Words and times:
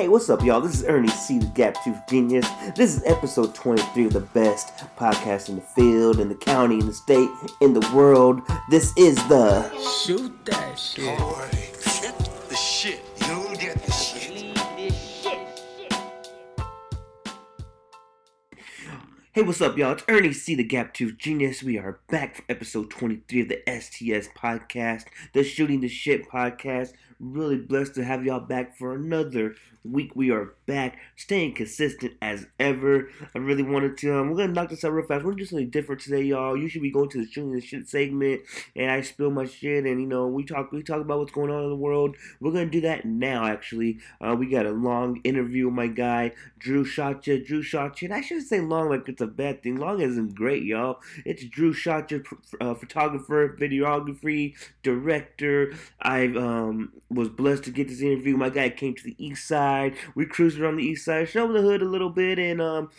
Hey, 0.00 0.08
what's 0.08 0.30
up, 0.30 0.42
y'all? 0.42 0.62
This 0.62 0.76
is 0.76 0.84
Ernie 0.86 1.08
C, 1.08 1.38
the 1.40 1.44
Gap 1.48 1.76
Tooth 1.84 2.00
Genius. 2.08 2.48
This 2.74 2.96
is 2.96 3.02
episode 3.04 3.54
23 3.54 4.06
of 4.06 4.14
the 4.14 4.20
best 4.20 4.72
podcast 4.96 5.50
in 5.50 5.56
the 5.56 5.60
field, 5.60 6.20
in 6.20 6.30
the 6.30 6.34
county, 6.36 6.78
in 6.80 6.86
the 6.86 6.92
state, 6.94 7.28
in 7.60 7.74
the 7.74 7.86
world. 7.94 8.40
This 8.70 8.96
is 8.96 9.16
the 9.28 9.70
Shoot 10.02 10.32
that 10.46 10.78
shit. 10.78 11.20
Alright, 11.20 11.50
get 12.00 12.18
the 12.48 12.56
shit. 12.56 13.02
You 13.28 13.54
get 13.58 13.82
the 13.84 13.92
shit. 13.92 14.20
Hey, 19.32 19.42
what's 19.42 19.60
up, 19.60 19.76
y'all? 19.76 19.92
It's 19.92 20.02
Ernie 20.08 20.32
C, 20.32 20.54
the 20.54 20.64
Gap 20.64 20.94
Tooth 20.94 21.18
Genius. 21.18 21.62
We 21.62 21.78
are 21.78 22.00
back 22.08 22.36
for 22.36 22.42
episode 22.48 22.90
23 22.90 23.42
of 23.42 23.48
the 23.48 23.62
STS 23.68 24.28
podcast, 24.34 25.04
the 25.34 25.44
Shooting 25.44 25.82
the 25.82 25.88
Shit 25.88 26.28
podcast. 26.28 26.94
Really 27.20 27.58
blessed 27.58 27.94
to 27.96 28.04
have 28.04 28.24
y'all 28.24 28.40
back 28.40 28.76
for 28.76 28.94
another 28.94 29.54
week. 29.84 30.14
We 30.14 30.30
are 30.30 30.54
back, 30.66 30.98
staying 31.16 31.54
consistent 31.54 32.12
as 32.20 32.46
ever. 32.58 33.08
I 33.34 33.38
really 33.38 33.62
wanted 33.62 33.96
to, 33.98 34.18
um, 34.18 34.30
we're 34.30 34.36
gonna 34.36 34.52
knock 34.52 34.70
this 34.70 34.84
out 34.84 34.92
real 34.92 35.06
fast. 35.06 35.24
We're 35.24 35.32
doing 35.32 35.46
something 35.46 35.70
different 35.70 36.02
today, 36.02 36.22
y'all. 36.22 36.56
Usually 36.56 36.82
we 36.82 36.90
go 36.90 37.04
into 37.04 37.18
the 37.18 37.30
Shooting 37.30 37.52
the 37.52 37.60
Shit 37.60 37.88
segment 37.88 38.42
and 38.76 38.90
I 38.90 39.00
spill 39.00 39.30
my 39.30 39.46
shit 39.46 39.84
and, 39.84 40.00
you 40.00 40.06
know, 40.06 40.26
we 40.26 40.44
talk, 40.44 40.70
we 40.72 40.82
talk 40.82 41.00
about 41.00 41.18
what's 41.18 41.32
going 41.32 41.50
on 41.50 41.64
in 41.64 41.70
the 41.70 41.76
world. 41.76 42.16
We're 42.40 42.52
gonna 42.52 42.66
do 42.66 42.82
that 42.82 43.04
now, 43.04 43.46
actually. 43.46 43.98
Uh, 44.20 44.36
we 44.38 44.48
got 44.48 44.66
a 44.66 44.70
long 44.70 45.20
interview 45.24 45.66
with 45.66 45.74
my 45.74 45.86
guy, 45.86 46.32
Drew 46.58 46.84
Shotcha. 46.84 47.44
Drew 47.44 47.62
Shotcha. 47.62 48.10
I 48.10 48.20
shouldn't 48.20 48.48
say 48.48 48.60
long 48.60 48.90
like 48.90 49.08
it's 49.08 49.22
a 49.22 49.26
bad 49.26 49.62
thing. 49.62 49.76
Long 49.76 50.00
isn't 50.00 50.34
great, 50.34 50.64
y'all. 50.64 51.00
It's 51.24 51.44
Drew 51.44 51.72
Shotcha, 51.72 52.22
uh, 52.60 52.74
photographer, 52.74 53.56
videography, 53.58 54.54
director. 54.82 55.72
I 56.00 56.26
um, 56.26 56.92
was 57.08 57.28
blessed 57.28 57.64
to 57.64 57.70
get 57.70 57.88
this 57.88 58.02
interview. 58.02 58.36
My 58.36 58.50
guy 58.50 58.68
came 58.68 58.94
to 58.94 59.02
the 59.02 59.16
east 59.18 59.48
side. 59.48 59.69
We 60.14 60.26
cruised 60.26 60.60
around 60.60 60.76
the 60.76 60.84
east 60.84 61.04
side, 61.04 61.28
showed 61.28 61.52
the 61.52 61.62
hood 61.62 61.82
a 61.82 61.86
little 61.86 62.10
bit, 62.10 62.38
and 62.38 62.60
um, 62.60 62.90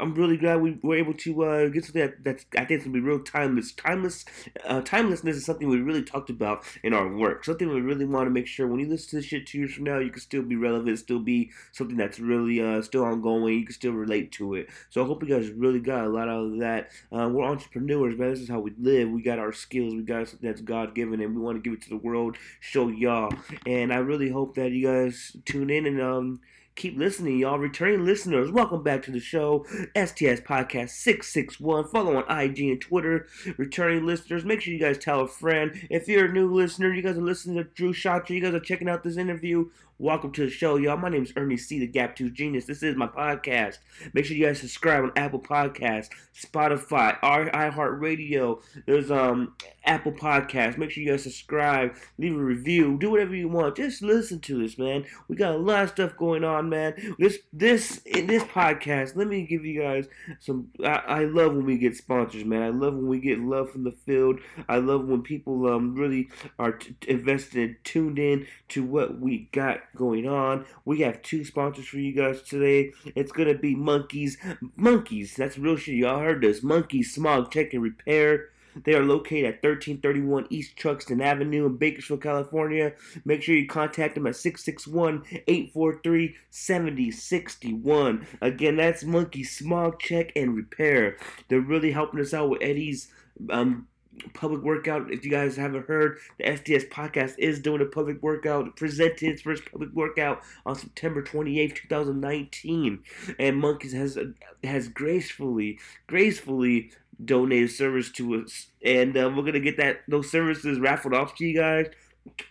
I'm 0.00 0.14
really 0.14 0.36
glad 0.36 0.60
we 0.60 0.78
were 0.82 0.96
able 0.96 1.14
to 1.14 1.44
uh, 1.44 1.68
get 1.68 1.84
something 1.84 2.02
that 2.02 2.24
that's 2.24 2.46
I 2.54 2.64
think 2.64 2.70
it's 2.72 2.84
gonna 2.84 2.94
be 2.94 3.00
real 3.00 3.20
timeless. 3.20 3.72
Timeless, 3.72 4.24
uh, 4.64 4.80
timelessness 4.82 5.36
is 5.36 5.44
something 5.44 5.68
we 5.68 5.80
really 5.80 6.02
talked 6.02 6.30
about 6.30 6.64
in 6.82 6.92
our 6.92 7.08
work. 7.08 7.44
Something 7.44 7.68
we 7.68 7.80
really 7.80 8.04
want 8.04 8.26
to 8.26 8.30
make 8.30 8.46
sure 8.46 8.66
when 8.66 8.80
you 8.80 8.88
listen 8.88 9.10
to 9.10 9.16
this 9.16 9.26
shit 9.26 9.46
two 9.46 9.58
years 9.58 9.74
from 9.74 9.84
now, 9.84 9.98
you 9.98 10.10
can 10.10 10.20
still 10.20 10.42
be 10.42 10.56
relevant, 10.56 10.98
still 10.98 11.20
be 11.20 11.50
something 11.72 11.96
that's 11.96 12.18
really 12.18 12.60
uh, 12.60 12.82
still 12.82 13.04
ongoing. 13.04 13.58
You 13.58 13.66
can 13.66 13.74
still 13.74 13.92
relate 13.92 14.32
to 14.32 14.54
it. 14.54 14.68
So 14.90 15.02
I 15.02 15.06
hope 15.06 15.22
you 15.22 15.28
guys 15.28 15.50
really 15.50 15.80
got 15.80 16.04
a 16.04 16.08
lot 16.08 16.28
out 16.28 16.44
of 16.44 16.58
that. 16.60 16.90
Uh, 17.12 17.28
we're 17.28 17.44
entrepreneurs, 17.44 18.18
man. 18.18 18.30
This 18.30 18.40
is 18.40 18.48
how 18.48 18.60
we 18.60 18.72
live. 18.78 19.10
We 19.10 19.22
got 19.22 19.38
our 19.38 19.52
skills. 19.52 19.94
We 19.94 20.02
got 20.02 20.28
something 20.28 20.48
that's 20.48 20.60
God 20.60 20.94
given, 20.94 21.20
and 21.20 21.34
we 21.34 21.42
want 21.42 21.56
to 21.56 21.62
give 21.62 21.78
it 21.78 21.82
to 21.82 21.90
the 21.90 21.96
world, 21.96 22.36
show 22.60 22.88
y'all. 22.88 23.32
And 23.66 23.92
I 23.92 23.96
really 23.96 24.30
hope 24.30 24.54
that 24.56 24.70
you 24.70 24.86
guys 24.86 25.36
tune 25.44 25.70
in 25.70 25.86
and 25.86 26.00
um 26.04 26.40
keep 26.76 26.98
listening, 26.98 27.38
y'all. 27.38 27.58
Returning 27.58 28.04
listeners, 28.04 28.50
welcome 28.50 28.82
back 28.82 29.02
to 29.04 29.10
the 29.10 29.20
show. 29.20 29.64
STS 29.94 30.40
Podcast 30.40 30.90
661. 30.90 31.88
Follow 31.88 32.16
on 32.16 32.40
IG 32.40 32.60
and 32.60 32.80
Twitter. 32.80 33.26
Returning 33.56 34.04
listeners, 34.04 34.44
make 34.44 34.60
sure 34.60 34.72
you 34.72 34.80
guys 34.80 34.98
tell 34.98 35.20
a 35.20 35.28
friend. 35.28 35.86
If 35.90 36.08
you're 36.08 36.26
a 36.26 36.32
new 36.32 36.52
listener, 36.52 36.92
you 36.92 37.02
guys 37.02 37.16
are 37.16 37.22
listening 37.22 37.56
to 37.56 37.64
Drew 37.64 37.92
Shotcha, 37.92 38.30
you 38.30 38.40
guys 38.40 38.54
are 38.54 38.60
checking 38.60 38.88
out 38.88 39.02
this 39.02 39.16
interview. 39.16 39.70
Welcome 40.00 40.32
to 40.32 40.46
the 40.46 40.50
show, 40.50 40.74
y'all. 40.74 40.96
My 40.96 41.08
name 41.08 41.22
is 41.22 41.32
Ernie 41.36 41.56
C, 41.56 41.78
the 41.78 41.86
Gap 41.86 42.16
Tooth 42.16 42.32
Genius. 42.32 42.64
This 42.64 42.82
is 42.82 42.96
my 42.96 43.06
podcast. 43.06 43.78
Make 44.12 44.24
sure 44.24 44.36
you 44.36 44.44
guys 44.44 44.58
subscribe 44.58 45.04
on 45.04 45.12
Apple 45.14 45.38
Podcasts, 45.38 46.08
Spotify, 46.36 47.16
iHeartRadio. 47.20 48.60
There's 48.86 49.12
um 49.12 49.54
Apple 49.84 50.10
Podcasts. 50.10 50.76
Make 50.76 50.90
sure 50.90 51.04
you 51.04 51.10
guys 51.10 51.22
subscribe, 51.22 51.94
leave 52.18 52.34
a 52.34 52.42
review, 52.42 52.98
do 52.98 53.08
whatever 53.08 53.36
you 53.36 53.48
want. 53.48 53.76
Just 53.76 54.02
listen 54.02 54.40
to 54.40 54.60
this, 54.60 54.76
man. 54.78 55.04
We 55.28 55.36
got 55.36 55.54
a 55.54 55.58
lot 55.58 55.84
of 55.84 55.90
stuff 55.90 56.16
going 56.16 56.42
on, 56.42 56.68
man. 56.68 57.14
This 57.20 57.38
this 57.52 57.98
in 57.98 58.26
this 58.26 58.42
podcast. 58.42 59.14
Let 59.14 59.28
me 59.28 59.46
give 59.46 59.64
you 59.64 59.80
guys 59.80 60.08
some. 60.40 60.70
I, 60.84 61.02
I 61.06 61.24
love 61.26 61.54
when 61.54 61.66
we 61.66 61.78
get 61.78 61.96
sponsors, 61.96 62.44
man. 62.44 62.62
I 62.62 62.70
love 62.70 62.94
when 62.94 63.06
we 63.06 63.20
get 63.20 63.38
love 63.38 63.70
from 63.70 63.84
the 63.84 63.92
field. 63.92 64.40
I 64.68 64.78
love 64.78 65.06
when 65.06 65.22
people 65.22 65.72
um 65.72 65.94
really 65.94 66.30
are 66.58 66.72
t- 66.72 66.96
invested 67.06 67.76
tuned 67.84 68.18
in 68.18 68.48
to 68.70 68.82
what 68.82 69.20
we 69.20 69.48
got 69.52 69.83
going 69.94 70.28
on. 70.28 70.66
We 70.84 71.00
have 71.00 71.22
two 71.22 71.44
sponsors 71.44 71.86
for 71.86 71.98
you 71.98 72.12
guys 72.12 72.42
today. 72.42 72.92
It's 73.14 73.32
gonna 73.32 73.54
be 73.54 73.74
Monkeys. 73.74 74.38
Monkeys, 74.76 75.36
that's 75.36 75.58
real 75.58 75.76
shit. 75.76 75.96
Y'all 75.96 76.20
heard 76.20 76.42
this. 76.42 76.62
Monkeys 76.62 77.14
Smog 77.14 77.50
Check 77.50 77.74
and 77.74 77.82
Repair. 77.82 78.48
They 78.82 78.94
are 78.94 79.04
located 79.04 79.44
at 79.44 79.62
1331 79.62 80.48
East 80.50 80.76
Truxtun 80.76 81.22
Avenue 81.22 81.66
in 81.66 81.76
Bakersfield, 81.76 82.22
California. 82.22 82.92
Make 83.24 83.42
sure 83.42 83.54
you 83.54 83.68
contact 83.68 84.16
them 84.16 84.26
at 84.26 84.36
661 84.36 85.22
843 85.46 86.34
7061. 86.50 88.26
Again, 88.40 88.76
that's 88.76 89.04
Monkey 89.04 89.44
Smog 89.44 90.00
Check 90.00 90.32
and 90.34 90.56
Repair. 90.56 91.16
They're 91.48 91.60
really 91.60 91.92
helping 91.92 92.20
us 92.20 92.34
out 92.34 92.50
with 92.50 92.62
Eddie's 92.62 93.08
um, 93.50 93.86
public 94.32 94.62
workout. 94.62 95.10
If 95.10 95.24
you 95.24 95.30
guys 95.30 95.56
haven't 95.56 95.86
heard, 95.86 96.18
the 96.38 96.56
STS 96.56 96.84
podcast 96.84 97.34
is 97.38 97.60
doing 97.60 97.82
a 97.82 97.86
public 97.86 98.22
workout, 98.22 98.76
presented 98.76 99.22
its 99.22 99.42
first 99.42 99.70
public 99.70 99.90
workout 99.92 100.42
on 100.66 100.74
September 100.74 101.22
28th, 101.22 101.76
2019. 101.76 103.02
And 103.38 103.56
Monkeys 103.56 103.92
has 103.92 104.18
has 104.62 104.88
gracefully, 104.88 105.78
gracefully 106.06 106.90
donated 107.24 107.70
service 107.70 108.10
to 108.12 108.34
us. 108.36 108.68
And 108.84 109.16
uh, 109.16 109.32
we're 109.34 109.44
gonna 109.44 109.60
get 109.60 109.76
that 109.78 110.02
those 110.08 110.30
services 110.30 110.78
raffled 110.78 111.14
off 111.14 111.34
to 111.36 111.44
you 111.44 111.56
guys. 111.56 111.86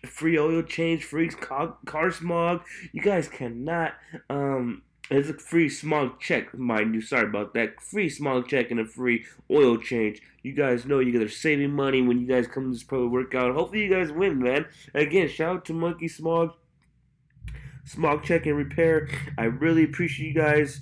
Free 0.05 0.37
oil 0.37 0.61
change, 0.61 1.03
free 1.03 1.29
car 1.29 2.11
smog. 2.11 2.61
You 2.91 3.01
guys 3.01 3.27
cannot 3.27 3.93
um 4.29 4.83
it's 5.09 5.29
a 5.29 5.33
free 5.33 5.69
smog 5.69 6.19
check, 6.19 6.57
mind 6.57 6.95
you. 6.95 7.01
Sorry 7.01 7.27
about 7.27 7.53
that. 7.53 7.81
Free 7.81 8.09
smog 8.09 8.47
check 8.47 8.71
and 8.71 8.79
a 8.79 8.85
free 8.85 9.25
oil 9.51 9.77
change. 9.77 10.21
You 10.41 10.53
guys 10.53 10.85
know 10.85 10.99
you 10.99 11.11
guys 11.11 11.21
are 11.21 11.29
saving 11.29 11.71
money 11.71 12.01
when 12.01 12.19
you 12.19 12.27
guys 12.27 12.47
come 12.47 12.65
to 12.65 12.71
this 12.71 12.83
pro 12.83 13.07
workout. 13.07 13.53
Hopefully 13.53 13.83
you 13.83 13.89
guys 13.89 14.11
win, 14.11 14.41
man. 14.41 14.65
Again, 14.93 15.27
shout 15.27 15.57
out 15.57 15.65
to 15.65 15.73
Monkey 15.73 16.07
Smog, 16.07 16.53
Smog 17.85 18.23
Check 18.23 18.45
and 18.45 18.57
Repair. 18.57 19.09
I 19.37 19.45
really 19.45 19.83
appreciate 19.83 20.27
you 20.27 20.33
guys 20.33 20.81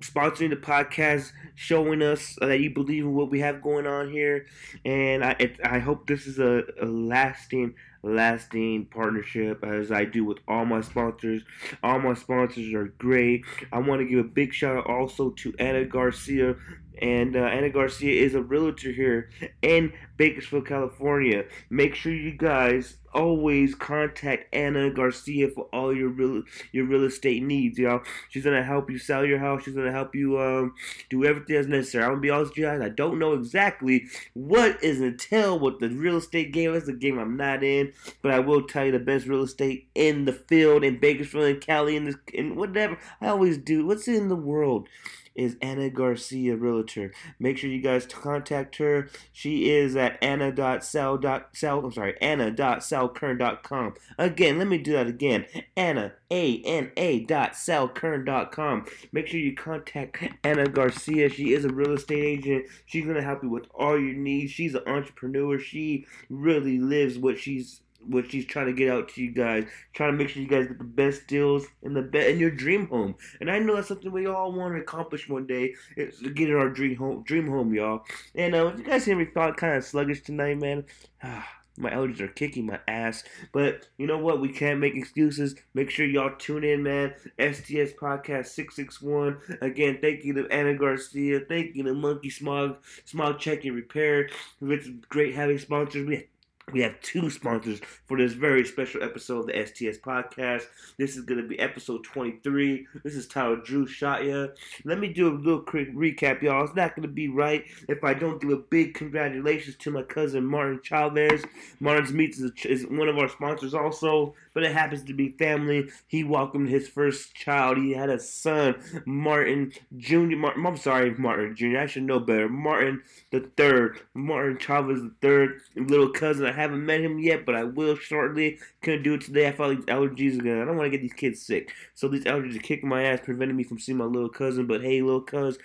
sponsoring 0.00 0.50
the 0.50 0.56
podcast, 0.56 1.32
showing 1.54 2.02
us 2.02 2.36
that 2.40 2.60
you 2.60 2.70
believe 2.70 3.04
in 3.04 3.14
what 3.14 3.30
we 3.30 3.40
have 3.40 3.62
going 3.62 3.86
on 3.86 4.10
here, 4.10 4.46
and 4.84 5.24
I 5.24 5.36
it, 5.38 5.60
I 5.64 5.78
hope 5.78 6.06
this 6.06 6.26
is 6.26 6.38
a, 6.38 6.64
a 6.80 6.86
lasting 6.86 7.74
lasting 8.02 8.86
partnership 8.86 9.64
as 9.64 9.92
I 9.92 10.04
do 10.04 10.24
with 10.24 10.38
all 10.48 10.64
my 10.64 10.80
sponsors. 10.80 11.42
All 11.82 11.98
my 11.98 12.14
sponsors 12.14 12.72
are 12.74 12.86
great. 12.98 13.44
I 13.72 13.78
want 13.78 14.00
to 14.00 14.06
give 14.06 14.18
a 14.18 14.28
big 14.28 14.52
shout 14.52 14.76
out 14.76 14.86
also 14.86 15.30
to 15.30 15.54
Anna 15.58 15.84
Garcia. 15.84 16.56
And 17.00 17.36
uh, 17.36 17.40
Anna 17.40 17.70
Garcia 17.70 18.22
is 18.22 18.34
a 18.34 18.42
realtor 18.42 18.92
here 18.92 19.30
in 19.62 19.92
Bakersfield, 20.22 20.68
California. 20.68 21.42
Make 21.68 21.96
sure 21.96 22.12
you 22.12 22.30
guys 22.30 22.98
always 23.12 23.74
contact 23.74 24.46
Anna 24.54 24.88
Garcia 24.88 25.48
for 25.48 25.64
all 25.72 25.92
your 25.92 26.10
real 26.10 26.44
your 26.70 26.84
real 26.84 27.02
estate 27.02 27.42
needs, 27.42 27.76
y'all. 27.76 28.02
She's 28.28 28.44
gonna 28.44 28.62
help 28.62 28.88
you 28.88 28.98
sell 28.98 29.24
your 29.26 29.40
house. 29.40 29.64
She's 29.64 29.74
gonna 29.74 29.90
help 29.90 30.14
you 30.14 30.38
um, 30.38 30.76
do 31.10 31.24
everything 31.24 31.56
that's 31.56 31.66
necessary. 31.66 32.04
I'm 32.04 32.10
gonna 32.10 32.20
be 32.20 32.30
honest 32.30 32.52
with 32.52 32.58
you 32.58 32.66
guys. 32.66 32.80
I 32.80 32.90
don't 32.90 33.18
know 33.18 33.32
exactly 33.32 34.06
what 34.34 34.80
is 34.80 35.00
entail 35.00 35.58
what 35.58 35.80
the 35.80 35.88
real 35.88 36.18
estate 36.18 36.52
game 36.52 36.72
is. 36.72 36.86
The 36.86 36.92
game 36.92 37.18
I'm 37.18 37.36
not 37.36 37.64
in, 37.64 37.92
but 38.22 38.30
I 38.30 38.38
will 38.38 38.62
tell 38.62 38.84
you 38.84 38.92
the 38.92 39.00
best 39.00 39.26
real 39.26 39.42
estate 39.42 39.88
in 39.96 40.24
the 40.24 40.32
field 40.32 40.84
in 40.84 41.00
Bakersfield 41.00 41.46
and 41.46 41.60
Cali 41.60 41.96
and 41.96 42.06
this 42.06 42.16
and 42.38 42.56
whatever. 42.56 42.96
I 43.20 43.26
always 43.26 43.58
do. 43.58 43.84
What's 43.84 44.06
in 44.06 44.28
the 44.28 44.36
world? 44.36 44.88
is 45.34 45.56
Anna 45.62 45.88
Garcia 45.90 46.56
Realtor. 46.56 47.12
Make 47.38 47.58
sure 47.58 47.70
you 47.70 47.80
guys 47.80 48.06
contact 48.06 48.76
her. 48.76 49.08
She 49.32 49.70
is 49.70 49.96
at 49.96 50.11
anna.sell.sell. 50.20 51.84
I'm 51.84 51.92
sorry, 51.92 52.16
anna.sellkern.com. 52.20 53.94
Again, 54.18 54.58
let 54.58 54.66
me 54.68 54.78
do 54.78 54.92
that 54.92 55.06
again. 55.06 55.46
Anna, 55.76 56.14
A-N-A 56.30 57.20
dot 57.20 57.52
sellkern.com. 57.52 58.86
Make 59.12 59.28
sure 59.28 59.40
you 59.40 59.54
contact 59.54 60.22
Anna 60.44 60.66
Garcia. 60.66 61.28
She 61.28 61.52
is 61.52 61.64
a 61.64 61.72
real 61.72 61.92
estate 61.92 62.24
agent. 62.24 62.66
She's 62.86 63.04
going 63.04 63.16
to 63.16 63.22
help 63.22 63.42
you 63.42 63.50
with 63.50 63.66
all 63.74 63.98
your 63.98 64.14
needs. 64.14 64.52
She's 64.52 64.74
an 64.74 64.82
entrepreneur. 64.86 65.58
She 65.58 66.06
really 66.28 66.78
lives 66.78 67.18
what 67.18 67.38
she's 67.38 67.80
what 68.06 68.30
she's 68.30 68.46
trying 68.46 68.66
to 68.66 68.72
get 68.72 68.90
out 68.90 69.08
to 69.10 69.22
you 69.22 69.30
guys, 69.30 69.64
trying 69.92 70.12
to 70.12 70.18
make 70.18 70.28
sure 70.28 70.42
you 70.42 70.48
guys 70.48 70.66
get 70.66 70.78
the 70.78 70.84
best 70.84 71.26
deals 71.26 71.64
in 71.82 71.94
the 71.94 72.02
be- 72.02 72.30
in 72.30 72.38
your 72.38 72.50
dream 72.50 72.86
home. 72.88 73.14
And 73.40 73.50
I 73.50 73.58
know 73.58 73.76
that's 73.76 73.88
something 73.88 74.10
we 74.10 74.26
all 74.26 74.52
want 74.52 74.74
to 74.74 74.80
accomplish 74.80 75.28
one 75.28 75.46
day. 75.46 75.74
Is 75.96 76.18
to 76.18 76.30
get 76.30 76.48
in 76.48 76.56
our 76.56 76.68
dream 76.70 76.96
home, 76.96 77.22
dream 77.24 77.48
home, 77.48 77.74
y'all. 77.74 78.04
And 78.34 78.54
uh, 78.54 78.68
if 78.68 78.78
you 78.78 78.84
guys 78.84 79.04
hear 79.04 79.16
me 79.16 79.26
felt 79.26 79.56
kind 79.56 79.76
of 79.76 79.84
sluggish 79.84 80.22
tonight, 80.22 80.58
man. 80.58 80.84
My 81.78 81.90
allergies 81.90 82.20
are 82.20 82.28
kicking 82.28 82.66
my 82.66 82.78
ass. 82.86 83.24
But 83.52 83.88
you 83.96 84.06
know 84.06 84.18
what? 84.18 84.40
We 84.40 84.50
can't 84.50 84.78
make 84.78 84.94
excuses. 84.94 85.54
Make 85.72 85.88
sure 85.90 86.04
y'all 86.04 86.36
tune 86.36 86.64
in, 86.64 86.82
man. 86.82 87.14
STS 87.40 87.94
Podcast 87.98 88.48
661. 88.48 89.38
Again, 89.62 89.98
thank 90.02 90.22
you 90.22 90.34
to 90.34 90.46
Anna 90.52 90.74
Garcia. 90.74 91.40
Thank 91.48 91.74
you 91.74 91.82
to 91.84 91.94
Monkey 91.94 92.28
Smog, 92.28 92.76
Smog 93.06 93.38
Check 93.38 93.64
and 93.64 93.74
Repair. 93.74 94.28
It's 94.60 94.88
great 95.08 95.34
having 95.34 95.58
sponsors. 95.58 96.06
We 96.06 96.28
we 96.70 96.80
have 96.80 97.00
two 97.00 97.28
sponsors 97.28 97.80
for 98.06 98.16
this 98.16 98.32
very 98.32 98.64
special 98.64 99.02
episode 99.02 99.40
of 99.40 99.46
the 99.46 99.66
STS 99.66 99.98
podcast. 99.98 100.62
This 100.98 101.16
is 101.16 101.24
going 101.24 101.40
to 101.40 101.46
be 101.46 101.58
episode 101.58 102.04
23. 102.04 102.86
This 103.02 103.14
is 103.14 103.26
Tyler 103.26 103.56
Drew 103.56 103.86
Shotya. 103.86 104.50
Let 104.84 104.98
me 104.98 105.12
do 105.12 105.28
a 105.28 105.34
little 105.34 105.60
quick 105.60 105.94
recap, 105.94 106.40
y'all. 106.40 106.64
It's 106.64 106.74
not 106.74 106.94
going 106.94 107.08
to 107.08 107.12
be 107.12 107.28
right 107.28 107.64
if 107.88 108.04
I 108.04 108.14
don't 108.14 108.40
do 108.40 108.52
a 108.52 108.58
big 108.58 108.94
congratulations 108.94 109.76
to 109.78 109.90
my 109.90 110.02
cousin 110.02 110.46
Martin 110.46 110.80
Chavez. 110.82 111.44
Martin's 111.80 112.12
Meats 112.12 112.38
is, 112.38 112.52
is 112.64 112.86
one 112.86 113.08
of 113.08 113.18
our 113.18 113.28
sponsors 113.28 113.74
also, 113.74 114.34
but 114.54 114.62
it 114.62 114.72
happens 114.72 115.04
to 115.04 115.14
be 115.14 115.30
family. 115.38 115.90
He 116.06 116.24
welcomed 116.24 116.68
his 116.68 116.88
first 116.88 117.34
child. 117.34 117.78
He 117.78 117.92
had 117.92 118.10
a 118.10 118.18
son, 118.18 118.76
Martin 119.06 119.72
Jr. 119.96 120.36
Martin, 120.36 120.66
I'm 120.66 120.76
sorry, 120.76 121.14
Martin 121.14 121.56
Jr. 121.56 121.78
I 121.78 121.86
should 121.86 122.04
know 122.04 122.20
better. 122.20 122.48
Martin 122.48 123.02
the 123.30 123.50
third. 123.56 124.00
Martin 124.14 124.58
Chavez 124.58 125.02
the 125.02 125.14
third. 125.20 125.60
Little 125.76 126.10
cousin. 126.10 126.46
I 126.46 126.52
haven't 126.52 126.84
met 126.84 127.00
him 127.00 127.18
yet, 127.18 127.46
but 127.46 127.54
I 127.54 127.64
will 127.64 127.96
shortly. 127.96 128.58
Couldn't 128.82 129.02
do 129.02 129.14
it 129.14 129.22
today. 129.22 129.48
I 129.48 129.52
felt 129.52 129.76
these 129.76 129.84
allergies 129.86 130.38
again. 130.38 130.60
I 130.60 130.64
don't 130.64 130.76
want 130.76 130.86
to 130.86 130.96
get 130.96 131.02
these 131.02 131.12
kids 131.12 131.40
sick. 131.40 131.72
So 131.94 132.08
these 132.08 132.24
allergies 132.24 132.56
are 132.56 132.62
kicking 132.62 132.88
my 132.88 133.04
ass, 133.04 133.20
preventing 133.22 133.56
me 133.56 133.64
from 133.64 133.78
seeing 133.78 133.98
my 133.98 134.04
little 134.04 134.28
cousin. 134.28 134.66
But 134.66 134.82
hey, 134.82 135.02
little 135.02 135.22
cuz, 135.22 135.58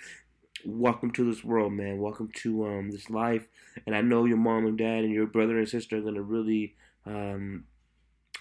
welcome 0.64 1.10
to 1.12 1.24
this 1.24 1.44
world, 1.44 1.72
man. 1.72 1.98
Welcome 1.98 2.30
to 2.36 2.66
um 2.66 2.90
this 2.90 3.10
life. 3.10 3.46
And 3.86 3.94
I 3.94 4.00
know 4.00 4.24
your 4.24 4.36
mom 4.36 4.66
and 4.66 4.78
dad 4.78 5.04
and 5.04 5.12
your 5.12 5.26
brother 5.26 5.58
and 5.58 5.68
sister 5.68 5.98
are 5.98 6.02
gonna 6.02 6.22
really 6.22 6.74
um 7.06 7.64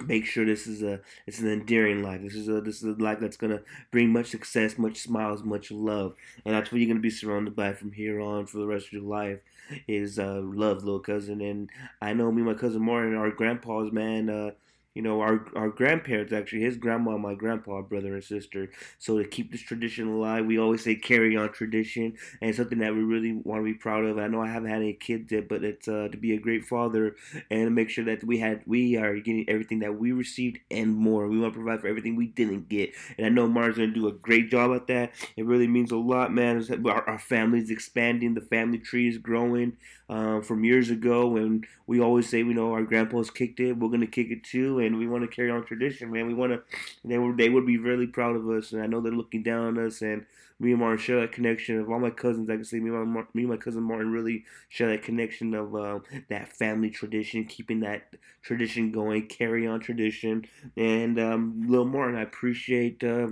make 0.05 0.25
sure 0.25 0.45
this 0.45 0.67
is 0.67 0.83
a 0.83 0.99
it's 1.25 1.39
an 1.39 1.49
endearing 1.49 2.03
life. 2.03 2.21
This 2.21 2.35
is 2.35 2.47
a 2.47 2.61
this 2.61 2.77
is 2.77 2.83
a 2.83 3.01
life 3.01 3.19
that's 3.19 3.38
gonna 3.38 3.61
bring 3.91 4.09
much 4.09 4.27
success, 4.27 4.77
much 4.77 4.99
smiles, 4.99 5.44
much 5.44 5.71
love, 5.71 6.15
and 6.45 6.53
that's 6.53 6.71
what 6.71 6.79
you're 6.79 6.88
gonna 6.88 6.99
be 6.99 7.09
surrounded 7.09 7.55
by 7.55 7.73
from 7.73 7.91
here 7.91 8.19
on 8.19 8.45
for 8.45 8.57
the 8.57 8.67
rest 8.67 8.88
of 8.88 8.94
your 8.94 9.03
life. 9.03 9.39
Is 9.88 10.17
uh, 10.17 10.39
love, 10.41 10.83
little 10.83 10.99
cousin, 10.99 11.41
and 11.41 11.69
I 12.01 12.13
know 12.13 12.31
me, 12.31 12.41
and 12.41 12.45
my 12.45 12.53
cousin 12.53 12.81
Martin, 12.81 13.15
our 13.15 13.31
grandpas, 13.31 13.91
man. 13.91 14.29
Uh, 14.29 14.51
you 14.97 15.03
know, 15.03 15.21
our 15.21 15.45
our 15.55 15.69
grandparents 15.69 16.33
actually, 16.33 16.61
his 16.61 16.75
grandma, 16.75 17.19
my 17.19 17.35
grandpa, 17.35 17.83
brother 17.83 18.15
and 18.15 18.23
sister. 18.23 18.71
So 18.97 19.19
to 19.19 19.27
keep 19.27 19.51
this 19.51 19.61
tradition 19.61 20.07
alive, 20.07 20.47
we 20.47 20.57
always 20.57 20.83
say 20.83 20.95
carry 20.95 21.38
on 21.38 21.51
tradition, 21.51 22.17
and 22.41 22.55
something 22.55 22.79
that 22.79 22.95
we 22.95 23.01
really 23.01 23.33
want 23.33 23.59
to 23.59 23.63
be 23.63 23.75
proud 23.75 24.05
of. 24.05 24.17
I 24.17 24.25
know 24.25 24.41
I 24.41 24.47
haven't 24.47 24.71
had 24.71 24.81
any 24.81 24.94
kids 24.94 25.31
yet, 25.31 25.47
but 25.47 25.63
it's 25.63 25.88
uh, 25.88 26.07
to 26.11 26.17
be 26.17 26.33
a 26.33 26.39
great 26.39 26.65
father 26.65 27.15
and 27.51 27.75
make 27.75 27.91
sure 27.91 28.05
that 28.05 28.23
we 28.23 28.39
had 28.39 28.63
we 28.65 28.97
are 28.97 29.13
getting 29.19 29.47
everything 29.47 29.79
that 29.79 29.99
we 29.99 30.13
received 30.13 30.57
and 30.71 30.95
more. 30.95 31.27
We 31.27 31.38
want 31.38 31.53
to 31.53 31.59
provide 31.59 31.81
for 31.81 31.88
everything 31.88 32.15
we 32.15 32.25
didn't 32.25 32.67
get, 32.67 32.89
and 33.19 33.27
I 33.27 33.29
know 33.29 33.47
Martin's 33.47 33.77
gonna 33.77 33.94
do 33.94 34.07
a 34.07 34.13
great 34.13 34.49
job 34.49 34.75
at 34.75 34.88
that. 34.88 35.11
It 35.35 35.45
really 35.45 35.67
means 35.67 35.91
a 35.91 35.97
lot, 35.97 36.33
man. 36.33 36.65
Our, 36.88 37.07
our 37.07 37.19
family's 37.19 37.69
expanding, 37.69 38.33
the 38.33 38.41
family 38.41 38.79
tree 38.79 39.07
is 39.07 39.19
growing. 39.19 39.77
Um, 40.09 40.41
from 40.41 40.63
years 40.63 40.89
ago, 40.89 41.35
and 41.35 41.67
we 41.85 41.99
always 41.99 42.29
say, 42.29 42.38
you 42.38 42.53
know, 42.53 42.71
our 42.71 42.83
grandpas 42.83 43.29
kicked 43.29 43.59
it, 43.59 43.77
we're 43.77 43.89
gonna 43.89 44.07
kick 44.07 44.31
it 44.31 44.41
too, 44.41 44.79
and 44.79 44.86
we 44.95 45.07
want 45.07 45.23
to 45.23 45.35
carry 45.35 45.49
on 45.49 45.65
tradition, 45.65 46.11
man. 46.11 46.27
We 46.27 46.33
want 46.33 46.53
to. 46.53 46.61
They 47.03 47.17
would 47.17 47.37
they 47.37 47.49
would 47.49 47.65
be 47.65 47.77
really 47.77 48.07
proud 48.07 48.35
of 48.35 48.47
us, 48.49 48.71
and 48.71 48.81
I 48.81 48.87
know 48.87 49.01
they're 49.01 49.11
looking 49.11 49.43
down 49.43 49.65
on 49.65 49.85
us. 49.85 50.01
And 50.01 50.25
me 50.59 50.71
and 50.71 50.79
Martin 50.79 50.97
share 50.97 51.21
that 51.21 51.31
connection 51.31 51.79
of 51.79 51.89
all 51.89 51.99
my 51.99 52.09
cousins. 52.09 52.49
I 52.49 52.55
can 52.55 52.65
say 52.65 52.79
me 52.79 52.89
and 52.89 53.11
my, 53.11 53.21
me 53.33 53.43
and 53.43 53.49
my 53.49 53.57
cousin 53.57 53.83
Martin 53.83 54.11
really 54.11 54.45
share 54.69 54.89
that 54.89 55.03
connection 55.03 55.53
of 55.53 55.75
uh, 55.75 55.99
that 56.29 56.53
family 56.53 56.89
tradition, 56.89 57.45
keeping 57.45 57.79
that 57.81 58.13
tradition 58.41 58.91
going, 58.91 59.27
carry 59.27 59.67
on 59.67 59.79
tradition. 59.79 60.45
And 60.75 61.19
um, 61.19 61.63
little 61.67 61.85
Martin, 61.85 62.15
I 62.15 62.21
appreciate. 62.21 63.03
Uh, 63.03 63.29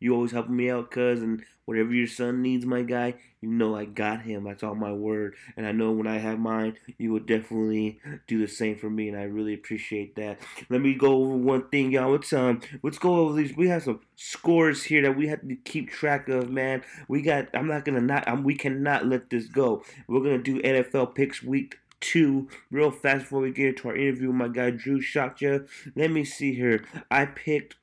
you 0.00 0.14
always 0.14 0.32
helping 0.32 0.56
me 0.56 0.70
out, 0.70 0.90
cuz, 0.90 1.22
and 1.22 1.44
whatever 1.66 1.94
your 1.94 2.06
son 2.06 2.42
needs, 2.42 2.66
my 2.66 2.82
guy, 2.82 3.14
you 3.40 3.48
know 3.48 3.76
I 3.76 3.84
got 3.84 4.22
him. 4.22 4.44
That's 4.44 4.62
all 4.62 4.74
my 4.74 4.92
word. 4.92 5.36
And 5.56 5.66
I 5.66 5.72
know 5.72 5.92
when 5.92 6.06
I 6.06 6.18
have 6.18 6.38
mine, 6.38 6.76
you 6.98 7.12
will 7.12 7.20
definitely 7.20 8.00
do 8.26 8.38
the 8.38 8.48
same 8.48 8.76
for 8.76 8.90
me, 8.90 9.08
and 9.08 9.16
I 9.16 9.22
really 9.22 9.54
appreciate 9.54 10.16
that. 10.16 10.40
Let 10.68 10.80
me 10.80 10.94
go 10.94 11.14
over 11.22 11.36
one 11.36 11.68
thing, 11.68 11.92
y'all. 11.92 12.10
Let's 12.10 12.32
um, 12.32 12.60
let's 12.82 12.98
go 12.98 13.14
over 13.14 13.34
these. 13.34 13.56
We 13.56 13.68
have 13.68 13.84
some 13.84 14.00
scores 14.16 14.84
here 14.84 15.02
that 15.02 15.16
we 15.16 15.28
have 15.28 15.46
to 15.46 15.54
keep 15.54 15.90
track 15.90 16.28
of, 16.28 16.50
man. 16.50 16.82
We 17.08 17.22
got. 17.22 17.48
I'm 17.54 17.68
not 17.68 17.84
gonna 17.84 18.00
not. 18.00 18.28
I'm, 18.28 18.42
we 18.42 18.56
cannot 18.56 19.06
let 19.06 19.30
this 19.30 19.46
go. 19.46 19.84
We're 20.08 20.24
gonna 20.24 20.38
do 20.42 20.60
NFL 20.62 21.14
picks 21.14 21.42
week 21.42 21.78
two 22.00 22.48
real 22.70 22.90
fast 22.90 23.24
before 23.24 23.40
we 23.40 23.52
get 23.52 23.68
into 23.68 23.88
our 23.88 23.96
interview 23.96 24.28
with 24.28 24.36
my 24.36 24.48
guy 24.48 24.70
Drew 24.70 25.00
Shotya. 25.00 25.68
Let 25.94 26.10
me 26.10 26.24
see 26.24 26.54
here. 26.54 26.84
I 27.10 27.26
picked 27.26 27.76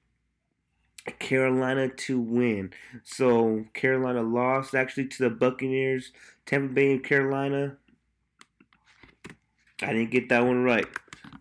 Carolina 1.19 1.89
to 1.89 2.19
win. 2.19 2.71
So 3.03 3.65
Carolina 3.73 4.21
lost 4.21 4.75
actually 4.75 5.07
to 5.07 5.23
the 5.23 5.29
Buccaneers. 5.29 6.11
Tampa 6.45 6.73
Bay 6.73 6.91
and 6.91 7.03
Carolina. 7.03 7.77
I 9.81 9.87
didn't 9.87 10.11
get 10.11 10.29
that 10.29 10.45
one 10.45 10.63
right. 10.63 10.87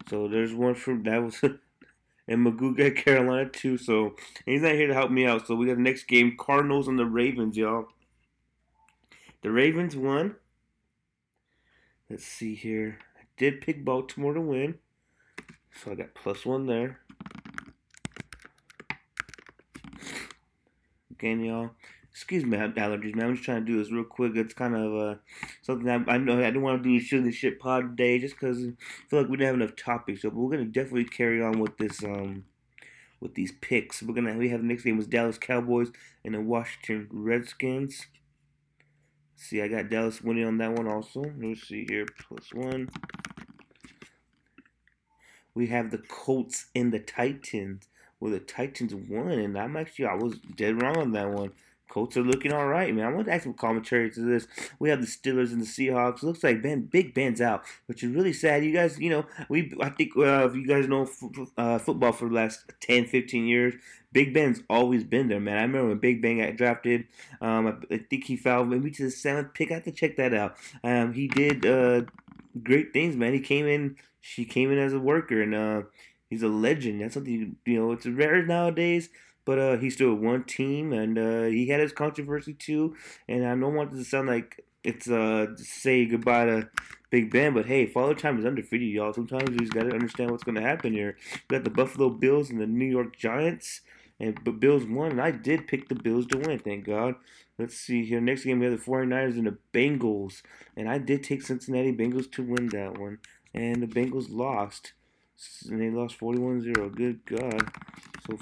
So 0.09 0.29
there's 0.29 0.53
one 0.53 0.75
from 0.75 1.03
that 1.05 1.23
was 1.23 1.41
and 2.29 2.47
Magoo 2.47 2.77
got 2.77 3.03
Carolina 3.03 3.49
too. 3.49 3.79
So 3.79 4.17
he's 4.45 4.63
not 4.63 4.73
here 4.73 4.89
to 4.89 4.95
help 4.95 5.11
me 5.11 5.27
out. 5.27 5.47
So 5.47 5.55
we 5.55 5.67
got 5.67 5.77
the 5.77 5.83
next 5.83 6.05
game, 6.05 6.37
Cardinals 6.39 6.89
and 6.89 6.99
the 6.99 7.07
Ravens, 7.07 7.57
y'all. 7.57 7.89
The 9.43 9.51
Ravens 9.51 9.97
won. 9.97 10.37
Let's 12.11 12.25
see 12.25 12.55
here. 12.55 12.99
I 13.19 13.25
did 13.37 13.61
pick 13.61 13.85
Baltimore 13.85 14.35
to 14.35 14.41
win. 14.41 14.77
So 15.83 15.93
I 15.93 15.95
got 15.95 16.15
plus 16.15 16.47
one 16.47 16.67
there. 16.67 17.01
Again, 21.19 21.43
y'all. 21.43 21.71
Excuse 22.11 22.45
me, 22.45 22.57
I 22.57 22.61
have 22.61 22.75
allergies, 22.75 23.15
man. 23.15 23.27
I'm 23.27 23.35
just 23.35 23.45
trying 23.45 23.65
to 23.65 23.71
do 23.71 23.79
this 23.79 23.93
real 23.93 24.05
quick. 24.05 24.37
It's 24.37 24.55
kind 24.55 24.75
of 24.75 24.95
uh, 24.95 25.15
something 25.63 25.89
I, 25.89 26.13
I 26.13 26.19
know 26.19 26.39
I 26.39 26.45
didn't 26.45 26.63
want 26.63 26.83
to 26.83 26.89
do 26.89 26.99
shit 27.01 27.25
the 27.25 27.33
shit 27.33 27.59
pod 27.59 27.97
today 27.97 28.19
just 28.19 28.35
because 28.35 28.59
I 28.59 28.73
feel 29.09 29.21
like 29.21 29.29
we 29.29 29.37
didn't 29.37 29.47
have 29.49 29.63
enough 29.63 29.77
topics. 29.77 30.23
So, 30.23 30.31
but 30.31 30.39
we're 30.39 30.51
gonna 30.51 30.65
definitely 30.65 31.05
carry 31.05 31.43
on 31.43 31.59
with 31.59 31.77
this 31.79 32.03
um 32.03 32.45
with 33.21 33.35
these 33.35 33.53
picks. 33.61 34.03
We're 34.03 34.15
gonna 34.15 34.35
we 34.35 34.49
have 34.49 34.61
the 34.61 34.67
next 34.67 34.85
game 34.85 34.97
was 34.97 35.07
Dallas 35.07 35.39
Cowboys 35.39 35.89
and 36.25 36.35
the 36.35 36.41
Washington 36.41 37.09
Redskins. 37.11 38.07
See, 39.37 39.61
I 39.61 39.69
got 39.69 39.91
Dallas 39.91 40.23
winning 40.23 40.47
on 40.47 40.59
that 40.59 40.73
one 40.73 40.89
also. 40.89 41.23
Let's 41.39 41.69
see 41.69 41.87
here, 41.89 42.07
plus 42.27 42.53
one. 42.53 42.89
We 45.55 45.67
have 45.69 45.91
the 45.91 45.99
Colts 45.99 46.67
and 46.75 46.93
the 46.93 46.99
Titans 46.99 47.89
well, 48.21 48.33
the 48.33 48.41
Titans 48.41 48.95
won, 48.95 49.31
and 49.31 49.59
I'm 49.59 49.77
actually 49.77 50.07
I 50.07 50.15
was 50.15 50.39
dead 50.57 50.81
wrong 50.81 50.97
on 50.97 51.13
that 51.13 51.31
one. 51.31 51.53
Colts 51.89 52.17
are 52.17 52.23
looking 52.23 52.53
all 52.53 52.67
right, 52.67 52.93
man. 52.95 53.07
I 53.07 53.13
want 53.13 53.27
to 53.27 53.33
add 53.33 53.43
some 53.43 53.55
commentary 53.55 54.11
to 54.11 54.21
this. 54.21 54.49
We 54.79 54.91
have 54.91 55.01
the 55.01 55.07
Steelers 55.07 55.53
and 55.53 55.63
the 55.63 55.67
Seahawks. 55.67 56.23
Looks 56.23 56.43
like 56.43 56.61
Ben, 56.61 56.83
Big 56.83 57.15
Ben's 57.15 57.41
out, 57.41 57.63
which 57.87 58.03
is 58.03 58.11
really 58.11 58.33
sad. 58.33 58.65
You 58.65 58.73
guys, 58.73 58.99
you 58.99 59.09
know, 59.09 59.25
we 59.49 59.73
I 59.81 59.91
think 59.91 60.17
uh, 60.17 60.49
if 60.49 60.57
you 60.57 60.67
guys 60.67 60.89
know 60.89 61.03
f- 61.03 61.49
uh, 61.57 61.79
football 61.79 62.13
for 62.13 62.29
the 62.29 62.35
last 62.35 62.73
10, 62.81 63.07
15 63.07 63.47
years, 63.47 63.75
Big 64.13 64.35
Ben's 64.35 64.63
always 64.69 65.05
been 65.05 65.29
there, 65.29 65.41
man. 65.41 65.59
I 65.59 65.63
remember 65.63 65.89
when 65.89 65.99
Big 65.99 66.21
Ben 66.21 66.39
got 66.39 66.57
drafted. 66.57 67.05
Um, 67.41 67.67
I, 67.67 67.95
I, 67.95 67.99
think 67.99 68.25
he 68.25 68.37
fell 68.37 68.65
maybe 68.65 68.91
to 68.91 69.05
the 69.05 69.11
seventh 69.11 69.55
pick. 69.55 69.71
I 69.71 69.75
have 69.75 69.85
to 69.85 69.93
check 69.93 70.17
that 70.17 70.35
out. 70.35 70.57
Um, 70.83 71.13
he 71.13 71.29
did 71.29 71.65
uh, 71.65 72.03
great 72.63 72.93
things, 72.93 73.15
man. 73.17 73.33
He 73.33 73.41
came 73.41 73.67
in. 73.67 73.97
She 74.21 74.45
came 74.45 74.73
in 74.73 74.79
as 74.79 74.93
a 74.93 74.99
worker, 74.99 75.41
and 75.41 75.55
uh, 75.55 75.83
he's 76.31 76.43
a 76.43 76.49
legend. 76.49 77.01
That's 77.01 77.15
something 77.15 77.57
you 77.65 77.79
know. 77.79 77.93
It's 77.93 78.07
rare 78.07 78.45
nowadays, 78.45 79.09
but 79.45 79.59
uh, 79.59 79.77
he's 79.79 79.95
still 79.95 80.15
one 80.15 80.45
team, 80.45 80.93
and 80.93 81.19
uh, 81.19 81.45
he 81.45 81.69
had 81.69 81.81
his 81.81 81.93
controversy 81.93 82.55
too. 82.55 82.97
And 83.29 83.47
I 83.47 83.51
don't 83.51 83.75
want 83.75 83.93
this 83.93 84.05
to 84.05 84.09
sound 84.09 84.29
like 84.29 84.65
it's 84.85 85.09
uh 85.09 85.47
say 85.57 86.07
goodbye 86.07 86.47
to 86.47 86.69
Big 87.11 87.31
Ben, 87.31 87.55
but 87.55 87.67
hey, 87.67 87.87
Father 87.87 88.15
Time 88.15 88.39
is 88.39 88.45
undefeated, 88.45 88.89
y'all. 88.89 89.13
Sometimes 89.13 89.51
you 89.51 89.59
just 89.59 89.73
gotta 89.73 89.93
understand 89.93 90.31
what's 90.31 90.45
gonna 90.45 90.61
happen 90.61 90.93
here. 90.93 91.17
We 91.33 91.57
got 91.57 91.65
the 91.65 91.71
Buffalo 91.71 92.11
Bills 92.11 92.51
and 92.51 92.61
the 92.61 92.67
New 92.67 92.87
York 92.87 93.17
Giants, 93.17 93.81
and 94.21 94.39
but 94.45 94.61
Bills 94.61 94.85
won, 94.85 95.13
and 95.13 95.21
I 95.21 95.31
did 95.31 95.67
pick 95.67 95.89
the 95.89 95.95
Bills 95.95 96.27
to 96.27 96.39
win. 96.39 96.59
Thank 96.59 96.85
God. 96.85 97.17
Let's 97.59 97.77
see 97.77 98.05
here. 98.05 98.21
Next 98.21 98.45
game, 98.45 98.59
we 98.59 98.67
have 98.67 98.79
the 98.79 98.85
49ers 98.85 99.39
and 99.39 99.47
the 99.47 99.57
Bengals. 99.73 100.43
And 100.77 100.91
I 100.91 100.99
did 100.99 101.23
take 101.23 101.41
Cincinnati 101.41 101.91
Bengals 101.91 102.31
to 102.33 102.43
win 102.43 102.69
that 102.69 102.99
one. 102.99 103.19
And 103.55 103.83
the 103.83 103.87
Bengals 103.87 104.27
lost 104.29 104.93
and 105.69 105.81
they 105.81 105.91
lost 105.91 106.19
41-0. 106.19 106.95
Good 106.95 107.25
God. 107.27 107.71
So 108.27 108.39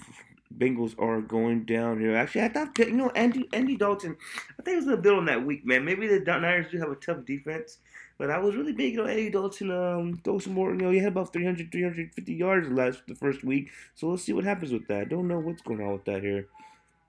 Bengals 0.56 0.94
are 0.98 1.20
going 1.20 1.64
down 1.64 2.00
here. 2.00 2.16
Actually, 2.16 2.42
I 2.42 2.48
thought 2.48 2.78
you 2.78 2.92
know 2.92 3.10
Andy 3.10 3.48
Andy 3.52 3.76
Dalton. 3.76 4.16
I 4.58 4.62
think 4.62 4.80
he 4.80 4.86
was 4.86 4.94
a 4.94 5.00
bit 5.00 5.12
on 5.12 5.24
that 5.26 5.44
week, 5.44 5.66
man. 5.66 5.84
Maybe 5.84 6.06
the 6.06 6.20
Niners 6.20 6.70
do 6.70 6.78
have 6.78 6.90
a 6.90 6.96
tough 6.96 7.24
defense, 7.24 7.78
but 8.18 8.30
I 8.30 8.38
was 8.38 8.54
really 8.54 8.72
big 8.72 8.98
on 8.98 9.08
Andy 9.08 9.30
Dalton. 9.30 9.70
Um, 9.70 10.20
throw 10.22 10.38
some 10.38 10.54
more. 10.54 10.70
You 10.70 10.80
know, 10.80 10.90
he 10.90 10.98
had 10.98 11.08
about 11.08 11.32
300, 11.32 11.72
350 11.72 12.32
yards 12.32 12.68
last 12.68 13.02
the 13.08 13.14
first 13.14 13.42
week. 13.42 13.70
So 13.94 14.08
let's 14.08 14.22
see 14.22 14.32
what 14.32 14.44
happens 14.44 14.72
with 14.72 14.86
that. 14.88 15.08
Don't 15.08 15.28
know 15.28 15.40
what's 15.40 15.62
going 15.62 15.80
on 15.80 15.92
with 15.92 16.04
that 16.04 16.22
here. 16.22 16.46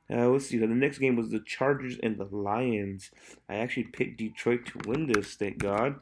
Uh, 0.10 0.28
let's 0.30 0.48
see. 0.48 0.58
The 0.58 0.68
next 0.68 1.00
game 1.00 1.16
was 1.16 1.30
the 1.30 1.40
Chargers 1.40 1.98
and 2.02 2.18
the 2.18 2.26
Lions. 2.26 3.12
I 3.50 3.56
actually 3.56 3.86
picked 3.86 4.18
Detroit 4.18 4.66
to 4.68 4.90
win 4.90 5.08
this. 5.08 5.34
Thank 5.36 5.58
God. 5.58 6.00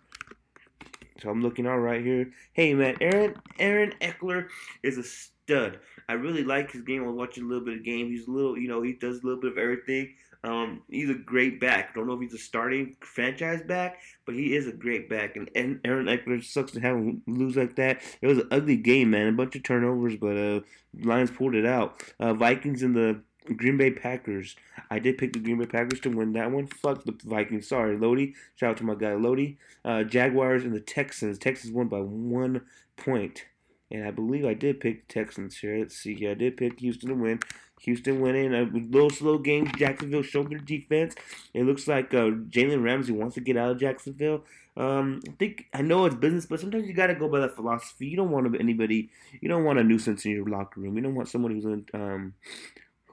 So 1.22 1.30
I'm 1.30 1.42
looking 1.42 1.68
all 1.68 1.80
right 1.80 2.04
here. 2.04 2.32
Hey 2.54 2.74
man, 2.74 2.98
Aaron 3.02 3.36
Aaron 3.60 3.94
Ekeler 4.02 4.48
is 4.82 4.98
a 4.98 5.04
stud. 5.04 5.80
I 6.10 6.14
really 6.14 6.44
like 6.44 6.72
his 6.72 6.82
game. 6.82 7.04
I 7.04 7.08
was 7.08 7.16
watching 7.16 7.44
a 7.44 7.48
little 7.48 7.64
bit 7.64 7.78
of 7.78 7.84
game. 7.84 8.08
He's 8.08 8.28
a 8.28 8.32
little, 8.32 8.58
you 8.58 8.68
know, 8.68 8.82
he 8.82 8.94
does 8.94 9.20
a 9.20 9.26
little 9.26 9.42
bit 9.42 9.52
of 9.52 9.58
everything. 9.58 10.14
Um, 10.46 10.82
he's 10.90 11.10
a 11.10 11.14
great 11.14 11.62
back. 11.62 11.96
Don't 11.96 12.08
know 12.08 12.14
if 12.14 12.22
he's 12.22 12.34
a 12.34 12.38
starting 12.38 12.98
franchise 13.00 13.62
back, 13.62 14.02
but 14.26 14.36
he 14.36 14.56
is 14.56 14.68
a 14.68 14.74
great 14.74 15.10
back. 15.10 15.38
And, 15.38 15.50
and 15.56 15.80
Aaron 15.86 16.08
Ekeler 16.08 16.44
sucks 16.44 16.74
to 16.74 16.82
have 16.82 16.98
him 16.98 17.22
lose 17.28 17.56
like 17.56 17.78
that. 17.78 18.02
It 18.22 18.28
was 18.28 18.40
an 18.40 18.50
ugly 18.52 18.76
game, 18.76 19.12
man. 19.12 19.30
A 19.30 19.32
bunch 19.32 19.56
of 19.56 19.64
turnovers, 19.64 20.18
but 20.18 20.36
uh, 20.36 20.60
Lions 21.02 21.32
pulled 21.32 21.56
it 21.56 21.66
out. 21.66 22.04
Uh, 22.20 22.34
Vikings 22.34 22.84
in 22.84 22.94
the 22.94 23.22
Green 23.46 23.78
Bay 23.78 23.92
Packers. 23.92 24.56
I 24.90 25.00
did 25.00 25.18
pick 25.18 25.34
the 25.34 25.40
Green 25.40 25.60
Bay 25.60 25.66
Packers 25.66 26.00
to 26.02 26.10
win 26.10 26.34
that 26.34 26.52
one. 26.52 26.68
Fuck 26.68 27.04
the 27.04 27.18
Vikings. 27.24 27.68
Sorry, 27.68 27.98
Lodi. 27.98 28.34
Shout 28.56 28.72
out 28.72 28.78
to 28.78 28.84
my 28.84 28.96
guy 28.96 29.14
Lodi. 29.14 29.58
Uh, 29.84 30.04
Jaguars 30.04 30.64
and 30.64 30.74
the 30.74 30.80
Texans. 30.80 31.38
Texans 31.38 31.74
won 31.74 31.88
by 31.88 32.00
one 32.00 32.62
point. 32.96 33.46
And 33.92 34.08
I 34.08 34.12
believe 34.12 34.46
I 34.46 34.54
did 34.56 34.80
pick 34.80 35.08
the 35.08 35.14
Texans 35.14 35.58
here. 35.58 35.78
Let's 35.78 35.96
see 35.96 36.16
here. 36.16 36.32
I 36.32 36.36
did 36.36 36.58
pick 36.58 36.80
Houston 36.80 37.10
to 37.10 37.16
win. 37.16 37.40
Houston 37.82 38.22
went 38.22 38.38
in 38.38 38.54
a 38.54 38.64
little 38.64 39.10
slow 39.10 39.38
game. 39.38 39.70
Jacksonville 39.78 40.24
showed 40.24 40.50
their 40.50 40.58
defense. 40.58 41.16
It 41.54 41.64
looks 41.64 41.88
like 41.88 42.14
uh, 42.14 42.32
Jalen 42.50 42.84
Ramsey 42.84 43.12
wants 43.12 43.36
to 43.36 43.42
get 43.42 43.58
out 43.58 43.72
of 43.72 43.80
Jacksonville. 43.80 44.44
Um, 44.76 45.22
I 45.28 45.34
think 45.34 45.68
I 45.74 45.82
know 45.82 46.06
it's 46.06 46.16
business, 46.16 46.46
but 46.46 46.60
sometimes 46.60 46.88
you 46.88 46.94
gotta 46.94 47.14
go 47.14 47.28
by 47.28 47.40
that 47.42 47.56
philosophy. 47.56 48.08
You 48.08 48.18
don't 48.18 48.32
want 48.32 48.56
anybody. 48.60 49.10
You 49.40 49.50
don't 49.50 49.66
want 49.66 49.80
a 49.80 49.84
nuisance 49.84 50.26
in 50.26 50.32
your 50.32 50.48
locker 50.48 50.80
room. 50.80 50.96
You 50.96 51.04
don't 51.04 51.14
want 51.14 51.30
someone 51.30 51.52
who's 51.52 51.66
in, 51.66 51.86
um, 51.94 52.34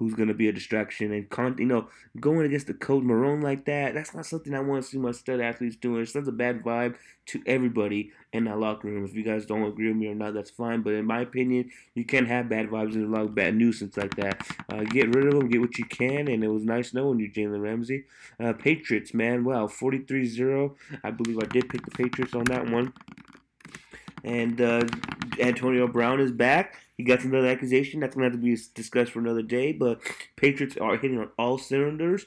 who's 0.00 0.14
going 0.14 0.28
to 0.28 0.34
be 0.34 0.48
a 0.48 0.52
distraction 0.52 1.12
and 1.12 1.28
con- 1.28 1.56
you 1.58 1.66
know 1.66 1.86
going 2.18 2.46
against 2.46 2.66
the 2.66 2.74
coach 2.74 3.04
Marrone 3.04 3.42
like 3.42 3.66
that. 3.66 3.94
That's 3.94 4.14
not 4.14 4.26
something 4.26 4.54
I 4.54 4.60
want 4.60 4.82
to 4.82 4.90
see 4.90 4.98
my 4.98 5.12
stud 5.12 5.40
athletes 5.40 5.76
doing. 5.76 6.02
It 6.02 6.08
sends 6.08 6.26
a 6.26 6.32
bad 6.32 6.64
vibe 6.64 6.96
to 7.26 7.42
everybody 7.46 8.10
in 8.32 8.44
that 8.44 8.58
locker 8.58 8.88
room. 8.88 9.04
If 9.04 9.14
you 9.14 9.22
guys 9.22 9.44
don't 9.44 9.62
agree 9.62 9.88
with 9.88 9.98
me 9.98 10.08
or 10.08 10.14
not, 10.14 10.32
that's 10.32 10.50
fine. 10.50 10.80
But 10.80 10.94
in 10.94 11.04
my 11.04 11.20
opinion, 11.20 11.70
you 11.94 12.04
can't 12.04 12.26
have 12.26 12.48
bad 12.48 12.70
vibes 12.70 12.94
in 12.94 13.12
lot 13.12 13.22
of 13.22 13.34
bad 13.34 13.54
nuisance 13.54 13.96
like 13.98 14.16
that. 14.16 14.44
Uh, 14.72 14.84
get 14.84 15.14
rid 15.14 15.26
of 15.26 15.34
them, 15.34 15.50
get 15.50 15.60
what 15.60 15.78
you 15.78 15.84
can, 15.84 16.28
and 16.28 16.42
it 16.42 16.48
was 16.48 16.64
nice 16.64 16.94
knowing 16.94 17.20
you, 17.20 17.30
Jalen 17.30 17.60
Ramsey. 17.60 18.04
Uh, 18.42 18.54
Patriots, 18.54 19.12
man, 19.12 19.44
wow, 19.44 19.66
43-0. 19.66 20.74
I 21.04 21.10
believe 21.10 21.38
I 21.38 21.46
did 21.46 21.68
pick 21.68 21.84
the 21.84 21.90
Patriots 21.90 22.34
on 22.34 22.44
that 22.44 22.68
one. 22.70 22.94
And 24.24 24.60
uh, 24.60 24.86
Antonio 25.38 25.86
Brown 25.86 26.20
is 26.20 26.32
back. 26.32 26.76
He 26.96 27.04
got 27.04 27.24
another 27.24 27.48
accusation. 27.48 28.00
That's 28.00 28.14
going 28.14 28.30
to 28.30 28.36
have 28.36 28.40
to 28.40 28.44
be 28.44 28.60
discussed 28.74 29.12
for 29.12 29.20
another 29.20 29.42
day. 29.42 29.72
But 29.72 30.00
Patriots 30.36 30.76
are 30.76 30.96
hitting 30.96 31.18
on 31.18 31.30
all 31.38 31.58
cylinders. 31.58 32.24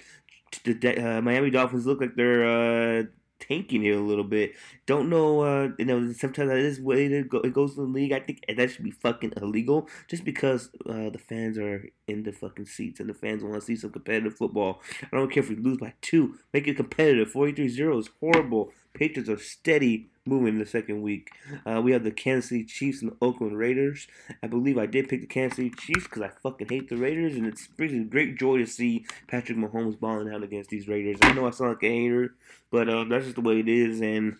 The 0.63 1.17
uh, 1.17 1.21
Miami 1.21 1.49
Dolphins 1.49 1.85
look 1.85 2.01
like 2.01 2.15
they're 2.15 2.45
uh, 2.45 3.03
tanking 3.47 3.81
here 3.81 3.97
a 3.97 4.01
little 4.01 4.23
bit. 4.23 4.53
Don't 4.85 5.09
know, 5.09 5.41
uh, 5.41 5.69
you 5.77 5.85
know, 5.85 6.11
sometimes 6.13 6.49
that 6.49 6.57
is 6.57 6.79
way 6.79 7.07
to 7.07 7.23
go. 7.23 7.39
It 7.39 7.53
goes 7.53 7.75
to 7.75 7.81
the 7.81 7.87
league. 7.87 8.11
I 8.11 8.19
think 8.19 8.43
that 8.47 8.71
should 8.71 8.83
be 8.83 8.91
fucking 8.91 9.33
illegal 9.37 9.87
just 10.07 10.23
because 10.23 10.69
uh, 10.87 11.09
the 11.09 11.19
fans 11.19 11.57
are 11.57 11.87
in 12.07 12.23
the 12.23 12.31
fucking 12.31 12.65
seats 12.65 12.99
and 12.99 13.09
the 13.09 13.13
fans 13.13 13.43
want 13.43 13.55
to 13.55 13.61
see 13.61 13.75
some 13.75 13.91
competitive 13.91 14.37
football. 14.37 14.81
I 15.01 15.17
don't 15.17 15.31
care 15.31 15.43
if 15.43 15.49
we 15.49 15.55
lose 15.55 15.77
by 15.77 15.93
two. 16.01 16.35
Make 16.53 16.67
it 16.67 16.77
competitive. 16.77 17.31
43-0 17.31 17.99
is 17.99 18.09
horrible. 18.19 18.71
Patriots 18.93 19.29
are 19.29 19.37
steady 19.37 20.09
moving 20.25 20.53
in 20.53 20.59
the 20.59 20.65
second 20.65 21.01
week. 21.01 21.31
Uh, 21.65 21.81
we 21.81 21.91
have 21.91 22.03
the 22.03 22.11
Kansas 22.11 22.49
City 22.49 22.63
Chiefs 22.63 23.01
and 23.01 23.11
the 23.11 23.17
Oakland 23.21 23.57
Raiders. 23.57 24.07
I 24.41 24.47
believe 24.47 24.77
I 24.77 24.85
did 24.85 25.09
pick 25.09 25.21
the 25.21 25.27
Kansas 25.27 25.57
City 25.57 25.71
Chiefs 25.71 26.05
because 26.05 26.21
I 26.21 26.29
fucking 26.41 26.69
hate 26.69 26.89
the 26.89 26.97
Raiders, 26.97 27.35
and 27.35 27.45
it's 27.45 27.67
brings 27.67 28.09
great 28.09 28.37
joy 28.37 28.59
to 28.59 28.67
see 28.67 29.05
Patrick 29.27 29.57
Mahomes 29.57 29.99
balling 29.99 30.33
out 30.33 30.43
against 30.43 30.69
these 30.69 30.87
Raiders. 30.87 31.17
I 31.21 31.33
know 31.33 31.47
I 31.47 31.51
sound 31.51 31.71
like 31.71 31.83
a 31.83 31.89
hater, 31.89 32.35
but 32.71 32.89
uh, 32.89 33.03
that's 33.03 33.25
just 33.25 33.35
the 33.35 33.41
way 33.41 33.59
it 33.59 33.67
is, 33.67 34.01
and 34.01 34.37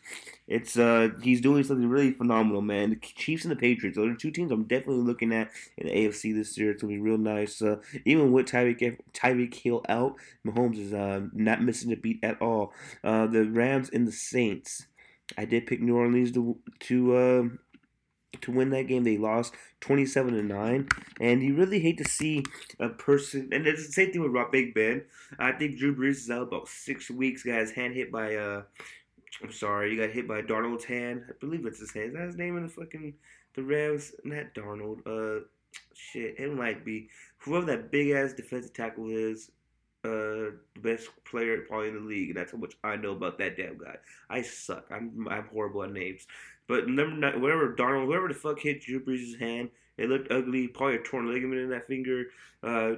it's 0.47 0.77
uh, 0.77 1.09
he's 1.21 1.41
doing 1.41 1.63
something 1.63 1.87
really 1.87 2.11
phenomenal, 2.11 2.61
man. 2.61 2.89
The 2.89 2.95
Chiefs 2.95 3.43
and 3.43 3.51
the 3.51 3.55
Patriots, 3.55 3.97
are 3.97 4.13
two 4.15 4.31
teams 4.31 4.51
I'm 4.51 4.63
definitely 4.63 5.03
looking 5.03 5.33
at 5.33 5.51
in 5.77 5.87
the 5.87 5.93
AFC 5.93 6.33
this 6.33 6.57
year. 6.57 6.71
It's 6.71 6.81
gonna 6.81 6.93
be 6.93 6.99
real 6.99 7.17
nice. 7.17 7.61
Uh, 7.61 7.77
even 8.05 8.31
with 8.31 8.47
Tyreek 8.47 8.97
Tyreek 9.13 9.53
Hill 9.53 9.83
out, 9.89 10.15
Mahomes 10.45 10.79
is 10.79 10.93
uh, 10.93 11.21
not 11.33 11.61
missing 11.61 11.91
a 11.91 11.95
beat 11.95 12.19
at 12.23 12.41
all. 12.41 12.73
Uh, 13.03 13.27
the 13.27 13.45
Rams 13.45 13.89
and 13.91 14.07
the 14.07 14.11
Saints. 14.11 14.42
I 15.37 15.45
did 15.45 15.67
pick 15.67 15.81
New 15.81 15.95
Orleans 15.95 16.31
to 16.33 16.57
to 16.81 17.15
uh, 17.15 17.43
to 18.41 18.51
win 18.51 18.69
that 18.71 18.87
game. 18.87 19.03
They 19.03 19.17
lost 19.17 19.53
twenty 19.79 20.05
seven 20.05 20.33
to 20.33 20.43
nine, 20.43 20.87
and 21.19 21.41
you 21.43 21.55
really 21.55 21.79
hate 21.79 21.97
to 21.99 22.05
see 22.05 22.43
a 22.79 22.89
person. 22.89 23.49
And 23.51 23.65
it's 23.67 23.87
the 23.87 23.93
same 23.93 24.11
thing 24.11 24.21
with 24.21 24.31
Rob 24.31 24.51
Big 24.51 24.73
Ben. 24.73 25.03
I 25.39 25.51
think 25.53 25.77
Drew 25.77 25.95
Brees 25.95 26.23
is 26.23 26.29
out 26.29 26.43
about 26.43 26.67
six 26.67 27.09
weeks. 27.09 27.43
His 27.43 27.71
hand 27.71 27.93
hit 27.93 28.11
by 28.11 28.35
uh, 28.35 28.63
I'm 29.41 29.51
sorry, 29.51 29.91
you 29.91 29.99
got 29.99 30.11
hit 30.11 30.27
by 30.27 30.41
Darnold's 30.41 30.85
hand. 30.85 31.23
I 31.29 31.33
believe 31.39 31.65
it's 31.65 31.79
his 31.79 31.93
hand. 31.93 32.09
Is 32.09 32.13
that 32.13 32.25
his 32.27 32.37
name 32.37 32.57
in 32.57 32.63
the 32.63 32.69
fucking 32.69 33.13
the 33.55 33.63
Rams? 33.63 34.11
Not 34.23 34.53
Darnold. 34.53 34.99
Uh, 35.07 35.45
shit, 35.93 36.35
it 36.37 36.53
might 36.53 36.85
be 36.85 37.09
whoever 37.39 37.65
that 37.67 37.91
big 37.91 38.11
ass 38.11 38.33
defensive 38.33 38.73
tackle 38.73 39.09
is 39.09 39.51
uh, 40.03 40.51
best 40.81 41.09
player 41.25 41.61
probably 41.67 41.89
in 41.89 41.95
the 41.95 42.01
league, 42.01 42.29
and 42.29 42.37
that's 42.37 42.51
how 42.51 42.57
much 42.57 42.73
I 42.83 42.95
know 42.95 43.11
about 43.11 43.37
that 43.37 43.57
damn 43.57 43.77
guy. 43.77 43.95
I 44.29 44.41
suck. 44.41 44.85
I'm 44.91 45.27
I'm 45.29 45.47
horrible 45.47 45.83
at 45.83 45.91
names. 45.91 46.27
But 46.67 46.87
number 46.87 47.15
nine, 47.15 47.41
whatever 47.41 47.73
Darnold, 47.73 48.05
whoever 48.05 48.27
the 48.27 48.33
fuck 48.33 48.59
hit 48.59 48.81
Drew 48.81 49.03
Brees' 49.03 49.39
hand, 49.39 49.69
it 49.97 50.09
looked 50.09 50.31
ugly. 50.31 50.67
Probably 50.67 50.95
a 50.95 50.99
torn 50.99 51.31
ligament 51.31 51.61
in 51.61 51.69
that 51.69 51.87
finger. 51.87 52.25
Uh, 52.61 52.95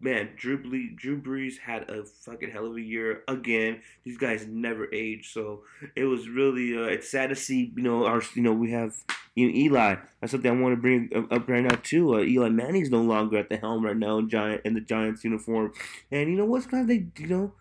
man, 0.00 0.30
Drew 0.36 0.58
Ble- 0.58 0.94
Drew 0.96 1.20
Brees 1.20 1.58
had 1.58 1.90
a 1.90 2.04
fucking 2.04 2.50
hell 2.50 2.66
of 2.66 2.76
a 2.76 2.80
year 2.80 3.22
again. 3.28 3.80
These 4.04 4.18
guys 4.18 4.46
never 4.46 4.92
age, 4.92 5.32
so 5.32 5.62
it 5.94 6.04
was 6.04 6.28
really 6.28 6.76
uh, 6.76 6.88
it's 6.88 7.10
sad 7.10 7.30
to 7.30 7.36
see. 7.36 7.72
You 7.76 7.82
know, 7.82 8.06
our 8.06 8.22
you 8.34 8.42
know 8.42 8.52
we 8.52 8.70
have 8.72 8.94
you 9.34 9.48
know, 9.48 9.54
Eli. 9.54 9.96
That's 10.20 10.32
something 10.32 10.50
I 10.50 10.60
want 10.60 10.74
to 10.74 10.80
bring 10.80 11.10
up 11.30 11.48
right 11.48 11.62
now 11.62 11.76
too. 11.82 12.14
Uh, 12.14 12.20
Eli 12.20 12.48
Manning's 12.48 12.90
no 12.90 13.02
longer 13.02 13.38
at 13.38 13.48
the 13.48 13.56
helm 13.56 13.84
right 13.84 13.96
now 13.96 14.18
in 14.18 14.28
Giant 14.28 14.62
in 14.64 14.74
the 14.74 14.80
Giants 14.80 15.24
uniform, 15.24 15.72
and 16.10 16.30
you 16.30 16.36
know 16.36 16.46
what's 16.46 16.66
kind 16.66 16.82
of 16.82 16.88
they 16.88 17.06
you 17.22 17.28
know, 17.28 17.52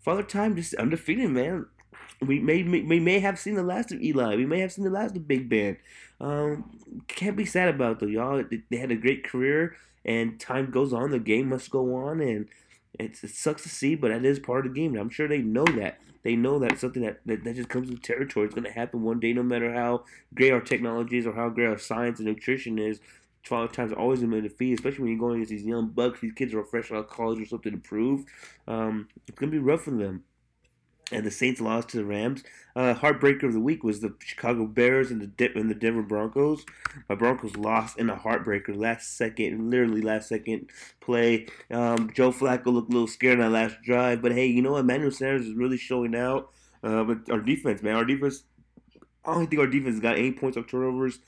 Father 0.00 0.22
Time 0.22 0.56
just 0.56 0.74
undefeated 0.74 1.30
man. 1.30 1.66
We 2.20 2.40
may, 2.40 2.64
may 2.64 2.82
we 2.82 2.98
may 2.98 3.20
have 3.20 3.38
seen 3.38 3.54
the 3.54 3.62
last 3.62 3.92
of 3.92 4.02
Eli. 4.02 4.34
We 4.34 4.46
may 4.46 4.58
have 4.60 4.72
seen 4.72 4.84
the 4.84 4.90
last 4.90 5.16
of 5.16 5.28
Big 5.28 5.48
Ben. 5.48 5.76
Um, 6.20 6.78
can't 7.06 7.36
be 7.36 7.44
sad 7.44 7.68
about 7.68 7.92
it, 7.92 8.00
though, 8.00 8.06
y'all. 8.06 8.42
They 8.70 8.76
had 8.76 8.90
a 8.90 8.96
great 8.96 9.24
career, 9.24 9.76
and 10.08 10.40
time 10.40 10.70
goes 10.70 10.94
on. 10.94 11.10
The 11.10 11.18
game 11.18 11.50
must 11.50 11.70
go 11.70 11.94
on, 11.94 12.22
and 12.22 12.48
it 12.98 13.14
sucks 13.16 13.62
to 13.64 13.68
see, 13.68 13.94
but 13.94 14.08
that 14.08 14.24
is 14.24 14.38
part 14.38 14.66
of 14.66 14.72
the 14.72 14.80
game. 14.80 14.92
And 14.92 15.00
I'm 15.00 15.10
sure 15.10 15.28
they 15.28 15.42
know 15.42 15.66
that. 15.66 16.00
They 16.22 16.34
know 16.34 16.58
that 16.58 16.78
something 16.78 17.02
that, 17.02 17.20
that, 17.26 17.44
that 17.44 17.56
just 17.56 17.68
comes 17.68 17.90
with 17.90 18.02
territory. 18.02 18.46
It's 18.46 18.54
going 18.54 18.64
to 18.64 18.72
happen 18.72 19.02
one 19.02 19.20
day, 19.20 19.34
no 19.34 19.42
matter 19.42 19.72
how 19.72 20.04
great 20.34 20.52
our 20.52 20.62
technology 20.62 21.18
is 21.18 21.26
or 21.26 21.34
how 21.34 21.50
great 21.50 21.66
our 21.66 21.78
science 21.78 22.18
and 22.18 22.26
nutrition 22.26 22.78
is. 22.78 23.00
Father 23.44 23.72
Time's 23.72 23.92
always 23.92 24.20
going 24.20 24.32
to 24.32 24.40
defeat, 24.40 24.72
especially 24.72 25.00
when 25.00 25.10
you're 25.10 25.20
going 25.20 25.36
against 25.36 25.50
these 25.50 25.64
young 25.64 25.88
bucks. 25.88 26.20
These 26.20 26.32
kids 26.32 26.54
are 26.54 26.64
fresh 26.64 26.90
out 26.90 26.98
of 26.98 27.08
college 27.10 27.40
or 27.40 27.46
something 27.46 27.72
to 27.72 27.78
prove. 27.78 28.24
Um, 28.66 29.08
it's 29.26 29.38
going 29.38 29.52
to 29.52 29.58
be 29.58 29.62
rough 29.62 29.82
for 29.82 29.90
them 29.90 30.24
and 31.10 31.24
the 31.24 31.30
Saints 31.30 31.60
lost 31.60 31.88
to 31.90 31.96
the 31.98 32.04
Rams. 32.04 32.42
Uh, 32.76 32.94
heartbreaker 32.94 33.44
of 33.44 33.52
the 33.52 33.60
week 33.60 33.82
was 33.82 34.00
the 34.00 34.14
Chicago 34.20 34.66
Bears 34.66 35.10
and 35.10 35.20
the 35.20 35.26
De- 35.26 35.58
and 35.58 35.70
the 35.70 35.74
Denver 35.74 36.02
Broncos. 36.02 36.64
My 37.08 37.14
Broncos 37.14 37.56
lost 37.56 37.98
in 37.98 38.10
a 38.10 38.16
heartbreaker, 38.16 38.76
last 38.76 39.16
second, 39.16 39.70
literally 39.70 40.02
last 40.02 40.28
second 40.28 40.70
play. 41.00 41.46
Um, 41.70 42.10
Joe 42.14 42.30
Flacco 42.30 42.66
looked 42.66 42.90
a 42.90 42.92
little 42.92 43.08
scared 43.08 43.40
on 43.40 43.52
that 43.52 43.58
last 43.58 43.82
drive, 43.82 44.22
but 44.22 44.32
hey, 44.32 44.46
you 44.46 44.62
know 44.62 44.72
what? 44.72 44.80
Emmanuel 44.80 45.10
Sanders 45.10 45.46
is 45.46 45.54
really 45.54 45.78
showing 45.78 46.14
out. 46.14 46.50
Uh, 46.82 47.04
but 47.04 47.30
our 47.30 47.40
defense, 47.40 47.82
man, 47.82 47.96
our 47.96 48.04
defense. 48.04 48.44
I 49.24 49.34
don't 49.34 49.48
think 49.48 49.60
our 49.60 49.66
defense 49.66 50.00
got 50.00 50.16
any 50.16 50.32
points 50.32 50.56
of 50.56 50.68
turnovers. 50.68 51.18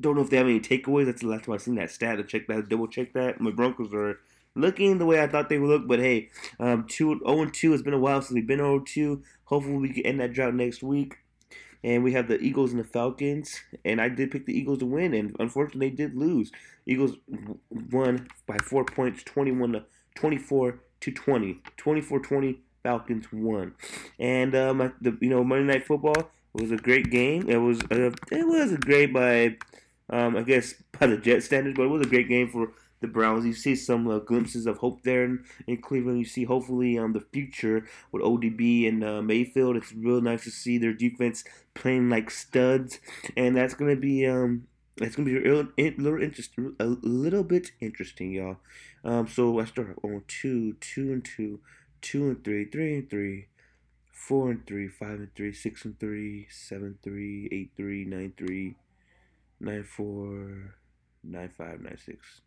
Don't 0.00 0.16
know 0.16 0.22
if 0.22 0.30
they 0.30 0.38
have 0.38 0.46
any 0.46 0.60
takeaways. 0.60 1.06
That's 1.06 1.20
the 1.20 1.28
last 1.28 1.44
time 1.44 1.54
I've 1.54 1.62
seen 1.62 1.74
that 1.74 1.90
stat. 1.90 2.16
To 2.16 2.24
check 2.24 2.46
that, 2.46 2.68
double 2.68 2.88
check 2.88 3.12
that. 3.12 3.40
My 3.40 3.50
Broncos 3.50 3.92
are 3.92 4.18
looking 4.54 4.98
the 4.98 5.06
way 5.06 5.22
I 5.22 5.26
thought 5.26 5.48
they 5.48 5.58
would 5.58 5.68
look. 5.68 5.88
But 5.88 6.00
hey, 6.00 6.30
um, 6.58 6.86
two, 6.88 7.20
0 7.26 7.46
2 7.46 7.72
It's 7.72 7.82
been 7.82 7.94
a 7.94 7.98
while 7.98 8.22
since 8.22 8.34
we've 8.34 8.46
been 8.46 8.58
0 8.58 8.80
2. 8.80 9.22
Hopefully, 9.44 9.76
we 9.76 9.92
can 9.92 10.06
end 10.06 10.20
that 10.20 10.32
drought 10.32 10.54
next 10.54 10.82
week. 10.82 11.16
And 11.82 12.04
we 12.04 12.12
have 12.12 12.28
the 12.28 12.38
Eagles 12.38 12.72
and 12.72 12.80
the 12.80 12.84
Falcons. 12.84 13.60
And 13.84 14.00
I 14.00 14.08
did 14.08 14.30
pick 14.30 14.46
the 14.46 14.56
Eagles 14.56 14.78
to 14.80 14.86
win, 14.86 15.14
and 15.14 15.34
unfortunately, 15.38 15.88
they 15.88 15.96
did 15.96 16.14
lose. 16.14 16.52
Eagles 16.86 17.16
won 17.90 18.28
by 18.46 18.58
four 18.58 18.84
points, 18.84 19.22
21 19.22 19.72
to 19.72 19.84
24 20.14 20.80
to 21.00 21.10
20. 21.10 21.62
24 21.76 22.20
20, 22.20 22.60
Falcons 22.82 23.26
won. 23.32 23.74
And 24.18 24.54
um, 24.54 24.92
the 25.00 25.16
you 25.20 25.30
know 25.30 25.44
Monday 25.44 25.72
Night 25.72 25.86
Football 25.86 26.30
was 26.52 26.70
a 26.70 26.76
great 26.76 27.10
game. 27.10 27.48
It 27.48 27.58
was 27.58 27.80
uh, 27.90 28.12
it 28.30 28.46
was 28.46 28.72
a 28.72 28.78
great 28.78 29.12
by 29.12 29.56
um, 30.10 30.36
I 30.36 30.42
guess 30.42 30.74
by 30.98 31.06
the 31.06 31.16
Jet 31.16 31.42
standards, 31.42 31.76
but 31.76 31.84
it 31.84 31.88
was 31.88 32.06
a 32.06 32.10
great 32.10 32.28
game 32.28 32.48
for 32.48 32.72
the 33.00 33.08
Browns. 33.08 33.44
You 33.44 33.52
see 33.52 33.74
some 33.74 34.08
uh, 34.08 34.18
glimpses 34.18 34.66
of 34.66 34.78
hope 34.78 35.02
there 35.02 35.24
in, 35.24 35.44
in, 35.66 35.82
Cleveland. 35.82 36.18
You 36.18 36.24
see 36.24 36.44
hopefully 36.44 36.98
um, 36.98 37.12
the 37.12 37.20
future 37.20 37.86
with 38.12 38.22
ODB 38.22 38.88
and 38.88 39.02
uh, 39.02 39.22
Mayfield. 39.22 39.76
It's 39.76 39.92
real 39.92 40.20
nice 40.20 40.44
to 40.44 40.50
see 40.50 40.78
their 40.78 40.92
defense 40.92 41.44
playing 41.74 42.10
like 42.10 42.30
studs, 42.30 42.98
and 43.36 43.56
that's 43.56 43.74
gonna 43.74 43.96
be 43.96 44.26
um, 44.26 44.66
it's 44.98 45.16
gonna 45.16 45.26
be 45.26 45.36
a 45.36 45.40
little, 45.40 46.22
interesting, 46.22 46.76
a 46.78 46.84
little 46.84 47.44
bit 47.44 47.72
interesting, 47.80 48.32
y'all. 48.32 48.58
Um, 49.02 49.26
so 49.26 49.58
I 49.58 49.64
start 49.64 49.96
on 50.02 50.22
two, 50.28 50.74
two 50.74 51.12
and 51.12 51.24
two, 51.24 51.60
two 52.02 52.28
and 52.28 52.44
three, 52.44 52.66
three 52.66 52.98
and 52.98 53.10
three, 53.10 53.46
four 54.12 54.50
and 54.50 54.66
three, 54.66 54.88
five 54.88 55.18
and 55.18 55.34
three, 55.34 55.54
six 55.54 55.84
and 55.86 55.98
three, 55.98 56.46
seven 56.50 56.98
three, 57.02 57.48
eight 57.50 57.70
three, 57.76 58.04
nine 58.04 58.34
three, 58.36 58.76
nine 59.58 59.84
four, 59.84 60.74
nine 61.24 61.50
five, 61.56 61.80
nine 61.80 61.98
six. 61.98 62.42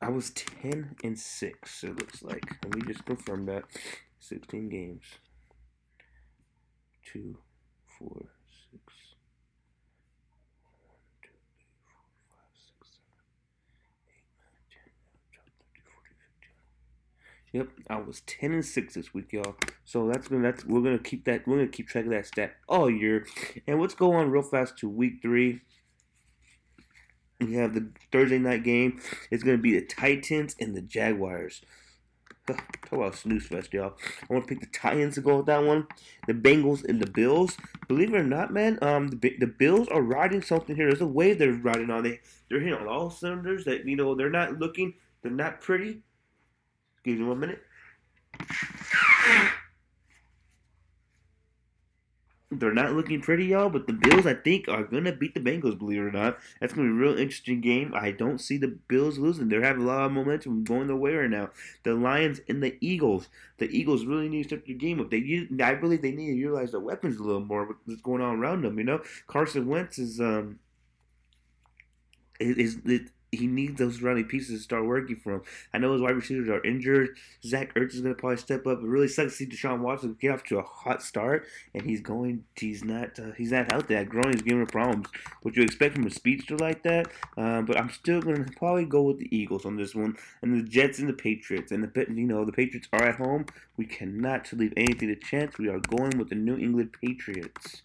I 0.00 0.10
was 0.10 0.30
ten 0.30 0.94
and 1.02 1.18
six. 1.18 1.82
It 1.82 1.98
looks 1.98 2.22
like. 2.22 2.44
Let 2.64 2.74
me 2.76 2.82
just 2.86 3.04
confirm 3.04 3.46
that. 3.46 3.64
Sixteen 4.20 4.68
games. 4.68 5.02
Two, 7.04 7.38
four, 7.98 8.26
six. 8.70 8.82
one, 10.86 11.00
two, 11.22 11.30
three, 11.56 11.66
four, 11.88 12.04
five, 12.28 12.52
six, 12.54 13.00
seven, 13.00 13.24
eight, 14.12 14.28
nine, 14.38 14.60
10, 14.70 14.92
11, 15.32 15.32
12, 15.32 15.50
13, 15.72 15.82
14, 15.88 16.14
15. 16.36 17.58
Yep, 17.58 17.68
I 17.88 17.96
was 18.06 18.20
ten 18.26 18.52
and 18.52 18.64
six 18.64 18.94
this 18.94 19.14
week, 19.14 19.32
y'all. 19.32 19.56
So 19.84 20.06
that's 20.06 20.28
gonna 20.28 20.42
that's 20.42 20.64
we're 20.64 20.82
gonna 20.82 20.98
keep 20.98 21.24
that 21.24 21.46
we're 21.48 21.56
gonna 21.56 21.68
keep 21.68 21.88
track 21.88 22.04
of 22.04 22.10
that 22.10 22.26
stat 22.26 22.56
all 22.68 22.90
year. 22.90 23.26
And 23.66 23.80
let's 23.80 23.94
go 23.94 24.12
on 24.12 24.30
real 24.30 24.42
fast 24.42 24.78
to 24.78 24.88
week 24.88 25.20
three. 25.22 25.62
We 27.40 27.54
have 27.54 27.74
the 27.74 27.88
Thursday 28.10 28.38
night 28.38 28.64
game. 28.64 29.00
It's 29.30 29.44
gonna 29.44 29.58
be 29.58 29.78
the 29.78 29.86
Titans 29.86 30.56
and 30.60 30.74
the 30.74 30.82
Jaguars. 30.82 31.62
Talk 32.46 32.92
about 32.92 33.14
snooze 33.14 33.46
fest, 33.46 33.72
y'all. 33.74 33.94
I 34.28 34.32
want 34.32 34.48
to 34.48 34.54
pick 34.54 34.60
the 34.60 34.78
Titans 34.78 35.16
to 35.16 35.20
go 35.20 35.36
with 35.36 35.46
that 35.46 35.62
one. 35.62 35.86
The 36.26 36.32
Bengals 36.32 36.82
and 36.82 37.00
the 37.00 37.10
Bills. 37.10 37.56
Believe 37.86 38.14
it 38.14 38.16
or 38.16 38.24
not, 38.24 38.52
man, 38.52 38.78
um, 38.80 39.08
the, 39.08 39.36
the 39.38 39.46
Bills 39.46 39.86
are 39.88 40.00
riding 40.00 40.42
something 40.42 40.74
here. 40.74 40.88
There's 40.88 41.02
a 41.02 41.06
wave 41.06 41.38
they're 41.38 41.52
riding 41.52 41.90
on. 41.90 42.02
They 42.04 42.20
they're 42.48 42.60
hitting 42.60 42.74
on 42.74 42.88
all 42.88 43.10
cylinders. 43.10 43.66
That 43.66 43.86
you 43.86 43.96
know 43.96 44.14
they're 44.14 44.30
not 44.30 44.58
looking. 44.58 44.94
They're 45.22 45.30
not 45.30 45.60
pretty. 45.60 46.02
Excuse 46.96 47.20
me 47.20 47.26
one 47.26 47.40
minute. 47.40 47.62
They're 52.50 52.72
not 52.72 52.94
looking 52.94 53.20
pretty, 53.20 53.44
y'all, 53.44 53.68
but 53.68 53.86
the 53.86 53.92
Bills, 53.92 54.24
I 54.24 54.32
think, 54.32 54.68
are 54.68 54.82
going 54.82 55.04
to 55.04 55.12
beat 55.12 55.34
the 55.34 55.40
Bengals, 55.40 55.78
believe 55.78 55.98
it 55.98 56.04
or 56.04 56.10
not. 56.10 56.38
That's 56.60 56.72
going 56.72 56.88
to 56.88 56.94
be 56.94 56.98
a 56.98 57.08
real 57.10 57.18
interesting 57.18 57.60
game. 57.60 57.92
I 57.94 58.10
don't 58.10 58.40
see 58.40 58.56
the 58.56 58.78
Bills 58.88 59.18
losing. 59.18 59.50
They're 59.50 59.62
having 59.62 59.82
a 59.82 59.86
lot 59.86 60.06
of 60.06 60.12
momentum 60.12 60.64
going 60.64 60.86
their 60.86 60.96
way 60.96 61.12
right 61.12 61.28
now. 61.28 61.50
The 61.82 61.92
Lions 61.92 62.40
and 62.48 62.62
the 62.62 62.78
Eagles. 62.80 63.28
The 63.58 63.66
Eagles 63.66 64.06
really 64.06 64.30
need 64.30 64.44
to 64.44 64.48
step 64.48 64.66
their 64.66 64.76
game 64.76 64.98
up. 64.98 65.10
They, 65.10 65.46
I 65.62 65.74
believe 65.74 66.00
they 66.00 66.10
need 66.10 66.28
to 66.28 66.38
utilize 66.38 66.70
their 66.70 66.80
weapons 66.80 67.18
a 67.18 67.22
little 67.22 67.44
more 67.44 67.76
what's 67.84 68.00
going 68.00 68.22
on 68.22 68.38
around 68.38 68.62
them, 68.62 68.78
you 68.78 68.84
know? 68.84 69.02
Carson 69.26 69.66
Wentz 69.66 69.98
is, 69.98 70.18
um, 70.18 70.58
is, 72.40 72.78
is 72.86 73.10
he 73.30 73.46
needs 73.46 73.78
those 73.78 73.98
surrounding 73.98 74.24
pieces 74.24 74.58
to 74.58 74.62
start 74.62 74.86
working 74.86 75.16
for 75.16 75.34
him. 75.34 75.42
I 75.74 75.78
know 75.78 75.92
his 75.92 76.00
wide 76.00 76.16
receivers 76.16 76.48
are 76.48 76.64
injured. 76.64 77.16
Zach 77.44 77.74
Ertz 77.74 77.94
is 77.94 78.00
going 78.00 78.14
to 78.14 78.18
probably 78.18 78.38
step 78.38 78.66
up. 78.66 78.78
It 78.78 78.86
really 78.86 79.08
sucks 79.08 79.32
to 79.32 79.36
see 79.36 79.46
Deshaun 79.46 79.80
Watson 79.80 80.16
get 80.20 80.32
off 80.32 80.44
to 80.44 80.58
a 80.58 80.62
hot 80.62 81.02
start, 81.02 81.46
and 81.74 81.84
he's 81.84 82.00
going. 82.00 82.44
He's 82.56 82.82
not. 82.82 83.18
Uh, 83.18 83.32
he's 83.36 83.52
not 83.52 83.66
healthy. 83.66 83.94
That 83.94 84.08
groin 84.08 84.34
is 84.34 84.42
giving 84.42 84.60
him 84.60 84.66
problems. 84.66 85.08
Would 85.44 85.56
you 85.56 85.62
expect 85.62 85.94
from 85.94 86.06
a 86.06 86.10
speedster 86.10 86.56
like 86.56 86.82
that? 86.84 87.08
Um, 87.36 87.66
but 87.66 87.78
I'm 87.78 87.90
still 87.90 88.20
going 88.20 88.44
to 88.44 88.52
probably 88.52 88.84
go 88.84 89.02
with 89.02 89.18
the 89.18 89.34
Eagles 89.36 89.66
on 89.66 89.76
this 89.76 89.94
one, 89.94 90.16
and 90.42 90.58
the 90.58 90.68
Jets 90.68 90.98
and 90.98 91.08
the 91.08 91.12
Patriots. 91.12 91.72
And 91.72 91.84
the 91.84 92.06
you 92.08 92.26
know 92.26 92.44
the 92.44 92.52
Patriots 92.52 92.88
are 92.92 93.02
at 93.02 93.16
home. 93.16 93.46
We 93.76 93.84
cannot 93.84 94.52
leave 94.52 94.72
anything 94.76 95.08
to 95.08 95.16
chance. 95.16 95.58
We 95.58 95.68
are 95.68 95.80
going 95.80 96.18
with 96.18 96.30
the 96.30 96.34
New 96.34 96.56
England 96.56 96.94
Patriots 97.00 97.82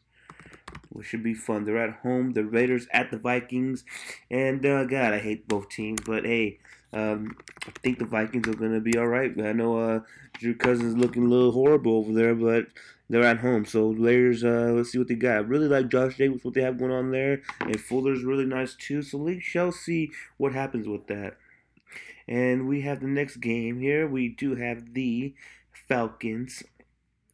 which 0.90 1.08
should 1.08 1.24
be 1.24 1.34
fun. 1.34 1.66
They're 1.66 1.78
at 1.78 2.00
home. 2.02 2.32
The 2.32 2.46
Raiders 2.46 2.88
at 2.92 3.12
the 3.12 3.18
Vikings, 3.18 3.84
and 4.30 4.66
uh, 4.66 4.86
God, 4.86 5.14
I 5.14 5.20
hate 5.20 5.48
both 5.48 5.70
teams, 5.70 6.02
but 6.06 6.26
hey, 6.26 6.60
um, 6.94 7.36
I 7.66 7.72
think 7.82 8.00
the 8.00 8.06
Vikings 8.06 8.48
are 8.48 8.54
gonna 8.54 8.80
be 8.80 8.98
all 8.98 9.08
right. 9.08 9.32
I 9.42 9.52
know 9.54 9.80
uh, 9.80 10.00
Drew 10.34 10.56
Cousins 10.56 10.96
looking 10.96 11.26
a 11.26 11.30
little 11.30 11.52
horrible 11.52 11.98
over 11.98 12.14
there, 12.14 12.36
but 12.36 12.68
they're 13.10 13.24
at 13.24 13.40
home. 13.40 13.66
So 13.66 13.90
Raiders, 13.90 14.44
uh, 14.44 14.72
let's 14.76 14.92
see 14.92 14.98
what 14.98 15.08
they 15.08 15.16
got. 15.16 15.38
I 15.38 15.40
really 15.40 15.68
like 15.68 15.90
Josh 15.90 16.18
Jacobs, 16.18 16.44
what 16.44 16.54
they 16.54 16.62
have 16.62 16.78
going 16.78 16.92
on 16.92 17.12
there, 17.12 17.42
and 17.60 17.80
Fuller's 17.80 18.24
really 18.24 18.46
nice 18.46 18.76
too. 18.76 19.02
So 19.02 19.18
we 19.18 19.40
shall 19.40 19.72
see 19.72 20.12
what 20.38 20.54
happens 20.54 20.88
with 20.88 21.08
that. 21.08 21.38
And 22.28 22.68
we 22.68 22.82
have 22.82 23.02
the 23.02 23.08
next 23.08 23.38
game 23.38 23.80
here. 23.80 24.08
We 24.08 24.30
do 24.30 24.56
have 24.56 24.94
the 24.94 25.34
Falcons 25.88 26.64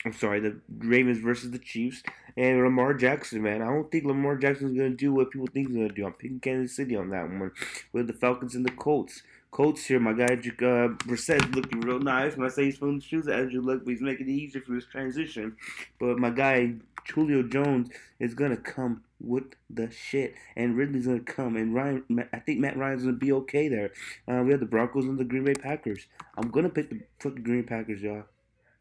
I'm 0.05 0.13
sorry, 0.13 0.39
the 0.39 0.57
Ravens 0.77 1.19
versus 1.19 1.51
the 1.51 1.59
Chiefs 1.59 2.03
and 2.37 2.63
Lamar 2.63 2.93
Jackson, 2.93 3.41
man. 3.41 3.61
I 3.61 3.65
don't 3.65 3.91
think 3.91 4.05
Lamar 4.05 4.37
Jackson's 4.37 4.77
gonna 4.77 4.91
do 4.91 5.13
what 5.13 5.29
people 5.29 5.47
think 5.47 5.67
he's 5.67 5.75
gonna 5.75 5.89
do. 5.89 6.05
I'm 6.05 6.13
picking 6.13 6.39
Kansas 6.39 6.75
City 6.75 6.95
on 6.95 7.09
that 7.09 7.23
one 7.23 7.51
with 7.91 8.07
the 8.07 8.13
Falcons 8.13 8.55
and 8.55 8.65
the 8.65 8.71
Colts. 8.71 9.23
Colts 9.51 9.85
here, 9.85 9.99
my 9.99 10.13
guy 10.13 10.35
uh, 10.35 10.95
Brissett 11.03 11.53
looking 11.53 11.81
real 11.81 11.99
nice. 11.99 12.37
When 12.37 12.47
I 12.47 12.49
say 12.49 12.65
he's 12.65 12.77
filling 12.77 12.99
the 12.99 13.03
shoes, 13.03 13.27
Andrew 13.27 13.61
Luck, 13.61 13.81
but 13.83 13.91
he's 13.91 14.01
making 14.01 14.29
it 14.29 14.31
easier 14.31 14.61
for 14.61 14.75
his 14.75 14.85
transition. 14.85 15.57
But 15.99 16.17
my 16.17 16.29
guy 16.29 16.75
Julio 17.13 17.43
Jones 17.43 17.89
is 18.19 18.33
gonna 18.35 18.55
come 18.55 19.03
with 19.19 19.55
the 19.69 19.91
shit, 19.91 20.33
and 20.55 20.77
Ridley's 20.77 21.07
gonna 21.07 21.19
come, 21.19 21.57
and 21.57 21.75
Ryan. 21.75 22.25
I 22.31 22.39
think 22.39 22.59
Matt 22.59 22.77
Ryan's 22.77 23.03
gonna 23.03 23.17
be 23.17 23.33
okay 23.33 23.67
there. 23.67 23.91
Uh, 24.29 24.43
we 24.43 24.51
have 24.51 24.61
the 24.61 24.65
Broncos 24.65 25.03
and 25.05 25.19
the 25.19 25.25
Green 25.25 25.43
Bay 25.43 25.55
Packers. 25.55 26.07
I'm 26.37 26.51
gonna 26.51 26.69
pick 26.69 26.89
the 26.89 27.01
fucking 27.19 27.43
Green 27.43 27.65
Packers, 27.65 28.01
y'all 28.01 28.23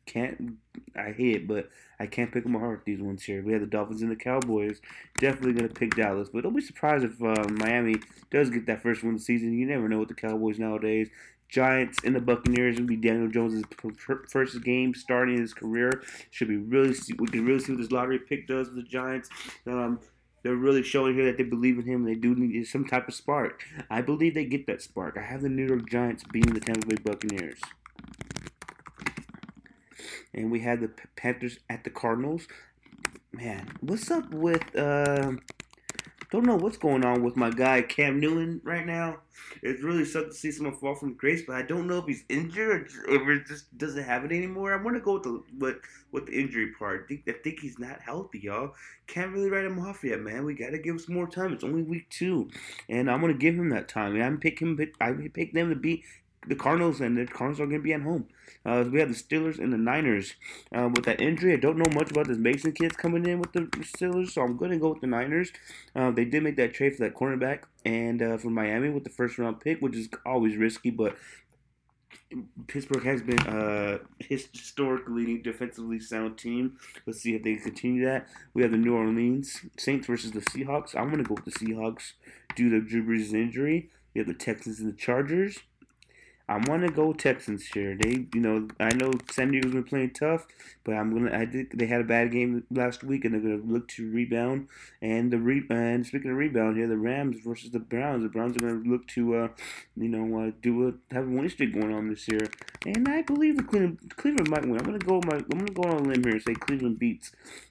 can't. 0.09 0.57
I 0.97 1.13
hate 1.13 1.37
it, 1.37 1.49
but 1.49 1.69
I 2.01 2.07
can't 2.07 2.33
pick 2.33 2.45
them 2.45 2.55
apart. 2.55 2.83
These 2.85 3.01
ones 3.01 3.23
here. 3.23 3.43
We 3.43 3.53
have 3.53 3.61
the 3.61 3.67
Dolphins 3.67 4.03
and 4.03 4.11
the 4.11 4.17
Cowboys. 4.17 4.81
Definitely 5.19 5.53
gonna 5.53 5.69
pick 5.69 5.95
Dallas, 5.95 6.29
but 6.33 6.43
don't 6.43 6.57
be 6.57 6.63
surprised 6.63 7.05
if 7.05 7.23
uh, 7.23 7.45
Miami 7.51 7.97
does 8.31 8.51
get 8.51 8.67
that 8.67 8.83
first 8.83 9.03
win 9.03 9.15
of 9.15 9.19
the 9.21 9.25
season. 9.25 9.53
You 9.53 9.67
never 9.67 9.89
know 9.89 9.99
with 9.99 10.09
the 10.09 10.15
Cowboys 10.15 10.59
nowadays. 10.59 11.09
Giants 11.49 12.01
and 12.05 12.15
the 12.15 12.21
Buccaneers 12.21 12.79
will 12.79 12.87
be 12.87 12.97
Daniel 12.97 13.29
Jones' 13.29 13.65
first 14.29 14.63
game 14.63 14.95
starting 14.95 15.39
his 15.39 15.55
career. 15.55 16.03
Should 16.31 16.49
be 16.49 16.59
really 16.59 16.93
see, 16.93 17.15
we 17.19 17.27
can 17.27 17.47
really 17.47 17.61
see 17.61 17.73
what 17.73 17.81
this 17.81 17.91
lottery 17.91 18.19
pick 18.19 18.47
does 18.47 18.69
with 18.69 18.77
the 18.77 18.83
Giants. 18.83 19.31
Um, 19.67 20.01
they're 20.43 20.57
really 20.57 20.83
showing 20.83 21.15
here 21.15 21.25
that 21.25 21.39
they 21.39 21.45
believe 21.45 21.79
in 21.79 21.87
him. 21.87 22.05
They 22.05 22.15
do 22.15 22.35
need 22.35 22.67
some 22.67 22.85
type 22.85 23.09
of 23.09 23.15
spark. 23.15 23.63
I 23.91 24.03
believe 24.03 24.35
they 24.35 24.45
get 24.45 24.67
that 24.67 24.83
spark. 24.83 25.17
I 25.19 25.23
have 25.23 25.43
the 25.43 25.49
New 25.49 25.67
York 25.67 25.89
Giants 25.89 26.23
beating 26.31 26.53
the 26.53 26.61
Tampa 26.61 26.87
Bay 26.87 26.97
Buccaneers 27.03 27.59
and 30.35 30.51
we 30.51 30.61
had 30.61 30.81
the 30.81 30.91
Panthers 31.17 31.59
at 31.69 31.85
the 31.85 31.91
Cardinals. 31.91 32.47
Man, 33.33 33.69
what's 33.81 34.11
up 34.11 34.31
with 34.33 34.77
uh 34.77 35.33
don't 36.31 36.45
know 36.45 36.57
what's 36.57 36.77
going 36.77 37.05
on 37.05 37.23
with 37.23 37.37
my 37.37 37.51
guy 37.51 37.81
Cam 37.81 38.21
Newton 38.21 38.61
right 38.63 38.85
now. 38.85 39.19
It's 39.63 39.83
really 39.83 40.05
sucks 40.05 40.35
to 40.35 40.41
see 40.41 40.51
someone 40.51 40.77
fall 40.77 40.95
from 40.95 41.15
grace, 41.15 41.43
but 41.47 41.57
I 41.57 41.63
don't 41.63 41.87
know 41.87 41.99
if 41.99 42.07
he's 42.07 42.25
injured 42.29 42.91
or 43.09 43.15
if 43.15 43.29
it 43.29 43.47
just 43.47 43.77
doesn't 43.79 44.05
have 44.05 44.25
it 44.25 44.33
anymore. 44.33 44.75
I 44.75 44.83
want 44.83 44.97
to 44.97 45.01
go 45.01 45.15
with 45.15 45.23
the 45.23 45.43
with, 45.59 45.77
with 46.13 46.27
the 46.27 46.39
injury 46.39 46.73
part. 46.79 47.05
I 47.05 47.09
think, 47.09 47.23
I 47.29 47.33
think 47.43 47.61
he's 47.61 47.79
not 47.79 48.01
healthy, 48.03 48.41
y'all. 48.41 48.75
Can't 49.07 49.33
really 49.33 49.49
write 49.49 49.65
him 49.65 49.79
off 49.79 50.05
yet, 50.05 50.21
man. 50.21 50.45
We 50.45 50.55
got 50.55 50.71
to 50.71 50.79
give 50.79 50.95
him 50.95 50.99
some 50.99 51.15
more 51.15 51.29
time. 51.29 51.53
It's 51.55 51.65
only 51.65 51.83
week 51.83 52.11
two, 52.11 52.51
and 52.91 53.11
I'm 53.11 53.23
gonna 53.23 53.33
give 53.33 53.55
him 53.55 53.71
that 53.71 53.89
time. 53.89 54.15
And 54.15 54.23
I'm 54.23 54.39
picking 54.39 54.79
I 55.01 55.13
pick 55.33 55.55
them 55.55 55.71
to 55.71 55.77
beat 55.77 56.05
the 56.47 56.57
Cardinals, 56.57 57.01
and 57.01 57.17
the 57.17 57.27
Cardinals 57.27 57.61
are 57.61 57.67
to 57.67 57.79
be 57.79 57.95
at 57.95 58.03
home. 58.03 58.29
Uh, 58.65 58.85
we 58.91 59.01
have 59.01 59.09
the 59.09 59.15
Steelers 59.15 59.59
and 59.59 59.73
the 59.73 59.79
Niners. 59.79 60.35
Uh, 60.75 60.89
with 60.93 61.05
that 61.05 61.21
injury, 61.21 61.53
I 61.53 61.57
don't 61.57 61.79
know 61.79 61.91
much 61.91 62.11
about 62.11 62.29
this 62.29 62.39
Mason 62.39 62.73
kids 62.73 62.97
coming 62.97 63.27
in 63.27 63.39
with 63.39 63.53
the 63.53 63.61
Steelers, 63.61 64.31
so 64.31 64.43
I'm 64.43 64.57
going 64.57 64.73
to 64.73 64.79
go 64.79 64.91
with 64.91 65.01
the 65.01 65.07
Niners. 65.07 65.51
Uh, 65.95 66.11
they 66.11 66.25
did 66.25 66.43
make 66.43 66.57
that 66.57 66.75
trade 66.75 66.97
for 66.97 67.05
that 67.05 67.15
cornerback 67.15 67.63
and 67.85 68.23
uh, 68.23 68.37
for 68.39 68.51
Miami 68.51 68.91
with 68.91 69.05
the 69.05 69.11
first 69.11 69.39
round 69.39 69.61
pick, 69.61 69.81
which 69.81 69.97
is 69.97 70.09
always 70.27 70.57
risky, 70.57 70.91
but 70.91 71.17
Pittsburgh 72.67 73.05
has 73.05 73.23
been 73.23 73.41
uh, 73.41 73.99
historically 74.19 75.39
defensively 75.39 76.01
sound 76.01 76.37
team. 76.37 76.79
Let's 77.07 77.21
see 77.21 77.35
if 77.35 77.43
they 77.43 77.57
continue 77.57 78.05
that. 78.05 78.29
We 78.53 78.63
have 78.63 78.73
the 78.73 78.77
New 78.77 78.95
Orleans 78.95 79.65
Saints 79.79 80.07
versus 80.07 80.33
the 80.33 80.41
Seahawks. 80.41 80.95
I'm 80.95 81.11
going 81.11 81.23
to 81.23 81.29
go 81.29 81.35
with 81.35 81.47
the 81.47 81.53
Seahawks 81.53 82.13
due 82.55 82.69
to 82.71 82.81
Drew 82.81 83.05
Brees' 83.05 83.33
injury. 83.33 83.91
We 84.15 84.19
have 84.19 84.29
the 84.29 84.35
Texans 84.35 84.81
and 84.81 84.93
the 84.93 84.97
Chargers. 84.97 85.59
I 86.49 86.57
want 86.57 86.83
to 86.87 86.91
go 86.91 87.13
Texans 87.13 87.67
here. 87.67 87.95
They, 87.95 88.27
you 88.33 88.41
know, 88.41 88.69
I 88.81 88.95
know 88.95 89.13
San 89.31 89.51
Diego's 89.51 89.73
been 89.73 89.85
playing 89.85 90.13
tough, 90.13 90.47
but 90.83 90.95
I'm 90.95 91.13
gonna. 91.13 91.37
I 91.37 91.45
think 91.45 91.77
They 91.77 91.87
had 91.87 92.01
a 92.01 92.05
bad 92.05 92.33
game 92.33 92.65
last 92.71 93.05
week, 93.05 93.25
and 93.25 93.35
they're 93.35 93.41
gonna 93.43 93.71
look 93.71 93.87
to 93.89 94.11
rebound. 94.11 94.69
And 95.03 95.31
the 95.31 95.39
re 95.39 95.63
and 95.69 96.07
speaking 96.07 96.31
of 96.31 96.39
rebound 96.39 96.79
here, 96.79 96.89
the 96.89 96.97
Rams 96.97 97.37
versus 97.45 97.71
the 97.71 97.79
Browns. 97.79 98.23
The 98.23 98.31
Browns 98.31 98.57
are 98.57 98.61
gonna 98.61 98.83
look 98.89 99.07
to, 99.09 99.37
uh, 99.37 99.49
you 99.95 100.09
know, 100.09 100.41
uh, 100.41 100.53
do 100.63 100.89
a 100.89 101.15
have 101.15 101.27
a 101.27 101.31
winning 101.31 101.51
streak 101.51 101.75
going 101.75 101.93
on 101.93 102.09
this 102.09 102.27
year. 102.27 102.49
And 102.87 103.07
I 103.07 103.21
believe 103.23 103.59
the 103.59 103.65
Cleveland 103.65 104.15
Cleveland 104.17 104.49
might 104.49 104.63
win. 104.63 104.79
I'm 104.79 104.87
gonna 104.87 104.99
go 104.99 105.21
my. 105.27 105.37
I'm 105.37 105.59
gonna 105.59 105.73
go 105.73 105.83
on 105.83 106.07
a 106.07 106.09
limb 106.09 106.25
here 106.25 106.33
and 106.33 106.43
say 106.43 106.55
Cleveland 106.55 106.99
beats 106.99 107.31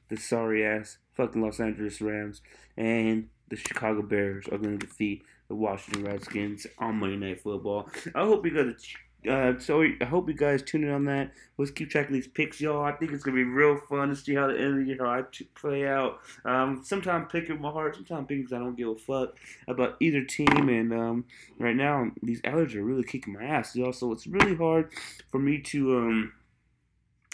the 0.10 0.18
sorry 0.18 0.64
ass 0.64 1.00
fucking 1.14 1.42
Los 1.42 1.60
Angeles 1.60 2.00
Rams, 2.00 2.42
and 2.78 3.30
the 3.50 3.56
Chicago 3.56 4.04
Bears 4.04 4.46
are 4.52 4.60
gonna 4.60 4.78
defeat 4.78 5.24
the 5.48 5.56
Washington 5.56 6.06
Redskins 6.06 6.68
on 6.78 6.96
Monday 6.96 7.18
Night 7.18 7.42
Football. 7.42 7.90
I 8.16 8.22
hope 8.22 8.46
you 8.46 8.52
guys. 8.52 8.86
Uh, 9.28 9.60
so 9.60 9.84
I 9.84 10.06
hope 10.06 10.30
you 10.30 10.36
guys 10.36 10.62
tune 10.62 10.84
in 10.84 10.92
on 10.92 11.06
that. 11.06 11.32
Let's 11.58 11.72
keep 11.72 11.90
track 11.90 12.08
of 12.08 12.14
these 12.14 12.28
picks, 12.28 12.62
y'all. 12.62 12.84
I 12.84 12.92
think 12.94 13.12
it's 13.12 13.24
gonna 13.24 13.36
be 13.36 13.44
real 13.44 13.78
fun 13.90 14.10
to 14.10 14.16
see 14.16 14.36
how 14.36 14.48
the 14.48 14.54
end 14.54 14.80
of 14.80 14.86
the 14.86 14.86
year 14.86 14.98
how 15.00 15.10
I 15.10 15.24
play 15.56 15.88
out. 15.88 16.20
Um, 16.46 16.82
sometimes 16.86 17.28
picking 17.32 17.60
my 17.60 17.72
heart, 17.72 17.96
sometimes 17.96 18.28
picking 18.28 18.46
I 18.54 18.60
don't 18.60 18.78
give 18.78 18.90
a 18.90 18.96
fuck 18.96 19.36
about 19.68 19.98
either 20.00 20.24
team. 20.24 20.70
And 20.70 20.94
um, 20.94 21.26
right 21.58 21.76
now, 21.76 22.12
these 22.22 22.42
allergies 22.44 22.76
are 22.76 22.84
really 22.84 23.04
kicking 23.04 23.34
my 23.34 23.44
ass, 23.44 23.76
y'all. 23.76 23.92
So 23.92 24.12
it's 24.12 24.28
really 24.28 24.56
hard 24.56 24.92
for 25.30 25.40
me 25.40 25.60
to 25.60 25.98
um, 25.98 26.34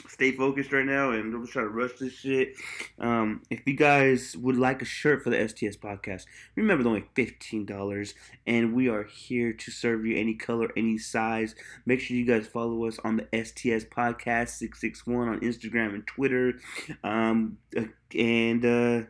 stay 0.07 0.31
focused 0.31 0.71
right 0.71 0.85
now, 0.85 1.11
and 1.11 1.33
I'm 1.33 1.47
trying 1.47 1.65
to 1.65 1.71
rush 1.71 1.93
this 1.99 2.13
shit. 2.13 2.55
Um, 2.99 3.41
if 3.49 3.61
you 3.65 3.75
guys 3.75 4.35
would 4.37 4.57
like 4.57 4.81
a 4.81 4.85
shirt 4.85 5.23
for 5.23 5.29
the 5.29 5.47
STS 5.47 5.77
podcast, 5.77 6.25
remember 6.55 6.83
they're 6.83 6.93
only 6.93 7.05
fifteen 7.15 7.65
dollars, 7.65 8.13
and 8.45 8.73
we 8.73 8.89
are 8.89 9.03
here 9.03 9.53
to 9.53 9.71
serve 9.71 10.05
you 10.05 10.17
any 10.17 10.35
color, 10.35 10.69
any 10.75 10.97
size. 10.97 11.55
Make 11.85 11.99
sure 11.99 12.17
you 12.17 12.25
guys 12.25 12.47
follow 12.47 12.85
us 12.85 12.99
on 13.03 13.17
the 13.17 13.45
STS 13.45 13.85
podcast 13.85 14.49
six 14.49 14.79
six 14.81 15.05
one 15.05 15.27
on 15.27 15.39
Instagram 15.39 15.93
and 15.93 16.07
Twitter, 16.07 16.53
um, 17.03 17.57
uh, 17.77 17.83
and 18.17 18.65
uh, 18.65 19.01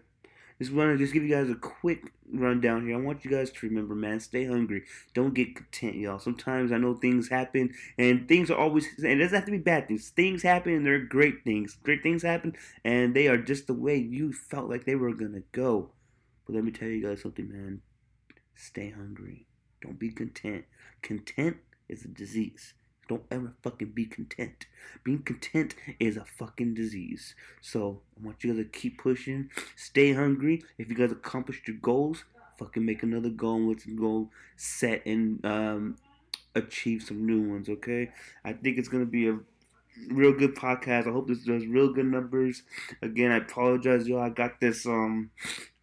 just 0.60 0.72
want 0.72 0.92
to 0.92 0.98
just 0.98 1.14
give 1.14 1.24
you 1.24 1.36
guys 1.36 1.50
a 1.50 1.56
quick 1.56 2.12
rundown 2.34 2.86
here. 2.86 2.98
I 2.98 3.02
want 3.02 3.24
you 3.24 3.32
guys 3.32 3.52
to 3.52 3.68
remember, 3.68 3.96
man, 3.96 4.20
stay 4.20 4.46
hungry. 4.46 4.84
Don't 5.14 5.34
get 5.34 5.56
content, 5.56 5.96
y'all. 5.96 6.20
Sometimes 6.20 6.72
I 6.72 6.78
know 6.78 6.96
things 6.96 7.30
happen, 7.30 7.74
and 7.98 8.28
things 8.28 8.50
are 8.50 8.58
always, 8.58 8.88
and 8.98 9.08
it 9.08 9.18
doesn't 9.18 9.36
have 9.36 9.46
to 9.46 9.52
be 9.52 9.58
bad 9.58 9.88
things. 9.88 10.10
Things 10.10 10.44
happen, 10.44 10.74
and 10.74 10.86
they're 10.86 11.00
great 11.00 11.44
things. 11.44 11.78
Great 11.84 12.04
things 12.04 12.24
happen, 12.24 12.56
and 12.84 13.16
they 13.16 13.28
are 13.28 13.38
just 13.38 13.68
the 13.68 13.74
way 13.74 13.98
you 13.98 14.34
felt 14.34 14.70
like 14.70 14.86
they 14.86 14.96
were 14.96 15.14
gonna 15.14 15.44
go. 15.52 15.92
But 16.46 16.56
let 16.56 16.64
me 16.64 16.72
tell 16.72 16.88
you 16.88 17.08
guys 17.08 17.22
something, 17.22 17.50
man. 17.52 17.82
Stay 18.56 18.90
hungry. 18.90 19.48
Don't 19.82 20.00
be 20.00 20.12
content. 20.12 20.66
Content 21.02 21.58
is 21.90 22.06
a 22.06 22.08
disease. 22.08 22.74
Don't 23.08 23.24
ever 23.30 23.54
fucking 23.62 23.90
be 23.90 24.06
content. 24.06 24.66
Being 25.04 25.24
content 25.24 25.76
is 26.00 26.18
a 26.18 26.26
fucking 26.26 26.74
disease. 26.74 27.36
So 27.62 28.02
I 28.18 28.26
want 28.26 28.44
you 28.44 28.54
guys 28.54 28.64
to 28.64 28.70
keep 28.70 29.02
pushing. 29.02 29.50
Stay 29.76 30.14
hungry. 30.14 30.64
If 30.78 30.90
you 30.90 30.96
guys 30.96 31.12
accomplished 31.12 31.68
your 31.68 31.78
goals, 31.78 32.24
fucking 32.58 32.86
make 32.86 33.04
another 33.04 33.30
goal 33.30 33.56
and 33.56 33.68
let's 33.68 33.86
go 33.86 34.30
set 34.56 35.06
and 35.06 35.44
um, 35.46 35.98
achieve 36.56 37.04
some 37.04 37.26
new 37.26 37.42
ones. 37.42 37.70
Okay. 37.70 38.12
I 38.46 38.54
think 38.54 38.78
it's 38.78 38.88
gonna 38.88 39.06
be 39.06 39.28
a 39.28 39.40
real 40.10 40.34
good 40.34 40.56
podcast. 40.56 41.08
I 41.08 41.12
hope 41.12 41.28
this 41.28 41.44
does 41.44 41.66
real 41.66 41.94
good 41.94 42.06
numbers. 42.06 42.64
Again, 43.02 43.32
I 43.32 43.38
apologize, 43.38 44.08
y'all. 44.08 44.22
I 44.22 44.30
got 44.30 44.60
this 44.60 44.86
um 44.86 45.32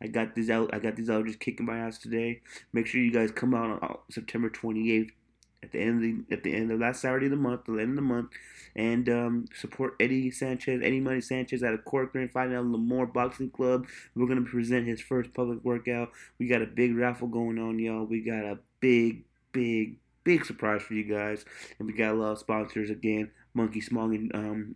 I 0.02 0.06
got 0.06 0.34
this 0.34 0.50
out 0.50 0.70
I 0.72 0.78
got 0.78 0.96
these 0.96 1.10
out 1.10 1.26
just 1.26 1.40
kicking 1.40 1.66
my 1.66 1.78
ass 1.78 1.98
today. 1.98 2.40
Make 2.72 2.86
sure 2.86 3.00
you 3.00 3.12
guys 3.12 3.30
come 3.30 3.54
out 3.54 3.82
on 3.82 3.98
September 4.10 4.48
twenty 4.48 4.90
eighth 4.90 5.12
at 5.62 5.72
the 5.72 5.78
end 5.78 5.96
of 5.96 6.02
the 6.02 6.34
at 6.34 6.42
the 6.42 6.54
end 6.54 6.70
of 6.70 6.80
last 6.80 7.02
Saturday 7.02 7.26
of 7.26 7.30
the 7.30 7.36
month, 7.36 7.64
the 7.66 7.72
end 7.74 7.90
of 7.90 7.96
the 7.96 8.02
month, 8.02 8.30
and 8.74 9.08
um, 9.08 9.44
support 9.54 9.94
Eddie 10.00 10.30
Sanchez, 10.30 10.80
Eddie 10.82 11.00
Money 11.00 11.20
Sanchez 11.20 11.62
out 11.62 11.74
of 11.74 11.84
Corcoran, 11.84 12.28
fighting 12.28 12.54
out 12.54 12.64
Lemoore 12.64 13.12
Boxing 13.12 13.50
Club. 13.50 13.86
We're 14.14 14.28
gonna 14.28 14.42
present 14.42 14.86
his 14.86 15.00
first 15.00 15.34
public 15.34 15.62
workout. 15.64 16.10
We 16.38 16.46
got 16.46 16.62
a 16.62 16.66
big 16.66 16.96
raffle 16.96 17.28
going 17.28 17.58
on, 17.58 17.78
y'all. 17.78 18.04
We 18.04 18.20
got 18.20 18.44
a 18.44 18.58
big, 18.80 19.24
big, 19.52 19.96
big 20.24 20.46
surprise 20.46 20.82
for 20.82 20.94
you 20.94 21.04
guys, 21.04 21.44
and 21.78 21.86
we 21.86 21.94
got 21.94 22.14
a 22.14 22.16
lot 22.18 22.32
of 22.32 22.38
sponsors 22.38 22.90
again. 22.90 23.30
Monkey 23.52 23.80
Smog 23.80 24.14
and 24.14 24.34
um, 24.34 24.74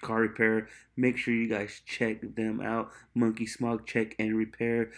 car 0.00 0.20
repair. 0.20 0.68
Make 0.96 1.16
sure 1.16 1.34
you 1.34 1.48
guys 1.48 1.80
check 1.86 2.34
them 2.34 2.60
out. 2.60 2.90
Monkey 3.14 3.46
Smog 3.46 3.86
Check 3.86 4.14
and 4.18 4.36
Repair. 4.36 4.90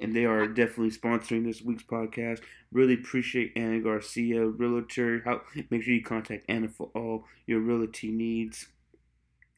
And 0.00 0.14
they 0.14 0.24
are 0.24 0.46
definitely 0.46 0.90
sponsoring 0.90 1.44
this 1.44 1.62
week's 1.62 1.82
podcast. 1.82 2.40
Really 2.72 2.94
appreciate 2.94 3.52
Anna 3.56 3.80
Garcia, 3.80 4.46
realtor. 4.46 5.22
How, 5.24 5.42
make 5.70 5.82
sure 5.82 5.94
you 5.94 6.02
contact 6.02 6.44
Anna 6.48 6.68
for 6.68 6.90
all 6.94 7.24
your 7.46 7.60
realty 7.60 8.10
needs. 8.10 8.66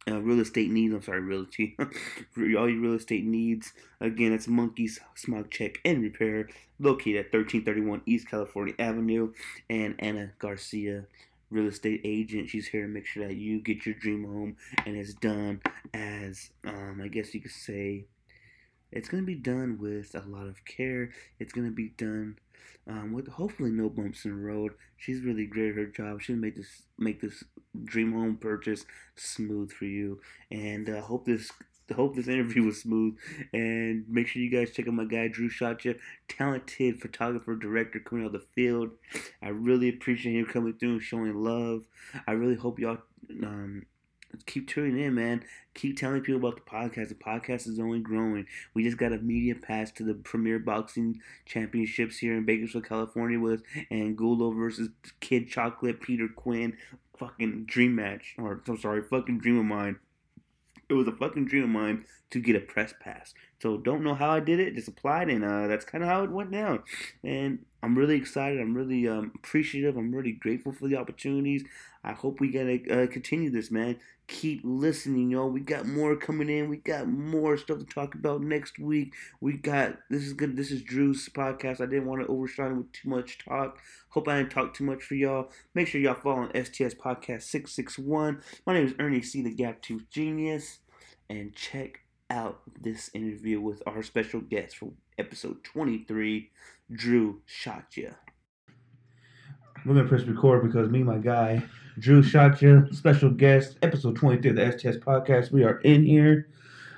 Uh, 0.09 0.20
real 0.22 0.40
estate 0.40 0.70
needs. 0.70 0.94
I'm 0.94 1.03
sorry, 1.03 1.20
realty. 1.20 1.77
all 1.81 2.68
your 2.68 2.81
real 2.81 2.94
estate 2.94 3.24
needs. 3.24 3.72
Again, 4.01 4.33
it's 4.33 4.48
Monkeys 4.48 5.01
Smog 5.14 5.51
Check 5.51 5.81
and 5.85 6.03
Repair, 6.03 6.48
located 6.79 7.16
at 7.16 7.33
1331 7.33 8.03
East 8.07 8.29
California 8.29 8.74
Avenue, 8.79 9.33
and 9.68 9.96
Anna 9.98 10.31
Garcia 10.38 11.05
real 11.51 11.66
estate 11.66 12.01
agent. 12.05 12.48
She's 12.48 12.68
here 12.68 12.83
to 12.83 12.88
make 12.88 13.07
sure 13.07 13.27
that 13.27 13.37
you 13.37 13.61
get 13.61 13.87
your 13.87 13.94
dream 13.94 14.24
home 14.24 14.57
and 14.87 14.96
it's 14.96 15.14
done 15.14 15.61
as 15.94 16.51
um, 16.64 17.01
I 17.03 17.09
guess 17.09 17.35
you 17.35 17.40
could 17.40 17.51
say 17.51 18.05
it's 18.90 19.09
gonna 19.09 19.22
be 19.22 19.35
done 19.35 19.79
with 19.81 20.14
a 20.14 20.29
lot 20.29 20.46
of 20.46 20.64
care. 20.64 21.11
It's 21.38 21.53
gonna 21.53 21.70
be 21.70 21.88
done 21.96 22.38
um, 22.88 23.12
with 23.12 23.29
hopefully 23.29 23.70
no 23.70 23.88
bumps 23.88 24.24
in 24.24 24.31
the 24.31 24.37
road. 24.37 24.72
She's 24.96 25.20
really 25.20 25.46
great 25.46 25.70
at 25.70 25.77
her 25.77 25.87
job. 25.87 26.22
She'll 26.22 26.37
make 26.37 26.57
this 26.57 26.83
make 26.98 27.20
this 27.20 27.44
dream 27.85 28.12
home 28.12 28.37
purchase 28.37 28.85
smooth 29.16 29.70
for 29.72 29.85
you. 29.85 30.20
And 30.51 30.88
I 30.88 30.98
uh, 30.98 31.03
hope 31.03 31.27
this 31.27 31.53
hope 31.94 32.16
this 32.16 32.29
interview 32.29 32.64
was 32.64 32.81
smooth. 32.81 33.16
And 33.53 34.05
make 34.09 34.27
sure 34.27 34.42
you 34.42 34.51
guys 34.51 34.72
check 34.72 34.88
out 34.88 34.94
my 34.94 35.05
guy 35.05 35.29
Drew 35.29 35.51
Shotcha, 35.51 35.96
talented 36.29 37.01
photographer, 37.01 37.57
director 37.57 38.01
coming 38.01 38.24
out 38.24 38.35
of 38.35 38.40
the 38.40 38.46
field. 38.55 38.90
I 39.42 39.48
really 39.48 39.90
appreciate 39.90 40.37
him 40.37 40.46
coming 40.46 40.74
through 40.74 40.92
and 40.92 41.03
showing 41.03 41.35
love. 41.35 41.85
I 42.27 42.33
really 42.33 42.57
hope 42.57 42.79
y'all 42.79 42.98
um, 43.42 43.85
keep 44.47 44.69
tuning 44.69 45.03
in, 45.03 45.14
man. 45.14 45.45
Keep 45.75 45.99
telling 45.99 46.21
people 46.21 46.41
about 46.41 46.57
the 46.57 46.71
podcast. 46.71 47.09
The 47.09 47.14
podcast 47.14 47.69
is 47.69 47.79
only 47.79 48.01
growing. 48.01 48.47
We 48.75 48.83
just 48.85 48.97
got 48.97 49.12
a 49.12 49.19
media 49.19 49.55
pass 49.55 49.91
to 49.93 50.03
the 50.03 50.14
Premier 50.14 50.59
Boxing 50.59 51.21
Championships 51.47 52.19
here 52.19 52.37
in 52.37 52.45
Bakersfield, 52.45 52.87
California, 52.87 53.38
with 53.38 53.62
Angulo 53.91 54.51
versus 54.51 54.88
Kid 55.21 55.49
Chocolate, 55.49 56.01
Peter 56.01 56.29
Quillin. 56.29 56.75
Fucking 57.17 57.64
dream 57.64 57.97
match, 57.97 58.37
or 58.38 58.62
I'm 58.69 58.79
sorry, 58.79 59.03
fucking 59.03 59.41
dream 59.41 59.59
of 59.59 59.64
mine 59.64 59.99
it 60.88 60.95
was 60.95 61.07
a 61.07 61.12
fucking 61.12 61.47
dream 61.47 61.64
of 61.64 61.71
mine 61.71 62.05
to 62.31 62.41
get 62.41 62.57
a 62.57 62.61
press 62.61 62.95
pass. 63.01 63.35
So 63.61 63.77
don't 63.77 64.05
know 64.05 64.14
how 64.14 64.31
I 64.31 64.40
did 64.40 64.61
it, 64.61 64.77
just 64.77 64.88
applied, 64.88 65.29
and 65.29 65.44
uh, 65.44 65.66
that's 65.66 65.85
kind 65.85 66.05
of 66.05 66.09
how 66.09 66.23
it 66.23 66.31
went 66.31 66.53
down. 66.53 66.83
And 67.25 67.64
I'm 67.83 67.99
really 67.99 68.16
excited. 68.16 68.61
I'm 68.61 68.75
really 68.75 69.09
um, 69.09 69.33
appreciative. 69.35 69.97
I'm 69.97 70.14
really 70.14 70.33
grateful 70.33 70.73
for 70.73 70.87
the 70.87 70.97
opportunities. 70.97 71.64
I 72.05 72.12
hope 72.12 72.38
we 72.38 72.53
gotta 72.53 73.03
uh, 73.03 73.07
continue 73.09 73.51
this, 73.51 73.71
man. 73.71 73.99
Keep 74.29 74.61
listening, 74.62 75.31
y'all. 75.31 75.51
We 75.51 75.61
got 75.61 75.87
more 75.87 76.14
coming 76.14 76.49
in. 76.49 76.68
We 76.68 76.77
got 76.77 77.09
more 77.09 77.57
stuff 77.57 77.79
to 77.79 77.85
talk 77.85 78.14
about 78.14 78.42
next 78.42 78.79
week. 78.79 79.14
We 79.40 79.55
got 79.55 79.99
this 80.09 80.23
is 80.23 80.35
good. 80.35 80.57
This 80.57 80.71
is 80.71 80.83
Drew's 80.83 81.29
podcast. 81.29 81.81
I 81.81 81.87
didn't 81.87 82.07
want 82.07 82.23
to 82.23 82.29
overshine 82.29 82.77
with 82.77 82.92
too 82.92 83.09
much 83.09 83.38
talk. 83.38 83.79
Hope 84.11 84.29
I 84.29 84.38
didn't 84.38 84.53
talk 84.53 84.75
too 84.75 84.85
much 84.85 85.03
for 85.03 85.14
y'all. 85.16 85.51
Make 85.75 85.88
sure 85.88 86.01
y'all 86.01 86.14
follow 86.14 86.42
on 86.42 86.64
STS 86.64 86.94
Podcast 86.94 87.42
six 87.42 87.73
six 87.73 87.99
one. 87.99 88.40
My 88.66 88.75
name 88.75 88.87
is 88.87 88.94
Ernie 89.01 89.23
C, 89.23 89.42
the 89.42 89.55
Gap 89.55 89.83
Tooth 89.83 90.05
Genius, 90.11 90.79
and 91.29 91.55
check 91.55 92.03
out 92.31 92.61
this 92.81 93.11
interview 93.14 93.61
with 93.61 93.83
our 93.87 94.03
special 94.03 94.41
guest 94.41 94.77
for 94.77 94.91
episode 95.19 95.64
twenty 95.64 96.05
three, 96.05 96.51
Drew 96.93 97.43
Shotya. 97.49 98.14
We're 99.85 99.95
gonna 99.95 100.09
press 100.09 100.25
record 100.25 100.64
because 100.64 100.91
me, 100.91 101.03
my 101.03 101.19
guy, 101.19 101.62
Drew 101.99 102.23
Shotya, 102.23 102.95
special 102.95 103.31
guest, 103.31 103.77
episode 103.83 104.17
23 104.17 104.51
of 104.51 104.57
the 104.57 104.73
STS 104.73 104.99
podcast. 104.99 105.51
We 105.51 105.64
are 105.64 105.79
in 105.79 106.05
here. 106.05 106.49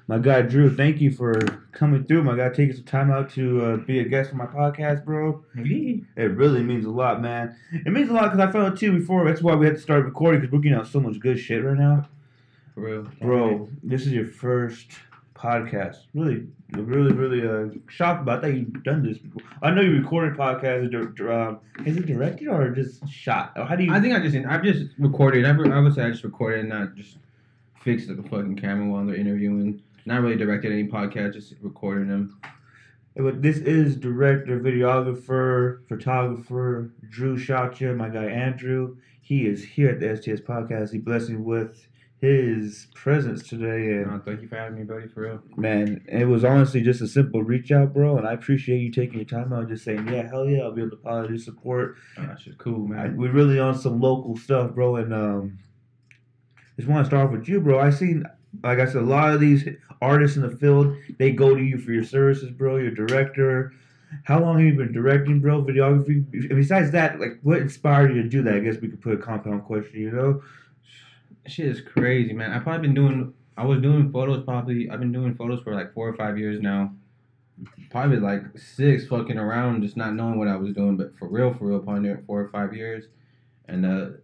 My 0.08 0.18
guy 0.18 0.42
Drew, 0.42 0.74
thank 0.74 1.00
you 1.00 1.12
for 1.12 1.38
coming 1.72 2.04
through. 2.04 2.24
My 2.24 2.36
guy, 2.36 2.48
taking 2.48 2.74
some 2.74 2.84
time 2.84 3.12
out 3.12 3.30
to 3.30 3.64
uh, 3.64 3.76
be 3.76 4.00
a 4.00 4.04
guest 4.04 4.32
on 4.32 4.38
my 4.38 4.46
podcast, 4.46 5.04
bro. 5.04 5.44
It 5.54 6.32
really 6.32 6.62
means 6.62 6.84
a 6.84 6.90
lot, 6.90 7.22
man. 7.22 7.56
It 7.72 7.92
means 7.92 8.10
a 8.10 8.12
lot 8.12 8.32
because 8.32 8.40
I 8.40 8.50
felt 8.50 8.74
it 8.74 8.78
too 8.80 8.98
before. 8.98 9.24
That's 9.24 9.40
why 9.40 9.54
we 9.54 9.66
had 9.66 9.76
to 9.76 9.80
start 9.80 10.04
recording 10.04 10.40
because 10.40 10.52
we're 10.52 10.60
getting 10.60 10.78
out 10.78 10.88
so 10.88 11.00
much 11.00 11.20
good 11.20 11.38
shit 11.38 11.64
right 11.64 11.78
now. 11.78 12.08
For 12.74 12.80
real. 12.80 13.08
Bro, 13.20 13.68
this 13.84 14.04
is 14.06 14.12
your 14.12 14.26
first 14.26 14.90
podcast. 15.40 15.96
Really, 16.14 16.46
really, 16.72 17.12
really 17.12 17.46
uh, 17.46 17.74
shocked 17.88 18.22
about 18.22 18.42
that 18.42 18.54
you've 18.54 18.82
done 18.84 19.02
this 19.02 19.18
before. 19.18 19.42
I 19.62 19.70
know 19.70 19.80
you 19.80 19.92
recorded 19.92 20.38
podcasts. 20.38 20.94
Um, 21.20 21.60
is 21.86 21.96
it 21.96 22.06
directed 22.06 22.48
or 22.48 22.68
just 22.70 23.08
shot? 23.08 23.52
How 23.56 23.76
do 23.76 23.84
you? 23.84 23.92
I 23.92 24.00
think 24.00 24.14
I 24.14 24.20
just 24.20 24.36
I've 24.46 24.62
just 24.62 24.94
recorded. 24.98 25.44
I, 25.44 25.50
I 25.50 25.80
would 25.80 25.94
say 25.94 26.04
I 26.04 26.10
just 26.10 26.24
recorded 26.24 26.60
and 26.60 26.68
not 26.68 26.94
just 26.94 27.16
fixed 27.80 28.08
the 28.08 28.22
fucking 28.22 28.56
camera 28.56 28.88
while 28.88 29.06
they're 29.06 29.16
interviewing. 29.16 29.82
Not 30.06 30.22
really 30.22 30.36
directed 30.36 30.72
any 30.72 30.86
podcast, 30.88 31.34
just 31.34 31.54
recording 31.60 32.08
them. 32.08 32.38
But 33.16 33.42
this 33.42 33.58
is 33.58 33.96
director, 33.96 34.60
videographer, 34.60 35.86
photographer 35.88 36.90
Drew 37.08 37.36
Shotya, 37.36 37.96
my 37.96 38.08
guy 38.08 38.26
Andrew. 38.26 38.96
He 39.20 39.46
is 39.46 39.64
here 39.64 39.90
at 39.90 40.00
the 40.00 40.16
STS 40.16 40.40
podcast. 40.40 40.92
He 40.92 40.98
blessed 40.98 41.30
me 41.30 41.36
with 41.36 41.86
his 42.20 42.86
presence 42.94 43.48
today. 43.48 43.94
And 43.94 44.10
no, 44.10 44.20
thank 44.24 44.42
you 44.42 44.48
for 44.48 44.56
having 44.56 44.78
me, 44.78 44.84
buddy. 44.84 45.08
For 45.08 45.22
real, 45.22 45.42
man. 45.56 46.04
It 46.06 46.26
was 46.26 46.44
honestly 46.44 46.82
just 46.82 47.00
a 47.00 47.08
simple 47.08 47.42
reach 47.42 47.72
out, 47.72 47.94
bro. 47.94 48.18
And 48.18 48.28
I 48.28 48.34
appreciate 48.34 48.78
you 48.78 48.90
taking 48.90 49.16
your 49.16 49.24
time 49.24 49.52
out, 49.52 49.68
just 49.68 49.84
saying, 49.84 50.06
yeah, 50.08 50.28
hell 50.28 50.46
yeah, 50.46 50.62
I'll 50.62 50.72
be 50.72 50.82
able 50.82 50.90
to 50.90 50.96
probably 50.96 51.38
support. 51.38 51.96
Oh, 52.18 52.26
that's 52.26 52.44
just 52.44 52.58
cool, 52.58 52.86
man. 52.86 53.16
We're 53.16 53.32
really 53.32 53.58
on 53.58 53.78
some 53.78 54.00
local 54.00 54.36
stuff, 54.36 54.72
bro. 54.72 54.96
And 54.96 55.14
um, 55.14 55.58
just 56.76 56.88
want 56.88 57.04
to 57.04 57.08
start 57.08 57.26
off 57.26 57.32
with 57.32 57.48
you, 57.48 57.60
bro. 57.60 57.80
I 57.80 57.90
seen. 57.90 58.24
Like 58.64 58.80
I 58.80 58.86
said, 58.86 58.96
a 58.96 59.02
lot 59.02 59.32
of 59.32 59.38
these 59.38 59.68
artists 60.02 60.36
in 60.36 60.42
the 60.42 60.50
field, 60.50 60.96
they 61.20 61.30
go 61.30 61.54
to 61.54 61.62
you 61.62 61.78
for 61.78 61.92
your 61.92 62.02
services, 62.02 62.50
bro. 62.50 62.78
Your 62.78 62.90
director, 62.90 63.72
how 64.24 64.40
long 64.40 64.56
have 64.56 64.66
you 64.66 64.74
been 64.74 64.92
directing, 64.92 65.38
bro? 65.38 65.62
Videography. 65.62 66.48
Besides 66.48 66.90
that, 66.90 67.20
like, 67.20 67.38
what 67.42 67.58
inspired 67.58 68.12
you 68.12 68.20
to 68.24 68.28
do 68.28 68.42
that? 68.42 68.54
I 68.54 68.58
guess 68.58 68.78
we 68.80 68.88
could 68.88 69.00
put 69.00 69.14
a 69.14 69.18
compound 69.18 69.66
question, 69.66 70.00
you 70.00 70.10
know 70.10 70.42
shit 71.46 71.66
is 71.66 71.80
crazy, 71.80 72.32
man. 72.32 72.52
I've 72.52 72.62
probably 72.62 72.86
been 72.86 72.94
doing. 72.94 73.34
I 73.56 73.64
was 73.64 73.80
doing 73.80 74.10
photos 74.10 74.44
probably. 74.44 74.88
I've 74.90 75.00
been 75.00 75.12
doing 75.12 75.34
photos 75.34 75.62
for 75.62 75.74
like 75.74 75.92
four 75.92 76.08
or 76.08 76.16
five 76.16 76.38
years 76.38 76.60
now. 76.60 76.94
Probably 77.90 78.18
like 78.18 78.42
six, 78.56 79.06
fucking 79.06 79.36
around, 79.38 79.82
just 79.82 79.96
not 79.96 80.14
knowing 80.14 80.38
what 80.38 80.48
I 80.48 80.56
was 80.56 80.74
doing. 80.74 80.96
But 80.96 81.16
for 81.18 81.28
real, 81.28 81.52
for 81.52 81.66
real, 81.66 81.80
probably 81.80 82.14
four 82.26 82.40
or 82.40 82.48
five 82.48 82.74
years. 82.74 83.04
And 83.68 83.84
uh, 83.84 84.16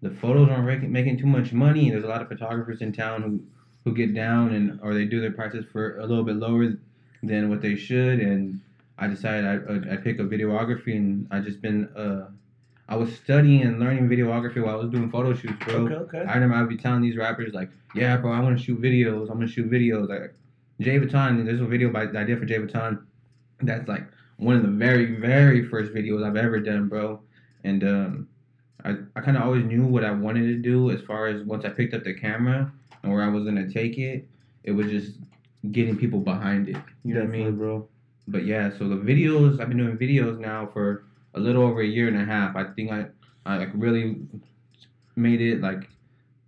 the 0.00 0.10
photos 0.10 0.48
aren't 0.48 0.88
making, 0.88 1.18
too 1.18 1.26
much 1.26 1.52
money. 1.52 1.90
There's 1.90 2.04
a 2.04 2.08
lot 2.08 2.22
of 2.22 2.28
photographers 2.28 2.80
in 2.80 2.92
town 2.92 3.22
who 3.22 3.40
who 3.84 3.94
get 3.94 4.14
down 4.14 4.54
and 4.54 4.80
or 4.82 4.94
they 4.94 5.04
do 5.04 5.20
their 5.20 5.32
prices 5.32 5.64
for 5.70 5.98
a 5.98 6.06
little 6.06 6.24
bit 6.24 6.36
lower 6.36 6.74
than 7.22 7.50
what 7.50 7.60
they 7.60 7.76
should. 7.76 8.20
And 8.20 8.60
I 8.98 9.06
decided 9.06 9.44
I 9.44 9.94
I 9.94 9.96
pick 9.96 10.20
up 10.20 10.26
videography, 10.26 10.96
and 10.96 11.26
I 11.30 11.40
just 11.40 11.60
been 11.60 11.88
uh. 11.96 12.28
I 12.88 12.96
was 12.96 13.14
studying 13.16 13.62
and 13.62 13.78
learning 13.78 14.08
videography 14.08 14.64
while 14.64 14.74
I 14.74 14.78
was 14.82 14.90
doing 14.90 15.10
photo 15.10 15.34
shoots, 15.34 15.62
bro. 15.64 15.74
Okay, 15.86 15.94
okay. 15.94 16.18
I 16.20 16.34
remember 16.34 16.56
I'd 16.56 16.68
be 16.68 16.76
telling 16.76 17.02
these 17.02 17.16
rappers 17.16 17.52
like, 17.52 17.70
"Yeah, 17.94 18.16
bro, 18.16 18.32
I 18.32 18.40
want 18.40 18.56
to 18.58 18.64
shoot 18.64 18.80
videos. 18.80 19.22
I'm 19.30 19.36
gonna 19.36 19.48
shoot 19.48 19.70
videos." 19.70 20.08
Like 20.08 20.34
Jay 20.80 20.98
Vuitton, 20.98 21.44
there's 21.44 21.60
a 21.60 21.66
video 21.66 21.90
by 21.90 22.06
that 22.06 22.16
I 22.16 22.24
did 22.24 22.38
for 22.38 22.46
Jay 22.46 22.58
Vuitton. 22.58 23.02
That's 23.60 23.88
like 23.88 24.04
one 24.38 24.56
of 24.56 24.62
the 24.62 24.68
very, 24.68 25.16
very 25.16 25.66
first 25.68 25.92
videos 25.92 26.24
I've 26.24 26.36
ever 26.36 26.60
done, 26.60 26.88
bro. 26.88 27.20
And 27.64 27.84
um, 27.84 28.28
I, 28.84 28.96
I 29.16 29.20
kind 29.20 29.36
of 29.36 29.42
always 29.42 29.64
knew 29.64 29.84
what 29.84 30.04
I 30.04 30.12
wanted 30.12 30.46
to 30.46 30.56
do 30.56 30.90
as 30.90 31.00
far 31.02 31.26
as 31.26 31.42
once 31.44 31.64
I 31.64 31.70
picked 31.70 31.92
up 31.92 32.04
the 32.04 32.14
camera 32.14 32.72
and 33.02 33.12
where 33.12 33.22
I 33.22 33.28
was 33.28 33.44
gonna 33.44 33.68
take 33.68 33.98
it. 33.98 34.26
It 34.64 34.72
was 34.72 34.86
just 34.90 35.12
getting 35.72 35.96
people 35.96 36.20
behind 36.20 36.68
it. 36.68 36.76
You 37.04 37.14
know 37.14 37.20
what 37.20 37.28
I 37.28 37.30
Definitely, 37.32 37.44
mean? 37.50 37.56
bro. 37.58 37.88
But 38.28 38.44
yeah, 38.44 38.70
so 38.78 38.88
the 38.88 38.96
videos 38.96 39.60
I've 39.60 39.68
been 39.68 39.78
doing 39.78 39.96
videos 39.98 40.38
now 40.38 40.66
for 40.72 41.04
a 41.38 41.40
little 41.40 41.62
over 41.62 41.80
a 41.80 41.86
year 41.86 42.08
and 42.08 42.20
a 42.20 42.24
half. 42.24 42.56
I 42.56 42.64
think 42.64 42.90
I 42.90 43.06
I 43.46 43.56
like 43.56 43.70
really 43.74 44.16
made 45.16 45.40
it 45.40 45.60
like 45.60 45.88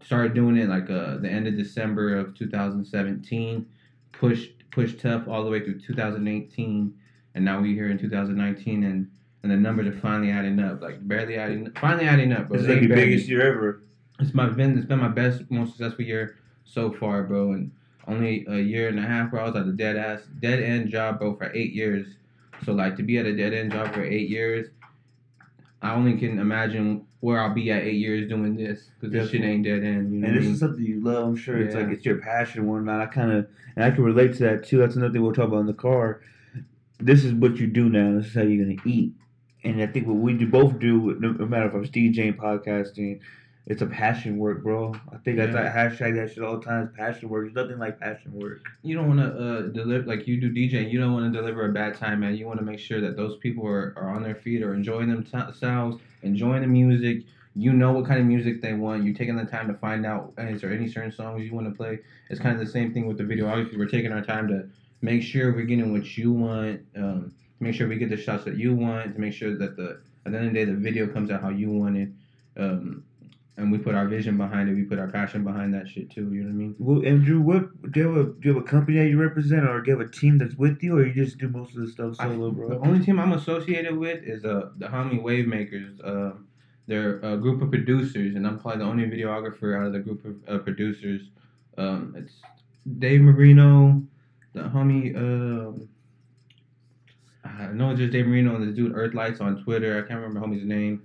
started 0.05 0.35
doing 0.35 0.57
it 0.57 0.68
like 0.68 0.90
uh 0.90 1.18
the 1.18 1.29
end 1.29 1.46
of 1.46 1.57
December 1.57 2.16
of 2.16 2.35
2017. 2.37 3.66
Pushed 4.12 4.50
pushed 4.70 5.00
tough 5.00 5.26
all 5.29 5.44
the 5.44 5.50
way 5.50 5.64
through 5.64 5.81
2018, 5.81 6.94
and 7.35 7.44
now 7.44 7.61
we're 7.61 7.74
here 7.74 7.90
in 7.90 7.98
2019, 7.98 8.85
and 8.85 9.11
and 9.42 9.50
the 9.50 9.57
numbers 9.57 9.87
are 9.87 9.98
finally 9.98 10.31
adding 10.31 10.61
up, 10.61 10.83
like 10.83 11.07
barely 11.09 11.37
adding, 11.37 11.70
finally 11.81 12.07
adding 12.07 12.33
up. 12.33 12.48
Bro. 12.48 12.59
This 12.59 12.68
like 12.68 12.83
your 12.83 12.94
biggest 12.94 13.29
year 13.29 13.55
ever. 13.55 13.83
it's 14.18 14.35
my 14.35 14.48
been 14.48 14.76
it's 14.76 14.87
been 14.87 14.98
my 14.98 15.09
best 15.09 15.42
most 15.50 15.70
successful 15.70 16.05
year 16.05 16.37
so 16.64 16.92
far, 16.92 17.22
bro. 17.22 17.53
And 17.53 17.70
only 18.07 18.44
a 18.48 18.59
year 18.59 18.88
and 18.88 18.98
a 18.98 19.03
half, 19.03 19.31
bro. 19.31 19.42
I 19.42 19.46
was 19.46 19.57
at 19.57 19.66
a 19.66 19.72
dead 19.72 19.96
ass 19.96 20.20
dead 20.40 20.61
end 20.61 20.90
job, 20.90 21.20
bro, 21.20 21.37
for 21.37 21.50
eight 21.55 21.72
years. 21.72 22.16
So 22.64 22.72
like 22.72 22.96
to 22.96 23.03
be 23.03 23.16
at 23.16 23.26
a 23.26 23.35
dead 23.35 23.55
end 23.55 23.72
job 23.72 23.94
for 23.94 24.05
eight 24.05 24.29
years, 24.29 24.68
I 25.83 25.95
only 25.95 26.19
can 26.19 26.38
imagine 26.38 27.07
where 27.21 27.40
I'll 27.40 27.55
be 27.55 27.71
at 27.71 27.83
eight 27.83 27.97
years 27.97 28.29
doing 28.29 28.57
this 28.57 28.90
because 29.01 29.12
this 29.12 29.31
shit 29.31 29.43
ain't 29.43 29.64
dead 29.64 29.83
end. 29.85 30.12
You 30.12 30.21
know 30.21 30.29
And 30.29 30.37
this 30.37 30.45
mean? 30.45 30.53
is 30.55 30.61
something 30.61 30.85
you 30.85 31.03
love. 31.03 31.27
I'm 31.29 31.37
sure 31.37 31.59
it's 31.59 31.75
like 31.75 31.88
it's 31.88 32.05
your 32.05 32.19
passion, 32.19 32.61
and 32.61 32.69
whatnot. 32.71 33.01
I 33.01 33.07
kind 33.07 33.33
of 33.33 33.47
and 33.77 33.85
I 33.85 33.90
can 33.90 34.05
relate 34.05 34.35
to 34.35 34.43
that 34.45 34.64
too. 34.66 34.79
That's 34.79 34.97
another 34.97 35.12
thing 35.12 35.23
we'll 35.23 35.33
talk 35.33 35.49
about 35.49 35.61
in 35.61 35.66
the 35.66 35.73
car. 35.75 36.21
This 36.99 37.25
is 37.25 37.33
what 37.33 37.57
you 37.57 37.66
do 37.66 37.88
now. 37.88 38.19
This 38.19 38.27
is 38.27 38.35
how 38.35 38.43
you're 38.43 38.64
gonna 38.64 38.81
eat. 38.85 39.12
And 39.64 39.83
I 39.83 39.87
think 39.87 40.07
what 40.07 40.16
we 40.16 40.33
do 40.35 40.47
both 40.47 40.79
do, 40.79 41.16
no, 41.21 41.33
no 41.33 41.47
matter 41.47 41.66
if 41.66 41.75
I'm 41.75 41.85
DJing, 41.85 42.37
podcasting, 42.37 43.21
it's 43.70 43.83
a 43.83 43.87
passion 43.87 44.37
work, 44.37 44.64
bro. 44.64 44.92
I 45.12 45.16
think 45.18 45.38
Yeah. 45.38 45.44
I 45.44 45.68
hashtag 45.72 46.16
that 46.16 46.33
shit 46.33 46.42
all 46.42 46.59
the 46.59 46.64
time. 46.64 46.88
It's 46.88 46.96
passion 46.96 47.28
work. 47.28 47.44
There's 47.44 47.54
nothing 47.54 47.78
like 47.78 48.00
passion 48.00 48.33
work. 48.33 48.66
you 48.83 48.96
don't 48.96 49.06
want 49.06 49.20
to 49.20 49.28
uh, 49.28 49.61
deliver 49.68 50.06
like 50.06 50.26
you 50.26 50.40
do 50.40 50.50
DJ. 50.50 50.90
You 50.90 50.98
don't 50.98 51.12
want 51.12 51.33
to 51.33 51.38
deliver 51.40 51.64
a 51.66 51.72
bad 51.72 51.94
time, 51.94 52.18
man. 52.18 52.35
You 52.35 52.48
want 52.48 52.59
to 52.59 52.64
make 52.64 52.80
sure 52.80 53.00
that 53.00 53.16
those 53.16 53.37
people 53.37 53.64
are, 53.64 53.94
are 53.96 54.11
on 54.11 54.24
their 54.24 54.35
feet 54.35 54.64
or 54.64 54.74
enjoying 54.74 55.09
themselves, 55.09 56.00
enjoying 56.22 56.62
the 56.62 56.66
music. 56.66 57.22
You 57.54 57.72
know 57.72 57.92
what 57.92 58.06
kind 58.06 58.18
of 58.18 58.26
music 58.26 58.61
they 58.61 58.72
want. 58.72 59.04
You're 59.04 59.14
taking 59.14 59.37
the 59.37 59.44
time 59.44 59.68
to 59.68 59.74
find 59.74 60.04
out 60.04 60.33
is 60.37 60.62
there 60.62 60.72
any 60.72 60.88
certain 60.88 61.12
songs 61.12 61.44
you 61.44 61.54
want 61.54 61.68
to 61.68 61.72
play. 61.72 62.00
It's 62.28 62.40
kind 62.40 62.59
of 62.59 62.66
the 62.66 62.72
same 62.72 62.92
thing 62.92 63.06
with 63.06 63.18
the 63.18 63.24
videography. 63.24 63.78
We're 63.78 63.87
taking 63.87 64.11
our 64.11 64.22
time 64.22 64.48
to 64.48 64.68
make 65.00 65.22
sure 65.22 65.52
we're 65.52 65.62
getting 65.62 65.92
what 65.92 66.18
you 66.18 66.33
want. 66.33 66.80
Um, 66.96 67.33
make 67.61 67.76
sure 67.76 67.87
we 67.87 67.98
get 67.98 68.11
the 68.11 68.16
shots 68.16 68.42
that 68.46 68.56
you 68.56 68.74
want. 68.74 69.14
To 69.14 69.20
make 69.20 69.33
sure 69.33 69.56
that 69.56 69.76
the 69.76 70.00
at 70.26 70.33
the 70.33 70.38
end 70.38 70.48
of 70.48 70.54
the 70.54 70.59
day 70.59 70.64
the 70.64 70.74
video 70.76 71.06
comes 71.06 71.30
out 71.30 71.40
how 71.40 71.50
you 71.50 71.70
want 71.70 71.96
it. 71.96 72.09
Um, 72.56 73.04
and 73.61 73.70
we 73.70 73.77
put 73.77 73.94
our 73.94 74.09
vision 74.09 74.38
behind 74.38 74.70
it. 74.70 74.75
We 74.75 74.85
put 74.85 74.99
our 74.99 75.09
passion 75.09 75.44
behind 75.44 75.75
that 75.75 75.87
shit 75.87 76.11
too. 76.11 76.33
You 76.33 76.44
know 76.44 76.46
what 76.46 76.53
I 76.53 76.57
mean? 76.57 76.77
Well, 76.79 77.07
Andrew, 77.07 77.40
what 77.40 77.92
do 77.92 78.01
you 78.01 78.09
have 78.09 78.16
a 78.16 78.25
do 78.25 78.49
you 78.49 78.55
have 78.55 78.62
a 78.62 78.66
company 78.66 78.99
that 78.99 79.09
you 79.09 79.20
represent, 79.20 79.68
or 79.68 79.81
do 79.81 79.90
you 79.90 79.99
have 79.99 80.07
a 80.09 80.11
team 80.11 80.38
that's 80.38 80.55
with 80.55 80.83
you, 80.83 80.96
or 80.96 81.07
you 81.07 81.12
just 81.12 81.38
do 81.38 81.49
most 81.49 81.77
of 81.77 81.83
the 81.83 81.88
stuff 81.88 82.16
solo, 82.16 82.46
The 82.46 82.57
bro? 82.57 82.68
The 82.70 82.79
only 82.79 83.05
team 83.05 83.20
I'm 83.20 83.33
associated 83.35 83.96
with 83.96 84.25
is 84.25 84.44
uh, 84.44 84.70
the 84.79 84.87
Homie 84.87 85.23
Wave 85.23 85.46
Makers. 85.46 86.01
Uh, 86.01 86.33
they're 86.87 87.20
a 87.20 87.37
group 87.37 87.61
of 87.62 87.70
producers, 87.70 88.35
and 88.35 88.46
I'm 88.46 88.59
probably 88.59 88.79
the 88.79 88.85
only 88.85 89.05
videographer 89.05 89.79
out 89.79 89.87
of 89.87 89.92
the 89.92 90.01
group 90.01 90.25
of 90.25 90.37
uh, 90.49 90.59
producers. 90.59 91.29
Um, 91.77 92.14
it's 92.16 92.33
Dave 92.99 93.20
Marino, 93.20 94.03
the 94.55 94.62
homie. 94.62 95.14
Um, 95.16 95.88
I 97.44 97.66
know 97.73 97.90
it's 97.90 98.01
just 98.01 98.12
Dave 98.12 98.27
Marino 98.27 98.57
and 98.57 98.66
this 98.66 98.75
dude 98.75 98.96
Earth 98.96 99.14
Lights 99.14 99.40
on 99.40 99.62
Twitter. 99.62 99.99
I 99.99 100.09
can't 100.09 100.20
remember 100.20 100.40
homie's 100.40 100.64
name, 100.64 101.03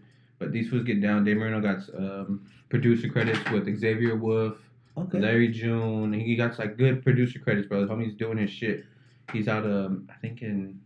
these 0.51 0.69
fools 0.69 0.83
get 0.83 1.01
down. 1.01 1.23
Dave 1.23 1.37
Marino 1.37 1.61
got 1.61 1.79
um, 1.97 2.45
producer 2.69 3.09
credits 3.09 3.39
with 3.51 3.65
Xavier 3.79 4.15
Wulf. 4.15 4.57
Okay. 4.97 5.19
Larry 5.19 5.49
June. 5.49 6.13
He 6.13 6.35
got 6.35 6.57
like 6.57 6.77
good 6.77 7.03
producer 7.03 7.39
credits, 7.39 7.67
bro. 7.67 7.85
Homie's 7.85 8.15
doing 8.15 8.37
his 8.37 8.49
shit. 8.49 8.85
He's 9.33 9.47
out 9.47 9.65
um 9.65 10.07
I 10.09 10.15
think 10.21 10.41
in 10.41 10.79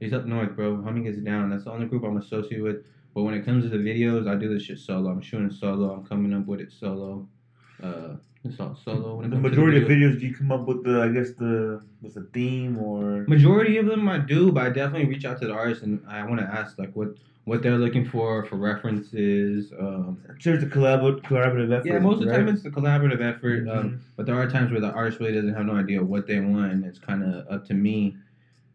he's 0.00 0.12
up 0.12 0.26
north, 0.26 0.56
bro. 0.56 0.76
Homie 0.78 1.04
gets 1.04 1.18
down. 1.18 1.50
That's 1.50 1.64
the 1.64 1.70
only 1.70 1.86
group 1.86 2.02
I'm 2.04 2.16
associated 2.16 2.62
with. 2.62 2.84
But 3.14 3.22
when 3.22 3.34
it 3.34 3.44
comes 3.44 3.64
to 3.64 3.70
the 3.70 3.78
videos, 3.78 4.28
I 4.28 4.34
do 4.34 4.52
this 4.52 4.64
shit 4.64 4.78
solo. 4.78 5.10
I'm 5.10 5.20
shooting 5.20 5.50
solo. 5.50 5.92
I'm 5.92 6.04
coming 6.04 6.32
up 6.34 6.46
with 6.46 6.60
it 6.60 6.72
solo. 6.72 7.28
Uh, 7.82 8.16
it's 8.44 8.58
all 8.60 8.76
solo. 8.84 9.16
When 9.16 9.26
it 9.26 9.28
The 9.30 9.36
comes 9.36 9.50
majority 9.50 9.80
to 9.80 9.84
of 9.86 9.90
videos. 9.90 10.14
videos, 10.16 10.20
do 10.20 10.26
you 10.26 10.34
come 10.34 10.52
up 10.52 10.66
with 10.66 10.84
the, 10.84 11.02
I 11.02 11.08
guess 11.08 11.32
the, 11.32 11.82
with 12.02 12.16
a 12.16 12.22
theme 12.32 12.78
or? 12.78 13.24
Majority 13.28 13.76
of 13.78 13.86
them 13.86 14.08
I 14.08 14.18
do, 14.18 14.52
but 14.52 14.66
I 14.66 14.70
definitely 14.70 15.08
reach 15.08 15.24
out 15.24 15.40
to 15.40 15.46
the 15.46 15.52
artists 15.52 15.82
and 15.84 16.00
I 16.08 16.24
want 16.24 16.40
to 16.40 16.46
ask 16.46 16.78
like 16.78 16.92
what 16.94 17.08
what 17.44 17.62
they're 17.62 17.78
looking 17.78 18.04
for 18.04 18.44
for 18.44 18.56
references. 18.56 19.72
Um, 19.78 20.18
sure 20.38 20.54
it's 20.54 20.64
a 20.64 20.66
collab- 20.66 21.22
collaborative 21.22 21.72
effort. 21.72 21.86
yeah, 21.86 21.98
most 21.98 22.16
of 22.20 22.26
the 22.26 22.30
right? 22.30 22.36
time 22.38 22.48
it's 22.48 22.64
a 22.66 22.70
collaborative 22.70 23.22
effort. 23.22 23.66
Um, 23.68 23.84
Mhm. 23.90 23.98
But 24.16 24.26
there 24.26 24.34
are 24.34 24.48
times 24.50 24.70
where 24.70 24.80
the 24.82 24.92
artist 24.92 25.18
really 25.18 25.32
doesn't 25.32 25.54
have 25.54 25.64
no 25.64 25.74
idea 25.74 26.02
what 26.02 26.26
they 26.26 26.40
want, 26.40 26.72
and 26.72 26.84
it's 26.84 26.98
kind 26.98 27.22
of 27.24 27.46
up 27.50 27.64
to 27.68 27.74
me. 27.74 28.16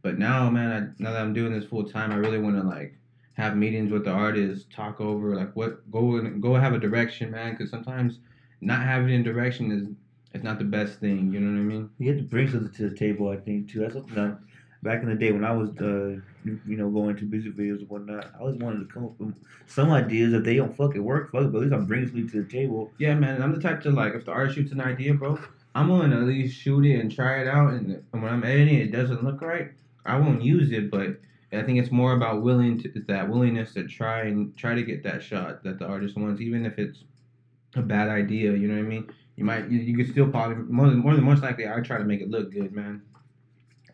But 0.01 0.17
now, 0.17 0.49
man, 0.49 0.71
I, 0.99 1.03
now 1.03 1.11
that 1.11 1.21
I'm 1.21 1.33
doing 1.33 1.53
this 1.53 1.65
full 1.65 1.83
time, 1.83 2.11
I 2.11 2.15
really 2.15 2.39
want 2.39 2.55
to 2.55 2.63
like 2.63 2.95
have 3.33 3.55
meetings 3.55 3.91
with 3.91 4.05
the 4.05 4.11
artists, 4.11 4.65
talk 4.73 4.99
over 4.99 5.35
like 5.35 5.55
what 5.55 5.89
go 5.91 6.15
and 6.17 6.41
go 6.41 6.55
have 6.55 6.73
a 6.73 6.79
direction, 6.79 7.29
man. 7.29 7.51
Because 7.51 7.69
sometimes 7.69 8.19
not 8.65 8.83
having 8.83 9.13
a 9.13 9.23
direction 9.23 9.71
is 9.71 9.87
it's 10.33 10.43
not 10.43 10.57
the 10.57 10.65
best 10.65 10.99
thing. 10.99 11.31
You 11.31 11.39
know 11.39 11.51
what 11.51 11.59
I 11.59 11.63
mean? 11.63 11.89
You 11.99 12.09
have 12.09 12.17
to 12.17 12.23
bring 12.23 12.49
something 12.49 12.71
to 12.71 12.89
the 12.89 12.95
table, 12.95 13.29
I 13.29 13.37
think, 13.37 13.71
too. 13.71 13.79
That's 13.79 13.93
something 13.93 14.15
that 14.15 14.39
back 14.83 15.01
in 15.01 15.09
the 15.09 15.15
day 15.15 15.31
when 15.31 15.45
I 15.45 15.51
was, 15.51 15.69
uh, 15.79 16.19
you 16.43 16.77
know, 16.77 16.89
going 16.89 17.15
to 17.15 17.23
music 17.23 17.55
videos 17.55 17.79
and 17.79 17.89
whatnot, 17.89 18.31
I 18.35 18.39
always 18.39 18.57
wanted 18.57 18.79
to 18.79 18.93
come 18.93 19.05
up 19.05 19.19
with 19.19 19.35
some 19.65 19.91
ideas. 19.91 20.33
If 20.33 20.43
they 20.43 20.55
don't 20.55 20.75
fucking 20.75 21.03
work, 21.03 21.31
fuck 21.31 21.43
it, 21.43 21.51
but 21.51 21.59
at 21.59 21.63
least 21.63 21.73
I'm 21.73 21.85
bringing 21.85 22.07
something 22.07 22.29
to 22.29 22.43
the 22.43 22.49
table. 22.49 22.91
Yeah, 22.97 23.15
man. 23.15 23.41
I'm 23.41 23.53
the 23.53 23.61
type 23.61 23.81
to 23.81 23.91
like 23.91 24.13
if 24.13 24.25
the 24.25 24.31
artist 24.31 24.55
shoots 24.55 24.71
an 24.71 24.81
idea, 24.81 25.13
bro, 25.13 25.39
I'm 25.73 25.87
willing 25.87 26.11
to 26.11 26.17
at 26.17 26.23
least 26.23 26.59
shoot 26.59 26.85
it 26.85 26.99
and 26.99 27.11
try 27.11 27.41
it 27.41 27.47
out. 27.47 27.73
And, 27.73 28.03
and 28.11 28.21
when 28.21 28.31
I'm 28.31 28.43
editing, 28.43 28.79
it 28.79 28.91
doesn't 28.91 29.23
look 29.23 29.41
right, 29.41 29.69
I 30.05 30.17
won't 30.17 30.43
use 30.43 30.71
it. 30.71 30.91
But 30.91 31.17
I 31.53 31.63
think 31.63 31.79
it's 31.79 31.91
more 31.91 32.13
about 32.13 32.41
willing 32.41 32.81
to 32.81 32.91
that 33.07 33.29
willingness 33.29 33.73
to 33.75 33.87
try 33.87 34.23
and 34.23 34.55
try 34.57 34.75
to 34.75 34.83
get 34.83 35.03
that 35.03 35.23
shot 35.23 35.63
that 35.63 35.79
the 35.79 35.85
artist 35.85 36.17
wants, 36.17 36.41
even 36.41 36.65
if 36.65 36.77
it's 36.77 37.03
a 37.75 37.81
bad 37.81 38.09
idea. 38.09 38.53
You 38.53 38.67
know 38.67 38.75
what 38.75 38.85
I 38.85 38.89
mean? 38.89 39.11
You 39.35 39.45
might 39.45 39.69
you, 39.69 39.79
you 39.79 39.95
could 39.95 40.11
still 40.11 40.29
probably 40.29 40.57
more 40.57 40.89
than 40.89 40.99
more 40.99 41.15
than 41.15 41.23
most 41.23 41.41
likely 41.41 41.67
I 41.67 41.79
try 41.81 41.97
to 41.97 42.03
make 42.03 42.21
it 42.21 42.29
look 42.29 42.51
good, 42.51 42.71
man. 42.73 43.01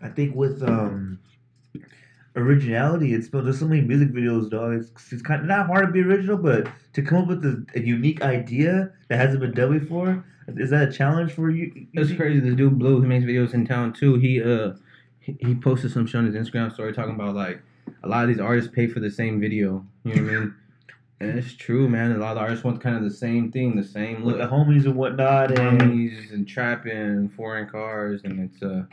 I 0.02 0.10
think 0.10 0.36
with 0.36 0.64
um 0.64 1.20
originality, 2.36 3.14
it's 3.14 3.30
there's 3.30 3.60
so 3.60 3.68
many 3.68 3.82
music 3.82 4.10
videos, 4.10 4.50
dog. 4.50 4.74
It's, 4.74 5.12
it's 5.12 5.22
kind 5.22 5.42
of 5.42 5.48
not 5.48 5.68
hard 5.68 5.88
to 5.88 5.92
be 5.92 6.02
original, 6.02 6.38
but 6.38 6.68
to 6.94 7.02
come 7.02 7.24
up 7.24 7.28
with 7.28 7.46
a, 7.46 7.66
a 7.76 7.80
unique 7.80 8.22
idea 8.22 8.92
that 9.08 9.18
hasn't 9.18 9.42
been 9.42 9.54
done 9.54 9.78
before, 9.80 10.24
is 10.48 10.70
that 10.72 10.90
a 10.90 10.92
challenge 10.92 11.34
for 11.34 11.50
you? 11.50 11.88
It's 11.94 12.14
crazy. 12.14 12.40
This 12.40 12.56
dude 12.56 12.80
Blue, 12.80 13.02
he 13.02 13.08
makes 13.08 13.26
videos 13.26 13.54
in 13.54 13.66
town 13.66 13.94
too. 13.94 14.16
He 14.16 14.42
uh 14.42 14.74
he, 15.20 15.38
he 15.40 15.56
posted 15.56 15.92
some 15.92 16.06
shit 16.06 16.16
on 16.16 16.26
his 16.26 16.36
Instagram 16.36 16.74
story 16.74 16.94
talking 16.94 17.16
about 17.16 17.36
like 17.36 17.62
a 18.04 18.08
lot 18.08 18.24
of 18.24 18.30
these 18.30 18.40
artists 18.40 18.72
pay 18.74 18.88
for 18.88 19.00
the 19.00 19.12
same 19.12 19.40
video. 19.40 19.86
You 20.04 20.16
know 20.16 20.24
what 20.24 20.32
I 20.32 20.40
mean? 20.40 20.56
And 21.22 21.38
it's 21.38 21.54
true, 21.54 21.90
man. 21.90 22.14
A 22.14 22.18
lot 22.18 22.38
of 22.38 22.38
artists 22.38 22.64
want 22.64 22.82
kind 22.82 22.96
of 22.96 23.04
the 23.04 23.10
same 23.10 23.52
thing, 23.52 23.76
the 23.76 23.84
same 23.84 24.24
with 24.24 24.38
look. 24.38 24.50
the 24.50 24.56
homies 24.56 24.86
and 24.86 24.96
whatnot, 24.96 25.58
and 25.58 25.82
Homies 25.82 26.32
and 26.32 26.48
trapping, 26.48 27.30
foreign 27.30 27.68
cars, 27.68 28.22
and 28.24 28.40
it's 28.40 28.64
uh. 28.64 28.84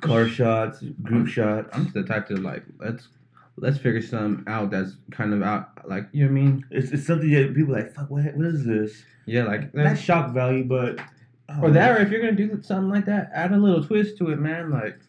car 0.00 0.28
shots, 0.28 0.82
group 1.02 1.26
shots. 1.26 1.68
I'm 1.72 1.84
just 1.84 1.94
the 1.94 2.04
type 2.04 2.28
to 2.28 2.36
like 2.36 2.62
let's 2.78 3.08
let's 3.56 3.78
figure 3.78 4.02
something 4.02 4.44
out 4.46 4.70
that's 4.70 4.92
kind 5.10 5.34
of 5.34 5.42
out 5.42 5.70
like 5.88 6.06
you 6.12 6.24
know 6.26 6.32
what 6.32 6.38
I 6.38 6.42
mean? 6.44 6.64
It's, 6.70 6.92
it's 6.92 7.06
something 7.06 7.30
that 7.32 7.54
people 7.54 7.74
are 7.74 7.82
like, 7.82 7.92
fuck, 7.92 8.10
what, 8.10 8.24
what 8.34 8.46
is 8.46 8.64
this? 8.64 9.02
Yeah, 9.26 9.44
like 9.44 9.74
Not 9.74 9.98
shock 9.98 10.32
value, 10.32 10.64
but 10.64 11.00
oh, 11.48 11.62
Or 11.62 11.70
that, 11.70 11.98
or 11.98 12.02
if 12.02 12.10
you're 12.10 12.20
gonna 12.20 12.32
do 12.32 12.62
something 12.62 12.90
like 12.90 13.06
that, 13.06 13.30
add 13.34 13.52
a 13.52 13.56
little 13.56 13.84
twist 13.84 14.16
to 14.18 14.30
it, 14.30 14.38
man. 14.38 14.70
Like, 14.70 15.00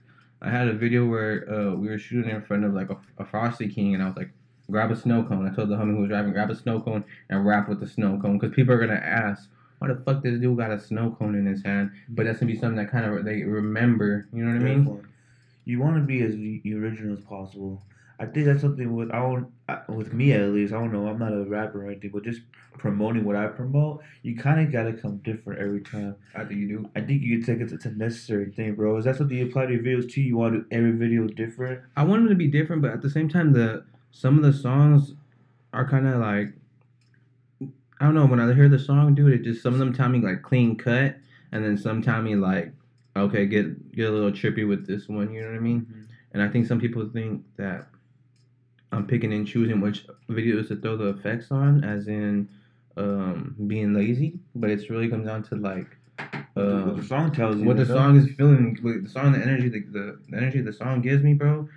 I 0.41 0.49
had 0.49 0.67
a 0.67 0.73
video 0.73 1.05
where 1.05 1.45
uh, 1.51 1.75
we 1.75 1.89
were 1.89 1.99
shooting 1.99 2.31
in 2.31 2.41
front 2.41 2.65
of 2.65 2.73
like 2.73 2.89
a, 2.89 2.97
a 3.17 3.25
Frosty 3.25 3.67
King, 3.67 3.93
and 3.93 4.03
I 4.03 4.07
was 4.07 4.17
like, 4.17 4.31
grab 4.69 4.91
a 4.91 4.95
snow 4.95 5.23
cone. 5.23 5.47
I 5.47 5.55
told 5.55 5.69
the 5.69 5.75
homie 5.75 5.95
who 5.95 6.01
was 6.01 6.09
driving, 6.09 6.33
grab 6.33 6.49
a 6.49 6.55
snow 6.55 6.79
cone 6.79 7.03
and 7.29 7.45
rap 7.45 7.69
with 7.69 7.79
the 7.79 7.87
snow 7.87 8.19
cone, 8.21 8.37
because 8.37 8.55
people 8.55 8.73
are 8.73 8.79
gonna 8.79 8.93
ask, 8.93 9.49
why 9.79 9.87
the 9.87 9.95
fuck 9.95 10.23
this 10.23 10.39
dude 10.39 10.57
got 10.57 10.71
a 10.71 10.79
snow 10.79 11.15
cone 11.17 11.35
in 11.35 11.45
his 11.45 11.63
hand? 11.63 11.91
But 12.09 12.25
that's 12.25 12.39
gonna 12.39 12.51
be 12.51 12.59
something 12.59 12.77
that 12.77 12.91
kind 12.91 13.05
of 13.05 13.23
they 13.25 13.43
remember. 13.43 14.27
You 14.33 14.43
know 14.43 14.53
what 14.53 14.61
I 14.61 14.75
mean? 14.75 15.07
You 15.65 15.79
want 15.79 15.95
to 15.97 16.01
be 16.01 16.21
as 16.21 16.33
original 16.33 17.13
as 17.13 17.21
possible. 17.21 17.83
I 18.19 18.25
think 18.25 18.47
that's 18.47 18.59
something 18.59 18.93
with 18.93 19.11
I 19.11 19.19
don't 19.19 19.47
with 19.87 20.13
me 20.13 20.33
at 20.33 20.49
least. 20.49 20.73
I 20.73 20.79
don't 20.79 20.91
know. 20.91 21.07
I'm 21.07 21.19
not 21.19 21.31
a 21.31 21.45
rapper 21.45 21.85
or 21.85 21.91
anything, 21.91 22.11
but 22.13 22.23
just 22.23 22.41
promoting 22.77 23.23
what 23.23 23.37
I 23.37 23.47
promote, 23.47 24.01
you 24.23 24.35
kind 24.35 24.59
of 24.59 24.71
gotta 24.71 24.93
come 24.93 25.17
different 25.17 25.61
every 25.61 25.81
time. 25.81 26.15
I 26.35 26.43
think 26.43 26.59
you 26.59 26.67
do. 26.67 26.89
I 26.95 27.01
think 27.01 27.21
you 27.21 27.37
can 27.37 27.45
take 27.45 27.61
it. 27.65 27.71
It's 27.71 27.85
a 27.85 27.91
necessary 27.91 28.51
thing, 28.51 28.75
bro. 28.75 28.97
Is 28.97 29.05
that 29.05 29.15
something 29.15 29.37
you 29.37 29.45
apply 29.45 29.67
to 29.67 29.73
your 29.73 29.83
videos 29.83 30.11
too? 30.11 30.21
You 30.21 30.35
want 30.35 30.53
to 30.53 30.59
do 30.59 30.65
every 30.71 30.91
video 30.91 31.27
different? 31.27 31.81
I 31.95 32.03
want 32.03 32.23
them 32.23 32.29
to 32.29 32.35
be 32.35 32.47
different, 32.47 32.81
but 32.81 32.91
at 32.91 33.01
the 33.01 33.09
same 33.09 33.29
time, 33.29 33.53
the 33.53 33.85
some 34.11 34.37
of 34.37 34.43
the 34.43 34.53
songs 34.53 35.13
are 35.73 35.87
kind 35.87 36.07
of 36.07 36.19
like 36.19 36.53
I 38.01 38.05
don't 38.05 38.15
know. 38.15 38.25
When 38.25 38.39
I 38.39 38.53
hear 38.53 38.69
the 38.69 38.79
song, 38.79 39.13
dude, 39.13 39.33
it 39.33 39.43
just 39.43 39.61
some 39.61 39.73
of 39.73 39.79
them 39.79 39.93
tell 39.93 40.09
me 40.09 40.19
like 40.19 40.41
clean 40.41 40.77
cut, 40.77 41.17
and 41.51 41.63
then 41.63 41.77
some 41.77 42.01
tell 42.01 42.21
me 42.21 42.35
like 42.35 42.71
okay, 43.15 43.45
get 43.45 43.91
get 43.95 44.09
a 44.09 44.11
little 44.11 44.31
trippy 44.31 44.67
with 44.67 44.87
this 44.87 45.07
one. 45.07 45.33
You 45.33 45.41
know 45.41 45.47
what 45.49 45.57
I 45.57 45.59
mean? 45.59 46.07
And 46.33 46.41
I 46.41 46.47
think 46.47 46.67
some 46.67 46.79
people 46.79 47.07
think 47.11 47.43
that 47.57 47.87
I'm 48.91 49.05
picking 49.05 49.33
and 49.33 49.47
choosing 49.47 49.81
which 49.81 50.05
videos 50.29 50.67
to 50.69 50.75
throw 50.75 50.95
the 50.95 51.09
effects 51.09 51.51
on, 51.51 51.83
as 51.83 52.07
in 52.07 52.47
um, 52.97 53.55
being 53.67 53.93
lazy. 53.93 54.39
But 54.55 54.69
it's 54.69 54.89
really 54.89 55.09
comes 55.09 55.27
down 55.27 55.43
to 55.43 55.55
like 55.55 55.97
what 56.53 56.65
um, 56.65 57.01
the 57.01 57.07
song 57.07 57.31
tells 57.31 57.57
you. 57.57 57.65
what 57.65 57.77
the 57.77 57.85
song 57.85 58.17
is 58.17 58.29
feeling, 58.35 58.77
what 58.81 59.03
the 59.03 59.09
song, 59.09 59.31
the 59.33 59.39
energy, 59.39 59.69
the, 59.69 59.81
the, 59.91 60.19
the 60.29 60.37
energy 60.37 60.61
the 60.61 60.73
song 60.73 61.01
gives 61.01 61.23
me, 61.23 61.33
bro. 61.33 61.67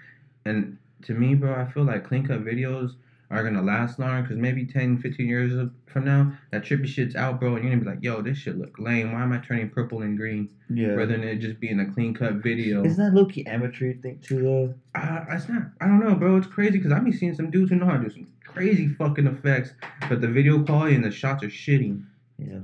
And 0.44 0.78
to 1.02 1.14
me, 1.14 1.34
bro, 1.34 1.54
I 1.54 1.64
feel 1.70 1.84
like 1.84 2.04
clean 2.06 2.26
cut 2.26 2.44
videos 2.44 2.92
are 3.30 3.42
gonna 3.42 3.62
last 3.62 3.98
long 3.98 4.22
because 4.22 4.36
maybe 4.36 4.66
10, 4.66 4.98
15 4.98 5.26
years 5.26 5.68
from 5.86 6.04
now, 6.04 6.32
that 6.50 6.62
trippy 6.62 6.86
shit's 6.86 7.16
out, 7.16 7.40
bro, 7.40 7.54
and 7.56 7.64
you're 7.64 7.72
gonna 7.72 7.82
be 7.84 7.90
like, 7.90 8.02
yo, 8.04 8.20
this 8.20 8.36
shit 8.36 8.58
look 8.58 8.78
lame. 8.78 9.12
Why 9.12 9.22
am 9.22 9.32
I 9.32 9.38
turning 9.38 9.70
purple 9.70 10.02
and 10.02 10.18
green 10.18 10.50
Yeah. 10.68 10.88
rather 10.88 11.12
than 11.12 11.24
it 11.24 11.36
just 11.36 11.58
being 11.58 11.80
a 11.80 11.86
clean 11.90 12.12
cut 12.12 12.34
video? 12.34 12.84
Isn't 12.84 13.02
that 13.02 13.14
low 13.18 13.24
key 13.24 13.46
amateur 13.46 13.94
thing 13.94 14.18
too 14.22 14.42
though? 14.42 14.74
Uh, 14.94 15.24
it's 15.30 15.48
not. 15.48 15.62
I 15.80 15.86
don't 15.86 16.00
know, 16.00 16.14
bro. 16.14 16.36
It's 16.36 16.46
crazy 16.46 16.72
because 16.78 16.92
I 16.92 16.98
be 17.00 17.10
seeing 17.12 17.34
some 17.34 17.50
dudes 17.50 17.70
who 17.70 17.76
know 17.76 17.86
how 17.86 17.96
to 17.96 18.04
do 18.04 18.10
some 18.10 18.26
crazy 18.46 18.86
fucking 18.88 19.26
effects, 19.26 19.72
but 20.10 20.20
the 20.20 20.28
video 20.28 20.62
quality 20.62 20.94
and 20.94 21.04
the 21.04 21.10
shots 21.10 21.42
are 21.42 21.48
shitty. 21.48 22.02
Yeah. 22.38 22.58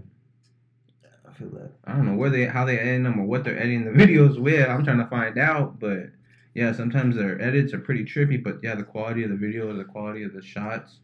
I 1.27 1.33
feel 1.33 1.48
that. 1.51 1.70
I 1.85 1.92
don't 1.92 2.05
know 2.05 2.16
where 2.16 2.29
they, 2.31 2.44
how 2.44 2.66
they 2.66 2.79
edit 2.79 3.05
them 3.05 3.18
or 3.18 3.24
what 3.24 3.42
they're 3.44 3.59
editing 3.59 3.85
the 3.85 3.90
videos 4.05 4.38
with. 4.38 4.68
I'm 4.68 4.85
trying 4.85 4.98
to 4.98 5.07
find 5.07 5.38
out, 5.38 5.79
but 5.81 6.11
yeah, 6.54 6.72
sometimes 6.72 7.16
their 7.16 7.40
edits 7.40 7.72
are 7.72 7.78
pretty 7.78 8.04
trippy. 8.04 8.42
But 8.42 8.58
yeah, 8.62 8.74
the 8.74 8.82
quality 8.82 9.22
of 9.24 9.30
the 9.30 9.37
video, 9.37 9.70
or 9.70 9.74
the 9.74 9.84
quality 9.84 10.24
of 10.24 10.32
the 10.32 10.42
shots 10.42 10.98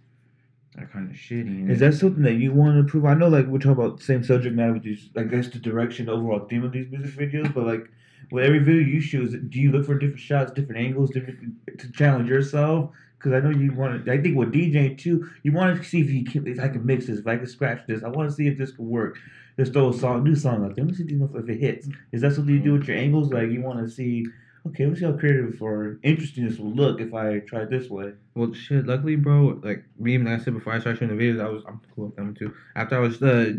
are 0.78 0.86
kind 0.86 1.10
of 1.10 1.16
shitty. 1.16 1.70
Is 1.70 1.80
that 1.80 1.94
something 1.94 2.22
that 2.22 2.34
you 2.34 2.52
want 2.52 2.74
to 2.74 2.80
improve? 2.80 3.04
I 3.04 3.14
know, 3.14 3.28
like 3.28 3.46
we're 3.46 3.58
talking 3.58 3.72
about 3.72 3.98
the 3.98 4.04
same 4.04 4.24
subject 4.24 4.56
matter, 4.56 4.72
which 4.72 4.86
is, 4.86 5.10
I 5.16 5.22
guess, 5.22 5.48
the 5.48 5.58
direction, 5.58 6.06
the 6.06 6.12
overall 6.12 6.46
theme 6.48 6.64
of 6.64 6.72
these 6.72 6.90
music 6.90 7.16
videos. 7.16 7.54
But 7.54 7.66
like, 7.66 7.88
with 8.32 8.44
every 8.44 8.58
video 8.58 8.82
you 8.82 9.00
shoot, 9.00 9.50
do 9.50 9.60
you 9.60 9.70
look 9.70 9.86
for 9.86 9.98
different 9.98 10.20
shots, 10.20 10.52
different 10.52 10.80
angles, 10.80 11.10
different 11.10 11.38
to 11.78 11.92
challenge 11.92 12.28
yourself? 12.28 12.90
Because 13.18 13.32
I 13.32 13.40
know 13.40 13.56
you 13.56 13.72
want 13.72 14.04
to. 14.04 14.12
I 14.12 14.20
think 14.20 14.36
with 14.36 14.52
DJing 14.52 14.98
too, 14.98 15.30
you 15.44 15.52
want 15.52 15.80
to 15.80 15.88
see 15.88 16.00
if 16.00 16.10
you 16.10 16.24
can, 16.24 16.46
if 16.46 16.58
I 16.58 16.68
can 16.68 16.84
mix 16.84 17.06
this, 17.06 17.20
if 17.20 17.26
I 17.26 17.36
can 17.36 17.46
scratch 17.46 17.86
this. 17.86 18.02
I 18.02 18.08
want 18.08 18.28
to 18.28 18.34
see 18.34 18.48
if 18.48 18.58
this 18.58 18.72
can 18.72 18.88
work. 18.88 19.18
Just 19.56 19.72
throw 19.72 19.90
a 19.90 19.94
song, 19.94 20.24
new 20.24 20.34
song 20.34 20.64
out 20.64 20.74
there. 20.74 20.84
Let 20.84 20.98
me 20.98 21.06
see 21.06 21.14
if 21.14 21.48
it 21.48 21.60
hits. 21.60 21.88
Is 22.10 22.22
that 22.22 22.32
something 22.32 22.52
you 22.52 22.60
do 22.60 22.70
mm-hmm. 22.70 22.78
with 22.80 22.88
your 22.88 22.96
angles? 22.96 23.32
Like 23.32 23.50
you 23.50 23.62
want 23.62 23.78
to 23.78 23.88
see? 23.88 24.26
Okay, 24.66 24.86
let's 24.86 24.98
see 24.98 25.04
how 25.04 25.12
creative 25.12 25.60
or 25.60 25.98
interesting 26.02 26.48
this 26.48 26.58
will 26.58 26.70
look 26.70 27.00
if 27.00 27.12
I 27.12 27.40
try 27.40 27.62
it 27.62 27.70
this 27.70 27.90
way. 27.90 28.12
Well, 28.34 28.54
shit. 28.54 28.86
Luckily, 28.86 29.14
bro, 29.14 29.60
like 29.62 29.84
me, 29.98 30.16
like 30.16 30.40
I 30.40 30.42
said 30.42 30.54
before 30.54 30.72
I 30.72 30.78
started 30.78 31.00
shooting 31.00 31.16
the 31.16 31.22
videos, 31.22 31.44
I 31.44 31.48
was 31.48 31.62
I'm 31.68 31.80
cool 31.94 32.06
with 32.06 32.16
them 32.16 32.34
too. 32.34 32.54
After 32.74 32.96
I 32.96 33.00
was 33.00 33.22
uh, 33.22 33.52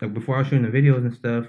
like 0.00 0.12
before 0.12 0.36
I 0.36 0.38
was 0.40 0.48
shooting 0.48 0.70
the 0.70 0.76
videos 0.76 0.98
and 0.98 1.14
stuff, 1.14 1.46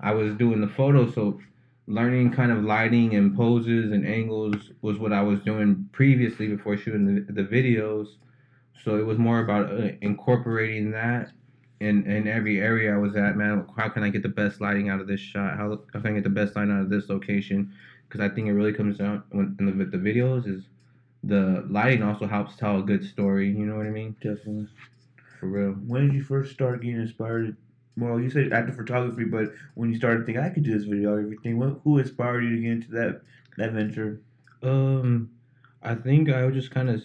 I 0.00 0.12
was 0.12 0.34
doing 0.34 0.60
the 0.60 0.68
photos. 0.68 1.14
So 1.14 1.40
learning 1.88 2.32
kind 2.32 2.52
of 2.52 2.62
lighting 2.62 3.16
and 3.16 3.36
poses 3.36 3.90
and 3.90 4.06
angles 4.06 4.70
was 4.80 4.98
what 4.98 5.12
I 5.12 5.22
was 5.22 5.40
doing 5.40 5.88
previously 5.90 6.46
before 6.46 6.76
shooting 6.76 7.26
the, 7.26 7.32
the 7.32 7.42
videos. 7.42 8.06
So 8.84 8.96
it 8.96 9.04
was 9.04 9.18
more 9.18 9.40
about 9.40 9.72
uh, 9.72 9.88
incorporating 10.02 10.92
that 10.92 11.32
in 11.80 12.08
in 12.08 12.28
every 12.28 12.60
area 12.60 12.94
I 12.94 12.98
was 12.98 13.16
at. 13.16 13.36
Man, 13.36 13.66
how 13.76 13.88
can 13.88 14.04
I 14.04 14.08
get 14.08 14.22
the 14.22 14.28
best 14.28 14.60
lighting 14.60 14.88
out 14.88 15.00
of 15.00 15.08
this 15.08 15.20
shot? 15.20 15.56
How, 15.56 15.80
how 15.92 16.00
can 16.00 16.12
I 16.12 16.14
get 16.14 16.24
the 16.24 16.30
best 16.30 16.54
light 16.54 16.68
out 16.68 16.82
of 16.82 16.90
this 16.90 17.08
location? 17.08 17.72
Because 18.12 18.30
I 18.30 18.34
think 18.34 18.46
it 18.46 18.52
really 18.52 18.74
comes 18.74 18.98
down 18.98 19.22
when 19.30 19.56
in 19.58 19.64
the, 19.64 19.72
with 19.72 19.90
the 19.90 19.96
videos 19.96 20.46
is 20.46 20.64
the 21.24 21.64
lighting 21.70 22.02
also 22.02 22.26
helps 22.26 22.56
tell 22.56 22.78
a 22.78 22.82
good 22.82 23.02
story. 23.02 23.48
You 23.48 23.64
know 23.64 23.76
what 23.76 23.86
I 23.86 23.90
mean? 23.90 24.14
Definitely. 24.20 24.68
For 25.40 25.46
real. 25.46 25.70
When 25.72 26.08
did 26.08 26.14
you 26.16 26.22
first 26.22 26.52
start 26.52 26.82
getting 26.82 27.00
inspired? 27.00 27.56
Well, 27.96 28.20
you 28.20 28.28
said 28.28 28.52
after 28.52 28.70
photography, 28.70 29.24
but 29.24 29.54
when 29.76 29.90
you 29.90 29.96
started 29.96 30.26
thinking 30.26 30.44
I 30.44 30.50
could 30.50 30.62
do 30.62 30.76
this 30.76 30.84
video, 30.84 31.16
everything, 31.16 31.58
what, 31.58 31.80
who 31.84 31.96
inspired 31.96 32.42
you 32.42 32.56
to 32.56 32.62
get 32.62 32.70
into 32.72 32.90
that 32.90 33.22
that 33.56 33.72
venture? 33.72 34.20
Um, 34.62 35.30
I 35.82 35.94
think 35.94 36.28
I 36.28 36.44
was 36.44 36.54
just 36.54 36.70
kind 36.70 36.90
of 36.90 37.02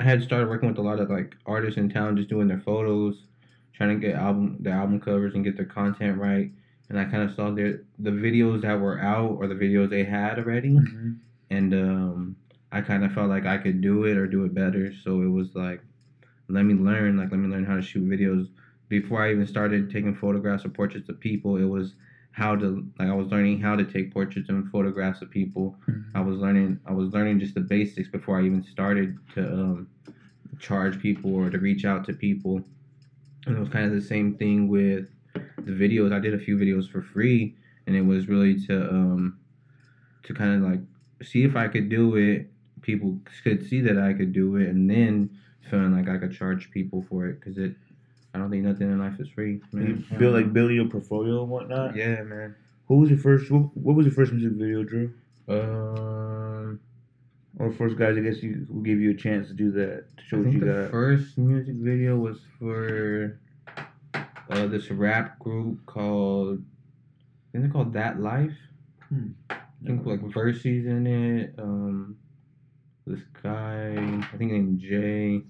I 0.00 0.02
had 0.02 0.24
started 0.24 0.48
working 0.48 0.68
with 0.68 0.78
a 0.78 0.82
lot 0.82 0.98
of 0.98 1.08
like 1.08 1.36
artists 1.46 1.78
in 1.78 1.88
town, 1.88 2.16
just 2.16 2.28
doing 2.28 2.48
their 2.48 2.60
photos, 2.60 3.26
trying 3.74 4.00
to 4.00 4.06
get 4.06 4.16
album 4.16 4.56
the 4.58 4.70
album 4.70 4.98
covers 5.00 5.34
and 5.34 5.44
get 5.44 5.56
their 5.56 5.66
content 5.66 6.18
right. 6.18 6.50
And 6.88 6.98
I 6.98 7.04
kind 7.04 7.22
of 7.22 7.34
saw 7.34 7.50
their 7.50 7.82
the 7.98 8.10
videos 8.10 8.62
that 8.62 8.80
were 8.80 8.98
out 9.00 9.32
or 9.38 9.46
the 9.46 9.54
videos 9.54 9.90
they 9.90 10.04
had 10.04 10.38
already, 10.38 10.70
Mm-hmm. 10.70 11.10
and 11.50 11.74
um, 11.74 12.36
I 12.72 12.80
kind 12.80 13.04
of 13.04 13.12
felt 13.12 13.28
like 13.28 13.46
I 13.46 13.58
could 13.58 13.80
do 13.80 14.04
it 14.04 14.16
or 14.16 14.26
do 14.26 14.44
it 14.44 14.54
better. 14.54 14.92
So 14.92 15.22
it 15.22 15.28
was 15.28 15.54
like, 15.54 15.82
let 16.48 16.64
me 16.64 16.74
learn, 16.74 17.16
like 17.16 17.30
let 17.30 17.40
me 17.40 17.48
learn 17.48 17.64
how 17.64 17.76
to 17.76 17.82
shoot 17.82 18.04
videos. 18.08 18.48
Before 18.88 19.22
I 19.22 19.32
even 19.32 19.46
started 19.46 19.90
taking 19.90 20.14
photographs 20.14 20.64
or 20.64 20.70
portraits 20.70 21.08
of 21.10 21.20
people, 21.20 21.56
it 21.56 21.64
was 21.64 21.94
how 22.32 22.56
to 22.56 22.86
like 22.98 23.08
I 23.08 23.14
was 23.14 23.28
learning 23.28 23.60
how 23.60 23.76
to 23.76 23.84
take 23.84 24.12
portraits 24.12 24.48
and 24.48 24.68
photographs 24.70 25.20
of 25.22 25.30
people. 25.30 25.76
I 26.14 26.20
was 26.20 26.38
learning 26.38 26.80
I 26.86 26.92
was 26.92 27.10
learning 27.12 27.40
just 27.40 27.54
the 27.54 27.60
basics 27.60 28.08
before 28.08 28.38
I 28.40 28.44
even 28.46 28.62
started 28.62 29.18
to 29.34 29.42
um, 29.52 29.88
charge 30.58 31.00
people 31.00 31.34
or 31.34 31.50
to 31.50 31.58
reach 31.58 31.84
out 31.84 32.04
to 32.06 32.12
people. 32.14 32.62
And 33.46 33.56
it 33.56 33.60
was 33.60 33.68
kind 33.68 33.86
of 33.86 33.92
the 33.92 34.00
same 34.00 34.34
thing 34.36 34.68
with 34.68 35.08
the 35.64 35.72
videos. 35.72 36.12
I 36.12 36.18
did 36.20 36.34
a 36.34 36.38
few 36.38 36.56
videos 36.56 36.90
for 36.90 37.02
free, 37.02 37.54
and 37.86 37.96
it 37.96 38.02
was 38.02 38.28
really 38.28 38.58
to 38.66 38.88
um, 38.90 39.38
to 40.24 40.34
kind 40.34 40.62
of 40.64 40.70
like 40.70 40.80
see 41.22 41.44
if 41.44 41.56
I 41.56 41.68
could 41.68 41.88
do 41.88 42.16
it. 42.16 42.50
People 42.82 43.18
could 43.42 43.68
see 43.68 43.80
that 43.82 43.98
I 43.98 44.12
could 44.12 44.32
do 44.32 44.56
it, 44.56 44.68
and 44.68 44.88
then 44.88 45.30
feeling 45.68 45.92
like 45.94 46.08
I 46.08 46.16
could 46.18 46.32
charge 46.32 46.70
people 46.70 47.04
for 47.08 47.26
it 47.26 47.40
because 47.40 47.58
it. 47.58 47.74
I 48.34 48.38
don't 48.38 48.50
think 48.50 48.62
nothing 48.64 48.90
in 48.90 48.98
life 48.98 49.18
is 49.18 49.28
free. 49.30 49.60
Man. 49.72 50.04
You 50.10 50.18
build 50.18 50.34
like 50.34 50.52
building 50.52 50.76
your 50.76 50.86
portfolio 50.88 51.40
and 51.42 51.50
whatnot. 51.50 51.96
Yeah, 51.96 52.22
man. 52.22 52.54
Who 52.86 52.96
was 52.98 53.10
your 53.10 53.18
first? 53.18 53.50
What, 53.50 53.74
what 53.76 53.96
was 53.96 54.06
your 54.06 54.14
first 54.14 54.32
music 54.32 54.52
video, 54.52 54.84
Drew? 54.84 55.12
Um, 55.48 56.80
Or 57.58 57.72
first 57.72 57.96
guys, 57.96 58.16
I 58.16 58.20
guess 58.20 58.42
you 58.42 58.66
who 58.70 58.82
gave 58.82 59.00
you 59.00 59.10
a 59.10 59.14
chance 59.14 59.48
to 59.48 59.54
do 59.54 59.70
that 59.72 60.04
to 60.18 60.24
show 60.24 60.36
I 60.36 60.40
what 60.40 60.52
you 60.52 60.60
the 60.60 60.66
got. 60.66 60.90
first 60.90 61.36
music 61.38 61.74
video 61.76 62.16
was 62.16 62.38
for 62.58 63.40
uh, 64.50 64.66
this 64.66 64.90
rap 64.90 65.38
group 65.38 65.84
called 65.86 66.58
I 66.60 67.52
think 67.52 67.64
they're 67.64 67.72
called 67.72 67.92
That 67.94 68.20
Life. 68.20 68.56
Hmm. 69.08 69.28
I 69.50 69.56
think 69.86 70.04
like 70.04 70.20
Verses 70.20 70.86
in 70.86 71.06
it. 71.06 71.54
Um, 71.58 72.16
this 73.06 73.20
guy 73.42 74.20
I 74.32 74.36
think 74.36 74.52
named 74.52 74.80
Jay. 74.80 75.42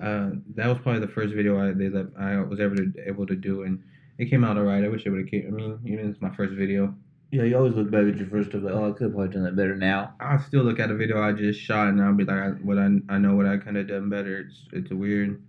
Uh, 0.00 0.30
that 0.54 0.66
was 0.66 0.78
probably 0.78 1.00
the 1.00 1.08
first 1.08 1.32
video 1.34 1.58
I 1.60 1.72
they 1.72 1.88
let, 1.88 2.06
I 2.18 2.40
was 2.40 2.60
ever 2.60 2.74
to, 2.74 2.92
able 3.06 3.26
to 3.26 3.36
do, 3.36 3.62
and 3.62 3.82
it 4.18 4.26
came 4.26 4.44
out 4.44 4.56
alright. 4.56 4.84
I 4.84 4.88
wish 4.88 5.06
it 5.06 5.10
would 5.10 5.20
have 5.20 5.30
came. 5.30 5.46
I 5.46 5.50
mean, 5.50 5.78
even 5.86 6.10
it's 6.10 6.20
my 6.20 6.34
first 6.34 6.54
video. 6.54 6.94
Yeah, 7.30 7.44
you 7.44 7.56
always 7.56 7.74
look 7.74 7.90
back 7.90 8.04
at 8.06 8.18
your 8.18 8.26
first 8.26 8.50
stuff 8.50 8.62
like, 8.62 8.74
oh, 8.74 8.90
I 8.90 8.92
could 8.92 9.04
have 9.04 9.12
probably 9.14 9.28
done 9.32 9.44
that 9.44 9.56
better 9.56 9.74
now. 9.74 10.14
I 10.20 10.36
still 10.36 10.64
look 10.64 10.78
at 10.78 10.90
a 10.90 10.94
video 10.94 11.22
I 11.22 11.32
just 11.32 11.58
shot 11.58 11.88
and 11.88 12.02
I'll 12.02 12.12
be 12.12 12.24
like, 12.24 12.36
I, 12.36 12.48
what 12.48 12.78
I 12.78 12.88
I 13.08 13.16
know 13.16 13.34
what 13.34 13.46
I 13.46 13.56
kind 13.56 13.78
of 13.78 13.88
done 13.88 14.10
better. 14.10 14.40
It's 14.40 14.66
it's 14.72 14.90
weird, 14.90 15.42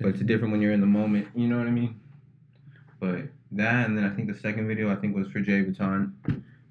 but 0.00 0.08
it's 0.08 0.20
different 0.20 0.52
when 0.52 0.60
you're 0.60 0.72
in 0.72 0.82
the 0.82 0.86
moment. 0.86 1.28
You 1.34 1.48
know 1.48 1.56
what 1.56 1.66
I 1.66 1.70
mean? 1.70 1.98
But 3.04 3.28
that 3.52 3.86
and 3.86 3.96
then 3.96 4.04
I 4.04 4.14
think 4.14 4.28
the 4.28 4.38
second 4.38 4.66
video 4.66 4.90
I 4.90 4.96
think 4.96 5.14
was 5.14 5.28
for 5.28 5.40
Jay 5.40 5.62
Vuitton. 5.62 6.12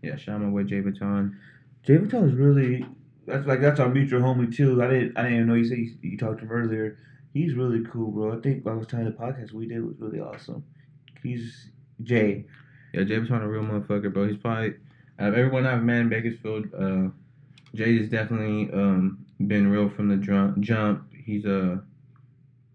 Yeah, 0.01 0.15
shout 0.15 0.35
out 0.35 0.41
my 0.41 0.49
boy 0.49 0.63
Jay 0.63 0.81
Vuitton. 0.81 1.35
Jay 1.83 1.97
Vuitton 1.97 2.27
is 2.27 2.33
really 2.35 2.85
that's 3.25 3.45
like 3.45 3.61
that's 3.61 3.79
our 3.79 3.89
mutual 3.89 4.21
homie 4.21 4.53
too. 4.53 4.81
I 4.83 4.87
didn't 4.87 5.17
I 5.17 5.23
didn't 5.23 5.35
even 5.35 5.47
know 5.47 5.53
you 5.55 5.65
said 5.65 5.77
you, 5.77 5.91
you 6.01 6.17
talked 6.17 6.39
to 6.39 6.45
him 6.45 6.51
earlier. 6.51 6.97
He's 7.33 7.53
really 7.53 7.83
cool, 7.91 8.11
bro. 8.11 8.37
I 8.37 8.41
think 8.41 8.65
I 8.67 8.73
was 8.73 8.87
telling 8.87 9.05
the 9.05 9.11
podcast 9.11 9.53
we 9.53 9.67
did 9.67 9.83
was 9.83 9.95
really 9.99 10.19
awesome. 10.19 10.63
He's 11.21 11.69
Jay. 12.03 12.45
Yeah, 12.93 13.03
Jay 13.03 13.17
Vuitton 13.17 13.43
a 13.43 13.47
real 13.47 13.63
motherfucker, 13.63 14.13
bro. 14.13 14.27
He's 14.27 14.37
probably 14.37 14.75
out 15.19 15.29
of 15.29 15.33
everyone 15.35 15.65
I've 15.65 15.83
met 15.83 16.01
in 16.01 16.09
Bakersfield, 16.09 16.67
uh, 16.73 17.09
Jay's 17.75 18.09
definitely 18.09 18.71
um 18.73 19.25
been 19.47 19.67
real 19.67 19.89
from 19.89 20.09
the 20.09 20.17
jump. 20.17 21.13
He's 21.13 21.45
uh 21.45 21.77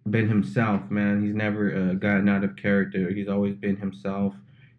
been 0.09 0.29
himself, 0.29 0.91
man. 0.91 1.25
He's 1.25 1.35
never 1.35 1.75
uh, 1.75 1.95
gotten 1.95 2.29
out 2.29 2.45
of 2.45 2.57
character. 2.57 3.11
He's 3.11 3.29
always 3.29 3.55
been 3.55 3.77
himself 3.77 4.35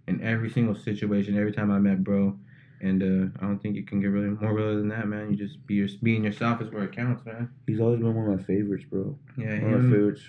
in 0.07 0.21
every 0.23 0.49
single 0.49 0.75
situation. 0.75 1.37
Every 1.37 1.51
time 1.51 1.71
I 1.71 1.79
met 1.79 2.03
bro, 2.03 2.37
and 2.81 3.03
uh, 3.03 3.37
I 3.39 3.45
don't 3.45 3.59
think 3.59 3.75
you 3.75 3.83
can 3.83 3.99
get 3.99 4.07
really 4.07 4.29
more 4.29 4.53
real 4.53 4.75
than 4.75 4.87
that, 4.89 5.07
man. 5.07 5.31
You 5.31 5.35
just 5.37 5.65
be 5.67 5.75
your 5.75 5.87
being 6.01 6.23
yourself 6.23 6.61
is 6.61 6.71
where 6.71 6.83
it 6.83 6.95
counts, 6.95 7.25
man. 7.25 7.49
He's 7.67 7.79
always 7.79 7.99
been 7.99 8.15
one 8.15 8.31
of 8.31 8.39
my 8.39 8.43
favorites, 8.45 8.85
bro. 8.89 9.17
Yeah, 9.37 9.61
One 9.61 9.73
of 9.73 9.83
my 9.83 9.91
favorites 9.91 10.21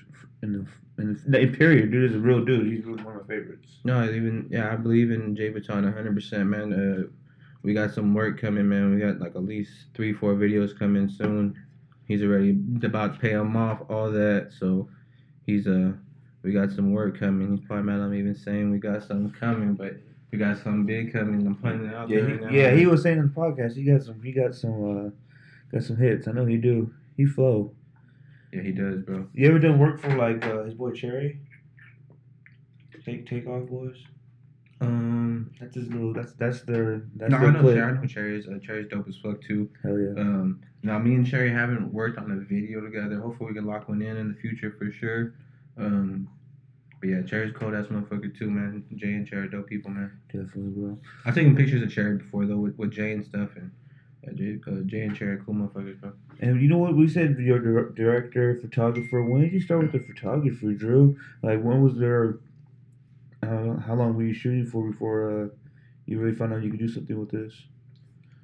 in 0.43 0.53
the 0.53 1.03
in 1.03 1.21
the 1.27 1.41
in 1.41 1.55
period. 1.55 1.91
Dude 1.91 2.11
is 2.11 2.17
a 2.17 2.21
real 2.21 2.45
dude. 2.45 2.73
He's 2.73 2.85
one 2.85 2.99
of 2.99 3.05
my 3.05 3.35
favorites. 3.35 3.79
No, 3.85 4.05
even 4.05 4.49
yeah, 4.51 4.73
I 4.73 4.77
believe 4.77 5.11
in 5.11 5.37
Jay 5.37 5.53
Vuitton 5.53 5.85
hundred 5.93 6.15
percent, 6.15 6.49
man. 6.49 6.73
Uh, 6.73 7.09
we 7.63 7.75
got 7.75 7.93
some 7.93 8.15
work 8.15 8.41
coming, 8.41 8.69
man. 8.69 8.95
We 8.95 9.01
got 9.01 9.21
like 9.21 9.37
at 9.37 9.45
least 9.45 9.71
three, 9.95 10.13
four 10.13 10.35
videos 10.35 10.77
coming 10.79 11.09
soon. 11.09 11.57
He's 12.11 12.23
already 12.23 12.59
about 12.83 13.15
to 13.15 13.21
pay 13.21 13.31
him 13.31 13.57
off, 13.57 13.81
all 13.89 14.11
that. 14.11 14.51
So 14.59 14.89
he's 15.47 15.67
uh 15.67 15.93
we 16.43 16.53
got 16.53 16.71
some 16.73 16.93
work 16.93 17.19
coming. 17.19 17.57
He's 17.57 17.67
probably 17.67 17.85
mad 17.85 18.01
I'm 18.01 18.15
even 18.15 18.35
saying 18.35 18.71
we 18.71 18.79
got 18.79 19.03
something 19.03 19.31
coming, 19.39 19.75
but 19.75 19.95
we 20.33 20.39
got 20.39 20.57
something 20.57 20.87
big 20.87 21.13
coming. 21.13 21.47
I'm 21.47 21.57
putting 21.57 21.87
it 21.87 21.95
out 21.95 22.09
Yeah, 22.09 22.21
there 22.21 22.29
he, 22.29 22.35
now. 22.45 22.51
yeah, 22.51 22.71
he 22.75 22.87
was 22.87 23.03
saying 23.03 23.19
in 23.19 23.25
the 23.29 23.33
podcast 23.35 23.75
he 23.77 23.85
got 23.85 24.03
some 24.03 24.21
he 24.23 24.33
got 24.33 24.55
some 24.55 25.07
uh 25.07 25.11
got 25.73 25.85
some 25.85 25.97
hits. 25.97 26.27
I 26.29 26.33
know 26.33 26.47
he 26.47 26.57
do. 26.57 26.93
He 27.17 27.27
flow. 27.27 27.73
Yeah, 28.53 28.63
he 28.63 28.73
does, 28.73 29.03
bro. 29.03 29.27
You 29.33 29.49
ever 29.49 29.59
done 29.61 29.79
work 29.79 30.01
for 30.01 30.17
like 30.17 30.45
uh, 30.45 30.65
his 30.65 30.75
boy 30.75 30.91
Cherry? 30.93 31.39
Take 33.05 33.27
take 33.27 33.47
off 33.47 33.69
boys. 33.69 33.97
Um, 34.81 35.51
That's 35.61 35.75
his 35.75 35.89
little. 35.89 36.13
That's 36.13 36.33
that's 36.35 36.63
their. 36.63 37.03
That's 37.17 37.31
no, 37.31 37.37
I 37.39 37.51
know. 37.51 37.63
Cherry, 37.63 37.83
I 37.83 37.91
know 37.93 38.07
Cherry's. 38.07 38.47
Uh, 38.49 38.59
Cherry's 38.63 38.89
dope 38.89 39.09
as 39.09 39.17
fuck 39.23 39.41
too. 39.43 39.69
Hell 39.83 39.99
yeah. 39.99 40.21
Um, 40.21 40.61
now 40.83 40.99
me 40.99 41.15
and 41.15 41.27
Cherry 41.27 41.51
haven't 41.51 41.93
worked 41.93 42.19
on 42.19 42.31
a 42.31 42.37
video 42.37 42.81
together. 42.81 43.21
Hopefully 43.21 43.51
we 43.51 43.55
can 43.55 43.67
lock 43.67 43.89
one 43.89 44.03
in 44.03 44.17
in 44.17 44.29
the 44.29 44.35
future 44.35 44.75
for 44.79 44.91
sure. 44.91 45.35
Um, 45.77 46.29
but 47.01 47.09
yeah, 47.09 47.23
Cherry's 47.23 47.53
cold 47.55 47.75
ass 47.75 47.87
motherfucker 47.87 48.37
too, 48.37 48.51
man. 48.51 48.85
Jay 48.95 49.15
and 49.15 49.27
Cherry 49.27 49.49
dope 49.49 49.69
people, 49.69 49.91
man. 49.91 50.19
Definitely, 50.27 50.73
bro. 50.73 50.99
I've 51.25 51.35
taken 51.35 51.57
pictures 51.57 51.83
of 51.83 51.91
Cherry 51.91 52.19
before 52.19 52.47
though 52.47 52.59
with, 52.59 52.77
with 52.77 52.93
Jay 52.93 53.13
and 53.13 53.25
stuff, 53.25 53.51
and 53.57 53.71
yeah, 54.23 54.33
Jay, 54.35 54.59
uh, 54.67 54.81
Jay 54.85 55.03
and 55.03 55.17
Cherry 55.17 55.39
cool 55.45 55.55
motherfuckers, 55.55 56.01
bro. 56.01 56.13
And 56.41 56.61
you 56.61 56.69
know 56.69 56.79
what 56.79 56.95
we 56.97 57.09
said? 57.09 57.37
Your 57.39 57.59
dir- 57.59 57.91
director, 57.91 58.59
photographer. 58.61 59.23
When 59.23 59.43
did 59.43 59.53
you 59.53 59.61
start 59.61 59.83
with 59.83 59.93
the 59.93 60.01
photography, 60.01 60.75
Drew? 60.75 61.17
Like 61.43 61.63
when 61.63 61.83
was 61.83 61.99
there? 61.99 62.39
Uh, 63.43 63.77
how 63.81 63.95
long 63.95 64.15
were 64.15 64.23
you 64.23 64.35
shooting 64.35 64.67
for 64.67 64.91
before 64.91 65.45
uh, 65.45 65.49
you 66.05 66.19
really 66.21 66.37
found 66.37 66.53
out 66.53 66.63
you 66.63 66.71
could 66.71 66.81
do 66.81 66.89
something 66.89 67.19
with 67.19 67.31
this? 67.31 67.55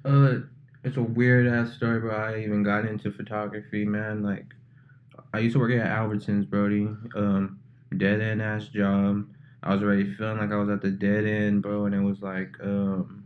Uh, 0.03 0.39
it's 0.83 0.97
a 0.97 1.01
weird 1.01 1.47
ass 1.47 1.73
story, 1.73 1.99
bro. 1.99 2.15
I 2.15 2.39
even 2.39 2.63
got 2.63 2.85
into 2.85 3.11
photography, 3.11 3.85
man. 3.85 4.23
Like, 4.23 4.45
I 5.33 5.39
used 5.39 5.53
to 5.53 5.59
work 5.59 5.71
at 5.71 5.87
Albertsons, 5.87 6.49
Brody. 6.49 6.87
Um, 7.15 7.59
dead 7.95 8.21
end 8.21 8.41
ass 8.41 8.67
job. 8.67 9.27
I 9.63 9.73
was 9.73 9.83
already 9.83 10.13
feeling 10.15 10.37
like 10.37 10.51
I 10.51 10.55
was 10.55 10.69
at 10.69 10.81
the 10.81 10.91
dead 10.91 11.25
end, 11.25 11.61
bro, 11.61 11.85
and 11.85 11.95
it 11.95 12.01
was 12.01 12.21
like, 12.21 12.55
um, 12.61 13.25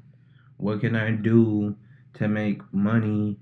what 0.57 0.79
can 0.79 0.95
I 0.95 1.11
do 1.11 1.75
to 2.15 2.27
make 2.27 2.61
money 2.73 3.37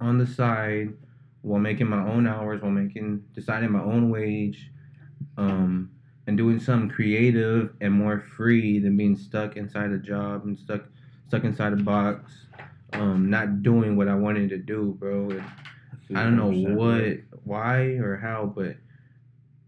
on 0.00 0.18
the 0.18 0.26
side 0.26 0.94
while 1.42 1.60
making 1.60 1.88
my 1.88 2.02
own 2.06 2.26
hours, 2.26 2.62
while 2.62 2.70
making 2.70 3.24
deciding 3.34 3.72
my 3.72 3.82
own 3.82 4.10
wage, 4.10 4.70
um, 5.36 5.90
and 6.26 6.36
doing 6.36 6.60
something 6.60 6.88
creative 6.88 7.74
and 7.80 7.92
more 7.92 8.20
free 8.20 8.78
than 8.78 8.96
being 8.96 9.16
stuck 9.16 9.56
inside 9.56 9.90
a 9.90 9.98
job 9.98 10.44
and 10.44 10.58
stuck 10.58 10.82
stuck 11.28 11.44
inside 11.44 11.72
a 11.72 11.76
box, 11.76 12.46
um, 12.92 13.30
not 13.30 13.62
doing 13.62 13.96
what 13.96 14.08
I 14.08 14.14
wanted 14.14 14.50
to 14.50 14.58
do, 14.58 14.96
bro. 14.98 15.30
And 15.30 16.18
I 16.18 16.24
don't 16.24 16.36
know 16.36 16.74
what, 16.74 17.18
why, 17.44 17.80
or 17.98 18.16
how, 18.16 18.52
but 18.54 18.76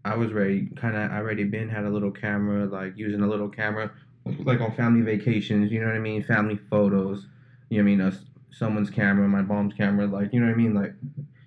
I 0.05 0.15
was 0.15 0.33
ready. 0.33 0.69
Kind 0.75 0.95
of, 0.95 1.11
I 1.11 1.17
already 1.17 1.45
been 1.45 1.69
had 1.69 1.85
a 1.85 1.89
little 1.89 2.11
camera, 2.11 2.65
like 2.65 2.97
using 2.97 3.21
a 3.21 3.27
little 3.27 3.49
camera, 3.49 3.91
like 4.39 4.59
on 4.59 4.75
family 4.75 5.01
vacations. 5.01 5.71
You 5.71 5.79
know 5.79 5.87
what 5.87 5.95
I 5.95 5.99
mean? 5.99 6.23
Family 6.23 6.59
photos. 6.69 7.27
You 7.69 7.77
know 7.77 7.85
what 7.85 7.91
I 7.91 7.95
mean? 7.95 8.01
Uh, 8.01 8.15
someone's 8.51 8.89
camera, 8.89 9.27
my 9.27 9.41
mom's 9.41 9.73
camera. 9.73 10.05
Like 10.05 10.33
you 10.33 10.39
know 10.39 10.47
what 10.47 10.53
I 10.53 10.57
mean? 10.57 10.73
Like 10.73 10.93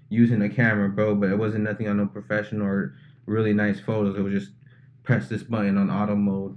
using 0.09 0.43
a 0.43 0.49
camera, 0.49 0.89
bro. 0.89 1.15
But 1.15 1.31
it 1.31 1.39
wasn't 1.39 1.65
nothing 1.65 1.89
on 1.89 1.99
no 1.99 2.07
professional 2.07 2.67
or 2.67 2.95
really 3.27 3.53
nice 3.53 3.81
photos. 3.81 4.17
It 4.17 4.23
was 4.23 4.33
just 4.33 4.53
press 5.03 5.29
this 5.29 5.43
button 5.43 5.77
on 5.77 5.91
auto 5.91 6.17
mode. 6.17 6.57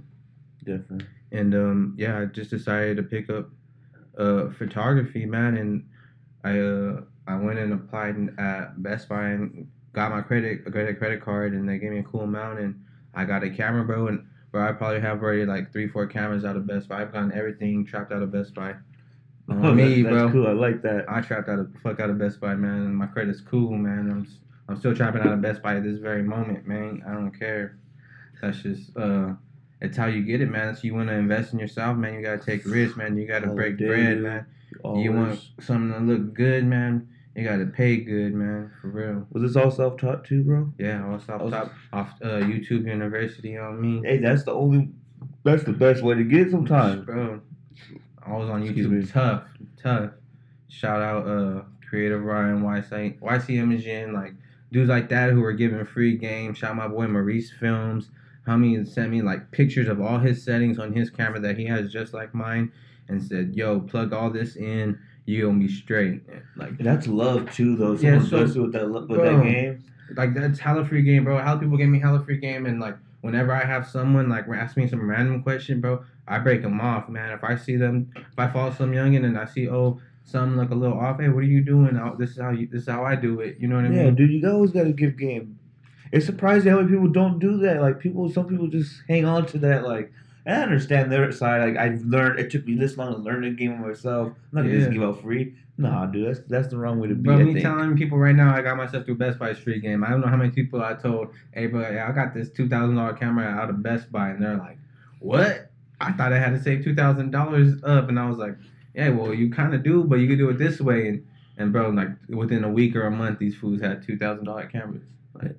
Definitely. 0.64 1.06
And 1.32 1.54
um, 1.54 1.94
yeah, 1.96 2.20
I 2.20 2.24
just 2.24 2.50
decided 2.50 2.96
to 2.96 3.02
pick 3.02 3.30
up 3.30 3.50
uh, 4.18 4.50
photography, 4.58 5.26
man. 5.26 5.56
And 5.56 5.88
I 6.44 6.58
uh, 6.58 7.00
I 7.26 7.36
went 7.36 7.58
and 7.58 7.72
applied 7.72 8.16
at 8.38 8.82
Best 8.82 9.08
Buy 9.08 9.28
and 9.28 9.68
got 9.92 10.10
my 10.10 10.20
credit 10.22 10.62
a 10.66 10.70
credit 10.70 10.98
credit 10.98 11.22
card, 11.22 11.52
and 11.52 11.68
they 11.68 11.78
gave 11.78 11.90
me 11.90 11.98
a 11.98 12.02
cool 12.04 12.22
amount, 12.22 12.60
and 12.60 12.80
I 13.14 13.24
got 13.24 13.42
a 13.44 13.50
camera, 13.50 13.84
bro. 13.84 14.08
And 14.08 14.26
bro, 14.52 14.68
I 14.68 14.72
probably 14.72 15.00
have 15.00 15.22
already 15.22 15.44
like 15.46 15.72
three, 15.72 15.88
four 15.88 16.06
cameras 16.06 16.44
out 16.44 16.56
of 16.56 16.66
Best 16.66 16.88
Buy. 16.88 17.02
I've 17.02 17.12
gotten 17.12 17.32
everything 17.32 17.84
trapped 17.84 18.12
out 18.12 18.22
of 18.22 18.32
Best 18.32 18.54
Buy. 18.54 18.74
Oh, 19.52 19.74
me, 19.74 20.02
that- 20.02 20.10
bro. 20.10 20.18
that's 20.20 20.32
cool. 20.32 20.46
I 20.46 20.52
like 20.52 20.80
that. 20.82 21.06
I 21.08 21.20
trapped 21.20 21.48
out 21.48 21.58
of 21.58 21.72
fuck 21.82 21.98
out 21.98 22.08
of 22.08 22.18
Best 22.18 22.38
Buy, 22.38 22.54
man. 22.54 22.82
And 22.82 22.96
my 22.96 23.06
credit's 23.06 23.40
cool, 23.40 23.72
man. 23.72 24.08
I'm 24.08 24.28
I'm 24.68 24.76
still 24.78 24.94
trapping 24.94 25.22
out 25.22 25.32
of 25.32 25.40
Best 25.42 25.60
Buy 25.60 25.74
at 25.74 25.82
this 25.82 25.98
very 25.98 26.22
moment, 26.22 26.68
man. 26.68 27.02
I 27.04 27.14
don't 27.14 27.32
care. 27.36 27.76
That's 28.40 28.58
just 28.62 28.96
uh, 28.96 29.32
it's 29.80 29.96
how 29.96 30.06
you 30.06 30.22
get 30.22 30.40
it, 30.40 30.50
man. 30.50 30.74
So 30.74 30.82
you 30.84 30.94
want 30.94 31.08
to 31.08 31.14
invest 31.14 31.52
in 31.52 31.58
yourself, 31.58 31.96
man. 31.96 32.14
You 32.14 32.22
gotta 32.22 32.44
take 32.44 32.64
risks, 32.66 32.96
man. 32.96 33.16
You 33.16 33.26
gotta 33.26 33.48
break 33.48 33.76
dude. 33.76 33.88
bread, 33.88 34.18
man. 34.20 34.46
Always. 34.84 35.04
You 35.04 35.12
want 35.12 35.40
something 35.60 35.92
to 35.92 36.12
look 36.12 36.34
good, 36.34 36.64
man. 36.64 37.08
You 37.34 37.44
gotta 37.44 37.66
pay 37.66 37.96
good, 37.98 38.34
man. 38.34 38.70
For 38.80 38.88
real. 38.88 39.26
Was 39.32 39.42
this 39.42 39.56
all 39.56 39.70
self 39.70 39.96
taught 39.98 40.24
too, 40.24 40.42
bro? 40.42 40.72
Yeah, 40.78 41.06
was 41.08 41.28
off 41.28 41.40
Also- 41.40 41.70
off 41.92 42.10
uh, 42.22 42.26
YouTube 42.40 42.86
University 42.86 43.56
on 43.56 43.80
me. 43.80 44.02
Hey, 44.04 44.18
that's 44.18 44.44
the 44.44 44.52
only. 44.52 44.90
That's 45.44 45.64
the 45.64 45.72
best 45.72 46.02
way 46.02 46.14
to 46.14 46.24
get 46.24 46.50
sometimes. 46.50 47.04
bro. 47.06 47.40
I 48.26 48.32
was 48.36 48.50
on 48.50 48.62
Excuse 48.62 48.86
YouTube. 48.86 48.90
me. 48.90 49.06
Tough, 49.06 49.44
tough. 49.82 50.10
Shout 50.68 51.00
out, 51.02 51.26
uh, 51.26 51.62
Creative 51.88 52.22
Ryan, 52.22 52.62
YC, 52.62 53.18
YC 53.20 53.56
Imaging, 53.56 54.12
like 54.12 54.34
dudes 54.70 54.88
like 54.88 55.08
that 55.08 55.30
who 55.32 55.40
were 55.40 55.52
giving 55.52 55.84
free 55.86 56.16
game. 56.16 56.52
Shout 56.54 56.70
out 56.72 56.76
my 56.76 56.88
boy 56.88 57.06
Maurice 57.08 57.50
Films. 57.50 58.10
Homie 58.50 58.86
sent 58.86 59.10
me 59.10 59.22
like 59.22 59.50
pictures 59.52 59.88
of 59.88 60.00
all 60.00 60.18
his 60.18 60.42
settings 60.42 60.78
on 60.78 60.92
his 60.92 61.08
camera 61.10 61.40
that 61.40 61.56
he 61.56 61.64
has 61.66 61.92
just 61.92 62.12
like 62.12 62.34
mine, 62.34 62.72
and 63.08 63.22
said, 63.22 63.54
"Yo, 63.54 63.80
plug 63.80 64.12
all 64.12 64.30
this 64.30 64.56
in. 64.56 64.98
You 65.26 65.46
gonna 65.46 65.58
be 65.58 65.68
straight." 65.68 66.22
Like 66.56 66.76
That's 66.78 67.06
love 67.06 67.52
too, 67.52 67.76
though. 67.76 67.92
Yeah, 67.92 68.20
so- 68.22 68.40
with 68.62 68.72
that 68.72 68.88
with 68.90 69.08
Bro. 69.08 69.36
that 69.38 69.44
game. 69.44 69.84
like 70.16 70.34
that's 70.34 70.58
hella 70.58 70.84
free 70.84 71.02
game, 71.02 71.22
bro. 71.24 71.38
Hella 71.38 71.60
people 71.60 71.76
give 71.76 71.88
me 71.88 72.00
hella 72.00 72.20
free 72.24 72.38
game, 72.38 72.66
and 72.66 72.80
like 72.80 72.96
whenever 73.20 73.52
I 73.52 73.64
have 73.64 73.86
someone 73.86 74.28
like 74.28 74.46
ask 74.48 74.76
me 74.76 74.88
some 74.88 75.08
random 75.08 75.42
question, 75.42 75.80
bro, 75.80 76.02
I 76.26 76.38
break 76.38 76.62
them 76.62 76.80
off, 76.80 77.08
man. 77.08 77.30
If 77.30 77.44
I 77.44 77.54
see 77.56 77.76
them, 77.76 78.10
if 78.16 78.36
I 78.38 78.48
follow 78.48 78.72
some 78.72 78.90
youngin 78.92 79.24
and 79.24 79.38
I 79.38 79.44
see 79.44 79.68
oh 79.68 80.00
something 80.24 80.56
like 80.56 80.70
a 80.70 80.74
little 80.74 80.98
off, 80.98 81.20
hey, 81.20 81.28
what 81.28 81.38
are 81.44 81.46
you 81.46 81.60
doing? 81.62 81.96
Oh, 81.96 82.16
this 82.18 82.30
is 82.30 82.38
how 82.40 82.50
you, 82.50 82.66
this 82.66 82.82
is 82.82 82.88
how 82.88 83.04
I 83.04 83.14
do 83.16 83.40
it. 83.40 83.56
You 83.60 83.68
know 83.68 83.76
what 83.76 83.84
I 83.84 83.88
Yeah, 83.88 83.94
mean? 83.96 84.04
Yeah, 84.06 84.10
dude, 84.12 84.30
you 84.42 84.50
always 84.50 84.70
got 84.72 84.84
to 84.84 84.92
give 84.92 85.16
game. 85.18 85.58
It's 86.12 86.26
surprising 86.26 86.70
how 86.70 86.78
many 86.78 86.88
people 86.88 87.08
don't 87.08 87.38
do 87.38 87.58
that. 87.58 87.80
Like 87.80 88.00
people, 88.00 88.30
some 88.30 88.46
people 88.46 88.66
just 88.68 89.02
hang 89.08 89.24
on 89.24 89.46
to 89.46 89.58
that. 89.58 89.84
Like 89.84 90.12
I 90.46 90.52
understand 90.52 91.12
their 91.12 91.30
side. 91.32 91.60
Like 91.60 91.76
I've 91.76 92.02
learned. 92.02 92.40
It 92.40 92.50
took 92.50 92.66
me 92.66 92.74
this 92.74 92.96
long 92.96 93.12
to 93.12 93.18
learn 93.18 93.42
the 93.42 93.50
game 93.50 93.80
myself. 93.80 94.28
I'm 94.28 94.34
not 94.52 94.62
gonna 94.62 94.78
just 94.78 94.92
give 94.92 95.02
out 95.02 95.22
free. 95.22 95.54
Nah, 95.80 96.04
dude, 96.06 96.28
that's 96.28 96.40
that's 96.46 96.68
the 96.68 96.76
wrong 96.76 97.00
way 97.00 97.08
to 97.08 97.14
be. 97.14 97.22
Bro, 97.22 97.38
I 97.38 97.42
me 97.42 97.52
think. 97.54 97.64
telling 97.64 97.96
people 97.96 98.18
right 98.18 98.34
now, 98.34 98.54
I 98.54 98.60
got 98.60 98.76
myself 98.76 99.06
through 99.06 99.14
Best 99.14 99.38
Buy's 99.38 99.58
free 99.58 99.80
game. 99.80 100.04
I 100.04 100.10
don't 100.10 100.20
know 100.20 100.28
how 100.28 100.36
many 100.36 100.50
people 100.50 100.82
I 100.82 100.92
told, 100.92 101.28
hey, 101.52 101.68
bro, 101.68 101.88
yeah, 101.90 102.06
I 102.06 102.12
got 102.12 102.34
this 102.34 102.50
two 102.50 102.68
thousand 102.68 102.96
dollar 102.96 103.14
camera 103.14 103.46
out 103.46 103.70
of 103.70 103.82
Best 103.82 104.12
Buy, 104.12 104.28
and 104.28 104.42
they're 104.42 104.58
like, 104.58 104.76
what? 105.20 105.70
I 106.00 106.12
thought 106.12 106.32
I 106.34 106.38
had 106.38 106.50
to 106.50 106.62
save 106.62 106.84
two 106.84 106.94
thousand 106.94 107.30
dollars 107.30 107.82
up, 107.82 108.10
and 108.10 108.18
I 108.18 108.28
was 108.28 108.36
like, 108.36 108.56
yeah, 108.94 109.08
well, 109.08 109.32
you 109.32 109.50
kind 109.50 109.74
of 109.74 109.82
do, 109.82 110.04
but 110.04 110.16
you 110.16 110.26
can 110.26 110.36
do 110.36 110.50
it 110.50 110.58
this 110.58 110.80
way, 110.80 111.08
and 111.08 111.26
and 111.56 111.72
bro, 111.72 111.88
like 111.90 112.08
within 112.28 112.64
a 112.64 112.70
week 112.70 112.94
or 112.94 113.06
a 113.06 113.10
month, 113.10 113.38
these 113.38 113.54
fools 113.54 113.80
had 113.80 114.02
two 114.02 114.18
thousand 114.18 114.44
dollar 114.44 114.66
cameras. 114.66 115.04
Like, 115.34 115.56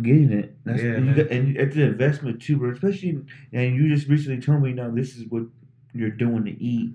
getting 0.00 0.32
it. 0.32 0.56
That's, 0.64 0.82
Yeah, 0.82 0.92
and, 0.92 1.06
you 1.06 1.14
got, 1.14 1.30
and 1.30 1.56
it's 1.56 1.76
an 1.76 1.82
investment 1.82 2.40
too, 2.40 2.56
bro. 2.56 2.70
Especially, 2.72 3.20
and 3.52 3.74
you 3.76 3.94
just 3.94 4.08
recently 4.08 4.40
told 4.40 4.62
me 4.62 4.72
now 4.72 4.90
this 4.90 5.16
is 5.16 5.26
what 5.28 5.44
you're 5.94 6.10
doing 6.10 6.44
to 6.44 6.62
eat. 6.62 6.94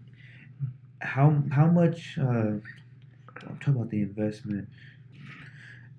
How 1.00 1.44
how 1.52 1.68
much? 1.68 2.18
Uh, 2.20 2.58
I'm 3.48 3.58
talking 3.60 3.76
about 3.76 3.90
the 3.90 4.02
investment. 4.02 4.68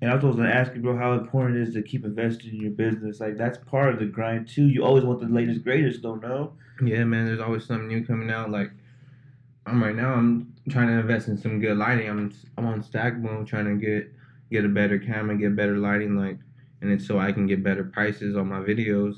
And 0.00 0.10
I 0.10 0.14
was 0.14 0.36
going 0.36 0.48
to 0.48 0.54
ask 0.54 0.72
you, 0.74 0.80
bro, 0.80 0.96
how 0.96 1.14
important 1.14 1.56
it 1.56 1.62
is 1.68 1.74
to 1.74 1.82
keep 1.82 2.04
investing 2.04 2.50
in 2.50 2.60
your 2.60 2.70
business. 2.70 3.18
Like 3.18 3.36
that's 3.36 3.58
part 3.58 3.92
of 3.92 3.98
the 3.98 4.06
grind 4.06 4.48
too. 4.48 4.68
You 4.68 4.84
always 4.84 5.04
want 5.04 5.20
the 5.20 5.26
latest, 5.26 5.64
greatest, 5.64 6.02
don't 6.02 6.22
know. 6.22 6.52
yeah, 6.84 7.02
man, 7.04 7.26
there's 7.26 7.40
always 7.40 7.66
something 7.66 7.88
new 7.88 8.04
coming 8.04 8.30
out. 8.30 8.50
Like, 8.50 8.70
I'm 9.66 9.82
right 9.82 9.96
now, 9.96 10.14
I'm 10.14 10.54
trying 10.70 10.86
to 10.88 10.94
invest 10.94 11.28
in 11.28 11.36
some 11.36 11.60
good 11.60 11.76
lighting. 11.76 12.08
I'm 12.08 12.32
I'm 12.56 12.66
on 12.66 12.82
stack 12.82 13.16
mode, 13.18 13.48
trying 13.48 13.64
to 13.66 13.74
get 13.74 14.12
get 14.50 14.64
a 14.64 14.68
better 14.68 14.98
camera, 14.98 15.36
get 15.36 15.56
better 15.56 15.76
lighting, 15.76 16.16
like, 16.16 16.38
and 16.80 16.90
it's 16.90 17.06
so 17.06 17.18
I 17.18 17.32
can 17.32 17.46
get 17.46 17.62
better 17.62 17.84
prices 17.84 18.36
on 18.36 18.48
my 18.48 18.60
videos. 18.60 19.14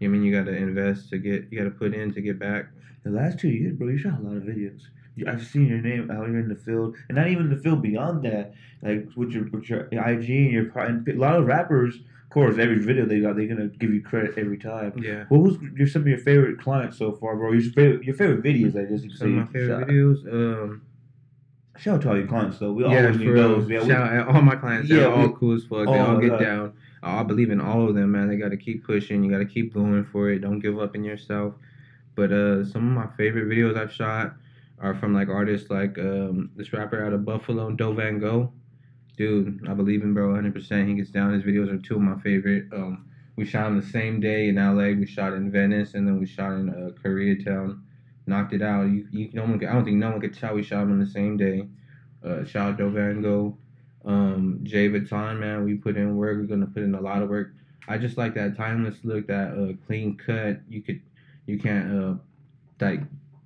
You 0.00 0.08
I 0.08 0.12
mean 0.12 0.22
you 0.22 0.32
got 0.32 0.44
to 0.46 0.54
invest 0.56 1.10
to 1.10 1.18
get, 1.18 1.46
you 1.50 1.58
got 1.58 1.64
to 1.64 1.70
put 1.70 1.94
in 1.94 2.12
to 2.14 2.20
get 2.20 2.38
back. 2.38 2.66
The 3.04 3.10
last 3.10 3.38
two 3.38 3.48
years, 3.48 3.74
bro, 3.76 3.88
you 3.88 3.98
shot 3.98 4.18
a 4.20 4.22
lot 4.22 4.36
of 4.36 4.42
videos. 4.44 4.80
I've 5.26 5.44
seen 5.44 5.66
your 5.66 5.80
name 5.80 6.10
out 6.12 6.28
here 6.28 6.38
in 6.38 6.48
the 6.48 6.54
field, 6.54 6.94
and 7.08 7.16
not 7.18 7.26
even 7.26 7.50
the 7.50 7.56
field 7.56 7.82
beyond 7.82 8.24
that. 8.24 8.54
Like 8.82 9.08
with 9.16 9.30
your 9.30 9.46
with 9.50 9.68
your 9.68 9.80
IG 9.90 10.30
and 10.30 10.52
your 10.52 10.78
and 10.78 11.08
a 11.08 11.14
lot 11.14 11.34
of 11.34 11.46
rappers, 11.46 11.96
of 11.96 12.30
course, 12.30 12.56
every 12.58 12.78
video 12.78 13.04
they 13.04 13.18
got, 13.18 13.34
they're 13.34 13.48
gonna 13.48 13.66
give 13.66 13.92
you 13.92 14.00
credit 14.00 14.34
every 14.38 14.58
time. 14.58 14.92
Yeah. 15.02 15.24
What 15.28 15.40
was 15.42 15.56
your 15.74 15.88
some 15.88 16.02
of 16.02 16.08
your 16.08 16.18
favorite 16.18 16.60
clients 16.60 16.98
so 16.98 17.10
far, 17.10 17.34
bro? 17.34 17.50
Your 17.50 17.62
favorite 17.72 18.04
your 18.04 18.14
favorite 18.14 18.44
videos, 18.44 18.76
I 18.78 18.84
guess 18.88 19.02
you 19.02 19.10
say. 19.10 19.16
Some 19.18 19.38
of 19.40 19.46
my 19.46 19.52
favorite 19.52 19.80
shot. 19.80 19.88
videos. 19.88 20.32
Um, 20.32 20.82
Shout 21.78 21.94
out 21.96 22.02
to 22.02 22.08
all 22.10 22.16
your 22.18 22.26
clients 22.28 22.58
though. 22.58 22.72
We 22.72 22.84
yeah, 22.84 23.02
always 23.02 23.18
need 23.18 23.26
real. 23.28 23.48
those. 23.60 23.68
Yeah, 23.70 23.82
we- 23.82 23.88
Shout 23.88 24.12
out 24.12 24.28
all 24.28 24.42
my 24.42 24.54
clients. 24.56 24.88
They're 24.88 25.00
Yeah, 25.00 25.06
all 25.14 25.30
cool 25.30 25.54
as 25.54 25.62
fuck. 25.64 25.86
They 25.86 25.92
Oh, 25.92 26.06
all 26.06 26.18
get 26.18 26.38
down. 26.40 26.72
I 27.02 27.22
believe 27.22 27.50
in 27.50 27.60
all 27.60 27.88
of 27.88 27.94
them, 27.94 28.12
man. 28.12 28.28
They 28.28 28.36
got 28.36 28.50
to 28.50 28.56
keep 28.56 28.84
pushing. 28.84 29.22
You 29.22 29.30
got 29.30 29.38
to 29.38 29.44
keep 29.44 29.72
going 29.74 30.04
for 30.04 30.30
it. 30.30 30.40
Don't 30.40 30.60
give 30.60 30.78
up 30.78 30.94
in 30.94 31.04
yourself. 31.04 31.54
But 32.14 32.32
uh, 32.32 32.64
some 32.64 32.88
of 32.88 33.04
my 33.04 33.16
favorite 33.16 33.48
videos 33.48 33.78
I've 33.78 33.92
shot 33.92 34.34
are 34.80 34.94
from 34.94 35.14
like 35.14 35.28
artists 35.28 35.70
like 35.70 35.98
um, 35.98 36.50
this 36.56 36.72
rapper 36.72 37.04
out 37.04 37.12
of 37.12 37.24
Buffalo, 37.24 37.70
Do 37.70 37.94
Van 37.94 38.18
Gogh. 38.18 38.52
dude, 39.16 39.66
I 39.68 39.74
believe 39.74 40.02
in 40.02 40.14
bro 40.14 40.28
100%. 40.28 40.88
He 40.88 40.94
gets 40.94 41.10
down. 41.10 41.32
His 41.32 41.42
videos 41.42 41.72
are 41.72 41.78
two 41.78 41.96
of 41.96 42.00
my 42.02 42.18
favorite. 42.20 42.66
Um, 42.72 43.06
we 43.36 43.44
shot 43.44 43.68
him 43.68 43.80
the 43.80 43.86
same 43.86 44.20
day 44.20 44.48
in 44.48 44.56
LA. 44.56 44.98
We 44.98 45.06
shot 45.06 45.32
in 45.32 45.50
Venice, 45.50 45.94
and 45.94 46.06
then 46.06 46.18
we 46.18 46.26
shot 46.26 46.52
in 46.52 46.68
uh, 46.70 46.90
Koreatown. 47.00 47.80
Knocked 48.26 48.52
it 48.52 48.62
out. 48.62 48.84
You, 48.84 49.06
you 49.12 49.30
no 49.32 49.42
one. 49.42 49.64
I 49.64 49.72
don't 49.72 49.84
think 49.84 49.96
no 49.96 50.10
one 50.10 50.20
could 50.20 50.36
tell 50.36 50.54
we 50.54 50.62
shot 50.62 50.82
him 50.82 50.92
on 50.92 50.98
the 50.98 51.06
same 51.06 51.36
day. 51.36 51.68
Uh, 52.24 52.44
shout 52.44 52.72
out 52.72 52.78
Dovango, 52.78 53.56
um, 54.08 54.58
Jay 54.64 54.88
Vuitton, 54.88 55.38
man. 55.38 55.64
We 55.64 55.74
put 55.76 55.96
in 55.96 56.16
work. 56.16 56.38
We're 56.38 56.44
gonna 56.44 56.66
put 56.66 56.82
in 56.82 56.94
a 56.96 57.00
lot 57.00 57.22
of 57.22 57.28
work. 57.28 57.52
I 57.86 57.96
just 57.98 58.16
like 58.18 58.34
that 58.34 58.56
timeless 58.56 58.96
look, 59.04 59.26
that 59.28 59.52
uh, 59.52 59.86
clean 59.86 60.16
cut. 60.16 60.60
You 60.68 60.82
could, 60.82 61.00
you 61.46 61.58
can't 61.58 61.92
uh, 62.04 62.14
like 62.80 63.00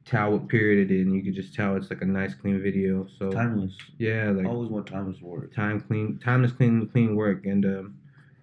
tell 0.05 0.33
what 0.33 0.49
period 0.49 0.91
it 0.91 0.95
in. 1.01 1.13
You 1.15 1.23
could 1.23 1.35
just 1.35 1.55
tell 1.55 1.77
it's 1.77 1.91
like 1.91 2.03
a 2.03 2.07
nice 2.07 2.35
clean 2.35 2.61
video. 2.63 3.07
So 3.19 3.31
Timeless. 3.31 3.77
yeah, 3.99 4.31
like 4.31 4.47
Always 4.47 4.71
want 4.71 4.87
timeless 4.87 5.21
work. 5.21 5.55
time 5.55 5.81
clean 5.81 6.19
time 6.19 6.45
is 6.45 6.53
clean 6.53 6.89
clean 6.89 7.15
work 7.17 7.45
and 7.47 7.65
um, 7.65 7.95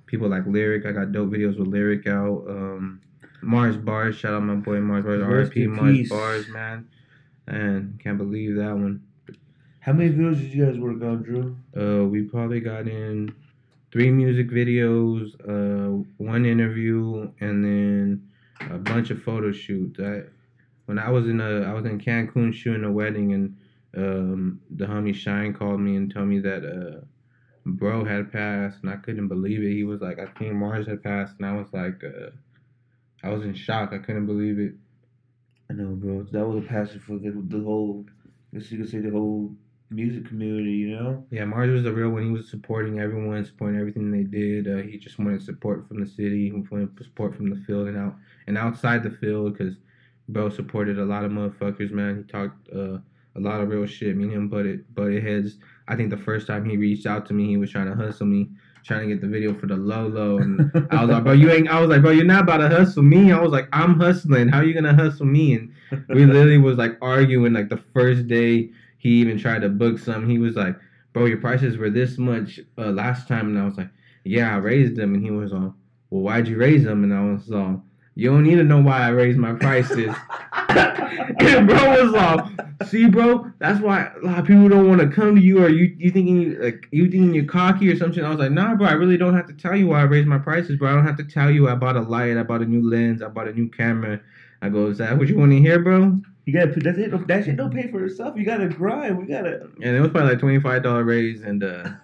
people 0.06 0.28
like 0.30 0.46
lyric 0.48 0.86
i 0.88 0.92
got 0.92 1.12
dope 1.12 1.30
videos 1.30 1.60
with 1.60 1.68
lyric 1.68 2.08
out 2.08 2.44
um, 2.50 3.00
mars 3.44 3.78
bars 3.78 4.16
shout 4.16 4.34
out 4.34 4.42
my 4.42 4.56
boy 4.56 4.80
mars 4.80 5.04
bars 5.06 5.22
rp 5.50 5.68
mars 5.68 6.10
bars 6.10 6.48
man 6.50 6.88
and 7.48 8.00
can't 8.02 8.18
believe 8.18 8.56
that 8.56 8.74
one 8.74 9.02
How 9.82 9.94
many 9.94 10.12
videos 10.12 10.40
did 10.40 10.54
you 10.54 10.66
guys 10.66 10.78
work 10.78 11.02
on, 11.02 11.24
Drew? 11.24 11.56
uh, 11.78 12.06
we 12.06 12.24
probably 12.24 12.60
got 12.60 12.88
in 12.88 13.34
three 13.92 14.12
music 14.12 14.50
videos 14.50 15.34
uh, 15.48 16.04
one 16.18 16.46
interview 16.46 17.32
and 17.40 17.64
then 17.64 18.30
a 18.70 18.78
bunch 18.78 19.10
of 19.10 19.22
photo 19.24 19.52
shoots 19.52 20.00
I, 20.00 20.24
when 20.86 21.00
i 21.00 21.10
was 21.10 21.28
in 21.28 21.42
a 21.42 21.62
i 21.62 21.74
was 21.74 21.86
in 21.86 22.00
cancun 22.00 22.54
shooting 22.54 22.84
a 22.84 22.92
wedding 22.92 23.34
and 23.34 23.58
um, 23.98 24.62
the 24.70 24.86
homie 24.86 25.16
shine 25.16 25.54
called 25.54 25.80
me 25.80 25.96
and 25.96 26.14
told 26.14 26.28
me 26.28 26.40
that 26.40 26.64
uh, 26.64 27.02
bro 27.66 28.04
had 28.06 28.32
passed 28.32 28.80
and 28.82 28.92
I 28.92 28.98
couldn't 28.98 29.28
believe 29.28 29.64
it. 29.64 29.74
He 29.74 29.84
was 29.84 30.02
like, 30.02 30.20
I 30.20 30.26
think 30.38 30.54
Mars 30.54 30.88
had 30.88 31.04
passed 31.04 31.36
and 31.40 31.46
I 31.46 31.54
was 31.56 31.68
like, 31.74 32.04
uh, 32.04 32.30
I 33.24 33.30
was 33.30 33.44
in 33.44 33.54
shock. 33.54 33.92
I 33.92 33.98
couldn't 33.98 34.26
believe 34.28 34.60
it. 34.60 34.74
I 35.70 35.74
know, 35.74 35.90
bro. 35.96 36.24
That 36.32 36.46
was 36.46 36.64
a 36.64 36.68
passion 36.68 37.00
for 37.00 37.18
the, 37.18 37.32
the 37.48 37.64
whole, 37.64 38.06
I 38.54 38.58
guess 38.58 38.72
you 38.72 38.80
could 38.80 38.90
say 38.90 39.00
the 39.00 39.12
whole 39.12 39.52
music 39.90 40.28
community, 40.28 40.72
you 40.72 40.96
know? 40.96 41.26
Yeah, 41.32 41.46
Mars 41.46 41.72
was 41.72 41.84
the 41.84 41.92
real 41.92 42.10
one. 42.10 42.24
He 42.24 42.32
was 42.32 42.50
supporting 42.50 43.00
everyone, 43.00 43.44
supporting 43.46 43.80
everything 43.80 44.12
they 44.12 44.24
did. 44.24 44.68
Uh, 44.68 44.84
he 44.84 44.98
just 44.98 45.18
wanted 45.20 45.42
support 45.42 45.88
from 45.88 46.00
the 46.00 46.06
city. 46.06 46.50
He 46.50 46.52
wanted 46.52 46.98
support 47.04 47.36
from 47.36 47.50
the 47.50 47.56
field 47.66 47.88
and 47.88 47.98
out 47.98 48.16
and 48.48 48.58
outside 48.58 49.04
the 49.04 49.12
field 49.12 49.58
because 49.58 49.76
bro 50.28 50.50
supported 50.50 51.00
a 51.00 51.06
lot 51.06 51.26
of 51.26 51.32
motherfuckers, 51.32 51.92
man. 51.92 52.18
He 52.18 52.24
talked 52.32 52.70
uh, 52.70 53.00
a 53.36 53.40
lot 53.40 53.62
of 53.62 53.70
real 53.70 53.86
shit. 53.86 54.16
Me 54.16 54.26
and 54.26 54.34
him 54.34 54.48
butted 54.48 54.94
butted 54.94 55.24
heads. 55.24 55.58
I 55.88 55.96
think 55.96 56.10
the 56.12 56.18
first 56.18 56.48
time 56.48 56.70
he 56.70 56.78
reached 56.78 57.06
out 57.06 57.26
to 57.28 57.34
me, 57.34 57.48
he 57.48 57.58
was 57.58 57.72
trying 57.72 57.88
to 57.88 57.96
hustle 57.96 58.28
me, 58.28 58.50
trying 58.84 59.02
to 59.02 59.08
get 59.08 59.22
the 59.22 59.28
video 59.28 59.54
for 59.56 59.66
the 59.66 59.76
Lolo, 59.76 60.38
and 60.38 60.72
I 60.92 61.04
was 61.04 61.10
like, 61.10 61.24
bro, 61.24 61.34
you 61.34 61.52
ain't. 61.52 61.68
I 61.68 61.80
was 61.80 61.90
like, 61.90 62.02
bro, 62.02 62.12
you're 62.12 62.26
not 62.26 62.44
about 62.44 62.58
to 62.58 62.70
hustle 62.70 63.04
me. 63.04 63.32
I 63.32 63.40
was 63.40 63.52
like, 63.52 63.68
I'm 63.74 64.00
hustling. 64.00 64.50
How 64.50 64.62
you 64.62 64.74
gonna 64.74 64.94
hustle 64.94 65.26
me? 65.26 65.56
And 65.56 65.74
we 66.10 66.26
literally 66.26 66.60
was 66.60 66.78
like 66.78 66.98
arguing. 67.02 67.54
Like 67.54 67.70
the 67.70 67.84
first 67.94 68.28
day 68.28 68.70
he 69.00 69.10
even 69.22 69.39
tried 69.39 69.62
to 69.64 69.70
book 69.70 69.97
some, 69.97 70.30
he 70.30 70.38
was 70.38 70.56
like, 70.56 70.78
bro, 71.14 71.26
your 71.26 71.38
prices 71.38 71.78
were 71.78 71.89
this 71.89 72.18
much 72.18 72.60
uh, 72.78 72.91
last 72.91 73.28
time, 73.28 73.47
and 73.47 73.58
I 73.58 73.66
was 73.66 73.78
like, 73.78 73.89
yeah, 74.24 74.54
I 74.54 74.58
raised 74.58 74.95
them, 74.95 75.16
and 75.16 75.24
he 75.24 75.32
was 75.32 75.52
all, 75.52 75.74
well, 76.10 76.22
why'd 76.22 76.47
you 76.47 76.58
raise 76.58 76.84
them? 76.84 77.04
And 77.04 77.14
I 77.14 77.24
was 77.24 77.52
all, 77.52 77.82
you 78.16 78.30
don't 78.30 78.43
need 78.43 78.56
to 78.56 78.64
know 78.64 78.82
why 78.82 79.00
I 79.02 79.10
raised 79.10 79.39
my 79.39 79.54
prices. 79.54 80.14
and 80.70 81.68
bro 81.68 82.04
was 82.04 82.14
all, 82.14 82.52
see, 82.86 83.08
bro, 83.08 83.50
that's 83.60 83.80
why 83.80 84.12
a 84.22 84.26
lot 84.26 84.39
of 84.39 84.45
people 84.45 84.68
don't 84.68 84.89
want 84.89 85.00
to 85.00 85.08
come 85.08 85.36
to 85.36 85.41
you, 85.41 85.64
or 85.64 85.70
you 85.70 85.95
you 85.97 86.12
thinking 86.12 86.60
like 86.60 86.86
you 86.91 87.04
thinking 87.10 87.34
you're 87.34 87.45
cocky 87.45 87.89
or 87.89 87.95
something. 87.95 88.24
I 88.24 88.30
was 88.30 88.39
like, 88.39 88.52
nah, 88.52 88.76
bro, 88.76 88.88
I 88.88 88.93
really 88.93 89.18
don't 89.18 89.36
have 89.36 89.47
to 89.47 89.54
tell 89.54 89.76
you 89.76 89.88
why 89.88 90.02
I 90.02 90.04
raised 90.04 90.28
my 90.28 90.38
prices, 90.38 90.76
bro. 90.76 90.89
I 90.89 90.95
don't 90.95 91.08
have 91.08 91.18
to 91.18 91.24
tell 91.24 91.50
you 91.50 91.70
I 91.70 91.76
bought 91.76 91.95
a 91.95 92.02
light, 92.02 92.36
I 92.36 92.43
bought 92.43 92.62
a 92.62 92.66
new 92.66 92.88
lens, 92.88 93.22
I 93.22 93.30
bought 93.30 93.47
a 93.47 93.54
new 93.54 93.70
camera. 93.70 94.20
I 94.62 94.68
go, 94.68 94.88
is 94.88 94.97
that 94.97 95.18
what 95.18 95.30
you 95.30 95.38
want 95.38 95.52
to 95.52 95.60
hear, 95.60 95.80
bro? 95.80 96.20
You 96.50 96.54
gotta 96.54 96.74
put 96.74 96.84
that 96.86 96.95
shit. 96.95 97.28
That 97.28 97.45
shit 97.45 97.58
don't 97.58 97.72
pay 97.72 97.91
for 97.91 98.04
itself. 98.04 98.36
You 98.36 98.43
gotta 98.43 98.68
grind. 98.68 99.20
We 99.20 99.28
gotta. 99.28 99.70
And 99.84 99.95
it 99.95 100.02
was 100.02 100.10
probably 100.10 100.32
like 100.32 100.39
twenty 100.39 100.60
five 100.60 100.82
dollar 100.82 101.04
raise, 101.04 101.43
and 101.43 101.64
uh, 101.64 101.89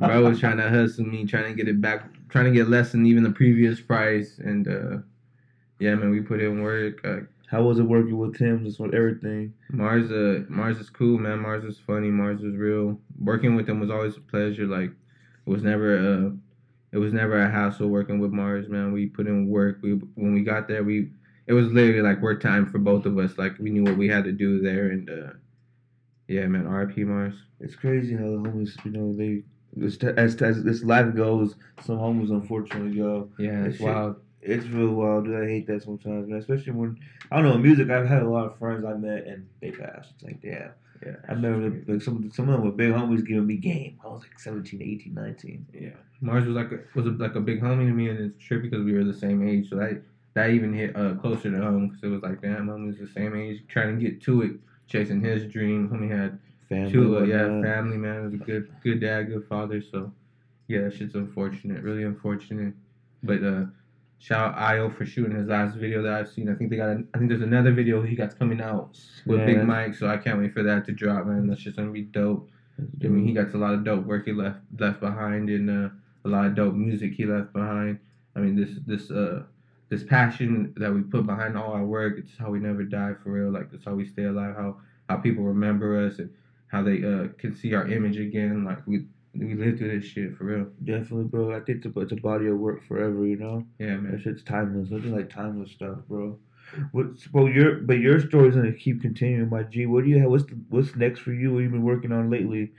bro 0.00 0.22
was 0.22 0.38
trying 0.38 0.58
to 0.58 0.68
hustle 0.68 1.06
me, 1.06 1.24
trying 1.24 1.46
to 1.46 1.54
get 1.54 1.66
it 1.66 1.80
back, 1.80 2.04
trying 2.28 2.44
to 2.44 2.50
get 2.50 2.68
less 2.68 2.92
than 2.92 3.06
even 3.06 3.22
the 3.22 3.30
previous 3.30 3.80
price, 3.80 4.36
and 4.36 4.68
uh, 4.68 4.98
yeah, 5.78 5.94
man, 5.94 6.10
we 6.10 6.20
put 6.20 6.42
in 6.42 6.60
work. 6.60 7.00
Uh, 7.06 7.20
How 7.48 7.62
was 7.62 7.78
it 7.78 7.84
working 7.84 8.18
with 8.18 8.36
Tim? 8.36 8.66
Just 8.66 8.78
with 8.78 8.92
everything. 8.92 9.54
Mars, 9.70 10.12
uh, 10.12 10.44
Mars 10.50 10.76
is 10.76 10.90
cool, 10.90 11.18
man. 11.18 11.38
Mars 11.38 11.64
is 11.64 11.78
funny. 11.78 12.10
Mars 12.10 12.42
is 12.42 12.54
real. 12.54 13.00
Working 13.18 13.56
with 13.56 13.66
him 13.66 13.80
was 13.80 13.88
always 13.88 14.18
a 14.18 14.20
pleasure. 14.20 14.66
Like, 14.66 14.90
it 14.90 15.50
was 15.50 15.62
never 15.62 15.96
uh, 15.96 16.30
it 16.92 16.98
was 16.98 17.14
never 17.14 17.40
a 17.40 17.50
hassle 17.50 17.88
working 17.88 18.18
with 18.18 18.30
Mars, 18.30 18.68
man. 18.68 18.92
We 18.92 19.06
put 19.06 19.26
in 19.26 19.48
work. 19.48 19.78
We 19.80 19.92
when 20.16 20.34
we 20.34 20.42
got 20.42 20.68
there, 20.68 20.84
we 20.84 21.12
it 21.46 21.52
was 21.52 21.68
literally 21.68 22.02
like 22.02 22.20
work 22.20 22.40
time 22.40 22.70
for 22.70 22.78
both 22.78 23.06
of 23.06 23.18
us. 23.18 23.38
Like 23.38 23.58
we 23.58 23.70
knew 23.70 23.84
what 23.84 23.96
we 23.96 24.08
had 24.08 24.24
to 24.24 24.32
do 24.32 24.60
there, 24.60 24.88
and 24.88 25.08
uh, 25.08 25.32
yeah, 26.28 26.46
man. 26.46 26.66
R.P. 26.66 27.04
Mars. 27.04 27.34
It's 27.60 27.76
crazy 27.76 28.14
how 28.14 28.24
the 28.24 28.36
homies, 28.36 28.84
you 28.84 28.90
know, 28.90 29.12
they 29.14 29.42
as 29.84 29.96
as, 29.98 30.42
as 30.42 30.64
this 30.64 30.82
life 30.82 31.14
goes, 31.14 31.54
some 31.84 31.98
homies 31.98 32.30
unfortunately 32.30 32.96
go. 32.96 33.30
Yeah, 33.38 33.64
it's 33.64 33.78
shit- 33.78 33.86
wild. 33.86 34.16
It's 34.42 34.66
real 34.66 34.90
wild, 34.90 35.24
dude. 35.24 35.42
I 35.42 35.48
hate 35.48 35.66
that 35.66 35.82
sometimes, 35.82 36.28
man. 36.28 36.38
Especially 36.38 36.72
when 36.72 36.98
I 37.32 37.36
don't 37.36 37.46
know 37.46 37.54
in 37.54 37.62
music. 37.62 37.90
I've 37.90 38.06
had 38.06 38.22
a 38.22 38.28
lot 38.28 38.46
of 38.46 38.58
friends 38.58 38.84
I 38.84 38.94
met 38.94 39.26
and 39.26 39.48
they 39.60 39.72
passed. 39.72 40.12
It's 40.14 40.22
like, 40.22 40.40
damn. 40.40 40.70
Yeah, 41.04 41.16
I 41.28 41.32
remember 41.32 41.92
like 41.92 42.00
some 42.00 42.30
some 42.32 42.48
of 42.48 42.54
them 42.54 42.64
were 42.64 42.72
big 42.72 42.92
homies 42.92 43.26
giving 43.26 43.46
me 43.46 43.56
game. 43.56 43.98
I 44.04 44.08
was 44.08 44.22
like 44.22 44.38
17, 44.38 44.80
18, 44.80 45.12
19. 45.12 45.66
Yeah, 45.74 45.88
Mars 46.20 46.46
was 46.46 46.54
like 46.54 46.72
a, 46.72 46.78
was 46.94 47.06
a, 47.06 47.10
like 47.10 47.34
a 47.34 47.40
big 47.40 47.60
homie 47.60 47.86
to 47.86 47.92
me, 47.92 48.08
and 48.08 48.18
it's 48.18 48.42
true 48.42 48.62
because 48.62 48.82
we 48.84 48.94
were 48.94 49.04
the 49.04 49.12
same 49.12 49.46
age. 49.46 49.68
So 49.68 49.76
that 49.76 50.02
that 50.36 50.50
even 50.50 50.72
hit 50.72 50.94
uh, 50.94 51.14
closer 51.14 51.50
to 51.50 51.58
home 51.58 51.88
because 51.88 52.02
it 52.04 52.08
was 52.08 52.22
like, 52.22 52.42
damn, 52.42 52.68
homie's 52.68 52.98
the 52.98 53.08
same 53.08 53.34
age, 53.34 53.64
trying 53.68 53.98
to 53.98 54.04
get 54.04 54.20
to 54.22 54.42
it, 54.42 54.52
chasing 54.86 55.22
his 55.22 55.46
dream. 55.46 55.88
Homie 55.88 56.10
had 56.10 56.38
Family, 56.68 56.90
two, 56.92 57.16
uh, 57.18 57.22
yeah, 57.22 57.42
whatnot. 57.44 57.64
family 57.64 57.96
man, 57.96 58.24
was 58.24 58.34
a 58.34 58.36
good 58.36 58.68
good 58.82 59.00
dad, 59.00 59.28
good 59.28 59.46
father. 59.48 59.80
So 59.80 60.12
yeah, 60.68 60.82
that 60.82 60.94
shit's 60.94 61.14
unfortunate, 61.14 61.82
really 61.82 62.04
unfortunate. 62.04 62.74
But 63.22 63.42
uh, 63.42 63.64
shout 64.18 64.54
out 64.54 64.58
Io 64.58 64.90
for 64.90 65.06
shooting 65.06 65.36
his 65.36 65.48
last 65.48 65.76
video 65.76 66.02
that 66.02 66.12
I've 66.12 66.28
seen. 66.28 66.50
I 66.50 66.54
think 66.54 66.70
they 66.70 66.76
got, 66.76 66.90
a, 66.90 67.04
I 67.14 67.18
think 67.18 67.30
there's 67.30 67.40
another 67.42 67.72
video 67.72 68.02
he 68.02 68.14
got 68.14 68.38
coming 68.38 68.60
out 68.60 68.98
with 69.24 69.40
Yeah, 69.40 69.46
Big 69.46 69.64
Mike. 69.64 69.94
So 69.94 70.06
I 70.08 70.18
can't 70.18 70.38
wait 70.38 70.52
for 70.52 70.62
that 70.64 70.84
to 70.86 70.92
drop, 70.92 71.26
man. 71.26 71.46
That's 71.46 71.62
just 71.62 71.76
gonna 71.76 71.90
be 71.92 72.02
dope. 72.02 72.50
I 73.02 73.06
mean, 73.06 73.26
he 73.26 73.32
got 73.32 73.54
a 73.54 73.58
lot 73.58 73.72
of 73.72 73.84
dope 73.84 74.04
work 74.04 74.26
he 74.26 74.32
left 74.32 74.58
left 74.78 75.00
behind, 75.00 75.48
and 75.48 75.70
uh, 75.70 75.88
a 76.26 76.28
lot 76.28 76.44
of 76.46 76.54
dope 76.54 76.74
music 76.74 77.14
he 77.14 77.24
left 77.24 77.54
behind. 77.54 78.00
I 78.34 78.40
mean, 78.40 78.54
this 78.54 78.78
this 78.86 79.10
uh 79.10 79.44
this 79.88 80.02
passion 80.02 80.74
that 80.76 80.92
we 80.92 81.02
put 81.02 81.26
behind 81.26 81.56
all 81.56 81.72
our 81.72 81.84
work, 81.84 82.18
it's 82.18 82.36
how 82.38 82.50
we 82.50 82.58
never 82.58 82.82
die 82.82 83.14
for 83.22 83.30
real. 83.30 83.50
Like 83.50 83.68
it's 83.72 83.84
how 83.84 83.94
we 83.94 84.06
stay 84.06 84.24
alive. 84.24 84.56
How 84.56 84.76
how 85.08 85.16
people 85.16 85.44
remember 85.44 86.06
us 86.06 86.18
and 86.18 86.30
how 86.68 86.82
they 86.82 87.04
uh 87.04 87.28
can 87.38 87.54
see 87.54 87.74
our 87.74 87.88
image 87.88 88.16
again. 88.16 88.64
Like 88.64 88.84
we 88.86 89.06
we 89.34 89.54
lived 89.54 89.78
through 89.78 90.00
this 90.00 90.08
shit 90.08 90.36
for 90.36 90.44
real. 90.44 90.66
Definitely, 90.84 91.24
bro. 91.24 91.54
I 91.54 91.60
think 91.60 91.84
it's 91.84 91.96
a, 91.96 92.00
it's 92.00 92.12
a 92.12 92.16
body 92.16 92.46
of 92.46 92.58
work 92.58 92.86
forever. 92.86 93.26
You 93.26 93.36
know. 93.36 93.64
Yeah, 93.78 93.96
man. 93.96 94.12
That 94.12 94.22
shit's 94.22 94.42
timeless. 94.42 94.90
Nothing 94.90 95.14
like 95.14 95.30
timeless 95.30 95.70
stuff, 95.70 95.98
bro. 96.08 96.38
What's 96.90 97.32
well 97.32 97.48
your 97.48 97.76
but 97.76 97.98
your 97.98 98.20
story's 98.20 98.56
gonna 98.56 98.72
keep 98.72 99.00
continuing, 99.00 99.48
my 99.48 99.62
G. 99.62 99.86
What 99.86 100.04
do 100.04 100.10
you 100.10 100.18
have? 100.18 100.30
What's 100.30 100.44
the, 100.44 100.58
what's 100.68 100.96
next 100.96 101.20
for 101.20 101.32
you? 101.32 101.52
What 101.52 101.60
you 101.60 101.68
been 101.68 101.82
working 101.82 102.10
on 102.10 102.28
lately? 102.28 102.72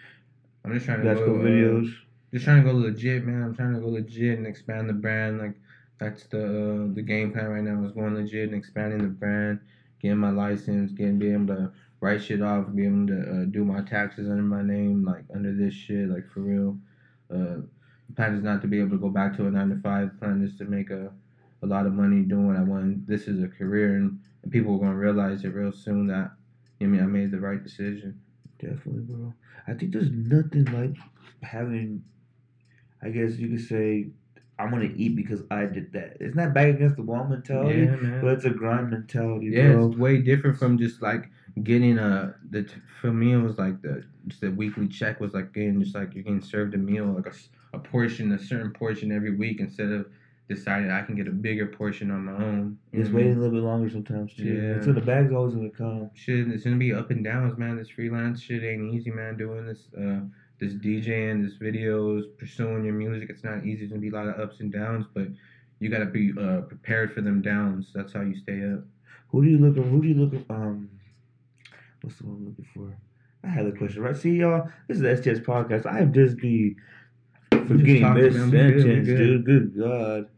I'm 0.66 0.74
just 0.74 0.86
trying 0.86 1.03
to 1.03 1.16
go 1.16 1.24
uh, 1.24 1.39
videos. 1.39 1.89
just 2.34 2.43
trying 2.43 2.64
to 2.66 2.70
go 2.70 2.78
legit, 2.78 3.26
man. 3.26 3.41
I'm 3.43 3.55
trying 3.55 3.74
to 3.74 3.80
go 3.80 3.88
legit 3.88 4.38
and 4.38 4.45
expand 4.45 4.89
the 4.89 4.93
brand. 4.93 5.39
Like 5.39 5.53
that's 6.00 6.26
the 6.28 6.43
uh, 6.43 6.93
the 6.93 7.02
game 7.02 7.32
plan 7.32 7.48
right 7.48 7.64
now 7.64 7.84
is 7.86 7.91
going 7.91 8.16
legit 8.16 8.50
and 8.50 8.58
expanding 8.58 9.00
the 9.00 9.08
brand, 9.08 9.60
getting 10.02 10.18
my 10.18 10.30
license, 10.30 10.91
getting 10.91 11.20
being 11.20 11.34
able 11.34 11.56
to 11.56 11.72
write 12.00 12.22
shit 12.24 12.41
off, 12.41 12.66
being 12.74 13.08
able 13.10 13.24
to 13.24 13.41
uh, 13.41 13.45
do 13.45 13.66
my 13.66 13.82
taxes 13.82 14.30
under 14.30 14.43
my 14.43 14.62
name, 14.62 15.04
like 15.04 15.26
under 15.34 15.54
this 15.54 15.74
shit, 15.74 16.10
like 16.10 16.30
for 16.30 16.41
real. 16.41 16.78
Uh, 17.32 17.62
the 18.08 18.14
plan 18.16 18.36
is 18.36 18.43
not 18.43 18.62
to 18.62 18.68
be 18.68 18.80
able 18.80 18.91
to 18.91 18.98
go 18.98 19.10
back 19.10 19.36
to 19.38 19.48
a 19.48 19.52
nine 19.52 19.70
to 19.70 19.80
five. 19.82 20.18
Plan 20.20 20.43
is 20.43 20.58
to 20.58 20.66
make 20.66 20.89
a 20.91 21.12
a 21.64 21.66
lot 21.66 21.88
of 21.88 21.93
money 21.93 22.22
doing 22.22 22.48
what 22.48 22.56
I 22.56 22.62
want. 22.62 23.08
This 23.08 23.28
is 23.28 23.41
a 23.41 23.48
career, 23.48 23.95
and, 23.95 24.20
and 24.43 24.52
people 24.52 24.76
are 24.76 24.80
gonna 24.80 24.95
realize 24.95 25.43
it 25.43 25.54
real 25.54 25.72
soon 25.72 26.08
that 26.08 26.32
I 26.80 26.86
mean 26.86 27.02
I 27.02 27.08
made 27.08 27.32
the 27.32 27.39
right 27.39 27.64
decision. 27.64 28.22
Definitely, 28.60 29.02
bro. 29.02 29.34
I 29.68 29.74
think 29.74 29.93
there's 29.93 30.12
nothing 30.12 30.66
like 30.66 30.95
having. 31.41 32.04
I 33.02 33.10
guess 33.10 33.38
you 33.38 33.50
could 33.50 33.68
say, 33.68 34.08
I'm 34.60 34.72
gonna 34.72 34.89
eat 34.95 35.16
because 35.16 35.43
I 35.51 35.66
did 35.66 35.93
that. 35.93 36.18
It's 36.20 36.36
not 36.36 36.53
back 36.53 36.68
against 36.68 36.95
the 36.95 37.03
wall 37.03 37.26
mentality, 37.26 37.82
Yeah, 37.82 38.20
but 38.22 38.34
it's 38.34 38.45
a 38.45 38.49
grind 38.49 38.89
mentality, 38.89 39.47
Yeah, 39.47 39.74
bro. 39.74 39.89
it's 39.89 39.97
way 39.97 40.18
different 40.20 40.58
from 40.58 40.78
just 40.78 41.01
like 41.01 41.30
getting 41.64 41.97
a 41.97 42.36
the 42.51 42.68
for 43.01 43.12
me 43.12 43.34
it 43.34 43.38
was 43.38 43.58
like 43.58 43.82
the 43.82 44.03
just 44.28 44.41
the 44.41 44.51
weekly 44.51 44.88
check 44.88 45.20
was 45.20 45.34
like 45.34 45.53
getting 45.53 45.82
just 45.82 45.95
like 45.95 46.14
you're 46.14 46.24
getting 46.24 46.41
served 46.41 46.76
a 46.76 46.78
meal 46.78 47.05
like 47.05 47.26
a, 47.26 47.76
a 47.76 47.80
portion 47.80 48.32
a 48.34 48.39
certain 48.39 48.72
portion 48.72 49.12
every 49.12 49.36
week 49.36 49.60
instead 49.60 49.91
of 49.91 50.05
deciding 50.47 50.89
I 50.89 51.01
can 51.01 51.16
get 51.16 51.28
a 51.28 51.32
bigger 51.32 51.66
portion 51.66 52.10
on 52.10 52.26
my 52.26 52.32
own. 52.32 52.78
Know 52.93 53.01
waiting 53.01 53.14
mean? 53.14 53.38
a 53.38 53.41
little 53.41 53.51
bit 53.51 53.64
longer 53.64 53.89
sometimes 53.89 54.34
too. 54.34 54.43
Yeah. 54.45 54.76
It's 54.78 54.88
in 54.88 54.95
the 54.95 55.01
bag's 55.01 55.34
always 55.34 55.53
gonna 55.55 55.70
come. 55.70 56.10
Shit, 56.14 56.47
it's 56.47 56.64
gonna 56.64 56.78
be 56.78 56.93
up 56.93 57.12
and 57.12 57.24
downs, 57.24 57.58
man. 57.58 57.76
This 57.76 57.89
freelance 57.89 58.41
shit 58.41 58.64
ain't 58.64 58.93
easy, 58.93 59.12
man. 59.12 59.36
Doing 59.38 59.66
this, 59.66 59.89
uh, 59.97 60.22
this 60.60 60.74
DJing, 60.74 61.43
this 61.43 61.58
videos, 61.58 62.24
pursuing 62.38 62.84
your 62.84 62.93
music. 62.93 63.30
It's 63.30 63.43
not 63.43 63.66
easy. 63.66 63.84
It's 63.84 63.91
gonna 63.91 64.01
be 64.01 64.10
a 64.10 64.14
lot 64.14 64.28
of 64.28 64.39
ups 64.39 64.60
and 64.60 64.72
downs, 64.72 65.05
but 65.14 65.28
you 65.80 65.89
gotta 65.89 66.05
be 66.05 66.34
uh, 66.39 66.62
prepared 66.62 67.14
for 67.14 67.22
them 67.22 67.41
downs. 67.41 67.91
That's 67.93 68.14
how 68.14 68.22
you 68.22 68.38
stay 68.38 68.64
up. 68.64 68.84
Who 69.30 69.43
do 69.43 69.49
you 69.49 69.58
look? 69.58 69.76
Who 69.76 70.01
do 70.01 70.08
you 70.08 70.16
look? 70.16 70.34
Um, 70.49 70.89
what's 72.01 72.18
the 72.18 72.26
one 72.26 72.36
I'm 72.38 72.45
looking 72.45 72.68
for? 72.74 72.97
I 73.43 73.47
had 73.49 73.66
a 73.66 73.72
question, 73.72 74.01
right? 74.01 74.18
See, 74.18 74.38
y'all, 74.38 74.68
this 74.88 74.97
is 74.97 75.03
the 75.03 75.16
STS 75.16 75.45
podcast. 75.45 75.86
I 75.86 76.03
just 76.05 76.38
be 76.38 76.76
forgetting 77.51 78.14
this 78.16 78.36
man. 78.36 78.45
We 78.45 78.51
good, 78.51 78.76
we 78.76 78.82
sentence, 78.82 79.08
good. 79.08 79.18
dude. 79.18 79.45
Good 79.45 79.80
God. 79.80 80.30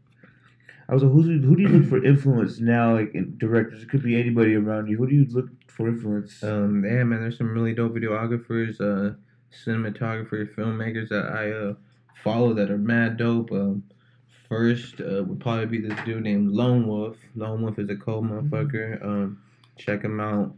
I 0.88 0.94
was 0.94 1.04
like, 1.04 1.12
who's, 1.12 1.26
who 1.26 1.54
do 1.54 1.62
you 1.62 1.68
look 1.68 1.88
for 1.88 2.04
influence 2.04 2.58
now? 2.58 2.96
Like 2.96 3.14
in 3.14 3.38
directors, 3.38 3.82
it 3.82 3.88
could 3.88 4.02
be 4.02 4.20
anybody 4.20 4.56
around 4.56 4.88
you. 4.88 4.96
Who 4.98 5.06
do 5.08 5.14
you 5.14 5.26
look 5.30 5.48
for 5.68 5.88
influence? 5.88 6.42
Um, 6.42 6.84
yeah, 6.84 7.04
man, 7.04 7.20
there's 7.20 7.38
some 7.38 7.48
really 7.54 7.74
dope 7.74 7.94
videographers, 7.94 8.80
uh, 8.80 9.14
cinematographers, 9.52 10.54
filmmakers 10.54 11.08
that 11.08 11.26
I 11.26 11.50
uh 11.50 11.74
follow 12.22 12.54
that 12.54 12.70
are 12.70 12.78
mad 12.78 13.16
dope. 13.16 13.52
Um, 13.52 13.82
first 14.48 15.00
uh, 15.00 15.22
would 15.24 15.40
probably 15.40 15.66
be 15.66 15.80
this 15.80 15.98
dude 16.04 16.24
named 16.24 16.52
Lone 16.52 16.86
Wolf. 16.86 17.16
Lone 17.36 17.62
Wolf 17.62 17.78
is 17.78 17.88
a 17.88 17.96
cold 17.96 18.24
motherfucker. 18.24 19.02
Um, 19.02 19.42
check 19.78 20.02
him 20.02 20.20
out. 20.20 20.54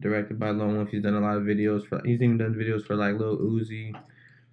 Directed 0.00 0.38
by 0.38 0.50
Lone 0.50 0.76
Wolf. 0.76 0.88
He's 0.88 1.02
done 1.02 1.14
a 1.14 1.20
lot 1.20 1.36
of 1.36 1.44
videos 1.44 1.86
for. 1.86 2.00
He's 2.04 2.20
even 2.20 2.38
done 2.38 2.54
videos 2.54 2.84
for 2.84 2.96
like 2.96 3.14
Lil 3.18 3.38
Uzi. 3.38 3.94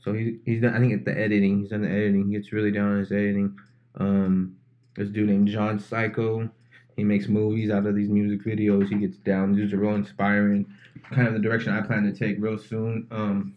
So 0.03 0.13
he's 0.13 0.37
he's 0.45 0.61
done. 0.61 0.75
I 0.75 0.79
think 0.79 0.93
it's 0.93 1.05
the 1.05 1.17
editing. 1.17 1.61
He's 1.61 1.69
done 1.69 1.81
the 1.81 1.89
editing. 1.89 2.27
He 2.27 2.37
gets 2.37 2.51
really 2.51 2.71
down 2.71 2.93
on 2.93 2.99
his 2.99 3.11
editing. 3.11 3.57
Um, 3.95 4.55
this 4.95 5.09
dude 5.09 5.29
named 5.29 5.47
John 5.47 5.79
Psycho. 5.79 6.49
He 6.95 7.03
makes 7.03 7.27
movies 7.27 7.71
out 7.71 7.85
of 7.85 7.95
these 7.95 8.09
music 8.09 8.45
videos. 8.45 8.89
He 8.89 8.95
gets 8.95 9.17
down. 9.17 9.55
Dudes 9.55 9.73
are 9.73 9.77
real 9.77 9.95
inspiring. 9.95 10.65
Kind 11.11 11.27
of 11.27 11.33
the 11.33 11.39
direction 11.39 11.73
I 11.73 11.81
plan 11.81 12.03
to 12.03 12.11
take 12.11 12.35
real 12.39 12.57
soon. 12.57 13.07
Um, 13.09 13.55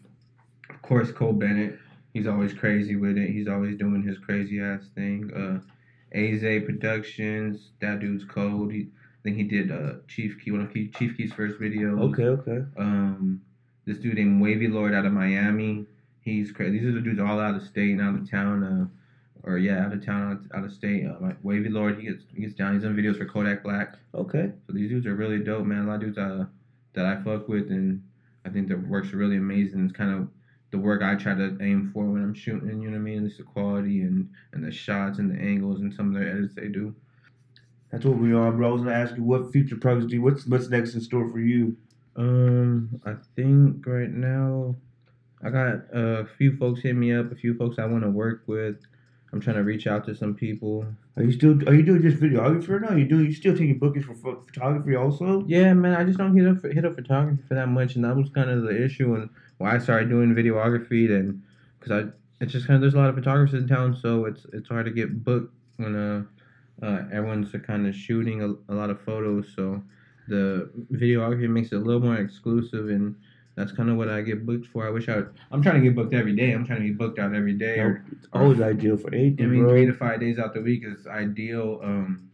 of 0.73 0.81
course, 0.81 1.11
Cole 1.11 1.33
Bennett. 1.33 1.77
He's 2.13 2.27
always 2.27 2.53
crazy 2.53 2.95
with 2.95 3.17
it. 3.17 3.29
He's 3.29 3.47
always 3.47 3.77
doing 3.77 4.03
his 4.03 4.17
crazy 4.19 4.61
ass 4.61 4.81
thing. 4.95 5.31
Uh, 5.35 5.59
Azae 6.17 6.65
Productions. 6.65 7.71
That 7.81 7.99
dude's 7.99 8.23
cold. 8.25 8.71
He, 8.71 8.81
I 8.81 9.21
think 9.23 9.37
he 9.37 9.43
did 9.43 9.71
uh, 9.71 9.93
Chief 10.07 10.37
Keef, 10.43 10.53
one 10.53 10.61
of 10.61 10.73
Keef, 10.73 10.93
Chief 10.93 11.17
Keef's 11.17 11.33
first 11.33 11.59
videos. 11.59 11.99
okay, 12.11 12.25
okay. 12.25 12.65
Um, 12.77 13.41
this 13.85 13.97
dude 13.97 14.15
named 14.15 14.41
Wavy 14.41 14.67
Lord 14.67 14.93
out 14.93 15.05
of 15.05 15.13
Miami. 15.13 15.85
He's 16.21 16.51
crazy. 16.51 16.77
These 16.77 16.87
are 16.87 16.93
the 16.93 17.01
dudes 17.01 17.19
all 17.19 17.39
out 17.39 17.55
of 17.55 17.63
state 17.63 17.91
and 17.91 18.01
out 18.01 18.15
of 18.15 18.29
town. 18.29 18.63
Uh, 18.63 18.85
or 19.43 19.57
yeah, 19.57 19.85
out 19.85 19.93
of 19.93 20.05
town, 20.05 20.31
out, 20.53 20.57
out 20.57 20.65
of 20.65 20.71
state. 20.71 21.05
Uh, 21.05 21.15
like 21.19 21.37
Wavy 21.43 21.69
Lord, 21.69 21.99
he 21.99 22.07
gets 22.07 22.23
he 22.33 22.41
gets 22.41 22.53
down. 22.53 22.73
He's 22.73 22.83
done 22.83 22.95
videos 22.95 23.17
for 23.17 23.25
Kodak 23.25 23.63
Black. 23.63 23.95
Okay. 24.15 24.51
So 24.65 24.73
these 24.73 24.89
dudes 24.89 25.05
are 25.05 25.15
really 25.15 25.39
dope, 25.39 25.65
man. 25.65 25.85
A 25.85 25.87
lot 25.87 25.95
of 25.95 26.01
dudes 26.01 26.17
uh, 26.17 26.45
that 26.93 27.05
I 27.05 27.21
fuck 27.23 27.47
with, 27.47 27.69
and 27.69 28.01
I 28.45 28.49
think 28.49 28.67
their 28.67 28.77
work's 28.77 29.11
really 29.11 29.37
amazing. 29.37 29.83
It's 29.83 29.93
kind 29.93 30.11
of 30.11 30.27
the 30.73 30.79
work 30.79 31.03
I 31.03 31.15
try 31.15 31.35
to 31.35 31.57
aim 31.61 31.91
for 31.93 32.03
when 32.03 32.23
I'm 32.23 32.33
shooting. 32.33 32.81
You 32.81 32.89
know 32.89 32.97
what 32.97 32.97
I 32.97 32.99
mean? 32.99 33.25
It's 33.25 33.37
the 33.37 33.43
quality 33.43 34.01
and 34.01 34.29
and 34.51 34.63
the 34.63 34.71
shots 34.71 35.19
and 35.19 35.31
the 35.31 35.41
angles 35.41 35.79
and 35.79 35.93
some 35.93 36.07
of 36.07 36.19
their 36.19 36.29
edits 36.29 36.55
they 36.55 36.67
do. 36.67 36.93
That's 37.91 38.05
what 38.05 38.17
we 38.17 38.33
are, 38.33 38.51
bro. 38.51 38.69
I 38.69 38.71
was 38.71 38.81
gonna 38.81 38.95
ask 38.95 39.15
you 39.15 39.23
what 39.23 39.51
future 39.51 39.77
projects 39.77 40.07
do 40.07 40.15
you, 40.15 40.21
what's 40.23 40.47
what's 40.47 40.69
next 40.69 40.95
in 40.95 41.01
store 41.01 41.31
for 41.31 41.39
you? 41.39 41.77
Um, 42.15 42.99
I 43.05 43.13
think 43.35 43.85
right 43.85 44.09
now 44.09 44.75
I 45.43 45.51
got 45.51 45.81
a 45.93 46.25
few 46.37 46.57
folks 46.57 46.81
hit 46.81 46.95
me 46.95 47.13
up, 47.13 47.31
a 47.31 47.35
few 47.35 47.55
folks 47.55 47.77
I 47.77 47.85
want 47.85 48.03
to 48.03 48.09
work 48.09 48.43
with. 48.47 48.77
I'm 49.33 49.41
trying 49.41 49.55
to 49.55 49.63
reach 49.63 49.87
out 49.87 50.05
to 50.05 50.15
some 50.15 50.35
people. 50.35 50.85
Are 51.17 51.23
you 51.23 51.31
still 51.31 51.57
are 51.67 51.73
you 51.73 51.81
doing 51.81 52.03
just 52.03 52.17
videography 52.17 52.69
or 52.69 52.79
no? 52.79 52.95
You 52.95 53.05
do 53.05 53.23
you 53.23 53.33
still 53.33 53.53
taking 53.53 53.79
bookings 53.79 54.05
for 54.05 54.13
pho- 54.13 54.43
photography 54.45 54.95
also? 54.95 55.43
Yeah, 55.47 55.73
man, 55.73 55.95
I 55.95 56.03
just 56.03 56.19
don't 56.19 56.37
hit 56.37 56.47
up 56.47 56.61
for, 56.61 56.69
hit 56.71 56.85
up 56.85 56.93
photography 56.93 57.41
for 57.47 57.55
that 57.55 57.67
much, 57.67 57.95
and 57.95 58.05
that 58.05 58.15
was 58.15 58.29
kind 58.29 58.51
of 58.51 58.61
the 58.61 58.85
issue 58.85 59.15
and 59.15 59.29
why 59.57 59.75
I 59.75 59.79
started 59.79 60.09
doing 60.09 60.35
videography. 60.35 61.07
Then, 61.07 61.41
because 61.79 62.05
I 62.05 62.09
it's 62.43 62.53
just 62.53 62.67
kind 62.67 62.75
of 62.75 62.81
there's 62.81 62.93
a 62.93 62.97
lot 62.97 63.09
of 63.09 63.15
photographers 63.15 63.55
in 63.59 63.67
town, 63.67 63.97
so 63.99 64.25
it's 64.25 64.45
it's 64.53 64.69
hard 64.69 64.85
to 64.85 64.91
get 64.91 65.23
booked 65.23 65.51
when 65.77 65.95
uh, 65.95 66.23
uh 66.85 67.05
everyone's 67.11 67.51
kind 67.65 67.87
of 67.87 67.95
shooting 67.95 68.43
a, 68.43 68.71
a 68.71 68.75
lot 68.75 68.91
of 68.91 69.01
photos. 69.01 69.51
So 69.55 69.81
the 70.27 70.69
videography 70.91 71.49
makes 71.49 71.71
it 71.71 71.77
a 71.77 71.79
little 71.79 72.01
more 72.01 72.17
exclusive, 72.17 72.89
and 72.89 73.15
that's 73.55 73.71
kind 73.71 73.89
of 73.89 73.97
what 73.97 74.09
I 74.09 74.21
get 74.21 74.45
booked 74.45 74.67
for. 74.67 74.85
I 74.85 74.89
wish 74.89 75.07
I 75.09 75.17
would, 75.17 75.33
I'm 75.51 75.61
trying 75.61 75.75
to 75.75 75.81
get 75.81 75.95
booked 75.95 76.13
every 76.13 76.35
day. 76.35 76.51
I'm 76.51 76.65
trying 76.65 76.79
to 76.79 76.87
be 76.87 76.93
booked 76.93 77.19
out 77.19 77.35
every 77.35 77.53
day. 77.53 77.79
Or, 77.79 78.03
It's 78.11 78.27
always 78.33 78.61
ideal 78.61 78.97
for 78.97 79.13
anything, 79.13 79.45
I 79.45 79.49
mean, 79.49 79.61
bro. 79.61 79.69
three 79.71 79.85
to 79.85 79.93
five 79.93 80.19
days 80.19 80.39
out 80.39 80.53
the 80.53 80.61
week 80.61 80.83
is 80.85 81.05
ideal. 81.07 81.79
Um, 81.83 82.29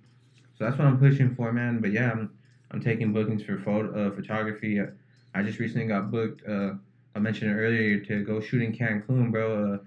so 0.57 0.65
that's 0.65 0.77
what 0.77 0.87
I'm 0.87 0.97
pushing 0.99 1.35
for, 1.35 1.51
man. 1.51 1.79
But 1.79 1.91
yeah, 1.91 2.11
I'm 2.11 2.31
I'm 2.71 2.81
taking 2.81 3.11
bookings 3.13 3.43
for 3.43 3.57
photo 3.57 4.07
uh, 4.07 4.15
photography. 4.15 4.79
I, 4.79 4.85
I 5.33 5.43
just 5.43 5.59
recently 5.59 5.87
got 5.87 6.11
booked. 6.11 6.47
Uh, 6.47 6.73
I 7.15 7.19
mentioned 7.19 7.55
earlier 7.57 7.99
to 8.01 8.23
go 8.23 8.39
shoot 8.39 8.61
in 8.61 8.73
Cancun, 8.73 9.31
bro. 9.31 9.73
Uh, 9.73 9.77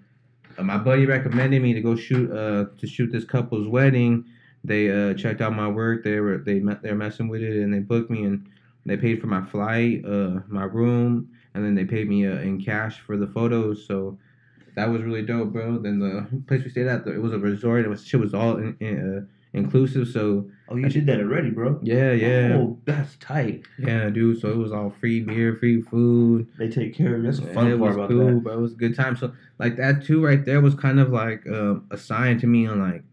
uh, 0.59 0.63
my 0.63 0.77
buddy 0.77 1.07
recommended 1.07 1.63
me 1.63 1.73
to 1.73 1.81
go 1.81 1.97
shoot 1.97 2.31
uh, 2.31 2.67
to 2.79 2.87
shoot 2.87 3.11
this 3.11 3.25
couple's 3.25 3.69
wedding. 3.69 4.25
They 4.65 4.91
uh, 4.91 5.15
checked 5.15 5.41
out 5.41 5.55
my 5.55 5.69
work. 5.69 6.05
They 6.05 6.21
were 6.21 6.39
they 6.39 6.61
met, 6.61 6.83
they're 6.83 6.95
messing 6.95 7.29
with 7.29 7.43
it, 7.43 7.63
and 7.63 7.73
they 7.73 7.79
booked 7.81 8.11
me 8.11 8.25
and 8.25 8.47
they 8.87 8.97
paid 8.97 9.21
for 9.21 9.27
my 9.29 9.45
flight, 9.45 10.05
uh, 10.05 10.41
my 10.49 10.65
room, 10.65 11.29
and 11.55 11.65
then 11.65 11.75
they 11.75 11.85
paid 11.85 12.09
me 12.09 12.27
uh, 12.27 12.39
in 12.39 12.61
cash 12.63 12.99
for 13.01 13.17
the 13.17 13.27
photos. 13.27 13.87
So 13.87 14.19
that 14.75 14.89
was 14.89 15.03
really 15.03 15.23
dope, 15.23 15.53
bro. 15.53 15.79
Then 15.79 15.99
the 15.99 16.27
place 16.49 16.65
we 16.65 16.71
stayed 16.71 16.87
at, 16.87 17.07
it 17.07 17.21
was 17.21 17.33
a 17.33 17.39
resort. 17.39 17.85
It 17.85 17.89
was 17.89 18.05
shit 18.07 18.21
was 18.21 18.35
all 18.35 18.57
in, 18.57 18.77
in, 18.81 19.19
uh, 19.19 19.27
inclusive. 19.57 20.09
So 20.09 20.49
oh, 20.69 20.77
you 20.77 20.89
did 20.89 21.07
that 21.07 21.21
already, 21.21 21.51
bro. 21.51 21.79
yeah, 21.83 22.13
yeah, 22.13 22.55
Oh, 22.57 22.79
that's 22.85 23.17
tight. 23.17 23.65
yeah, 23.79 24.09
dude. 24.09 24.41
So 24.41 24.49
it 24.51 24.57
was 24.57 24.73
all 24.73 24.91
free 24.99 25.21
beer, 25.21 25.55
free 25.55 25.83
food. 25.83 26.49
They 26.59 26.69
take 26.69 26.95
care 26.95 27.15
of 27.17 27.21
you. 27.23 27.27
That's 27.31 27.41
the 27.41 27.53
fun 27.53 27.71
it 27.71 27.79
part 27.79 27.95
about 27.95 28.09
cool, 28.09 28.27
that. 28.27 28.45
but 28.45 28.55
it 28.55 28.61
was 28.61 28.73
a 28.73 28.77
good 28.77 28.97
time. 28.97 29.17
So 29.17 29.33
like 29.59 29.77
that 29.77 30.05
too, 30.05 30.25
right 30.25 30.45
there 30.45 30.61
was 30.61 30.75
kind 30.75 30.99
of 30.99 31.11
like 31.11 31.47
um, 31.47 31.87
a 31.91 31.99
sign 31.99 32.41
to 32.41 32.47
me 32.47 32.67
on 32.67 32.81
like 32.81 33.05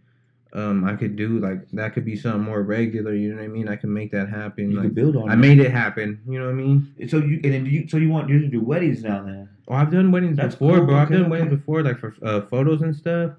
um, 0.54 0.84
I 0.84 0.96
could 0.96 1.16
do 1.16 1.40
like 1.40 1.70
that 1.72 1.94
could 1.94 2.06
be 2.06 2.16
something 2.16 2.42
more 2.42 2.64
regular. 2.64 3.14
You 3.14 3.30
know 3.30 3.38
what 3.38 3.46
I 3.46 3.48
mean? 3.48 3.68
I 3.68 3.76
can 3.76 3.94
make 3.94 4.12
that 4.12 4.30
happen. 4.30 4.72
You 4.72 4.82
like 4.82 4.94
build 4.96 5.16
on 5.16 5.30
I 5.30 5.34
it. 5.34 5.38
made 5.38 5.60
it 5.60 5.72
happen. 5.72 6.22
You 6.28 6.40
know 6.40 6.46
what 6.46 6.52
I 6.52 6.56
mean? 6.56 6.94
So 7.08 7.18
you 7.18 7.40
and 7.44 7.54
then 7.54 7.66
you 7.66 7.88
so 7.88 7.98
you 7.98 8.10
want 8.10 8.30
you 8.30 8.40
to 8.40 8.48
do 8.48 8.62
weddings 8.62 9.04
now 9.04 9.24
then? 9.24 9.50
Oh, 9.68 9.76
I've 9.76 9.92
done 9.92 10.12
weddings 10.12 10.38
That's 10.38 10.56
before, 10.56 10.78
cool, 10.78 10.88
bro. 10.88 10.96
I've 10.96 11.12
done 11.12 11.30
weddings 11.30 11.52
before, 11.52 11.84
like 11.84 12.00
for 12.00 12.16
uh, 12.24 12.42
photos 12.42 12.82
and 12.82 12.96
stuff. 12.96 13.34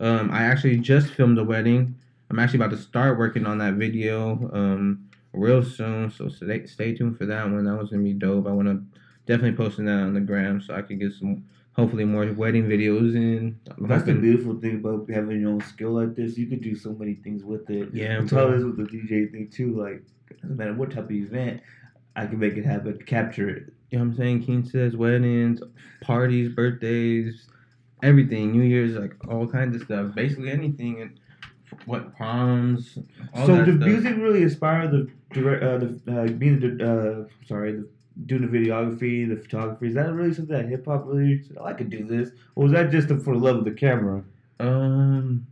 Um, 0.00 0.30
I 0.30 0.44
actually 0.44 0.78
just 0.78 1.08
filmed 1.12 1.38
a 1.38 1.44
wedding. 1.44 1.94
I'm 2.30 2.38
actually 2.38 2.60
about 2.60 2.70
to 2.70 2.78
start 2.78 3.18
working 3.18 3.44
on 3.46 3.58
that 3.58 3.74
video 3.74 4.50
um, 4.54 5.06
real 5.34 5.62
soon. 5.62 6.10
So 6.10 6.28
stay, 6.30 6.66
stay 6.66 6.94
tuned 6.94 7.18
for 7.18 7.26
that 7.26 7.44
one. 7.44 7.64
That 7.64 7.76
one's 7.76 7.90
gonna 7.90 8.02
be 8.02 8.14
dope. 8.14 8.46
I 8.46 8.50
want 8.52 8.68
to 8.68 8.82
definitely 9.26 9.56
posting 9.56 9.84
that 9.84 9.92
on 10.00 10.14
the 10.14 10.20
gram 10.20 10.60
so 10.60 10.74
I 10.74 10.82
can 10.82 10.98
get 10.98 11.12
some, 11.12 11.44
hopefully 11.76 12.04
more 12.04 12.24
wedding 12.32 12.64
videos 12.64 13.14
and 13.16 13.58
I'm 13.76 13.88
That's 13.88 14.04
the 14.04 14.14
beautiful 14.14 14.60
thing 14.60 14.76
about 14.76 15.08
having 15.10 15.40
your 15.40 15.50
own 15.50 15.60
skill 15.60 15.90
like 15.90 16.14
this. 16.14 16.38
You 16.38 16.46
could 16.46 16.62
do 16.62 16.76
so 16.76 16.92
many 16.92 17.14
things 17.14 17.44
with 17.44 17.68
it. 17.68 17.90
Yeah, 17.92 18.20
That's 18.20 18.30
how 18.30 18.46
bro. 18.46 18.52
it 18.52 18.58
is 18.58 18.64
with 18.64 18.76
the 18.76 18.84
DJ 18.84 19.30
thing 19.30 19.50
too. 19.52 19.80
Like, 19.80 20.02
doesn't 20.40 20.56
matter 20.56 20.74
what 20.74 20.90
type 20.90 21.04
of 21.04 21.12
event, 21.12 21.60
I 22.16 22.26
can 22.26 22.38
make 22.38 22.56
it 22.56 22.64
happen, 22.64 22.98
capture 23.06 23.48
it. 23.48 23.72
You 23.90 23.98
know 23.98 24.04
what 24.04 24.10
I'm 24.12 24.16
saying? 24.16 24.44
King 24.44 24.64
says 24.64 24.96
weddings, 24.96 25.60
parties, 26.00 26.52
birthdays, 26.54 27.48
everything. 28.02 28.52
New 28.52 28.62
Year's, 28.62 28.94
like 28.94 29.14
all 29.28 29.46
kinds 29.46 29.76
of 29.76 29.82
stuff. 29.82 30.14
Basically 30.14 30.50
anything. 30.50 31.02
And 31.02 31.20
what 31.86 32.16
proms. 32.16 32.98
So 33.46 33.64
did 33.64 33.76
stuff. 33.76 33.88
music 33.88 34.16
really 34.16 34.42
inspire 34.42 34.88
the 34.88 35.10
direct, 35.32 35.62
uh, 35.62 35.78
the 35.78 36.22
uh, 36.22 36.26
being 36.28 36.60
the 36.60 37.26
uh, 37.28 37.46
sorry, 37.46 37.72
the, 37.72 37.88
doing 38.26 38.42
the 38.42 38.58
videography, 38.58 39.28
the 39.28 39.36
photography? 39.36 39.88
Is 39.88 39.94
that 39.94 40.12
really 40.12 40.32
something 40.32 40.56
that 40.56 40.68
hip 40.68 40.86
hop 40.86 41.04
really? 41.06 41.42
said, 41.42 41.56
Oh, 41.60 41.64
I 41.64 41.72
could 41.72 41.90
do 41.90 42.04
this, 42.04 42.30
or 42.54 42.64
was 42.64 42.72
that 42.72 42.90
just 42.90 43.08
for 43.08 43.34
the 43.34 43.40
love 43.40 43.56
of 43.56 43.64
the 43.64 43.72
camera? 43.72 44.22
Um, 44.60 45.46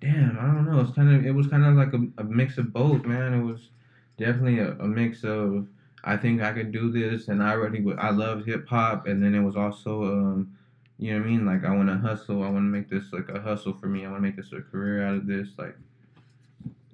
damn, 0.00 0.38
I 0.38 0.46
don't 0.46 0.70
know. 0.70 0.80
It's 0.80 0.94
kind 0.94 1.14
of 1.14 1.26
it 1.26 1.32
was 1.32 1.48
kind 1.48 1.64
of 1.64 1.74
like 1.74 1.92
a, 1.92 2.20
a 2.20 2.24
mix 2.24 2.58
of 2.58 2.72
both, 2.72 3.04
man. 3.04 3.34
It 3.34 3.42
was 3.42 3.70
definitely 4.16 4.60
a, 4.60 4.72
a 4.72 4.86
mix 4.86 5.24
of 5.24 5.66
I 6.04 6.16
think 6.16 6.40
I 6.42 6.52
could 6.52 6.72
do 6.72 6.90
this, 6.90 7.28
and 7.28 7.42
I 7.42 7.52
already 7.52 7.84
I 7.98 8.10
love 8.10 8.44
hip 8.46 8.68
hop, 8.68 9.06
and 9.06 9.22
then 9.22 9.34
it 9.34 9.42
was 9.42 9.56
also 9.56 10.04
um, 10.04 10.56
you 10.98 11.12
know 11.12 11.20
what 11.20 11.26
I 11.26 11.30
mean? 11.30 11.46
Like 11.46 11.64
I 11.64 11.74
want 11.74 11.88
to 11.88 11.96
hustle. 11.96 12.42
I 12.42 12.48
want 12.48 12.58
to 12.58 12.60
make 12.60 12.88
this 12.88 13.12
like 13.12 13.28
a 13.28 13.40
hustle 13.40 13.72
for 13.72 13.86
me. 13.86 14.04
I 14.04 14.10
want 14.10 14.22
to 14.22 14.26
make 14.28 14.36
this 14.36 14.52
a 14.52 14.62
career 14.62 15.04
out 15.04 15.16
of 15.16 15.26
this. 15.26 15.48
Like 15.58 15.76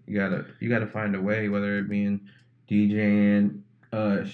you 0.06 0.18
gotta 0.18 0.46
you 0.60 0.68
gotta 0.68 0.86
find 0.86 1.14
a 1.14 1.20
way, 1.20 1.48
whether 1.48 1.78
it 1.78 1.88
being 1.88 2.20
DJing, 2.70 3.60
uh. 3.92 4.24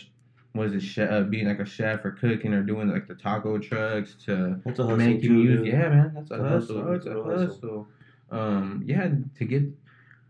Is 0.54 0.74
it? 0.74 0.80
Chef, 0.82 1.10
uh, 1.10 1.22
being 1.22 1.46
like 1.46 1.60
a 1.60 1.64
chef 1.64 2.04
or 2.04 2.10
cooking 2.12 2.52
or 2.52 2.62
doing 2.62 2.88
like 2.88 3.06
the 3.06 3.14
taco 3.14 3.58
trucks 3.58 4.14
to 4.26 4.60
That's 4.64 4.78
a 4.78 4.96
making 4.96 5.22
too, 5.22 5.32
music. 5.32 5.64
dude. 5.64 5.66
Yeah, 5.66 5.88
man, 5.88 6.12
that's 6.14 6.30
a 6.30 6.34
a 6.34 6.48
hustle. 6.48 6.82
hustle. 6.82 6.92
It's 6.94 7.06
a 7.06 7.22
hustle. 7.22 7.46
hustle. 7.46 7.88
Um, 8.30 8.82
yeah, 8.86 9.10
to 9.38 9.44
get 9.44 9.62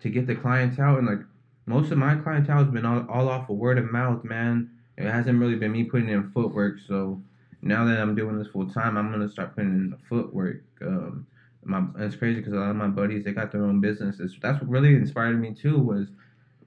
to 0.00 0.08
get 0.10 0.26
the 0.26 0.34
clientele 0.34 0.96
and 0.96 1.06
like 1.06 1.20
most 1.66 1.90
of 1.92 1.98
my 1.98 2.16
clientele 2.16 2.64
has 2.64 2.68
been 2.72 2.84
all, 2.84 3.06
all 3.08 3.28
off 3.28 3.48
of 3.48 3.56
word 3.56 3.78
of 3.78 3.90
mouth, 3.90 4.24
man. 4.24 4.70
It 4.96 5.10
hasn't 5.10 5.38
really 5.38 5.56
been 5.56 5.72
me 5.72 5.84
putting 5.84 6.08
in 6.08 6.30
footwork. 6.30 6.78
So 6.86 7.22
now 7.62 7.84
that 7.84 7.98
I'm 7.98 8.14
doing 8.14 8.38
this 8.38 8.48
full 8.48 8.68
time, 8.68 8.96
I'm 8.96 9.10
gonna 9.10 9.28
start 9.28 9.54
putting 9.54 9.70
in 9.72 9.90
the 9.90 9.98
footwork. 10.08 10.62
Um, 10.82 11.26
my 11.64 11.78
and 11.78 12.02
it's 12.04 12.16
crazy 12.16 12.40
because 12.40 12.54
a 12.54 12.56
lot 12.56 12.70
of 12.70 12.76
my 12.76 12.88
buddies 12.88 13.24
they 13.24 13.32
got 13.32 13.52
their 13.52 13.64
own 13.64 13.80
businesses. 13.80 14.36
That's 14.40 14.60
what 14.60 14.70
really 14.70 14.94
inspired 14.94 15.40
me 15.40 15.54
too 15.54 15.78
was 15.78 16.08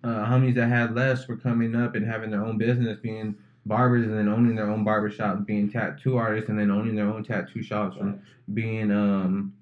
uh, 0.03 0.25
homies 0.25 0.55
that 0.55 0.67
had 0.67 0.93
less 0.95 1.27
were 1.27 1.37
coming 1.37 1.75
up 1.75 1.95
and 1.95 2.05
having 2.05 2.31
their 2.31 2.43
own 2.43 2.57
business, 2.57 2.97
being 3.01 3.35
barbers 3.65 4.03
and 4.05 4.17
then 4.17 4.27
owning 4.27 4.55
their 4.55 4.69
own 4.69 4.83
barber 4.83 5.09
shop, 5.09 5.45
being 5.45 5.69
tattoo 5.69 6.17
artists 6.17 6.49
and 6.49 6.59
then 6.59 6.71
owning 6.71 6.95
their 6.95 7.07
own 7.07 7.23
tattoo 7.23 7.63
shops, 7.63 7.97
from 7.97 8.19
being 8.53 8.91
um 8.91 9.53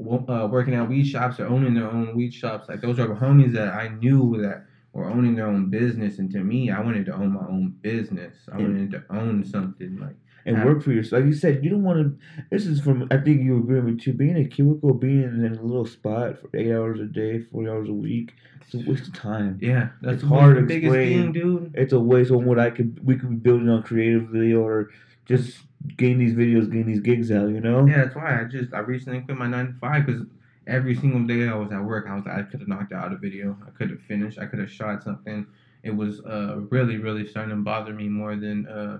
uh, 0.00 0.48
working 0.50 0.74
at 0.74 0.88
weed 0.88 1.04
shops 1.04 1.40
or 1.40 1.46
owning 1.46 1.74
their 1.74 1.88
own 1.88 2.14
weed 2.14 2.32
shops. 2.32 2.68
Like 2.68 2.80
those 2.80 2.98
are 2.98 3.08
homies 3.08 3.52
that 3.52 3.74
I 3.74 3.88
knew 3.88 4.40
that 4.42 4.64
were 4.92 5.06
owning 5.06 5.34
their 5.34 5.46
own 5.46 5.68
business, 5.70 6.18
and 6.18 6.30
to 6.30 6.42
me, 6.42 6.70
I 6.70 6.80
wanted 6.80 7.06
to 7.06 7.14
own 7.14 7.32
my 7.32 7.46
own 7.46 7.74
business. 7.82 8.48
I 8.50 8.56
wanted 8.56 8.90
to 8.92 9.04
own 9.10 9.44
something 9.44 9.98
like 9.98 10.16
and 10.46 10.56
Yeah. 10.56 10.64
work 10.64 10.82
for 10.82 10.92
yourself. 10.92 11.20
Like 11.22 11.28
you 11.28 11.34
said, 11.34 11.62
you 11.64 11.70
don't 11.70 11.82
want 11.82 11.98
to. 11.98 12.42
This 12.50 12.66
is 12.66 12.80
from. 12.80 13.06
I 13.10 13.18
think 13.18 13.42
you 13.42 13.58
agree 13.58 13.76
with 13.80 13.84
me 13.94 13.96
too. 13.96 14.12
Being 14.12 14.36
a 14.36 14.44
cubicle, 14.44 14.94
being 14.94 15.22
in 15.22 15.56
a 15.58 15.62
little 15.62 15.86
spot 15.86 16.38
for 16.40 16.48
eight 16.54 16.72
hours 16.72 17.00
a 17.00 17.06
day, 17.06 17.40
forty 17.40 17.68
hours 17.68 17.88
a 17.88 17.92
week, 17.92 18.34
it's 18.62 18.74
a 18.74 18.90
waste 18.90 19.08
of 19.08 19.14
time. 19.14 19.58
yeah, 19.60 19.88
that's 20.00 20.22
hard 20.22 20.56
to 20.68 20.74
explain. 20.74 21.22
thing, 21.24 21.32
dude. 21.32 21.70
It's 21.74 21.92
a 21.92 22.00
waste 22.00 22.30
on 22.30 22.44
what 22.44 22.58
I 22.58 22.70
could 22.70 23.04
we 23.04 23.16
could 23.16 23.30
be 23.30 23.36
building 23.36 23.68
on 23.68 23.82
creatively 23.82 24.52
or 24.52 24.90
just 25.26 25.58
getting 25.96 26.18
these 26.18 26.34
videos, 26.34 26.66
getting 26.70 26.86
these 26.86 27.00
gigs 27.00 27.30
out. 27.30 27.48
You 27.50 27.60
know. 27.60 27.86
Yeah, 27.86 28.04
that's 28.04 28.14
why 28.16 28.40
I 28.40 28.44
just 28.44 28.72
I 28.74 28.80
recently 28.80 29.20
quit 29.20 29.36
my 29.36 29.46
nine 29.46 29.66
to 29.66 29.72
five 29.80 30.06
because 30.06 30.22
every 30.66 30.94
single 30.94 31.24
day 31.24 31.48
I 31.48 31.54
was 31.54 31.72
at 31.72 31.82
work, 31.82 32.06
I 32.08 32.14
was 32.14 32.26
like, 32.26 32.36
I 32.36 32.42
could 32.42 32.60
have 32.60 32.68
knocked 32.68 32.92
out 32.92 33.12
a 33.12 33.16
video, 33.16 33.56
I 33.66 33.70
could 33.70 33.90
have 33.90 34.02
finished, 34.02 34.38
I 34.38 34.46
could 34.46 34.58
have 34.58 34.70
shot 34.70 35.02
something. 35.02 35.46
It 35.82 35.94
was 35.94 36.20
uh 36.20 36.60
really 36.70 36.98
really 36.98 37.26
starting 37.26 37.50
to 37.56 37.62
bother 37.62 37.92
me 37.94 38.08
more 38.08 38.36
than 38.36 38.66
uh 38.66 38.98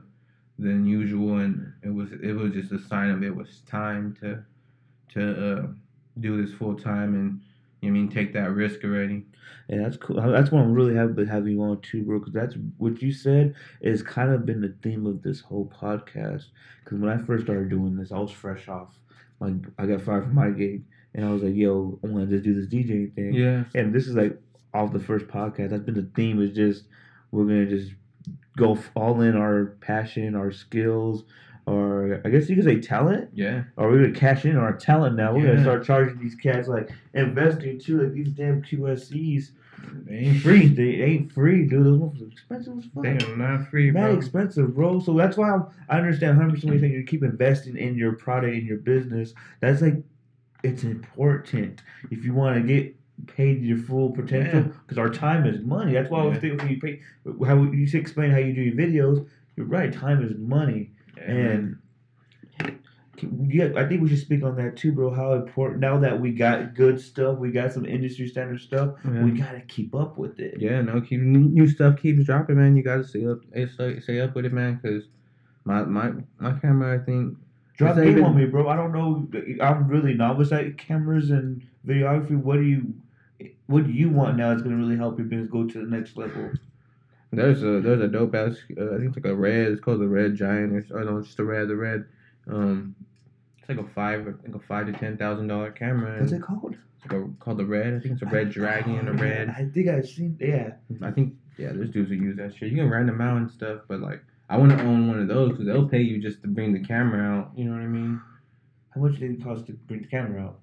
than 0.58 0.86
usual, 0.86 1.38
and 1.38 1.72
it 1.82 1.90
was 1.94 2.10
it 2.12 2.32
was 2.32 2.52
just 2.52 2.72
a 2.72 2.78
sign 2.78 3.10
of 3.10 3.22
it 3.22 3.34
was 3.34 3.60
time 3.66 4.16
to 4.20 4.42
to 5.14 5.54
uh 5.54 5.66
do 6.20 6.44
this 6.44 6.54
full 6.54 6.74
time 6.74 7.14
and 7.14 7.40
you 7.80 7.90
know 7.90 7.96
I 7.96 8.00
mean 8.00 8.08
take 8.08 8.32
that 8.32 8.50
risk 8.52 8.82
already. 8.84 9.24
Yeah, 9.68 9.82
that's 9.82 9.96
cool. 9.96 10.16
That's 10.16 10.50
what 10.50 10.62
I'm 10.62 10.72
really 10.72 10.94
happy 10.94 11.14
to 11.14 11.26
have 11.26 11.46
you 11.46 11.62
on 11.62 11.80
too, 11.80 12.02
bro. 12.02 12.18
Because 12.18 12.32
that's 12.32 12.56
what 12.78 13.00
you 13.02 13.12
said 13.12 13.54
is 13.80 14.02
kind 14.02 14.30
of 14.30 14.46
been 14.46 14.60
the 14.60 14.74
theme 14.82 15.06
of 15.06 15.22
this 15.22 15.40
whole 15.40 15.66
podcast. 15.66 16.46
Because 16.84 16.98
when 16.98 17.10
I 17.10 17.18
first 17.18 17.44
started 17.44 17.68
doing 17.68 17.96
this, 17.96 18.10
I 18.10 18.18
was 18.18 18.30
fresh 18.30 18.68
off. 18.68 18.98
Like 19.40 19.54
I 19.78 19.86
got 19.86 20.02
fired 20.02 20.24
from 20.24 20.34
my 20.34 20.50
gig, 20.50 20.82
and 21.14 21.24
I 21.24 21.30
was 21.30 21.42
like, 21.42 21.54
"Yo, 21.54 21.98
I 22.02 22.06
want 22.08 22.28
to 22.28 22.36
just 22.36 22.44
do 22.44 22.54
this 22.54 22.66
DJ 22.66 23.14
thing." 23.14 23.34
Yeah, 23.34 23.64
And 23.74 23.94
this 23.94 24.08
is 24.08 24.14
like 24.16 24.40
off 24.74 24.92
the 24.92 25.00
first 25.00 25.26
podcast. 25.28 25.70
That's 25.70 25.84
been 25.84 25.94
the 25.94 26.10
theme. 26.16 26.42
Is 26.42 26.52
just 26.52 26.84
we're 27.30 27.44
gonna 27.44 27.66
just 27.66 27.92
go 28.58 28.78
all 28.94 29.20
in 29.22 29.36
our 29.36 29.76
passion, 29.80 30.34
our 30.34 30.50
skills, 30.52 31.24
or 31.66 32.20
I 32.24 32.28
guess 32.30 32.48
you 32.48 32.56
could 32.56 32.64
say 32.64 32.80
talent. 32.80 33.30
yeah, 33.34 33.64
Or 33.76 33.90
we're 33.90 34.02
gonna 34.02 34.14
cash 34.18 34.44
in 34.44 34.56
our 34.56 34.72
talent 34.76 35.16
now. 35.16 35.34
We're 35.34 35.46
gonna 35.46 35.62
start 35.62 35.84
charging 35.84 36.18
these 36.18 36.34
cats 36.34 36.66
like 36.68 36.90
investing 37.14 37.78
too. 37.78 38.02
Like 38.02 38.12
these 38.12 38.30
damn 38.30 38.62
QSCs. 38.62 39.50
they 40.06 40.14
ain't 40.16 40.42
free. 40.42 40.66
They 40.68 41.02
ain't 41.02 41.30
free, 41.32 41.66
dude. 41.66 41.84
Those 41.86 41.98
ones 41.98 42.22
are 42.22 42.26
expensive 42.26 42.78
as 42.78 42.84
fuck. 42.94 43.02
They 43.04 43.18
are 43.18 43.36
not 43.36 43.68
free, 43.68 43.90
Mad 43.90 44.06
bro. 44.08 44.16
expensive, 44.16 44.74
bro. 44.74 44.98
So 45.00 45.12
that's 45.14 45.36
why 45.36 45.50
I'm, 45.52 45.66
I 45.88 45.98
understand 45.98 46.36
100 46.38 46.54
percent 46.54 46.72
when 46.80 46.90
you 46.90 46.98
you 46.98 47.04
keep 47.04 47.22
investing 47.22 47.76
in 47.76 47.96
your 47.96 48.12
product 48.12 48.54
in 48.54 48.64
your 48.64 48.78
business. 48.78 49.34
That's 49.60 49.82
like 49.82 50.02
it's 50.64 50.82
important 50.84 51.82
if 52.10 52.24
you 52.24 52.34
want 52.34 52.56
to 52.56 52.62
get 52.62 52.96
paid 53.26 53.62
your 53.62 53.78
full 53.78 54.10
potential 54.10 54.60
Yeah. 54.60 54.68
because 54.82 54.98
our 54.98 55.10
time 55.10 55.44
is 55.46 55.60
money. 55.64 55.92
That's 55.92 56.10
why 56.10 56.20
I 56.22 56.26
was 56.26 56.34
Yeah. 56.36 56.40
thinking 56.40 56.58
when 56.58 56.68
you 56.68 56.80
pay 56.80 57.00
how 57.46 57.62
you 57.62 57.86
explain 57.98 58.30
how 58.30 58.38
you 58.38 58.52
do 58.54 58.62
your 58.62 58.74
videos. 58.74 59.26
You're 59.56 59.66
right. 59.66 59.92
Time 59.92 60.22
is 60.22 60.36
money, 60.38 60.92
Yeah, 61.16 61.24
and 61.24 61.76
yeah, 63.48 63.72
I 63.76 63.84
think 63.84 64.00
we 64.02 64.08
should 64.08 64.18
speak 64.18 64.44
on 64.44 64.54
that 64.56 64.76
too, 64.76 64.92
bro. 64.92 65.10
How 65.10 65.32
important 65.34 65.80
now 65.80 65.98
that 65.98 66.20
we 66.20 66.30
got 66.30 66.74
good 66.76 67.00
stuff, 67.00 67.38
we 67.38 67.50
got 67.50 67.72
some 67.72 67.84
industry 67.84 68.28
standard 68.28 68.60
stuff. 68.60 68.94
Yeah. 69.04 69.24
We 69.24 69.32
gotta 69.32 69.60
keep 69.62 69.94
up 69.94 70.16
with 70.16 70.38
it. 70.38 70.60
Yeah, 70.60 70.80
no, 70.82 71.00
keep 71.00 71.20
new, 71.20 71.66
stuff 71.66 71.96
keeps 72.00 72.24
dropping, 72.24 72.56
man. 72.56 72.76
You 72.76 72.84
gotta 72.84 73.02
stay 73.02 73.26
up, 73.26 73.40
eh, 73.54 73.66
stay, 73.66 73.98
stay 74.00 74.20
up 74.20 74.36
with 74.36 74.44
it, 74.46 74.52
man. 74.52 74.78
Cause 74.80 75.08
my 75.64 75.84
my 75.84 76.12
my 76.38 76.52
camera, 76.60 76.94
I 76.94 77.04
think, 77.04 77.36
Drop 77.76 77.96
game 77.96 78.24
on 78.24 78.36
me, 78.36 78.44
bro. 78.44 78.68
I 78.68 78.74
don't 78.76 78.92
know. 78.92 79.28
I'm 79.60 79.86
really 79.88 80.14
novice 80.14 80.50
at 80.52 80.76
cameras 80.78 81.30
and 81.30 81.62
videography. 81.86 82.36
What 82.36 82.56
do 82.56 82.62
you, 82.62 82.92
what 83.68 83.86
do 83.86 83.92
you 83.92 84.10
want 84.10 84.36
now? 84.36 84.48
That's 84.50 84.62
gonna 84.62 84.76
really 84.76 84.96
help 84.96 85.16
your 85.18 85.26
business 85.28 85.48
go 85.50 85.64
to 85.66 85.78
the 85.84 85.86
next 85.96 86.16
level. 86.16 86.50
there's 87.32 87.62
a 87.62 87.80
there's 87.80 88.00
a 88.00 88.08
dope 88.08 88.34
ass. 88.34 88.56
Uh, 88.76 88.86
I 88.94 88.96
think 88.98 89.08
it's 89.08 89.16
like 89.16 89.32
a 89.32 89.36
red. 89.36 89.68
It's 89.72 89.80
called 89.80 90.00
the 90.00 90.08
Red 90.08 90.34
Giant, 90.34 90.72
or, 90.90 90.98
or 90.98 91.04
no, 91.04 91.18
it's 91.18 91.28
just 91.28 91.36
the 91.36 91.44
red, 91.44 91.68
the 91.68 91.76
red. 91.76 92.06
Um, 92.50 92.94
it's 93.60 93.68
like 93.68 93.78
a 93.78 93.88
five, 93.94 94.26
I 94.26 94.32
think 94.42 94.54
a 94.54 94.58
five 94.66 94.86
to 94.86 94.92
ten 94.92 95.16
thousand 95.16 95.46
dollar 95.48 95.70
camera. 95.70 96.18
What's 96.20 96.32
it 96.32 96.42
called? 96.42 96.76
It's 96.96 97.12
like 97.12 97.20
a, 97.22 97.28
called 97.38 97.58
the 97.58 97.66
red. 97.66 97.94
I 97.94 98.00
think 98.00 98.14
it's 98.14 98.22
a 98.22 98.26
red 98.26 98.50
dragon, 98.50 99.06
a 99.06 99.12
Oh, 99.12 99.14
red. 99.14 99.50
I 99.50 99.66
think 99.72 99.88
I've 99.88 100.08
seen. 100.08 100.36
Yeah. 100.40 100.72
I 101.02 101.10
think 101.12 101.34
yeah, 101.58 101.72
there's 101.72 101.90
dudes 101.90 102.08
who 102.08 102.16
use 102.16 102.36
that 102.38 102.56
shit. 102.56 102.70
You 102.72 102.76
can 102.78 102.88
rent 102.90 103.06
them 103.06 103.20
out 103.20 103.36
and 103.36 103.50
stuff, 103.50 103.82
but 103.88 104.00
like 104.00 104.22
I 104.48 104.56
want 104.56 104.72
to 104.72 104.80
own 104.82 105.06
one 105.08 105.20
of 105.20 105.28
those 105.28 105.50
because 105.50 105.66
they'll 105.66 105.88
pay 105.88 106.00
you 106.00 106.20
just 106.22 106.40
to 106.42 106.48
bring 106.48 106.72
the 106.72 106.80
camera 106.82 107.22
out. 107.38 107.52
You 107.54 107.66
know 107.66 107.72
what 107.72 107.82
I 107.82 107.86
mean? 107.86 108.20
How 108.94 109.02
much 109.02 109.18
did 109.20 109.32
it 109.32 109.44
cost 109.44 109.66
to 109.66 109.72
bring 109.74 110.00
the 110.00 110.08
camera 110.08 110.42
out? 110.46 110.60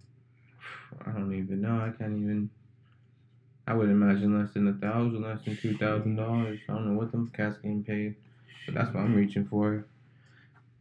I 1.05 1.11
don't 1.11 1.33
even 1.35 1.61
know. 1.61 1.75
I 1.77 1.91
can't 1.95 2.17
even. 2.17 2.49
I 3.67 3.73
would 3.73 3.89
imagine 3.89 4.39
less 4.39 4.53
than 4.53 4.67
a 4.67 4.73
thousand, 4.73 5.23
less 5.23 5.43
than 5.43 5.57
two 5.57 5.77
thousand 5.77 6.15
dollars. 6.15 6.59
I 6.69 6.73
don't 6.73 6.93
know 6.93 6.97
what 6.99 7.11
them 7.11 7.31
cats 7.35 7.57
getting 7.57 7.83
paid, 7.83 8.15
but 8.65 8.75
that's 8.75 8.93
what 8.93 9.03
I'm 9.03 9.15
reaching 9.15 9.45
for. 9.45 9.85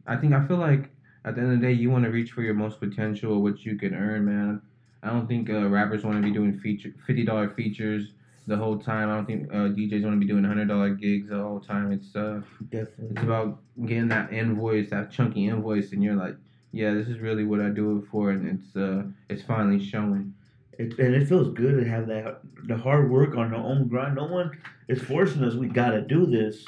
I 0.05 0.15
think 0.17 0.33
I 0.33 0.45
feel 0.47 0.57
like 0.57 0.91
at 1.23 1.35
the 1.35 1.41
end 1.41 1.53
of 1.53 1.59
the 1.59 1.65
day, 1.65 1.73
you 1.73 1.89
want 1.89 2.03
to 2.05 2.11
reach 2.11 2.31
for 2.31 2.43
your 2.43 2.53
most 2.53 2.79
potential, 2.79 3.41
what 3.41 3.65
you 3.65 3.75
can 3.75 3.95
earn, 3.95 4.25
man. 4.25 4.61
I 5.01 5.09
don't 5.09 5.27
think 5.27 5.49
uh, 5.49 5.67
rappers 5.67 6.03
want 6.03 6.17
to 6.17 6.23
be 6.23 6.31
doing 6.31 6.59
feature 6.59 6.93
fifty 7.07 7.25
dollar 7.25 7.49
features 7.49 8.13
the 8.47 8.55
whole 8.55 8.77
time. 8.77 9.09
I 9.09 9.15
don't 9.15 9.25
think 9.25 9.49
uh, 9.51 9.69
DJs 9.73 10.03
want 10.03 10.15
to 10.15 10.19
be 10.19 10.27
doing 10.27 10.43
hundred 10.43 10.67
dollar 10.67 10.91
gigs 10.91 11.29
the 11.29 11.41
whole 11.41 11.59
time. 11.59 11.91
It's 11.91 12.15
uh, 12.15 12.41
Definitely. 12.69 13.07
it's 13.11 13.21
about 13.23 13.59
getting 13.85 14.09
that 14.09 14.31
invoice, 14.31 14.91
that 14.91 15.11
chunky 15.11 15.47
invoice, 15.47 15.91
and 15.91 16.03
you're 16.03 16.15
like, 16.15 16.35
yeah, 16.71 16.93
this 16.93 17.07
is 17.07 17.19
really 17.19 17.45
what 17.45 17.61
I 17.61 17.69
do 17.69 17.97
it 17.97 18.05
for, 18.11 18.29
and 18.29 18.47
it's 18.47 18.75
uh, 18.75 19.03
it's 19.29 19.41
finally 19.41 19.83
showing. 19.83 20.33
It, 20.77 20.97
and 20.99 21.15
it 21.15 21.27
feels 21.27 21.49
good 21.53 21.83
to 21.83 21.89
have 21.89 22.07
that 22.07 22.41
the 22.65 22.77
hard 22.77 23.09
work 23.09 23.35
on 23.35 23.53
our 23.53 23.63
own 23.63 23.87
grind. 23.87 24.15
No 24.15 24.25
one 24.25 24.57
is 24.87 25.01
forcing 25.01 25.43
us. 25.43 25.53
We 25.53 25.67
gotta 25.67 26.01
do 26.01 26.25
this. 26.25 26.65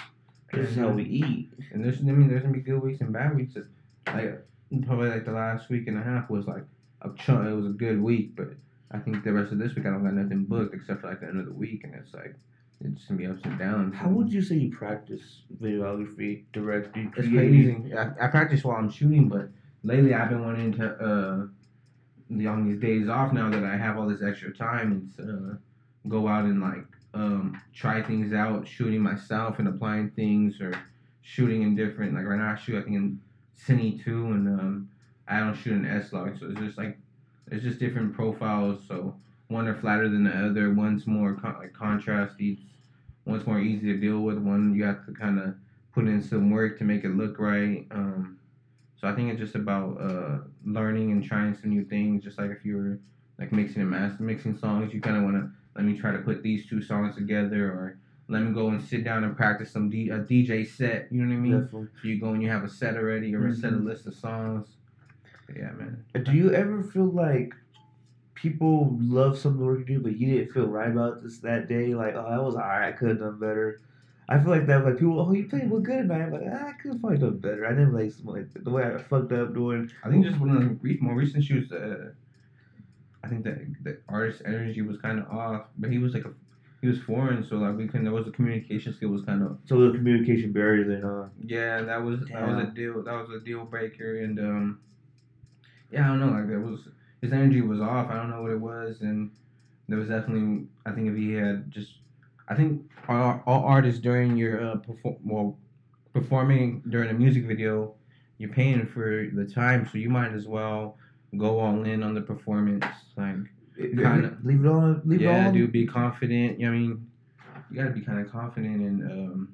This 0.54 0.72
is 0.72 0.78
how 0.78 0.90
we 0.90 1.04
eat. 1.04 1.50
And 1.72 1.84
there's, 1.84 2.00
I 2.00 2.04
mean, 2.04 2.30
there's 2.30 2.42
gonna 2.42 2.54
be 2.54 2.62
good 2.62 2.82
weeks 2.82 3.02
and 3.02 3.12
bad 3.12 3.36
weeks. 3.36 3.56
Like 4.08 4.46
probably 4.86 5.10
like 5.10 5.26
the 5.26 5.32
last 5.32 5.70
week 5.70 5.88
and 5.88 5.98
a 5.98 6.04
half 6.04 6.30
was 6.30 6.48
like 6.48 6.64
a 7.02 7.10
chunk. 7.18 7.48
It 7.48 7.54
was 7.54 7.66
a 7.66 7.70
good 7.70 8.02
week, 8.02 8.36
but 8.36 8.50
I 8.92 9.00
think 9.00 9.24
the 9.24 9.34
rest 9.34 9.52
of 9.52 9.58
this 9.58 9.76
week 9.76 9.86
I 9.86 9.90
don't 9.90 10.04
got 10.04 10.14
nothing 10.14 10.46
booked 10.46 10.74
except 10.74 11.02
for 11.02 11.10
like 11.10 11.20
the 11.20 11.28
end 11.28 11.40
of 11.40 11.46
the 11.46 11.54
week, 11.54 11.84
and 11.84 11.94
it's 11.96 12.14
like 12.14 12.36
it's 12.84 13.06
gonna 13.06 13.18
be 13.18 13.28
ups 13.28 13.42
and 13.44 13.60
downs. 13.60 13.96
How 13.96 14.10
would 14.10 14.32
you 14.32 14.42
say 14.42 14.56
you 14.56 14.76
practice 14.76 15.42
videography, 15.62 16.44
directing, 16.54 17.14
It's 17.18 17.28
crazy. 17.28 17.94
I, 17.94 18.26
I 18.26 18.28
practice 18.28 18.64
while 18.64 18.78
I'm 18.78 18.90
shooting, 18.90 19.28
but 19.28 19.50
lately 19.84 20.14
I've 20.14 20.30
been 20.30 20.44
wanting 20.44 20.74
to 20.74 20.86
uh, 20.94 21.48
on 22.30 22.68
these 22.68 22.80
days 22.80 23.10
off 23.10 23.34
now 23.34 23.50
that 23.50 23.64
I 23.64 23.78
have 23.78 23.98
all 23.98 24.08
this 24.08 24.22
extra 24.22 24.54
time, 24.54 25.10
it's 25.10 25.20
go 26.08 26.28
out 26.28 26.46
and 26.46 26.62
like 26.62 26.86
um, 27.14 27.62
try 27.74 28.02
things 28.02 28.34
out, 28.34 28.68
shooting 28.68 29.02
myself 29.02 29.60
and 29.60 29.68
applying 29.68 30.12
things 30.12 30.62
or 30.62 30.74
shooting 31.22 31.64
in 31.64 31.76
different. 31.76 32.14
Like 32.14 32.26
right 32.26 32.40
now 32.40 32.54
I 32.54 32.56
shoot 32.56 32.80
I 32.80 32.84
think 32.84 32.96
in 32.96 33.20
Cine 33.68 34.04
two 34.04 34.28
and 34.28 34.48
um, 34.48 34.90
I 35.28 35.40
don't 35.40 35.56
shoot 35.56 35.74
in 35.74 35.86
S 35.86 36.14
log, 36.14 36.38
so 36.40 36.48
it's 36.50 36.60
just 36.60 36.78
like 36.78 36.98
it's 37.52 37.64
just 37.64 37.80
different 37.80 38.14
profiles. 38.14 38.82
So 38.88 39.16
one 39.48 39.68
are 39.68 39.80
flatter 39.80 40.10
than 40.10 40.26
the 40.26 40.32
other, 40.32 40.74
one's 40.74 41.08
more 41.08 41.34
con- 41.34 41.58
like 41.60 41.74
contrasty, 41.74 42.60
one's 43.26 43.48
more 43.48 43.60
easy 43.60 43.88
to 43.94 43.98
deal 43.98 44.20
with. 44.20 44.38
One 44.38 44.76
you 44.76 44.84
have 44.84 45.06
to 45.06 45.14
kind 45.14 45.40
of 45.40 45.56
put 45.94 46.08
in 46.08 46.22
some 46.22 46.52
work 46.52 46.78
to 46.78 46.84
make 46.84 47.04
it 47.04 47.16
look 47.16 47.40
right. 47.40 47.86
Um, 47.92 48.37
so 48.98 49.08
I 49.08 49.14
think 49.14 49.30
it's 49.32 49.40
just 49.40 49.56
about 49.56 50.02
uh, 50.02 50.40
learning 50.66 51.12
and 51.12 51.24
trying 51.24 51.54
some 51.56 51.70
new 51.70 51.84
things. 51.86 52.24
Just 52.24 52.38
like 52.40 52.50
if 52.52 52.66
you 52.66 52.76
were 52.76 53.00
like 53.40 53.52
mixing 53.52 53.82
and 53.82 53.92
master 53.92 54.24
mixing 54.24 54.58
songs, 54.58 54.94
you 54.94 55.00
kind 55.00 55.16
of 55.18 55.24
want 55.24 55.36
to 55.36 55.52
let 55.76 55.86
me 55.86 55.96
try 55.98 56.12
to 56.12 56.20
put 56.20 56.42
these 56.42 56.68
two 56.68 56.82
songs 56.82 57.16
together, 57.16 57.70
or 57.72 57.98
let 58.28 58.42
me 58.42 58.52
go 58.52 58.70
and 58.70 58.82
sit 58.82 59.04
down 59.04 59.24
and 59.24 59.38
practice 59.38 59.72
some 59.72 59.90
D- 59.90 60.10
a 60.10 60.20
DJ 60.20 60.64
set. 60.68 61.08
You 61.12 61.22
know 61.22 61.28
what 61.28 61.34
I 61.36 61.38
mean? 61.38 61.52
Definitely. 61.62 61.88
So 62.02 62.08
you 62.08 62.20
go 62.20 62.32
and 62.34 62.42
you 62.42 62.50
have 62.50 62.64
a 62.64 62.70
set 62.70 62.96
already, 62.98 63.36
or 63.36 63.46
a 63.46 63.54
set 63.54 63.74
a 63.74 63.76
Mhm. 63.76 63.86
list 63.86 64.08
of 64.08 64.16
songs. 64.16 64.78
Yeah, 65.56 65.72
man. 65.74 66.04
Do 66.24 66.34
you 66.34 66.52
ever 66.52 66.82
feel 66.84 67.06
like 67.10 67.54
people 68.34 68.98
love 69.00 69.38
some 69.38 69.54
of 69.54 69.60
the 69.60 69.66
work 69.66 69.80
you 69.80 69.86
do, 69.86 70.00
but 70.00 70.18
you 70.18 70.28
didn't 70.36 70.52
feel 70.52 70.68
right 70.68 70.90
about 70.92 71.22
this 71.22 71.40
that 71.40 71.68
day? 71.68 71.94
Like, 71.94 72.16
oh, 72.16 72.30
that 72.30 72.44
was 72.44 72.56
alright. 72.56 72.94
I 72.94 72.98
could 72.98 73.10
have 73.10 73.20
done 73.20 73.40
better. 73.40 73.80
I 74.30 74.40
feel 74.40 74.52
like 74.52 74.68
that. 74.68 74.84
Like 74.84 74.98
people, 74.98 75.20
oh, 75.20 75.32
you 75.32 75.48
played 75.48 75.70
well 75.70 75.82
good 75.82 76.00
tonight. 76.00 76.24
I'm 76.24 76.32
like, 76.32 76.42
ah, 76.52 76.68
I 76.68 76.72
could 76.74 76.92
have 76.92 77.02
probably 77.02 77.18
done 77.20 77.38
better. 77.38 77.66
I 77.66 77.70
didn't 77.70 77.94
like, 77.94 78.12
like 78.24 78.48
the 78.54 78.70
way 78.70 78.84
I 78.84 78.98
fucked 78.98 79.32
up 79.32 79.54
doing. 79.54 79.90
I 80.04 80.10
think 80.10 80.26
just 80.26 80.40
one 80.40 80.50
of 80.50 80.82
the 80.82 80.98
more 81.00 81.16
recent 81.16 81.44
shoots, 81.44 81.72
uh, 81.72 82.12
I 83.24 83.28
think 83.28 83.44
that 83.46 83.60
the 83.84 84.00
artist 84.10 84.42
energy 84.46 84.82
was 84.82 84.98
kind 84.98 85.20
of 85.20 85.30
off, 85.30 85.68
but 85.78 85.92
he 85.92 85.98
was 85.98 86.14
like 86.14 86.26
a 86.26 86.34
he 86.82 86.88
was 86.88 87.00
foreign, 87.00 87.44
so 87.44 87.56
like 87.58 87.76
we 87.76 87.88
couldn't. 87.88 88.04
There 88.04 88.14
was 88.14 88.28
a 88.28 88.32
communication 88.32 88.94
skill 88.94 89.10
was 89.10 89.24
kind 89.24 89.42
of 89.44 89.58
So 89.66 89.80
the 89.80 89.98
communication 89.98 90.52
barrier 90.52 90.88
then, 90.88 91.04
uh, 91.04 91.30
yeah. 91.44 91.82
That 91.82 92.04
was 92.04 92.20
that 92.32 92.48
was 92.48 92.64
a 92.64 92.72
deal. 92.72 93.02
That 93.04 93.14
was 93.14 93.30
a 93.36 93.44
deal 93.44 93.66
breaker, 93.66 94.20
and 94.20 94.40
um, 94.40 94.80
yeah, 95.92 96.06
I 96.06 96.08
don't 96.08 96.20
know. 96.20 96.28
Like 96.28 96.48
there 96.48 96.60
was 96.60 96.82
his 97.22 97.34
energy 97.34 97.62
was 97.62 97.82
off. 97.82 98.10
I 98.10 98.16
don't 98.16 98.30
know 98.30 98.42
what 98.42 98.52
it 98.52 98.60
was, 98.60 99.02
and 99.02 99.32
there 99.88 99.98
was 99.98 100.10
definitely. 100.10 100.68
I 100.86 100.92
think 100.92 101.10
if 101.10 101.16
he 101.16 101.34
had 101.34 101.72
just, 101.72 101.97
I 102.48 102.56
think 102.56 102.90
all, 103.08 103.42
all 103.46 103.64
artists 103.64 104.00
during 104.00 104.38
your 104.38 104.64
uh 104.64 104.76
perform 104.78 105.18
well 105.24 105.58
performing 106.14 106.82
during 106.90 107.10
a 107.10 107.14
music 107.14 107.46
video, 107.46 107.94
you're 108.38 108.52
paying 108.52 108.86
for 108.88 109.28
the 109.34 109.46
time, 109.46 109.88
so 109.92 109.98
you 109.98 110.10
might 110.10 110.34
as 110.34 110.48
well 110.48 110.98
go 111.38 111.60
all 111.60 111.84
in 111.84 112.04
on 112.04 112.14
the 112.14 112.22
performance. 112.22 112.86
Like, 113.16 113.36
Kinda. 113.76 114.38
leave 114.44 114.66
it 114.66 114.68
on. 114.68 115.02
Leave 115.06 115.22
it 115.22 115.26
yeah, 115.26 115.48
on. 115.48 115.54
dude, 115.54 115.72
be 115.72 115.86
confident. 115.86 116.64
I 116.64 116.70
mean, 116.70 117.08
you 117.70 117.78
gotta 117.78 117.92
be 117.92 118.02
kind 118.02 118.20
of 118.20 118.32
confident 118.32 118.82
and 118.82 119.12
um, 119.12 119.50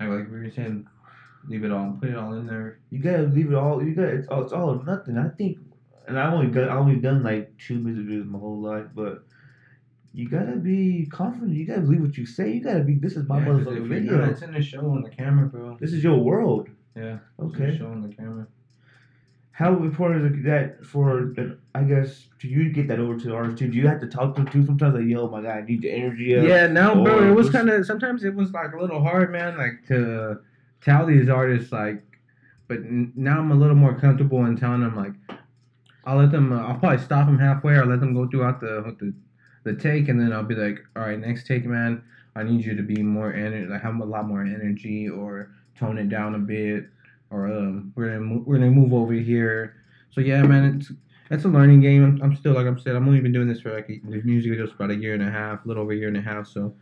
like 0.00 0.08
like 0.08 0.30
we 0.30 0.40
were 0.40 0.50
saying, 0.50 0.86
leave 1.48 1.64
it 1.64 1.72
all, 1.72 1.96
put 2.00 2.10
it 2.10 2.16
all 2.16 2.32
in 2.34 2.46
there. 2.46 2.80
You 2.90 3.00
gotta 3.00 3.24
leave 3.24 3.50
it 3.50 3.54
all. 3.54 3.82
You 3.82 3.94
got 3.94 4.04
it's 4.04 4.28
all. 4.28 4.42
It's 4.42 4.52
all 4.52 4.70
or 4.70 4.84
nothing. 4.84 5.18
I 5.18 5.28
think, 5.28 5.58
and 6.06 6.18
I 6.18 6.32
only 6.32 6.46
got. 6.46 6.70
I 6.70 6.76
only 6.76 6.96
done 6.96 7.22
like 7.22 7.52
two 7.58 7.78
music 7.78 8.06
videos 8.06 8.26
my 8.26 8.38
whole 8.38 8.60
life, 8.60 8.86
but 8.94 9.24
you 10.18 10.28
gotta 10.28 10.56
be 10.56 11.06
confident. 11.12 11.54
You 11.56 11.64
gotta 11.64 11.82
believe 11.82 12.00
what 12.00 12.18
you 12.18 12.26
say. 12.26 12.50
You 12.50 12.60
gotta 12.60 12.80
be. 12.82 12.96
This 12.96 13.14
is 13.16 13.28
my 13.28 13.38
Yeah, 13.38 13.44
'cause 13.44 13.54
motherfucking 13.66 13.70
if 13.70 13.76
you're 13.78 13.86
video. 13.86 14.18
not, 14.18 14.28
it's 14.30 14.42
in 14.42 14.52
the 14.52 14.60
show 14.60 14.90
on 14.90 15.02
the 15.02 15.10
camera, 15.10 15.46
bro. 15.46 15.76
This 15.78 15.92
is 15.92 16.02
your 16.02 16.18
world. 16.18 16.68
Yeah. 16.96 17.18
It's 17.38 17.54
in 17.54 17.60
the 17.60 17.66
Okay. 17.68 17.78
show 17.78 17.86
on 17.86 18.02
the 18.02 18.08
camera. 18.08 18.48
How 19.52 19.76
important 19.80 20.36
is 20.36 20.44
that 20.44 20.84
for? 20.84 21.32
I 21.72 21.84
guess 21.84 22.28
to 22.40 22.48
you 22.48 22.64
to 22.64 22.70
get 22.70 22.88
that 22.88 22.98
over 22.98 23.16
to 23.16 23.26
the 23.28 23.32
artist 23.34 23.58
too? 23.58 23.68
Do 23.68 23.76
you 23.76 23.86
have 23.86 24.00
to 24.00 24.08
talk 24.08 24.34
to 24.34 24.42
them 24.42 24.50
too 24.52 24.64
sometimes? 24.64 24.94
Like, 24.96 25.04
yo, 25.06 25.28
my 25.30 25.40
guy, 25.40 25.58
I 25.58 25.62
need 25.64 25.82
the 25.82 25.90
energy. 25.92 26.36
Up. 26.36 26.44
Yeah, 26.48 26.66
now, 26.66 27.04
bro, 27.04 27.22
it 27.28 27.32
was 27.34 27.48
kind 27.50 27.70
of 27.70 27.86
sometimes 27.86 28.24
it 28.24 28.34
was 28.34 28.52
like 28.52 28.72
a 28.72 28.80
little 28.80 29.00
hard, 29.00 29.30
man. 29.30 29.56
Like 29.56 29.84
to 29.86 30.40
tell 30.80 31.06
these 31.06 31.28
artists, 31.28 31.70
like, 31.70 32.02
but 32.66 32.82
now 32.84 33.38
I'm 33.38 33.52
a 33.52 33.54
little 33.54 33.76
more 33.76 33.94
comfortable 33.96 34.44
in 34.46 34.56
telling 34.56 34.80
them, 34.80 34.96
like, 34.96 35.12
I'll 36.04 36.18
let 36.18 36.32
them. 36.32 36.52
Uh, 36.52 36.58
I'll 36.66 36.78
probably 36.78 36.98
stop 36.98 37.26
them 37.26 37.38
halfway 37.38 37.74
or 37.74 37.86
let 37.86 38.00
them 38.00 38.14
go 38.14 38.26
throughout 38.28 38.60
the 38.60 38.96
the 38.98 39.12
the 39.68 39.80
take, 39.80 40.08
and 40.08 40.20
then 40.20 40.32
I'll 40.32 40.42
be 40.42 40.54
like, 40.54 40.80
all 40.96 41.02
right, 41.02 41.18
next 41.18 41.46
take, 41.46 41.64
man. 41.64 42.02
I 42.34 42.42
need 42.42 42.64
you 42.64 42.76
to 42.76 42.82
be 42.82 43.02
more 43.02 43.32
energy, 43.32 43.66
like 43.66 43.82
have 43.82 43.96
a 44.00 44.04
lot 44.04 44.26
more 44.26 44.42
energy, 44.42 45.08
or 45.08 45.50
tone 45.78 45.98
it 45.98 46.08
down 46.08 46.34
a 46.34 46.38
bit, 46.38 46.86
or 47.30 47.46
um, 47.46 47.92
we're 47.96 48.06
gonna 48.08 48.20
mo- 48.20 48.44
we're 48.46 48.58
gonna 48.58 48.70
move 48.70 48.92
over 48.92 49.12
here. 49.12 49.76
So 50.10 50.20
yeah, 50.20 50.42
man, 50.42 50.78
it's 50.78 50.92
it's 51.30 51.44
a 51.44 51.48
learning 51.48 51.80
game. 51.80 52.04
I'm, 52.04 52.22
I'm 52.22 52.36
still 52.36 52.52
like 52.52 52.66
I'm 52.66 52.78
said, 52.78 52.96
I'm 52.96 53.06
only 53.06 53.20
been 53.20 53.32
doing 53.32 53.48
this 53.48 53.60
for 53.60 53.74
like 53.74 53.86
the 53.86 54.22
music 54.22 54.52
videos 54.52 54.74
about 54.74 54.90
a 54.90 54.96
year 54.96 55.14
and 55.14 55.22
a 55.22 55.30
half, 55.30 55.64
a 55.64 55.68
little 55.68 55.82
over 55.82 55.92
a 55.92 55.96
year 55.96 56.08
and 56.08 56.16
a 56.16 56.22
half. 56.22 56.46
So 56.46 56.74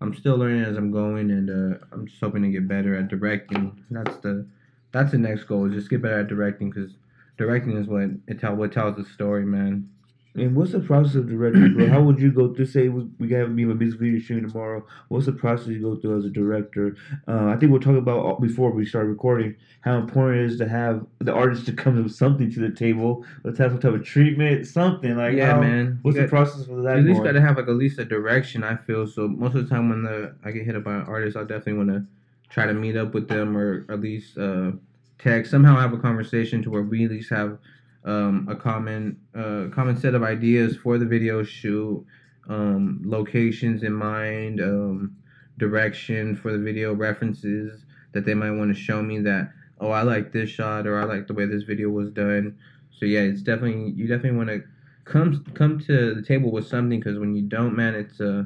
I'm 0.00 0.14
still 0.14 0.36
learning 0.36 0.62
as 0.62 0.76
I'm 0.76 0.90
going, 0.90 1.30
and 1.30 1.50
uh, 1.50 1.78
I'm 1.92 2.06
just 2.06 2.20
hoping 2.20 2.42
to 2.42 2.48
get 2.48 2.68
better 2.68 2.96
at 2.96 3.08
directing. 3.08 3.84
That's 3.90 4.16
the 4.18 4.46
that's 4.92 5.12
the 5.12 5.18
next 5.18 5.44
goal 5.44 5.66
is 5.66 5.74
just 5.74 5.90
get 5.90 6.02
better 6.02 6.20
at 6.20 6.28
directing 6.28 6.70
because 6.70 6.92
directing 7.36 7.76
is 7.76 7.86
what 7.86 8.10
it 8.28 8.40
tell 8.40 8.54
what 8.54 8.72
tells 8.72 8.96
the 8.96 9.04
story, 9.04 9.44
man. 9.44 9.88
And 10.36 10.54
what's 10.54 10.70
the 10.72 10.78
process 10.80 11.16
of 11.16 11.28
directing, 11.28 11.74
bro? 11.76 11.88
How 11.88 12.00
would 12.00 12.20
you 12.20 12.30
go 12.30 12.54
through? 12.54 12.66
Say 12.66 12.88
we 12.88 13.04
we 13.18 13.30
have 13.32 13.50
me 13.50 13.64
a 13.64 13.66
music 13.66 13.98
video 13.98 14.20
shooting 14.20 14.48
tomorrow. 14.48 14.86
What's 15.08 15.26
the 15.26 15.32
process 15.32 15.68
you 15.68 15.80
go 15.80 15.96
through 15.96 16.18
as 16.18 16.24
a 16.24 16.30
director? 16.30 16.96
Uh, 17.26 17.46
I 17.46 17.56
think 17.56 17.72
we'll 17.72 17.80
talk 17.80 17.96
about 17.96 18.40
before 18.40 18.70
we 18.70 18.86
start 18.86 19.06
recording 19.06 19.56
how 19.80 19.98
important 19.98 20.40
it 20.42 20.44
is 20.52 20.58
to 20.58 20.68
have 20.68 21.04
the 21.18 21.32
artist 21.32 21.66
to 21.66 21.72
come 21.72 22.00
with 22.00 22.12
something 22.14 22.48
to 22.52 22.60
the 22.60 22.70
table. 22.70 23.24
Let's 23.42 23.58
have 23.58 23.72
some 23.72 23.80
type 23.80 23.94
of 23.94 24.04
treatment, 24.04 24.66
something 24.68 25.16
like 25.16 25.34
yeah, 25.34 25.54
how- 25.54 25.60
man. 25.60 25.98
What's 26.02 26.14
You 26.16 26.22
the 26.22 26.28
got- 26.28 26.30
process 26.46 26.66
for 26.66 26.80
that? 26.82 26.94
You 26.94 27.00
at 27.00 27.06
least 27.06 27.22
got 27.24 27.32
to 27.32 27.40
have 27.40 27.56
like 27.56 27.66
at 27.66 27.74
least 27.74 27.98
a 27.98 28.04
direction. 28.04 28.62
I 28.62 28.76
feel 28.76 29.08
so. 29.08 29.26
Most 29.26 29.56
of 29.56 29.68
the 29.68 29.74
time 29.74 29.88
when 29.88 30.04
the 30.04 30.34
I 30.44 30.52
get 30.52 30.64
hit 30.64 30.76
up 30.76 30.84
by 30.84 30.94
an 30.94 31.02
artist, 31.06 31.36
I 31.36 31.40
definitely 31.40 31.72
want 31.74 31.88
to 31.90 32.06
try 32.50 32.66
to 32.66 32.74
meet 32.74 32.96
up 32.96 33.14
with 33.14 33.26
them 33.26 33.56
or 33.56 33.84
at 33.88 34.00
least 34.00 34.38
uh, 34.38 34.72
text 35.18 35.50
somehow 35.50 35.76
have 35.76 35.92
a 35.92 35.98
conversation 35.98 36.62
to 36.62 36.70
where 36.70 36.82
we 36.82 37.04
at 37.04 37.10
least 37.10 37.30
have 37.30 37.58
um, 38.04 38.48
a 38.50 38.56
common 38.56 39.20
uh, 39.34 39.66
common 39.74 39.96
set 39.96 40.14
of 40.14 40.22
ideas 40.22 40.76
for 40.76 40.98
the 40.98 41.06
video 41.06 41.42
shoot, 41.42 42.04
um, 42.48 43.00
locations 43.04 43.82
in 43.82 43.92
mind, 43.92 44.60
um, 44.60 45.16
direction 45.58 46.34
for 46.36 46.52
the 46.52 46.58
video, 46.58 46.94
references 46.94 47.84
that 48.12 48.24
they 48.24 48.34
might 48.34 48.52
want 48.52 48.74
to 48.74 48.80
show 48.80 49.02
me 49.02 49.18
that 49.20 49.52
oh 49.80 49.90
I 49.90 50.02
like 50.02 50.32
this 50.32 50.50
shot 50.50 50.86
or 50.86 51.00
I 51.00 51.04
like 51.04 51.26
the 51.26 51.34
way 51.34 51.46
this 51.46 51.62
video 51.64 51.88
was 51.88 52.10
done. 52.10 52.58
So 52.90 53.06
yeah, 53.06 53.20
it's 53.20 53.42
definitely 53.42 53.92
you 53.92 54.06
definitely 54.06 54.38
want 54.38 54.48
to 54.50 54.62
come 55.04 55.44
come 55.54 55.78
to 55.80 56.14
the 56.14 56.22
table 56.22 56.50
with 56.50 56.66
something 56.66 57.00
because 57.00 57.18
when 57.18 57.34
you 57.34 57.42
don't, 57.42 57.76
man, 57.76 57.94
it's 57.94 58.20
uh 58.20 58.44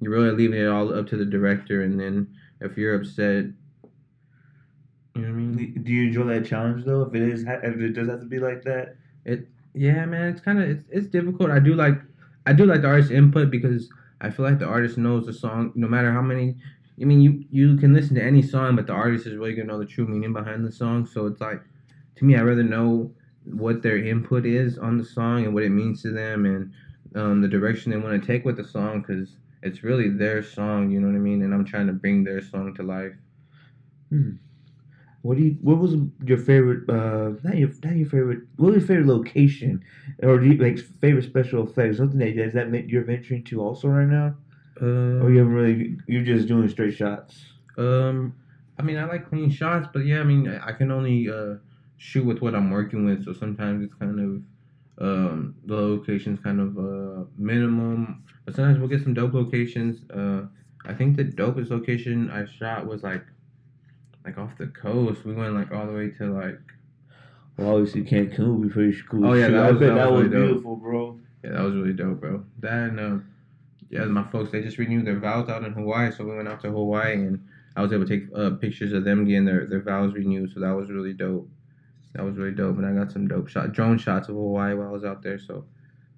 you're 0.00 0.12
really 0.12 0.32
leaving 0.32 0.60
it 0.60 0.66
all 0.66 0.96
up 0.96 1.06
to 1.08 1.16
the 1.16 1.24
director, 1.24 1.82
and 1.82 1.98
then 1.98 2.28
if 2.60 2.76
you're 2.76 2.94
upset, 2.94 3.46
you 5.16 5.22
know 5.26 5.32
what 5.32 5.38
I 5.38 5.42
mean? 5.42 5.82
Do 5.82 5.92
you 5.92 6.06
enjoy 6.08 6.24
that 6.26 6.46
challenge 6.46 6.84
though? 6.84 7.02
If 7.02 7.14
it 7.14 7.22
is, 7.22 7.44
if 7.46 7.76
it 7.80 7.92
does 7.92 8.08
have 8.08 8.20
to 8.20 8.26
be 8.26 8.38
like 8.38 8.62
that, 8.64 8.96
it 9.24 9.48
Yeah, 9.74 10.04
man, 10.06 10.28
it's 10.32 10.40
kind 10.40 10.60
of 10.62 10.68
it's, 10.68 10.84
it's 10.90 11.06
difficult. 11.08 11.50
I 11.50 11.58
do 11.58 11.74
like 11.74 12.00
I 12.46 12.52
do 12.52 12.66
like 12.66 12.82
the 12.82 12.88
artist 12.88 13.10
input 13.10 13.50
because 13.50 13.88
I 14.20 14.30
feel 14.30 14.44
like 14.44 14.58
the 14.58 14.66
artist 14.66 14.98
knows 14.98 15.26
the 15.26 15.32
song 15.32 15.72
no 15.74 15.88
matter 15.88 16.12
how 16.12 16.22
many. 16.22 16.56
I 17.00 17.04
mean, 17.04 17.20
you 17.20 17.44
you 17.50 17.76
can 17.76 17.92
listen 17.94 18.14
to 18.16 18.22
any 18.22 18.42
song, 18.42 18.76
but 18.76 18.86
the 18.86 18.92
artist 18.94 19.26
is 19.26 19.36
really 19.36 19.54
gonna 19.54 19.68
know 19.68 19.78
the 19.78 19.86
true 19.86 20.06
meaning 20.06 20.32
behind 20.32 20.64
the 20.64 20.72
song. 20.72 21.06
So 21.06 21.26
it's 21.26 21.40
like, 21.40 21.62
to 22.16 22.24
me, 22.24 22.36
I 22.36 22.42
rather 22.42 22.62
know 22.62 23.14
what 23.44 23.82
their 23.82 23.96
input 23.98 24.44
is 24.46 24.78
on 24.78 24.98
the 24.98 25.04
song 25.04 25.44
and 25.44 25.54
what 25.54 25.62
it 25.62 25.70
means 25.70 26.02
to 26.02 26.10
them 26.10 26.46
and 26.46 26.72
um, 27.14 27.40
the 27.42 27.48
direction 27.48 27.90
they 27.92 27.96
want 27.98 28.20
to 28.20 28.26
take 28.26 28.44
with 28.44 28.56
the 28.56 28.64
song 28.64 29.00
because 29.02 29.36
it's 29.62 29.82
really 29.84 30.08
their 30.08 30.42
song. 30.42 30.90
You 30.90 31.00
know 31.00 31.08
what 31.08 31.16
I 31.16 31.20
mean? 31.20 31.42
And 31.42 31.54
I'm 31.54 31.64
trying 31.64 31.86
to 31.88 31.92
bring 31.92 32.24
their 32.24 32.42
song 32.42 32.74
to 32.74 32.82
life. 32.82 33.14
What 35.26 35.36
do 35.36 35.44
you? 35.44 35.56
What 35.62 35.78
was 35.78 35.94
your 36.24 36.38
favorite? 36.38 36.88
Uh, 36.88 37.32
not 37.42 37.56
your 37.56 37.70
not 37.84 37.96
your 37.96 38.08
favorite. 38.08 38.40
What 38.56 38.72
was 38.72 38.76
your 38.76 38.86
favorite 38.86 39.06
location, 39.16 39.84
or 40.22 40.40
you, 40.42 40.54
like 40.56 40.78
favorite 40.78 41.24
special 41.24 41.66
effects? 41.68 41.96
Something 41.98 42.18
that 42.20 42.28
is 42.28 42.52
that 42.54 42.88
you're 42.88 43.04
venturing 43.04 43.42
to 43.44 43.60
also 43.60 43.88
right 43.88 44.06
now, 44.08 44.36
Uh, 44.80 45.22
or 45.22 45.30
you 45.30 45.38
haven't 45.38 45.54
really? 45.54 45.96
You're 46.06 46.24
just 46.24 46.46
doing 46.48 46.68
straight 46.68 46.94
shots. 46.94 47.32
Um, 47.76 48.34
I 48.78 48.82
mean, 48.82 48.98
I 48.98 49.04
like 49.04 49.28
clean 49.28 49.50
shots, 49.50 49.88
but 49.92 50.06
yeah, 50.06 50.20
I 50.20 50.24
mean, 50.24 50.48
I 50.48 50.68
I 50.68 50.72
can 50.72 50.90
only 50.90 51.28
uh, 51.28 51.54
shoot 51.96 52.24
with 52.24 52.40
what 52.40 52.54
I'm 52.54 52.70
working 52.70 53.04
with, 53.04 53.24
so 53.24 53.32
sometimes 53.32 53.84
it's 53.84 53.94
kind 53.94 54.18
of 54.26 54.30
um, 55.06 55.54
the 55.66 55.74
location's 55.76 56.40
kind 56.40 56.60
of 56.60 56.78
uh, 56.78 57.24
minimum, 57.36 58.22
but 58.44 58.54
sometimes 58.54 58.78
we'll 58.78 58.88
get 58.88 59.02
some 59.02 59.14
dope 59.14 59.34
locations. 59.34 60.08
Uh, 60.10 60.46
I 60.84 60.94
think 60.94 61.16
the 61.16 61.24
dopest 61.24 61.70
location 61.70 62.30
I 62.30 62.44
shot 62.46 62.86
was 62.86 63.02
like 63.02 63.24
like 64.26 64.36
off 64.38 64.58
the 64.58 64.66
coast. 64.66 65.24
We 65.24 65.32
went 65.34 65.54
like 65.54 65.72
all 65.72 65.86
the 65.86 65.92
way 65.92 66.10
to 66.18 66.24
like 66.34 66.58
Well, 67.56 67.76
obviously 67.76 68.02
Cancun 68.04 68.58
would 68.58 68.68
be 68.68 68.72
pretty 68.74 68.98
cool. 69.08 69.26
Oh, 69.26 69.32
yeah, 69.34 69.48
that 69.48 69.70
was- 69.72 69.80
that 69.80 69.94
that 69.94 70.10
was 70.12 70.24
really 70.24 70.34
dope. 70.34 70.46
beautiful, 70.48 70.76
bro. 70.76 71.18
yeah, 71.44 71.50
that 71.52 71.62
was 71.62 71.74
really 71.74 71.92
dope, 71.94 72.20
bro. 72.20 72.44
That 72.60 72.90
and 72.90 73.00
uh, 73.00 73.18
yeah, 73.88 74.04
my 74.04 74.24
folks 74.24 74.50
they 74.52 74.62
just 74.62 74.78
renewed 74.78 75.06
their 75.06 75.18
vows 75.20 75.48
out 75.48 75.64
in 75.64 75.72
Hawaii, 75.72 76.10
so 76.12 76.24
we 76.24 76.36
went 76.36 76.48
out 76.48 76.60
to 76.62 76.70
Hawaii 76.70 77.14
and 77.14 77.46
I 77.76 77.82
was 77.82 77.92
able 77.92 78.06
to 78.06 78.18
take 78.20 78.28
uh, 78.34 78.50
pictures 78.50 78.92
of 78.92 79.04
them 79.04 79.24
getting 79.26 79.44
their, 79.44 79.66
their 79.66 79.82
vows 79.82 80.14
renewed, 80.14 80.50
so 80.52 80.60
that 80.60 80.72
was 80.74 80.90
really 80.90 81.12
dope. 81.12 81.48
That 82.14 82.24
was 82.24 82.36
really 82.36 82.54
dope, 82.54 82.78
and 82.78 82.86
I 82.86 82.92
got 82.92 83.12
some 83.12 83.28
dope 83.28 83.48
shot 83.48 83.72
drone 83.72 83.98
shots 83.98 84.28
of 84.28 84.34
Hawaii 84.34 84.74
while 84.74 84.88
I 84.88 84.90
was 84.92 85.04
out 85.04 85.22
there, 85.22 85.38
so 85.38 85.66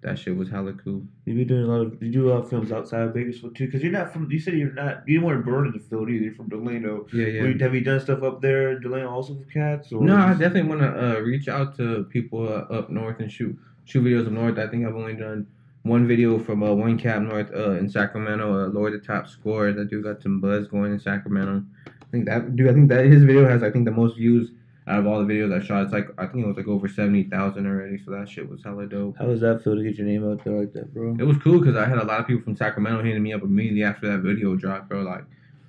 that 0.01 0.17
shit 0.19 0.37
was 0.37 0.49
hella 0.49 0.73
cool. 0.75 1.03
You 1.25 1.35
be 1.35 1.45
doing 1.45 1.65
a 1.65 1.67
lot 1.67 1.81
of 1.81 2.03
you 2.03 2.11
do 2.13 2.29
a 2.29 2.31
lot 2.33 2.45
of 2.45 2.51
films 2.51 2.71
outside 2.71 3.03
of 3.03 3.15
Bakersfield 3.15 3.57
too, 3.57 3.67
because 3.67 3.83
you're 3.83 3.93
not 3.93 4.13
from. 4.13 4.31
You 4.31 4.39
said 4.39 4.55
you're 4.55 4.73
not. 4.73 5.03
You 5.09 5.21
weren't 5.23 5.45
born 5.45 5.67
in 5.67 5.73
the 5.73 5.81
field 5.81 6.09
either. 6.09 6.25
You're 6.25 6.35
from 6.35 6.49
Delano. 6.49 7.07
Yeah, 7.13 7.27
yeah. 7.27 7.45
You- 7.45 7.59
Have 7.59 7.75
you 7.75 7.81
done 7.81 7.99
stuff 8.01 8.23
up 8.23 8.41
there, 8.41 8.79
Delano, 8.79 9.11
also 9.11 9.35
for 9.35 9.45
cats? 9.51 9.93
Or 9.93 10.03
No, 10.05 10.17
I 10.17 10.31
definitely 10.33 10.63
want 10.69 10.81
to 10.83 11.17
uh, 11.17 11.21
reach 11.21 11.49
out 11.49 11.77
to 11.79 12.05
people 12.05 12.47
uh, 12.49 12.73
up 12.73 12.91
north 12.91 13.19
and 13.21 13.31
shoot 13.31 13.59
shoot 13.87 14.05
videos 14.05 14.27
up 14.27 14.33
north. 14.33 14.59
I 14.59 14.69
think 14.69 14.87
I've 14.87 14.95
only 14.95 15.15
done 15.15 15.47
one 15.83 16.07
video 16.07 16.39
from 16.39 16.63
uh, 16.63 16.73
one 16.75 16.97
cap 16.99 17.21
north 17.23 17.51
uh, 17.53 17.73
in 17.73 17.89
Sacramento. 17.89 18.47
Uh, 18.53 18.69
Lloyd 18.69 18.93
the 18.93 18.99
top 18.99 19.27
scorer. 19.29 19.73
That 19.73 19.91
dude 19.91 20.05
got 20.05 20.23
some 20.23 20.41
buzz 20.41 20.69
going 20.69 20.93
in 20.93 21.01
Sacramento. 21.01 21.65
I 21.89 22.11
think 22.13 22.27
that 22.27 22.55
dude. 22.55 22.69
I 22.71 22.73
think 22.73 22.89
that 22.91 23.05
his 23.07 23.25
video 23.25 23.49
has 23.49 23.65
I 23.65 23.71
think 23.73 23.85
the 23.85 23.91
most 23.91 24.17
views 24.17 24.51
out 24.89 25.01
of 25.01 25.07
all 25.07 25.25
the 25.25 25.33
videos 25.33 25.55
I 25.55 25.65
shot. 25.65 25.85
It's 25.85 25.93
like 25.93 26.09
I 26.17 26.27
think 26.27 26.45
it 26.45 26.49
was 26.49 26.57
like 26.57 26.67
over 26.67 26.89
seventy 26.89 27.25
thousand 27.25 27.67
already. 27.67 27.99
So 28.03 28.11
that 28.13 28.29
shit 28.29 28.49
was 28.49 28.63
hella 28.65 28.87
dope. 28.87 29.19
How 29.19 29.27
does 29.27 29.41
that 29.43 29.63
feel 29.63 29.77
to 29.77 29.83
get 29.83 29.97
your 29.97 30.07
name 30.07 30.29
out 30.29 30.43
there 30.43 30.59
like 30.59 30.73
that, 30.73 30.93
bro? 30.95 31.17
It 31.19 31.25
was 31.25 31.37
cool 31.39 31.61
because 31.61 31.77
I 31.77 31.87
had 31.87 31.99
a 31.99 32.05
lot 32.05 32.21
of 32.21 32.27
people 32.27 32.43
from 32.43 32.57
Sacramento 32.57 33.03
hitting 33.03 33.23
me 33.23 33.33
up 33.33 33.43
immediately 33.43 33.85
after 33.85 34.11
that 34.11 34.19
video 34.19 34.57
dropped, 34.57 34.89
bro. 34.89 35.03
Like, 35.03 35.25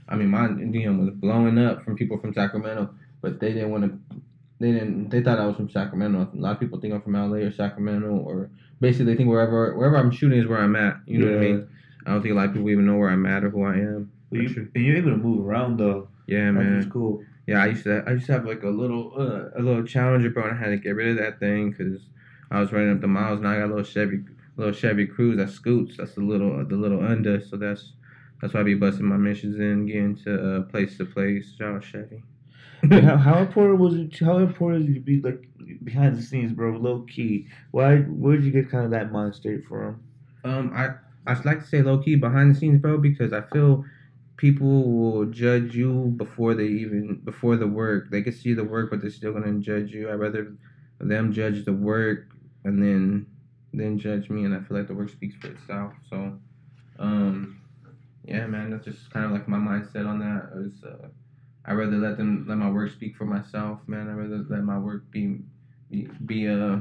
I 0.07 0.15
mean, 0.15 0.29
my 0.29 0.47
DM 0.47 1.03
was 1.03 1.13
blowing 1.13 1.57
up 1.57 1.83
from 1.83 1.95
people 1.95 2.17
from 2.17 2.33
Sacramento, 2.33 2.89
but 3.21 3.39
they 3.39 3.53
didn't 3.53 3.71
want 3.71 3.83
to. 3.83 4.17
They 4.59 4.71
didn't. 4.71 5.09
They 5.09 5.21
thought 5.21 5.39
I 5.39 5.45
was 5.45 5.57
from 5.57 5.69
Sacramento. 5.69 6.29
A 6.33 6.37
lot 6.37 6.53
of 6.53 6.59
people 6.59 6.79
think 6.79 6.93
I'm 6.93 7.01
from 7.01 7.13
LA 7.13 7.37
or 7.37 7.51
Sacramento, 7.51 8.07
or 8.07 8.49
basically 8.79 9.05
they 9.11 9.17
think 9.17 9.29
wherever 9.29 9.75
wherever 9.77 9.97
I'm 9.97 10.11
shooting 10.11 10.39
is 10.39 10.47
where 10.47 10.59
I'm 10.59 10.75
at. 10.75 10.97
You 11.05 11.19
know 11.19 11.31
what 11.31 11.37
I 11.37 11.39
mean? 11.39 11.69
I 12.05 12.11
don't 12.11 12.21
think 12.21 12.31
a 12.31 12.35
lot 12.35 12.45
of 12.45 12.53
people 12.53 12.69
even 12.69 12.85
know 12.85 12.95
where 12.95 13.09
I'm 13.09 13.25
at 13.25 13.43
or 13.43 13.49
who 13.49 13.63
I 13.63 13.73
am. 13.73 14.11
But 14.31 14.41
you, 14.41 14.69
and 14.75 14.85
you're 14.85 14.97
able 14.97 15.11
to 15.11 15.17
move 15.17 15.45
around 15.45 15.77
though. 15.77 16.07
Yeah, 16.27 16.51
man. 16.51 16.81
just 16.81 16.91
cool. 16.93 17.23
Yeah, 17.49 17.63
I 17.63 17.65
used 17.65 17.83
to. 17.85 18.03
I 18.05 18.11
used 18.11 18.27
to 18.27 18.33
have 18.33 18.45
like 18.45 18.61
a 18.61 18.69
little, 18.69 19.11
uh, 19.17 19.59
a 19.59 19.61
little 19.63 19.83
Challenger, 19.83 20.29
bro, 20.29 20.43
and 20.43 20.55
I 20.55 20.61
had 20.61 20.69
to 20.69 20.77
get 20.77 20.91
rid 20.91 21.09
of 21.09 21.17
that 21.17 21.39
thing 21.39 21.71
because 21.71 22.03
I 22.51 22.59
was 22.59 22.71
running 22.71 22.93
up 22.93 23.01
the 23.01 23.07
miles. 23.07 23.41
Now 23.41 23.53
I 23.53 23.55
got 23.55 23.65
a 23.65 23.73
little 23.73 23.83
Chevy, 23.83 24.19
little 24.55 24.71
Chevy 24.71 25.07
Cruze 25.07 25.37
that 25.37 25.49
scoots. 25.49 25.97
That's 25.97 26.13
the 26.13 26.21
little, 26.21 26.63
the 26.63 26.75
little 26.75 27.03
under. 27.03 27.41
So 27.41 27.57
that's 27.57 27.93
that's 28.39 28.53
why 28.53 28.59
I 28.59 28.63
be 28.63 28.75
busting 28.75 29.03
my 29.03 29.17
missions 29.17 29.57
in, 29.59 29.87
getting 29.87 30.15
to 30.25 30.57
uh, 30.57 30.61
place 30.61 30.95
to 30.97 31.05
place. 31.05 31.55
Shout 31.57 31.77
out 31.77 31.83
Chevy. 31.83 32.21
how, 32.91 33.17
how 33.17 33.39
important 33.39 33.79
was 33.79 33.95
it? 33.95 34.19
How 34.19 34.37
important 34.37 34.83
is 34.83 34.91
it 34.91 34.93
to 34.93 34.99
be 34.99 35.19
like 35.19 35.43
behind 35.83 36.17
the 36.17 36.21
scenes, 36.21 36.53
bro? 36.53 36.77
Low 36.77 37.01
key. 37.09 37.47
Why? 37.71 37.97
Where 38.01 38.35
did 38.35 38.45
you 38.45 38.51
get 38.51 38.69
kind 38.69 38.85
of 38.85 38.91
that 38.91 39.11
mind 39.11 39.33
state 39.33 39.65
from? 39.67 40.03
Um, 40.43 40.71
I 40.75 40.89
I 41.25 41.33
like 41.41 41.61
to 41.61 41.67
say 41.67 41.81
low 41.81 41.97
key 41.97 42.15
behind 42.15 42.53
the 42.53 42.59
scenes, 42.59 42.79
bro, 42.79 42.99
because 42.99 43.33
I 43.33 43.41
feel 43.41 43.85
people 44.39 44.91
will 44.93 45.25
judge 45.27 45.75
you 45.75 46.13
before 46.17 46.55
they 46.55 46.67
even 46.67 47.21
before 47.25 47.57
the 47.57 47.67
work. 47.67 48.09
They 48.11 48.23
can 48.23 48.33
see 48.33 48.53
the 48.55 48.65
work, 48.65 48.91
but 48.91 49.01
they're 49.01 49.11
still 49.11 49.33
gonna 49.33 49.59
judge 49.59 49.91
you. 49.93 50.09
I'd 50.09 50.15
rather 50.15 50.57
them 50.99 51.33
judge 51.33 51.65
the 51.65 51.73
work 51.73 52.35
and 52.65 52.81
then 52.83 53.27
then 53.73 53.99
judge 53.99 54.31
me, 54.31 54.45
and 54.45 54.55
I 54.55 54.61
feel 54.61 54.77
like 54.77 54.87
the 54.87 54.95
work 54.95 55.09
speaks 55.11 55.35
for 55.35 55.49
itself. 55.49 55.93
So, 56.09 56.39
um, 56.99 57.61
yeah, 58.25 58.47
man, 58.47 58.71
that's 58.71 58.85
just 58.85 59.11
kind 59.11 59.25
of 59.25 59.33
like 59.33 59.47
my 59.47 59.57
mindset 59.59 60.07
on 60.07 60.19
that. 60.19 60.51
Is 60.65 60.83
uh, 60.83 61.09
I 61.65 61.73
rather 61.73 61.97
let 61.97 62.17
them 62.17 62.45
let 62.47 62.57
my 62.57 62.71
work 62.71 62.91
speak 62.91 63.17
for 63.17 63.25
myself, 63.25 63.87
man. 63.87 64.09
I 64.09 64.13
rather 64.13 64.45
let 64.49 64.63
my 64.63 64.79
work 64.79 65.11
be 65.11 65.39
be, 65.91 66.09
be 66.25 66.47
uh 66.49 66.79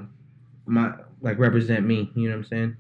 my 0.67 0.95
like 1.23 1.39
represent 1.39 1.87
me. 1.87 2.13
You 2.17 2.29
know 2.31 2.37
what 2.37 2.45
I'm 2.45 2.45
saying? 2.45 2.77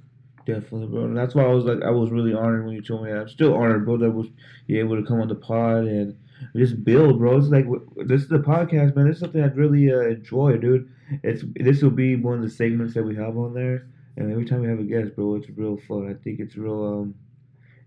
Definitely, 0.48 0.86
bro. 0.86 1.04
And 1.04 1.16
that's 1.16 1.34
why 1.34 1.44
I 1.44 1.48
was 1.52 1.66
like, 1.66 1.82
I 1.82 1.90
was 1.90 2.10
really 2.10 2.32
honored 2.32 2.64
when 2.64 2.74
you 2.74 2.80
told 2.80 3.04
me 3.04 3.10
that. 3.10 3.20
I'm 3.20 3.28
still 3.28 3.54
honored, 3.54 3.84
bro, 3.84 3.98
that 3.98 4.10
was 4.10 4.28
you 4.66 4.80
able 4.80 4.96
to 4.96 5.06
come 5.06 5.20
on 5.20 5.28
the 5.28 5.34
pod 5.34 5.84
and 5.84 6.16
just 6.56 6.82
build, 6.84 7.18
bro. 7.18 7.36
It's 7.36 7.48
like 7.48 7.66
this 8.06 8.22
is 8.22 8.28
the 8.28 8.38
podcast, 8.38 8.96
man. 8.96 9.08
This 9.08 9.16
is 9.16 9.20
something 9.20 9.44
I'd 9.44 9.58
really 9.58 9.92
uh, 9.92 10.00
enjoy, 10.00 10.56
dude. 10.56 10.90
It's 11.22 11.44
this 11.56 11.82
will 11.82 11.90
be 11.90 12.16
one 12.16 12.36
of 12.36 12.42
the 12.42 12.48
segments 12.48 12.94
that 12.94 13.02
we 13.02 13.14
have 13.16 13.36
on 13.36 13.52
there, 13.52 13.88
and 14.16 14.32
every 14.32 14.46
time 14.46 14.62
we 14.62 14.68
have 14.68 14.78
a 14.78 14.84
guest, 14.84 15.14
bro, 15.16 15.34
it's 15.34 15.50
real 15.50 15.78
fun. 15.86 16.08
I 16.08 16.14
think 16.24 16.40
it's 16.40 16.56
real. 16.56 16.82
Um, 16.82 17.14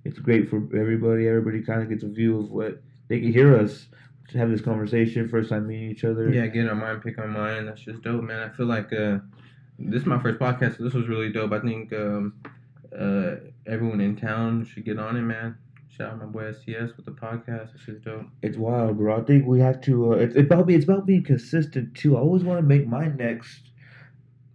it's 0.05 0.19
great 0.19 0.47
for 0.47 0.57
everybody. 0.77 1.27
Everybody 1.27 1.63
kind 1.63 1.81
of 1.81 1.89
gets 1.89 2.03
a 2.03 2.09
view 2.09 2.39
of 2.39 2.51
what 2.51 2.79
they 3.07 3.19
can 3.19 3.33
hear 3.33 3.57
us 3.57 3.87
have 4.33 4.49
this 4.49 4.61
conversation. 4.61 5.27
First 5.27 5.49
time 5.49 5.67
meeting 5.67 5.89
each 5.89 6.03
other. 6.03 6.29
Yeah, 6.29 6.47
get 6.47 6.67
our 6.67 6.75
mind, 6.75 7.03
pick 7.03 7.17
our 7.17 7.27
mind. 7.27 7.67
That's 7.67 7.81
just 7.81 8.01
dope, 8.01 8.23
man. 8.23 8.49
I 8.49 8.55
feel 8.55 8.67
like 8.67 8.93
uh, 8.93 9.17
this 9.79 10.01
is 10.01 10.07
my 10.07 10.21
first 10.21 10.39
podcast, 10.39 10.77
so 10.77 10.83
this 10.83 10.93
was 10.93 11.07
really 11.07 11.31
dope. 11.31 11.51
I 11.51 11.59
think 11.59 11.91
um, 11.93 12.33
uh, 12.97 13.35
everyone 13.67 14.01
in 14.01 14.15
town 14.15 14.65
should 14.65 14.85
get 14.85 14.99
on 14.99 15.15
it, 15.17 15.21
man. 15.21 15.57
Shout 15.89 16.13
out 16.13 16.19
my 16.19 16.25
boy 16.25 16.51
STS 16.53 16.95
with 16.95 17.05
the 17.05 17.11
podcast. 17.11 17.73
This 17.73 17.87
is 17.87 18.01
dope. 18.01 18.25
It's 18.41 18.57
wild, 18.57 18.97
bro. 18.97 19.19
I 19.19 19.23
think 19.23 19.45
we 19.45 19.59
have 19.59 19.81
to. 19.81 20.13
Uh, 20.13 20.17
it's 20.17 20.37
about 20.37 20.67
me. 20.67 20.75
It's 20.75 20.85
about 20.85 21.05
being 21.05 21.23
consistent 21.23 21.95
too. 21.95 22.17
I 22.17 22.21
always 22.21 22.43
want 22.43 22.59
to 22.59 22.65
make 22.65 22.87
my 22.87 23.07
next. 23.07 23.71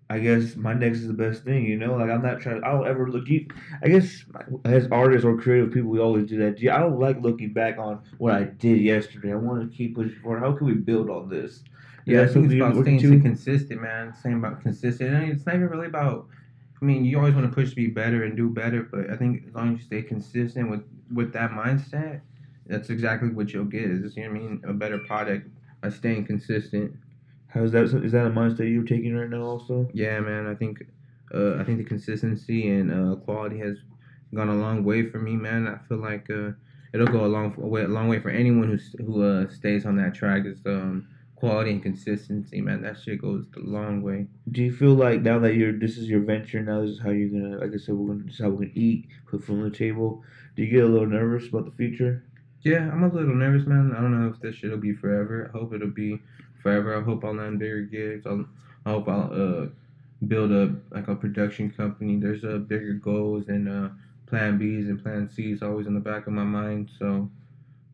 I 0.08 0.20
guess 0.20 0.54
my 0.54 0.72
next 0.72 0.98
is 0.98 1.08
the 1.08 1.14
best 1.14 1.42
thing, 1.44 1.66
you 1.66 1.76
know. 1.76 1.96
Like 1.96 2.10
I'm 2.10 2.22
not 2.22 2.40
trying. 2.40 2.62
I 2.64 2.72
don't 2.72 2.86
ever 2.86 3.10
look. 3.10 3.28
You, 3.28 3.46
I 3.82 3.88
guess 3.88 4.24
as 4.64 4.88
artists 4.90 5.26
or 5.26 5.36
creative 5.36 5.72
people, 5.72 5.90
we 5.90 5.98
always 5.98 6.26
do 6.26 6.38
that. 6.38 6.58
I 6.72 6.78
don't 6.78 6.98
like 6.98 7.20
looking 7.20 7.52
back 7.52 7.76
on 7.78 8.02
what 8.18 8.32
I 8.32 8.44
did 8.44 8.80
yesterday. 8.80 9.32
I 9.32 9.36
want 9.36 9.70
to 9.70 9.76
keep 9.76 9.96
pushing 9.96 10.18
forward. 10.22 10.40
How 10.40 10.52
can 10.52 10.66
we 10.66 10.74
build 10.74 11.10
on 11.10 11.28
this? 11.28 11.64
Yeah, 12.06 12.18
I 12.18 12.20
That's 12.22 12.34
think 12.34 12.46
it's 12.46 12.54
about 12.54 12.80
staying 12.82 13.20
consistent, 13.20 13.82
man. 13.82 14.14
Saying 14.22 14.36
about 14.36 14.62
consistent. 14.62 15.12
And 15.12 15.30
it's 15.32 15.44
not 15.44 15.56
even 15.56 15.66
really 15.68 15.88
about. 15.88 16.28
I 16.86 16.92
mean, 16.92 17.04
you 17.04 17.18
always 17.18 17.34
want 17.34 17.50
to 17.50 17.54
push 17.54 17.70
to 17.70 17.76
be 17.76 17.88
better 17.88 18.22
and 18.24 18.36
do 18.36 18.48
better, 18.48 18.82
but 18.84 19.10
I 19.10 19.16
think 19.16 19.48
as 19.48 19.54
long 19.54 19.74
as 19.74 19.80
you 19.80 19.86
stay 19.86 20.02
consistent 20.02 20.70
with 20.70 20.82
with 21.12 21.32
that 21.32 21.50
mindset, 21.50 22.20
that's 22.66 22.90
exactly 22.90 23.30
what 23.30 23.52
you'll 23.52 23.64
get. 23.64 23.90
Is 23.90 24.16
you 24.16 24.24
know 24.24 24.30
what 24.30 24.36
I 24.36 24.40
mean 24.40 24.62
a 24.66 24.72
better 24.72 24.98
product 24.98 25.48
by 25.82 25.90
staying 25.90 26.26
consistent. 26.26 26.92
How's 27.48 27.72
that? 27.72 27.84
Is 27.84 28.12
that 28.12 28.26
a 28.26 28.30
mindset 28.30 28.72
you're 28.72 28.84
taking 28.84 29.14
right 29.16 29.28
now? 29.28 29.42
Also, 29.42 29.90
Yeah, 29.92 30.20
man. 30.20 30.46
I 30.46 30.54
think 30.54 30.84
uh, 31.34 31.56
I 31.56 31.64
think 31.64 31.78
the 31.78 31.84
consistency 31.84 32.68
and 32.68 32.92
uh, 32.92 33.16
quality 33.16 33.58
has 33.58 33.78
gone 34.34 34.48
a 34.48 34.54
long 34.54 34.84
way 34.84 35.10
for 35.10 35.18
me, 35.18 35.36
man. 35.36 35.66
I 35.66 35.78
feel 35.88 35.98
like 35.98 36.30
uh, 36.30 36.52
it'll 36.92 37.06
go 37.08 37.24
a 37.24 37.28
long 37.28 37.54
way, 37.56 37.82
a 37.82 37.88
long 37.88 38.08
way 38.08 38.20
for 38.20 38.30
anyone 38.30 38.68
who 38.68 39.04
who 39.04 39.22
uh, 39.22 39.48
stays 39.48 39.86
on 39.86 39.96
that 39.96 40.14
track. 40.14 40.46
Is 40.46 40.64
um, 40.66 41.08
quality 41.36 41.70
and 41.70 41.82
consistency, 41.82 42.60
man. 42.60 42.82
That 42.82 42.98
shit 42.98 43.20
goes 43.20 43.44
a 43.56 43.60
long 43.60 44.02
way. 44.02 44.26
do 44.50 44.62
you 44.62 44.74
feel 44.74 44.94
like 44.94 45.22
now 45.22 45.38
that 45.38 45.54
you're 45.54 45.78
this 45.78 45.98
is 45.98 46.08
your 46.08 46.20
venture 46.20 46.62
now, 46.62 46.80
this 46.80 46.90
is 46.90 47.00
how 47.00 47.10
you're 47.10 47.28
gonna? 47.28 47.58
Like 47.58 47.72
I 47.74 47.76
said, 47.76 47.94
we're 47.94 48.08
gonna 48.08 48.24
this 48.24 48.34
is 48.34 48.40
how 48.40 48.48
we're 48.48 48.66
gonna 48.66 48.70
eat, 48.74 49.08
put 49.30 49.44
food 49.44 49.62
on 49.62 49.70
the 49.70 49.76
table. 49.76 50.24
Do 50.56 50.62
you 50.62 50.70
get 50.70 50.84
a 50.84 50.88
little 50.88 51.06
nervous 51.06 51.48
about 51.48 51.66
the 51.66 51.72
future? 51.72 52.24
Yeah, 52.62 52.90
I'm 52.90 53.04
a 53.04 53.08
little 53.08 53.34
nervous, 53.34 53.66
man. 53.66 53.94
I 53.96 54.00
don't 54.00 54.18
know 54.18 54.28
if 54.28 54.40
this 54.40 54.56
shit'll 54.56 54.78
be 54.78 54.94
forever. 54.94 55.50
I 55.54 55.58
hope 55.58 55.72
it'll 55.72 55.88
be 55.88 56.20
forever. 56.62 56.96
I 56.96 57.02
hope 57.02 57.24
I'll 57.24 57.34
land 57.34 57.58
bigger 57.58 57.82
gigs. 57.82 58.26
I'll, 58.26 58.46
I 58.84 58.90
hope 58.90 59.08
I'll 59.08 59.30
uh, 59.32 59.66
build 60.26 60.50
a 60.50 60.74
like 60.90 61.08
a 61.08 61.14
production 61.14 61.70
company. 61.70 62.16
There's 62.16 62.44
uh, 62.44 62.58
bigger 62.58 62.94
goals 62.94 63.48
and 63.48 63.68
uh, 63.68 63.90
plan 64.26 64.58
B's 64.58 64.88
and 64.88 65.00
plan 65.00 65.28
C's 65.28 65.62
always 65.62 65.86
in 65.86 65.94
the 65.94 66.00
back 66.00 66.26
of 66.26 66.32
my 66.32 66.44
mind. 66.44 66.90
So, 66.98 67.30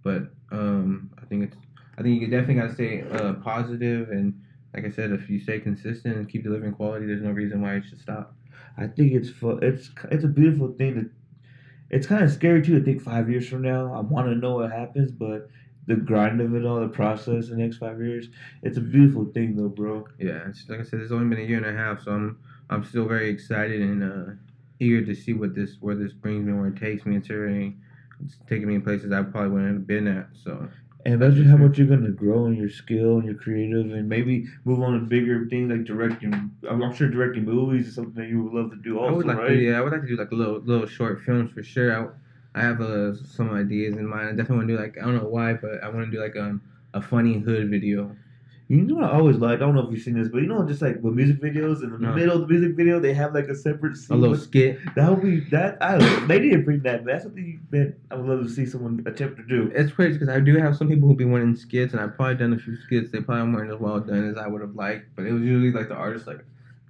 but 0.03 0.31
um, 0.53 1.11
I 1.21 1.27
think 1.27 1.45
it's 1.45 1.57
I 1.99 2.03
think 2.03 2.21
you 2.21 2.29
definitely 2.29 2.55
gotta 2.55 2.75
stay 2.75 3.03
uh, 3.03 3.35
positive 3.35 4.11
and 4.11 4.41
like 4.75 4.87
I 4.87 4.91
said, 4.91 5.11
if 5.13 5.29
you 5.29 5.39
stay 5.39 5.61
consistent 5.61 6.17
and 6.17 6.29
keep 6.29 6.45
delivering 6.45 6.73
quality, 6.73 7.07
there's 7.07 7.23
no 7.23 7.31
reason 7.31 7.61
why 7.61 7.75
it 7.75 7.85
should 7.85 8.01
stop. 8.01 8.35
I 8.79 8.87
think 8.87 9.13
it's 9.13 9.31
it's 9.43 9.91
it's 10.11 10.25
a 10.25 10.29
beautiful 10.29 10.73
thing 10.73 10.95
to. 10.95 11.11
It's 11.91 12.07
kind 12.07 12.25
of 12.25 12.33
scary 12.33 12.63
too 12.63 12.79
to 12.79 12.85
think 12.85 13.03
five 13.03 13.29
years 13.29 13.47
from 13.47 13.63
now. 13.63 13.93
I 13.93 14.01
want 14.01 14.29
to 14.29 14.35
know 14.35 14.55
what 14.57 14.73
happens, 14.73 15.13
but 15.13 15.51
the 15.87 15.97
grind 15.97 16.41
of 16.41 16.55
it 16.55 16.65
all, 16.65 16.81
the 16.81 16.89
process, 16.89 17.49
in 17.49 17.57
the 17.57 17.63
next 17.63 17.79
five 17.79 18.01
years, 18.01 18.29
it's 18.63 18.79
a 18.79 18.81
beautiful 18.81 19.27
thing 19.27 19.57
though, 19.57 19.69
bro. 19.69 20.07
Yeah, 20.19 20.49
it's, 20.49 20.67
like 20.69 20.81
I 20.81 20.85
said, 20.85 21.01
it's 21.01 21.13
only 21.13 21.35
been 21.35 21.45
a 21.45 21.49
year 21.49 21.59
and 21.59 21.67
a 21.67 21.79
half, 21.79 22.03
so 22.03 22.13
I'm 22.13 22.39
I'm 22.71 22.85
still 22.85 23.07
very 23.07 23.29
excited 23.29 23.83
and 23.83 24.03
uh, 24.03 24.33
eager 24.81 25.05
to 25.05 25.15
see 25.15 25.35
what 25.35 25.55
this 25.55 25.77
where 25.81 25.95
this 25.95 26.13
brings 26.15 26.47
me, 26.47 26.55
where 26.55 26.69
it 26.69 26.77
takes 26.77 27.05
me. 27.05 27.17
It's 27.17 27.29
already 27.29 27.77
it's 28.25 28.39
taking 28.47 28.69
me 28.69 28.77
in 28.77 28.83
places 28.83 29.13
I 29.13 29.23
probably 29.23 29.51
wouldn't 29.51 29.75
have 29.75 29.87
been 29.87 30.07
at. 30.07 30.29
So 30.43 30.69
And 31.05 31.15
imagine 31.15 31.47
how 31.47 31.57
much 31.57 31.79
you're 31.79 31.89
gonna 31.89 32.11
grow 32.11 32.47
in 32.47 32.55
your 32.55 32.69
skill 32.71 33.17
and 33.17 33.25
your 33.25 33.35
creative, 33.35 33.91
and 33.93 34.09
maybe 34.09 34.47
move 34.65 34.81
on 34.83 34.93
to 34.93 35.01
bigger 35.01 35.47
things 35.49 35.71
like 35.71 35.85
directing. 35.85 36.33
I'm, 36.69 36.95
sure 36.95 37.09
directing 37.09 37.45
movies 37.45 37.89
is 37.89 37.95
something 37.95 38.15
that 38.15 38.29
you 38.29 38.43
would 38.43 38.53
love 38.53 38.71
to 38.71 38.77
do. 38.77 38.99
I 39.01 39.03
Also, 39.03 39.17
would 39.17 39.27
like 39.27 39.39
right? 39.39 39.49
to, 39.49 39.55
yeah, 39.63 39.79
I 39.79 39.81
would 39.81 39.93
like 39.93 40.03
to 40.03 40.07
do 40.07 40.17
like 40.17 40.31
a 40.31 40.35
little 40.35 40.61
little 40.61 40.87
short 40.87 41.23
films 41.23 41.51
for 41.51 41.63
sure. 41.63 42.15
I, 42.55 42.61
I 42.61 42.63
have 42.63 42.81
uh, 42.81 43.15
some 43.17 43.51
ideas 43.53 43.97
in 43.97 44.07
mind. 44.07 44.29
I 44.29 44.33
definitely 44.33 44.57
want 44.59 44.69
to 44.69 44.77
do 44.77 44.81
like 44.81 44.97
I 44.99 45.03
don't 45.07 45.17
know 45.17 45.29
why, 45.29 45.55
but 45.55 45.83
I 45.83 45.89
want 45.89 46.05
to 46.09 46.11
do 46.17 46.23
like 46.23 46.37
um, 46.37 46.63
a 46.95 47.03
funny 47.03 47.39
hood 47.41 47.69
video. 47.69 48.17
You 48.73 48.81
know 48.85 48.95
what 48.95 49.05
I 49.05 49.19
always 49.19 49.37
like? 49.37 49.57
I 49.57 49.57
don't 49.57 49.75
know 49.75 49.83
if 49.87 49.93
you've 49.93 50.01
seen 50.03 50.15
this, 50.19 50.29
but 50.29 50.39
you 50.39 50.47
know, 50.47 50.67
just 50.67 50.81
like 50.81 50.97
with 51.03 51.13
music 51.13 51.43
videos, 51.43 51.83
in 51.83 51.91
the 51.91 51.99
No. 51.99 52.15
middle 52.15 52.35
of 52.37 52.49
the 52.49 52.55
music 52.55 52.75
video, 52.75 52.99
they 52.99 53.13
have 53.13 53.35
like 53.35 53.49
a 53.49 53.55
separate 53.55 53.99
A 54.09 54.17
little 54.17 54.35
skit. 54.35 54.79
that 54.97 55.11
would 55.11 55.21
be 55.23 55.41
that. 55.51 55.77
I 55.83 55.99
they 56.27 56.39
didn't 56.39 56.65
bring 56.65 56.81
that. 56.85 57.05
back. 57.05 57.13
That's 57.13 57.25
something 57.25 57.61
that 57.71 57.93
I 58.11 58.15
would 58.15 58.27
love 58.27 58.43
to 58.45 58.49
see 58.49 58.65
someone 58.65 59.03
attempt 59.05 59.37
to 59.37 59.43
do. 59.45 59.71
It's 59.75 59.93
crazy 59.93 60.15
because 60.19 60.31
I 60.35 60.41
do 60.41 60.57
have 60.57 60.75
some 60.75 60.89
people 60.89 61.07
who 61.07 61.15
be 61.15 61.27
wanting 61.27 61.55
skits, 61.55 61.93
and 61.93 62.01
I've 62.01 62.17
probably 62.17 62.37
done 62.37 62.55
a 62.55 62.59
few 62.59 62.75
skits. 62.77 63.11
They 63.11 63.21
probably 63.21 63.53
weren't 63.53 63.71
as 63.71 63.79
well 63.79 64.01
done 64.01 64.27
as 64.27 64.39
I 64.39 64.47
would 64.47 64.63
have 64.63 64.75
liked, 64.75 65.05
but 65.17 65.27
it 65.27 65.33
was 65.33 65.43
usually 65.43 65.71
like 65.71 65.89
the 65.89 65.95
artist 65.97 66.27
like, 66.27 66.43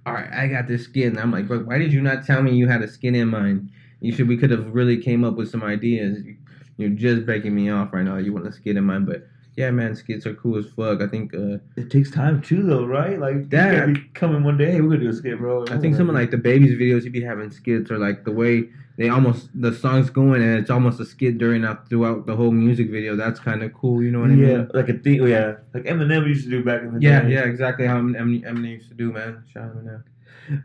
"All 0.05 0.13
right, 0.13 0.31
I 0.31 0.47
got 0.47 0.69
this 0.69 0.85
skit," 0.85 1.07
and 1.07 1.19
I'm 1.19 1.31
like, 1.31 1.49
"But 1.49 1.65
why 1.67 1.79
did 1.79 1.91
you 1.91 1.99
not 2.01 2.25
tell 2.25 2.41
me 2.41 2.55
you 2.55 2.69
had 2.69 2.81
a 2.81 2.87
skit 2.87 3.13
in 3.13 3.27
mind? 3.27 3.71
You 3.99 4.13
should. 4.13 4.29
We 4.29 4.37
could 4.37 4.51
have 4.51 4.73
really 4.73 4.95
came 4.97 5.25
up 5.25 5.35
with 5.35 5.49
some 5.49 5.63
ideas. 5.63 6.23
You- 6.23 6.37
You're 6.77 6.89
just 6.91 7.25
breaking 7.27 7.53
me 7.53 7.69
off 7.69 7.93
right 7.93 8.03
now. 8.05 8.17
You 8.17 8.31
want 8.33 8.47
a 8.47 8.51
skit 8.53 8.77
in 8.77 8.83
mind, 8.85 9.05
but 9.05 9.27
yeah, 9.55 9.69
man, 9.71 9.95
skits 9.95 10.25
are 10.25 10.33
cool 10.33 10.57
as 10.57 10.65
fuck. 10.67 11.01
I 11.01 11.07
think. 11.07 11.33
uh 11.33 11.57
It 11.75 11.89
takes 11.91 12.09
time 12.11 12.41
too, 12.41 12.63
though, 12.63 12.85
right? 12.85 13.19
Like 13.19 13.49
That- 13.49 13.87
you 13.87 13.93
be 13.95 14.01
coming 14.13 14.43
one 14.43 14.57
day. 14.57 14.71
Hey, 14.71 14.81
we're 14.81 14.89
gonna 14.89 15.01
do 15.01 15.09
a 15.09 15.13
skit, 15.13 15.37
bro. 15.37 15.65
I 15.69 15.77
think 15.77 15.95
some 15.95 16.09
of 16.09 16.15
like 16.15 16.31
the 16.31 16.37
babies 16.37 16.73
videos 16.79 17.03
you 17.03 17.11
be 17.11 17.21
having 17.21 17.49
skits 17.51 17.91
or 17.91 17.97
like 17.97 18.23
the 18.25 18.31
way 18.31 18.69
they 18.97 19.09
almost 19.09 19.49
the 19.59 19.73
song's 19.73 20.09
going 20.11 20.41
and 20.43 20.59
it's 20.59 20.69
almost 20.69 20.99
a 20.99 21.05
skit 21.05 21.37
during 21.39 21.65
out 21.65 21.89
throughout 21.89 22.25
the 22.27 22.35
whole 22.35 22.51
music 22.51 22.89
video. 22.91 23.15
That's 23.15 23.39
kind 23.39 23.63
of 23.63 23.73
cool. 23.73 24.03
You 24.03 24.11
know 24.11 24.19
what 24.21 24.31
I 24.31 24.35
yeah, 24.35 24.57
mean? 24.57 24.69
like 24.73 24.89
a 24.89 24.93
thing. 25.05 25.27
Yeah, 25.27 25.55
like 25.73 25.83
Eminem 25.85 26.27
used 26.27 26.43
to 26.45 26.51
do 26.51 26.63
back 26.63 26.81
in 26.83 26.93
the 26.93 27.01
Yeah, 27.01 27.21
day. 27.21 27.29
yeah, 27.33 27.39
yeah, 27.39 27.45
exactly 27.53 27.85
how 27.87 27.97
Eminem, 28.01 28.43
Eminem 28.49 28.71
used 28.79 28.89
to 28.89 28.95
do, 28.95 29.11
man. 29.11 29.43
Shout 29.51 29.63
out 29.65 29.77
Eminem. 29.83 30.03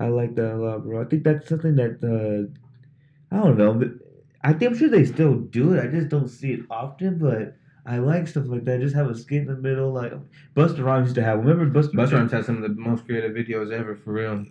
I 0.01 0.09
like 0.09 0.35
that 0.35 0.55
a 0.55 0.57
lot, 0.57 0.83
bro. 0.85 1.01
I 1.01 1.05
think 1.05 1.25
that's 1.25 1.49
something 1.49 1.77
that 1.77 1.95
uh, 2.03 2.49
I 3.35 3.43
don't 3.45 3.57
know, 3.59 3.73
but 3.75 3.91
I 4.43 4.53
think 4.53 4.73
I'm 4.73 4.79
sure 4.79 4.89
they 4.89 5.05
still 5.05 5.35
do 5.35 5.75
it. 5.75 5.83
I 5.85 5.87
just 5.89 6.09
don't 6.09 6.29
see 6.29 6.53
it 6.53 6.61
often, 6.71 7.19
but. 7.19 7.55
I 7.89 7.99
like 7.99 8.29
stuff 8.29 8.45
like 8.47 8.65
that. 8.67 8.81
Just 8.81 8.95
have 8.95 9.09
a 9.09 9.15
skit 9.15 9.43
in 9.43 9.47
the 9.47 9.57
middle, 9.57 9.93
like 9.93 10.13
Busta 10.55 10.85
Rhymes 10.85 11.07
used 11.07 11.15
to 11.15 11.23
have. 11.23 11.39
Remember 11.39 11.65
Buster? 11.65 11.97
Busta 11.97 12.13
Rhymes 12.13 12.33
had 12.33 12.45
some 12.45 12.63
of 12.63 12.63
the 12.63 12.79
most 12.79 13.07
creative 13.07 13.33
videos 13.33 13.73
ever, 13.73 13.97
for 13.97 14.13
real. 14.13 14.45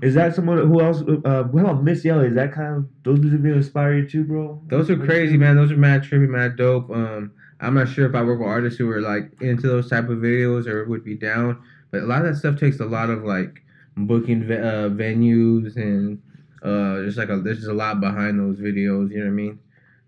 Is 0.00 0.14
that 0.14 0.34
someone 0.36 0.58
who 0.58 0.80
else? 0.80 1.02
Uh, 1.02 1.42
what 1.44 1.62
about 1.64 1.82
Missy 1.82 2.08
Elliott? 2.08 2.30
Is 2.30 2.36
that 2.36 2.52
kind 2.52 2.76
of 2.76 2.88
those 3.02 3.18
music 3.18 3.40
videos 3.40 3.56
inspire 3.56 3.94
you 3.94 4.08
too, 4.08 4.22
bro? 4.22 4.62
Those 4.68 4.90
are 4.90 4.96
crazy, 4.96 5.36
man. 5.36 5.56
Those 5.56 5.72
are 5.72 5.76
mad 5.76 6.04
trippy, 6.04 6.28
mad 6.28 6.56
dope. 6.56 6.88
Um, 6.90 7.32
I'm 7.60 7.74
not 7.74 7.88
sure 7.88 8.08
if 8.08 8.14
I 8.14 8.22
work 8.22 8.38
with 8.38 8.48
artists 8.48 8.78
who 8.78 8.88
are 8.90 9.00
like 9.00 9.32
into 9.40 9.66
those 9.66 9.90
type 9.90 10.08
of 10.08 10.18
videos 10.18 10.68
or 10.68 10.84
would 10.84 11.04
be 11.04 11.16
down, 11.16 11.62
but 11.90 12.02
a 12.02 12.06
lot 12.06 12.24
of 12.24 12.32
that 12.32 12.38
stuff 12.38 12.58
takes 12.58 12.78
a 12.78 12.84
lot 12.84 13.10
of 13.10 13.24
like 13.24 13.62
booking 13.96 14.46
ve- 14.46 14.54
uh, 14.56 14.88
venues 14.90 15.76
and 15.76 16.22
uh, 16.62 17.04
just 17.04 17.18
like 17.18 17.28
a, 17.28 17.38
there's 17.40 17.58
just 17.58 17.70
a 17.70 17.74
lot 17.74 18.00
behind 18.00 18.38
those 18.38 18.58
videos. 18.58 19.10
You 19.10 19.18
know 19.18 19.24
what 19.24 19.30
I 19.30 19.30
mean? 19.30 19.58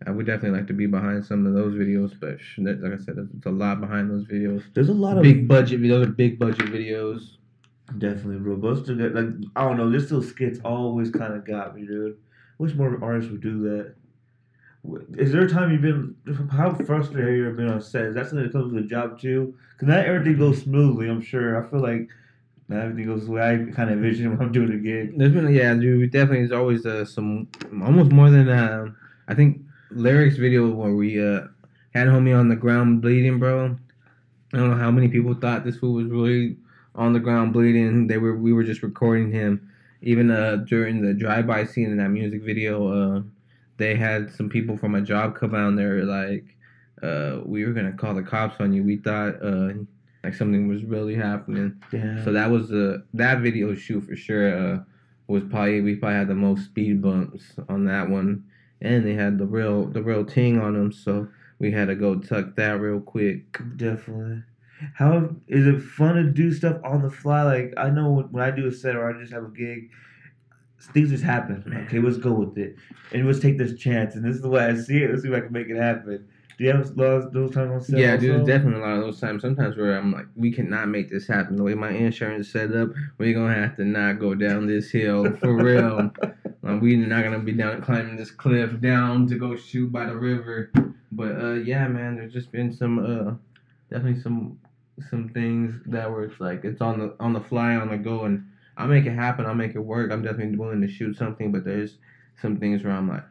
I 0.05 0.11
would 0.11 0.27
definitely 0.27 0.59
like 0.59 0.67
to 0.67 0.75
be 0.75 0.87
behind 0.87 1.25
some 1.25 1.47
of 1.47 1.55
those 1.55 1.75
videos, 1.75 2.19
but 2.21 2.39
sh- 2.41 2.59
like 2.59 2.93
I 2.93 3.03
said, 3.03 3.17
there's 3.17 3.47
a 3.47 3.51
lot 3.51 3.81
behind 3.81 4.11
those 4.11 4.27
videos. 4.27 4.63
There's 4.75 4.91
a 4.91 4.95
lot 4.95 5.17
of 5.17 5.23
Big 5.23 5.49
budget 5.49 5.81
videos 5.81 6.05
are 6.05 6.11
big 6.11 6.39
budget 6.39 6.67
videos. 6.67 7.37
Definitely, 7.99 8.39
bro. 8.39 8.57
Busta 8.57 8.99
got 8.99 9.15
like 9.15 9.35
I 9.55 9.63
don't 9.63 9.79
know. 9.79 9.91
Just 9.91 10.11
those 10.11 10.29
skits 10.29 10.59
always 10.65 11.11
kind 11.11 11.33
of 11.33 11.47
got 11.47 11.75
me, 11.75 11.87
dude. 11.87 12.19
Wish 12.59 12.75
more 12.75 13.03
artists 13.03 13.31
would 13.31 13.41
do 13.41 13.61
that. 13.63 13.95
Is 15.19 15.33
there 15.33 15.43
a 15.43 15.49
time 15.49 15.73
you've 15.73 15.83
been? 15.83 16.15
How 16.51 16.75
frustrated 16.75 17.29
have 17.29 17.37
you 17.37 17.47
ever 17.47 17.55
been 17.55 17.69
on 17.69 17.81
set? 17.81 18.05
Is 18.05 18.15
that 18.15 18.29
something 18.29 18.45
that 18.45 18.53
comes 18.53 18.73
with 18.73 18.83
the 18.83 18.89
job 18.89 19.19
too? 19.21 19.55
Cause 19.79 19.89
not 19.89 20.05
everything 20.05 20.39
goes 20.39 20.63
smoothly. 20.63 21.09
I'm 21.09 21.23
sure. 21.23 21.63
I 21.63 21.69
feel 21.69 21.81
like 21.81 22.09
not 22.69 22.83
everything 22.83 23.07
goes 23.07 23.27
the 23.27 23.33
way 23.33 23.43
I 23.43 23.73
kind 23.73 23.91
of 23.91 23.97
envision 23.97 24.31
when 24.31 24.41
I'm 24.41 24.53
doing 24.53 24.73
a 24.73 24.77
gig. 24.77 25.19
There's 25.19 25.33
been 25.33 25.53
yeah, 25.53 25.75
dude. 25.75 26.11
Definitely, 26.13 26.47
there's 26.47 26.53
always 26.53 26.85
uh, 26.85 27.05
some 27.05 27.49
almost 27.83 28.11
more 28.13 28.31
than 28.31 28.49
uh, 28.49 28.87
I 29.29 29.35
think 29.35 29.63
lyrics 29.97 30.37
video 30.37 30.69
where 30.71 30.95
we 30.95 31.21
uh 31.21 31.43
had 31.95 32.09
homie 32.09 32.39
on 32.39 32.49
the 32.49 32.57
ground 32.57 33.03
bleeding, 33.03 33.39
bro. 33.39 33.77
I 34.53 34.57
don't 34.57 34.71
know 34.71 34.77
how 34.77 34.91
many 34.91 35.09
people 35.09 35.35
thought 35.35 35.65
this 35.65 35.79
fool 35.79 35.95
was 35.95 36.07
really 36.07 36.57
on 36.95 37.13
the 37.13 37.21
ground 37.21 37.53
bleeding. 37.53 38.07
They 38.07 38.19
were 38.19 38.37
we 38.37 38.53
were 38.53 38.65
just 38.65 38.83
recording 38.83 39.31
him. 39.31 39.71
Even 40.03 40.31
uh 40.31 40.57
during 40.69 41.03
the 41.03 41.15
drive 41.15 41.47
by 41.47 41.65
scene 41.65 41.91
in 41.91 41.97
that 41.99 42.11
music 42.11 42.43
video, 42.43 42.89
uh 42.89 43.23
they 43.79 43.95
had 43.95 44.33
some 44.33 44.49
people 44.49 44.77
from 44.77 44.95
a 44.95 45.03
job 45.03 45.35
come 45.35 45.55
out 45.55 45.69
and 45.69 45.79
they 45.79 45.85
were 45.85 46.05
like, 46.05 46.57
uh, 47.03 47.41
we 47.45 47.65
were 47.65 47.73
gonna 47.73 47.93
call 47.93 48.15
the 48.15 48.23
cops 48.23 48.57
on 48.61 48.73
you. 48.73 48.83
We 48.83 48.97
thought 48.97 49.43
uh 49.43 49.73
like 50.25 50.35
something 50.35 50.69
was 50.69 50.85
really 50.85 51.15
happening. 51.15 51.81
Yeah. 51.93 52.25
So 52.25 52.33
that 52.33 52.51
was 52.51 52.69
the 52.69 53.05
that 53.15 53.41
video 53.41 53.75
shoot 53.75 54.03
for 54.05 54.17
sure. 54.17 54.57
Uh, 54.57 54.79
was 55.29 55.43
probably 55.51 55.81
we 55.81 55.97
probably 55.97 56.19
had 56.19 56.29
the 56.29 56.35
most 56.35 56.67
speed 56.67 57.03
bumps 57.03 57.55
on 57.69 57.85
that 57.87 58.09
one, 58.09 58.45
and 58.87 59.07
they 59.07 59.15
had 59.15 59.39
the 59.39 59.47
real 59.47 59.87
the 59.87 60.03
real 60.03 60.25
ting 60.25 60.61
on 60.61 60.75
them. 60.75 60.93
So 60.93 61.29
we 61.59 61.71
had 61.71 61.89
to 61.89 61.95
go 61.95 62.17
tuck 62.17 62.57
that 62.57 62.81
real 62.81 63.01
quick. 63.01 63.59
Definitely. 63.77 64.43
How 64.95 65.31
is 65.49 65.67
it 65.67 65.81
fun 65.83 66.17
to 66.17 66.25
do 66.25 66.53
stuff 66.53 66.79
on 66.85 67.03
the 67.03 67.11
fly? 67.11 67.43
Like 67.43 67.75
I 67.77 67.91
know 67.91 68.29
when, 68.31 68.43
I 68.43 68.51
do 68.51 68.67
a 68.67 68.73
set 68.73 68.95
or 68.95 69.09
I 69.09 69.19
just 69.19 69.33
have 69.33 69.45
a 69.45 69.49
gig, 69.49 69.91
things 70.93 71.11
just 71.11 71.25
happen. 71.25 71.87
Okay, 71.87 71.99
let's 71.99 72.19
go 72.19 72.33
with 72.33 72.59
it, 72.59 72.77
and 73.13 73.27
let's 73.27 73.41
take 73.41 73.59
this 73.59 73.79
chance. 73.79 74.15
And 74.15 74.25
this 74.25 74.37
is 74.37 74.43
the 74.43 74.51
way 74.51 74.65
I 74.65 74.75
see 74.77 75.03
it. 75.03 75.11
Let's 75.11 75.23
see 75.23 75.29
if 75.29 75.35
I 75.35 75.41
can 75.41 75.53
make 75.53 75.69
it 75.69 75.77
happen. 75.77 76.29
Do 76.59 76.65
you 76.65 76.73
have 76.73 76.97
those, 76.97 77.31
those 77.33 77.51
times 77.53 77.71
on 77.71 77.81
set? 77.83 77.99
Yeah, 77.99 78.15
also? 78.15 78.27
there's 78.27 78.47
definitely 78.47 78.81
a 78.81 78.85
lot 78.85 78.97
of 78.97 79.03
those 79.03 79.21
times. 79.21 79.43
Sometimes 79.43 79.77
where 79.77 79.97
I'm 79.97 80.13
like, 80.13 80.27
we 80.37 80.51
cannot 80.51 80.89
make 80.89 81.11
this 81.11 81.27
happen. 81.27 81.57
The 81.57 81.63
way 81.63 81.75
my 81.75 81.91
insurance 81.91 82.47
is 82.47 82.53
set 82.53 82.75
up, 82.75 82.91
we're 83.19 83.35
gonna 83.35 83.55
have 83.55 83.77
to 83.77 83.85
not 83.85 84.19
go 84.19 84.35
down 84.35 84.67
this 84.67 84.91
hill 84.91 85.37
for 85.37 85.55
real. 85.55 86.11
Like, 86.67 86.83
we're 86.83 87.07
not 87.07 87.23
gonna 87.23 87.39
be 87.39 87.53
down 87.53 87.81
climbing 87.83 88.17
this 88.17 88.31
cliff 88.31 88.81
down 88.81 89.27
to 89.29 89.39
go 89.39 89.57
shoot 89.57 89.91
by 89.93 90.07
the 90.07 90.17
river. 90.17 90.73
But 91.13 91.41
uh, 91.41 91.53
yeah, 91.55 91.87
man, 91.89 92.17
there's 92.17 92.33
just 92.33 92.51
been 92.53 92.73
some 92.73 92.99
uh, 92.99 93.35
definitely 93.91 94.21
some 94.21 94.59
some 95.11 95.29
things 95.29 95.75
that 95.87 96.11
were 96.11 96.25
it's 96.25 96.41
like 96.41 96.65
it's 96.65 96.81
on 96.81 96.99
the 96.99 97.15
on 97.21 97.33
the 97.33 97.41
fly 97.41 97.77
on 97.77 97.91
the 97.91 97.97
go, 97.97 98.25
and 98.25 98.45
I'll 98.77 98.89
make 98.89 99.07
it 99.07 99.13
happen. 99.13 99.47
I'll 99.47 99.55
make 99.55 99.75
it 99.75 99.81
work. 99.81 100.11
I'm 100.11 100.23
definitely 100.23 100.57
willing 100.57 100.81
to 100.81 100.89
shoot 100.89 101.17
something, 101.17 101.53
but 101.53 101.65
there's 101.65 101.99
some 102.41 102.57
things 102.59 102.83
where 102.83 102.93
I'm 102.93 103.09
like, 103.09 103.25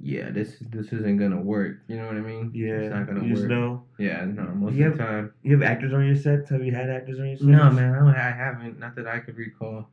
yeah, 0.00 0.30
this 0.30 0.56
this 0.70 0.92
isn't 0.92 1.16
gonna 1.18 1.40
work. 1.40 1.78
You 1.88 1.96
know 1.96 2.06
what 2.06 2.16
I 2.16 2.20
mean? 2.20 2.52
Yeah, 2.54 2.74
it's 2.74 2.94
not 2.94 3.06
gonna 3.06 3.22
you 3.24 3.30
work. 3.30 3.36
just 3.36 3.48
know. 3.48 3.82
Yeah, 3.98 4.24
no, 4.24 4.44
most 4.54 4.74
You 4.74 4.88
of 4.88 4.96
the 4.96 5.04
time. 5.04 5.32
You 5.42 5.52
have 5.58 5.62
actors 5.62 5.92
on 5.92 6.06
your 6.06 6.16
sets? 6.16 6.50
Have 6.50 6.64
you 6.64 6.72
had 6.72 6.90
actors 6.90 7.18
on 7.18 7.26
your 7.26 7.36
sets? 7.36 7.46
No, 7.46 7.70
man, 7.70 7.94
I, 7.94 7.98
don't, 7.98 8.08
I 8.08 8.30
haven't. 8.30 8.78
Not 8.78 8.94
that 8.96 9.06
I 9.06 9.18
could 9.18 9.36
recall, 9.36 9.88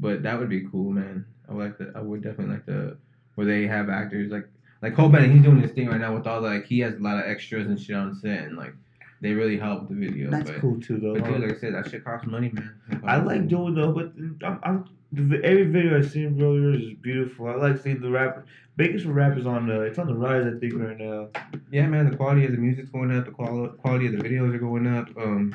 but 0.00 0.22
that 0.22 0.38
would 0.38 0.48
be 0.48 0.66
cool, 0.70 0.92
man. 0.92 1.24
I 1.48 1.52
would 1.52 1.64
like 1.64 1.78
to. 1.78 1.92
I 1.94 2.00
would 2.00 2.22
definitely 2.22 2.54
like 2.54 2.66
to 2.66 2.96
where 3.34 3.46
they 3.46 3.66
have 3.66 3.88
actors 3.88 4.30
like 4.30 4.48
like 4.82 4.94
Cole 4.94 5.08
Bennett. 5.08 5.30
He's 5.30 5.42
doing 5.42 5.60
this 5.60 5.72
thing 5.72 5.88
right 5.88 6.00
now 6.00 6.14
with 6.14 6.26
all 6.26 6.40
the, 6.40 6.48
like 6.48 6.66
he 6.66 6.80
has 6.80 6.94
a 6.94 6.98
lot 6.98 7.18
of 7.18 7.30
extras 7.30 7.66
and 7.66 7.80
shit 7.80 7.96
on 7.96 8.14
set, 8.14 8.44
and 8.44 8.56
like 8.56 8.74
they 9.20 9.32
really 9.32 9.58
help 9.58 9.88
the 9.88 9.94
video. 9.94 10.30
That's 10.30 10.50
but, 10.50 10.60
cool 10.60 10.80
too, 10.80 10.98
though. 10.98 11.14
But 11.14 11.24
dude, 11.24 11.40
like 11.40 11.56
I 11.56 11.60
said, 11.60 11.74
that 11.74 11.90
shit 11.90 12.04
costs 12.04 12.26
money, 12.26 12.50
man. 12.52 12.74
I 13.04 13.16
like 13.16 13.24
money. 13.24 13.46
doing 13.46 13.74
though, 13.74 13.92
but 13.92 14.12
I'm, 14.46 14.60
I'm 14.62 14.88
the, 15.12 15.40
every 15.44 15.64
video 15.64 15.96
I've 15.96 16.10
seen, 16.10 16.36
yours 16.36 16.82
is 16.82 16.94
beautiful. 16.94 17.48
I 17.48 17.54
like 17.54 17.80
seeing 17.80 18.00
the 18.00 18.10
rapper. 18.10 18.44
Biggest 18.76 19.04
for 19.04 19.12
rap 19.12 19.38
is 19.38 19.46
on 19.46 19.68
the 19.68 19.82
it's 19.82 19.98
on 19.98 20.08
the 20.08 20.14
rise, 20.14 20.44
I 20.46 20.58
think, 20.58 20.74
right 20.74 20.98
now. 20.98 21.28
Yeah, 21.70 21.86
man, 21.86 22.10
the 22.10 22.16
quality 22.16 22.44
of 22.44 22.52
the 22.52 22.58
music's 22.58 22.90
going 22.90 23.16
up. 23.16 23.24
The 23.24 23.30
quali- 23.30 23.70
quality 23.78 24.06
of 24.06 24.12
the 24.12 24.18
videos 24.18 24.52
are 24.54 24.58
going 24.58 24.86
up. 24.86 25.08
Um, 25.16 25.54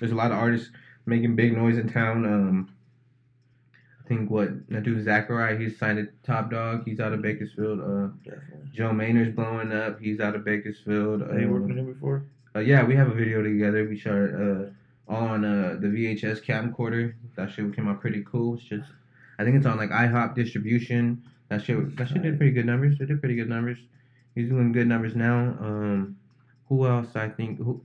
there's 0.00 0.12
a 0.12 0.14
lot 0.14 0.32
of 0.32 0.38
artists 0.38 0.70
making 1.04 1.36
big 1.36 1.56
noise 1.56 1.76
in 1.76 1.88
town. 1.88 2.24
Um, 2.24 2.70
I 4.06 4.08
think 4.08 4.30
what 4.30 4.68
dude 4.84 5.04
Zachariah, 5.04 5.58
he's 5.58 5.76
signed 5.78 5.98
to 5.98 6.08
Top 6.24 6.48
Dog. 6.50 6.84
He's 6.84 7.00
out 7.00 7.12
of 7.12 7.22
Bakersfield. 7.22 7.80
Uh, 7.80 8.08
Definitely. 8.24 8.70
Joe 8.72 8.92
Maynard's 8.92 9.34
blowing 9.34 9.72
up. 9.72 9.98
He's 10.00 10.20
out 10.20 10.36
of 10.36 10.44
Bakersfield. 10.44 11.22
Have 11.22 11.40
you 11.40 11.50
worked 11.50 11.66
with 11.66 11.76
Uh, 11.76 11.80
him 11.80 11.92
before? 11.92 12.24
uh, 12.54 12.60
yeah, 12.60 12.84
we 12.84 12.94
have 12.94 13.08
a 13.08 13.14
video 13.14 13.42
together. 13.42 13.84
We 13.88 13.98
shot 13.98 14.12
uh, 14.14 14.66
all 15.08 15.26
on 15.28 15.44
uh, 15.44 15.76
the 15.80 15.88
VHS 15.88 16.44
camcorder. 16.44 17.14
That 17.36 17.50
shit 17.50 17.74
came 17.74 17.88
out 17.88 18.00
pretty 18.00 18.22
cool. 18.30 18.54
It's 18.54 18.62
just, 18.64 18.88
I 19.40 19.44
think 19.44 19.56
it's 19.56 19.66
on 19.66 19.76
like 19.76 19.90
IHOP 19.90 20.36
distribution. 20.36 21.22
That 21.48 21.62
shit, 21.64 21.96
that 21.96 22.08
shit 22.08 22.22
did 22.22 22.36
pretty 22.38 22.52
good 22.52 22.66
numbers. 22.66 23.00
It 23.00 23.06
did 23.06 23.18
pretty 23.18 23.34
good 23.34 23.48
numbers. 23.48 23.78
He's 24.36 24.48
doing 24.48 24.70
good 24.70 24.86
numbers 24.86 25.16
now. 25.16 25.56
Um, 25.60 26.16
who 26.68 26.86
else? 26.86 27.08
I 27.16 27.28
think 27.28 27.58
who 27.58 27.82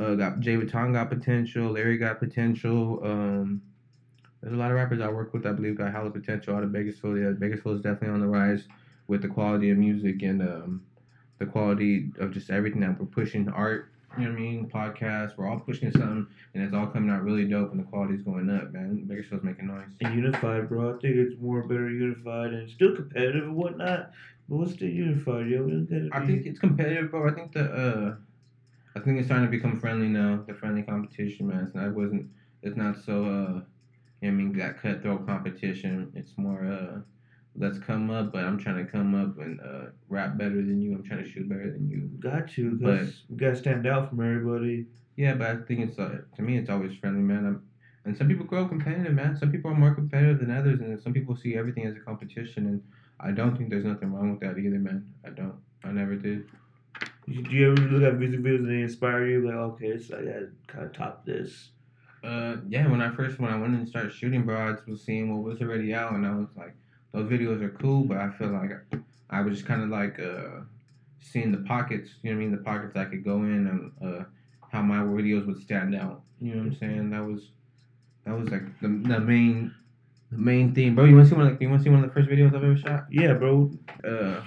uh, 0.00 0.14
got 0.16 0.40
Jay 0.40 0.56
Vuitton 0.56 0.92
got 0.94 1.10
potential. 1.10 1.70
Larry 1.70 1.96
got 1.96 2.18
potential. 2.18 3.00
Um, 3.04 3.62
there's 4.40 4.54
a 4.54 4.56
lot 4.56 4.70
of 4.70 4.76
rappers 4.76 5.00
I 5.00 5.08
work 5.08 5.32
with. 5.34 5.46
I 5.46 5.52
believe 5.52 5.76
got 5.76 5.92
hella 5.92 6.10
potential 6.10 6.56
out 6.56 6.62
of 6.62 6.72
Bakersfield. 6.72 7.18
Yeah, 7.18 7.30
Bakersfield 7.30 7.76
is 7.76 7.82
definitely 7.82 8.14
on 8.14 8.20
the 8.20 8.26
rise 8.26 8.66
with 9.06 9.22
the 9.22 9.28
quality 9.28 9.70
of 9.70 9.78
music 9.78 10.22
and 10.22 10.40
um, 10.40 10.82
the 11.38 11.46
quality 11.46 12.10
of 12.18 12.30
just 12.30 12.50
everything 12.50 12.80
that 12.80 12.98
we're 12.98 13.06
pushing. 13.06 13.48
Art, 13.48 13.90
you 14.16 14.24
know 14.24 14.30
what 14.30 14.38
I 14.38 14.40
mean? 14.40 14.70
Podcasts, 14.72 15.36
we're 15.36 15.46
all 15.46 15.60
pushing 15.60 15.90
something, 15.92 16.26
and 16.54 16.62
it's 16.62 16.74
all 16.74 16.86
coming 16.86 17.10
out 17.10 17.22
really 17.22 17.44
dope, 17.44 17.70
and 17.70 17.80
the 17.80 17.84
quality's 17.84 18.22
going 18.22 18.48
up, 18.50 18.72
man. 18.72 19.04
Bakersfield's 19.04 19.44
making 19.44 19.66
noise. 19.66 19.88
And 20.00 20.14
unified, 20.14 20.68
bro. 20.68 20.96
I 20.96 20.98
think 21.00 21.16
it's 21.16 21.40
more 21.40 21.62
better 21.62 21.90
unified 21.90 22.52
and 22.52 22.70
still 22.70 22.94
competitive 22.94 23.44
and 23.44 23.56
whatnot. 23.56 24.10
But 24.48 24.56
what's 24.56 24.72
still 24.72 24.88
unified, 24.88 25.48
yo? 25.48 25.86
I 26.12 26.26
think 26.26 26.46
it's 26.46 26.58
competitive, 26.58 27.10
bro. 27.10 27.28
I 27.28 27.34
think 27.34 27.52
the 27.52 27.70
uh, 27.70 28.14
I 28.96 29.00
think 29.00 29.18
it's 29.18 29.28
starting 29.28 29.46
to 29.46 29.50
become 29.50 29.78
friendly 29.78 30.08
now. 30.08 30.42
The 30.46 30.54
friendly 30.54 30.82
competition, 30.82 31.46
man. 31.46 31.64
It's 31.64 31.74
not, 31.74 31.86
it 31.86 31.94
wasn't. 31.94 32.26
It's 32.62 32.76
not 32.76 32.96
so. 33.04 33.24
Uh, 33.24 33.26
you 33.26 33.26
know 33.26 33.62
what 33.62 33.62
I 34.22 34.30
mean, 34.30 34.52
that 34.58 34.80
cutthroat 34.80 35.26
competition. 35.26 36.12
It's 36.14 36.36
more. 36.36 36.64
Uh, 36.64 37.00
let's 37.56 37.78
come 37.78 38.10
up, 38.10 38.32
but 38.32 38.44
I'm 38.44 38.58
trying 38.58 38.84
to 38.84 38.90
come 38.90 39.14
up 39.14 39.38
and 39.38 39.60
uh, 39.60 39.90
rap 40.08 40.36
better 40.36 40.56
than 40.56 40.80
you. 40.80 40.94
I'm 40.94 41.02
trying 41.02 41.24
to 41.24 41.30
shoot 41.30 41.48
better 41.48 41.70
than 41.70 41.88
you. 41.88 42.10
got 42.20 42.56
you. 42.56 42.78
Cause 42.82 43.22
you 43.28 43.36
gotta 43.36 43.56
stand 43.56 43.86
out 43.86 44.10
from 44.10 44.20
everybody. 44.20 44.86
Yeah, 45.16 45.34
but 45.34 45.48
I 45.48 45.56
think 45.56 45.80
it's 45.80 45.98
uh, 45.98 46.18
to 46.36 46.42
me, 46.42 46.56
it's 46.56 46.70
always 46.70 46.96
friendly, 46.96 47.20
man. 47.22 47.46
I'm, 47.46 47.62
and 48.04 48.16
some 48.16 48.28
people 48.28 48.46
grow 48.46 48.66
competitive, 48.66 49.12
man. 49.12 49.36
Some 49.36 49.52
people 49.52 49.70
are 49.70 49.74
more 49.74 49.94
competitive 49.94 50.40
than 50.40 50.50
others, 50.50 50.80
and 50.80 51.00
some 51.00 51.12
people 51.12 51.36
see 51.36 51.56
everything 51.56 51.86
as 51.86 51.94
a 51.96 52.00
competition. 52.00 52.66
And 52.66 52.82
I 53.20 53.32
don't 53.32 53.56
think 53.56 53.70
there's 53.70 53.84
nothing 53.84 54.12
wrong 54.12 54.30
with 54.30 54.40
that 54.40 54.58
either, 54.58 54.78
man. 54.78 55.12
I 55.24 55.30
don't. 55.30 55.56
I 55.84 55.92
never 55.92 56.14
did. 56.14 56.46
Do 57.26 57.50
you 57.50 57.72
ever 57.72 57.80
look 57.82 58.02
at 58.02 58.18
music 58.18 58.40
videos 58.40 58.58
and 58.58 58.70
they 58.70 58.82
inspire 58.82 59.26
you? 59.26 59.46
Like, 59.46 59.54
okay, 59.54 59.98
so 59.98 60.18
I 60.18 60.22
gotta 60.22 60.48
kind 60.66 60.84
of 60.84 60.92
top 60.92 61.24
this. 61.24 61.70
Uh, 62.22 62.56
yeah. 62.68 62.86
When 62.88 63.00
I 63.00 63.10
first 63.14 63.38
when 63.38 63.50
I 63.50 63.58
went 63.58 63.74
and 63.74 63.88
started 63.88 64.12
shooting, 64.12 64.44
bro, 64.44 64.56
I 64.56 64.90
was 64.90 65.02
seeing 65.04 65.32
what 65.34 65.42
was 65.42 65.60
already 65.60 65.94
out, 65.94 66.12
and 66.12 66.26
I 66.26 66.34
was 66.34 66.48
like, 66.56 66.74
those 67.12 67.30
videos 67.30 67.62
are 67.62 67.70
cool, 67.70 68.04
but 68.04 68.18
I 68.18 68.30
feel 68.30 68.48
like 68.50 68.70
I 69.30 69.40
was 69.40 69.54
just 69.54 69.66
kind 69.66 69.82
of 69.82 69.88
like 69.88 70.18
uh, 70.20 70.60
seeing 71.20 71.52
the 71.52 71.58
pockets. 71.58 72.10
You 72.22 72.30
know 72.30 72.36
what 72.36 72.42
I 72.42 72.46
mean? 72.46 72.56
The 72.56 72.62
pockets 72.62 72.96
I 72.96 73.04
could 73.04 73.24
go 73.24 73.36
in 73.36 73.66
and 73.66 73.92
uh, 74.04 74.24
how 74.70 74.82
my 74.82 74.98
videos 74.98 75.46
would 75.46 75.60
stand 75.60 75.94
out. 75.94 76.22
You 76.40 76.54
know 76.54 76.58
what 76.58 76.66
I'm 76.66 76.76
saying? 76.76 77.10
That 77.10 77.24
was 77.24 77.50
that 78.24 78.38
was 78.38 78.50
like 78.50 78.80
the, 78.80 78.88
the 78.88 79.20
main 79.20 79.74
the 80.30 80.38
main 80.38 80.74
theme, 80.74 80.94
bro. 80.94 81.04
You 81.04 81.16
want 81.16 81.28
to 81.28 81.34
see 81.34 81.36
one? 81.36 81.50
Like, 81.50 81.60
you 81.60 81.68
want 81.68 81.80
to 81.80 81.84
see 81.84 81.90
one 81.90 82.04
of 82.04 82.08
the 82.08 82.14
first 82.14 82.28
videos 82.28 82.54
I've 82.54 82.64
ever 82.64 82.76
shot? 82.76 83.06
Yeah, 83.10 83.34
bro. 83.34 83.70
Uh, 84.04 84.42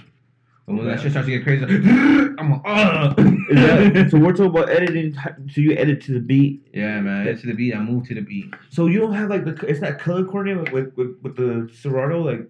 when 0.66 0.86
that 0.88 1.02
shit 1.02 1.12
starts 1.12 1.28
to 1.28 1.38
get 1.38 1.44
crazy, 1.44 1.66
I'm 2.40 2.52
like, 2.52 2.62
uh. 2.66 3.14
Is 3.50 3.56
that, 3.94 4.08
so 4.12 4.18
we're 4.18 4.32
talking 4.32 4.46
about 4.46 4.70
editing. 4.70 5.14
So 5.52 5.60
you 5.62 5.74
edit 5.74 6.02
to 6.04 6.14
the 6.14 6.20
beat. 6.20 6.66
yeah, 6.74 7.00
man. 7.02 7.28
It's 7.28 7.42
to 7.42 7.48
the 7.48 7.54
beat. 7.54 7.76
I 7.76 7.80
move 7.80 8.08
to 8.08 8.16
the 8.16 8.22
beat. 8.22 8.54
So 8.70 8.88
you 8.88 9.00
don't 9.00 9.14
have 9.14 9.30
like 9.30 9.44
the 9.46 9.52
it's 9.68 9.82
not 9.82 10.00
color 10.00 10.24
coordinated 10.24 10.72
with 10.74 10.96
with, 10.96 11.18
with 11.22 11.36
the 11.36 11.70
Serato 11.76 12.22
like, 12.22 12.50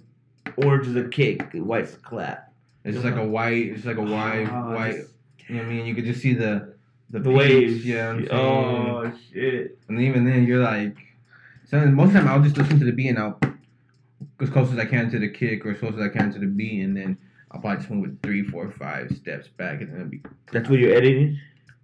or 0.58 0.78
just 0.80 0.96
a 0.96 1.08
kick, 1.10 1.42
white's 1.54 1.94
a 1.96 1.98
clap. 1.98 2.54
It's 2.86 2.94
just 2.96 3.06
like 3.06 3.16
a 3.16 3.26
white. 3.26 3.68
It's 3.68 3.86
like 3.86 3.98
a 3.98 4.02
white, 4.02 4.48
Ah, 4.52 4.74
white. 4.74 4.96
just- 4.98 5.10
You 5.48 5.56
know 5.56 5.62
what 5.64 5.70
I 5.70 5.74
mean? 5.74 5.86
You 5.88 5.96
could 5.96 6.06
just 6.06 6.22
see 6.22 6.34
the 6.34 6.76
the, 7.10 7.20
The 7.20 7.32
waves. 7.32 7.86
Yeah. 7.86 8.10
I'm 8.12 8.18
saying. 8.20 8.30
Oh 8.32 9.12
shit. 9.32 9.78
And 9.90 10.00
even 10.02 10.24
then, 10.26 10.46
you're 10.46 10.64
like, 10.64 10.98
so 11.68 11.80
most 11.88 12.08
of 12.10 12.14
the 12.14 12.20
time 12.20 12.28
I'll 12.28 12.42
just 12.44 12.58
listen 12.58 12.78
to 12.80 12.86
the 12.86 12.92
beat 12.92 13.10
and 13.10 13.20
I'll 13.20 13.40
as 14.40 14.50
close 14.50 14.72
as 14.72 14.78
I 14.78 14.86
can 14.86 15.10
to 15.12 15.20
the 15.20 15.30
kick 15.30 15.66
or 15.66 15.72
as 15.72 15.80
close 15.80 15.94
as 15.96 16.02
I 16.02 16.10
can 16.10 16.32
to 16.34 16.40
the 16.40 16.46
beat, 16.46 16.82
and 16.82 16.96
then 16.96 17.18
I'll 17.54 17.60
probably 17.62 17.78
just 17.78 17.90
move 17.92 18.06
it 18.06 18.12
three, 18.24 18.44
four, 18.44 18.70
five 18.72 19.12
steps 19.16 19.48
back, 19.48 19.82
and 19.82 19.90
then 19.90 19.96
it'll 19.98 20.10
be 20.10 20.22
That's 20.52 20.70
what 20.70 20.80
you're 20.80 20.94
editing. 20.96 21.40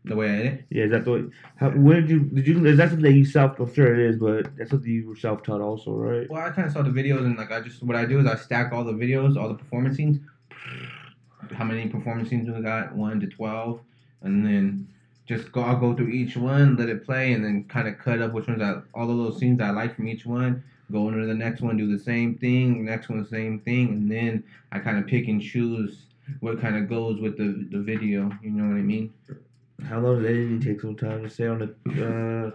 the 0.06 0.16
way 0.16 0.30
I 0.30 0.34
edit. 0.38 0.66
Yeah, 0.70 0.86
is 0.86 0.92
that 0.92 1.06
the 1.06 1.12
way? 1.12 1.24
How, 1.58 1.70
when 1.70 2.02
did 2.02 2.10
you 2.10 2.20
did 2.22 2.48
you? 2.48 2.66
Is 2.66 2.78
that 2.78 2.90
something 2.90 3.04
that 3.04 3.14
you 3.14 3.24
self? 3.26 3.60
I'm 3.60 3.74
sure 3.74 3.94
it 3.94 4.00
is, 4.10 4.18
but 4.18 4.56
that's 4.58 4.72
something 4.72 4.90
you 4.90 5.08
were 5.08 5.16
self 5.16 5.44
taught 5.44 5.62
also, 5.62 5.92
right? 5.94 6.30
Well, 6.30 6.42
I 6.44 6.50
kind 6.50 6.66
of 6.68 6.74
saw 6.74 6.82
the 6.82 6.90
videos 6.90 7.20
and 7.26 7.38
like 7.38 7.52
I 7.52 7.62
just 7.62 7.84
what 7.84 7.96
I 7.96 8.06
do 8.06 8.20
is 8.20 8.26
I 8.26 8.36
stack 8.36 8.72
all 8.74 8.84
the 8.84 8.94
videos, 8.94 9.38
all 9.38 9.48
the 9.48 9.56
performance 9.56 9.98
scenes. 9.98 10.20
How 11.54 11.64
many 11.66 11.88
performance 11.88 12.30
scenes 12.30 12.46
do 12.48 12.54
we 12.54 12.62
got? 12.62 12.96
One 12.96 13.20
to 13.20 13.28
twelve, 13.28 13.82
and 14.22 14.46
then 14.46 14.88
just 15.28 15.52
go. 15.52 15.62
I'll 15.62 15.80
go 15.80 15.96
through 15.96 16.10
each 16.10 16.36
one, 16.36 16.76
let 16.78 16.90
it 16.90 17.06
play, 17.06 17.34
and 17.34 17.44
then 17.46 17.66
kind 17.66 17.88
of 17.88 17.98
cut 18.00 18.22
up 18.22 18.34
which 18.34 18.48
ones 18.48 18.62
I 18.62 18.82
all 18.94 19.10
of 19.10 19.18
those 19.18 19.40
scenes 19.40 19.62
I 19.62 19.70
like 19.70 19.96
from 19.96 20.08
each 20.08 20.26
one. 20.26 20.64
Go 20.92 21.08
into 21.08 21.26
the 21.26 21.34
next 21.34 21.62
one, 21.62 21.78
do 21.78 21.92
the 21.96 22.04
same 22.04 22.36
thing. 22.36 22.86
Next 22.86 23.10
one, 23.10 23.26
same 23.26 23.60
thing, 23.60 23.90
and 23.90 24.12
then 24.12 24.44
I 24.72 24.80
kind 24.80 24.98
of 24.98 25.06
pick 25.08 25.28
and 25.28 25.42
choose 25.42 26.06
what 26.40 26.60
kind 26.60 26.76
of 26.76 26.90
goes 26.90 27.20
with 27.20 27.38
the 27.38 27.68
the 27.72 27.80
video. 27.80 28.32
You 28.42 28.52
know 28.52 28.68
what 28.70 28.80
I 28.80 28.82
mean? 28.82 29.14
How 29.88 30.00
long 30.00 30.18
does 30.22 30.26
editing 30.26 30.60
take? 30.62 30.82
Sometimes, 30.82 31.36
say 31.36 31.48
on 31.48 31.62
uh, 31.62 32.52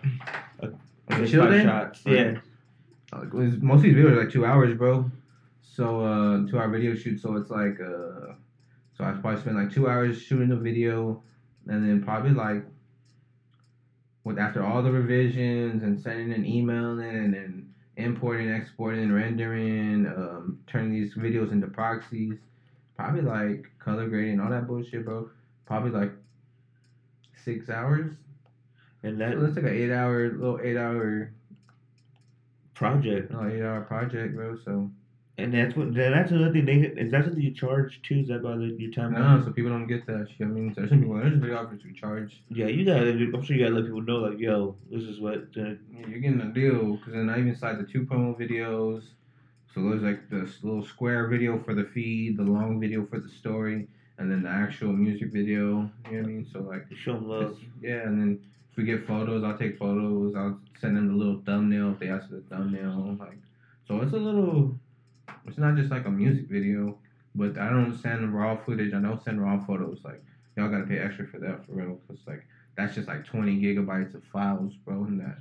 On 0.61 0.79
the 1.09 1.19
like 1.19 1.29
chill 1.29 1.51
day? 1.51 1.63
shots. 1.63 2.03
Yeah. 2.07 2.39
Like, 3.13 3.33
most 3.33 3.79
of 3.79 3.83
these 3.83 3.95
videos 3.95 4.11
are 4.13 4.21
like 4.21 4.31
two 4.31 4.45
hours, 4.45 4.77
bro. 4.77 5.11
So 5.63 6.01
uh, 6.05 6.51
two 6.51 6.59
hour 6.59 6.69
video 6.69 6.95
shoot. 6.95 7.21
So 7.21 7.37
it's 7.37 7.51
like 7.51 7.81
uh, 7.81 8.35
so 8.97 9.05
I 9.05 9.13
probably 9.13 9.41
spent 9.41 9.57
like 9.57 9.73
two 9.73 9.89
hours 9.89 10.21
shooting 10.21 10.49
the 10.49 10.57
video, 10.57 11.23
and 11.69 11.89
then 11.89 12.03
probably 12.03 12.33
like 12.33 12.65
with 14.25 14.39
after 14.39 14.65
all 14.65 14.83
the 14.83 14.91
revisions 14.91 15.83
and 15.83 16.01
sending 16.01 16.33
an 16.33 16.47
email 16.47 16.99
and 16.99 17.35
then 17.35 17.64
importing, 17.97 18.49
exporting, 18.51 19.13
rendering, 19.13 20.07
um, 20.07 20.59
turning 20.67 20.93
these 20.93 21.15
videos 21.15 21.53
into 21.53 21.67
proxies, 21.67 22.39
probably 22.97 23.23
like 23.23 23.67
color 23.79 24.09
grading, 24.09 24.41
all 24.41 24.51
that 24.51 24.67
bullshit, 24.67 25.05
bro. 25.05 25.29
Probably 25.67 25.91
like 25.91 26.13
six 27.45 27.71
hours. 27.71 28.13
And 29.03 29.21
So 29.21 29.21
that 29.21 29.39
that's 29.41 29.57
like 29.57 29.65
an 29.65 29.75
eight 29.75 29.93
hour, 29.93 30.31
little 30.33 30.61
eight 30.63 30.77
hour, 30.77 31.31
project, 32.75 33.31
little 33.31 33.49
eight 33.49 33.63
hour 33.63 33.83
project, 33.83 34.35
bro. 34.35 34.57
So 34.65 34.91
and 35.37 35.53
that's 35.53 35.75
what 35.77 35.95
that's 35.95 36.31
another 36.31 36.53
thing. 36.53 36.65
They 36.67 36.75
is 37.01 37.11
that 37.13 37.25
something 37.25 37.43
you 37.43 37.53
charge 37.55 38.01
too? 38.03 38.21
Is 38.21 38.29
that 38.29 38.43
by 38.43 38.57
the, 38.57 38.77
your 38.79 38.93
time? 38.93 39.13
no, 39.13 39.43
so 39.45 39.51
people 39.53 39.71
don't 39.71 39.87
get 39.87 40.07
that 40.07 40.29
shit. 40.31 40.47
I 40.47 40.51
mean, 40.51 40.73
there's 40.75 40.91
some 40.91 41.01
people 41.01 41.17
there's 41.17 41.39
video 41.39 41.57
offers 41.59 41.83
to 41.83 41.93
charge. 41.93 42.41
Yeah, 42.51 42.67
you 42.67 42.85
gotta. 42.85 43.11
I'm 43.11 43.43
sure 43.43 43.57
you 43.57 43.65
gotta 43.65 43.75
let 43.77 43.85
people 43.85 44.03
know, 44.03 44.17
like, 44.19 44.39
yo, 44.39 44.77
this 44.91 45.03
is 45.03 45.21
what. 45.21 45.47
Uh, 45.57 45.75
Yeah, 45.93 46.07
you're 46.09 46.21
getting 46.21 46.41
a 46.41 46.53
deal 46.53 46.97
because 46.97 47.15
then 47.15 47.29
I 47.31 47.39
even 47.41 47.57
cite 47.57 47.79
the 47.79 47.85
two 47.85 48.07
promo 48.07 48.39
videos. 48.39 49.03
So 49.75 49.83
there's 49.89 50.03
like 50.03 50.31
this 50.31 50.63
little 50.63 50.85
square 50.85 51.27
video 51.27 51.59
for 51.65 51.75
the 51.75 51.85
feed, 51.85 52.37
the 52.37 52.45
long 52.45 52.79
video 52.79 53.05
for 53.05 53.19
the 53.19 53.29
story, 53.29 53.89
and 54.19 54.31
then 54.31 54.45
the 54.45 54.49
actual 54.49 54.93
music 54.93 55.33
video. 55.33 55.91
You 56.09 56.13
know 56.13 56.19
what 56.19 56.19
I 56.19 56.23
mean? 56.29 56.47
So 56.53 56.61
like, 56.61 56.85
show 56.95 57.15
them 57.15 57.29
love. 57.29 57.59
yeah, 57.83 58.03
and 58.07 58.21
then 58.21 58.41
if 58.71 58.77
we 58.77 58.85
get 58.85 59.05
photos, 59.05 59.43
I'll 59.43 59.59
take 59.59 59.77
photos. 59.79 60.37
I'll 60.37 60.61
send 60.81 60.97
them 60.97 61.09
the 61.09 61.15
little 61.15 61.43
thumbnail 61.45 61.91
if 61.93 61.99
they 61.99 62.09
ask 62.09 62.29
for 62.29 62.37
the 62.37 62.43
thumbnail. 62.43 63.17
Like, 63.19 63.39
so 63.89 64.01
it's 64.01 64.13
a 64.13 64.17
little. 64.17 64.79
It's 65.47 65.59
not 65.59 65.77
just 65.77 65.91
like 65.91 66.07
a 66.07 66.11
music 66.11 66.49
video, 66.49 66.99
but 67.35 67.59
I 67.59 67.69
don't 67.71 67.95
send 68.01 68.35
raw 68.35 68.57
footage. 68.57 68.93
I 68.95 69.01
don't 69.01 69.23
send 69.23 69.41
raw 69.43 69.59
photos. 69.65 70.01
Like, 70.05 70.23
y'all 70.57 70.69
gotta 70.71 70.85
pay 70.85 70.99
extra 70.99 71.27
for 71.27 71.39
that 71.41 71.65
for 71.67 71.73
real, 71.73 71.99
cause 72.09 72.19
like 72.27 72.45
that's 72.77 72.95
just 72.95 73.09
like 73.09 73.25
20 73.25 73.61
gigabytes 73.61 74.15
of 74.15 74.25
files, 74.25 74.75
bro. 74.85 75.05
And 75.05 75.21
that, 75.21 75.37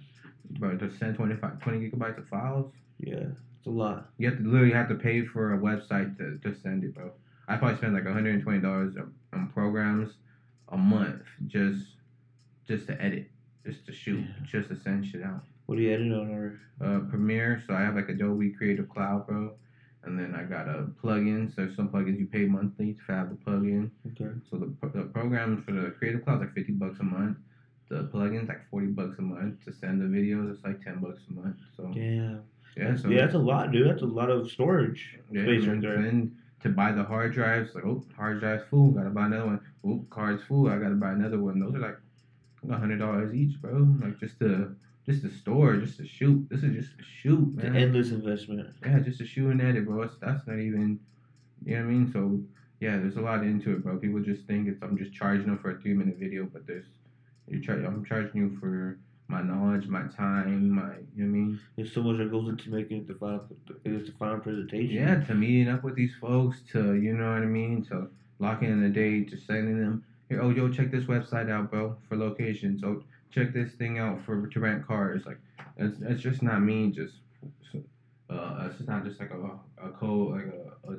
bro, 0.59 0.77
to 0.77 0.91
send 0.97 1.15
25, 1.15 1.59
20 1.59 1.89
gigabytes 1.89 2.17
of 2.19 2.27
files, 2.27 2.71
Yeah, 2.99 3.15
it's 3.57 3.67
a 3.67 3.69
lot. 3.69 4.09
you 4.17 4.29
have 4.29 4.37
to 4.39 4.43
literally 4.43 4.73
have 4.73 4.89
to 4.89 4.95
pay 4.95 5.25
for 5.25 5.53
a 5.53 5.57
website 5.57 6.17
to, 6.17 6.37
to 6.39 6.55
send 6.59 6.83
it, 6.83 6.93
bro. 6.93 7.11
I 7.47 7.57
probably 7.57 7.77
spend 7.77 7.93
like 7.93 8.05
120 8.05 8.59
dollars 8.59 8.95
on, 9.33 9.49
programs 9.53 10.13
a 10.69 10.77
month 10.77 11.23
just 11.47 11.85
just 12.67 12.87
to 12.87 13.01
edit, 13.01 13.29
just 13.65 13.85
to 13.85 13.91
shoot, 13.93 14.25
just 14.43 14.69
to 14.69 14.75
send 14.75 15.05
shit 15.05 15.21
out. 15.23 15.43
What 15.65 15.75
do 15.77 15.81
you 15.81 15.91
edit 15.93 16.11
on? 16.11 16.29
Or 16.29 16.59
Uh, 16.81 16.99
Premiere, 17.09 17.61
so 17.65 17.73
I 17.73 17.81
have 17.81 17.95
like 17.95 18.09
Adobe 18.09 18.51
Creative 18.51 18.87
Cloud, 18.89 19.27
bro. 19.27 19.53
And 20.05 20.19
then 20.19 20.35
I 20.35 20.43
got 20.43 20.67
a 20.67 20.87
plugin. 21.01 21.53
So 21.55 21.69
some 21.75 21.89
plugins 21.89 22.19
you 22.19 22.25
pay 22.25 22.45
monthly 22.45 22.93
to 22.93 23.13
have 23.13 23.29
the 23.29 23.35
plugin. 23.35 23.89
okay, 24.11 24.31
So 24.49 24.57
the, 24.57 24.87
the 24.89 25.03
program 25.03 25.63
for 25.63 25.71
the 25.71 25.91
Creative 25.91 26.23
Cloud 26.23 26.35
is 26.35 26.41
like 26.41 26.53
fifty 26.53 26.73
bucks 26.73 26.99
a 26.99 27.03
month. 27.03 27.37
The 27.89 28.09
plugins 28.13 28.47
like 28.47 28.69
forty 28.69 28.87
bucks 28.87 29.17
a 29.19 29.21
month 29.21 29.63
to 29.65 29.73
send 29.73 30.01
the 30.01 30.05
videos. 30.05 30.53
It's 30.53 30.63
like 30.63 30.81
ten 30.83 30.99
bucks 30.99 31.21
a 31.29 31.33
month. 31.33 31.57
So 31.77 31.91
yeah, 31.95 32.35
yeah, 32.75 32.89
that's, 32.89 33.01
so 33.03 33.09
yeah, 33.09 33.21
that's 33.21 33.35
a 33.35 33.39
lot, 33.39 33.71
dude. 33.71 33.89
That's 33.89 34.01
a 34.01 34.05
lot 34.07 34.29
of 34.29 34.49
storage 34.51 35.19
yeah, 35.31 35.43
space 35.43 35.65
right 35.65 35.81
there. 35.81 36.01
Then 36.01 36.35
to 36.63 36.69
buy 36.69 36.91
the 36.91 37.03
hard 37.03 37.33
drives, 37.33 37.75
like 37.75 37.85
oh 37.85 38.03
hard 38.15 38.39
drive's 38.39 38.63
full, 38.69 38.91
gotta 38.91 39.09
buy 39.09 39.27
another 39.27 39.45
one. 39.45 39.59
Oh 39.85 40.05
card's 40.09 40.43
full, 40.43 40.67
I 40.69 40.77
gotta 40.77 40.95
buy 40.95 41.11
another 41.11 41.39
one. 41.39 41.59
Those 41.59 41.75
are 41.75 41.79
like 41.79 41.97
a 42.69 42.77
hundred 42.77 42.99
dollars 42.99 43.33
each, 43.35 43.61
bro. 43.61 43.87
Like 44.01 44.19
just 44.19 44.39
to 44.39 44.75
just 45.05 45.21
to 45.23 45.29
store, 45.29 45.75
just 45.77 45.97
to 45.97 46.07
shoot. 46.07 46.47
This 46.49 46.63
is 46.63 46.73
just 46.75 46.99
a 46.99 47.03
shoot, 47.03 47.55
man. 47.55 47.67
an 47.67 47.75
endless 47.75 48.11
investment. 48.11 48.69
Yeah, 48.85 48.99
just 48.99 49.21
a 49.21 49.25
shoe 49.25 49.49
and 49.49 49.61
edit, 49.61 49.85
bro. 49.85 50.03
It's, 50.03 50.15
that's 50.21 50.45
not 50.47 50.59
even, 50.59 50.99
you 51.65 51.75
know 51.75 51.81
what 51.83 51.89
I 51.89 51.91
mean? 51.91 52.11
So, 52.11 52.39
yeah, 52.79 52.97
there's 52.97 53.17
a 53.17 53.21
lot 53.21 53.43
into 53.43 53.73
it, 53.73 53.83
bro. 53.83 53.97
People 53.97 54.21
just 54.21 54.45
think 54.45 54.67
it's 54.67 54.81
I'm 54.81 54.97
just 54.97 55.13
charging 55.13 55.47
them 55.47 55.59
for 55.59 55.71
a 55.71 55.79
three 55.79 55.93
minute 55.93 56.17
video, 56.17 56.45
but 56.45 56.65
there's, 56.65 56.85
you 57.47 57.61
char- 57.61 57.83
I'm 57.85 58.05
charging 58.05 58.37
you 58.37 58.57
for 58.59 58.97
my 59.27 59.41
knowledge, 59.41 59.87
my 59.87 60.03
time, 60.15 60.69
my, 60.69 60.95
you 61.15 61.25
know 61.25 61.25
what 61.25 61.25
I 61.25 61.25
mean? 61.25 61.59
There's 61.75 61.93
so 61.93 62.03
much 62.03 62.17
that 62.17 62.29
goes 62.31 62.47
into 62.49 62.69
making 62.69 62.97
it 62.97 63.07
the 63.07 63.15
final, 63.15 63.45
it's 63.85 64.09
the 64.09 64.15
final 64.17 64.39
presentation. 64.39 64.95
Yeah, 64.95 65.21
to 65.21 65.33
meeting 65.33 65.69
up 65.69 65.83
with 65.83 65.95
these 65.95 66.13
folks, 66.19 66.57
to, 66.71 66.93
you 66.95 67.13
know 67.13 67.31
what 67.33 67.41
I 67.41 67.45
mean? 67.45 67.83
To 67.85 68.09
locking 68.39 68.69
in 68.69 68.83
a 68.83 68.89
date, 68.89 69.31
to 69.31 69.37
sending 69.37 69.79
them, 69.79 70.03
here, 70.29 70.41
oh, 70.41 70.49
yo, 70.49 70.69
check 70.69 70.91
this 70.91 71.05
website 71.05 71.49
out, 71.49 71.71
bro, 71.71 71.95
for 72.07 72.17
locations. 72.17 72.83
Oh, 72.83 73.03
check 73.33 73.53
this 73.53 73.73
thing 73.73 73.99
out 73.99 74.23
for 74.25 74.47
to 74.47 74.59
rent 74.59 74.85
cars. 74.85 75.23
Like, 75.25 75.39
it's, 75.77 75.99
it's 76.01 76.21
just 76.21 76.41
not 76.41 76.61
me 76.61 76.91
just 76.91 77.15
uh, 78.29 78.69
it's 78.69 78.87
not 78.87 79.03
just 79.03 79.19
like 79.19 79.31
a 79.31 79.85
a 79.85 79.89
code 79.89 80.31
like 80.31 80.45
a, 80.45 80.91
a 80.91 80.95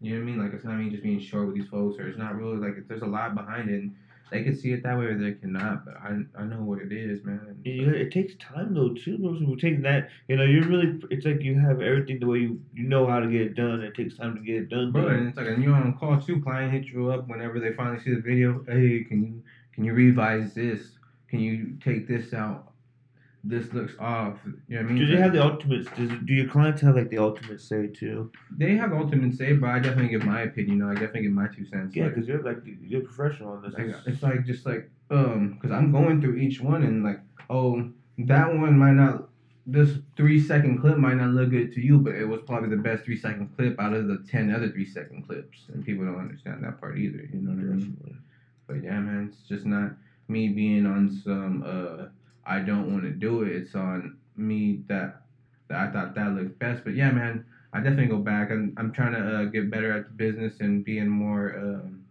you 0.00 0.14
know 0.14 0.16
what 0.16 0.22
I 0.22 0.24
mean 0.24 0.38
like 0.38 0.52
it's 0.52 0.64
not 0.64 0.78
me 0.78 0.90
just 0.90 1.02
being 1.02 1.20
short 1.20 1.46
with 1.46 1.56
these 1.56 1.68
folks 1.68 1.98
or 1.98 2.08
it's 2.08 2.18
not 2.18 2.36
really 2.36 2.56
like 2.56 2.88
there's 2.88 3.02
a 3.02 3.06
lot 3.06 3.34
behind 3.34 3.70
it. 3.70 3.82
And 3.82 3.94
they 4.30 4.42
can 4.42 4.56
see 4.56 4.72
it 4.72 4.82
that 4.82 4.98
way 4.98 5.04
or 5.04 5.18
they 5.18 5.32
cannot, 5.32 5.84
but 5.84 5.96
I 5.96 6.18
I 6.36 6.44
know 6.44 6.62
what 6.62 6.80
it 6.80 6.92
is, 6.92 7.22
man. 7.24 7.60
Yeah, 7.64 7.90
it 7.90 8.10
takes 8.10 8.34
time 8.36 8.74
though 8.74 8.94
too. 8.94 9.18
Bro. 9.18 9.38
So 9.38 9.54
take 9.54 9.82
that, 9.82 10.08
you 10.28 10.36
know, 10.36 10.44
you're 10.44 10.66
really. 10.66 11.00
It's 11.10 11.26
like 11.26 11.42
you 11.42 11.58
have 11.60 11.80
everything 11.80 12.18
the 12.20 12.26
way 12.26 12.38
you 12.38 12.60
you 12.72 12.84
know 12.84 13.06
how 13.06 13.20
to 13.20 13.28
get 13.28 13.42
it 13.42 13.54
done. 13.54 13.82
It 13.82 13.94
takes 13.94 14.16
time 14.16 14.34
to 14.34 14.40
get 14.40 14.56
it 14.56 14.68
done. 14.70 14.92
Bro, 14.92 15.08
and 15.08 15.28
it's 15.28 15.36
like 15.36 15.46
and 15.46 15.62
you're 15.62 15.74
on 15.74 15.96
call 15.98 16.20
too. 16.20 16.40
Client 16.42 16.72
hit 16.72 16.86
you 16.86 17.10
up 17.10 17.28
whenever 17.28 17.60
they 17.60 17.74
finally 17.74 18.00
see 18.02 18.14
the 18.14 18.20
video. 18.20 18.64
Hey, 18.66 19.04
can 19.04 19.22
you 19.24 19.42
can 19.72 19.84
you 19.84 19.92
revise 19.92 20.54
this? 20.54 20.80
Can 21.34 21.42
you 21.42 21.76
take 21.82 22.06
this 22.06 22.32
out? 22.32 22.70
This 23.42 23.72
looks 23.72 23.94
off. 23.98 24.38
You 24.44 24.52
know 24.76 24.82
what 24.82 24.90
I 24.90 24.92
mean? 24.92 25.04
Do 25.04 25.06
they 25.08 25.20
have 25.20 25.32
the 25.32 25.42
ultimate? 25.42 25.92
Does, 25.96 26.10
do 26.24 26.32
your 26.32 26.48
clients 26.48 26.80
have 26.82 26.94
like 26.94 27.10
the 27.10 27.18
ultimate 27.18 27.60
say 27.60 27.88
too? 27.88 28.30
They 28.56 28.76
have 28.76 28.92
ultimate 28.92 29.34
say, 29.34 29.54
but 29.54 29.68
I 29.68 29.80
definitely 29.80 30.10
give 30.10 30.22
my 30.24 30.42
opinion. 30.42 30.78
You 30.78 30.84
know, 30.84 30.90
I 30.92 30.94
definitely 30.94 31.22
give 31.22 31.32
my 31.32 31.48
two 31.48 31.66
cents. 31.66 31.96
Yeah, 31.96 32.04
Like, 32.04 32.14
because 32.14 32.28
you're 32.28 32.40
like 32.44 32.58
you're 32.80 33.00
professional 33.00 33.54
on 33.54 33.62
this. 33.62 33.74
Like, 33.76 33.96
it's 34.06 34.22
like 34.22 34.46
just 34.46 34.64
like 34.64 34.88
um, 35.10 35.54
because 35.54 35.72
I'm 35.72 35.90
going 35.90 36.20
through 36.20 36.36
each 36.36 36.60
one 36.60 36.84
and 36.84 37.02
like, 37.02 37.18
oh, 37.50 37.90
that 38.18 38.46
one 38.46 38.78
might 38.78 38.92
not. 38.92 39.28
This 39.66 39.90
three 40.16 40.40
second 40.40 40.80
clip 40.80 40.98
might 40.98 41.14
not 41.14 41.30
look 41.30 41.50
good 41.50 41.72
to 41.72 41.80
you, 41.80 41.98
but 41.98 42.14
it 42.14 42.26
was 42.26 42.42
probably 42.46 42.68
the 42.68 42.76
best 42.76 43.04
three 43.04 43.18
second 43.18 43.56
clip 43.56 43.80
out 43.80 43.92
of 43.92 44.06
the 44.06 44.24
ten 44.30 44.54
other 44.54 44.68
three 44.70 44.86
second 44.86 45.26
clips, 45.26 45.64
and 45.72 45.84
people 45.84 46.04
don't 46.04 46.20
understand 46.20 46.62
that 46.62 46.80
part 46.80 46.96
either. 46.96 47.28
You 47.32 47.40
know 47.40 47.50
what 47.50 47.72
I 47.72 47.74
mean? 47.74 48.22
But 48.68 48.84
yeah, 48.84 49.00
man, 49.00 49.32
it's 49.32 49.48
just 49.48 49.66
not 49.66 49.96
me 50.28 50.48
being 50.48 50.86
on 50.86 51.10
some 51.10 51.62
uh 51.64 52.06
I 52.46 52.60
don't 52.60 52.92
want 52.92 53.04
to 53.04 53.10
do 53.10 53.42
it. 53.42 53.52
It's 53.52 53.74
on 53.74 54.18
me 54.36 54.82
that 54.88 55.22
that 55.68 55.88
I 55.88 55.92
thought 55.92 56.14
that 56.14 56.32
looked 56.32 56.58
best. 56.58 56.84
But 56.84 56.94
yeah, 56.94 57.10
man, 57.10 57.46
I 57.72 57.78
definitely 57.78 58.06
go 58.06 58.18
back. 58.18 58.50
I'm 58.50 58.74
I'm 58.76 58.92
trying 58.92 59.12
to 59.12 59.18
uh, 59.18 59.44
get 59.46 59.70
better 59.70 59.92
at 59.92 60.06
the 60.06 60.12
business 60.12 60.60
and 60.60 60.84
being 60.84 61.08
more 61.08 61.56
um 61.58 62.04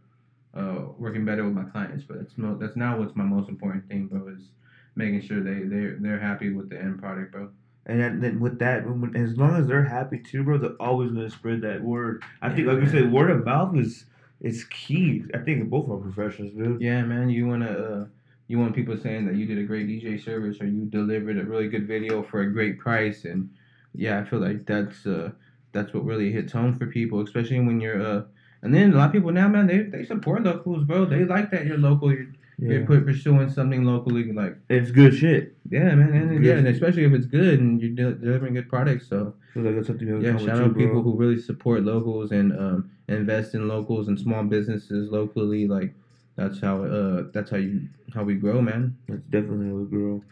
uh 0.54 0.86
working 0.98 1.26
better 1.26 1.44
with 1.44 1.54
my 1.54 1.64
clients. 1.64 2.04
But 2.04 2.18
that's 2.20 2.34
that's 2.60 2.76
now 2.76 2.98
what's 2.98 3.16
my 3.16 3.24
most 3.24 3.50
important 3.50 3.88
thing, 3.88 4.08
bro. 4.08 4.28
Is 4.28 4.50
making 4.96 5.22
sure 5.22 5.42
they 5.42 5.64
they 5.64 5.94
they're 6.00 6.20
happy 6.20 6.52
with 6.52 6.70
the 6.70 6.80
end 6.80 7.00
product, 7.00 7.32
bro. 7.32 7.50
And 7.86 8.24
then, 8.24 8.40
with 8.40 8.60
that, 8.60 8.84
as 9.16 9.38
long 9.38 9.58
as 9.58 9.68
they're 9.68 9.84
happy 9.84 10.18
too, 10.18 10.44
bro, 10.44 10.58
they're 10.58 10.72
always 10.80 11.12
gonna 11.12 11.30
spread 11.30 11.62
that 11.62 11.82
word. 11.84 12.24
I 12.42 12.50
think, 12.50 12.68
like 12.68 12.80
you 12.80 12.88
said, 12.88 13.12
word 13.12 13.30
of 13.30 13.44
mouth 13.44 13.76
is 13.76 14.06
is 14.44 14.66
key. 14.66 15.24
I 15.34 15.40
think 15.40 15.70
both 15.70 15.90
are 15.90 15.98
professions, 15.98 16.54
dude. 16.54 16.82
Yeah, 16.82 17.04
man, 17.04 17.30
you 17.30 17.48
wanna 17.48 17.72
uh, 17.72 18.06
you 18.48 18.60
want 18.60 18.76
people 18.76 18.98
saying 18.98 19.26
that 19.28 19.36
you 19.36 19.46
did 19.48 19.58
a 19.58 19.64
great 19.64 19.88
DJ 19.88 20.24
service 20.24 20.62
or 20.62 20.68
you 20.68 20.86
delivered 20.86 21.40
a 21.40 21.46
really 21.46 21.70
good 21.70 21.88
video 21.88 22.24
for 22.24 22.42
a 22.42 22.52
great 22.54 22.80
price, 22.80 23.26
and 23.26 23.50
yeah, 23.94 24.20
I 24.20 24.26
feel 24.26 24.40
like 24.40 24.66
that's 24.66 25.06
uh 25.08 25.32
that's 25.72 25.94
what 25.94 26.06
really 26.06 26.32
hits 26.32 26.54
home 26.54 26.78
for 26.78 26.88
people, 26.88 27.22
especially 27.22 27.60
when 27.60 27.82
you're 27.82 28.02
uh. 28.02 28.24
And 28.62 28.74
then 28.74 28.94
a 28.94 28.98
lot 28.98 29.08
of 29.08 29.12
people 29.12 29.34
now, 29.34 29.50
man, 29.50 29.68
they 29.68 29.80
they 29.80 30.06
support 30.06 30.44
locals, 30.44 30.86
bro. 30.86 31.06
They 31.06 31.26
like 31.26 31.52
that 31.52 31.66
you're 31.66 31.78
local. 31.78 32.14
You're, 32.14 32.28
you're 32.60 32.86
put, 32.86 33.06
pursuing 33.06 33.50
something 33.50 33.84
locally, 33.84 34.32
like 34.32 34.58
it's 34.70 34.92
good 34.92 35.14
shit. 35.14 35.56
yeah, 35.70 35.96
man, 35.96 36.14
and, 36.14 36.30
Good. 36.38 36.46
yeah, 36.46 36.54
and 36.56 36.68
especially 36.68 37.04
if 37.04 37.14
it's 37.14 37.26
good 37.26 37.60
and 37.60 37.82
you're 37.82 38.14
delivering 38.16 38.54
good 38.54 38.70
products. 38.70 39.08
So 39.08 39.34
Feel 39.54 39.64
like 39.64 39.76
that's 39.76 39.88
something 39.88 40.22
yeah, 40.22 40.38
shout 40.38 40.62
out 40.62 40.74
bro. 40.74 40.86
people 40.86 41.02
who 41.04 41.16
really 41.16 41.40
support 41.40 41.84
locals 41.84 42.32
and 42.32 42.52
um, 42.58 42.90
invest 43.08 43.54
in 43.54 43.68
locals 43.68 44.08
and 44.08 44.20
small 44.20 44.44
businesses 44.44 45.10
locally. 45.12 45.68
Like 45.68 45.94
that's 46.36 46.60
how 46.60 46.84
uh 46.84 47.24
that's 47.34 47.52
how 47.52 47.58
you 47.58 47.88
how 48.14 48.24
we 48.24 48.36
grow, 48.36 48.62
man. 48.62 48.98
That's 49.08 49.22
definitely 49.30 49.68
how 49.68 49.76
we 49.76 49.86
grow. 49.86 50.24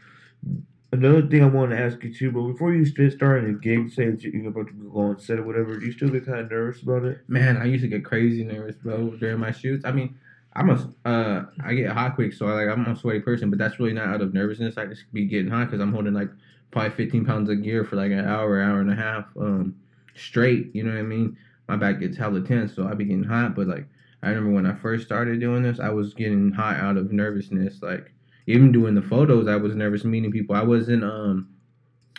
Another 0.93 1.25
thing 1.25 1.41
I 1.41 1.45
want 1.45 1.71
to 1.71 1.79
ask 1.79 2.03
you 2.03 2.13
too, 2.13 2.31
but 2.31 2.41
before 2.51 2.73
you 2.73 2.85
st- 2.85 3.13
start 3.13 3.45
a 3.45 3.53
gig, 3.53 3.91
say 3.93 4.09
that 4.09 4.21
you're 4.23 4.49
about 4.49 4.67
to 4.67 4.73
go 4.73 4.99
on 4.99 5.19
set 5.19 5.39
or 5.39 5.43
whatever, 5.43 5.79
do 5.79 5.85
you 5.85 5.91
still 5.93 6.09
get 6.09 6.25
kind 6.25 6.39
of 6.39 6.51
nervous 6.51 6.81
about 6.81 7.05
it? 7.05 7.19
Man, 7.29 7.55
I 7.55 7.63
used 7.65 7.83
to 7.83 7.87
get 7.87 8.03
crazy 8.03 8.43
nervous, 8.43 8.75
bro, 8.75 9.11
during 9.11 9.39
my 9.39 9.51
shoots. 9.51 9.85
I 9.85 9.93
mean, 9.93 10.15
I'm 10.53 10.69
a 10.69 10.93
uh 11.07 11.45
I 11.63 11.73
get 11.73 11.91
hot 11.91 12.15
quick, 12.15 12.33
so 12.33 12.47
I 12.47 12.53
like 12.53 12.67
I'm 12.67 12.85
a 12.85 12.95
sweaty 12.95 13.21
person, 13.21 13.49
but 13.49 13.59
that's 13.59 13.79
really 13.79 13.93
not 13.93 14.07
out 14.07 14.21
of 14.21 14.33
nervousness. 14.33 14.77
I 14.77 14.85
just 14.85 15.11
be 15.13 15.25
getting 15.25 15.51
hot 15.51 15.65
because 15.67 15.79
I'm 15.79 15.93
holding 15.93 16.13
like 16.13 16.29
probably 16.71 16.91
15 16.91 17.25
pounds 17.25 17.49
of 17.49 17.63
gear 17.63 17.83
for 17.83 17.95
like 17.95 18.11
an 18.11 18.25
hour, 18.25 18.61
hour 18.61 18.79
and 18.79 18.91
a 18.91 18.95
half, 18.95 19.25
um, 19.37 19.75
straight. 20.15 20.73
You 20.73 20.83
know 20.83 20.91
what 20.91 20.99
I 20.99 21.03
mean? 21.03 21.37
My 21.67 21.77
back 21.77 21.99
gets 21.99 22.17
hella 22.17 22.41
tense, 22.41 22.75
so 22.75 22.87
I 22.87 22.93
be 22.93 23.05
getting 23.05 23.23
hot. 23.23 23.55
But 23.55 23.67
like 23.67 23.87
I 24.23 24.29
remember 24.29 24.51
when 24.51 24.65
I 24.65 24.75
first 24.75 25.05
started 25.05 25.39
doing 25.39 25.63
this, 25.63 25.79
I 25.79 25.89
was 25.89 26.13
getting 26.13 26.51
hot 26.51 26.77
out 26.77 26.97
of 26.97 27.11
nervousness. 27.13 27.81
Like 27.81 28.11
even 28.45 28.73
doing 28.73 28.95
the 28.95 29.01
photos, 29.01 29.47
I 29.47 29.55
was 29.55 29.75
nervous 29.75 30.03
meeting 30.03 30.31
people. 30.31 30.55
I 30.55 30.63
wasn't 30.63 31.03
um 31.03 31.49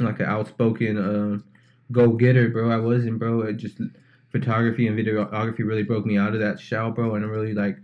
like 0.00 0.20
an 0.20 0.26
outspoken 0.26 0.96
um 0.96 1.44
go 1.90 2.12
getter, 2.12 2.48
bro. 2.48 2.70
I 2.70 2.78
wasn't, 2.78 3.18
bro. 3.18 3.42
It 3.42 3.59
just 3.59 3.78
photography 4.30 4.86
and 4.86 4.98
videography 4.98 5.59
really 5.59 5.82
broke 5.82 6.06
me 6.06 6.16
out 6.16 6.32
of 6.32 6.40
that 6.40 6.59
shell, 6.59 6.90
bro, 6.90 7.14
and 7.14 7.24
I'm 7.24 7.30
really 7.30 7.52
like 7.52 7.76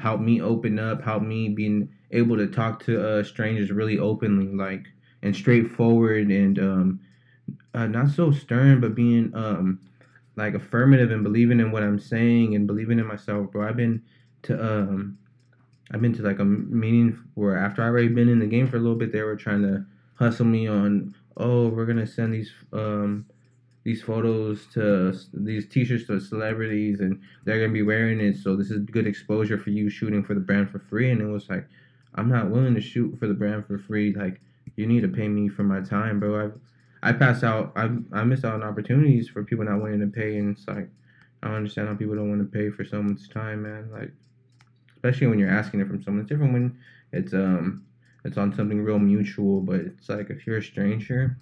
helped 0.00 0.22
me 0.22 0.40
open 0.40 0.78
up, 0.78 1.02
helped 1.02 1.26
me 1.26 1.48
being 1.48 1.88
able 2.10 2.36
to 2.36 2.46
talk 2.46 2.82
to 2.84 3.06
uh, 3.06 3.22
strangers 3.22 3.70
really 3.70 3.98
openly, 3.98 4.48
like 4.48 4.86
and 5.22 5.34
straightforward, 5.34 6.28
and 6.28 6.58
um, 6.58 7.00
uh, 7.74 7.86
not 7.86 8.10
so 8.10 8.30
stern, 8.30 8.80
but 8.80 8.94
being 8.94 9.32
um, 9.34 9.80
like 10.36 10.54
affirmative 10.54 11.10
and 11.10 11.22
believing 11.24 11.60
in 11.60 11.72
what 11.72 11.82
I'm 11.82 11.98
saying 11.98 12.54
and 12.54 12.66
believing 12.66 12.98
in 12.98 13.06
myself, 13.06 13.50
bro. 13.50 13.68
I've 13.68 13.76
been 13.76 14.02
to 14.42 14.62
um, 14.62 15.18
I've 15.92 16.00
been 16.00 16.14
to 16.14 16.22
like 16.22 16.38
a 16.38 16.44
meeting 16.44 17.18
where 17.34 17.56
after 17.56 17.82
I 17.82 17.86
already 17.86 18.08
been 18.08 18.28
in 18.28 18.38
the 18.38 18.46
game 18.46 18.66
for 18.68 18.76
a 18.76 18.80
little 18.80 18.96
bit, 18.96 19.12
they 19.12 19.22
were 19.22 19.36
trying 19.36 19.62
to 19.62 19.84
hustle 20.14 20.46
me 20.46 20.66
on, 20.66 21.14
oh, 21.36 21.68
we're 21.68 21.86
gonna 21.86 22.06
send 22.06 22.34
these 22.34 22.52
um 22.72 23.26
these 23.86 24.02
photos 24.02 24.66
to 24.66 25.16
these 25.32 25.68
t-shirts 25.68 26.08
to 26.08 26.20
celebrities 26.20 26.98
and 26.98 27.20
they're 27.44 27.60
gonna 27.60 27.72
be 27.72 27.84
wearing 27.84 28.20
it 28.20 28.36
so 28.36 28.56
this 28.56 28.68
is 28.68 28.84
good 28.86 29.06
exposure 29.06 29.56
for 29.56 29.70
you 29.70 29.88
shooting 29.88 30.24
for 30.24 30.34
the 30.34 30.40
brand 30.40 30.68
for 30.68 30.80
free. 30.80 31.12
And 31.12 31.20
it 31.20 31.26
was 31.26 31.48
like 31.48 31.68
i'm 32.16 32.28
not 32.28 32.50
willing 32.50 32.74
to 32.74 32.80
shoot 32.80 33.16
for 33.16 33.28
the 33.28 33.34
brand 33.34 33.64
for 33.64 33.78
free. 33.78 34.12
Like 34.12 34.40
you 34.74 34.88
need 34.88 35.02
to 35.02 35.08
pay 35.08 35.28
me 35.28 35.48
for 35.48 35.62
my 35.62 35.80
time 35.80 36.18
bro. 36.18 36.50
I 37.02 37.10
i 37.10 37.12
pass 37.12 37.44
out 37.44 37.72
i 37.76 37.88
i 38.12 38.24
miss 38.24 38.44
out 38.44 38.54
on 38.54 38.64
opportunities 38.64 39.28
for 39.28 39.44
people 39.44 39.64
not 39.64 39.80
willing 39.80 40.00
to 40.00 40.08
pay 40.08 40.36
and 40.36 40.56
it's 40.56 40.66
like 40.66 40.88
i 41.44 41.46
don't 41.46 41.58
understand 41.58 41.86
how 41.86 41.94
people 41.94 42.16
don't 42.16 42.28
want 42.28 42.40
to 42.40 42.58
pay 42.58 42.70
for 42.70 42.84
someone's 42.84 43.28
time 43.28 43.62
man. 43.62 43.88
Like 43.92 44.10
especially 44.96 45.28
when 45.28 45.38
you're 45.38 45.48
asking 45.48 45.78
it 45.78 45.86
from 45.86 46.02
someone. 46.02 46.22
It's 46.22 46.30
different 46.30 46.54
when 46.54 46.76
it's 47.12 47.32
um 47.34 47.84
it's 48.24 48.36
on 48.36 48.52
something 48.52 48.82
real 48.82 48.98
mutual 48.98 49.60
but 49.60 49.78
it's 49.78 50.08
like 50.08 50.28
if 50.30 50.44
you're 50.44 50.58
a 50.58 50.62
stranger 50.62 51.38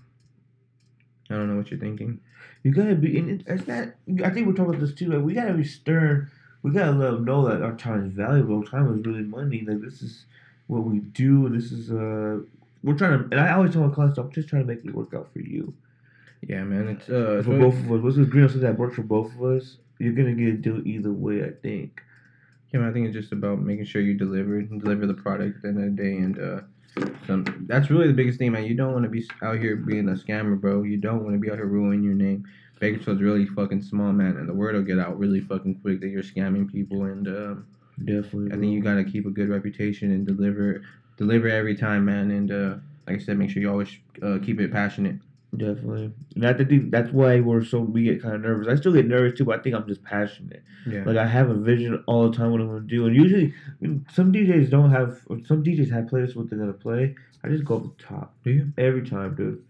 I 1.31 1.35
don't 1.35 1.49
know 1.49 1.57
what 1.57 1.71
you're 1.71 1.81
thinking. 1.81 2.21
You 2.63 2.73
gotta 2.73 2.95
be, 2.95 3.19
and 3.19 3.31
it, 3.31 3.45
it's 3.47 3.67
not. 3.67 3.89
I 4.25 4.31
think 4.31 4.47
we're 4.47 4.55
talking 4.55 4.75
about 4.75 4.81
this 4.81 4.95
too. 4.95 5.11
Like 5.11 5.23
we 5.23 5.35
gotta 5.35 5.55
be 5.55 5.65
stern. 5.65 6.31
We 6.63 6.71
gotta 6.73 6.93
let 6.93 7.13
them 7.13 7.25
know 7.25 7.47
that 7.49 7.63
our 7.63 7.75
time 7.75 8.07
is 8.07 8.13
valuable. 8.13 8.63
Time 8.65 8.93
is 8.99 9.05
really 9.05 9.23
money. 9.23 9.65
Like 9.67 9.81
this 9.81 10.03
is 10.03 10.25
what 10.67 10.85
we 10.85 10.99
do. 10.99 11.49
This 11.49 11.73
is 11.73 11.91
uh, 11.91 12.41
we're 12.83 12.97
trying 12.97 13.19
to. 13.19 13.25
And 13.31 13.41
I 13.41 13.53
always 13.53 13.73
tell 13.73 13.87
my 13.87 13.95
clients, 13.95 14.19
I'm 14.19 14.33
just 14.33 14.49
trying 14.49 14.63
to 14.63 14.69
make 14.69 14.85
it 14.85 14.95
work 14.95 15.15
out 15.15 15.33
for 15.33 15.41
you. 15.41 15.75
Yeah, 16.43 16.63
man. 16.65 16.89
It's 16.89 17.09
uh 17.09 17.43
for 17.45 17.59
both 17.59 17.75
of 17.75 17.93
us. 17.93 18.03
What's 18.03 18.17
the 18.17 18.25
green 18.25 18.47
that 18.61 18.79
works 18.79 18.97
for 18.97 19.03
both 19.03 19.35
of 19.35 19.43
us? 19.43 19.77
You're 19.99 20.13
gonna 20.13 20.35
get 20.35 20.49
a 20.49 20.53
deal 20.57 20.87
either 20.87 21.13
way. 21.13 21.45
I 21.45 21.51
think. 21.51 22.03
Yeah, 22.73 22.81
man, 22.81 22.91
I 22.91 22.93
think 22.93 23.07
it's 23.07 23.15
just 23.15 23.33
about 23.33 23.61
making 23.61 23.85
sure 23.85 24.03
you 24.03 24.15
deliver 24.15 24.61
deliver 24.63 25.07
the 25.07 25.15
product 25.15 25.57
at 25.57 25.63
the 25.63 25.69
end 25.69 25.79
of 25.79 25.85
the 25.85 26.03
day, 26.03 26.17
and 26.17 26.39
uh, 26.39 26.61
some, 27.27 27.65
that's 27.67 27.91
really 27.91 28.07
the 28.07 28.13
biggest 28.13 28.39
thing, 28.39 28.53
man. 28.53 28.65
You 28.65 28.75
don't 28.75 28.93
want 28.93 29.05
to 29.05 29.11
be 29.11 29.27
out 29.43 29.59
here 29.59 29.77
being 29.77 30.09
a 30.09 30.13
scammer, 30.13 30.61
bro. 30.61 30.83
You 30.83 30.97
don't 30.97 31.23
want 31.25 31.35
to 31.35 31.39
be 31.39 31.51
out 31.51 31.57
here 31.57 31.67
ruining 31.67 32.03
your 32.03 32.15
name. 32.15 32.45
Bakersfield's 32.81 33.23
really 33.23 33.47
fucking 33.47 33.83
small, 33.83 34.13
man, 34.13 34.37
and 34.37 34.49
the 34.49 34.53
word 34.55 34.75
will 34.75 34.83
get 34.83 34.99
out 34.99 35.19
really 35.19 35.41
fucking 35.41 35.81
quick 35.81 36.01
that 36.01 36.09
you're 36.09 36.23
scamming 36.23 36.71
people. 36.71 37.05
And 37.05 37.27
um, 37.29 37.67
definitely, 38.05 38.53
I 38.53 38.57
think 38.57 38.73
you 38.73 38.83
gotta 38.83 39.05
keep 39.05 39.27
a 39.27 39.31
good 39.31 39.49
reputation 39.49 40.11
and 40.11 40.27
deliver, 40.27 40.83
deliver 41.17 41.49
every 41.49 41.77
time, 41.77 42.05
man. 42.05 42.31
And 42.31 42.51
uh, 42.53 42.75
like 43.07 43.21
I 43.21 43.25
said, 43.25 43.39
make 43.39 43.51
sure 43.51 43.63
you 43.63 43.71
always 43.71 43.97
uh, 44.23 44.39
keep 44.43 44.61
it 44.61 44.73
passionate. 44.73 45.17
Definitely, 45.57 46.13
and 46.35 46.47
I 46.47 46.53
think 46.55 46.91
that's 46.91 47.11
why 47.13 47.41
we're 47.41 47.65
so 47.65 47.81
we 47.81 48.05
get 48.05 48.23
kind 48.23 48.35
of 48.35 48.41
nervous. 48.41 48.67
I 48.67 48.75
still 48.77 48.93
get 48.93 49.07
nervous 49.07 49.39
too, 49.39 49.45
but 49.45 49.61
I 49.61 49.63
think 49.63 49.75
I'm 49.75 49.87
just 49.87 50.03
passionate. 50.03 50.63
Yeah. 50.87 51.05
Like 51.05 51.17
I 51.17 51.27
have 51.27 51.51
a 51.51 51.55
vision 51.55 52.03
all 52.07 52.29
the 52.29 52.37
time 52.37 52.51
what 52.51 52.61
I'm 52.61 52.69
gonna 52.69 52.81
do, 52.81 53.07
and 53.07 53.15
usually 53.15 53.55
some 54.13 54.33
DJs 54.33 54.71
don't 54.71 54.91
have. 54.91 55.21
Some 55.47 55.63
DJs 55.63 55.91
have 55.93 56.07
playlists 56.07 56.35
what 56.35 56.51
they're 56.51 56.59
gonna 56.59 56.73
play. 56.73 57.15
I 57.45 57.49
just 57.49 57.65
go 57.65 57.77
up 57.77 57.83
the 57.83 58.03
top. 58.03 58.35
Do 58.43 58.51
you? 58.51 58.73
Every 58.79 59.09
time, 59.09 59.35
dude. 59.35 59.63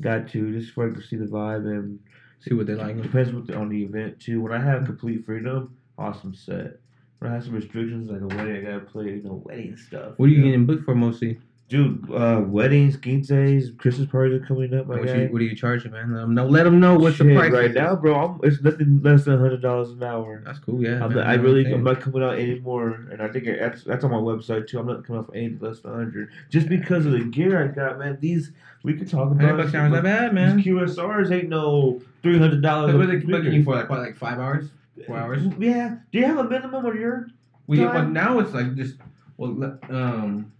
Got 0.00 0.28
to 0.28 0.58
just 0.58 0.72
for 0.72 0.90
to 0.90 1.02
see 1.02 1.16
the 1.16 1.26
vibe 1.26 1.66
and 1.66 1.98
see 2.40 2.54
what 2.54 2.66
they 2.66 2.74
like. 2.74 3.00
Depends 3.00 3.32
what 3.32 3.46
the, 3.46 3.56
on 3.56 3.68
the 3.68 3.82
event 3.82 4.20
too. 4.20 4.40
When 4.42 4.52
I 4.52 4.62
have 4.62 4.84
complete 4.84 5.24
freedom, 5.24 5.76
awesome 5.98 6.34
set. 6.34 6.78
When 7.18 7.30
I 7.30 7.34
have 7.34 7.44
some 7.44 7.54
restrictions 7.54 8.10
like 8.10 8.20
a 8.20 8.26
wedding, 8.26 8.56
I 8.56 8.60
gotta 8.60 8.80
play 8.80 9.06
you 9.06 9.22
know 9.22 9.42
wedding 9.44 9.76
stuff. 9.76 10.14
What 10.16 10.26
are 10.26 10.28
you, 10.28 10.36
you 10.36 10.42
know? 10.42 10.46
getting 10.50 10.66
booked 10.66 10.84
for 10.84 10.94
mostly? 10.94 11.38
Dude, 11.68 12.10
uh, 12.12 12.42
weddings, 12.44 12.98
quinces, 12.98 13.70
Christmas 13.78 14.06
parties 14.10 14.42
are 14.42 14.44
coming 14.44 14.74
up. 14.74 14.86
My 14.86 14.98
what, 14.98 15.06
guy. 15.06 15.22
You, 15.22 15.28
what 15.28 15.40
are 15.40 15.44
you 15.44 15.56
charging, 15.56 15.92
man? 15.92 16.12
Let 16.12 16.20
them 16.20 16.34
know. 16.34 16.46
Let 16.46 16.64
them 16.64 16.80
know 16.80 16.96
what's 16.98 17.16
Shit, 17.16 17.28
the 17.28 17.34
price 17.34 17.50
right 17.50 17.72
now, 17.72 17.96
bro. 17.96 18.14
I'm, 18.14 18.40
it's 18.42 18.62
nothing 18.62 19.00
less 19.02 19.24
than 19.24 19.38
hundred 19.38 19.62
dollars 19.62 19.88
an 19.90 20.02
hour. 20.02 20.42
That's 20.44 20.58
cool, 20.58 20.82
yeah. 20.82 21.02
I'm, 21.02 21.16
I 21.16 21.32
really, 21.34 21.72
I'm 21.72 21.82
not 21.82 22.02
coming 22.02 22.22
out 22.22 22.34
anymore, 22.34 23.06
and 23.10 23.22
I 23.22 23.28
think 23.28 23.46
that's 23.46 23.84
that's 23.84 24.04
on 24.04 24.10
my 24.10 24.18
website 24.18 24.66
too. 24.66 24.80
I'm 24.80 24.86
not 24.86 25.06
coming 25.06 25.20
out 25.20 25.28
for 25.28 25.34
anything 25.34 25.60
less 25.60 25.80
than 25.80 25.94
hundred, 25.94 26.28
just 26.50 26.68
because 26.68 27.06
of 27.06 27.12
the 27.12 27.24
gear 27.24 27.64
I 27.64 27.68
got, 27.68 27.98
man. 27.98 28.18
These 28.20 28.52
we 28.82 28.92
could 28.92 29.08
talk 29.08 29.30
about. 29.30 29.56
Bucks 29.56 29.74
hours 29.74 29.92
not 29.92 30.02
bad, 30.02 30.34
man. 30.34 30.58
These 30.58 30.66
QSRs 30.66 31.30
ain't 31.30 31.48
no 31.48 32.02
three 32.22 32.38
hundred 32.38 32.60
dollars. 32.60 32.94
What 32.94 33.04
are 33.04 33.18
they 33.18 33.24
booking 33.24 33.52
you 33.52 33.64
for? 33.64 33.76
Like 33.76 33.88
what, 33.88 34.00
like 34.00 34.16
five 34.18 34.38
hours, 34.38 34.68
four 35.06 35.16
hours? 35.16 35.42
Yeah. 35.58 35.96
Do 36.10 36.18
you 36.18 36.26
have 36.26 36.36
a 36.36 36.44
minimum 36.44 36.84
on 36.84 37.00
your? 37.00 37.28
Well, 37.66 37.78
yeah, 37.78 37.92
but 37.92 38.08
now 38.08 38.40
it's 38.40 38.52
like 38.52 38.74
just 38.74 38.96
well, 39.38 39.78
um 39.88 40.52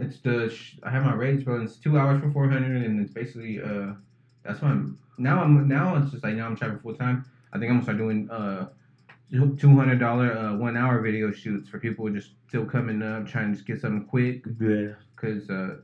it's 0.00 0.20
the 0.20 0.54
I 0.82 0.90
have 0.90 1.04
my 1.04 1.14
rates, 1.14 1.44
bro. 1.44 1.62
It's 1.62 1.76
two 1.76 1.98
hours 1.98 2.20
for 2.20 2.30
four 2.30 2.48
hundred, 2.48 2.82
and 2.82 3.00
it's 3.00 3.12
basically 3.12 3.62
uh 3.62 3.94
that's 4.42 4.60
why 4.60 4.70
I'm 4.70 4.98
now 5.18 5.42
I'm 5.42 5.68
now 5.68 5.96
it's 5.96 6.10
just 6.10 6.24
like 6.24 6.34
now 6.34 6.46
I'm 6.46 6.56
traveling 6.56 6.80
full 6.80 6.94
time. 6.94 7.24
I 7.52 7.58
think 7.58 7.70
I'm 7.70 7.76
gonna 7.76 7.82
start 7.84 7.98
doing 7.98 8.28
uh 8.30 8.68
two 9.30 9.76
hundred 9.76 9.98
dollar 9.98 10.36
uh 10.36 10.54
one 10.56 10.76
hour 10.76 11.00
video 11.00 11.30
shoots 11.32 11.68
for 11.68 11.78
people 11.78 12.08
just 12.10 12.32
still 12.48 12.64
coming 12.64 13.02
up 13.02 13.26
trying 13.26 13.48
to 13.48 13.54
just 13.54 13.66
get 13.66 13.80
something 13.80 14.06
quick. 14.06 14.44
Yeah. 14.60 14.94
Cause 15.16 15.48
uh 15.50 15.76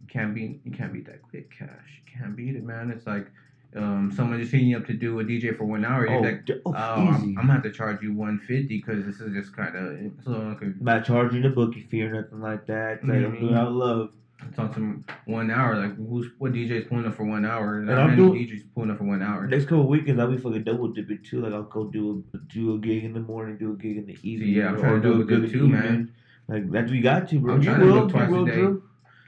you 0.00 0.06
can't 0.08 0.34
beat 0.34 0.60
you 0.64 0.72
can't 0.72 0.92
beat 0.92 1.06
that 1.06 1.22
quick 1.22 1.50
cash. 1.50 2.02
You 2.04 2.18
can't 2.18 2.36
beat 2.36 2.56
it, 2.56 2.64
man. 2.64 2.90
It's 2.90 3.06
like 3.06 3.30
um, 3.76 4.12
someone 4.14 4.40
just 4.40 4.52
hitting 4.52 4.68
you 4.68 4.76
up 4.76 4.86
to 4.86 4.92
do 4.92 5.18
a 5.18 5.24
DJ 5.24 5.56
for 5.56 5.64
one 5.64 5.84
hour, 5.84 6.06
you're 6.06 6.18
oh, 6.18 6.20
like, 6.20 6.48
oh, 6.50 6.60
oh 6.66 6.72
I'm, 6.72 7.08
I'm, 7.14 7.34
gonna 7.34 7.52
have 7.54 7.62
to 7.64 7.72
charge 7.72 8.02
you 8.02 8.12
one 8.12 8.38
fifty 8.38 8.78
because 8.78 9.04
this 9.04 9.20
is 9.20 9.32
just 9.32 9.54
kind 9.56 9.74
of 9.76 10.24
so 10.24 10.32
okay. 10.32 10.68
not 10.80 11.04
charging 11.04 11.44
a 11.44 11.50
bookie 11.50 11.82
fee 11.82 12.02
or 12.02 12.22
nothing 12.22 12.40
like 12.40 12.66
that. 12.66 13.04
Like, 13.04 13.16
I'm 13.16 13.38
doing 13.38 13.54
out 13.54 13.72
love. 13.72 14.12
It's 14.48 14.58
on 14.58 14.72
some 14.74 15.04
one 15.24 15.50
hour. 15.50 15.76
Like 15.76 15.96
who's 15.96 16.26
what 16.38 16.52
DJ's 16.52 16.86
pulling 16.88 17.06
up 17.06 17.14
for 17.16 17.24
one 17.24 17.44
hour? 17.44 17.78
And 17.78 17.90
I'm 17.90 18.14
doing 18.14 18.46
DJ's 18.46 18.62
pulling 18.74 18.90
up 18.90 18.98
for 18.98 19.04
one 19.04 19.22
hour. 19.22 19.46
Next 19.46 19.64
couple 19.64 19.88
weekends, 19.88 20.20
I'll 20.20 20.30
be 20.30 20.36
fucking 20.36 20.64
double 20.64 20.88
dipping 20.88 21.22
too. 21.22 21.40
Like 21.40 21.52
I'll 21.52 21.62
go 21.62 21.84
do 21.84 22.22
a 22.34 22.38
do 22.52 22.74
a 22.74 22.78
gig 22.78 23.04
in 23.04 23.12
the 23.12 23.20
morning, 23.20 23.56
do 23.56 23.72
a 23.72 23.76
gig 23.76 23.96
in 23.96 24.06
the 24.06 24.18
evening. 24.22 24.48
See, 24.48 24.58
yeah, 24.58 24.68
I'm 24.68 24.78
trying 24.78 25.02
to 25.02 25.12
do 25.12 25.20
a 25.20 25.24
good 25.24 25.50
too, 25.50 25.66
man. 25.66 26.12
Like 26.46 26.70
that's 26.70 26.90
what 26.90 26.96
you 26.96 27.02
got 27.02 27.28
to, 27.30 27.40
bro. 27.40 27.54
I'm 27.54 27.62
you 27.62 27.70
trying 27.70 27.80
will, 27.80 28.06
to 28.06 28.06
do 28.06 28.12
twice 28.12 28.30
a 28.30 28.44
day. 28.44 28.80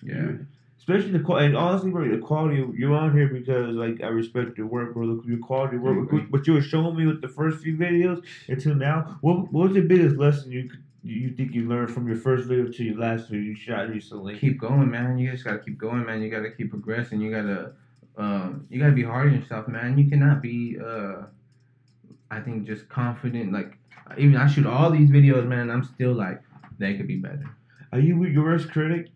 Yeah 0.03 0.33
especially 0.87 1.19
the 1.19 1.25
quality. 1.25 1.47
And 1.47 1.57
honestly, 1.57 1.91
bro, 1.91 2.09
the 2.09 2.19
quality 2.19 2.65
you're 2.77 2.95
on 2.95 3.17
here 3.17 3.29
because 3.29 3.75
like 3.75 4.03
I 4.03 4.09
respect 4.09 4.57
your 4.57 4.69
work, 4.69 4.95
bro. 4.95 5.21
Your 5.27 5.39
quality 5.39 5.79
work. 5.79 5.97
Mm-hmm. 5.97 6.31
What 6.31 6.47
you 6.47 6.55
were 6.55 6.63
showing 6.63 6.97
me 6.97 7.07
with 7.07 7.21
the 7.21 7.29
first 7.29 7.59
few 7.59 7.77
videos 7.77 8.25
until 8.49 8.75
now. 8.75 9.19
What, 9.21 9.53
what 9.53 9.69
was 9.69 9.75
the 9.75 9.81
biggest 9.81 10.17
lesson 10.17 10.53
you 10.53 10.71
you 11.03 11.31
think 11.31 11.55
you 11.55 11.69
learned 11.69 11.93
from 11.93 12.09
your 12.09 12.17
first 12.17 12.47
video 12.49 12.71
to 12.71 12.85
your 12.85 12.99
last 12.99 13.29
video 13.29 13.43
you 13.43 13.57
shot 13.57 13.89
recently? 13.89 14.39
Keep 14.39 14.61
going, 14.61 14.91
man. 14.91 15.19
You 15.19 15.31
just 15.33 15.45
gotta 15.45 15.59
keep 15.59 15.79
going, 15.79 16.05
man. 16.05 16.23
You 16.23 16.31
gotta 16.31 16.51
keep 16.51 16.71
progressing. 16.71 17.21
You 17.21 17.31
gotta 17.33 17.73
um, 18.17 18.67
you 18.71 18.79
gotta 18.79 18.93
be 18.93 19.03
hard 19.03 19.29
on 19.29 19.41
yourself, 19.41 19.67
man. 19.67 19.99
You 19.99 20.09
cannot 20.09 20.41
be 20.41 20.79
uh, 20.81 21.23
I 22.31 22.41
think 22.41 22.65
just 22.65 22.89
confident. 22.89 23.53
Like 23.53 23.77
even 24.17 24.37
I 24.37 24.47
shoot 24.47 24.67
all 24.67 24.91
these 24.91 25.11
videos, 25.11 25.47
man. 25.47 25.69
I'm 25.69 25.83
still 25.83 26.13
like 26.13 26.41
they 26.79 26.97
could 26.97 27.09
be 27.09 27.17
better. 27.17 27.57
Are 27.93 27.99
you 27.99 28.23
your 28.25 28.45
worst 28.45 28.71
critic? 28.71 29.09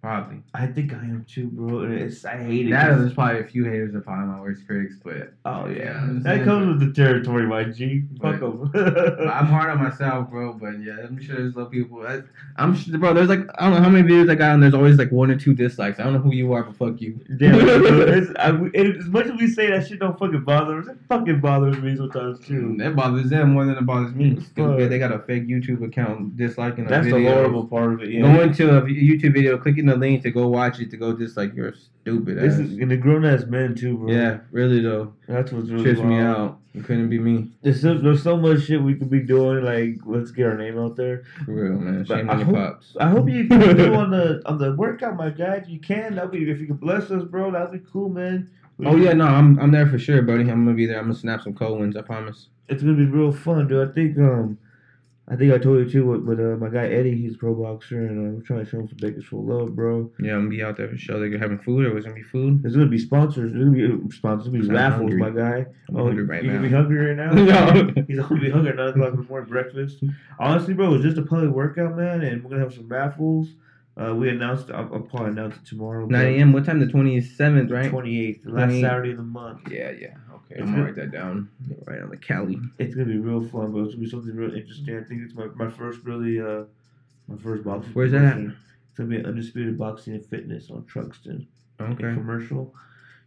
Probably. 0.00 0.42
I 0.54 0.66
think 0.66 0.92
I 0.92 0.98
am 0.98 1.26
too, 1.28 1.48
bro. 1.48 1.82
It's 1.90 2.24
I 2.24 2.36
hate 2.36 2.66
it. 2.66 2.70
Now 2.70 2.96
there's 2.96 3.14
probably 3.14 3.40
a 3.40 3.44
few 3.44 3.64
haters 3.64 3.92
that 3.94 4.04
probably 4.04 4.26
my 4.26 4.40
worst 4.40 4.64
critics, 4.64 4.94
but 5.02 5.32
oh 5.44 5.66
yeah, 5.66 6.06
that 6.22 6.44
comes 6.44 6.68
with 6.68 6.88
the 6.88 6.94
territory, 6.94 7.48
my 7.48 7.64
G. 7.64 8.04
Fuck 8.20 8.38
them. 8.38 8.70
I'm 8.76 9.46
hard 9.46 9.70
on 9.70 9.82
myself, 9.82 10.30
bro. 10.30 10.52
But 10.52 10.80
yeah, 10.84 10.98
I'm 11.02 11.20
sure 11.20 11.34
there's 11.34 11.56
little 11.56 11.68
people. 11.68 12.06
I, 12.06 12.22
am 12.62 12.76
sure, 12.76 12.96
bro. 12.96 13.12
There's 13.12 13.28
like 13.28 13.40
I 13.58 13.64
don't 13.64 13.74
know 13.74 13.82
how 13.82 13.88
many 13.88 14.08
videos 14.08 14.30
I 14.30 14.36
got, 14.36 14.54
and 14.54 14.62
there's 14.62 14.72
always 14.72 14.98
like 14.98 15.10
one 15.10 15.32
or 15.32 15.36
two 15.36 15.52
dislikes. 15.52 15.98
I 15.98 16.04
don't 16.04 16.12
know 16.12 16.20
who 16.20 16.32
you 16.32 16.52
are, 16.52 16.62
but 16.62 16.76
fuck 16.76 17.00
you. 17.00 17.18
Yeah, 17.28 17.56
it's, 17.56 18.30
I, 18.38 18.56
it, 18.74 18.98
as 18.98 19.06
much 19.06 19.26
as 19.26 19.32
we 19.32 19.48
say 19.48 19.68
that 19.70 19.88
shit 19.88 19.98
don't 19.98 20.16
fucking 20.16 20.44
bother 20.44 20.78
us, 20.78 20.86
it 20.86 20.96
fucking 21.08 21.40
bothers 21.40 21.76
me 21.78 21.96
sometimes 21.96 22.38
too. 22.46 22.76
Mm, 22.76 22.78
that 22.78 22.94
bothers 22.94 23.30
them 23.30 23.50
more 23.50 23.64
than 23.64 23.76
it 23.76 23.84
bothers 23.84 24.14
me. 24.14 24.38
Stupid. 24.40 24.90
They 24.92 25.00
got 25.00 25.10
a 25.10 25.18
fake 25.18 25.48
YouTube 25.48 25.84
account 25.84 26.36
disliking 26.36 26.86
a 26.86 26.88
That's 26.88 27.04
video. 27.04 27.20
That's 27.20 27.30
the 27.30 27.34
horrible 27.34 27.66
part 27.66 27.94
of 27.94 28.02
it. 28.04 28.10
Yeah. 28.10 28.22
Going 28.22 28.52
to 28.52 28.78
a 28.78 28.82
YouTube 28.82 29.34
video, 29.34 29.58
clicking 29.58 29.87
the 29.88 29.96
link 29.96 30.22
to 30.22 30.30
go 30.30 30.48
watch 30.48 30.80
it 30.80 30.90
to 30.90 30.96
go 30.96 31.16
just 31.16 31.36
like 31.36 31.54
you're 31.54 31.72
stupid. 31.72 32.38
This 32.38 32.54
ass. 32.54 32.60
is 32.60 32.78
and 32.78 32.90
the 32.90 32.96
grown 32.96 33.24
ass 33.24 33.44
men 33.44 33.74
too, 33.74 33.96
bro. 33.96 34.12
Yeah, 34.12 34.38
really 34.50 34.80
though. 34.80 35.14
That's 35.26 35.52
what's 35.52 35.68
really 35.68 35.84
trips 35.84 36.00
me 36.00 36.18
out. 36.18 36.58
It 36.74 36.84
couldn't 36.84 37.08
be 37.08 37.18
me. 37.18 37.50
There's 37.62 37.82
so, 37.82 37.98
there's 37.98 38.22
so 38.22 38.36
much 38.36 38.62
shit 38.62 38.82
we 38.82 38.94
could 38.94 39.10
be 39.10 39.20
doing. 39.20 39.64
Like 39.64 39.98
let's 40.06 40.30
get 40.30 40.46
our 40.46 40.56
name 40.56 40.78
out 40.78 40.96
there. 40.96 41.24
For 41.44 41.52
real, 41.52 41.78
man. 41.78 42.04
Shame 42.04 42.26
but 42.26 42.34
on 42.34 42.36
I 42.36 42.36
your 42.36 42.46
hope, 42.46 42.54
pops. 42.54 42.96
I 43.00 43.08
hope 43.08 43.28
you 43.28 43.48
can 43.48 43.76
do 43.76 43.94
on 43.94 44.10
the 44.10 44.42
on 44.46 44.58
the 44.58 44.74
workout, 44.74 45.16
my 45.16 45.30
guy. 45.30 45.56
If 45.56 45.68
you 45.68 45.80
can, 45.80 46.14
that'd 46.14 46.30
be 46.30 46.48
if 46.48 46.60
you 46.60 46.66
could 46.66 46.80
bless 46.80 47.10
us, 47.10 47.24
bro. 47.24 47.50
That'd 47.50 47.72
be 47.72 47.90
cool, 47.90 48.08
man. 48.08 48.50
We 48.78 48.86
oh 48.86 48.96
yeah, 48.96 49.12
no, 49.12 49.26
I'm 49.26 49.58
I'm 49.58 49.72
there 49.72 49.88
for 49.88 49.98
sure, 49.98 50.22
buddy. 50.22 50.42
I'm 50.42 50.64
gonna 50.64 50.74
be 50.74 50.86
there. 50.86 50.98
I'm 50.98 51.06
gonna 51.06 51.18
snap 51.18 51.42
some 51.42 51.54
cold 51.54 51.80
ones. 51.80 51.96
I 51.96 52.02
promise. 52.02 52.48
It's 52.68 52.82
gonna 52.82 52.96
be 52.96 53.06
real 53.06 53.32
fun, 53.32 53.66
dude. 53.66 53.88
I 53.88 53.92
think 53.92 54.16
um 54.18 54.58
I 55.30 55.36
think 55.36 55.52
I 55.52 55.58
told 55.58 55.78
you 55.78 55.90
too. 55.90 56.06
With, 56.06 56.22
with 56.22 56.40
uh, 56.40 56.56
my 56.56 56.70
guy 56.70 56.86
Eddie, 56.86 57.16
he's 57.16 57.34
a 57.34 57.38
pro 57.38 57.54
boxer, 57.54 58.06
and 58.06 58.18
uh, 58.18 58.36
we're 58.36 58.42
trying 58.42 58.64
to 58.64 58.70
show 58.70 58.78
him 58.78 58.88
some 58.88 58.96
Bakersfield 58.98 59.46
love, 59.46 59.76
bro. 59.76 60.10
Yeah, 60.18 60.32
I'm 60.32 60.46
gonna 60.46 60.48
be 60.48 60.62
out 60.62 60.78
there 60.78 60.88
for 60.88 60.96
sure. 60.96 61.20
They're 61.20 61.38
having 61.38 61.58
food, 61.58 61.84
or 61.84 61.92
was 61.92 62.04
gonna 62.04 62.16
be 62.16 62.22
food? 62.22 62.62
There's 62.62 62.74
gonna 62.74 62.88
be 62.88 62.98
sponsors. 62.98 63.52
There's 63.52 63.64
gonna 63.64 63.76
be 63.76 63.84
uh, 63.84 64.08
sponsors. 64.10 64.50
There's 64.52 64.68
gonna 64.68 64.78
be 64.78 64.84
raffles, 64.84 65.12
hungry. 65.12 65.18
my 65.18 65.30
guy. 65.30 65.66
I'm 65.88 65.96
oh, 65.96 66.04
hungry 66.04 66.24
right 66.24 66.42
you 66.42 66.50
now. 66.50 66.56
gonna 66.56 66.68
be 66.68 66.74
hungry 66.74 67.14
right 67.14 67.16
now? 67.16 67.32
No. 67.48 68.04
He's 68.08 68.18
gonna 68.18 68.40
be 68.40 68.50
hungry 68.50 68.70
at 68.70 68.76
nine 68.76 68.88
o'clock 68.88 69.12
in 69.12 69.20
the 69.20 69.26
morning 69.28 69.50
breakfast. 69.50 70.02
Honestly, 70.38 70.72
bro, 70.72 70.94
it's 70.94 71.04
just 71.04 71.18
a 71.18 71.22
public 71.22 71.50
workout, 71.50 71.96
man, 71.96 72.22
and 72.22 72.42
we're 72.42 72.50
gonna 72.50 72.62
have 72.62 72.74
some 72.74 72.88
raffles. 72.88 73.48
Uh, 74.00 74.14
we 74.14 74.30
announced. 74.30 74.70
I'll, 74.70 74.88
I'll 74.94 75.00
probably 75.00 75.32
announce 75.32 75.56
it 75.56 75.66
tomorrow. 75.66 76.06
9 76.06 76.26
a.m. 76.26 76.52
What 76.52 76.64
time? 76.64 76.78
The 76.78 76.86
27th, 76.86 77.70
right? 77.70 77.90
Twenty 77.90 78.28
eighth, 78.28 78.44
the 78.44 78.52
last 78.52 78.70
28th. 78.70 78.80
Saturday 78.80 79.10
of 79.10 79.16
the 79.16 79.22
month. 79.24 79.60
Yeah, 79.70 79.90
yeah. 79.90 80.14
Okay, 80.50 80.60
I'm 80.62 80.70
gonna 80.70 80.84
write 80.84 80.94
that 80.96 81.10
down. 81.12 81.48
Right 81.86 82.00
on 82.00 82.10
the 82.10 82.16
Cali. 82.16 82.58
It's 82.78 82.94
gonna 82.94 83.06
be 83.08 83.18
real 83.18 83.46
fun, 83.46 83.72
bro. 83.72 83.82
It's 83.84 83.94
gonna 83.94 84.04
be 84.04 84.10
something 84.10 84.34
real 84.34 84.54
interesting. 84.54 84.96
I 84.96 85.02
think 85.02 85.22
it's 85.22 85.34
my, 85.34 85.46
my 85.56 85.68
first 85.70 86.04
really 86.04 86.40
uh 86.40 86.64
my 87.26 87.36
first 87.36 87.64
boxing. 87.64 87.92
Where's 87.92 88.12
that 88.12 88.24
at? 88.24 88.38
It's 88.38 88.54
gonna 88.96 89.10
be 89.10 89.16
an 89.18 89.26
undisputed 89.26 89.78
boxing 89.78 90.14
and 90.14 90.24
fitness 90.24 90.70
on 90.70 90.82
Truxtun. 90.84 91.46
A 91.80 91.84
Okay. 91.84 92.14
commercial. 92.14 92.74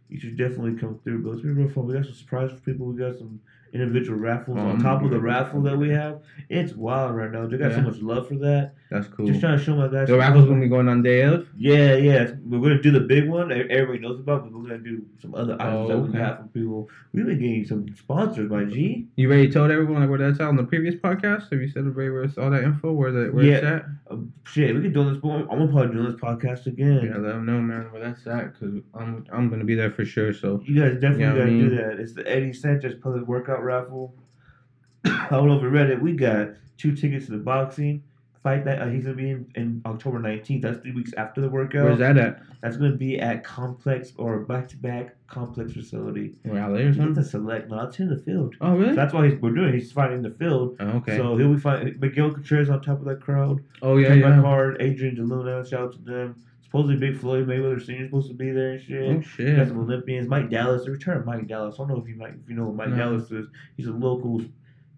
You 0.08 0.18
should 0.20 0.36
definitely 0.36 0.74
come 0.78 0.98
through, 1.04 1.22
bro. 1.22 1.32
It's 1.32 1.42
gonna 1.42 1.54
be 1.54 1.62
real 1.62 1.70
fun. 1.70 1.86
We 1.86 1.94
got 1.94 2.04
some 2.04 2.14
surprises 2.14 2.58
for 2.58 2.64
people. 2.70 2.86
We 2.86 2.98
got 2.98 3.16
some 3.16 3.40
individual 3.72 4.18
raffles 4.18 4.58
Oh, 4.58 4.66
on 4.68 4.80
top 4.82 5.02
of 5.02 5.10
the 5.10 5.20
raffle 5.20 5.62
that 5.62 5.78
we 5.78 5.88
have. 5.90 6.20
It's 6.50 6.74
wild 6.74 7.16
right 7.16 7.30
now. 7.30 7.46
They 7.46 7.56
got 7.56 7.72
so 7.72 7.80
much 7.82 7.98
love 8.02 8.28
for 8.28 8.34
that. 8.36 8.74
That's 8.92 9.08
cool. 9.08 9.26
Just 9.26 9.40
trying 9.40 9.56
to 9.58 9.64
show 9.64 9.74
my 9.74 9.88
guys. 9.88 10.06
The 10.06 10.18
raffle's 10.18 10.44
gonna 10.46 10.60
be 10.60 10.68
going 10.68 10.86
on 10.86 11.02
day 11.02 11.22
of. 11.22 11.48
Yeah, 11.56 11.94
yeah. 11.96 12.32
We're 12.44 12.60
gonna 12.60 12.82
do 12.82 12.90
the 12.90 13.00
big 13.00 13.26
one 13.28 13.48
that 13.48 13.70
everybody 13.70 14.00
knows 14.00 14.20
about, 14.20 14.44
but 14.44 14.52
we're 14.52 14.62
gonna 14.68 14.78
do 14.78 15.02
some 15.20 15.34
other 15.34 15.54
items 15.58 15.78
Oh, 15.78 15.88
that 15.88 15.98
we 15.98 16.08
okay. 16.10 16.18
have 16.18 16.36
from 16.38 16.48
people. 16.50 16.90
We've 17.14 17.24
been 17.24 17.38
getting 17.38 17.64
some 17.64 17.86
sponsors, 17.96 18.50
my 18.50 18.64
G. 18.64 19.06
You 19.16 19.28
already 19.28 19.50
told 19.50 19.70
everyone 19.70 20.00
like 20.02 20.10
where 20.10 20.18
that's 20.18 20.40
at 20.40 20.46
on 20.48 20.56
the 20.56 20.64
previous 20.64 20.94
podcast? 20.94 21.50
Have 21.50 21.60
you 21.62 21.68
said 21.68 21.94
where 21.96 22.22
it's 22.24 22.36
all 22.36 22.50
that 22.50 22.64
info? 22.64 22.92
Where 22.92 23.12
that 23.12 23.32
where 23.34 23.44
it's 23.46 23.64
at? 23.64 23.86
Um, 24.10 24.30
shit, 24.44 24.74
we 24.74 24.82
can 24.82 24.92
do 24.92 25.04
this. 25.10 25.18
I'm 25.24 25.46
gonna 25.48 25.68
probably 25.72 25.96
do 25.96 26.02
this 26.10 26.20
podcast 26.20 26.66
again. 26.66 27.00
Yeah, 27.04 27.16
let 27.16 27.32
them 27.32 27.46
know, 27.46 27.60
man, 27.62 27.90
where 27.92 28.02
that's 28.02 28.26
at, 28.26 28.58
cause 28.60 28.74
I'm 28.94 29.24
I'm 29.32 29.48
gonna 29.48 29.64
be 29.64 29.74
there 29.74 29.90
for 29.90 30.04
sure. 30.04 30.34
So 30.34 30.62
You 30.66 30.78
guys 30.80 30.94
definitely 30.94 31.24
Yeah, 31.24 31.32
I 31.32 31.38
gotta 31.38 31.50
mean- 31.50 31.68
do 31.70 31.76
that. 31.76 31.98
It's 31.98 32.12
the 32.12 32.30
Eddie 32.30 32.52
Sanchez 32.52 32.94
public 33.02 33.26
workout 33.26 33.64
raffle. 33.64 34.14
I 35.06 35.28
don't 35.30 35.48
know 35.48 35.56
if 35.56 35.62
you 35.62 35.68
read 35.68 35.88
it. 35.90 36.00
We 36.00 36.12
got 36.12 36.50
two 36.76 36.94
tickets 36.94 37.26
to 37.26 37.32
the 37.32 37.38
boxing 37.38 38.02
fight 38.42 38.64
that 38.64 38.80
uh, 38.82 38.86
he's 38.88 39.04
gonna 39.04 39.14
be 39.16 39.30
in, 39.30 39.46
in 39.54 39.82
October 39.86 40.18
19th. 40.18 40.62
That's 40.62 40.80
three 40.80 40.92
weeks 40.92 41.12
after 41.16 41.40
the 41.40 41.48
workout. 41.48 41.84
where's 41.84 41.98
that 42.00 42.18
at? 42.18 42.42
That's 42.60 42.76
gonna 42.76 42.96
be 42.96 43.18
at 43.20 43.44
Complex 43.44 44.12
or 44.16 44.40
back 44.40 44.68
to 44.68 44.76
back 44.76 45.14
Complex 45.28 45.72
facility. 45.72 46.34
Where 46.42 46.54
LA 46.68 46.76
or 46.78 46.88
It's 46.88 46.96
a 46.98 47.00
something? 47.00 47.24
select. 47.24 47.70
No, 47.70 47.80
it's 47.82 47.98
in 47.98 48.08
the 48.08 48.18
field. 48.18 48.54
Oh 48.60 48.72
really? 48.76 48.90
So 48.90 48.96
that's 48.96 49.12
why 49.14 49.28
he's, 49.28 49.40
we're 49.40 49.52
doing. 49.54 49.68
it. 49.68 49.74
He's 49.74 49.92
fighting 49.92 50.16
in 50.18 50.22
the 50.22 50.30
field. 50.30 50.76
Oh, 50.80 50.88
okay. 50.98 51.16
So 51.16 51.36
he'll 51.36 51.54
be 51.54 51.60
fighting 51.60 51.96
Miguel 52.00 52.30
Contreras 52.32 52.68
on 52.70 52.82
top 52.82 52.98
of 52.98 53.04
that 53.04 53.20
crowd. 53.20 53.62
oh 53.82 53.96
yeah, 53.96 54.12
yeah. 54.14 54.40
card. 54.40 54.76
Adrian 54.80 55.16
DeLuna. 55.16 55.68
Shout 55.68 55.80
out 55.80 55.92
to 55.92 55.98
them. 55.98 56.36
Supposedly 56.64 56.96
Big 56.96 57.20
Floyd 57.20 57.46
Mayweather 57.46 57.84
Senior 57.84 58.06
supposed 58.06 58.28
to 58.28 58.34
be 58.34 58.50
there 58.50 58.72
and 58.72 58.82
shit. 58.82 59.02
Oh 59.16 59.20
shit. 59.20 59.56
got 59.56 59.68
some 59.68 59.78
Olympians. 59.80 60.26
Mike 60.26 60.48
Dallas, 60.48 60.84
the 60.86 60.90
return 60.90 61.18
of 61.18 61.26
Mike 61.26 61.46
Dallas. 61.46 61.74
I 61.74 61.78
don't 61.78 61.88
know 61.88 61.98
if 62.02 62.08
you 62.08 62.16
might, 62.16 62.30
if 62.30 62.48
you 62.48 62.54
know 62.56 62.64
who 62.64 62.72
Mike 62.72 62.88
No. 62.88 62.96
Dallas 62.96 63.30
is. 63.30 63.46
He's 63.76 63.86
a 63.88 63.92
local 63.92 64.40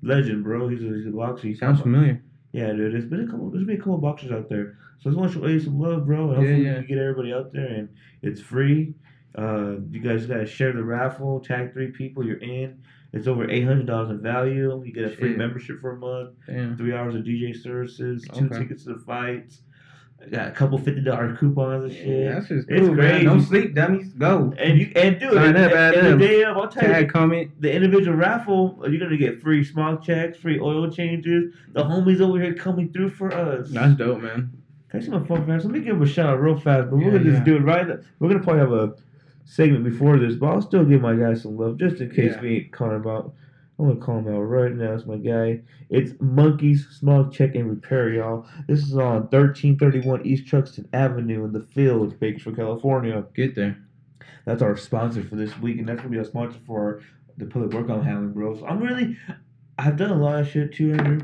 legend, 0.03 0.45
bro. 0.45 0.69
He's 0.69 0.83
a, 0.83 0.95
he's 0.95 1.07
a 1.07 1.11
boxer. 1.11 1.49
He's 1.49 1.59
Sounds 1.59 1.81
familiar. 1.81 2.23
Yeah, 2.55 2.73
dude. 2.73 2.93
There's 2.95 3.05
been 3.07 3.25
a 3.27 3.31
couple. 3.31 3.51
There's 3.51 3.65
been 3.67 3.75
a 3.75 3.79
couple 3.79 3.99
boxers 3.99 4.31
out 4.31 4.49
there. 4.49 4.79
So 5.01 5.11
I 5.11 5.13
just 5.13 5.19
want 5.19 5.33
to 5.33 5.39
show 5.41 5.47
you 5.49 5.59
some 5.61 5.79
love, 5.81 6.07
bro. 6.07 6.31
And 6.31 6.31
Yeah, 6.31 6.37
hopefully 6.37 6.65
yeah. 6.65 6.71
we 6.75 6.79
can 6.79 6.87
get 6.87 6.99
everybody 6.99 7.33
out 7.33 7.53
there, 7.53 7.67
and 7.67 7.89
it's 8.23 8.41
free. 8.41 8.95
Uh, 9.37 9.79
you 9.91 9.99
guys 10.01 10.27
gotta 10.27 10.47
share 10.47 10.73
the 10.73 10.85
raffle. 10.85 11.41
Tag 11.41 11.73
three 11.73 11.91
people. 11.91 12.25
You're 12.25 12.39
in. 12.39 12.81
It's 13.13 13.27
over 13.27 13.51
eight 13.51 13.65
hundred 13.65 13.87
dollars 13.87 14.11
in 14.11 14.23
value. 14.23 14.81
You 14.85 14.93
get 14.93 15.05
a 15.05 15.17
free 15.17 15.31
Shit. 15.31 15.39
membership 15.39 15.81
for 15.81 15.93
a 15.93 15.97
month. 15.97 16.37
Damn. 16.47 16.77
Three 16.77 16.95
hours 16.95 17.17
of 17.17 17.23
DJ 17.23 17.57
services. 17.61 18.25
Two 18.33 18.47
Okay. 18.47 18.61
tickets 18.61 18.85
to 18.85 18.95
the 18.95 19.01
fights. 19.01 19.63
I 20.27 20.29
got 20.31 20.49
a 20.49 20.51
couple 20.53 20.79
fifty 20.79 21.01
dollar 21.03 21.37
coupons 21.37 21.85
and 21.85 21.93
shit. 21.93 22.07
Yeah, 22.07 22.35
that's 22.35 22.49
just 22.49 22.69
It's 22.71 22.87
cool, 22.87 22.95
man. 22.95 23.25
Don't 23.25 23.41
sleep, 23.43 23.75
dummies. 23.75 24.09
Go. 24.15 24.55
And 24.59 24.79
you 24.79 24.91
and 24.97 25.19
dude, 25.21 25.33
Sign 25.35 25.49
and, 25.55 25.57
up, 25.59 25.73
add 25.73 25.95
and 25.95 26.21
the 26.21 26.27
day 26.27 26.43
of, 26.45 26.57
I'll 26.57 26.69
tell 26.69 26.83
you, 26.83 26.89
Tag, 26.89 27.11
comment. 27.13 27.51
the 27.61 27.73
individual 27.73 28.17
raffle, 28.17 28.79
you're 28.89 28.99
gonna 29.01 29.17
get 29.19 29.41
free 29.41 29.63
smog 29.65 30.03
checks, 30.03 30.39
free 30.39 30.59
oil 30.59 30.91
changes. 30.91 31.53
The 31.73 31.83
homies 31.85 32.21
over 32.21 32.41
here 32.41 32.55
coming 32.55 32.93
through 32.93 33.11
for 33.11 33.33
us. 33.33 33.71
That's 33.71 33.95
dope, 33.97 34.21
man. 34.23 34.51
I 34.93 35.01
see 35.01 35.11
my 35.11 35.23
phone 35.25 35.45
fast? 35.45 35.65
Let 35.65 35.75
me 35.75 35.81
give 35.81 35.97
him 35.97 36.03
a 36.03 36.07
shout 36.07 36.29
out 36.31 36.41
real 36.41 36.57
fast, 36.59 36.89
but 36.89 36.97
we're 36.99 37.11
gonna 37.11 37.25
just 37.25 37.45
do 37.45 37.57
it 37.57 37.61
right. 37.63 37.87
We're 38.21 38.29
gonna 38.29 38.43
probably 38.43 38.61
have 38.61 38.73
a 38.73 38.95
segment 39.45 39.85
before 39.85 40.19
this, 40.19 40.37
but 40.37 40.47
I'll 40.47 40.63
still 40.63 40.85
give 40.85 41.01
my 41.03 41.15
guys 41.17 41.43
some 41.43 41.57
love 41.57 41.79
just 41.79 42.01
in 42.01 42.11
case 42.11 42.33
Yeah. 42.37 42.41
we 42.41 42.57
ain't 42.57 42.73
calling 42.73 42.97
him 43.03 43.07
out. 43.09 43.35
I'm 43.79 43.89
gonna 43.89 44.01
call 44.01 44.19
him 44.19 44.29
out 44.33 44.41
right 44.43 44.73
now. 44.73 44.93
It's 44.95 45.05
my 45.07 45.17
guy. 45.17 45.61
It's 45.91 46.13
Monkeys 46.21 46.87
Smog 46.91 47.33
Check 47.33 47.57
and 47.57 47.69
Repair, 47.69 48.11
y'all. 48.11 48.47
This 48.69 48.81
is 48.85 48.97
on 48.97 49.23
1331 49.31 50.25
East 50.25 50.45
Truxtun 50.47 50.87
Avenue 50.93 51.45
in 51.45 51.53
the 51.53 51.61
Fields, 51.61 52.15
Bakersfield, 52.15 52.57
California. 52.57 53.25
Get 53.35 53.57
there. 53.57 53.77
That's 54.45 54.63
our 54.63 54.77
sponsor 54.77 55.25
for 55.25 55.35
this 55.35 55.59
week, 55.59 55.79
and 55.79 55.89
that's 55.89 55.99
gonna 55.99 56.11
be 56.11 56.19
our 56.19 56.25
sponsor 56.25 56.59
for 56.67 57.03
the 57.37 57.47
public 57.47 57.73
work 57.73 57.91
I'm 57.91 58.03
having, 58.05 58.33
bro. 58.33 58.57
So 58.57 58.65
I'm 58.67 58.81
really, 58.81 59.17
I've 59.79 59.97
done 59.97 60.11
a 60.13 60.17
lot 60.23 60.39
of 60.41 60.49
shit 60.49 60.73
too, 60.73 60.93
Andrew. 60.93 61.21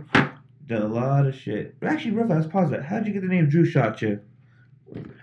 Done 0.67 0.83
a 0.83 0.89
lot 0.89 1.27
of 1.27 1.35
shit. 1.37 1.79
But 1.79 1.91
actually, 1.93 2.13
real 2.13 2.27
fast, 2.27 2.51
pause 2.51 2.71
that. 2.71 2.85
How'd 2.85 3.07
you 3.07 3.13
get 3.13 3.23
the 3.23 3.29
name 3.29 3.49
Drew 3.49 3.65
Shot 3.65 4.03
You? 4.03 4.21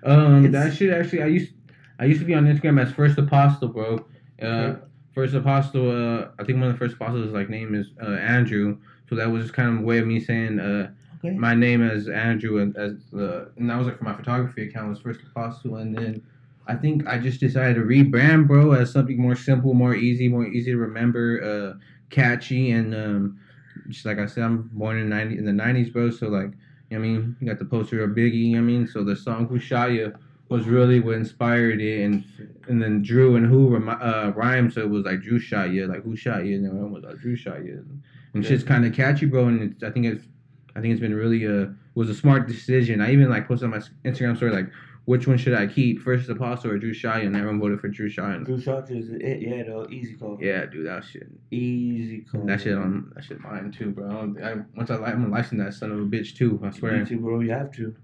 Um, 0.03 0.45
It's- 0.45 0.51
that 0.53 0.77
shit 0.77 0.93
actually, 0.93 1.23
I 1.23 1.27
used, 1.27 1.51
I 1.99 2.05
used 2.05 2.21
to 2.21 2.25
be 2.25 2.33
on 2.35 2.45
Instagram 2.45 2.81
as 2.81 2.91
First 2.93 3.17
Apostle, 3.17 3.67
bro. 3.67 4.05
Uh, 4.41 4.45
Okay. 4.45 4.79
First 5.17 5.33
Apostle. 5.33 5.89
Uh, 5.89 6.27
I 6.37 6.43
think 6.43 6.59
one 6.59 6.67
of 6.67 6.73
the 6.73 6.77
first 6.77 6.93
apostles, 6.93 7.31
like 7.31 7.49
name 7.49 7.73
is 7.73 7.87
uh, 7.99 8.11
Andrew. 8.11 8.77
So 9.09 9.15
that 9.15 9.31
was 9.31 9.45
just 9.45 9.53
kind 9.55 9.73
of 9.75 9.79
a 9.79 9.83
way 9.83 9.97
of 9.97 10.05
me 10.05 10.19
saying 10.19 10.59
uh, 10.59 10.91
Okay. 11.25 11.33
my 11.35 11.55
name 11.55 11.81
as 11.81 12.07
Andrew 12.07 12.59
and 12.59 12.77
as 12.77 12.93
the, 13.11 13.49
and 13.57 13.67
that 13.67 13.79
was 13.79 13.87
like 13.87 13.97
for 13.97 14.03
my 14.03 14.13
photography 14.13 14.67
account 14.67 14.89
was 14.89 14.99
First 14.99 15.21
Apostle, 15.23 15.77
and 15.77 15.97
then 15.97 16.21
I 16.67 16.75
think 16.75 17.07
I 17.07 17.17
just 17.17 17.39
decided 17.39 17.73
to 17.77 17.81
rebrand, 17.81 18.45
bro, 18.47 18.73
as 18.73 18.91
something 18.91 19.19
more 19.19 19.35
simple, 19.35 19.73
more 19.73 19.95
easy, 19.95 20.27
more 20.27 20.45
easy 20.45 20.69
to 20.73 20.77
remember, 20.77 21.41
uh, 21.43 21.79
catchy, 22.11 22.69
and 22.69 22.93
um, 22.93 23.39
just 23.89 24.05
like 24.05 24.19
I 24.19 24.27
said, 24.27 24.43
I'm 24.43 24.69
born 24.71 24.99
in 24.99 25.09
ninety 25.09 25.39
in 25.39 25.45
the 25.45 25.51
nineties, 25.51 25.89
bro. 25.89 26.11
So 26.11 26.27
like, 26.27 26.51
you 26.91 26.99
know 26.99 26.99
what 26.99 27.05
I 27.05 27.09
mean, 27.09 27.35
you 27.39 27.47
got 27.47 27.57
the 27.57 27.65
poster 27.65 28.03
of 28.03 28.11
Biggie. 28.11 28.33
You 28.33 28.57
know 28.57 28.61
what 28.61 28.69
I 28.69 28.73
mean, 28.73 28.87
so 28.87 29.03
the 29.03 29.15
song 29.15 29.47
"Who 29.47 29.57
Shot 29.57 29.93
Ya" 29.93 30.09
was 30.49 30.65
really 30.65 30.99
what 30.99 31.15
inspired 31.15 31.81
it, 31.81 32.03
and 32.03 32.23
and 32.67 32.81
then 32.81 33.01
Drew 33.01 33.35
and 33.35 33.45
Who 33.45 33.69
remi- 33.69 34.01
uh, 34.01 34.31
rhymed, 34.31 34.73
so 34.73 34.81
it 34.81 34.89
was 34.89 35.05
like 35.05 35.21
Drew 35.21 35.39
shot 35.39 35.71
you, 35.71 35.87
like 35.87 36.03
Who 36.03 36.15
shot 36.15 36.45
you, 36.45 36.55
and 36.55 36.65
then 36.65 36.77
it 36.77 36.89
was 36.89 37.03
like 37.03 37.17
Drew 37.17 37.35
shot 37.35 37.63
you, 37.63 37.85
and 38.33 38.45
shit's 38.45 38.63
kind 38.63 38.85
of 38.85 38.93
catchy, 38.93 39.25
bro. 39.25 39.47
And 39.47 39.71
it's, 39.73 39.83
I 39.83 39.89
think 39.91 40.05
it's 40.05 40.25
I 40.75 40.81
think 40.81 40.91
it's 40.91 41.01
been 41.01 41.15
really 41.15 41.45
uh 41.47 41.67
was 41.95 42.09
a 42.09 42.15
smart 42.15 42.47
decision. 42.47 43.01
I 43.01 43.11
even 43.11 43.29
like 43.29 43.47
posted 43.47 43.65
on 43.65 43.71
my 43.71 43.81
Instagram 44.09 44.35
story 44.37 44.51
like. 44.51 44.69
Which 45.05 45.25
one 45.25 45.37
should 45.37 45.53
I 45.53 45.67
keep? 45.67 46.01
First 46.01 46.27
Apostle 46.29 46.71
or 46.71 46.77
Drew 46.77 46.93
Shine? 46.93 47.27
And 47.27 47.33
everyone 47.33 47.61
voted 47.61 47.79
for 47.79 47.87
Drew 47.87 48.09
Shine. 48.09 48.43
Drew 48.43 48.59
Shot 48.59 48.89
You 48.89 48.97
is 48.97 49.09
it? 49.09 49.41
Yeah, 49.41 49.63
though. 49.63 49.87
easy 49.89 50.15
call. 50.15 50.37
Yeah, 50.41 50.65
dude, 50.65 50.85
that 50.85 51.05
shit. 51.05 51.29
Easy 51.49 52.25
call. 52.29 52.41
That 52.45 52.59
shit 52.59 52.77
on 52.77 53.13
that 53.15 53.23
shit 53.23 53.39
mine 53.39 53.71
too, 53.71 53.91
bro. 53.91 54.35
I, 54.43 54.55
once 54.75 54.91
I 54.91 54.95
I'm 54.95 55.21
gonna 55.21 55.29
license 55.29 55.63
that 55.63 55.73
son 55.75 55.93
of 55.93 55.99
a 55.99 56.03
bitch 56.03 56.35
too. 56.35 56.59
I 56.61 56.71
swear. 56.71 56.97
You 56.97 57.05
too, 57.05 57.19
bro. 57.21 57.39
You 57.39 57.51
have 57.51 57.71
to. 57.77 57.95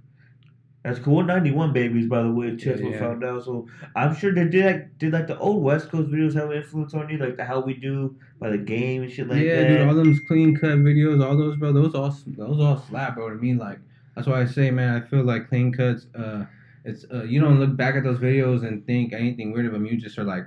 That's 0.84 1.00
cool. 1.00 1.24
91 1.24 1.72
babies, 1.72 2.08
by 2.08 2.22
the 2.24 2.32
way. 2.32 2.56
Too. 2.58 2.70
That's 2.72 2.82
Yeah, 2.82 2.88
what 2.88 2.94
yeah. 2.94 3.00
found 3.00 3.24
out. 3.24 3.44
So 3.46 3.68
I'm 3.96 4.14
sure 4.14 4.34
they 4.34 4.46
did 4.46 4.66
like 4.66 4.98
did 4.98 5.14
like 5.14 5.28
the 5.28 5.38
old 5.40 5.64
West 5.64 5.90
Coast 5.90 6.10
videos 6.12 6.34
have 6.36 6.50
an 6.52 6.58
influence 6.58 6.94
on 6.94 7.10
you, 7.10 7.18
like 7.18 7.38
the 7.38 7.46
how 7.46 7.62
we 7.62 7.74
do 7.74 8.18
by 8.40 8.50
the 8.50 8.58
game 8.58 9.04
and 9.04 9.12
shit 9.12 9.28
like 9.28 9.42
yeah, 9.42 9.62
that. 9.62 9.68
dude, 9.70 9.88
all 9.88 9.96
them 9.96 10.20
clean 10.28 10.56
cut 10.58 10.78
videos, 10.80 11.24
all 11.26 11.38
those, 11.38 11.56
bro, 11.56 11.72
those 11.72 11.96
all 11.96 12.14
those 12.28 12.60
all 12.60 12.78
slap, 12.90 13.16
bro. 13.16 13.30
To 13.30 13.36
me, 13.36 13.54
like 13.54 13.80
that's 14.16 14.28
why 14.28 14.42
I 14.42 14.46
say, 14.46 14.72
man, 14.72 15.02
I 15.02 15.08
feel 15.08 15.24
like 15.24 15.48
clean 15.48 15.72
cuts. 15.72 16.08
Uh, 16.14 16.46
it's 16.84 17.06
uh, 17.14 17.24
you 17.24 17.40
don't 17.40 17.60
look 17.62 17.78
back 17.78 17.96
at 17.96 18.04
those 18.04 18.20
videos 18.20 18.68
and 18.68 18.86
think 18.86 19.14
anything 19.14 19.54
weird 19.54 19.68
of 19.68 19.72
them. 19.72 19.86
You 19.86 19.96
just 19.98 20.18
are 20.18 20.26
like, 20.26 20.44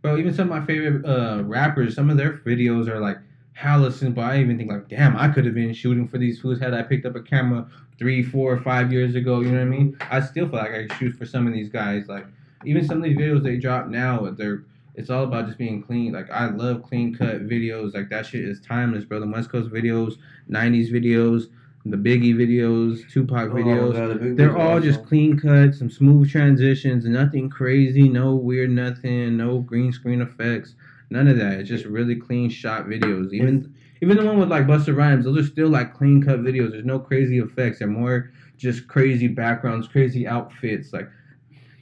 bro. 0.00 0.16
Even 0.16 0.32
some 0.32 0.50
of 0.50 0.58
my 0.60 0.64
favorite 0.66 1.04
uh 1.04 1.42
rappers, 1.44 1.94
some 1.94 2.08
of 2.08 2.16
their 2.16 2.38
videos 2.38 2.88
are 2.88 3.00
like 3.00 3.18
hella 3.54 3.90
simple. 3.90 4.22
I 4.22 4.38
even 4.40 4.58
think 4.58 4.70
like, 4.70 4.88
damn, 4.88 5.16
I 5.16 5.28
could 5.28 5.44
have 5.46 5.54
been 5.54 5.72
shooting 5.72 6.06
for 6.06 6.18
these 6.18 6.40
fools 6.40 6.58
had 6.60 6.74
I 6.74 6.82
picked 6.82 7.06
up 7.06 7.16
a 7.16 7.22
camera 7.22 7.66
three, 7.98 8.22
four, 8.22 8.58
five 8.60 8.92
years 8.92 9.14
ago. 9.14 9.40
You 9.40 9.50
know 9.52 9.58
what 9.58 9.62
I 9.62 9.78
mean? 9.78 9.96
I 10.10 10.20
still 10.20 10.48
feel 10.48 10.58
like 10.58 10.72
I 10.72 10.86
could 10.86 10.92
shoot 10.98 11.16
for 11.16 11.24
some 11.24 11.46
of 11.46 11.52
these 11.52 11.68
guys. 11.68 12.06
Like 12.08 12.26
even 12.64 12.84
some 12.84 12.98
of 12.98 13.04
these 13.04 13.16
videos 13.16 13.42
they 13.42 13.56
drop 13.56 13.88
now, 13.88 14.30
they're 14.30 14.64
it's 14.96 15.10
all 15.10 15.24
about 15.24 15.46
just 15.46 15.58
being 15.58 15.82
clean. 15.82 16.12
Like 16.12 16.30
I 16.30 16.46
love 16.50 16.82
clean 16.82 17.14
cut 17.14 17.46
videos. 17.48 17.94
Like 17.94 18.10
that 18.10 18.26
shit 18.26 18.44
is 18.44 18.60
timeless, 18.60 19.04
bro. 19.04 19.20
The 19.20 19.26
West 19.26 19.50
Coast 19.50 19.70
videos, 19.70 20.14
'90s 20.50 20.90
videos, 20.92 21.48
the 21.84 21.96
Biggie 21.96 22.34
videos, 22.34 23.08
Tupac 23.10 23.50
Oh, 23.50 23.54
videos. 23.54 23.92
God, 23.94 24.20
the 24.20 24.34
They're 24.34 24.56
all 24.56 24.80
just 24.80 24.98
also. 25.00 25.08
clean 25.08 25.36
cuts, 25.38 25.78
some 25.78 25.90
smooth 25.90 26.30
transitions, 26.30 27.04
nothing 27.06 27.50
crazy, 27.50 28.08
no 28.08 28.34
weird 28.36 28.70
nothing, 28.70 29.36
no 29.36 29.58
green 29.60 29.92
screen 29.92 30.20
effects, 30.22 30.74
none 31.10 31.28
of 31.28 31.36
that. 31.38 31.60
It's 31.60 31.68
just 31.68 31.84
really 31.84 32.16
clean 32.16 32.50
shot 32.50 32.86
videos. 32.86 33.32
Even 33.32 33.74
even 34.02 34.16
the 34.16 34.24
one 34.24 34.38
with 34.38 34.50
like 34.50 34.66
Busta 34.66 34.94
Rhymes, 34.94 35.24
those 35.24 35.38
are 35.38 35.46
still 35.48 35.68
like 35.68 35.94
clean 35.94 36.22
cut 36.22 36.40
videos. 36.40 36.72
There's 36.72 36.84
no 36.84 36.98
crazy 36.98 37.38
effects. 37.38 37.78
They're 37.78 37.88
more 37.88 38.32
just 38.56 38.88
crazy 38.88 39.28
backgrounds, 39.28 39.88
crazy 39.88 40.26
outfits. 40.26 40.92
Like 40.92 41.08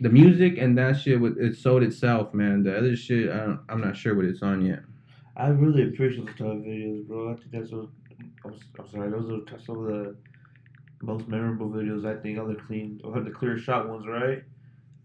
the 0.00 0.08
music 0.08 0.58
and 0.58 0.76
that 0.78 0.98
shit, 1.00 1.20
with 1.20 1.38
it 1.38 1.56
sold 1.56 1.82
itself, 1.82 2.34
man. 2.34 2.62
The 2.62 2.76
other 2.76 2.96
shit, 2.96 3.30
I 3.30 3.38
don't, 3.38 3.60
I'm 3.68 3.80
not 3.80 3.96
sure 3.96 4.14
what 4.14 4.24
it's 4.24 4.42
on 4.42 4.64
yet. 4.64 4.80
I 5.36 5.48
really 5.48 5.84
appreciate 5.84 6.26
those 6.26 6.36
type 6.36 6.46
of 6.46 6.58
videos, 6.58 7.06
bro. 7.06 7.32
I 7.32 7.36
think 7.36 7.50
that's 7.52 7.72
what 7.72 7.88
I'm, 8.44 8.54
I'm 8.78 8.88
sorry. 8.88 9.10
Those 9.10 9.30
are 9.30 9.58
some 9.58 9.78
of 9.78 9.86
the 9.86 10.16
most 11.00 11.28
memorable 11.28 11.70
videos. 11.70 12.04
I 12.06 12.20
think. 12.20 12.38
Other 12.38 12.56
clean, 12.66 13.00
or 13.04 13.20
the 13.20 13.30
clear 13.30 13.58
shot 13.58 13.88
ones, 13.88 14.06
right? 14.06 14.42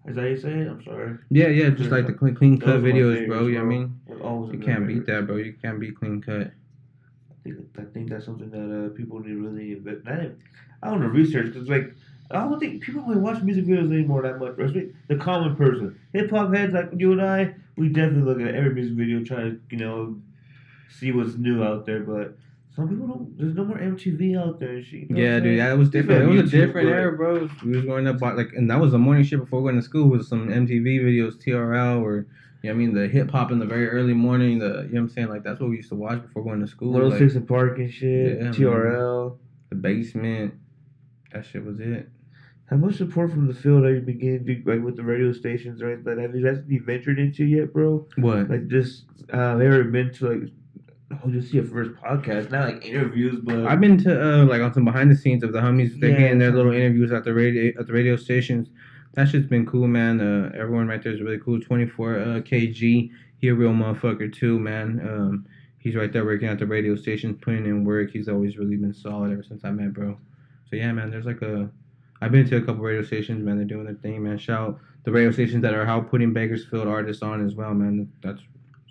Is 0.08 0.16
that 0.16 0.22
how 0.22 0.28
you 0.28 0.38
say 0.38 0.52
it? 0.52 0.68
I'm 0.68 0.82
sorry. 0.84 1.18
Yeah, 1.30 1.48
yeah, 1.50 1.70
just 1.70 1.92
like 1.92 2.08
the 2.08 2.14
clean, 2.14 2.34
clean 2.34 2.58
cut 2.58 2.68
Those 2.68 2.84
are 2.86 2.88
my 2.88 2.94
videos, 2.94 3.28
bro. 3.28 3.48
You 3.48 3.56
know 3.56 3.66
what 3.66 3.66
I 3.66 3.78
mean? 3.78 4.54
You 4.54 4.60
can't 4.64 4.88
beat 4.88 5.06
that, 5.06 5.28
bro. 5.28 5.36
You 5.36 5.54
can't 5.62 5.80
beat 5.82 6.00
clean 6.00 6.22
cut. 6.22 6.48
I 6.48 7.36
think 7.44 7.58
I 7.78 7.84
think 7.94 8.10
that's 8.10 8.26
something 8.26 8.50
that 8.50 8.86
uh, 8.86 8.90
people 8.96 9.20
need 9.20 9.34
really 9.34 9.74
invest. 9.74 10.08
I 10.08 10.90
don't 10.90 11.02
know 11.02 11.08
research 11.08 11.48
because 11.48 11.68
like 11.68 11.94
I 12.32 12.40
don't 12.40 12.60
think 12.60 12.82
people 12.84 13.02
don't 13.02 13.10
really 13.10 13.22
watch 13.22 13.42
music 13.44 13.66
videos 13.66 13.92
anymore 13.92 14.22
that 14.22 14.40
much. 14.40 14.52
Especially 14.52 14.94
the 15.10 15.18
common 15.18 15.58
person, 15.58 16.00
hip 16.14 16.30
hop 16.30 16.54
heads 16.54 16.74
like 16.74 16.90
you 16.96 17.12
and 17.12 17.22
I, 17.22 17.56
we 17.76 17.90
definitely 17.90 18.24
look 18.24 18.40
at 18.42 18.56
every 18.56 18.74
music 18.74 18.94
video 18.94 19.24
trying 19.26 19.52
to 19.52 19.62
you 19.70 19.78
know 19.78 20.22
see 20.90 21.12
what's 21.12 21.36
new 21.36 21.64
out 21.64 21.86
there. 21.86 22.00
But 22.00 22.38
some 22.78 22.88
people 22.88 23.08
don't. 23.08 23.36
There's 23.40 23.56
no 23.56 23.66
more 23.66 23.78
MTV 23.80 24.40
out 24.40 24.60
there. 24.60 24.76
and 24.76 24.86
shit, 24.86 25.10
you 25.10 25.16
know 25.16 25.20
Yeah, 25.20 25.40
dude, 25.40 25.44
saying? 25.46 25.58
that 25.58 25.78
was 25.80 25.90
different. 25.90 26.22
It 26.22 26.28
on 26.30 26.38
was 26.38 26.54
a 26.54 26.58
different 26.58 26.90
era, 26.90 27.12
bro. 27.18 27.50
We 27.66 27.72
was 27.76 27.86
going 27.86 28.08
up 28.08 28.22
like, 28.22 28.54
and 28.56 28.70
that 28.70 28.80
was 28.80 28.92
the 28.92 29.00
morning 29.00 29.24
shit 29.24 29.40
before 29.40 29.64
going 29.64 29.78
to 29.78 29.82
school. 29.82 30.08
Was 30.08 30.28
some 30.30 30.48
MTV 30.50 31.02
videos, 31.02 31.44
TRL, 31.44 32.02
or 32.04 32.28
you 32.62 32.70
know 32.70 32.72
I 32.72 32.74
mean, 32.74 32.94
the 32.94 33.08
hip 33.08 33.32
hop 33.32 33.52
in 33.52 33.58
the 33.58 33.66
very 33.66 33.90
early 33.90 34.14
morning. 34.14 34.60
The 34.60 34.66
you 34.68 34.74
know 34.74 34.82
what 34.92 35.00
I'm 35.00 35.10
saying, 35.10 35.30
like 35.30 35.44
that's 35.44 35.60
what 35.60 35.72
we 35.72 35.78
used 35.78 35.90
to 35.90 35.96
watch 35.96 36.22
before 36.22 36.44
going 36.44 36.60
to 36.62 36.68
school. 36.68 36.92
106 36.92 37.34
Like, 37.34 37.40
and 37.40 37.48
Park 37.48 37.78
and 37.80 37.92
shit. 37.92 38.38
Yeah, 38.38 38.44
man. 38.44 38.54
TRL. 38.54 39.38
the 39.70 39.76
basement. 39.76 40.54
That 41.34 41.46
shit 41.48 41.66
was 41.66 41.80
it. 41.80 42.10
How 42.70 42.76
much 42.78 42.98
support 42.98 43.32
from 43.32 43.48
the 43.48 43.54
field 43.54 43.86
are 43.86 43.94
you 43.96 44.02
beginning 44.02 44.46
to 44.46 44.72
like 44.72 44.84
with 44.84 44.98
the 44.98 45.04
radio 45.04 45.32
stations, 45.32 45.82
right? 45.82 45.98
Like, 46.06 46.20
have 46.20 46.36
you 46.36 46.46
guys 46.46 46.62
you 46.68 46.84
ventured 46.84 47.18
into 47.18 47.44
yet, 47.46 47.74
bro? 47.74 48.06
What? 48.18 48.50
Like, 48.50 48.68
just 48.68 49.06
uh, 49.34 49.38
have 49.38 49.62
you 49.62 49.66
ever 49.68 49.84
been 49.86 50.14
to 50.16 50.28
like, 50.30 50.50
oh, 51.12 51.30
just 51.30 51.52
see 51.52 51.58
a 51.60 51.64
first 51.64 51.92
podcast, 51.92 52.52
not 52.52 52.68
like 52.68 52.86
interviews, 52.86 53.40
but 53.44 53.66
I've 53.66 53.80
been 53.80 53.98
to 54.04 54.42
uh, 54.42 54.46
like 54.46 54.62
on 54.62 54.74
some 54.74 54.86
behind 54.86 55.12
the 55.12 55.16
scenes 55.16 55.44
of 55.44 55.54
the 55.54 55.60
homies. 55.60 56.00
They're 56.00 56.12
Yeah, 56.12 56.18
getting 56.18 56.40
their 56.40 56.52
little 56.52 56.74
interviews 56.74 57.12
at 57.12 57.24
the 57.24 57.34
radio 57.34 57.74
at 57.80 57.88
the 57.88 57.94
radio 57.94 58.16
stations. 58.16 58.70
That 59.14 59.30
shit's 59.30 59.48
been 59.48 59.66
cool, 59.66 59.88
man. 59.88 60.20
Uh, 60.22 60.52
everyone 60.56 60.88
right 60.88 61.02
there 61.02 61.14
is 61.14 61.22
really 61.22 61.40
cool. 61.40 61.60
Twenty 61.60 61.88
four 61.88 62.20
uh, 62.20 62.40
kg. 62.42 63.10
He 63.40 63.48
a 63.50 63.54
real 63.54 63.72
motherfucker 63.72 64.34
too, 64.34 64.60
man. 64.60 65.00
Um, 65.08 65.46
he's 65.78 65.96
right 65.96 66.12
there 66.12 66.26
working 66.26 66.48
at 66.48 66.60
the 66.60 66.66
radio 66.66 66.96
stations, 66.96 67.38
putting 67.42 67.66
in 67.66 67.84
work. 67.84 68.12
He's 68.12 68.28
always 68.28 68.58
really 68.58 68.76
been 68.78 68.94
solid 68.94 69.32
ever 69.32 69.44
since 69.44 69.64
I 69.64 69.72
met, 69.72 69.94
bro. 69.94 70.18
So 70.70 70.76
yeah, 70.76 70.92
man. 70.92 71.10
There's 71.12 71.26
like 71.26 71.42
a. 71.42 71.70
I've 72.20 72.32
been 72.32 72.48
to 72.50 72.58
a 72.58 72.62
couple 72.62 72.82
radio 72.84 73.04
stations, 73.04 73.44
man. 73.44 73.58
They're 73.58 73.66
doing 73.66 73.86
their 73.86 73.94
thing, 73.96 74.24
man. 74.24 74.38
Shout 74.40 74.70
out 74.70 74.80
the 75.04 75.12
radio 75.12 75.32
stations 75.32 75.62
that 75.62 75.74
are 75.74 75.86
out 75.86 76.10
putting 76.10 76.34
Bakersfield 76.34 76.88
artists 76.88 77.22
on 77.24 77.46
as 77.46 77.54
well, 77.56 77.74
man. 77.74 78.12
That's 78.22 78.42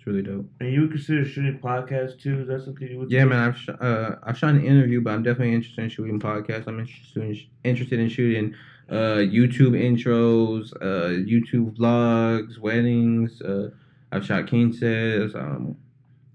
really 0.07 0.21
dope. 0.23 0.45
and 0.61 0.71
you 0.71 0.81
would 0.81 0.91
consider 0.91 1.23
shooting 1.25 1.59
podcasts 1.59 2.19
too. 2.19 2.41
Is 2.41 2.47
that 2.47 2.63
something 2.63 2.87
you 2.87 2.97
would? 2.99 3.11
Yeah, 3.11 3.23
do? 3.23 3.29
man. 3.29 3.39
I've 3.49 3.57
sh- 3.57 3.69
uh, 3.79 4.15
I've 4.23 4.37
shot 4.37 4.51
an 4.51 4.63
interview, 4.65 5.01
but 5.01 5.11
I'm 5.13 5.21
definitely 5.23 5.53
interested 5.53 5.83
in 5.83 5.89
shooting 5.89 6.19
podcasts. 6.19 6.67
I'm 6.67 6.79
interested 6.79 7.23
in, 7.23 7.37
interested 7.63 7.99
in 7.99 8.09
shooting 8.09 8.55
uh, 8.89 9.19
YouTube 9.37 9.73
intros, 9.77 10.73
uh, 10.81 11.09
YouTube 11.29 11.77
vlogs, 11.77 12.57
weddings. 12.57 13.41
Uh, 13.41 13.69
I've 14.11 14.25
shot 14.25 14.47
quinces, 14.49 15.35
um, 15.35 15.75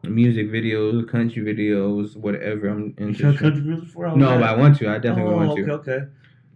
music 0.04 0.48
videos, 0.50 1.08
country 1.08 1.42
videos, 1.42 2.16
whatever. 2.16 2.68
I'm 2.68 2.94
You 2.98 3.14
shot 3.14 3.32
shoot- 3.32 3.38
country 3.40 3.62
music 3.62 3.86
before? 3.86 4.14
No, 4.16 4.28
that? 4.30 4.40
but 4.40 4.48
I 4.50 4.56
want 4.56 4.76
to. 4.78 4.88
I 4.90 4.98
definitely 4.98 5.32
oh, 5.32 5.36
want 5.36 5.50
okay, 5.52 5.62
to. 5.64 5.72
okay. 5.72 5.98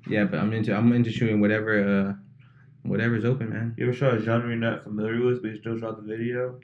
Yeah, 0.08 0.24
but 0.24 0.38
I'm 0.38 0.52
into. 0.52 0.76
I'm 0.76 0.92
into 0.92 1.10
shooting 1.10 1.40
whatever. 1.40 1.72
Uh, 2.10 2.12
whatever's 2.84 3.24
open, 3.24 3.50
man. 3.50 3.74
You 3.76 3.86
ever 3.88 3.92
shot 3.92 4.14
a 4.14 4.20
genre 4.22 4.48
you're 4.48 4.56
not 4.56 4.84
familiar 4.84 5.20
with, 5.24 5.42
but 5.42 5.50
you 5.50 5.58
still 5.58 5.76
shot 5.76 5.96
the 5.96 6.02
video? 6.16 6.60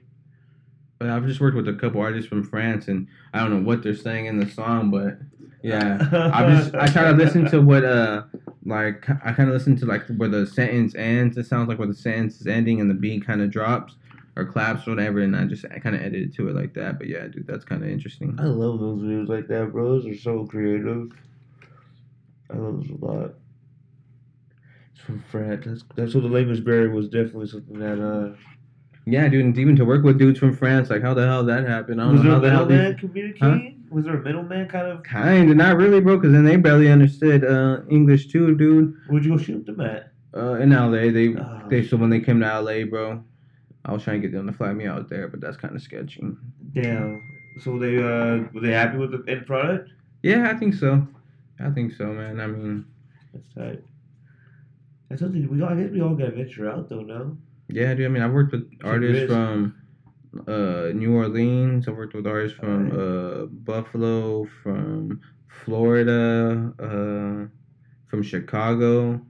But 1.02 1.10
I've 1.10 1.26
just 1.26 1.40
worked 1.40 1.56
with 1.56 1.66
a 1.66 1.72
couple 1.72 2.00
artists 2.00 2.28
from 2.28 2.44
France, 2.44 2.86
and 2.86 3.08
I 3.34 3.40
don't 3.40 3.50
know 3.50 3.68
what 3.68 3.82
they're 3.82 3.92
saying 3.92 4.26
in 4.26 4.38
the 4.38 4.48
song, 4.48 4.88
but 4.88 5.18
yeah. 5.60 5.98
I 6.32 6.46
just 6.54 6.76
I 6.76 6.86
try 6.86 7.10
to 7.10 7.16
listen 7.16 7.44
to 7.50 7.60
what 7.60 7.84
uh 7.84 8.22
like 8.64 9.10
I 9.24 9.32
kind 9.32 9.48
of 9.48 9.54
listen 9.54 9.74
to 9.78 9.84
like 9.84 10.06
where 10.16 10.28
the 10.28 10.46
sentence 10.46 10.94
ends. 10.94 11.36
It 11.36 11.46
sounds 11.46 11.68
like 11.68 11.80
where 11.80 11.88
the 11.88 11.94
sentence 11.94 12.40
is 12.40 12.46
ending 12.46 12.80
and 12.80 12.88
the 12.88 12.94
beat 12.94 13.26
kind 13.26 13.42
of 13.42 13.50
drops 13.50 13.96
or 14.36 14.44
claps 14.44 14.86
or 14.86 14.90
whatever, 14.90 15.18
and 15.18 15.34
I 15.34 15.44
just 15.44 15.64
I 15.74 15.80
kind 15.80 15.96
of 15.96 16.02
edit 16.02 16.22
it 16.22 16.34
to 16.36 16.48
it 16.48 16.54
like 16.54 16.72
that. 16.74 16.98
But 16.98 17.08
yeah, 17.08 17.26
dude, 17.26 17.48
that's 17.48 17.64
kind 17.64 17.82
of 17.82 17.88
interesting. 17.88 18.38
I 18.38 18.44
love 18.44 18.78
those 18.78 19.00
videos 19.00 19.26
like 19.26 19.48
that, 19.48 19.72
bro. 19.72 19.98
Those 19.98 20.06
are 20.06 20.16
so 20.16 20.46
creative. 20.46 21.10
I 22.48 22.58
love 22.58 22.80
those 22.80 22.90
a 22.90 23.04
lot. 23.04 23.34
It's 24.94 25.04
from 25.04 25.24
France. 25.32 25.64
That's 25.66 25.84
that's 25.96 26.14
what 26.14 26.22
the 26.22 26.28
language 26.30 26.64
barrier 26.64 26.90
was 26.90 27.08
definitely 27.08 27.48
something 27.48 27.80
that 27.80 28.00
uh. 28.00 28.36
Yeah, 29.04 29.28
dude, 29.28 29.44
and 29.44 29.58
even 29.58 29.74
to 29.76 29.84
work 29.84 30.04
with 30.04 30.18
dudes 30.18 30.38
from 30.38 30.54
France, 30.56 30.88
like 30.90 31.02
how 31.02 31.12
the 31.14 31.26
hell 31.26 31.44
that 31.44 31.66
happened? 31.66 32.00
I 32.00 32.04
don't 32.04 32.12
Was 32.14 32.22
know 32.22 32.38
there 32.40 32.52
how 32.52 32.62
a 32.62 32.66
the 32.66 32.76
hell 32.76 32.90
they. 32.92 32.94
communicating? 32.98 33.84
Was 33.90 34.04
there 34.04 34.14
a 34.16 34.22
middleman 34.22 34.68
kind 34.68 34.86
of? 34.86 35.02
Kind 35.02 35.50
of, 35.50 35.56
not 35.56 35.76
really, 35.76 36.00
bro, 36.00 36.16
because 36.16 36.32
then 36.32 36.44
they 36.44 36.56
barely 36.56 36.88
understood 36.90 37.44
uh, 37.44 37.80
English 37.90 38.28
too, 38.28 38.54
dude. 38.54 38.94
Where'd 39.08 39.24
you 39.24 39.32
go 39.36 39.42
shoot 39.42 39.66
them 39.66 39.80
at? 39.80 40.12
Uh, 40.34 40.54
in 40.54 40.70
LA, 40.70 41.10
they 41.10 41.34
Oh, 41.36 41.62
they 41.68 41.84
so 41.86 41.96
when 41.96 42.10
they 42.10 42.20
came 42.20 42.40
to 42.40 42.60
LA, 42.60 42.84
bro, 42.84 43.22
I 43.84 43.92
was 43.92 44.02
trying 44.04 44.22
to 44.22 44.28
get 44.28 44.34
them 44.36 44.46
to 44.46 44.52
fly 44.52 44.72
me 44.72 44.86
out 44.86 45.08
there, 45.10 45.28
but 45.28 45.40
that's 45.40 45.56
kind 45.56 45.74
of 45.76 45.82
sketchy. 45.82 46.22
Damn. 46.72 47.20
So 47.60 47.78
they 47.78 47.96
uh 47.98 48.44
were 48.54 48.60
they 48.62 48.70
happy 48.70 48.96
with 48.98 49.10
the 49.10 49.30
end 49.30 49.46
product? 49.46 49.90
Yeah, 50.22 50.48
I 50.50 50.54
think 50.54 50.74
so. 50.74 51.06
I 51.60 51.68
think 51.70 51.92
so, 51.92 52.06
man. 52.06 52.40
I 52.40 52.46
mean, 52.46 52.86
That's 53.34 53.52
tight. 53.54 53.82
That's 55.08 55.20
something 55.20 55.46
we 55.50 55.60
all. 55.60 55.68
I 55.68 55.74
guess 55.74 55.90
we 55.90 56.00
all 56.00 56.14
got 56.14 56.26
to 56.26 56.30
venture 56.30 56.70
out 56.70 56.88
though. 56.88 57.00
No. 57.02 57.36
Yeah, 57.72 57.94
dude. 57.94 58.06
I 58.06 58.08
mean, 58.08 58.22
I've 58.22 58.32
worked 58.32 58.52
with 58.52 58.70
artists 58.84 59.22
risk. 59.22 59.28
from 59.32 59.74
uh, 60.46 60.88
New 60.94 61.14
Orleans. 61.14 61.88
I've 61.88 61.96
worked 61.96 62.14
with 62.14 62.26
artists 62.26 62.58
from 62.58 62.90
Alright. 62.90 63.42
uh, 63.42 63.46
Buffalo, 63.46 64.46
from 64.62 65.20
Florida, 65.48 66.72
uh, 66.78 67.46
from 68.08 68.22
Chicago, 68.22 69.20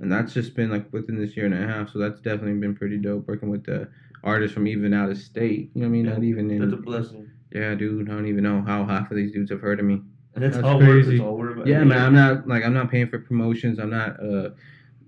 and 0.00 0.10
that's 0.12 0.32
just 0.34 0.54
been 0.54 0.70
like 0.70 0.92
within 0.92 1.18
this 1.18 1.36
year 1.36 1.46
and 1.46 1.54
a 1.54 1.66
half. 1.66 1.90
So 1.90 1.98
that's 1.98 2.20
definitely 2.20 2.60
been 2.60 2.74
pretty 2.74 2.98
dope 2.98 3.26
working 3.28 3.50
with 3.50 3.64
the 3.64 3.88
artists 4.22 4.54
from 4.54 4.66
even 4.66 4.92
out 4.94 5.10
of 5.10 5.18
state. 5.18 5.70
You 5.74 5.82
know 5.82 5.88
what 5.88 5.88
I 5.88 5.90
mean? 5.90 6.06
Not 6.06 6.22
even 6.24 6.50
in. 6.50 6.60
That's 6.60 6.72
a 6.72 6.76
blessing. 6.76 7.30
yeah, 7.52 7.74
dude. 7.74 8.08
I 8.10 8.12
don't 8.14 8.26
even 8.26 8.44
know 8.44 8.62
how 8.66 8.84
half 8.84 9.10
of 9.10 9.16
these 9.16 9.32
dudes 9.32 9.50
have 9.50 9.60
heard 9.60 9.80
of 9.80 9.86
me. 9.86 10.02
And 10.34 10.42
that's, 10.44 10.56
That's 10.56 10.66
all 10.66 10.78
words. 10.78 11.06
crazy. 11.06 11.14
It's 11.16 11.22
all 11.24 11.36
word. 11.36 11.66
Yeah, 11.66 11.84
man. 11.84 11.98
I'm 12.02 12.14
not 12.14 12.48
like 12.48 12.64
I'm 12.64 12.74
not 12.74 12.90
paying 12.90 13.08
for 13.08 13.18
promotions. 13.18 13.78
I'm 13.78 13.90
not 13.90 14.18
uh 14.22 14.50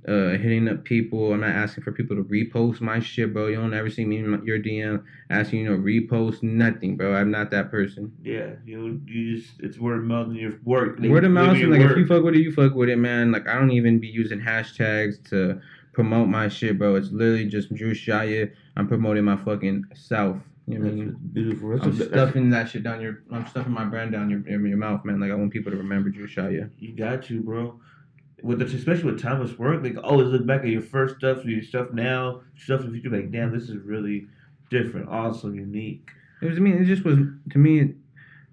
uh 0.09 0.39
hitting 0.39 0.69
up 0.69 0.85
people. 0.85 1.33
I'm 1.33 1.41
not 1.41 1.51
asking 1.51 1.85
for 1.85 1.93
people 1.93 2.17
to 2.17 2.25
repost 2.25 2.81
my 2.81 3.01
shit, 3.01 3.33
bro. 3.33 3.49
You 3.49 3.57
don't 3.57 3.75
ever 3.75 3.91
see 3.91 4.05
me 4.05 4.19
in 4.19 4.29
my, 4.29 4.39
your 4.45 4.59
DM 4.59 5.03
asking 5.31 5.61
you 5.61 5.69
to 5.69 5.77
repost 5.77 6.43
nothing, 6.43 6.97
bro. 6.97 7.15
I'm 7.15 7.31
not 7.31 7.51
that 7.51 7.71
person. 7.71 8.13
Yeah, 8.23 8.51
you 8.65 9.01
you 9.07 9.37
just 9.37 9.61
it's 9.61 9.79
word 9.79 9.99
of 9.99 10.05
mouth 10.05 10.29
and 10.29 10.37
your 10.37 10.59
work. 10.65 10.99
Word 11.01 11.25
of 11.25 11.33
mouth, 11.33 11.57
and 11.57 11.71
like 11.71 11.81
if 11.81 11.97
you 11.97 12.07
fuck 12.07 12.23
with 12.23 12.35
it, 12.35 12.41
you 12.41 12.53
fuck 12.53 12.75
with 12.75 12.89
it, 12.89 12.97
man. 12.97 13.33
Like 13.33 13.49
I 13.49 13.55
don't 13.55 13.73
even 13.73 13.99
be 13.99 14.09
using 14.09 14.41
hashtags 14.41 15.29
to 15.31 15.61
promote 15.93 16.29
my 16.29 16.49
shit, 16.49 16.79
bro. 16.79 16.95
It's 16.95 17.11
literally 17.11 17.47
just 17.47 17.75
Drew 17.75 17.93
Shaya. 17.95 18.53
I'm 18.77 18.87
promoting 18.87 19.25
my 19.25 19.37
fucking 19.37 19.87
self. 19.95 20.37
You 20.69 20.79
know 20.79 20.85
what 20.87 20.93
I 20.93 20.97
mean? 20.97 21.17
beautiful. 21.33 21.71
That's 21.71 21.85
I'm 21.85 22.01
a- 22.01 22.05
stuffing 22.05 22.51
that 22.51 22.69
shit 22.69 22.83
down 22.83 23.01
your. 23.01 23.23
I'm 23.33 23.47
stuffing 23.47 23.73
my 23.73 23.85
brand 23.85 24.13
down 24.13 24.31
your 24.31 24.41
your 24.49 24.77
mouth, 24.77 25.05
man. 25.05 25.21
Like 25.21 25.31
I 25.31 25.35
want 25.35 25.53
people 25.53 25.73
to 25.73 25.79
remember 25.79 26.11
Drew 26.11 26.29
Shaya. 26.29 26.71
You 26.79 26.95
got 26.95 27.31
you, 27.31 27.41
bro. 27.41 27.81
With 28.47 28.61
the, 28.61 28.65
especially 28.67 29.13
with 29.13 29.21
timeless 29.21 29.59
work, 29.59 29.83
like 29.83 29.97
always 30.03 30.29
look 30.29 30.47
back 30.47 30.61
at 30.61 30.69
your 30.69 30.83
first 30.83 31.17
stuff, 31.17 31.45
your 31.45 31.63
stuff 31.63 31.89
now, 31.93 32.43
stuff 32.57 32.81
in 32.81 32.87
the 32.87 32.93
future. 32.93 33.11
Like, 33.11 33.33
damn, 33.33 33.53
this 33.53 33.69
is 33.69 33.77
really 33.77 34.29
different, 34.71 35.09
awesome, 35.09 35.55
unique. 35.55 36.09
It 36.41 36.47
was. 36.47 36.57
I 36.57 36.61
mean, 36.61 36.81
it 36.81 36.85
just 36.85 37.05
was 37.05 37.19
to 37.51 37.59
me. 37.59 37.81
It, 37.81 37.95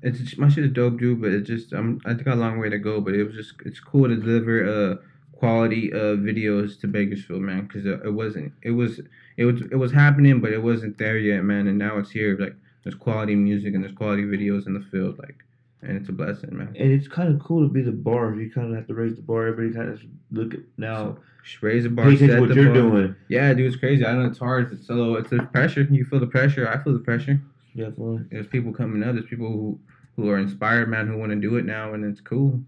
it's 0.02 0.38
my 0.38 0.50
shit 0.50 0.66
is 0.66 0.72
dope, 0.72 1.00
dude. 1.00 1.22
But 1.22 1.32
it 1.32 1.42
just. 1.42 1.74
I'm. 1.74 2.02
I 2.06 2.10
think 2.10 2.22
I 2.22 2.32
got 2.32 2.38
a 2.38 2.42
long 2.42 2.60
way 2.60 2.70
to 2.70 2.80
go. 2.80 3.02
But 3.02 3.14
it 3.14 3.24
was 3.24 3.36
just. 3.36 3.54
It's 3.66 3.80
cool 3.80 4.08
to 4.08 4.16
deliver 4.16 4.66
uh 4.66 4.96
quality 5.38 5.92
uh 5.94 6.16
videos 6.16 6.80
to 6.82 6.88
Bakersfield, 6.88 7.42
man. 7.42 7.68
Because 7.68 7.86
it, 7.86 8.00
it 8.06 8.14
wasn't. 8.14 8.54
It 8.62 8.72
was. 8.72 9.00
It 9.38 9.46
was. 9.46 9.62
It 9.62 9.76
was 9.76 9.92
happening, 9.92 10.40
but 10.40 10.52
it 10.52 10.64
wasn't 10.64 10.98
there 10.98 11.18
yet, 11.18 11.44
man. 11.44 11.68
And 11.68 11.78
now 11.78 11.98
it's 11.98 12.12
here. 12.12 12.38
Like 12.38 12.56
there's 12.84 12.96
quality 12.96 13.36
music 13.36 13.74
and 13.74 13.84
there's 13.84 13.96
quality 13.96 14.24
videos 14.24 14.66
in 14.66 14.74
the 14.74 14.86
field. 14.92 15.18
Like, 15.20 15.44
and 15.86 15.98
it's 15.98 16.10
a 16.10 16.12
blessing, 16.12 16.56
man. 16.58 16.76
And 16.80 16.92
it's 16.92 17.08
kind 17.08 17.34
of 17.34 17.42
cool 17.42 17.68
to 17.68 17.74
be 17.74 17.82
the 17.82 17.92
bar. 17.92 18.34
You 18.36 18.52
kind 18.52 18.70
of 18.70 18.76
have 18.76 18.88
to 18.88 18.94
raise 18.94 19.16
the 19.16 19.22
bar. 19.22 19.48
Everybody 19.48 19.76
kind 19.76 19.90
of 19.94 20.02
look 20.32 20.54
at 20.54 20.62
now. 20.78 21.18
Just 21.44 21.62
raise 21.62 21.84
the 21.84 21.90
bar. 21.90 22.06
Pay 22.06 22.16
attention 22.16 22.42
what 22.42 22.56
you're 22.56 22.66
bar. 22.66 22.74
doing. 22.74 23.16
Yeah, 23.28 23.54
dude, 23.54 23.68
it's 23.68 23.76
crazy. 23.76 24.06
I 24.06 24.14
know 24.14 24.26
it's 24.26 24.40
hard. 24.40 24.72
It's 24.74 24.88
so 24.88 25.16
it's 25.16 25.30
the 25.30 25.44
pressure. 25.52 25.88
You 25.90 26.06
feel 26.06 26.20
the 26.20 26.28
pressure. 26.28 26.68
I 26.68 26.84
feel 26.84 26.94
the 26.94 27.00
pressure. 27.00 27.42
Definitely. 27.76 28.26
there's 28.30 28.48
people 28.48 28.72
coming 28.72 29.04
up. 29.04 29.16
There's 29.16 29.26
people 29.26 29.48
who 29.48 29.80
who 30.16 30.30
are 30.30 30.38
inspired, 30.38 30.90
man, 30.90 31.08
who 31.08 31.18
want 31.18 31.32
to 31.32 31.36
do 31.36 31.56
it 31.58 31.66
now, 31.66 31.94
and 31.94 32.06
it's 32.06 32.22
cool. 32.22 32.62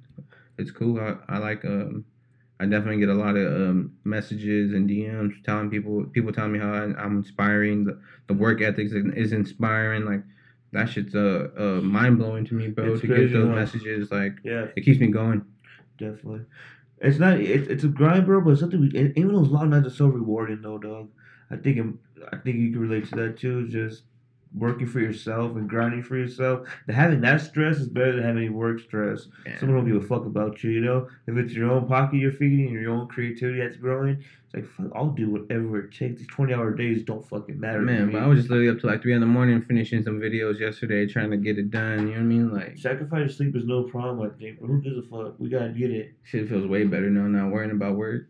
It's 0.57 0.71
cool. 0.71 0.99
I, 0.99 1.15
I 1.29 1.37
like. 1.37 1.63
Um, 1.65 2.05
I 2.59 2.65
definitely 2.65 2.99
get 2.99 3.09
a 3.09 3.13
lot 3.13 3.35
of 3.35 3.53
um, 3.53 3.91
messages 4.05 4.73
and 4.73 4.89
DMs 4.89 5.43
telling 5.43 5.69
people 5.69 6.05
people 6.05 6.31
telling 6.31 6.53
me 6.53 6.59
how 6.59 6.73
I, 6.73 6.83
I'm 6.97 7.17
inspiring. 7.17 7.83
The, 7.83 7.99
the 8.27 8.33
work 8.33 8.61
ethics 8.61 8.93
is 8.93 9.33
inspiring. 9.33 10.05
Like 10.05 10.21
that 10.75 10.89
shit's 10.89 11.15
uh, 11.15 11.49
uh 11.57 11.81
mind 11.81 12.17
blowing 12.19 12.45
to 12.45 12.53
me, 12.55 12.67
bro. 12.69 12.93
It's 12.93 13.01
to 13.01 13.07
crazy, 13.07 13.33
get 13.33 13.39
those 13.39 13.49
huh? 13.49 13.55
messages, 13.55 14.11
like 14.11 14.35
Yeah, 14.43 14.67
it 14.75 14.81
keeps 14.85 14.99
me 14.99 15.07
going. 15.07 15.43
definitely. 15.97 16.41
It's 16.99 17.19
not. 17.19 17.39
It, 17.39 17.69
it's 17.69 17.83
a 17.83 17.87
grind, 17.87 18.25
bro. 18.25 18.41
But 18.41 18.51
it's 18.51 18.61
something. 18.61 18.79
We, 18.81 18.89
even 19.15 19.33
those 19.33 19.49
long 19.49 19.69
nights 19.71 19.87
are 19.87 19.97
so 20.01 20.07
rewarding, 20.07 20.61
though, 20.61 20.77
dog. 20.77 21.09
I 21.51 21.57
think. 21.57 21.77
it- 21.77 21.95
I 22.31 22.37
think 22.37 22.55
you 22.57 22.71
can 22.71 22.79
relate 22.79 23.05
to 23.09 23.15
that 23.17 23.37
too. 23.37 23.67
Just 23.67 24.03
working 24.57 24.87
for 24.87 24.99
yourself 24.99 25.55
and 25.55 25.69
grinding 25.69 26.03
for 26.03 26.17
yourself, 26.17 26.67
having 26.89 27.21
that 27.21 27.41
stress 27.41 27.77
is 27.77 27.87
better 27.89 28.15
than 28.15 28.23
having 28.23 28.53
work 28.53 28.79
stress. 28.79 29.27
Someone 29.59 29.77
don't 29.77 29.87
give 29.91 30.03
a 30.03 30.07
fuck 30.07 30.25
about 30.25 30.63
you, 30.63 30.71
you 30.71 30.81
know. 30.81 31.07
If 31.27 31.37
it's 31.37 31.53
your 31.53 31.71
own 31.71 31.87
pocket 31.87 32.17
you're 32.17 32.31
feeding 32.31 32.67
and 32.67 32.81
your 32.81 32.91
own 32.91 33.07
creativity 33.07 33.59
that's 33.59 33.77
growing, 33.77 34.23
it's 34.45 34.53
like 34.53 34.65
fuck, 34.65 34.87
I'll 34.95 35.09
do 35.09 35.29
whatever 35.29 35.79
it 35.79 35.91
takes. 35.91 36.19
These 36.19 36.27
twenty 36.27 36.53
hour 36.53 36.71
days 36.71 37.03
don't 37.03 37.27
fucking 37.27 37.59
matter. 37.59 37.79
to 37.79 37.85
Man, 37.85 38.11
but 38.11 38.21
I 38.23 38.27
was 38.27 38.39
just 38.39 38.49
literally 38.49 38.69
up 38.69 38.79
to 38.79 38.87
like 38.87 39.01
three 39.01 39.13
in 39.13 39.19
the 39.19 39.25
morning 39.25 39.61
finishing 39.61 40.03
some 40.03 40.19
videos 40.19 40.59
yesterday, 40.59 41.05
trying 41.05 41.31
to 41.31 41.37
get 41.37 41.57
it 41.57 41.71
done. 41.71 41.99
You 41.99 42.05
know 42.05 42.11
what 42.11 42.19
I 42.19 42.21
mean? 42.21 42.53
Like 42.53 42.77
sacrifice 42.77 43.35
sleep 43.35 43.55
is 43.55 43.65
no 43.65 43.83
problem. 43.83 44.21
I 44.29 44.37
think, 44.37 44.59
but 44.61 44.67
who 44.67 44.81
gives 44.81 44.97
a 44.97 45.01
fuck? 45.03 45.39
We 45.39 45.49
gotta 45.49 45.69
get 45.69 45.91
it. 45.91 46.13
shit 46.23 46.47
feels 46.47 46.65
way 46.65 46.85
better 46.85 47.09
now. 47.09 47.27
Not 47.27 47.51
worrying 47.51 47.71
about 47.71 47.95
work. 47.95 48.27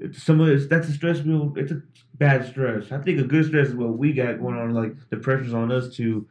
It's 0.00 0.22
some 0.22 0.40
of 0.40 0.48
it's 0.48 0.66
that's 0.66 0.88
a 0.88 0.92
stress. 0.92 1.20
We 1.20 1.34
It's 1.56 1.72
a 1.72 1.82
bad 2.18 2.46
stress. 2.46 2.90
I 2.92 2.98
think 2.98 3.18
a 3.20 3.24
good 3.24 3.46
stress 3.46 3.68
is 3.68 3.74
what 3.74 3.96
we 3.96 4.12
got 4.12 4.40
going 4.40 4.56
on. 4.56 4.74
Like 4.74 4.94
the 5.10 5.16
pressure's 5.16 5.54
on 5.54 5.70
us 5.72 5.94
to 5.96 6.26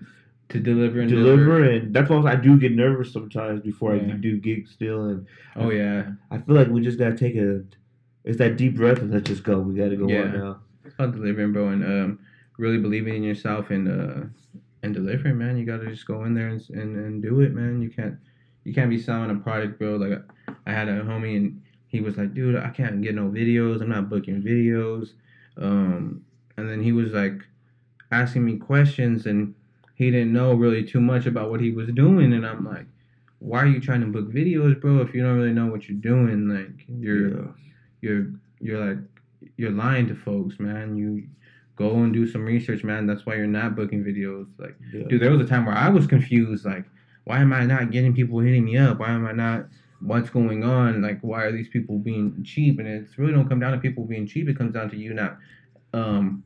To 0.49 0.59
deliver 0.59 1.01
and 1.01 1.09
deliver, 1.09 1.63
and 1.63 1.93
that's 1.93 2.09
why 2.09 2.31
I 2.31 2.35
do 2.35 2.57
get 2.57 2.71
nervous 2.73 3.11
sometimes 3.11 3.59
before 3.61 3.95
Yeah. 3.95 4.13
I 4.13 4.17
do 4.17 4.37
gigs 4.39 4.71
still, 4.71 5.05
and 5.09 5.25
Oh 5.55 5.71
yeah, 5.71 6.11
I 6.31 6.37
feel 6.37 6.55
like 6.55 6.69
we 6.69 6.79
just 6.81 6.97
gotta 6.99 7.17
take 7.17 7.35
a. 7.35 7.63
It's 8.23 8.37
that 8.37 8.55
deep 8.57 8.75
breath 8.75 8.99
and 8.99 9.11
let's 9.11 9.27
just 9.29 9.43
go. 9.43 9.59
We 9.59 9.73
gotta 9.75 9.95
go 9.97 10.07
Yeah. 10.07 10.21
on 10.23 10.31
now. 10.39 10.59
it's 10.85 10.93
about 10.95 11.13
delivering, 11.15 11.51
bro, 11.53 11.67
and 11.69 11.83
um, 11.83 12.19
really 12.57 12.77
believing 12.77 13.15
in 13.15 13.23
yourself 13.23 13.71
and 13.71 13.87
uh, 13.89 14.23
and 14.83 14.93
delivering, 14.93 15.37
man. 15.37 15.57
You 15.57 15.65
gotta 15.65 15.87
just 15.87 16.05
go 16.07 16.23
in 16.23 16.33
there 16.33 16.47
and, 16.49 16.61
and 16.69 16.95
and 16.95 17.21
do 17.21 17.41
it, 17.41 17.53
man. 17.53 17.81
You 17.81 17.89
can't 17.89 18.15
you 18.63 18.73
can't 18.73 18.89
be 18.89 18.99
selling 18.99 19.31
a 19.31 19.35
product, 19.35 19.77
bro. 19.79 19.95
Like 19.97 20.21
I 20.65 20.71
had 20.71 20.87
a 20.87 21.01
homie 21.03 21.35
and 21.37 21.61
he 21.87 21.99
was 21.99 22.15
like, 22.17 22.33
dude, 22.33 22.55
I 22.55 22.69
can't 22.69 23.01
get 23.01 23.15
no 23.15 23.27
videos. 23.29 23.81
I'm 23.81 23.89
not 23.89 24.09
booking 24.09 24.41
videos. 24.41 25.11
Um, 25.57 26.23
and 26.57 26.69
then 26.69 26.81
he 26.81 26.91
was 26.91 27.11
like 27.11 27.41
asking 28.11 28.45
me 28.45 28.57
questions 28.57 29.25
and 29.25 29.53
he 29.95 30.11
didn't 30.11 30.33
know 30.33 30.53
really 30.53 30.83
too 30.83 31.01
much 31.01 31.25
about 31.25 31.49
what 31.49 31.59
he 31.61 31.71
was 31.71 31.89
doing. 31.89 32.33
And 32.33 32.45
I'm 32.45 32.63
like, 32.65 32.85
why 33.39 33.59
are 33.59 33.67
you 33.67 33.79
trying 33.79 34.01
to 34.01 34.07
book 34.07 34.31
videos, 34.31 34.79
bro? 34.79 34.99
If 35.01 35.13
you 35.13 35.23
don't 35.23 35.37
really 35.37 35.53
know 35.53 35.67
what 35.67 35.87
you're 35.87 35.97
doing, 35.99 36.47
like 36.49 36.85
you're 36.87 37.29
Yeah. 37.29 37.47
you're 38.01 38.27
you're 38.59 38.85
like 38.85 38.97
you're 39.57 39.71
lying 39.71 40.07
to 40.07 40.15
folks, 40.15 40.59
man. 40.59 40.95
You 40.97 41.23
go 41.75 41.91
and 42.03 42.11
do 42.13 42.25
some 42.27 42.43
research, 42.43 42.83
man. 42.83 43.05
That's 43.05 43.25
why 43.25 43.35
you're 43.35 43.45
not 43.47 43.75
booking 43.75 44.03
videos. 44.03 44.47
Like, 44.57 44.75
Yeah. 44.91 45.03
dude, 45.09 45.21
there 45.21 45.31
was 45.31 45.41
a 45.41 45.45
time 45.45 45.65
where 45.65 45.75
I 45.75 45.89
was 45.89 46.07
confused. 46.07 46.65
Like, 46.65 46.85
why 47.25 47.39
am 47.39 47.53
I 47.53 47.65
not 47.65 47.91
getting 47.91 48.13
people 48.15 48.39
hitting 48.39 48.65
me 48.65 48.77
up? 48.77 48.99
Why 48.99 49.09
am 49.11 49.25
I 49.27 49.31
not? 49.33 49.67
What's 49.99 50.29
going 50.29 50.63
on? 50.63 51.01
Like, 51.01 51.19
why 51.21 51.43
are 51.43 51.51
these 51.51 51.69
people 51.69 51.97
being 51.97 52.43
cheap? 52.43 52.79
And 52.79 52.87
it's 52.87 53.17
really 53.17 53.33
don't 53.33 53.49
come 53.49 53.59
down 53.59 53.73
to 53.73 53.79
people 53.79 54.05
being 54.05 54.27
cheap. 54.27 54.47
It 54.47 54.57
comes 54.57 54.73
down 54.73 54.89
to 54.91 54.97
you 54.97 55.13
not, 55.13 55.37
um, 55.93 56.43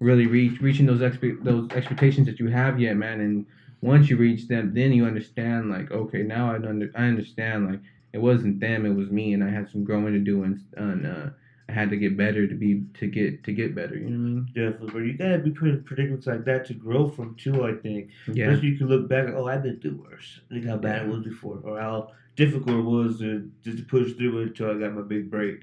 really 0.00 0.26
reach 0.26 0.60
reaching 0.60 0.86
those 0.86 1.00
expe- 1.00 1.44
those 1.44 1.70
expectations 1.72 2.26
that 2.26 2.40
you 2.40 2.48
have 2.48 2.80
yet, 2.80 2.96
man. 2.96 3.20
And 3.20 3.46
once 3.82 4.08
you 4.08 4.16
reach 4.16 4.48
them, 4.48 4.72
then 4.74 4.92
you 4.92 5.04
understand. 5.04 5.70
Like, 5.70 5.90
okay, 5.90 6.22
now 6.22 6.50
I 6.50 6.56
under 6.56 6.90
I 6.94 7.04
understand. 7.04 7.68
Like, 7.68 7.80
it 8.12 8.18
wasn't 8.18 8.60
them, 8.60 8.84
it 8.84 8.94
was 8.94 9.10
me, 9.10 9.32
and 9.32 9.42
I 9.42 9.50
had 9.50 9.70
some 9.70 9.84
growing 9.84 10.12
to 10.12 10.18
do, 10.18 10.42
and, 10.42 10.60
and 10.76 11.06
uh, 11.06 11.30
had 11.72 11.90
to 11.90 11.96
get 11.96 12.16
better 12.16 12.46
to 12.46 12.54
be 12.54 12.84
to 12.98 13.06
get 13.06 13.44
to 13.44 13.52
get 13.52 13.74
better. 13.74 13.96
You 13.96 14.10
know 14.10 14.10
what 14.10 14.14
I 14.14 14.34
mean? 14.34 14.46
Definitely, 14.54 14.90
but 14.92 14.98
you 14.98 15.12
gotta 15.14 15.38
be 15.38 15.50
put 15.50 15.68
in 15.68 15.82
predicaments 15.84 16.26
like 16.26 16.44
that 16.44 16.66
to 16.66 16.74
grow 16.74 17.08
from 17.08 17.34
too. 17.36 17.64
I 17.64 17.74
think. 17.74 18.10
Yeah. 18.32 18.52
You 18.52 18.76
can 18.76 18.88
look 18.88 19.08
back. 19.08 19.26
Oh, 19.34 19.48
I've 19.48 19.62
been 19.62 19.80
through 19.80 20.04
worse. 20.08 20.40
Look 20.50 20.64
how 20.64 20.76
bad 20.76 21.02
it 21.02 21.08
was 21.08 21.24
before, 21.24 21.60
or 21.64 21.80
how 21.80 22.12
difficult 22.36 22.78
it 22.78 22.82
was 22.82 23.18
to 23.18 23.50
just 23.64 23.78
to 23.78 23.84
push 23.84 24.12
through 24.12 24.38
it 24.38 24.48
until 24.48 24.70
I 24.70 24.74
got 24.74 24.94
my 24.94 25.02
big 25.02 25.30
break. 25.30 25.60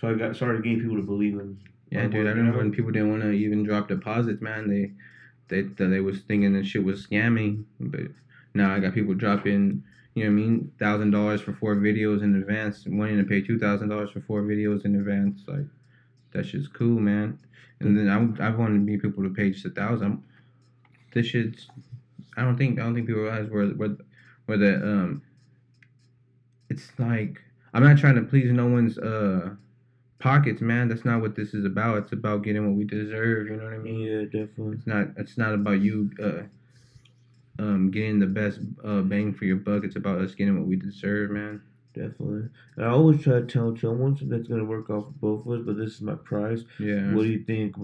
So 0.00 0.08
I 0.08 0.14
got 0.14 0.36
started 0.36 0.64
getting 0.64 0.80
people 0.80 0.96
to 0.96 1.02
believe 1.02 1.34
in. 1.34 1.58
Yeah, 1.90 2.06
dude. 2.06 2.26
I 2.26 2.30
remember 2.30 2.52
know? 2.52 2.58
when 2.58 2.72
people 2.72 2.90
didn't 2.90 3.10
want 3.10 3.22
to 3.22 3.30
even 3.30 3.64
drop 3.64 3.88
deposits, 3.88 4.40
man. 4.40 4.68
They 4.68 4.92
they 5.48 5.68
they, 5.68 5.86
they 5.86 6.00
was 6.00 6.20
thinking 6.20 6.54
that 6.54 6.66
shit 6.66 6.84
was 6.84 7.06
scamming, 7.06 7.64
but 7.78 8.08
now 8.54 8.74
I 8.74 8.80
got 8.80 8.94
people 8.94 9.14
dropping. 9.14 9.84
You 10.14 10.24
know 10.24 10.30
what 10.30 10.42
I 10.42 10.46
mean? 10.46 10.72
Thousand 10.78 11.10
dollars 11.10 11.40
for 11.40 11.54
four 11.54 11.76
videos 11.76 12.22
in 12.22 12.36
advance, 12.36 12.84
wanting 12.86 13.18
to 13.18 13.24
pay 13.24 13.40
two 13.40 13.58
thousand 13.58 13.88
dollars 13.88 14.10
for 14.10 14.20
four 14.20 14.42
videos 14.42 14.84
in 14.84 14.96
advance. 14.96 15.42
Like 15.46 15.66
that 16.32 16.46
shit's 16.46 16.68
cool, 16.68 17.00
man. 17.00 17.38
And 17.80 17.96
then 17.96 18.08
I 18.08 18.46
I 18.46 18.50
wanted 18.50 18.82
me 18.82 18.98
people 18.98 19.22
to 19.22 19.30
pay 19.30 19.50
just 19.50 19.64
a 19.64 19.70
thousand. 19.70 20.22
This 21.12 21.26
shit's. 21.26 21.68
I 22.36 22.42
don't 22.42 22.56
think 22.56 22.78
I 22.78 22.82
don't 22.82 22.94
think 22.94 23.06
people 23.06 23.22
realize 23.22 23.48
where 23.50 23.68
where 23.68 23.96
where 24.46 24.58
the 24.58 24.76
um. 24.76 25.22
It's 26.68 26.90
like 26.98 27.42
I'm 27.74 27.82
not 27.82 27.98
trying 27.98 28.14
to 28.16 28.22
please 28.22 28.50
no 28.52 28.66
one's 28.66 28.98
uh 28.98 29.54
pockets, 30.18 30.60
man. 30.60 30.88
That's 30.88 31.04
not 31.04 31.20
what 31.20 31.36
this 31.36 31.52
is 31.52 31.64
about. 31.64 31.98
It's 31.98 32.12
about 32.12 32.42
getting 32.42 32.66
what 32.66 32.76
we 32.76 32.84
deserve. 32.84 33.48
You 33.48 33.56
know 33.56 33.64
what 33.64 33.74
I 33.74 33.78
mean? 33.78 34.00
Yeah, 34.00 34.24
definitely. 34.24 34.76
It's 34.76 34.86
not. 34.86 35.08
It's 35.16 35.36
not 35.36 35.52
about 35.54 35.80
you 35.80 36.10
uh, 36.22 36.42
um, 37.58 37.90
getting 37.90 38.18
the 38.18 38.26
best 38.26 38.60
uh, 38.84 39.00
bang 39.02 39.32
for 39.34 39.44
your 39.44 39.56
buck. 39.56 39.84
It's 39.84 39.96
about 39.96 40.20
us 40.20 40.34
getting 40.34 40.58
what 40.58 40.66
we 40.66 40.76
deserve, 40.76 41.30
man. 41.30 41.62
Definitely. 41.94 42.48
And 42.76 42.86
I 42.86 42.88
always 42.88 43.22
try 43.22 43.34
to 43.40 43.46
tell 43.46 43.76
someone 43.76 44.16
that's 44.22 44.48
gonna 44.48 44.64
work 44.64 44.88
off 44.88 45.06
for 45.06 45.12
both 45.20 45.46
of 45.46 45.52
us, 45.60 45.66
but 45.66 45.76
this 45.76 45.94
is 45.94 46.00
my 46.00 46.14
price. 46.14 46.62
Yeah. 46.80 47.12
What 47.12 47.24
do 47.24 47.28
you 47.28 47.44
think? 47.44 47.76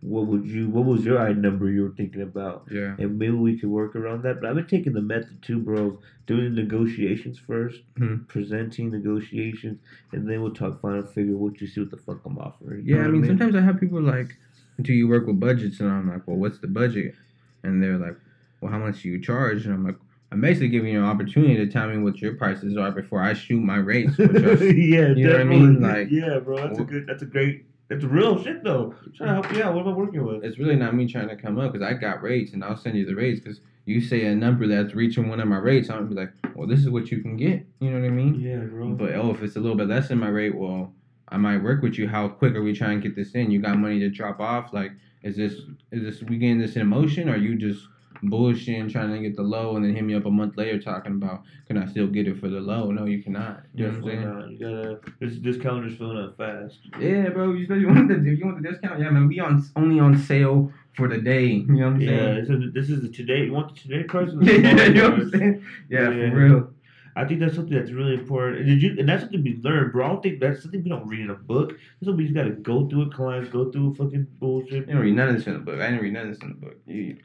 What 0.00 0.26
would 0.26 0.46
you? 0.46 0.68
What 0.70 0.86
was 0.86 1.04
your 1.04 1.18
eye 1.20 1.32
number 1.34 1.70
you 1.70 1.82
were 1.82 1.94
thinking 1.94 2.22
about? 2.22 2.66
Yeah. 2.72 2.96
And 2.98 3.18
maybe 3.18 3.34
we 3.34 3.58
could 3.58 3.68
work 3.68 3.94
around 3.94 4.22
that. 4.22 4.40
But 4.40 4.48
I've 4.48 4.56
been 4.56 4.66
taking 4.66 4.94
the 4.94 5.02
method 5.02 5.42
too, 5.42 5.58
bro. 5.60 6.00
Doing 6.26 6.54
negotiations 6.54 7.38
first, 7.38 7.82
Hmm. 7.98 8.24
presenting 8.26 8.90
negotiations, 8.90 9.78
and 10.12 10.28
then 10.28 10.40
we'll 10.42 10.54
talk 10.54 10.80
final 10.80 11.02
figure. 11.04 11.36
What 11.36 11.60
you 11.60 11.66
see 11.66 11.82
what 11.82 11.90
the 11.90 11.98
fuck 11.98 12.24
I'm 12.24 12.38
offering. 12.38 12.86
You 12.86 12.96
Yeah. 12.96 13.04
I 13.04 13.08
mean, 13.08 13.24
sometimes 13.26 13.54
I 13.54 13.60
have 13.60 13.78
people 13.78 14.00
like, 14.00 14.36
"Do 14.80 14.92
you 14.94 15.06
work 15.08 15.26
with 15.26 15.38
budgets?" 15.38 15.78
And 15.80 15.90
I'm 15.90 16.08
like, 16.08 16.26
"Well, 16.26 16.38
what's 16.38 16.58
the 16.58 16.68
budget?" 16.68 17.14
And 17.62 17.80
they're 17.82 17.98
like, 17.98 18.16
"Well, 18.62 18.72
how 18.72 18.78
much 18.78 19.02
do 19.02 19.08
you 19.10 19.20
charge?" 19.20 19.66
And 19.66 19.74
I'm 19.74 19.84
like. 19.84 19.96
I'm 20.30 20.40
basically 20.40 20.68
giving 20.68 20.94
you 20.94 20.98
an 20.98 21.04
opportunity 21.04 21.56
to 21.56 21.66
tell 21.66 21.88
me 21.88 21.98
what 21.98 22.22
your 22.22 22.36
prices 22.36 22.74
are 22.78 22.90
before 22.90 23.22
I 23.22 23.34
shoot 23.34 23.60
my 23.60 23.76
rates. 23.76 24.16
Which 24.16 24.30
are, 24.42 24.64
yeah, 24.64 25.08
You 25.08 25.26
know 25.26 25.32
what 25.32 25.40
I 25.42 25.44
mean? 25.44 25.82
Like- 25.82 26.10
yeah, 26.10 26.38
bro. 26.38 26.56
That's 26.56 26.78
a 26.78 26.84
good. 26.84 27.06
That's 27.06 27.22
a 27.22 27.26
great. 27.26 27.66
That's 27.90 28.02
real 28.04 28.42
shit 28.42 28.64
though. 28.64 28.94
I'm 29.04 29.12
trying 29.12 29.28
to 29.28 29.34
help 29.34 29.54
you 29.54 29.62
out. 29.62 29.74
What 29.74 29.82
am 29.82 29.92
I 29.92 29.94
working 29.94 30.24
with? 30.24 30.42
it's 30.42 30.58
really 30.58 30.76
not 30.76 30.94
me 30.94 31.06
trying 31.06 31.28
to 31.28 31.36
come 31.36 31.58
up 31.58 31.74
because 31.74 31.86
I 31.86 31.92
got 31.92 32.22
rates 32.22 32.54
and 32.54 32.64
I'll 32.64 32.78
send 32.78 32.96
you 32.96 33.04
the 33.04 33.14
rates 33.14 33.40
because 33.40 33.60
you 33.84 34.00
say 34.00 34.24
a 34.24 34.34
number 34.34 34.66
that's 34.66 34.94
reaching 34.94 35.28
one 35.28 35.38
of 35.38 35.48
my 35.48 35.58
rates, 35.58 35.90
I'm 35.90 36.08
be 36.08 36.14
like, 36.14 36.32
well, 36.54 36.66
this 36.66 36.80
is 36.80 36.88
what 36.88 37.10
you 37.10 37.20
can 37.20 37.36
get. 37.36 37.66
You 37.80 37.90
know 37.90 38.00
what 38.00 38.06
I 38.06 38.10
mean? 38.10 38.40
Yeah, 38.40 38.60
bro. 38.60 38.92
But 38.94 39.14
oh, 39.16 39.32
if 39.32 39.42
it's 39.42 39.56
a 39.56 39.60
little 39.60 39.76
bit 39.76 39.88
less 39.88 40.08
than 40.08 40.18
my 40.18 40.28
rate, 40.28 40.54
well, 40.56 40.94
I 41.28 41.36
might 41.36 41.62
work 41.62 41.82
with 41.82 41.98
you. 41.98 42.08
How 42.08 42.28
quick 42.28 42.54
are 42.54 42.62
we 42.62 42.72
trying 42.72 43.02
to 43.02 43.06
get 43.06 43.16
this 43.16 43.34
in? 43.34 43.50
You 43.50 43.60
got 43.60 43.76
money 43.76 43.98
to 44.00 44.08
drop 44.08 44.40
off? 44.40 44.72
Like, 44.72 44.92
is 45.22 45.36
this 45.36 45.52
is 45.90 46.02
this 46.02 46.22
we 46.22 46.38
getting 46.38 46.58
this 46.58 46.76
in 46.76 46.86
motion? 46.86 47.28
Or 47.28 47.34
are 47.34 47.36
you 47.36 47.56
just 47.56 47.86
bullshitting 48.24 48.90
trying 48.90 49.10
to 49.12 49.18
get 49.20 49.36
the 49.36 49.42
low 49.42 49.76
and 49.76 49.84
then 49.84 49.94
hit 49.94 50.04
me 50.04 50.14
up 50.14 50.26
a 50.26 50.30
month 50.30 50.56
later 50.56 50.78
talking 50.80 51.12
about 51.12 51.42
can 51.66 51.76
I 51.76 51.86
still 51.86 52.06
get 52.06 52.28
it 52.28 52.38
for 52.38 52.48
the 52.48 52.60
low? 52.60 52.90
No, 52.90 53.06
you 53.06 53.22
cannot. 53.22 53.62
You 53.74 53.86
know 53.86 54.00
what 54.00 54.12
I'm 54.12 54.22
saying? 54.22 54.38
not. 54.38 54.50
You 54.50 54.58
gotta. 54.58 55.00
This 55.20 55.36
discount 55.38 55.86
is 55.86 55.96
filling 55.98 56.18
up 56.18 56.36
fast. 56.36 56.78
Yeah, 57.00 57.28
bro. 57.30 57.52
You 57.52 57.66
you 57.74 57.88
want 57.88 58.08
the 58.08 58.14
if 58.16 58.38
you 58.38 58.44
want 58.44 58.62
the 58.62 58.68
discount, 58.70 59.00
yeah, 59.00 59.10
man. 59.10 59.28
We 59.28 59.40
on 59.40 59.64
only 59.76 59.98
on 60.00 60.16
sale 60.18 60.72
for 60.94 61.08
the 61.08 61.18
day. 61.18 61.46
You 61.46 61.66
know 61.66 61.86
what 61.86 61.94
I'm 61.94 62.00
Yeah, 62.00 62.08
saying? 62.08 62.28
Yeah, 62.28 62.40
this 62.40 62.48
is 62.50 62.72
this 62.74 62.90
is 62.90 63.02
the 63.02 63.08
today. 63.08 63.44
You 63.46 63.52
want 63.52 63.74
the 63.74 63.80
today 63.80 64.02
price? 64.04 64.30
Yeah, 64.42 64.84
you 64.86 64.94
know 64.94 65.10
what? 65.10 65.20
I'm 65.20 65.30
saying? 65.30 65.64
Yeah, 65.88 66.10
Yeah. 66.10 66.30
for 66.30 66.36
real. 66.36 66.70
I 67.14 67.24
think 67.24 67.40
that's 67.40 67.54
something 67.54 67.76
that's 67.76 67.90
really 67.90 68.14
important. 68.14 68.58
And 68.60 68.66
did 68.68 68.82
you? 68.82 68.96
And 68.98 69.08
that's 69.08 69.22
something 69.22 69.42
we 69.42 69.58
learned, 69.62 69.92
bro. 69.92 70.04
I 70.04 70.08
don't 70.08 70.22
think 70.22 70.40
that's 70.40 70.62
something 70.62 70.82
we 70.82 70.88
don't 70.88 71.06
read 71.06 71.20
in 71.20 71.30
a 71.30 71.34
book. 71.34 71.70
That's 71.70 72.06
something 72.06 72.16
we 72.16 72.24
just 72.24 72.34
gotta 72.34 72.50
go 72.50 72.88
through 72.88 73.02
it. 73.08 73.12
Clients 73.14 73.50
go 73.50 73.70
through 73.70 73.94
fucking 73.94 74.26
bullshit. 74.38 74.84
I 74.84 74.86
didn't 74.86 74.98
read 75.00 75.14
none 75.16 75.28
of 75.28 75.36
this 75.36 75.46
in 75.46 75.52
the 75.54 75.58
book. 75.58 75.80
I 75.80 75.86
didn't 75.90 76.00
read 76.02 76.12
none 76.14 76.28
of 76.28 76.32
this 76.34 76.42
in 76.42 76.48
the 76.48 76.54
book. 76.54 76.76
You, 76.86 77.18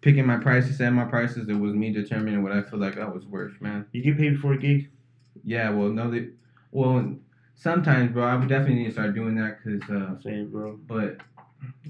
picking 0.00 0.26
my 0.26 0.38
prices, 0.38 0.76
setting 0.76 0.94
my 0.94 1.04
prices, 1.04 1.48
it 1.48 1.54
was 1.54 1.74
me 1.74 1.92
determining 1.92 2.42
what 2.42 2.52
I 2.52 2.62
feel 2.62 2.78
like 2.80 2.96
that 2.96 3.14
was 3.14 3.24
worth, 3.26 3.60
man. 3.60 3.86
You 3.92 4.02
get 4.02 4.18
paid 4.18 4.40
for 4.40 4.54
a 4.54 4.58
gig. 4.58 4.90
Yeah, 5.44 5.70
well, 5.70 5.88
no, 5.88 6.10
they, 6.10 6.28
well, 6.72 7.14
sometimes, 7.54 8.12
bro, 8.12 8.24
I 8.24 8.36
would 8.36 8.48
definitely 8.48 8.76
need 8.76 8.86
to 8.86 8.92
start 8.92 9.14
doing 9.14 9.36
that 9.36 9.58
because, 9.62 9.88
uh, 9.88 10.20
Same, 10.20 10.50
bro. 10.50 10.78
but 10.86 11.18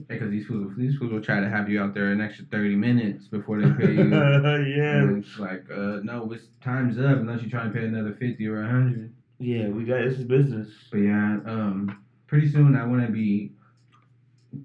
because 0.09 0.31
these 0.31 0.47
fools, 0.47 0.73
these 0.77 0.97
fools 0.97 1.13
will 1.13 1.21
try 1.21 1.41
to 1.41 1.49
have 1.49 1.69
you 1.69 1.81
out 1.81 1.95
there 1.95 2.11
an 2.11 2.21
extra 2.21 2.45
thirty 2.47 2.75
minutes 2.77 3.29
before 3.29 3.61
they 3.61 3.71
pay 3.73 3.93
you. 3.93 4.09
yeah, 4.11 4.97
And 4.99 5.23
it's 5.25 5.39
like, 5.39 5.65
uh, 5.71 6.01
no, 6.03 6.31
it's 6.33 6.45
time's 6.63 6.99
up 6.99 7.19
unless 7.19 7.41
you're 7.43 7.51
trying 7.51 7.73
to 7.73 7.79
pay 7.79 7.85
another 7.85 8.15
fifty 8.15 8.47
or 8.47 8.63
a 8.63 8.69
hundred. 8.69 9.13
yeah. 9.39 9.69
We 9.69 9.85
got 9.85 10.05
this 10.05 10.19
is 10.19 10.25
business. 10.25 10.69
But 10.91 10.99
yeah, 10.99 11.39
um, 11.47 12.03
pretty 12.27 12.51
soon 12.51 12.77
I 12.77 12.85
want 12.87 13.05
to 13.07 13.13
be 13.13 13.53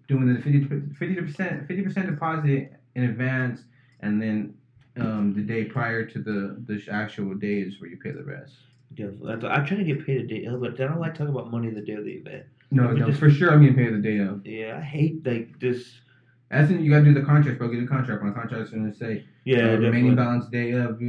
doing 0.08 0.34
the 0.34 0.42
50 0.42 1.16
percent, 1.16 1.68
fifty 1.68 1.82
percent 1.84 2.08
deposit 2.08 2.74
in 2.96 3.04
advance, 3.04 3.62
and 4.00 4.22
then 4.22 4.54
um, 4.98 5.34
the 5.36 5.42
day 5.42 5.66
prior 5.66 6.06
to 6.06 6.20
the 6.20 6.64
the 6.68 6.82
actual 6.92 7.34
day 7.36 7.60
is 7.60 7.82
where 7.82 7.90
you 7.90 7.98
pay 7.98 8.12
the 8.12 8.24
rest. 8.24 8.54
Definitely. 8.94 9.50
I'm 9.50 9.66
trying 9.66 9.80
to 9.80 9.86
get 9.86 10.06
paid 10.06 10.22
a 10.22 10.28
day 10.28 10.48
but 10.48 10.80
I 10.80 10.86
don't 10.86 11.00
like 11.00 11.14
talking 11.16 11.34
about 11.34 11.50
money 11.50 11.72
the 11.72 11.82
day 11.82 11.94
of 11.94 12.06
the 12.06 12.12
event. 12.12 12.46
No, 12.74 12.92
no, 12.92 13.08
just- 13.08 13.20
for 13.20 13.30
sure 13.30 13.52
I'm 13.52 13.62
getting 13.62 13.76
paid 13.76 13.94
the 13.94 13.98
day 14.00 14.18
of. 14.20 14.46
Yeah, 14.46 14.78
I 14.78 14.82
hate 14.82 15.26
like 15.26 15.60
this. 15.60 16.00
That's 16.50 16.70
in, 16.70 16.84
you 16.84 16.92
gotta 16.92 17.06
do 17.06 17.14
the 17.14 17.22
contract, 17.22 17.58
bro. 17.58 17.68
Get 17.70 17.84
a 17.84 17.88
contract. 17.88 18.24
My 18.24 18.32
contract's 18.32 18.72
gonna 18.72 18.94
say 18.94 19.26
Yeah, 19.46 19.74
uh, 19.74 19.78
remaining 19.78 20.16
balance 20.16 20.46
day 20.48 20.72
of. 20.72 21.02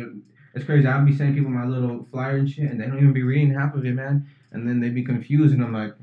It's 0.55 0.65
crazy. 0.65 0.87
I'll 0.87 1.05
be 1.05 1.15
sending 1.15 1.35
people 1.35 1.51
my 1.51 1.67
little 1.67 2.07
flyer 2.11 2.37
and 2.37 2.49
shit, 2.49 2.71
and 2.71 2.81
they 2.81 2.87
don't 2.87 2.97
even 2.99 3.13
be 3.13 3.23
reading 3.25 3.53
half 3.53 3.75
of 3.75 3.85
it, 3.85 3.93
man. 3.95 4.27
And 4.53 4.67
then 4.69 4.81
they 4.81 4.89
be 4.91 5.03
confused, 5.03 5.53
and 5.53 5.63
I'm 5.65 5.73
like, 5.73 5.95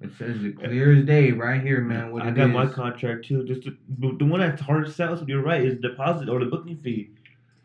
It 0.00 0.10
says 0.18 0.42
it 0.44 0.58
clear 0.58 0.92
as 0.98 1.04
day 1.04 1.30
right 1.30 1.62
here, 1.62 1.80
man. 1.80 2.10
What 2.10 2.22
I 2.22 2.30
got 2.32 2.50
my 2.50 2.66
contract 2.66 3.24
too. 3.26 3.44
Just 3.44 3.62
the, 3.62 4.16
the 4.18 4.24
one 4.24 4.40
that's 4.40 4.60
hard 4.60 4.84
to 4.86 4.90
sell. 4.92 5.16
So 5.16 5.24
you're 5.26 5.42
right. 5.42 5.64
Is 5.64 5.78
deposit 5.80 6.28
or 6.28 6.40
the 6.40 6.46
booking 6.46 6.78
fee. 6.78 7.10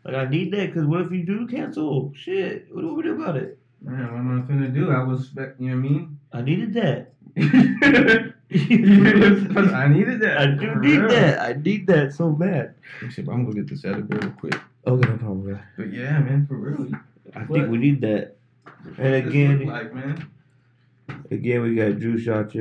Like 0.04 0.14
I 0.14 0.26
need 0.28 0.52
that 0.52 0.68
because 0.68 0.86
what 0.86 1.00
if 1.00 1.10
you 1.10 1.24
do 1.26 1.46
cancel? 1.48 2.12
Shit, 2.14 2.68
what 2.72 2.82
do 2.82 2.94
we 2.94 3.02
do 3.02 3.20
about 3.20 3.36
it? 3.36 3.58
Man, 3.82 4.00
what 4.12 4.18
am 4.18 4.38
I 4.38 4.42
finna 4.50 4.72
do? 4.72 4.90
I 4.92 5.02
was, 5.02 5.32
you 5.34 5.40
know 5.42 5.48
what 5.58 5.70
I 5.72 5.74
mean? 5.74 6.18
I 6.32 6.42
needed 6.42 6.72
that. 6.74 7.14
I 8.50 9.88
needed 9.88 10.20
that. 10.20 10.38
I 10.38 10.46
do 10.46 10.74
need 10.76 10.98
real. 10.98 11.08
that. 11.10 11.40
I 11.40 11.52
need 11.52 11.86
that 11.86 12.12
so 12.12 12.30
bad. 12.30 12.74
Let 12.94 13.02
me 13.02 13.10
see, 13.10 13.22
but 13.22 13.32
I'm 13.32 13.44
gonna 13.44 13.56
get 13.56 13.68
this 13.68 13.84
out 13.84 13.98
of 13.98 14.08
here 14.08 14.18
real 14.20 14.30
quick. 14.32 14.54
Okay, 14.86 15.08
no 15.08 15.16
problem. 15.18 15.42
bro. 15.42 15.58
But 15.76 15.92
yeah, 15.92 16.18
man, 16.20 16.46
for 16.46 16.56
real. 16.56 16.88
I 17.34 17.40
What? 17.40 17.58
think 17.58 17.70
we 17.70 17.78
need 17.78 18.00
that. 18.00 18.36
And 18.96 19.14
again, 19.14 19.66
like 19.66 19.94
man. 19.94 20.28
again, 21.30 21.62
we 21.62 21.74
got 21.74 21.98
Drew 21.98 22.18
shot. 22.18 22.54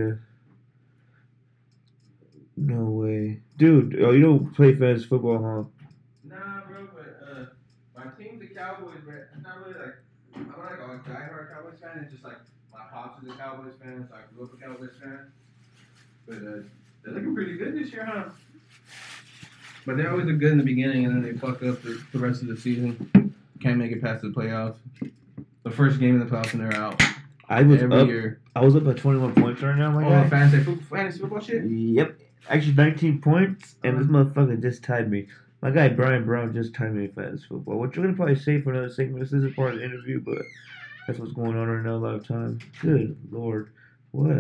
No 2.59 2.83
way, 2.85 3.39
dude. 3.57 3.97
Oh, 4.01 4.11
you 4.11 4.21
don't 4.21 4.53
play 4.53 4.73
fantasy 4.75 5.05
football, 5.05 5.37
huh? 5.37 5.63
Nah, 6.23 6.61
bro, 6.67 6.87
but 6.93 7.27
uh, 7.31 7.45
my 7.95 8.11
team's 8.17 8.41
the 8.41 8.47
Cowboys, 8.47 8.97
but 9.05 9.29
it's 9.33 9.43
not 9.43 9.59
really 9.65 9.79
like 9.79 9.95
I'm 10.35 10.47
not 10.47 10.57
like 10.59 10.79
a 10.79 11.09
diehard 11.09 11.53
Cowboys 11.53 11.79
fan. 11.79 11.99
It's 12.03 12.11
just 12.11 12.23
like 12.23 12.33
my 12.33 12.39
pops 12.91 13.23
is 13.23 13.29
a 13.29 13.33
Cowboys 13.33 13.73
fan, 13.81 14.07
so 14.09 14.15
I 14.15 14.19
grew 14.35 14.45
up 14.45 14.53
a 14.53 14.57
Cowboys 14.57 14.89
fan. 15.01 15.19
But 16.27 16.35
uh, 16.37 16.61
they're 17.03 17.13
looking 17.13 17.33
pretty 17.35 17.57
good 17.57 17.75
this 17.75 17.91
year, 17.91 18.05
huh? 18.05 18.25
But 19.85 19.97
they're 19.97 20.11
always 20.11 20.25
look 20.25 20.39
good 20.39 20.51
in 20.51 20.57
the 20.57 20.63
beginning, 20.63 21.05
and 21.05 21.15
then 21.15 21.21
they 21.23 21.37
fuck 21.39 21.63
up 21.63 21.81
the, 21.81 22.01
the 22.11 22.19
rest 22.19 22.41
of 22.41 22.47
the 22.49 22.57
season. 22.57 23.33
Can't 23.61 23.77
make 23.77 23.91
it 23.91 24.01
past 24.01 24.21
the 24.21 24.29
playoffs. 24.29 24.75
The 25.63 25.71
first 25.71 25.99
game 25.99 26.19
in 26.21 26.27
the 26.27 26.33
playoffs, 26.33 26.53
and 26.53 26.61
they're 26.61 26.75
out 26.79 27.01
I 27.49 27.63
was 27.63 27.81
every 27.81 27.97
up. 28.01 28.07
year. 28.07 28.39
I 28.55 28.61
was 28.61 28.75
up 28.75 28.85
at 28.87 28.97
21 28.97 29.35
points 29.35 29.61
right 29.61 29.77
now, 29.77 29.91
my 29.91 30.05
Oh, 30.05 30.09
guy. 30.09 30.29
fantasy, 30.29 30.63
fo- 30.63 30.75
fantasy 30.95 31.19
football 31.19 31.39
shit. 31.39 31.63
Yep. 31.65 32.19
Actually, 32.49 32.73
19 32.73 33.21
points, 33.21 33.75
and 33.83 33.97
this 33.97 34.05
Uh-huh. 34.07 34.23
motherfucker 34.25 34.61
just 34.61 34.83
tied 34.83 35.09
me. 35.09 35.27
My 35.61 35.71
guy 35.71 35.89
Brian 35.89 36.23
Brown 36.25 36.53
just 36.53 36.73
tied 36.75 36.93
me 36.93 37.05
in 37.05 37.11
fantasy 37.13 37.45
football, 37.49 37.79
which 37.79 37.97
we're 37.97 38.03
gonna 38.03 38.15
probably 38.15 38.35
say 38.35 38.61
for 38.61 38.71
another 38.71 38.89
segment. 38.89 39.21
This 39.21 39.33
isn't 39.33 39.55
part 39.55 39.73
of 39.73 39.79
the 39.79 39.85
interview, 39.85 40.19
but 40.21 40.37
that's 41.07 41.17
what's 41.19 41.31
going 41.33 41.57
on 41.57 41.67
right 41.67 41.83
now. 41.83 41.95
A 41.95 41.97
lot 41.97 42.15
of 42.15 42.27
time. 42.27 42.59
Good 42.81 43.17
lord, 43.31 43.71
what 44.11 44.31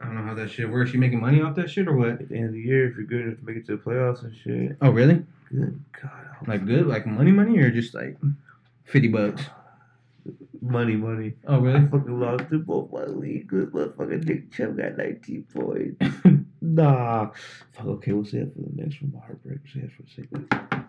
I 0.00 0.04
don't 0.04 0.14
know 0.14 0.22
how 0.22 0.34
that 0.34 0.50
shit 0.50 0.70
works. 0.70 0.92
You 0.94 1.00
making 1.00 1.20
money 1.20 1.40
off 1.42 1.56
that 1.56 1.68
shit 1.70 1.88
or 1.88 1.96
what? 1.96 2.08
at 2.10 2.28
the 2.28 2.36
end 2.36 2.46
of 2.46 2.52
the 2.52 2.60
year 2.60 2.88
if 2.88 2.96
you're 2.96 3.04
good 3.04 3.20
enough 3.22 3.38
to 3.40 3.44
make 3.44 3.56
it 3.56 3.66
to 3.66 3.76
the 3.76 3.82
playoffs 3.82 4.22
and 4.22 4.34
shit. 4.36 4.76
Oh, 4.80 4.90
really? 4.90 5.24
Good 5.50 5.82
God, 6.00 6.26
Like 6.46 6.64
good, 6.66 6.86
like 6.86 7.04
money, 7.06 7.32
money, 7.32 7.58
or 7.58 7.70
just 7.70 7.94
like 7.94 8.16
fifty 8.84 9.08
bucks? 9.08 9.42
money, 10.60 10.94
money. 10.96 11.34
Oh, 11.46 11.54
I 11.56 11.58
really? 11.58 11.86
fucking 11.88 12.20
lost 12.20 12.44
in 12.52 12.62
both 12.62 12.92
my 12.92 13.04
leagues. 13.04 13.46
Good 13.48 13.72
motherfucker 13.72 14.22
Nick 14.24 14.52
Chubb 14.52 14.76
got 14.76 14.96
19 14.96 15.46
points. 15.54 16.16
Nah. 16.60 17.30
Fuck, 17.72 17.86
okay, 17.86 18.12
we'll 18.12 18.24
save 18.24 18.42
it 18.42 18.52
for 18.54 18.60
the 18.68 18.82
next 18.82 19.00
one. 19.00 19.12
My 19.14 19.20
heartbreak. 19.20 19.58
We'll 19.64 19.72
save 19.74 19.84
it 19.84 19.90
for 19.96 20.02
a 20.02 20.10
second. 20.10 20.88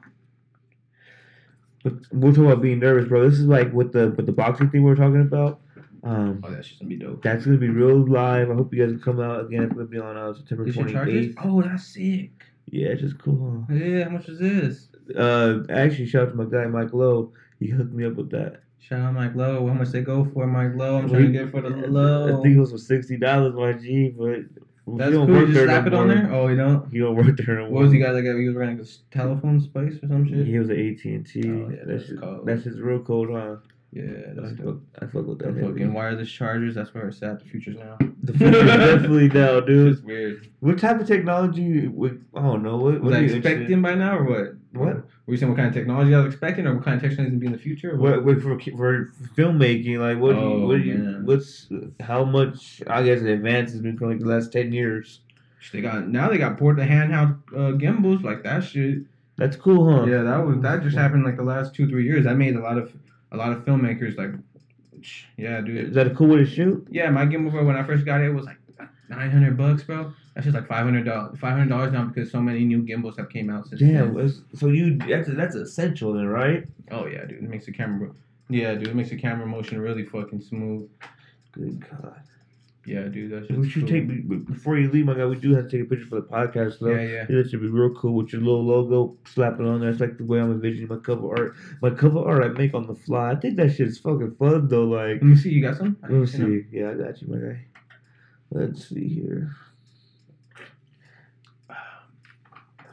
But 1.83 1.93
we're 2.11 2.31
talking 2.31 2.45
about 2.51 2.61
being 2.61 2.79
nervous, 2.79 3.07
bro. 3.07 3.29
This 3.29 3.39
is 3.39 3.45
like 3.45 3.71
with 3.73 3.93
the 3.93 4.11
with 4.11 4.25
the 4.25 4.31
boxing 4.31 4.69
thing 4.69 4.83
we 4.83 4.91
are 4.91 4.95
talking 4.95 5.21
about. 5.21 5.61
Um, 6.03 6.41
oh, 6.45 6.51
that 6.51 6.65
shit's 6.65 6.79
gonna 6.79 6.89
be 6.89 6.95
dope. 6.95 7.21
that's 7.23 7.45
gonna 7.45 7.57
be 7.57 7.69
real 7.69 8.05
live. 8.07 8.49
I 8.49 8.53
hope 8.53 8.73
you 8.73 8.81
guys 8.81 8.91
can 8.93 9.01
come 9.01 9.19
out 9.19 9.45
again. 9.45 9.63
It's 9.63 9.73
gonna 9.73 9.85
be 9.85 9.99
on 9.99 10.15
uh, 10.17 10.33
September 10.33 10.71
twenty 10.71 11.17
eighth. 11.17 11.35
Oh, 11.43 11.61
that's 11.61 11.85
sick. 11.87 12.31
Yeah, 12.71 12.89
it's 12.89 13.01
just 13.01 13.17
cool. 13.19 13.65
Yeah, 13.69 14.05
how 14.05 14.09
much 14.11 14.29
is 14.29 14.39
this? 14.39 14.87
Uh, 15.15 15.59
actually, 15.69 16.05
shout 16.05 16.23
out 16.27 16.29
to 16.31 16.35
my 16.35 16.45
guy 16.45 16.65
Mike 16.67 16.93
Lowe. 16.93 17.33
He 17.59 17.67
hooked 17.67 17.93
me 17.93 18.05
up 18.05 18.13
with 18.15 18.29
that. 18.31 18.61
Shout 18.77 19.01
out 19.01 19.13
Mike 19.13 19.35
Lowe. 19.35 19.67
How 19.67 19.73
much 19.73 19.89
they 19.89 20.01
go 20.01 20.23
for, 20.33 20.47
Mike 20.47 20.75
Lowe? 20.75 20.97
I'm 20.97 21.05
We- 21.05 21.09
trying 21.11 21.33
to 21.33 21.39
get 21.39 21.51
for 21.51 21.61
the 21.61 21.69
low. 21.69 22.39
I 22.39 22.41
think 22.43 22.55
it 22.55 22.59
was 22.59 22.71
for 22.71 22.77
sixty 22.77 23.17
dollars, 23.17 23.53
my 23.55 23.73
G. 23.73 24.13
But 24.17 24.41
That's 24.97 25.11
cool. 25.15 25.27
You 25.29 25.47
just 25.53 25.65
slap 25.65 25.87
it 25.87 25.93
on 25.93 26.07
there. 26.07 26.29
Oh, 26.33 26.47
you 26.47 26.55
don't. 26.55 26.91
He 26.91 26.99
don't 26.99 27.15
work 27.15 27.37
there. 27.37 27.61
What 27.63 27.83
was 27.83 27.91
he 27.91 27.99
got? 27.99 28.13
Like, 28.15 28.23
he 28.23 28.47
was 28.47 28.55
running 28.55 28.79
a 28.79 28.85
telephone 29.15 29.59
space 29.61 29.95
or 30.03 30.07
some 30.07 30.27
shit. 30.27 30.45
He 30.47 30.57
was 30.59 30.69
at 30.69 30.77
AT 30.77 31.03
and 31.05 31.25
T. 31.27 31.41
Oh, 31.45 31.69
yeah, 31.69 31.83
That's 31.85 32.11
cold. 32.19 32.45
that's 32.45 32.63
his 32.63 32.79
real 32.79 32.99
code, 32.99 33.29
huh? 33.31 33.55
Yeah, 33.91 34.03
I 34.03 34.33
that's 34.35 34.55
fuck, 34.57 34.65
dope. 34.65 34.83
I 35.01 35.05
fuck 35.07 35.25
with 35.25 35.39
that. 35.39 35.59
fucking 35.59 35.93
wireless 35.93 36.29
chargers. 36.31 36.75
That's 36.75 36.93
where 36.93 37.07
it's 37.07 37.23
at. 37.23 37.39
The 37.39 37.45
future's 37.45 37.75
now. 37.77 37.97
The 38.21 38.33
future 38.33 38.61
definitely 38.63 39.27
now, 39.33 39.59
dude. 39.61 39.93
It's 39.93 40.01
weird. 40.03 40.47
What 40.59 40.77
type 40.77 40.99
of 41.01 41.07
technology? 41.07 41.87
Would, 41.87 42.23
I 42.35 42.41
don't 42.43 42.61
know. 42.61 42.77
What, 42.77 43.01
Was 43.01 43.01
what 43.01 43.13
I 43.13 43.17
are 43.17 43.23
you 43.23 43.35
expecting 43.37 43.81
by 43.81 43.95
now 43.95 44.17
or 44.19 44.23
what? 44.25 44.53
What? 44.73 45.05
Were 45.29 45.33
you 45.33 45.37
saying 45.37 45.51
what 45.51 45.57
kind 45.57 45.67
of 45.67 45.75
technology 45.75 46.15
I 46.15 46.17
was 46.17 46.33
expecting, 46.33 46.65
or 46.65 46.73
what 46.73 46.83
kind 46.83 46.95
of 46.95 47.03
technology 47.03 47.27
is 47.27 47.29
gonna 47.29 47.39
be 47.39 47.45
in 47.45 47.51
the 47.51 47.59
future? 47.59 47.95
What, 47.95 48.25
what 48.25 48.41
for, 48.41 48.59
for 48.59 49.11
filmmaking? 49.37 49.99
Like, 49.99 50.17
what? 50.19 50.33
do 50.33 50.39
you, 50.41 50.47
Oh, 50.47 50.65
what 50.67 50.83
you? 50.83 51.21
What's 51.23 51.67
how 51.99 52.23
much? 52.25 52.81
I 52.87 53.03
guess 53.03 53.21
advances 53.21 53.73
has 53.75 53.81
been 53.83 53.95
coming 53.95 54.17
like 54.17 54.25
the 54.25 54.33
last 54.33 54.51
ten 54.51 54.71
years. 54.73 55.19
They 55.71 55.81
got 55.81 56.07
now 56.07 56.29
they 56.29 56.39
got 56.39 56.57
port 56.57 56.77
the 56.77 56.81
handheld 56.81 57.37
uh, 57.55 57.73
gimbals 57.73 58.23
like 58.23 58.41
that 58.41 58.63
shit. 58.63 59.03
That's 59.37 59.55
cool, 59.55 59.99
huh? 59.99 60.07
Yeah, 60.07 60.23
that 60.23 60.37
was 60.37 60.61
that 60.61 60.81
just 60.81 60.97
happened 60.97 61.23
like 61.25 61.37
the 61.37 61.43
last 61.43 61.75
two 61.75 61.87
three 61.87 62.05
years. 62.05 62.23
That 62.25 62.35
made 62.35 62.55
a 62.55 62.59
lot 62.61 62.79
of 62.79 62.91
a 63.31 63.37
lot 63.37 63.51
of 63.51 63.63
filmmakers 63.65 64.17
like, 64.17 64.31
yeah, 65.37 65.61
dude. 65.61 65.89
Is 65.89 65.93
that 65.93 66.07
a 66.07 66.15
cool 66.15 66.29
way 66.29 66.37
to 66.37 66.45
shoot? 66.47 66.87
Yeah, 66.89 67.11
my 67.11 67.27
gimbal 67.27 67.51
bro, 67.51 67.63
when 67.65 67.75
I 67.75 67.83
first 67.83 68.03
got 68.03 68.21
it, 68.21 68.29
it 68.29 68.33
was 68.33 68.45
like 68.47 68.57
nine 69.09 69.29
hundred 69.29 69.57
bucks, 69.57 69.83
bro. 69.83 70.11
That's 70.39 70.45
just 70.53 70.55
like 70.55 70.69
five 70.69 70.85
hundred 70.85 71.03
dollars. 71.03 71.37
Five 71.37 71.51
hundred 71.51 71.67
dollars 71.67 71.91
now 71.91 72.05
because 72.05 72.31
so 72.31 72.39
many 72.39 72.63
new 72.63 72.81
gimbals 72.81 73.17
have 73.17 73.29
came 73.29 73.49
out 73.49 73.67
since. 73.67 73.81
Damn. 73.81 74.13
then. 74.13 74.33
So 74.55 74.67
you 74.67 74.97
that's 74.97 75.27
that's 75.27 75.53
essential 75.55 76.13
then, 76.13 76.27
right? 76.27 76.63
Oh 76.91 77.07
yeah, 77.07 77.25
dude. 77.25 77.43
It 77.43 77.49
makes 77.49 77.65
the 77.65 77.73
camera. 77.73 78.11
Yeah, 78.47 78.75
dude. 78.75 78.87
It 78.87 78.95
makes 78.95 79.09
the 79.09 79.17
camera 79.17 79.45
motion 79.45 79.81
really 79.81 80.05
fucking 80.05 80.39
smooth. 80.39 80.89
Good 81.51 81.85
God. 81.89 82.21
Yeah, 82.85 83.09
dude. 83.09 83.33
That's 83.33 83.49
We 83.51 83.69
should 83.69 83.85
take 83.85 84.07
before 84.45 84.77
you 84.77 84.89
leave, 84.89 85.07
my 85.07 85.13
guy. 85.13 85.25
We 85.25 85.35
do 85.35 85.53
have 85.55 85.67
to 85.67 85.77
take 85.77 85.85
a 85.85 85.89
picture 85.89 86.07
for 86.07 86.21
the 86.21 86.27
podcast, 86.27 86.79
though. 86.79 86.91
Yeah, 86.95 87.25
yeah. 87.29 87.37
It 87.37 87.49
should 87.49 87.59
be 87.59 87.67
real 87.67 87.93
cool 87.95 88.13
with 88.13 88.31
your 88.31 88.41
little 88.41 88.63
logo, 88.63 89.17
slapping 89.25 89.67
on 89.67 89.81
there. 89.81 89.89
It's 89.89 89.99
like 89.99 90.17
the 90.17 90.23
way 90.23 90.39
I'm 90.39 90.53
envisioning 90.53 90.87
my 90.87 90.99
cover 90.99 91.27
art. 91.37 91.55
My 91.81 91.89
cover 91.89 92.19
art 92.19 92.45
I 92.45 92.47
make 92.47 92.73
on 92.73 92.87
the 92.87 92.95
fly. 92.95 93.31
I 93.31 93.35
think 93.35 93.57
that 93.57 93.71
shit 93.75 93.89
is 93.89 93.99
fucking 93.99 94.37
fun 94.39 94.69
though. 94.69 94.85
Like, 94.85 95.15
Let 95.15 95.23
me 95.23 95.35
see. 95.35 95.49
You 95.49 95.61
got 95.63 95.75
some? 95.75 95.97
Let 96.01 96.11
me 96.11 96.19
ain't 96.19 96.29
seen 96.29 96.41
'em. 96.43 96.67
see. 96.71 96.77
Yeah, 96.77 96.91
I 96.91 96.93
got 96.93 97.21
you, 97.21 97.27
my 97.27 97.37
guy. 97.39 97.65
Let's 98.51 98.87
see 98.87 99.07
here. 99.09 99.51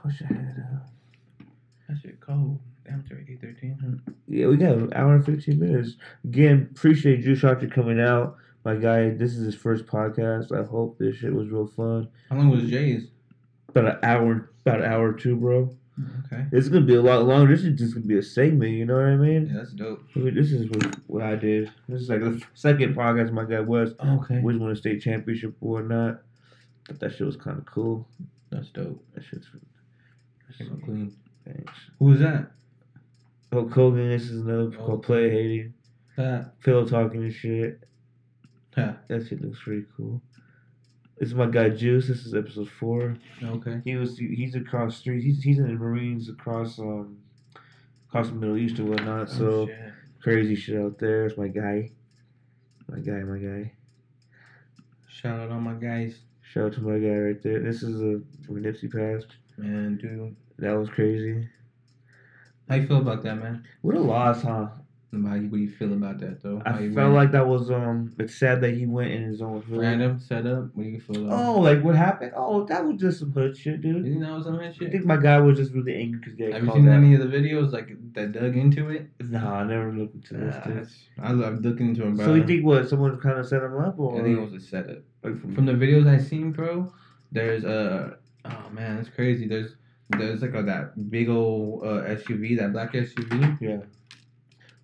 I 0.07 0.09
wish 0.09 0.23
I 0.23 0.27
had. 0.27 0.65
Uh... 0.73 1.45
That 1.89 1.99
shit 2.01 2.21
cold. 2.21 2.61
Already 2.89 3.33
eight 3.33 3.41
thirteen. 3.41 4.01
Yeah, 4.29 4.47
we 4.47 4.57
got 4.57 4.75
an 4.75 4.93
hour 4.95 5.17
and 5.17 5.27
fifteen 5.27 5.59
minutes. 5.59 5.97
Again, 6.25 6.69
appreciate 6.71 7.23
Drew 7.23 7.35
Shotcher 7.35 7.73
coming 7.73 8.01
out. 8.01 8.37
My 8.65 8.77
guy, 8.77 9.11
this 9.11 9.33
is 9.33 9.45
his 9.45 9.57
first 9.57 9.87
podcast. 9.87 10.57
I 10.57 10.65
hope 10.65 10.97
this 10.99 11.17
shit 11.17 11.35
was 11.35 11.49
real 11.49 11.67
fun. 11.67 12.09
How 12.31 12.37
long 12.37 12.51
was 12.51 12.71
Jay's? 12.71 13.09
About 13.69 13.87
an 13.87 13.99
hour, 14.05 14.51
about 14.65 14.83
an 14.83 14.93
hour 14.93 15.09
or 15.09 15.13
two, 15.15 15.35
bro. 15.35 15.77
Okay. 16.27 16.45
It's 16.53 16.69
gonna 16.69 16.87
be 16.87 16.95
a 16.95 17.03
lot 17.03 17.25
longer. 17.25 17.57
This 17.57 17.65
is 17.65 17.77
just 17.77 17.95
gonna 17.95 18.07
be 18.07 18.19
a 18.19 18.23
segment. 18.23 18.73
You 18.73 18.87
know 18.87 18.95
what 18.95 19.07
I 19.07 19.17
mean? 19.17 19.49
Yeah, 19.49 19.59
that's 19.59 19.73
dope. 19.73 20.05
I 20.15 20.21
mean, 20.21 20.37
This 20.37 20.53
is 20.53 20.71
what, 20.71 20.97
what 21.09 21.23
I 21.25 21.35
did. 21.35 21.73
This 21.89 22.03
is 22.03 22.09
like 22.09 22.21
the 22.21 22.41
second 22.55 22.95
podcast 22.95 23.33
my 23.33 23.45
guy 23.45 23.61
was. 23.61 23.95
Okay. 23.99 24.39
Which 24.39 24.57
won 24.59 24.71
a 24.71 24.77
state 24.77 25.03
championship 25.03 25.57
or 25.61 25.83
not. 25.83 26.23
But 26.87 27.01
that 27.01 27.15
shit 27.17 27.27
was 27.27 27.37
kind 27.37 27.59
of 27.59 27.67
cool. 27.67 28.07
That's 28.51 28.69
dope. 28.69 29.05
That 29.15 29.25
shit's 29.25 29.49
Came 30.59 30.73
out 30.73 30.83
clean. 30.83 31.13
thanks. 31.45 31.73
Who 31.99 32.05
was 32.07 32.21
that? 32.21 32.51
Hulk 33.53 33.73
Hogan. 33.73 34.09
This 34.11 34.31
is 34.31 34.43
another 34.43 34.71
Oh. 34.79 34.87
called 34.87 35.03
Play 35.03 35.31
Hating. 35.31 35.75
That. 36.17 36.59
Pillow 36.61 36.87
talking 36.87 37.23
and 37.25 37.33
shit. 37.33 37.85
Ha. 38.75 38.97
That 39.09 39.27
shit 39.27 39.41
looks 39.43 39.63
pretty 39.63 39.87
cool. 39.97 40.21
This 41.19 41.29
is 41.31 41.35
my 41.35 41.47
guy 41.47 41.71
Juice. 41.71 42.09
This 42.09 42.27
is 42.27 42.35
episode 42.35 42.69
four. 42.69 43.17
Okay. 43.43 43.81
He 43.85 43.97
was 43.97 44.19
he's 44.19 44.55
across 44.55 44.95
the 44.95 45.01
street. 45.01 45.23
He's 45.23 45.43
he's 45.43 45.59
in 45.59 45.67
the 45.69 45.73
Marines 45.75 46.29
across 46.29 46.79
um 46.79 47.19
across 48.09 48.29
the 48.29 48.35
Middle 48.35 48.57
East 48.59 48.79
or 48.81 48.85
whatnot. 48.85 49.31
So 49.31 49.47
Oh, 49.63 49.67
shit. 49.67 49.93
crazy 50.21 50.55
shit 50.55 50.79
out 50.81 50.99
there. 50.99 51.27
It's 51.27 51.39
my 51.39 51.49
guy. 51.49 51.91
My 52.89 52.99
guy, 52.99 53.21
my 53.21 53.39
guy. 53.39 53.73
Shout 55.09 55.41
out 55.41 55.51
all 55.51 55.61
my 55.61 55.75
guys. 55.75 56.21
Shout 56.43 56.65
out 56.67 56.73
to 56.75 56.81
my 56.83 56.99
guy 56.99 57.17
right 57.19 57.43
there. 57.43 57.61
This 57.61 57.83
is 57.83 58.01
a 58.03 58.21
when 58.51 58.63
Nipsey 58.65 58.91
passed. 58.93 59.37
Man, 59.57 59.97
dude. 59.97 60.37
That 60.59 60.73
was 60.73 60.89
crazy. 60.89 61.49
How 62.69 62.77
you 62.77 62.87
feel 62.87 62.99
about 62.99 63.23
that, 63.23 63.37
man? 63.37 63.65
What 63.83 63.95
a 63.95 64.01
loss, 64.01 64.43
huh? 64.43 64.69
How 65.13 65.35
you, 65.35 65.49
what 65.49 65.53
do 65.53 65.59
you 65.59 65.71
feel 65.71 65.93
about 65.93 66.19
that, 66.19 66.43
though? 66.43 66.61
How 66.67 66.77
I 66.77 66.81
you 66.81 66.93
felt 66.93 67.13
went? 67.13 67.15
like 67.15 67.33
that 67.33 67.47
was 67.47 67.71
um. 67.71 68.13
It's 68.19 68.35
sad 68.35 68.61
that 68.61 68.75
he 68.75 68.87
went 68.87 69.13
in 69.13 69.23
his 69.23 69.41
own 69.41 69.63
hood. 69.63 69.79
random 69.79 70.19
setup. 70.19 70.75
What 70.75 70.83
do 70.83 70.89
you 70.91 71.01
feel 71.01 71.27
about? 71.27 71.47
Oh, 71.47 71.61
like 71.61 71.83
what 71.83 71.95
happened? 71.95 72.33
Oh, 72.37 72.65
that 72.65 72.85
was 72.85 73.01
just 73.01 73.21
some 73.21 73.33
hood 73.33 73.57
shit, 73.57 73.83
you 73.85 74.01
dude. 74.03 74.23
that 74.23 74.31
was 74.31 74.45
some 74.45 74.55
of 74.55 74.61
that 74.61 74.75
I 74.85 74.91
think 74.91 75.05
my 75.05 75.17
guy 75.17 75.39
was 75.39 75.59
just 75.59 75.73
really 75.73 75.95
angry 75.95 76.19
because 76.21 76.37
they 76.37 76.53
Have 76.53 76.65
you 76.65 76.73
seen 76.73 76.89
any 76.89 77.15
of 77.15 77.21
the 77.21 77.35
videos 77.35 77.73
like 77.73 77.89
that 78.13 78.33
dug 78.33 78.57
into 78.57 78.91
it? 78.91 79.09
Nah, 79.21 79.61
I 79.61 79.65
never 79.65 79.93
looked 79.93 80.17
into 80.17 80.35
this. 80.35 80.55
Nah, 80.55 80.65
dude. 80.65 80.89
I 81.23 81.33
love 81.33 81.61
looking 81.61 81.91
into 81.91 82.03
them, 82.03 82.17
bro. 82.17 82.27
So 82.27 82.35
you 82.35 82.47
think 82.47 82.65
what? 82.65 82.89
Someone 82.89 83.19
kind 83.21 83.39
of 83.39 83.47
set 83.47 83.63
him 83.63 83.79
up, 83.79 83.99
or 83.99 84.21
I 84.21 84.25
think 84.25 84.37
it 84.37 84.41
was 84.41 84.53
a 84.53 84.61
setup. 84.61 84.99
like 85.23 85.41
from, 85.41 85.55
From 85.55 85.67
the 85.67 85.73
videos 85.73 86.07
I 86.09 86.19
seen, 86.19 86.53
bro, 86.53 86.93
there's 87.33 87.65
a 87.65 88.19
oh 88.45 88.71
man, 88.73 88.99
it's 88.99 89.09
crazy. 89.09 89.47
There's 89.47 89.77
there's 90.11 90.43
like 90.43 90.55
a, 90.55 90.63
that 90.63 91.11
big 91.11 91.29
old 91.29 91.83
uh, 91.85 92.03
SUV, 92.17 92.59
that 92.59 92.73
black 92.73 92.93
SUV. 92.93 93.59
Yeah. 93.61 93.79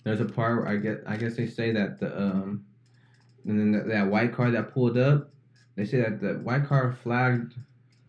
There's 0.05 0.20
a 0.20 0.24
part 0.24 0.59
where 0.59 0.69
I 0.69 0.77
get 0.77 1.03
I 1.07 1.16
guess 1.16 1.36
they 1.36 1.47
say 1.47 1.70
that 1.73 2.01
the 2.01 2.16
um 2.20 2.65
and 3.44 3.59
then 3.59 3.73
that, 3.73 3.89
that 3.89 4.07
white 4.09 4.32
car 4.32 4.51
that 4.51 4.73
pulled 4.73 4.99
up, 4.99 5.31
they 5.77 5.85
say 5.85 6.01
that 6.01 6.20
the 6.20 6.35
white 6.35 6.66
car 6.66 6.93
flagged 7.03 7.55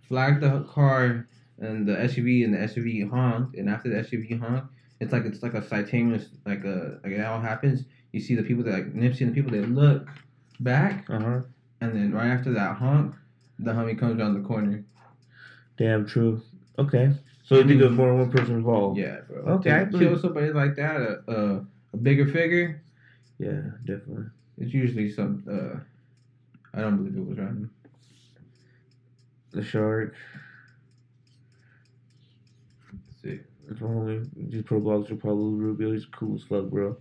flagged 0.07 0.41
the 0.41 0.63
car 0.63 1.27
and 1.59 1.87
the 1.87 1.93
SUV 1.93 2.43
and 2.45 2.53
the 2.53 2.57
SUV 2.59 3.07
honked, 3.09 3.55
and 3.55 3.69
after 3.69 3.89
the 3.89 3.95
SUV 3.97 4.39
honked, 4.39 4.73
it's 4.99 5.13
like 5.13 5.25
it's 5.25 5.43
like 5.43 5.53
a 5.53 5.61
simultaneous 5.67 6.25
like 6.45 6.63
a 6.65 6.99
like 7.03 7.13
it 7.13 7.21
all 7.23 7.39
happens. 7.39 7.85
You 8.11 8.19
see 8.19 8.35
the 8.35 8.43
people 8.43 8.63
that 8.63 8.73
like 8.73 8.93
Nipsey 8.93 9.21
and 9.21 9.31
the 9.31 9.35
people 9.35 9.51
that 9.51 9.69
look 9.69 10.07
back, 10.59 11.07
Uh 11.09 11.19
huh. 11.19 11.41
and 11.81 11.95
then 11.95 12.11
right 12.11 12.27
after 12.27 12.51
that 12.53 12.77
honk, 12.77 13.15
the 13.59 13.71
homie 13.71 13.97
comes 13.97 14.19
around 14.19 14.33
the 14.35 14.47
corner. 14.47 14.83
Damn 15.77 16.05
true. 16.07 16.41
Okay. 16.79 17.11
So 17.43 17.55
you 17.57 17.67
think 17.67 17.79
there's 17.79 17.91
more 17.91 18.07
than 18.07 18.19
one 18.19 18.31
person 18.31 18.55
involved? 18.55 18.97
Yeah, 18.97 19.17
bro. 19.27 19.53
Okay, 19.55 19.71
I 19.71 19.85
kill 19.85 20.17
somebody 20.17 20.51
like 20.51 20.75
that, 20.77 20.95
a, 20.95 21.31
a, 21.31 21.65
a 21.93 21.97
bigger 21.97 22.25
figure, 22.25 22.81
Yeah, 23.37 23.61
definitely. 23.85 24.25
it's 24.57 24.73
usually 24.73 25.11
some. 25.11 25.43
Uh, 25.49 25.79
I 26.75 26.81
don't 26.81 26.97
believe 26.97 27.17
it 27.17 27.27
was 27.27 27.37
random. 27.37 27.69
The 29.51 29.63
shark. 29.63 30.15
Let's 32.91 33.21
see. 33.21 33.39
My 33.69 33.75
homie. 33.75 34.29
These 34.49 34.63
pro 34.63 34.79
boxer 34.79 35.15
Pablo 35.15 35.49
Rubio. 35.51 35.91
He's 35.91 36.05
cool 36.05 36.35
as 36.35 36.43
fuck, 36.43 36.65
bro. 36.69 36.97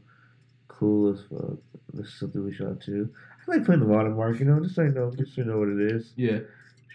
Cool 0.68 1.12
as 1.14 1.20
fuck. 1.30 1.56
This 1.94 2.08
is 2.08 2.18
something 2.18 2.44
we 2.44 2.52
shot 2.52 2.80
too. 2.80 3.08
I 3.48 3.50
like 3.56 3.64
putting 3.64 3.80
the 3.80 3.86
watermark, 3.86 4.38
you 4.38 4.44
know, 4.46 4.60
just 4.60 4.74
so 4.74 4.82
you 4.82 4.90
know, 4.90 5.10
just 5.16 5.34
so 5.34 5.42
you 5.42 5.48
know 5.48 5.58
what 5.58 5.68
it 5.68 5.92
is. 5.92 6.12
Yeah. 6.16 6.40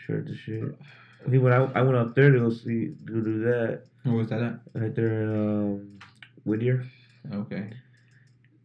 Shirt 0.05 0.27
to 0.27 0.35
shit. 0.35 0.63
He 1.29 1.37
went 1.37 1.53
out. 1.55 1.75
I 1.75 1.81
went 1.81 1.97
out 1.97 2.15
there 2.15 2.31
to 2.31 2.39
go 2.39 2.49
see, 2.49 2.95
go 3.05 3.15
do 3.21 3.39
that. 3.45 3.83
Where 4.03 4.15
was 4.15 4.29
that 4.29 4.41
at? 4.41 4.59
Right 4.73 4.95
there 4.95 5.23
in 5.23 5.29
um, 5.35 5.99
Whittier. 6.45 6.85
Okay. 7.33 7.69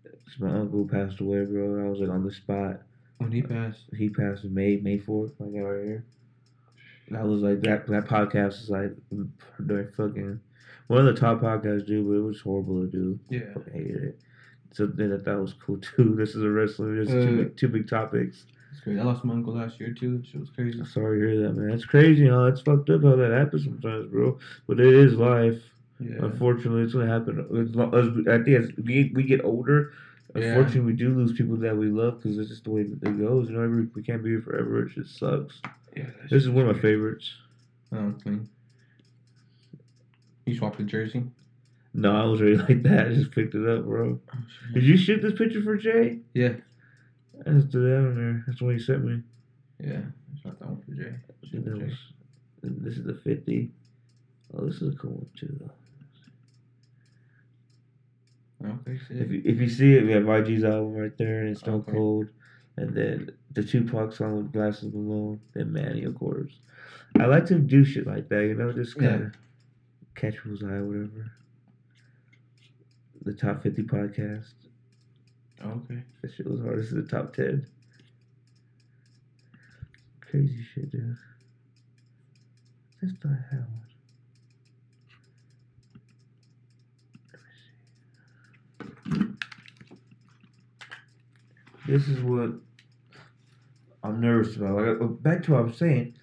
'Cause 0.04 0.40
my 0.40 0.50
uncle 0.50 0.86
passed 0.86 1.20
away, 1.20 1.44
bro. 1.44 1.84
I 1.84 1.88
was 1.90 2.00
like 2.00 2.08
on 2.10 2.24
the 2.24 2.32
spot. 2.32 2.82
When 3.18 3.32
he 3.32 3.42
passed. 3.42 3.84
He 3.96 4.08
passed 4.08 4.44
May 4.44 4.76
May 4.76 4.98
fourth. 4.98 5.36
Guy 5.38 5.44
right 5.60 5.84
here. 5.84 6.04
That 7.10 7.26
was 7.26 7.42
like 7.42 7.60
that. 7.62 7.86
That 7.88 8.06
podcast 8.06 8.62
is 8.62 8.70
like 8.70 8.92
they're 9.58 9.92
fucking 9.96 10.40
one 10.86 11.06
of 11.06 11.14
the 11.14 11.20
top 11.20 11.40
podcasts, 11.40 11.86
dude. 11.86 12.06
But 12.06 12.14
it 12.14 12.20
was 12.22 12.40
horrible 12.40 12.80
to 12.82 12.90
do. 12.90 13.18
Yeah. 13.28 13.52
fucking 13.52 13.72
hated 13.72 14.02
it. 14.04 14.20
So 14.72 14.86
then 14.86 15.12
I 15.12 15.18
thought 15.18 15.38
it 15.38 15.42
was 15.42 15.52
cool 15.54 15.78
too. 15.78 16.14
This 16.16 16.34
is 16.34 16.42
a 16.42 16.48
wrestler. 16.50 16.94
There's 16.94 17.08
two, 17.08 17.20
Uh, 17.40 17.42
big, 17.44 17.56
two 17.56 17.68
big 17.68 17.88
topics. 17.88 18.46
Crazy. 18.82 18.98
I 18.98 19.02
lost 19.04 19.24
my 19.24 19.34
uncle 19.34 19.54
last 19.54 19.78
year 19.78 19.92
too. 19.92 20.22
Shit 20.30 20.40
was 20.40 20.50
crazy. 20.50 20.78
I'm 20.80 20.86
sorry 20.86 21.20
to 21.20 21.26
hear 21.28 21.42
that, 21.42 21.52
man. 21.54 21.70
It's 21.70 21.84
crazy, 21.84 22.26
how 22.28 22.46
it's 22.46 22.60
fucked 22.60 22.90
up 22.90 23.02
how 23.02 23.14
that 23.16 23.30
happens 23.30 23.64
sometimes, 23.64 24.10
bro. 24.10 24.38
But 24.66 24.80
it 24.80 24.92
is 24.92 25.14
life. 25.14 25.60
Yeah. 26.00 26.16
Unfortunately, 26.20 26.82
it's 26.82 26.92
gonna 26.94 27.06
happen. 27.06 27.46
As 27.60 27.74
long 27.76 27.94
as 27.94 28.08
we- 28.10 28.28
I 28.28 28.42
think 28.42 28.58
as 28.58 28.70
we, 28.76 29.12
we 29.14 29.22
get 29.22 29.44
older, 29.44 29.92
Yeah. 30.34 30.46
unfortunately, 30.46 30.92
we 30.92 30.98
do 30.98 31.14
lose 31.14 31.32
people 31.32 31.56
that 31.58 31.76
we 31.76 31.86
love 31.88 32.20
because 32.20 32.38
it's 32.38 32.48
just 32.50 32.64
the 32.64 32.70
way 32.70 32.82
that 32.82 33.08
it 33.08 33.18
goes. 33.18 33.48
You 33.48 33.54
know, 33.56 33.62
every, 33.62 33.86
we 33.94 34.02
can't 34.02 34.22
be 34.22 34.30
here 34.30 34.42
forever. 34.42 34.82
It 34.84 34.94
just 34.94 35.16
sucks. 35.16 35.60
Yeah. 35.96 36.06
This 36.28 36.42
is 36.42 36.50
one 36.50 36.66
of 36.68 36.74
my 36.74 36.82
favorites. 36.82 37.32
Oh, 37.92 38.14
clean. 38.22 38.48
You 40.46 40.56
swapped 40.56 40.78
the 40.78 40.84
jersey. 40.84 41.22
No, 41.94 42.16
I 42.16 42.24
was 42.24 42.40
already 42.40 42.56
like 42.68 42.82
that. 42.84 43.08
I 43.08 43.14
just 43.14 43.30
picked 43.30 43.54
it 43.54 43.68
up, 43.68 43.84
bro. 43.84 44.18
Oh, 44.34 44.38
Did 44.74 44.82
you 44.84 44.96
shoot 44.96 45.22
this 45.22 45.34
picture 45.34 45.62
for 45.62 45.76
Jay? 45.76 46.18
Yeah. 46.34 46.54
I 47.40 47.50
just 47.50 47.70
threw 47.70 47.88
that 47.88 47.96
on 47.96 48.14
there. 48.14 48.44
That's 48.46 48.60
what 48.60 48.74
he 48.74 48.80
sent 48.80 49.04
me. 49.04 49.22
Yeah. 49.80 50.00
I 50.00 50.40
swapped 50.40 50.60
that 50.60 50.68
one 50.68 50.82
for 50.82 50.92
Jay. 50.92 51.14
Was, 51.52 51.92
this 52.62 52.96
is 52.96 53.04
the 53.04 53.14
50. 53.14 53.70
Oh, 54.54 54.66
this 54.66 54.76
is 54.76 54.94
a 54.94 54.96
cool 54.96 55.10
one 55.12 55.26
too, 55.36 55.58
though. 55.60 55.70
Okay. 58.64 58.98
If 59.10 59.30
you, 59.30 59.42
if 59.44 59.58
you 59.58 59.68
see 59.68 59.94
it, 59.96 60.04
we 60.04 60.12
have 60.12 60.22
YG's 60.22 60.62
album 60.64 60.94
right 60.94 61.16
there, 61.18 61.42
and 61.42 61.58
Stone 61.58 61.80
Okay. 61.80 61.92
Cold, 61.92 62.28
and 62.76 62.94
then 62.94 63.32
the 63.52 63.62
Tupac 63.64 64.12
song 64.12 64.36
with 64.36 64.52
Glasses 64.52 64.92
Malone, 64.92 65.40
then 65.52 65.72
Manny, 65.72 66.04
of 66.04 66.16
course. 66.16 66.52
I 67.18 67.26
like 67.26 67.46
to 67.46 67.58
do 67.58 67.84
shit 67.84 68.06
like 68.06 68.28
that, 68.28 68.44
you 68.44 68.54
know, 68.54 68.72
just 68.72 68.96
kind 68.98 69.24
of 69.24 69.34
catch 70.14 70.34
people's 70.42 70.62
eye, 70.62 70.80
whatever. 70.80 71.32
The 73.24 73.34
top 73.34 73.62
50 73.62 73.82
podcast. 73.82 74.52
Okay. 75.64 76.02
That 76.22 76.32
shit 76.34 76.46
was 76.50 76.60
hard. 76.60 76.78
This 76.78 76.86
is 76.92 76.94
the 76.94 77.02
top 77.16 77.34
10. 77.34 77.66
Crazy 80.20 80.62
shit, 80.74 80.90
dude. 80.90 81.16
Just 83.00 83.16
thought 83.18 83.32
I 83.32 83.54
had 83.54 83.60
one. 83.60 83.82
Let 87.32 89.18
me 89.18 89.26
see. 91.86 91.92
This 91.92 92.08
is 92.08 92.22
what 92.22 92.52
I'm 94.04 94.20
nervous 94.20 94.56
about. 94.56 94.76
Like, 94.76 95.00
uh, 95.00 95.06
back 95.06 95.42
to 95.44 95.52
what 95.52 95.60
I'm 95.60 95.72
saying. 95.74 96.14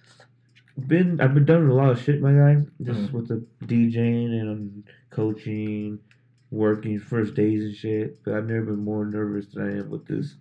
Been 0.86 1.20
I've 1.20 1.34
been 1.34 1.44
done 1.44 1.68
a 1.68 1.74
lot 1.74 1.90
of 1.90 2.00
shit, 2.00 2.20
my 2.22 2.32
guy. 2.32 2.64
Just 2.82 3.00
Mhm. 3.00 3.12
with 3.12 3.28
the 3.28 3.44
DJing 3.66 4.40
and 4.40 4.84
coaching, 5.10 5.98
working 6.50 6.98
first 6.98 7.34
days 7.34 7.64
and 7.64 7.74
shit. 7.74 8.22
But 8.24 8.34
I've 8.34 8.46
never 8.46 8.66
been 8.66 8.84
more 8.84 9.04
nervous 9.04 9.46
than 9.46 9.68
I 9.68 9.78
am 9.78 9.90
with 9.90 10.06
this 10.06 10.34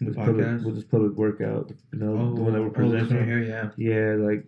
with 0.00 0.16
public, 0.16 0.62
with 0.62 0.74
this 0.74 0.84
public 0.84 1.12
workout. 1.12 1.70
You 1.92 1.98
know, 1.98 2.12
oh, 2.12 2.34
the 2.34 2.40
one 2.42 2.52
that 2.52 2.58
oh, 2.58 2.62
we're 2.62 2.84
oh, 2.84 2.90
this 2.90 3.08
presenting. 3.08 3.26
here, 3.26 3.42
yeah. 3.42 3.70
Yeah, 3.76 4.14
like 4.24 4.46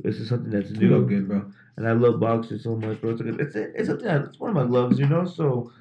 this 0.00 0.16
is 0.16 0.28
something 0.28 0.50
that's 0.50 0.70
You 0.70 0.88
new, 0.88 0.98
look 0.98 1.08
good, 1.08 1.28
bro. 1.28 1.50
and 1.76 1.88
I 1.88 1.92
love 1.92 2.20
boxing 2.20 2.58
so 2.58 2.76
much, 2.76 3.00
bro. 3.00 3.10
It's 3.10 3.20
like, 3.20 3.40
it's, 3.40 3.56
it's 3.56 3.88
something 3.88 4.06
that, 4.06 4.22
it's 4.22 4.40
one 4.40 4.50
of 4.50 4.56
my 4.56 4.62
loves, 4.62 4.98
you 4.98 5.06
know. 5.06 5.24
So 5.24 5.72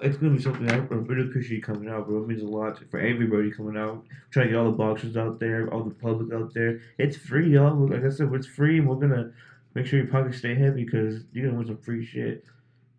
it's 0.00 0.16
gonna 0.16 0.34
be 0.34 0.42
something 0.42 0.70
I 0.70 0.76
I 0.76 0.78
really 0.78 1.28
appreciate 1.28 1.56
you 1.56 1.62
coming 1.62 1.88
out, 1.88 2.06
bro. 2.06 2.22
It 2.22 2.28
means 2.28 2.42
a 2.42 2.46
lot 2.46 2.80
for 2.90 3.00
everybody 3.00 3.50
coming 3.50 3.76
out. 3.76 4.04
trying 4.30 4.46
to 4.46 4.52
get 4.52 4.58
all 4.58 4.70
the 4.70 4.76
boxers 4.76 5.16
out 5.16 5.38
there, 5.38 5.72
all 5.72 5.84
the 5.84 5.94
public 5.94 6.32
out 6.32 6.52
there. 6.54 6.80
It's 6.98 7.16
free, 7.16 7.50
y'all. 7.50 7.74
Like 7.88 8.04
I 8.04 8.10
said, 8.10 8.32
it's 8.32 8.46
free, 8.46 8.78
and 8.78 8.88
we're 8.88 8.96
gonna 8.96 9.32
make 9.74 9.86
sure 9.86 10.00
your 10.00 10.08
pockets 10.08 10.38
stay 10.38 10.54
heavy 10.54 10.84
because 10.84 11.24
you're 11.32 11.46
gonna 11.46 11.58
win 11.58 11.66
some 11.66 11.78
free 11.78 12.04
shit. 12.04 12.44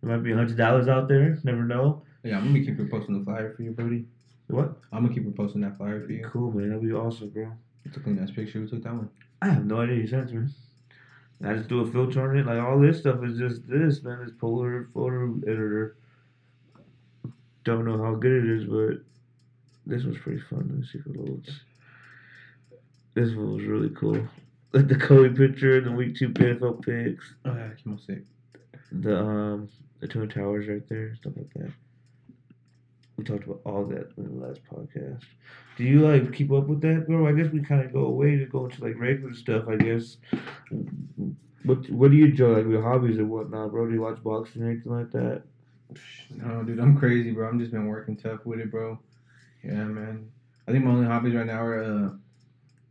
There 0.04 0.16
might 0.18 0.24
be 0.24 0.34
a 0.34 0.36
hundred 0.36 0.58
dollars 0.58 0.90
out 0.90 1.08
there. 1.08 1.40
Never 1.46 1.64
know. 1.64 2.02
Yeah, 2.24 2.38
I'm 2.38 2.48
gonna 2.48 2.60
keep 2.60 2.78
reposting 2.78 3.18
the 3.18 3.24
flyer 3.24 3.54
for 3.56 3.64
you, 3.64 3.72
Brody. 3.72 4.06
What? 4.48 4.78
I'm 4.92 5.04
gonna 5.04 5.14
keep 5.14 5.26
reposting 5.26 5.62
that 5.62 5.78
flyer 5.78 6.06
for 6.06 6.12
you. 6.12 6.26
Cool, 6.32 6.52
man. 6.52 6.70
That'd 6.70 6.84
be 6.84 6.92
awesome, 6.94 7.30
bro. 7.30 7.52
It's 7.86 7.96
a 7.96 8.00
clean 8.02 8.20
ass 8.20 8.30
picture. 8.32 8.60
Who 8.60 8.68
took 8.68 8.84
that 8.84 8.94
one? 8.94 9.10
I 9.42 9.48
have 9.50 9.66
no 9.66 9.80
idea. 9.82 9.96
You 9.96 10.08
sent 10.08 10.32
it. 10.32 10.50
I 11.46 11.54
just 11.56 11.70
do 11.70 11.80
a 11.82 11.92
filter 11.92 12.30
on 12.30 12.38
it. 12.38 12.46
Like 12.46 12.60
all 12.62 12.80
this 12.80 13.00
stuff 13.00 13.24
is 13.24 13.38
just 13.38 13.68
this, 13.68 14.04
man. 14.04 14.24
This 14.26 14.34
Polarr 14.34 14.92
photo 14.94 15.38
editor. 15.48 15.96
Don't 17.64 17.86
know 17.86 18.04
how 18.04 18.16
good 18.16 18.44
it 18.44 18.50
is, 18.50 18.66
but 18.66 19.04
this 19.86 20.04
was 20.04 20.18
pretty 20.18 20.42
fun. 20.50 20.60
Let 20.70 20.78
me 20.80 20.86
see 20.86 21.00
if 21.00 21.06
it 21.06 21.16
loads. 21.16 21.62
This 23.14 23.34
one 23.34 23.54
was 23.56 23.64
really 23.64 23.90
cool. 23.90 24.28
Like 24.74 24.88
the 24.90 24.96
Kobe 24.96 25.34
picture, 25.36 25.80
the 25.82 25.92
week 25.92 26.18
two 26.18 26.30
NFL 26.30 26.84
picks, 26.86 27.24
Oh 27.46 27.54
yeah, 27.56 27.70
came 27.82 27.94
out 27.94 28.02
sick. 28.02 28.24
the 28.92 29.18
um 29.18 29.70
the 30.00 30.08
Twin 30.08 30.30
Towers 30.30 30.68
right 30.68 30.88
there, 30.90 31.16
stuff 31.16 31.34
like 31.36 31.54
that. 31.56 31.72
We 33.18 33.24
talked 33.24 33.46
about 33.46 33.62
all 33.66 33.86
that 33.86 34.12
in 34.18 34.40
the 34.40 34.46
last 34.46 34.62
podcast. 34.66 35.24
Do 35.78 35.84
you 35.84 36.00
like 36.02 36.34
keep 36.34 36.52
up 36.52 36.68
with 36.68 36.82
that, 36.82 37.06
bro? 37.08 37.28
I 37.28 37.32
guess 37.32 37.52
we 37.52 37.62
kind 37.62 37.84
of 37.84 37.94
go 37.94 38.06
away 38.06 38.38
to 38.38 38.46
go 38.46 38.66
into 38.66 38.84
like 38.84 39.00
regular 39.00 39.34
stuff. 39.34 39.66
I 39.68 39.76
guess. 39.76 40.18
What 41.64 41.90
What 41.90 42.12
do 42.12 42.18
you 42.18 42.26
enjoy, 42.26 42.58
like 42.58 42.68
your 42.68 42.82
hobbies 42.82 43.18
and 43.18 43.30
whatnot, 43.30 43.72
bro? 43.72 43.88
Do 43.88 43.94
you 43.94 44.02
watch 44.02 44.22
boxing 44.24 44.64
or 44.64 44.72
anything 44.72 44.92
like 44.92 45.12
that? 45.12 45.44
No, 46.32 46.64
dude, 46.64 46.80
I'm 46.80 46.98
crazy, 46.98 47.32
bro. 47.32 47.48
I'm 47.48 47.60
just 47.60 47.72
been 47.72 47.86
working 47.86 48.18
tough 48.18 48.46
with 48.46 48.60
it, 48.60 48.72
bro. 48.72 49.00
Yeah, 49.64 49.84
man. 49.86 50.30
I 50.68 50.72
think 50.72 50.84
my 50.84 50.92
only 50.92 51.08
hobbies 51.08 51.36
right 51.36 51.46
now 51.46 51.62
are 51.62 51.84
uh, 51.84 52.10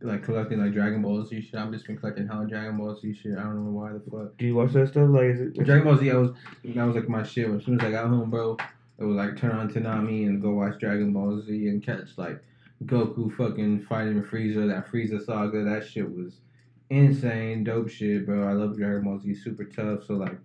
like 0.03 0.23
collecting 0.23 0.59
like 0.59 0.73
Dragon 0.73 1.01
Ball 1.01 1.25
Z 1.25 1.41
shit. 1.41 1.55
I've 1.55 1.71
just 1.71 1.87
been 1.87 1.97
collecting 1.97 2.27
hella 2.27 2.45
Dragon 2.47 2.77
Ball 2.77 2.95
Z 2.99 3.13
shit. 3.13 3.37
I 3.37 3.43
don't 3.43 3.63
know 3.63 3.71
why 3.71 3.93
the 3.93 3.99
fuck. 3.99 4.37
Do 4.37 4.45
you 4.45 4.55
watch 4.55 4.73
that 4.73 4.89
stuff? 4.89 5.09
Like, 5.09 5.25
is 5.25 5.41
it, 5.41 5.53
Dragon 5.63 5.83
Ball 5.83 5.97
Z, 5.97 6.11
I 6.11 6.15
was 6.15 6.31
that 6.63 6.83
was 6.83 6.95
like 6.95 7.09
my 7.09 7.23
shit. 7.23 7.49
As 7.49 7.65
soon 7.65 7.79
as 7.79 7.85
I 7.85 7.91
got 7.91 8.07
home, 8.07 8.29
bro, 8.29 8.57
it 8.99 9.03
was 9.03 9.15
like 9.15 9.37
turn 9.37 9.51
on 9.51 9.71
Toonami 9.71 10.27
and 10.27 10.41
go 10.41 10.51
watch 10.51 10.79
Dragon 10.79 11.13
Ball 11.13 11.41
Z 11.41 11.51
and 11.67 11.83
catch 11.83 12.17
like 12.17 12.43
Goku 12.85 13.35
fucking 13.35 13.85
fighting 13.89 14.23
Frieza. 14.23 14.67
That 14.67 14.91
Frieza 14.91 15.25
saga, 15.25 15.63
that 15.63 15.85
shit 15.85 16.09
was 16.09 16.41
insane, 16.89 17.63
dope 17.63 17.89
shit, 17.89 18.25
bro. 18.25 18.47
I 18.47 18.53
love 18.53 18.77
Dragon 18.77 19.03
Ball 19.03 19.19
Z, 19.19 19.33
super 19.35 19.65
tough. 19.65 20.05
So 20.05 20.15
like. 20.15 20.37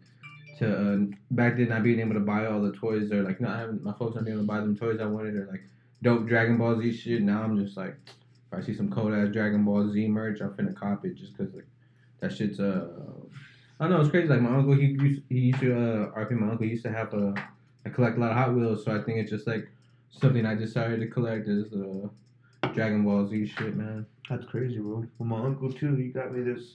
To 0.59 0.66
uh, 0.66 0.97
back 1.30 1.56
then, 1.56 1.68
not 1.68 1.85
being 1.85 2.01
able 2.01 2.14
to 2.14 2.20
buy 2.20 2.47
all 2.47 2.60
the 2.60 2.72
toys, 2.72 3.12
or 3.12 3.22
like 3.22 3.40
not 3.40 3.60
having 3.60 3.80
my 3.80 3.93
folks 3.93 4.16
not 4.16 4.24
being 4.24 4.36
able 4.36 4.43
to 4.43 4.48
buy 4.48 4.59
them 4.59 4.76
toys 4.76 4.98
I 5.01 5.06
wanted, 5.06 5.36
or 5.36 5.47
like 5.47 5.62
dope 6.02 6.26
Dragon 6.26 6.59
Ball 6.59 6.80
Z 6.80 6.94
shit. 6.94 7.22
Now 7.22 7.44
I'm 7.44 7.64
just 7.64 7.76
like, 7.76 7.97
if 8.53 8.59
I 8.59 8.62
see 8.62 8.75
some 8.75 8.91
cold 8.91 9.12
ass 9.12 9.29
Dragon 9.33 9.65
Ball 9.65 9.89
Z 9.91 10.09
merch, 10.09 10.41
I'm 10.41 10.51
finna 10.51 10.75
cop 10.75 11.05
it 11.05 11.15
just 11.15 11.37
cause 11.37 11.49
like 11.55 11.66
that 12.20 12.33
shit's 12.33 12.61
uh, 12.61 12.89
I 13.81 13.85
don't 13.85 13.93
know, 13.93 14.01
it's 14.01 14.11
crazy. 14.11 14.29
Like 14.29 14.41
my 14.41 14.57
uncle, 14.57 14.75
he 14.75 14.87
used 15.01 15.23
he 15.29 15.39
used 15.39 15.61
to 15.61 15.73
uh, 15.75 16.11
RP. 16.19 16.33
My 16.33 16.51
uncle 16.51 16.66
used 16.66 16.83
to 16.85 16.93
have 16.93 17.12
a, 17.15 17.35
I 17.87 17.91
collect 17.91 18.16
a 18.16 18.20
lot 18.20 18.31
of 18.33 18.37
Hot 18.37 18.55
Wheels, 18.55 18.85
so 18.85 18.93
I 18.93 19.03
think 19.03 19.19
it's 19.19 19.31
just 19.31 19.47
like 19.47 19.69
something 20.11 20.45
I 20.47 20.55
decided 20.55 21.01
to 21.01 21.07
collect 21.07 21.47
is 21.49 21.70
the 21.70 22.11
Dragon 22.75 23.05
Ball 23.05 23.27
Z 23.29 23.47
shit, 23.47 23.77
man. 23.77 24.05
That's 24.29 24.45
crazy, 24.47 24.79
bro. 24.79 25.05
Well, 25.19 25.29
my 25.29 25.47
uncle 25.47 25.73
too. 25.73 25.95
He 25.95 26.09
got 26.09 26.33
me 26.35 26.43
this 26.43 26.75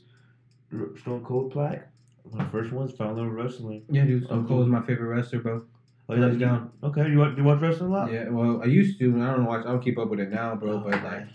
Stone 1.02 1.24
Cold 1.26 1.52
plaque. 1.52 1.88
One 2.24 2.40
of 2.41 2.48
the 2.52 2.58
first 2.58 2.72
ones. 2.72 2.94
Found 2.94 3.20
out 3.20 3.26
wrestling. 3.32 3.84
Yeah, 3.90 4.06
dude, 4.06 4.24
Stone 4.26 4.40
Uncle- 4.40 4.56
Cold's 4.58 4.70
my 4.72 4.82
favorite 4.82 5.14
wrestler, 5.14 5.40
bro. 5.40 5.64
Oh, 6.10 6.14
like 6.16 6.38
down? 6.40 6.72
Okay, 6.84 7.10
you 7.10 7.18
watch, 7.20 7.38
you 7.38 7.44
watch 7.44 7.62
wrestling 7.62 7.90
a 7.90 7.94
lot? 7.94 8.12
Yeah, 8.12 8.30
well, 8.30 8.62
I 8.62 8.66
used 8.66 8.98
to. 9.00 9.06
And 9.06 9.24
I 9.24 9.32
don't 9.36 9.45
watch. 9.45 9.66
I 9.66 9.70
don't 9.72 9.84
keep 9.84 9.98
up 9.98 10.10
with 10.10 10.20
it 10.20 10.32
now, 10.32 10.56
bro. 10.56 10.80
But 10.80 10.95
Okay. 10.95 11.04
like, 11.06 11.28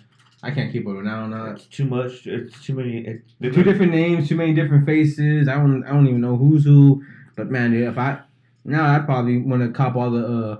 I 0.42 0.50
can't 0.52 0.70
keep 0.72 0.86
up 0.86 0.94
with 0.94 1.04
now. 1.04 1.50
It's 1.50 1.66
too 1.66 1.84
much. 1.84 2.26
It's 2.26 2.62
too 2.64 2.74
many. 2.74 2.98
It, 2.98 3.22
They're 3.40 3.50
two 3.50 3.64
different 3.64 3.92
names, 3.92 4.28
too 4.28 4.36
many 4.36 4.54
different 4.54 4.86
faces. 4.86 5.48
I 5.48 5.54
don't, 5.54 5.84
I 5.84 5.88
don't 5.90 6.06
even 6.06 6.20
know 6.20 6.36
who's 6.36 6.64
who. 6.64 7.02
But 7.36 7.50
man, 7.50 7.72
dude, 7.72 7.88
if 7.88 7.98
I 7.98 8.20
now, 8.64 8.94
I 8.94 9.00
probably 9.00 9.38
want 9.38 9.62
to 9.62 9.70
cop 9.70 9.96
all 9.96 10.10
the 10.10 10.26
uh, 10.26 10.58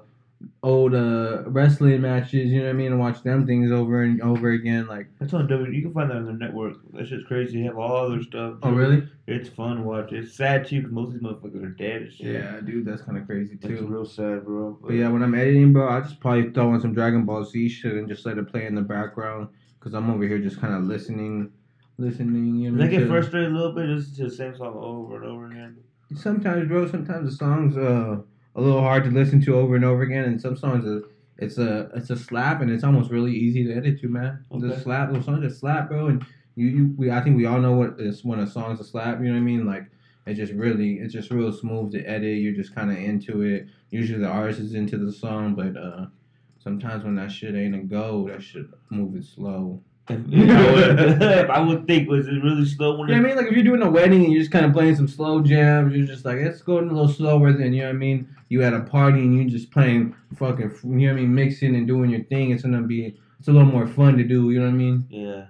old 0.63 0.95
uh, 0.95 1.43
wrestling 1.47 2.01
matches. 2.01 2.51
You 2.51 2.59
know 2.61 2.65
what 2.67 2.71
I 2.71 2.73
mean, 2.75 2.87
and 2.93 2.99
watch 3.01 3.23
them 3.23 3.47
things 3.47 3.71
over 3.71 4.03
and 4.03 4.21
over 4.23 4.51
again. 4.51 4.87
Like, 4.89 5.07
That's 5.21 5.33
on 5.35 5.47
W. 5.47 5.71
You 5.71 5.83
can 5.83 5.93
find 5.93 6.11
that 6.11 6.17
on 6.17 6.25
their 6.25 6.35
network. 6.35 6.77
That 6.95 7.07
shit's 7.07 7.25
crazy. 7.25 7.61
They 7.61 7.67
have 7.67 7.79
all 7.79 8.09
their 8.11 8.23
stuff. 8.23 8.55
oh 8.63 8.71
really? 8.73 9.07
It's 9.27 9.49
fun 9.49 9.77
to 9.77 9.83
watch. 9.83 10.13
It's 10.13 10.35
sad 10.35 10.67
too 10.67 10.79
because 10.81 10.93
most 10.93 11.09
of 11.09 11.13
these 11.15 11.23
motherfuckers 11.23 11.63
are 11.63 11.69
dead 11.71 12.11
shit. 12.17 12.27
Yeah, 12.35 12.61
dude, 12.61 12.85
that's 12.85 13.03
kind 13.03 13.19
of 13.19 13.27
crazy 13.27 13.55
It's 13.55 13.67
too. 13.67 13.87
real 13.87 14.07
sad, 14.07 14.45
bro. 14.45 14.77
But 14.83 14.95
yeah, 14.95 15.09
when 15.09 15.23
I'm 15.23 15.35
editing, 15.35 15.73
bro, 15.73 15.89
I 15.89 16.01
just 16.01 16.19
probably 16.19 16.51
throw 16.51 16.75
in 16.75 16.81
some 16.81 16.95
Dragon 16.95 17.25
Ball 17.25 17.45
Z 17.45 17.69
shit 17.69 17.93
and 17.93 18.09
just 18.09 18.25
let 18.27 18.39
it 18.39 18.49
play 18.49 18.67
in 18.67 18.75
the 18.75 18.83
background 18.83 19.49
because 19.89 20.02
I'm 20.05 20.10
over 20.10 20.27
here 20.27 20.39
just 20.39 20.60
kind 20.60 20.74
of 20.74 20.85
listening, 20.85 21.51
listening. 21.97 22.56
You 22.56 22.70
know, 22.70 22.78
that 22.78 22.90
get 22.90 23.01
to- 23.01 23.09
frustrated 23.09 23.52
a 23.52 23.55
little 23.55 23.73
bit? 23.73 23.86
Just 23.86 24.16
to 24.16 24.24
the 24.24 24.31
same 24.31 24.56
song 24.56 24.77
over 24.77 25.16
and 25.16 25.24
over 25.24 25.47
again. 25.47 25.78
Sometimes, 26.15 26.69
bro. 26.69 26.86
Sometimes 26.86 27.31
the 27.31 27.36
songs 27.36 27.77
uh 27.77 28.20
a 28.55 28.60
little 28.60 28.81
hard 28.81 29.05
to 29.05 29.10
listen 29.10 29.40
to 29.43 29.56
over 29.56 29.77
and 29.77 29.85
over 29.85 30.02
again, 30.02 30.24
and 30.24 30.40
some 30.40 30.56
songs 30.56 30.85
uh, 30.85 31.01
it's 31.39 31.59
a 31.59 31.90
it's 31.94 32.10
a 32.10 32.16
slap, 32.16 32.60
and 32.60 32.70
it's 32.70 32.85
almost 32.85 33.10
really 33.10 33.32
easy 33.32 33.65
to 33.65 33.74
edit 33.74 34.01
to, 34.01 34.09
man. 34.09 34.44
The 34.51 34.78
slap, 34.81 35.12
those 35.12 35.24
songs 35.24 35.43
just 35.43 35.60
slap, 35.60 35.89
bro, 35.89 36.09
and 36.09 36.27
you, 36.55 36.66
you 36.66 36.94
we 36.97 37.10
I 37.10 37.23
think 37.23 37.36
we 37.36 37.47
all 37.47 37.60
know 37.60 37.73
what 37.73 37.98
is 37.98 38.24
when 38.24 38.40
a 38.40 38.47
song's 38.47 38.81
a 38.81 38.85
slap. 38.85 39.20
You 39.20 39.28
know 39.28 39.32
what 39.32 39.39
I 39.39 39.43
mean? 39.43 39.66
Like 39.66 39.85
it's 40.27 40.39
just 40.39 40.52
really 40.52 40.94
it's 40.94 41.15
just 41.15 41.31
real 41.31 41.52
smooth 41.52 41.93
to 41.93 42.02
edit. 42.02 42.39
You're 42.39 42.55
just 42.55 42.74
kind 42.74 42.90
of 42.90 42.98
into 42.98 43.43
it. 43.43 43.69
Usually 43.90 44.19
the 44.19 44.28
artist 44.28 44.60
is 44.60 44.74
into 44.74 44.98
the 44.98 45.12
song, 45.12 45.55
but 45.55 45.77
uh 45.77 46.06
sometimes 46.59 47.05
when 47.05 47.14
that 47.16 47.30
shit 47.30 47.55
ain't 47.55 47.74
a 47.74 47.78
go, 47.78 48.28
that 48.28 48.43
shit 48.43 48.66
move 48.90 49.16
it 49.16 49.24
slow. 49.24 49.82
I 50.09 51.60
would 51.60 51.86
think 51.86 52.09
was 52.09 52.26
it 52.26 52.43
really 52.43 52.64
slow 52.64 52.98
when 52.98 53.09
You 53.09 53.16
know 53.16 53.22
what 53.22 53.26
I 53.26 53.28
mean? 53.28 53.36
Like 53.36 53.47
if 53.47 53.52
you're 53.52 53.64
doing 53.64 53.82
a 53.82 53.90
wedding 53.90 54.24
and 54.24 54.32
you're 54.32 54.40
just 54.40 54.52
kind 54.52 54.64
of 54.64 54.72
playing 54.72 54.97
some 54.97 55.09
slow 55.09 55.40
jams, 55.40 55.94
you're 55.94 56.06
just 56.06 56.24
like, 56.24 56.39
it's 56.39 56.62
going 56.62 56.89
a 56.89 56.93
little 56.93 57.09
slower 57.09 57.52
than 57.52 57.72
you 57.72 57.82
know 57.82 57.89
what 57.89 57.94
I 57.94 57.98
mean. 57.98 58.35
You 58.48 58.62
at 58.62 58.72
a 58.72 58.80
party 58.80 59.20
and 59.20 59.36
you're 59.36 59.51
just 59.51 59.70
playing 59.70 60.14
fucking, 60.36 60.72
you 60.82 60.89
know 60.89 61.12
what 61.12 61.18
I 61.18 61.22
mean, 61.22 61.35
mixing 61.35 61.76
and 61.76 61.86
doing 61.86 62.10
your 62.10 62.24
thing. 62.24 62.52
It's 62.52 62.62
gonna 62.62 62.82
be, 62.82 63.18
it's 63.39 63.48
a 63.48 63.52
little 63.52 63.68
more 63.68 63.86
fun 63.86 64.16
to 64.16 64.24
do. 64.24 64.51
You 64.51 64.60
know 64.60 64.66
what 64.66 64.72
I 64.72 64.76
mean? 64.76 65.06
Yeah. 65.10 65.47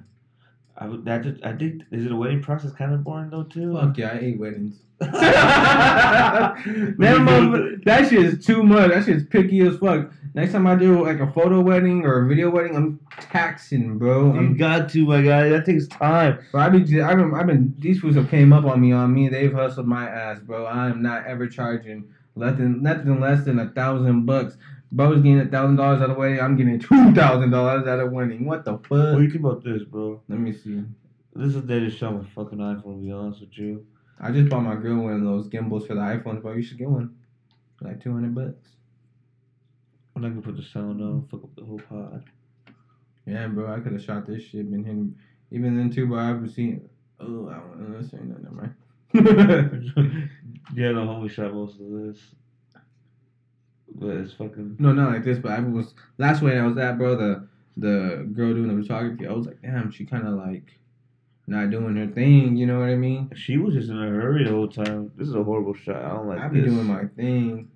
I 0.78 0.86
would 0.86 1.04
that 1.06 1.26
I 1.42 1.52
think 1.54 1.82
is 1.90 2.06
it 2.06 2.12
a 2.12 2.16
wedding 2.16 2.40
process 2.40 2.72
kind 2.72 2.94
of 2.94 3.02
boring 3.02 3.30
though 3.30 3.42
too? 3.42 3.74
Fuck 3.74 3.98
yeah, 3.98 4.12
I 4.12 4.18
hate 4.18 4.38
weddings. 4.38 4.80
that 5.00 6.56
motherfucker, 6.96 7.84
that 7.84 8.08
shit 8.08 8.18
is 8.18 8.44
too 8.44 8.62
much. 8.62 8.90
That 8.90 9.04
shit's 9.04 9.24
picky 9.24 9.60
as 9.60 9.76
fuck. 9.78 10.10
Next 10.34 10.52
time 10.52 10.66
I 10.66 10.74
do 10.74 11.04
like 11.04 11.20
a 11.20 11.30
photo 11.32 11.60
wedding 11.60 12.04
or 12.04 12.24
a 12.24 12.28
video 12.28 12.50
wedding, 12.50 12.76
I'm 12.76 13.00
taxing, 13.20 13.98
bro. 13.98 14.32
You 14.34 14.38
I'm 14.38 14.56
got 14.56 14.88
to, 14.90 15.06
my 15.06 15.22
guy. 15.22 15.48
That 15.48 15.64
takes 15.64 15.86
time. 15.86 16.38
Bro, 16.50 16.60
I 16.60 16.68
be, 16.68 17.00
I've 17.00 17.16
been, 17.16 17.34
I've 17.34 17.46
been, 17.46 17.74
these 17.78 18.00
fools 18.00 18.16
have 18.16 18.28
came 18.28 18.52
up 18.52 18.64
on 18.64 18.80
me, 18.80 18.92
on 18.92 19.14
me. 19.14 19.28
They've 19.28 19.52
hustled 19.52 19.86
my 19.86 20.08
ass, 20.08 20.40
bro. 20.40 20.64
I 20.66 20.88
am 20.88 21.02
not 21.02 21.26
ever 21.26 21.46
charging 21.46 22.12
nothing, 22.34 22.82
nothing 22.82 23.20
less 23.20 23.44
than 23.44 23.58
a 23.58 23.70
thousand 23.70 24.26
bucks. 24.26 24.56
Bro's 24.90 25.16
getting 25.22 25.40
a 25.40 25.46
thousand 25.46 25.76
dollars 25.76 26.02
out 26.02 26.10
of 26.10 26.16
wedding. 26.16 26.40
I'm 26.40 26.56
getting 26.56 26.78
two 26.78 27.12
thousand 27.14 27.50
dollars 27.50 27.86
out 27.86 28.00
of 28.00 28.10
wedding. 28.10 28.46
What 28.46 28.64
the 28.64 28.78
fuck? 28.78 28.90
What 28.90 29.16
do 29.16 29.22
you 29.22 29.30
think 29.30 29.44
about 29.44 29.62
this, 29.62 29.82
bro? 29.84 30.20
Let 30.28 30.40
me 30.40 30.52
see. 30.52 30.82
This 31.34 31.54
is 31.54 31.66
the 31.66 31.80
just 31.80 31.98
shot 31.98 32.14
my 32.14 32.24
fucking 32.34 32.58
iPhone. 32.58 32.82
To 32.82 33.04
be 33.04 33.12
honest 33.12 33.40
with 33.40 33.56
you, 33.58 33.86
I 34.20 34.30
just 34.32 34.48
bought 34.48 34.62
my 34.62 34.74
girl 34.74 35.04
one 35.04 35.12
of 35.12 35.22
those 35.22 35.48
gimbals 35.48 35.86
for 35.86 35.94
the 35.94 36.00
iPhones, 36.00 36.42
bro. 36.42 36.54
You 36.54 36.62
should 36.62 36.78
get 36.78 36.90
one. 36.90 37.14
Like 37.80 38.02
two 38.02 38.12
hundred 38.12 38.34
bucks. 38.34 38.70
I'm 40.16 40.22
not 40.22 40.30
gonna 40.30 40.42
put 40.42 40.56
the 40.56 40.62
sound 40.62 41.00
on. 41.00 41.28
Fuck 41.30 41.44
up 41.44 41.54
the 41.54 41.64
whole 41.64 41.80
pod. 41.88 42.24
Yeah, 43.26 43.46
bro. 43.46 43.72
I 43.72 43.80
could 43.80 43.92
have 43.92 44.02
shot 44.02 44.26
this 44.26 44.42
shit. 44.42 44.70
Been 44.70 44.84
hitting. 44.84 45.14
Even 45.52 45.76
then 45.76 45.90
too, 45.90 46.06
bro. 46.06 46.18
I've 46.18 46.50
seen. 46.50 46.88
Oh, 47.20 47.48
I 47.48 47.54
don't 47.54 47.92
know. 47.92 48.00
This 48.00 48.12
ain't 48.14 48.28
nothing, 48.28 48.56
right? 48.56 48.70
yeah, 50.74 50.92
the 50.92 51.00
homie 51.00 51.30
shot 51.30 51.54
most 51.54 51.80
of 51.80 51.86
this. 51.90 52.18
But 53.94 54.10
it's 54.16 54.32
fucking. 54.32 54.76
No, 54.78 54.92
not 54.92 55.12
like 55.12 55.24
this, 55.24 55.38
but 55.38 55.52
I 55.52 55.60
was 55.60 55.94
last 56.18 56.42
wedding 56.42 56.60
I 56.60 56.66
was 56.66 56.78
at, 56.78 56.98
bro. 56.98 57.16
The 57.16 57.48
the 57.76 58.28
girl 58.32 58.54
doing 58.54 58.76
the 58.76 58.82
photography, 58.82 59.26
I 59.26 59.32
was 59.32 59.46
like, 59.46 59.62
damn, 59.62 59.92
she 59.92 60.04
kind 60.04 60.26
of 60.26 60.34
like 60.34 60.77
not 61.48 61.70
doing 61.70 61.96
her 61.96 62.06
thing. 62.06 62.56
You 62.56 62.66
know 62.66 62.78
what 62.78 62.90
I 62.90 62.94
mean? 62.94 63.30
She 63.34 63.56
was 63.56 63.74
just 63.74 63.88
in 63.88 63.96
a 63.96 64.06
hurry 64.06 64.44
the 64.44 64.50
whole 64.50 64.68
time. 64.68 65.10
This 65.16 65.28
is 65.28 65.34
a 65.34 65.42
horrible 65.42 65.74
shot. 65.74 65.96
I 65.96 66.10
don't 66.10 66.28
like 66.28 66.38
this. 66.38 66.44
I 66.44 66.48
be 66.48 66.60
this. 66.60 66.70
doing 66.70 66.86
my 66.86 67.04
thing. 67.16 67.70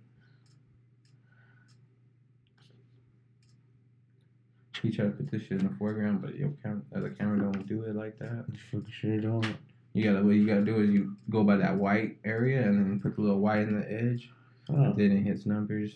He 4.83 4.91
tried 4.91 5.05
to 5.05 5.11
put 5.13 5.31
this 5.31 5.43
shit 5.43 5.61
in 5.61 5.69
the 5.69 5.75
foreground, 5.79 6.21
but 6.21 6.35
your 6.35 6.53
camera, 6.63 6.83
the 6.93 7.11
camera 7.11 7.39
don't 7.39 7.67
do 7.67 7.83
it 7.85 7.95
like 7.97 8.19
that. 8.19 8.45
You 8.73 8.85
sure 8.91 9.19
don't. 9.19 9.57
You 9.95 10.05
gotta 10.05 10.25
what 10.25 10.35
you 10.35 10.47
gotta 10.47 10.65
do 10.65 10.83
is 10.83 10.91
you 10.91 11.17
go 11.31 11.45
by 11.45 11.57
that 11.57 11.77
white 11.77 12.19
area 12.25 12.63
and 12.63 12.79
then 12.79 13.01
put 13.01 13.15
the 13.17 13.23
little 13.23 13.39
white 13.39 13.61
in 13.61 13.81
the 13.81 13.91
edge. 13.91 14.31
Oh. 14.71 14.93
Then 14.97 15.13
it 15.13 15.23
hits 15.23 15.47
numbers. 15.47 15.93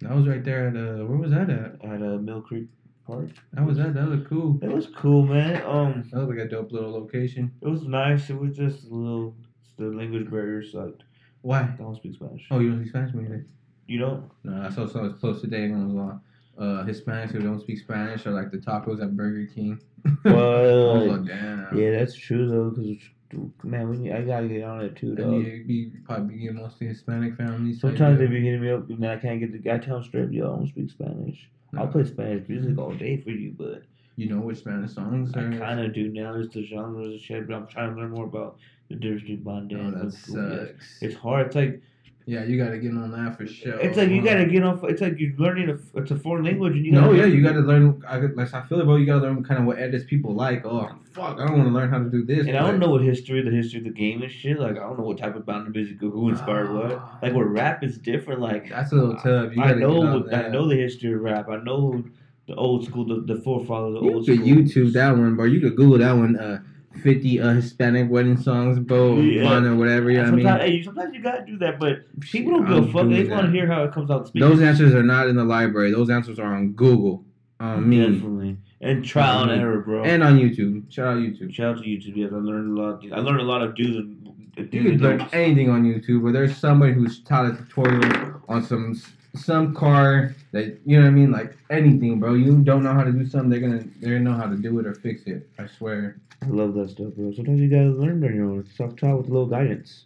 That 0.00 0.14
was 0.14 0.26
right 0.26 0.44
there 0.44 0.68
at 0.68 0.76
uh, 0.76 1.04
where 1.04 1.18
was 1.18 1.32
that 1.32 1.50
at? 1.50 1.84
At 1.84 2.02
uh, 2.02 2.18
Mill 2.18 2.40
Creek 2.40 2.68
Park. 3.06 3.28
That 3.52 3.64
was 3.64 3.76
that. 3.78 3.94
That 3.94 4.08
looked 4.08 4.28
cool. 4.28 4.58
It 4.62 4.70
was 4.70 4.88
cool, 4.88 5.24
man. 5.26 5.62
Um, 5.64 6.04
That 6.10 6.18
looked 6.18 6.36
like 6.38 6.46
a 6.46 6.48
dope 6.50 6.72
little 6.72 6.92
location. 6.92 7.52
it 7.62 7.68
was 7.68 7.82
nice. 7.86 8.28
It 8.30 8.38
was 8.38 8.56
just 8.56 8.84
a 8.90 8.94
little. 8.94 9.36
The 9.78 9.84
language 9.86 10.30
barrier 10.30 10.62
sucked. 10.64 11.04
Why? 11.42 11.60
I 11.60 11.66
don't 11.78 11.94
speak 11.96 12.14
Spanish. 12.14 12.46
Oh, 12.50 12.58
you 12.60 12.70
don't 12.70 12.80
speak 12.80 12.88
Spanish, 12.90 13.14
maybe? 13.14 13.42
You 13.86 13.98
don't? 14.00 14.24
No, 14.42 14.62
I 14.62 14.70
saw 14.70 14.86
someone 14.86 15.14
close 15.18 15.40
today 15.42 15.68
when 15.68 15.82
I 15.82 15.84
was 15.84 15.94
like, 15.94 16.14
uh, 16.58 16.84
Hispanics 16.84 17.30
who 17.32 17.40
don't 17.40 17.60
speak 17.60 17.78
Spanish 17.78 18.26
are 18.26 18.30
like 18.32 18.50
the 18.50 18.56
tacos 18.56 19.02
at 19.02 19.14
Burger 19.16 19.46
King. 19.54 19.78
Well, 20.24 21.06
like, 21.08 21.26
damn. 21.26 21.76
yeah, 21.76 21.90
that's 21.92 22.14
true 22.14 22.48
though. 22.48 22.70
Cause 22.70 23.46
man, 23.64 23.88
we 23.90 23.98
need, 23.98 24.12
I 24.12 24.22
gotta 24.22 24.48
get 24.48 24.62
on 24.64 24.80
it 24.80 24.96
too, 24.96 25.14
though. 25.14 25.42
to 25.42 25.64
be 25.66 25.92
probably 26.04 26.38
get 26.38 26.54
mostly 26.54 26.86
Hispanic 26.86 27.36
families. 27.36 27.80
Sometimes 27.80 28.18
they 28.18 28.26
be 28.26 28.40
hitting 28.40 28.62
me 28.62 28.70
up, 28.70 28.88
and 28.88 29.04
I 29.06 29.16
can't 29.18 29.40
get 29.40 29.52
the 29.52 29.58
guy 29.58 29.78
tell 29.78 29.96
'em 29.98 30.04
straight, 30.04 30.30
yo, 30.32 30.52
I 30.52 30.56
don't 30.56 30.68
speak 30.68 30.90
Spanish. 30.90 31.48
I'll 31.78 31.88
play 31.88 32.04
Spanish 32.04 32.48
music 32.48 32.78
all 32.78 32.92
day 32.94 33.16
for 33.18 33.30
you, 33.30 33.54
but 33.56 33.82
You 34.16 34.28
know 34.28 34.40
which 34.40 34.58
Spanish 34.58 34.92
songs 34.92 35.32
I 35.34 35.42
kind 35.58 35.80
of 35.80 35.92
do 35.94 36.08
now. 36.12 36.32
There's 36.32 36.48
the 36.50 36.64
genres 36.66 37.12
and 37.12 37.20
shit, 37.20 37.46
but 37.46 37.54
I'm 37.54 37.66
trying 37.66 37.94
to 37.94 38.00
learn 38.00 38.10
more 38.10 38.24
about 38.24 38.58
the 38.88 38.94
difference 38.96 39.22
between 39.22 39.76
Oh, 39.78 39.90
that 39.90 40.12
sucks. 40.12 40.98
It's 41.02 41.14
hard. 41.14 41.46
It's 41.48 41.56
like 41.56 41.82
Yeah, 42.24 42.44
you 42.44 42.56
gotta 42.62 42.78
get 42.78 42.92
on 42.92 43.10
that 43.12 43.36
for 43.36 43.46
sure. 43.46 43.78
it's 43.78 43.96
like 43.96 44.08
you 44.10 44.22
gotta 44.22 44.46
get 44.46 44.62
off. 44.64 44.82
It's 44.84 45.00
like 45.00 45.18
you're 45.18 45.36
learning 45.36 45.70
a. 45.70 45.98
It's 45.98 46.10
a 46.10 46.16
foreign 46.16 46.44
language, 46.44 46.74
and 46.76 46.84
you 46.86 46.92
No, 46.92 47.02
gotta 47.12 47.18
yeah, 47.18 47.24
you 47.26 47.42
gotta 47.42 47.60
learn. 47.60 48.02
I, 48.08 48.18
like 48.18 48.52
I 48.54 48.62
feel 48.62 48.80
it, 48.80 48.84
bro. 48.84 48.96
You 48.96 49.06
gotta 49.06 49.20
learn 49.22 49.44
kind 49.44 49.60
of 49.60 49.66
what 49.66 49.78
edits 49.78 50.04
people 50.04 50.34
like. 50.34 50.64
Oh, 50.64 50.90
fuck, 51.16 51.38
I 51.40 51.46
don't 51.46 51.58
want 51.58 51.68
to 51.68 51.74
learn 51.74 51.90
how 51.90 51.98
to 51.98 52.10
do 52.10 52.24
this. 52.24 52.46
And 52.46 52.56
I 52.56 52.60
don't 52.60 52.78
know 52.78 52.90
what 52.90 53.02
history, 53.02 53.42
the 53.42 53.50
history 53.50 53.78
of 53.78 53.84
the 53.84 53.90
game 53.90 54.22
and 54.22 54.30
shit. 54.30 54.60
Like 54.60 54.76
I 54.76 54.80
don't 54.80 54.98
know 54.98 55.04
what 55.04 55.18
type 55.18 55.34
of 55.34 55.46
banda 55.46 55.70
music 55.70 55.98
who 56.00 56.28
inspired 56.28 56.72
what. 56.72 57.22
Like 57.22 57.34
where 57.34 57.46
rap 57.46 57.82
is 57.82 57.98
different. 57.98 58.40
Like 58.40 58.68
That's 58.68 58.92
a 58.92 58.96
little 58.96 59.16
tough. 59.16 59.56
You 59.56 59.62
I 59.62 59.72
know, 59.74 60.28
I 60.32 60.48
know 60.48 60.68
the 60.68 60.76
history 60.76 61.12
of 61.12 61.20
rap. 61.20 61.48
I 61.48 61.56
know 61.56 62.04
the 62.46 62.54
old 62.54 62.84
school, 62.84 63.04
the, 63.06 63.34
the 63.34 63.40
forefathers, 63.40 63.94
the 63.94 64.06
You 64.06 64.14
old 64.14 64.26
could. 64.26 64.40
YouTube 64.40 64.92
that 64.92 65.10
one, 65.10 65.34
bro. 65.34 65.46
You 65.46 65.60
could 65.60 65.76
Google 65.76 65.98
that 65.98 66.12
one. 66.12 66.36
Uh, 66.36 66.60
fifty 67.02 67.40
uh 67.40 67.52
Hispanic 67.52 68.10
wedding 68.10 68.36
songs, 68.36 68.78
bro. 68.78 69.18
Yeah. 69.20 69.44
Banda, 69.44 69.74
whatever. 69.74 70.10
You 70.10 70.18
know 70.18 70.24
what 70.24 70.32
I 70.32 70.36
mean? 70.36 70.44
sometimes, 70.46 70.70
hey, 70.70 70.82
sometimes 70.82 71.14
you 71.14 71.22
gotta 71.22 71.44
do 71.44 71.58
that, 71.58 71.78
but 71.78 72.20
people 72.20 72.52
don't 72.52 72.66
give 72.66 72.88
a 72.88 72.92
fuck. 72.92 73.08
They 73.08 73.24
want 73.24 73.46
to 73.46 73.52
hear 73.52 73.66
how 73.66 73.84
it 73.84 73.92
comes 73.92 74.10
out. 74.10 74.28
Speaking. 74.28 74.48
Those 74.48 74.60
answers 74.62 74.94
are 74.94 75.02
not 75.02 75.28
in 75.28 75.36
the 75.36 75.44
library. 75.44 75.90
Those 75.92 76.10
answers 76.10 76.38
are 76.38 76.54
on 76.54 76.72
Google, 76.72 77.24
on 77.60 77.88
me, 77.88 78.00
Definitely. 78.00 78.56
And 78.80 79.04
trial 79.04 79.48
and 79.48 79.60
error, 79.60 79.80
bro. 79.80 80.04
and 80.04 80.22
on 80.22 80.38
YouTube. 80.38 80.90
Shout 80.92 81.16
out 81.16 81.18
YouTube. 81.18 81.52
shout 81.52 81.76
out 81.78 81.82
to 81.82 81.88
YouTube. 81.88 82.16
Yes, 82.16 82.30
I 82.32 82.36
learned 82.36 82.76
a 82.76 82.80
lot. 82.82 83.02
I 83.12 83.20
learned 83.20 83.40
a 83.40 83.44
lot 83.44 83.62
of 83.62 83.74
do's 83.74 83.96
and 83.96 84.36
You 84.56 84.64
do's 84.66 84.90
could 84.92 85.00
learn 85.00 85.18
don'ts. 85.18 85.34
anything 85.34 85.70
on 85.70 85.84
YouTube, 85.84 86.22
but 86.22 86.32
there's 86.32 86.56
somebody 86.56 86.92
who's 86.92 87.20
taught 87.20 87.46
a 87.46 87.56
tutorial 87.56 88.42
on 88.48 88.62
some 88.62 89.00
some 89.34 89.74
car 89.74 90.34
that 90.52 90.78
you 90.84 90.96
know 90.98 91.04
what 91.04 91.08
I 91.08 91.12
mean, 91.12 91.30
like 91.30 91.56
anything, 91.70 92.20
bro. 92.20 92.34
You 92.34 92.58
don't 92.62 92.82
know 92.82 92.92
how 92.92 93.02
to 93.04 93.12
do 93.12 93.26
something, 93.26 93.48
they're 93.50 93.60
gonna 93.60 93.84
they're 94.00 94.18
gonna 94.18 94.30
know 94.30 94.36
how 94.36 94.46
to 94.46 94.56
do 94.56 94.78
it 94.78 94.86
or 94.86 94.94
fix 94.94 95.22
it. 95.26 95.48
I 95.58 95.66
swear. 95.66 96.18
I 96.42 96.48
love 96.48 96.74
that 96.74 96.90
stuff, 96.90 97.14
bro. 97.16 97.32
Sometimes 97.32 97.60
you 97.60 97.68
gotta 97.70 97.84
learn 97.90 98.22
on 98.22 98.34
your 98.36 98.44
own. 98.44 98.68
Self 98.76 98.94
taught 98.96 99.16
with 99.16 99.28
a 99.28 99.32
little 99.32 99.46
guidance. 99.46 100.04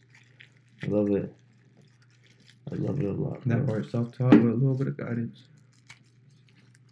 I 0.85 0.87
love 0.87 1.11
it. 1.11 1.33
I 2.73 2.77
love 2.77 3.01
it 3.01 3.07
a 3.07 3.13
lot. 3.13 3.41
That 3.47 3.67
bro. 3.67 3.75
part 3.75 3.91
self 3.91 4.17
taught 4.17 4.31
with 4.33 4.43
a 4.43 4.55
little 4.55 4.77
bit 4.77 4.87
of 4.87 4.97
guidance. 4.97 5.43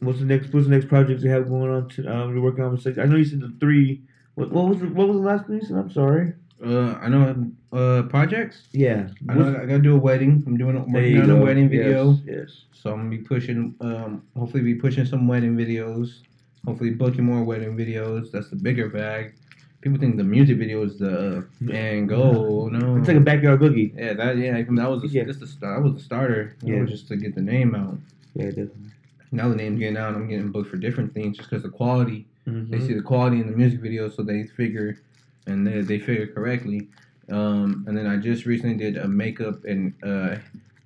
What's 0.01 0.21
the 0.21 0.25
next? 0.25 0.53
What's 0.53 0.67
the 0.67 0.73
next 0.73 0.89
project 0.89 1.23
you 1.23 1.31
have 1.31 1.49
going 1.49 1.71
on? 1.71 1.89
To, 1.91 2.07
um, 2.15 2.33
you're 2.33 2.43
working 2.43 2.65
on 2.65 2.75
the 2.75 2.81
six. 2.81 2.99
I 2.99 3.05
know 3.05 3.17
you 3.17 3.25
said 3.25 3.41
the 3.41 3.53
three. 3.59 4.03
What, 4.37 4.51
what 4.53 4.69
was 4.69 4.79
the, 4.81 4.87
what 4.87 5.09
was 5.09 5.17
the 5.19 5.25
last 5.27 5.49
one 5.49 5.59
you 5.59 5.67
said? 5.67 5.77
I'm 5.77 5.91
sorry. 5.91 6.35
Uh, 6.65 6.93
I 6.95 7.09
know 7.09 7.51
uh 7.73 8.03
projects. 8.05 8.63
Yeah. 8.73 9.09
I 9.29 9.35
know 9.35 9.49
I 9.51 9.67
gotta 9.67 9.79
do 9.79 9.95
a 9.95 9.99
wedding. 9.99 10.43
I'm 10.47 10.57
doing 10.57 10.77
a, 10.77 10.81
working 10.81 11.21
on 11.21 11.31
a 11.31 11.37
wedding 11.37 11.69
video. 11.69 12.13
Yes. 12.13 12.23
yes. 12.27 12.65
So 12.73 12.91
I'm 12.93 12.99
gonna 12.99 13.11
be 13.11 13.19
pushing, 13.19 13.75
um, 13.81 14.23
hopefully 14.37 14.63
be 14.63 14.75
pushing 14.75 15.05
some 15.07 15.27
wedding 15.29 15.57
videos. 15.57 16.21
Hopefully 16.67 16.91
booking 16.91 17.25
more 17.25 17.45
wedding 17.45 17.77
videos. 17.77 18.31
That's 18.33 18.51
the 18.51 18.57
bigger 18.57 18.89
bag. 18.89 19.35
people 19.81 19.99
think 19.99 20.17
the 20.17 20.25
music 20.25 20.59
video 20.59 20.83
is 20.85 20.99
the 20.99 21.47
and 21.73 22.09
go. 22.09 22.69
No, 22.69 22.97
It's 22.97 23.07
like 23.09 23.17
a 23.17 23.21
backyard 23.21 23.61
boogie. 23.61 23.97
yeah, 23.97 24.15
that 24.15 24.37
yeah, 24.37 24.53
that 24.61 24.91
was 24.91 25.03
the, 25.03 25.09
Yeah. 25.09 25.25
just 25.25 25.47
start. 25.47 25.77
That 25.77 25.83
was 25.83 25.95
the 25.95 26.03
starter. 26.03 26.57
You 26.63 26.75
Yeah. 26.75 26.81
know, 26.81 26.87
just 26.87 27.07
to 27.09 27.17
get 27.17 27.35
the 27.35 27.41
name 27.41 27.75
out. 27.77 27.97
Yeah, 28.35 28.47
definitely. 28.47 28.91
Now 29.31 29.49
the 29.49 29.57
name's 29.57 29.79
getting 29.79 29.97
out. 29.97 30.15
I'm 30.15 30.29
getting 30.29 30.51
booked 30.51 30.71
for 30.71 30.77
different 30.77 31.13
things 31.15 31.37
just 31.37 31.51
because 31.51 31.63
the 31.63 31.69
quality. 31.69 32.27
Mm-hmm. 32.47 32.71
They 32.71 32.87
see 32.87 32.95
the 32.95 33.03
quality 33.03 33.41
in 33.41 33.51
the 33.51 33.57
music 33.57 33.81
video, 33.81 34.09
so 34.09 34.23
they 34.23 34.45
figure, 34.45 34.99
and 35.47 35.67
they 35.67 35.81
they 35.83 35.99
figure 35.99 36.27
correctly. 36.27 36.89
Um, 37.31 37.85
and 37.87 37.97
then 37.97 38.07
I 38.07 38.17
just 38.17 38.47
recently 38.47 38.77
did 38.77 38.97
a 38.97 39.07
makeup 39.07 39.65
and 39.65 39.93
uh, 40.03 40.37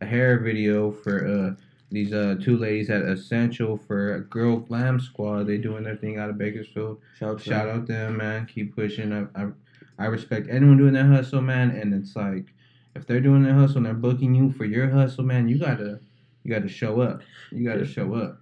a 0.01 0.07
hair 0.07 0.41
video 0.41 0.91
for 0.91 1.27
uh, 1.27 1.63
these 1.93 2.13
uh, 2.13 2.37
two 2.43 2.57
ladies 2.57 2.91
at 2.91 3.03
Essential 3.03 3.77
for 3.77 4.15
a 4.15 4.21
Girl 4.23 4.57
Glam 4.57 4.99
Squad. 4.99 5.45
They 5.45 5.59
doing 5.59 5.85
their 5.85 5.97
thing 5.97 6.19
out 6.19 6.31
of 6.31 6.39
Bakersfield. 6.39 6.99
Shout, 7.19 7.41
Shout 7.41 7.69
out 7.69 7.87
them, 7.87 8.17
man. 8.17 8.47
Keep 8.47 8.75
pushing. 8.75 9.13
I, 9.13 9.41
I 9.41 9.49
I 9.99 10.07
respect 10.07 10.49
anyone 10.51 10.79
doing 10.79 10.95
that 10.95 11.07
hustle, 11.07 11.43
man. 11.43 11.71
And 11.71 11.95
it's 11.95 12.17
like 12.17 12.47
if 12.97 13.07
they're 13.07 13.21
doing 13.21 13.43
their 13.43 13.55
hustle 13.55 13.79
and 13.79 13.87
they're 13.87 13.95
booking 13.95 14.35
you 14.35 14.51
for 14.53 14.65
your 14.65 14.91
hustle, 14.91 15.25
man, 15.25 15.49
you 15.49 15.59
gotta 15.59 16.01
you 16.45 16.53
gotta 16.53 16.69
show 16.69 17.01
up. 17.01 17.23
You 17.51 17.65
gotta 17.69 17.85
show 17.87 18.15
up. 18.15 18.41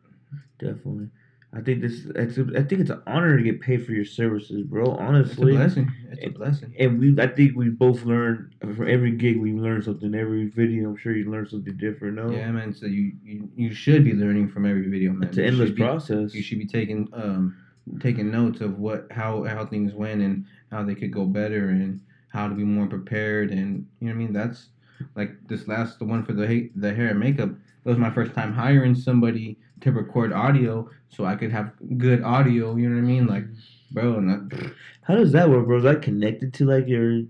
Definitely. 0.59 1.09
I 1.53 1.61
think 1.61 1.81
this. 1.81 2.07
It's 2.15 2.39
a, 2.39 2.47
I 2.57 2.63
think 2.63 2.81
it's 2.81 2.91
an 2.91 3.03
honor 3.09 3.37
to 3.37 3.43
get 3.43 3.61
paid 3.61 3.85
for 3.85 3.91
your 3.93 4.05
services, 4.05 4.63
bro. 4.63 4.93
Honestly, 4.93 5.57
it's 5.57 5.75
a 5.75 5.81
blessing. 5.81 5.93
It's 6.13 6.25
a 6.27 6.29
blessing. 6.31 6.75
and 6.79 7.01
we. 7.01 7.21
I 7.21 7.27
think 7.27 7.57
we 7.57 7.71
both 7.71 8.05
learn 8.05 8.55
for 8.77 8.87
every 8.87 9.11
gig. 9.13 9.37
We 9.39 9.53
learn 9.53 9.83
something. 9.83 10.15
Every 10.15 10.47
video, 10.47 10.91
I'm 10.91 10.97
sure 10.97 11.17
you 11.17 11.29
learn 11.29 11.49
something 11.49 11.77
different. 11.77 12.15
No, 12.15 12.31
Yeah, 12.31 12.53
man. 12.53 12.73
So 12.73 12.87
you, 12.87 13.13
you 13.25 13.49
you 13.57 13.75
should 13.75 14.05
be 14.05 14.13
learning 14.13 14.51
from 14.51 14.65
every 14.65 14.89
video, 14.89 15.13
man. 15.13 15.29
it's 15.29 15.39
an 15.39 15.43
You 15.45 15.49
endless 15.49 15.71
be- 15.71 15.83
process. 15.83 16.35
You 16.35 16.43
should 16.43 16.59
be 16.59 16.67
taking 16.67 17.09
um 17.15 17.57
taking 17.99 18.31
notes 18.31 18.61
of 18.61 18.79
what 18.79 19.09
how 19.11 19.43
how 19.43 19.67
things 19.67 19.93
went 19.93 20.21
and 20.23 20.45
how 20.71 20.85
they 20.85 20.95
could 20.95 21.11
go 21.13 21.25
better 21.25 21.71
and 21.71 22.01
how 22.29 22.47
to 22.47 22.55
be 22.55 22.63
more 22.63 22.87
prepared 22.87 23.51
and 23.51 23.85
you 24.01 24.07
know 24.07 24.13
what 24.15 24.21
I 24.21 24.25
mean. 24.25 24.33
That's 24.33 24.69
like 25.17 25.33
this 25.49 25.67
last 25.67 25.99
the 25.99 26.05
one 26.05 26.25
for 26.25 26.33
the 26.33 26.71
the 26.77 26.95
hair 26.95 27.09
and 27.09 27.19
makeup. 27.19 27.51
That 27.85 27.91
was 27.91 27.99
my 27.99 28.11
first 28.11 28.35
time 28.35 28.53
hiring 28.53 28.95
somebody 28.95 29.59
to 29.81 29.93
record 29.93 30.33
audio 30.33 30.91
so 31.09 31.25
I 31.25 31.35
could 31.37 31.51
have 31.51 31.73
good 31.99 32.23
audio. 32.23 32.77
You 32.77 32.89
know 32.89 32.97
what 32.97 33.03
I 33.03 33.07
mean? 33.07 33.27
Like, 33.27 33.45
bro, 33.91 34.21
that, 34.21 34.73
How 35.03 35.17
does 35.17 35.33
that 35.33 35.49
work, 35.49 35.67
bro? 35.67 35.79
Is 35.79 35.85
that 35.85 36.03
connected 36.03 36.53
to 36.55 36.67
like 36.67 36.87
your 36.87 37.23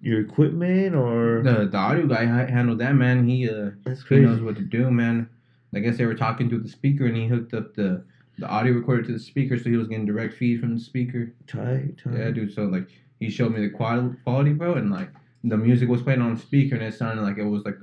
your 0.00 0.20
equipment 0.20 0.94
or? 0.94 1.42
the 1.42 1.68
the 1.70 1.76
audio 1.76 2.06
guy 2.06 2.24
handled 2.24 2.78
that 2.78 2.94
man. 2.94 3.28
He 3.28 3.48
uh 3.48 3.70
he 4.08 4.16
knows 4.20 4.40
what 4.40 4.56
to 4.56 4.62
do, 4.62 4.90
man. 4.90 5.28
I 5.74 5.80
guess 5.80 5.98
they 5.98 6.06
were 6.06 6.14
talking 6.14 6.48
to 6.50 6.58
the 6.58 6.68
speaker, 6.68 7.06
and 7.06 7.16
he 7.16 7.26
hooked 7.26 7.52
up 7.52 7.74
the 7.74 8.04
the 8.38 8.46
audio 8.46 8.72
recorder 8.72 9.02
to 9.02 9.12
the 9.12 9.18
speaker, 9.18 9.58
so 9.58 9.68
he 9.68 9.76
was 9.76 9.88
getting 9.88 10.06
direct 10.06 10.34
feed 10.34 10.60
from 10.60 10.74
the 10.74 10.80
speaker. 10.80 11.34
Tight, 11.46 11.98
tight. 12.02 12.14
Yeah, 12.16 12.30
dude. 12.30 12.54
So 12.54 12.62
like, 12.62 12.88
he 13.18 13.30
showed 13.30 13.52
me 13.52 13.60
the 13.60 13.70
quality, 13.70 14.52
bro, 14.52 14.74
and 14.74 14.90
like 14.90 15.10
the 15.44 15.56
music 15.56 15.88
was 15.88 16.02
playing 16.02 16.22
on 16.22 16.34
the 16.34 16.40
speaker, 16.40 16.76
and 16.76 16.84
it 16.84 16.94
sounded 16.94 17.22
like 17.22 17.38
it 17.38 17.44
was 17.44 17.64
like, 17.64 17.76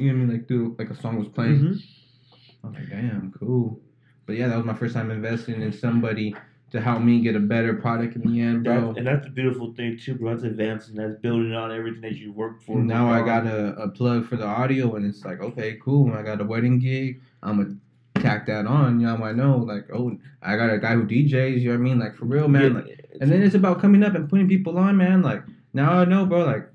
you 0.00 0.12
know 0.12 0.18
what 0.18 0.22
I 0.22 0.26
mean, 0.26 0.32
like 0.38 0.46
dude, 0.48 0.78
like 0.78 0.90
a 0.90 1.00
song 1.00 1.18
was 1.18 1.28
playing. 1.28 1.60
Mhm. 1.60 1.82
I 2.62 2.66
was 2.66 2.76
like, 2.76 2.90
damn, 2.90 3.32
cool. 3.38 3.80
But 4.26 4.36
yeah, 4.36 4.48
that 4.48 4.56
was 4.56 4.66
my 4.66 4.74
first 4.74 4.94
time 4.94 5.10
investing 5.10 5.62
in 5.62 5.72
somebody 5.72 6.34
to 6.70 6.80
help 6.80 7.02
me 7.02 7.20
get 7.20 7.34
a 7.34 7.40
better 7.40 7.74
product 7.74 8.14
in 8.14 8.22
the 8.30 8.40
end, 8.40 8.62
bro. 8.62 8.92
That, 8.92 8.98
and 8.98 9.06
that's 9.06 9.24
the 9.24 9.30
beautiful 9.30 9.72
thing 9.74 9.98
too, 9.98 10.14
bro. 10.14 10.30
That's 10.32 10.44
advancing. 10.44 10.94
That's 10.94 11.16
building 11.16 11.52
on 11.52 11.72
everything 11.72 12.00
that 12.02 12.16
you 12.16 12.32
worked 12.32 12.62
for. 12.62 12.78
now 12.78 13.10
I 13.10 13.24
got 13.24 13.46
a, 13.46 13.74
a 13.74 13.88
plug 13.88 14.26
for 14.28 14.36
the 14.36 14.46
audio, 14.46 14.94
and 14.94 15.04
it's 15.04 15.24
like, 15.24 15.40
okay, 15.40 15.78
cool. 15.82 16.04
When 16.04 16.14
I 16.16 16.22
got 16.22 16.40
a 16.40 16.44
wedding 16.44 16.78
gig, 16.78 17.20
I'm 17.42 17.56
gonna 17.62 17.76
tack 18.16 18.46
that 18.46 18.66
on. 18.66 19.00
Y'all 19.00 19.18
might 19.18 19.34
know, 19.36 19.56
like, 19.56 19.88
oh, 19.92 20.16
I 20.42 20.56
got 20.56 20.72
a 20.72 20.78
guy 20.78 20.94
who 20.94 21.04
DJs. 21.06 21.60
You 21.60 21.70
know 21.70 21.74
what 21.74 21.80
I 21.80 21.82
mean? 21.82 21.98
Like 21.98 22.14
for 22.14 22.26
real, 22.26 22.46
man. 22.46 22.62
Yeah, 22.62 22.68
Like, 22.68 23.06
and 23.20 23.32
then 23.32 23.42
it's 23.42 23.54
about 23.56 23.80
coming 23.80 24.02
up 24.04 24.14
and 24.14 24.28
putting 24.28 24.46
people 24.48 24.78
on, 24.78 24.96
man. 24.96 25.22
Like 25.22 25.42
now 25.72 25.92
I 25.94 26.04
know, 26.04 26.24
bro. 26.24 26.44
Like 26.44 26.68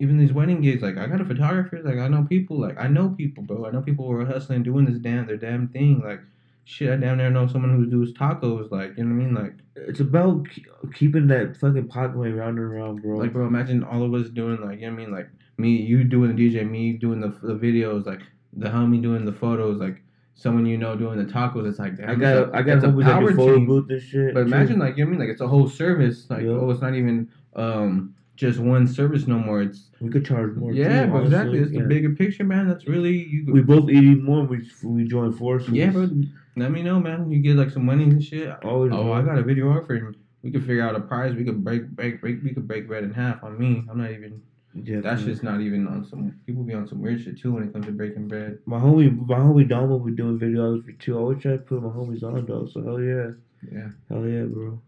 even 0.00 0.18
these 0.18 0.32
wedding 0.32 0.60
gigs, 0.60 0.82
like 0.82 0.96
I 0.98 1.06
got 1.06 1.20
a 1.20 1.24
photographer. 1.24 1.80
Like 1.84 1.98
I 1.98 2.08
know 2.08 2.24
people. 2.28 2.58
Like 2.60 2.78
I 2.78 2.88
know 2.88 3.10
people, 3.10 3.42
bro. 3.44 3.66
I 3.66 3.70
know 3.70 3.82
people 3.82 4.06
who 4.06 4.12
are 4.12 4.24
hustling, 4.24 4.62
doing 4.62 4.84
this 4.86 4.98
damn 4.98 5.26
their 5.26 5.36
damn 5.36 5.68
thing. 5.68 6.00
Like 6.04 6.20
shit, 6.64 6.90
I 6.90 6.96
damn 6.96 7.18
near 7.18 7.30
know 7.30 7.46
someone 7.46 7.74
who 7.76 7.86
does 7.86 8.12
tacos. 8.14 8.70
Like 8.70 8.96
you 8.96 9.04
know 9.04 9.14
what 9.14 9.22
I 9.22 9.24
mean? 9.26 9.34
Like 9.34 9.54
it's 9.76 10.00
about 10.00 10.46
keeping 10.94 11.26
that 11.28 11.56
fucking 11.58 11.88
pot 11.88 12.14
going 12.14 12.34
round 12.34 12.58
and 12.58 12.70
round, 12.70 13.02
bro. 13.02 13.16
like 13.18 13.32
bro, 13.32 13.46
imagine 13.46 13.84
all 13.84 14.02
of 14.02 14.12
us 14.14 14.28
doing 14.30 14.60
like 14.60 14.80
you 14.80 14.86
know 14.86 14.94
what 14.94 15.02
I 15.02 15.04
mean? 15.04 15.12
Like 15.12 15.28
me, 15.58 15.70
you 15.76 16.04
doing 16.04 16.34
the 16.34 16.42
DJ, 16.50 16.68
me 16.68 16.94
doing 16.94 17.20
the 17.20 17.28
the 17.42 17.54
videos, 17.54 18.06
like 18.06 18.20
the 18.54 18.68
homie 18.68 19.00
doing 19.02 19.24
the 19.24 19.32
photos, 19.32 19.78
like. 19.78 20.02
Someone 20.36 20.64
you 20.64 20.78
know 20.78 20.96
doing 20.96 21.18
the 21.18 21.30
tacos, 21.30 21.68
it's 21.68 21.78
like 21.78 21.98
damn, 21.98 22.08
I 22.08 22.14
got 22.14 22.34
a- 22.48 22.50
I 22.56 22.62
got 22.62 22.78
a 22.82 22.90
power 23.02 23.28
do 23.28 23.36
photo 23.36 23.56
team. 23.56 23.66
booth 23.66 23.90
and 23.90 24.00
shit. 24.00 24.32
But 24.32 24.40
imagine 24.40 24.78
like 24.78 24.96
you 24.96 25.04
know 25.04 25.10
what 25.10 25.16
I 25.16 25.18
mean 25.18 25.20
like 25.20 25.28
it's 25.34 25.42
a 25.42 25.46
whole 25.46 25.68
service. 25.68 26.30
Like 26.30 26.44
Yeah. 26.44 26.52
oh 26.52 26.70
it's 26.70 26.80
not 26.80 26.94
even 26.94 27.28
um 27.56 28.14
just 28.40 28.58
one 28.58 28.86
service 28.88 29.26
no 29.26 29.38
more. 29.38 29.60
It's 29.62 29.90
we 30.00 30.08
could 30.10 30.24
charge 30.24 30.52
more. 30.56 30.72
yeah, 30.72 31.04
too, 31.04 31.10
bro, 31.10 31.22
exactly. 31.24 31.58
It's 31.58 31.70
Yeah. 31.72 31.82
the 31.82 31.88
bigger 31.94 32.10
picture, 32.22 32.44
man. 32.44 32.66
That's 32.68 32.86
really 32.88 33.16
you. 33.32 33.52
We 33.52 33.60
both 33.62 33.88
eating 33.90 34.22
more. 34.24 34.42
We 34.44 34.58
we 34.82 35.04
join 35.14 35.32
forces. 35.32 35.70
yeah, 35.80 35.90
bro. 35.90 36.08
Let 36.56 36.72
me 36.72 36.82
know, 36.82 36.98
man. 36.98 37.30
You 37.30 37.38
get 37.40 37.56
like 37.56 37.70
some 37.70 37.84
money 37.86 38.04
and 38.04 38.22
shit. 38.22 38.48
Always. 38.64 38.92
Oh, 38.92 39.04
bro. 39.04 39.12
I 39.12 39.22
got 39.22 39.38
a 39.38 39.42
video 39.42 39.66
offering. 39.76 40.14
We 40.42 40.50
could 40.50 40.62
figure 40.68 40.82
out 40.86 40.96
a 40.96 41.00
price. 41.00 41.32
We 41.34 41.44
could 41.44 41.62
break, 41.62 41.82
break, 41.98 42.20
break. 42.22 42.42
We 42.42 42.54
could 42.54 42.66
break 42.66 42.88
bread 42.88 43.04
in 43.04 43.12
half 43.12 43.44
on 43.44 43.58
me. 43.58 43.84
I'm 43.90 43.98
not 43.98 44.10
even. 44.10 44.40
Yeah, 44.74 45.00
That's 45.00 45.24
just 45.24 45.42
not 45.42 45.60
even 45.60 45.86
on 45.88 46.04
some. 46.10 46.32
People 46.46 46.62
be 46.62 46.74
on 46.74 46.86
some 46.86 47.00
weird 47.02 47.20
shit 47.22 47.38
too 47.40 47.52
when 47.52 47.64
it 47.64 47.72
comes 47.72 47.86
to 47.86 47.92
breaking 47.92 48.28
bread. 48.28 48.58
my 48.66 48.78
homie. 48.78 49.10
My 49.26 49.36
homie 49.46 49.68
Dom 49.68 49.90
will 49.90 49.98
be 50.10 50.12
doing 50.12 50.38
videos 50.38 50.84
for 50.84 50.92
two. 50.92 51.16
I 51.16 51.20
always 51.20 51.42
try 51.42 51.52
to 51.52 51.58
put 51.58 51.82
my 51.82 51.88
homies 51.90 52.22
on 52.22 52.46
though. 52.46 52.66
So 52.72 52.82
hell 52.82 53.00
yeah, 53.00 53.30
Yeah. 53.70 53.88
hell 54.08 54.24
yeah, 54.26 54.44
bro. 54.44 54.80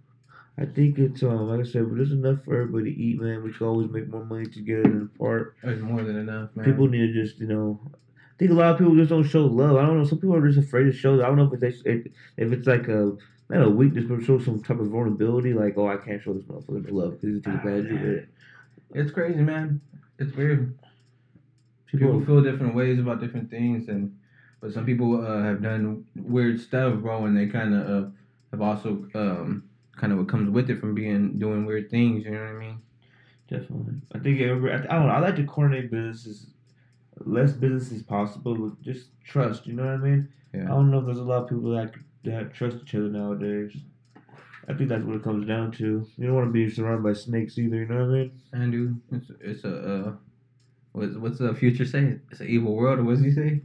I 0.58 0.66
think 0.66 0.98
it's 0.98 1.22
um 1.22 1.48
like 1.48 1.60
I 1.60 1.68
said, 1.68 1.88
but 1.88 1.96
there's 1.96 2.12
enough 2.12 2.44
for 2.44 2.60
everybody 2.60 2.94
to 2.94 3.00
eat, 3.00 3.20
man. 3.20 3.42
We 3.42 3.52
can 3.52 3.66
always 3.66 3.90
make 3.90 4.08
more 4.08 4.24
money 4.24 4.46
together 4.46 4.82
than 4.82 5.10
apart. 5.14 5.56
There's 5.62 5.80
more 5.80 6.02
than 6.02 6.16
enough, 6.16 6.50
man. 6.54 6.64
People 6.64 6.88
need 6.88 7.12
to 7.12 7.12
just 7.12 7.38
you 7.40 7.46
know. 7.46 7.80
I 7.94 8.36
think 8.38 8.50
a 8.50 8.54
lot 8.54 8.72
of 8.72 8.78
people 8.78 8.96
just 8.96 9.10
don't 9.10 9.22
show 9.22 9.46
love. 9.46 9.76
I 9.76 9.82
don't 9.82 9.98
know. 9.98 10.04
Some 10.04 10.18
people 10.18 10.36
are 10.36 10.46
just 10.46 10.66
afraid 10.66 10.84
to 10.84 10.92
show. 10.92 11.22
I 11.22 11.26
don't 11.26 11.36
know 11.36 11.50
if 11.52 11.62
it's 11.62 11.82
if, 11.84 12.06
if 12.36 12.52
it's 12.52 12.66
like 12.66 12.88
a 12.88 13.16
not 13.48 13.66
a 13.66 13.70
weakness, 13.70 14.04
but 14.08 14.22
show 14.22 14.38
some 14.38 14.62
type 14.62 14.78
of 14.78 14.88
vulnerability. 14.88 15.52
Like, 15.52 15.74
oh, 15.76 15.88
I 15.88 15.96
can't 15.96 16.22
show 16.22 16.34
this 16.34 16.44
motherfucker 16.44 16.90
love 16.90 17.20
because 17.20 17.36
he 17.36 17.40
takes 17.40 17.56
advantage 17.56 17.92
of 17.92 18.04
it. 18.04 18.28
It's 18.94 19.10
crazy, 19.10 19.40
man. 19.40 19.80
It's 20.18 20.34
weird. 20.34 20.78
People, 21.86 22.20
people 22.20 22.24
feel 22.24 22.42
different 22.42 22.74
ways 22.74 22.98
about 22.98 23.20
different 23.20 23.50
things 23.50 23.88
and 23.88 24.16
but 24.60 24.72
some 24.72 24.86
people 24.86 25.26
uh, 25.26 25.42
have 25.42 25.62
done 25.62 26.06
weird 26.14 26.58
stuff 26.58 27.00
bro 27.00 27.26
and 27.26 27.36
they 27.36 27.46
kind 27.46 27.74
of 27.74 28.04
uh, 28.04 28.08
have 28.50 28.62
also 28.62 29.06
um, 29.14 29.64
kind 29.97 30.12
of 30.12 30.19
what 30.19 30.28
comes 30.28 30.51
with 30.51 30.70
it 30.70 30.81
from 30.81 30.94
being 30.94 31.39
doing 31.39 31.64
weird 31.64 31.90
things 31.90 32.24
you 32.24 32.31
know 32.31 32.40
what 32.40 32.48
i 32.48 32.52
mean 32.52 32.81
Definitely. 33.52 33.94
I 34.14 34.19
think 34.19 34.40
every, 34.40 34.73
I, 34.73 34.77
I 34.77 34.81
don't 34.81 35.09
know. 35.09 35.12
I 35.12 35.19
like 35.19 35.36
to 35.36 35.44
coordinate 35.44 35.90
businesses, 35.90 36.47
less 37.19 37.52
business 37.52 37.93
as 37.93 38.02
possible 38.02 38.55
with 38.55 38.82
just 38.82 39.09
trust. 39.24 39.66
You 39.66 39.74
know 39.74 39.85
what 39.85 39.93
I 39.93 39.97
mean? 39.98 40.28
Yeah. 40.55 40.64
I 40.64 40.69
don't 40.69 40.90
know 40.90 41.01
if 41.01 41.06
there's 41.06 41.19
a 41.19 41.23
lot 41.23 41.43
of 41.43 41.48
people 41.51 41.70
that 41.73 41.93
that 42.24 42.55
trust 42.55 42.78
each 42.82 42.94
other 42.94 43.09
nowadays. 43.09 43.77
I 44.69 44.74
think 44.74 44.89
that's 44.89 45.05
what 45.05 45.16
it 45.16 45.24
comes 45.24 45.47
down 45.47 45.73
to. 45.73 46.06
You 46.16 46.27
don't 46.27 46.35
want 46.35 46.48
to 46.48 46.52
be 46.52 46.70
surrounded 46.70 47.02
by 47.02 47.12
snakes 47.12 47.59
either. 47.59 47.77
You 47.77 47.86
know 47.86 48.06
what 48.06 48.14
I 48.14 48.19
mean? 48.19 48.40
and 48.52 48.73
dude 48.73 49.01
it's, 49.10 49.31
it's 49.40 49.64
a 49.64 50.06
uh, 50.09 50.12
what's, 50.93 51.16
what's 51.16 51.39
the 51.39 51.52
future 51.55 51.85
say 51.85 52.16
it's 52.31 52.40
an 52.40 52.48
evil 52.48 52.74
world 52.74 53.01
or 53.01 53.05
what 53.05 53.16
does 53.16 53.24
he 53.24 53.32
say 53.32 53.60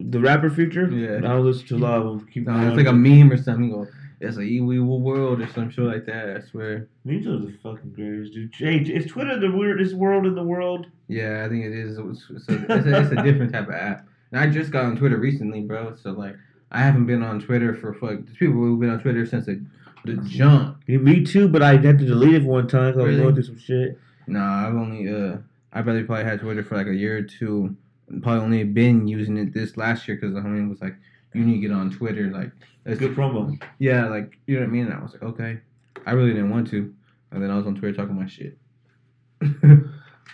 The 0.00 0.20
rapper 0.20 0.50
Future. 0.50 0.90
Yeah. 0.90 1.18
I 1.18 1.20
don't 1.20 1.46
listen 1.46 1.66
to 1.68 1.76
a 1.76 1.78
lot 1.78 1.98
of 1.98 2.04
them. 2.04 2.28
Keep 2.28 2.46
no, 2.46 2.52
going 2.52 2.66
it's 2.66 2.76
like 2.76 2.86
a 2.86 2.92
meme 2.92 3.30
or 3.30 3.38
something 3.38 3.70
goes 3.70 3.88
it's 4.20 4.36
an 4.36 4.42
evil, 4.44 5.00
world 5.00 5.40
or 5.40 5.48
some 5.48 5.70
shit 5.70 5.84
like 5.84 6.04
that 6.06 6.28
i 6.36 6.40
swear 6.50 6.86
These 7.04 7.26
are 7.26 7.38
the 7.38 7.52
fucking 7.62 7.92
greatest, 7.92 8.34
dude. 8.34 8.54
Hey, 8.54 8.78
is 8.78 9.06
Twitter 9.06 9.38
the 9.38 9.50
weirdest 9.50 9.94
world 9.94 10.26
in 10.26 10.34
the 10.34 10.42
world? 10.42 10.86
yeah 11.08 11.44
i 11.44 11.48
think 11.48 11.64
it 11.64 11.72
is 11.72 11.98
it's, 11.98 12.26
it's, 12.30 12.48
a, 12.48 12.54
it's, 12.76 12.86
a, 12.86 13.00
it's 13.02 13.12
a 13.12 13.22
different 13.22 13.52
type 13.52 13.68
of 13.68 13.74
app 13.74 14.06
and 14.32 14.40
i 14.40 14.46
just 14.46 14.70
got 14.70 14.84
on 14.84 14.96
twitter 14.96 15.16
recently 15.18 15.60
bro 15.62 15.94
so 15.96 16.10
like 16.12 16.36
i 16.70 16.80
haven't 16.80 17.06
been 17.06 17.22
on 17.22 17.40
twitter 17.40 17.74
for 17.74 17.94
fuck 17.94 18.18
there's 18.24 18.36
people 18.36 18.54
who've 18.56 18.78
been 18.80 18.90
on 18.90 19.00
twitter 19.00 19.24
since 19.26 19.46
the, 19.46 19.60
the 20.04 20.14
jump 20.18 20.78
Yeah, 20.86 20.98
me 20.98 21.24
too, 21.24 21.46
but 21.48 21.62
I 21.62 21.72
had 21.76 21.98
to 21.98 22.06
delete 22.06 22.34
it 22.34 22.44
one 22.44 22.66
time 22.68 22.92
because 22.92 23.00
I 23.00 23.06
was 23.06 23.10
Really? 23.16 23.22
going 23.22 23.34
through 23.34 23.44
some 23.44 23.58
shit. 23.58 23.98
Nah, 24.26 24.66
I've 24.68 24.74
only 24.74 25.08
uh, 25.12 25.36
I 25.72 25.82
barely 25.82 26.04
probably 26.04 26.24
had 26.24 26.40
Twitter 26.40 26.62
for 26.62 26.76
like 26.76 26.86
a 26.86 26.94
year 26.94 27.18
or 27.18 27.22
two. 27.22 27.76
Probably 28.22 28.40
only 28.42 28.64
been 28.64 29.06
using 29.06 29.36
it 29.36 29.52
this 29.52 29.76
last 29.76 30.08
year 30.08 30.16
because 30.16 30.32
the 30.34 30.40
homie 30.40 30.68
was 30.70 30.80
like, 30.80 30.96
"You 31.32 31.44
need 31.44 31.60
to 31.60 31.68
get 31.68 31.72
on 31.72 31.90
Twitter." 31.90 32.30
Like, 32.30 32.52
it's 32.84 32.98
Good 32.98 33.14
promo. 33.16 33.60
Yeah, 33.78 34.06
like 34.08 34.38
you 34.46 34.56
know 34.56 34.62
what 34.62 34.68
I 34.68 34.72
mean. 34.72 34.86
And 34.86 34.94
I 34.94 35.02
was 35.02 35.12
like, 35.12 35.22
okay. 35.22 35.60
I 36.06 36.12
really 36.12 36.32
didn't 36.32 36.50
want 36.50 36.68
to, 36.70 36.94
and 37.30 37.42
then 37.42 37.50
I 37.50 37.56
was 37.56 37.66
on 37.66 37.74
Twitter 37.74 37.96
talking 37.96 38.16
my 38.16 38.26
shit. 38.26 38.56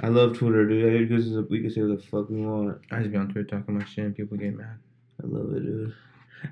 I 0.01 0.09
love 0.09 0.39
Twitter, 0.39 0.69
dude. 0.69 1.09
Because 1.09 1.27
we 1.49 1.61
can 1.61 1.71
say 1.71 1.83
what 1.83 1.97
the 1.97 2.07
fuck 2.07 2.29
we 2.29 2.41
want. 2.45 2.81
I 2.91 3.01
just 3.01 3.11
be 3.11 3.17
on 3.17 3.29
Twitter 3.29 3.59
talking 3.59 3.79
my 3.79 3.85
shit, 3.85 4.05
and 4.05 4.17
people 4.17 4.37
get 4.37 4.57
mad. 4.57 4.79
I 5.23 5.27
love 5.27 5.53
it, 5.55 5.61
dude. 5.61 5.95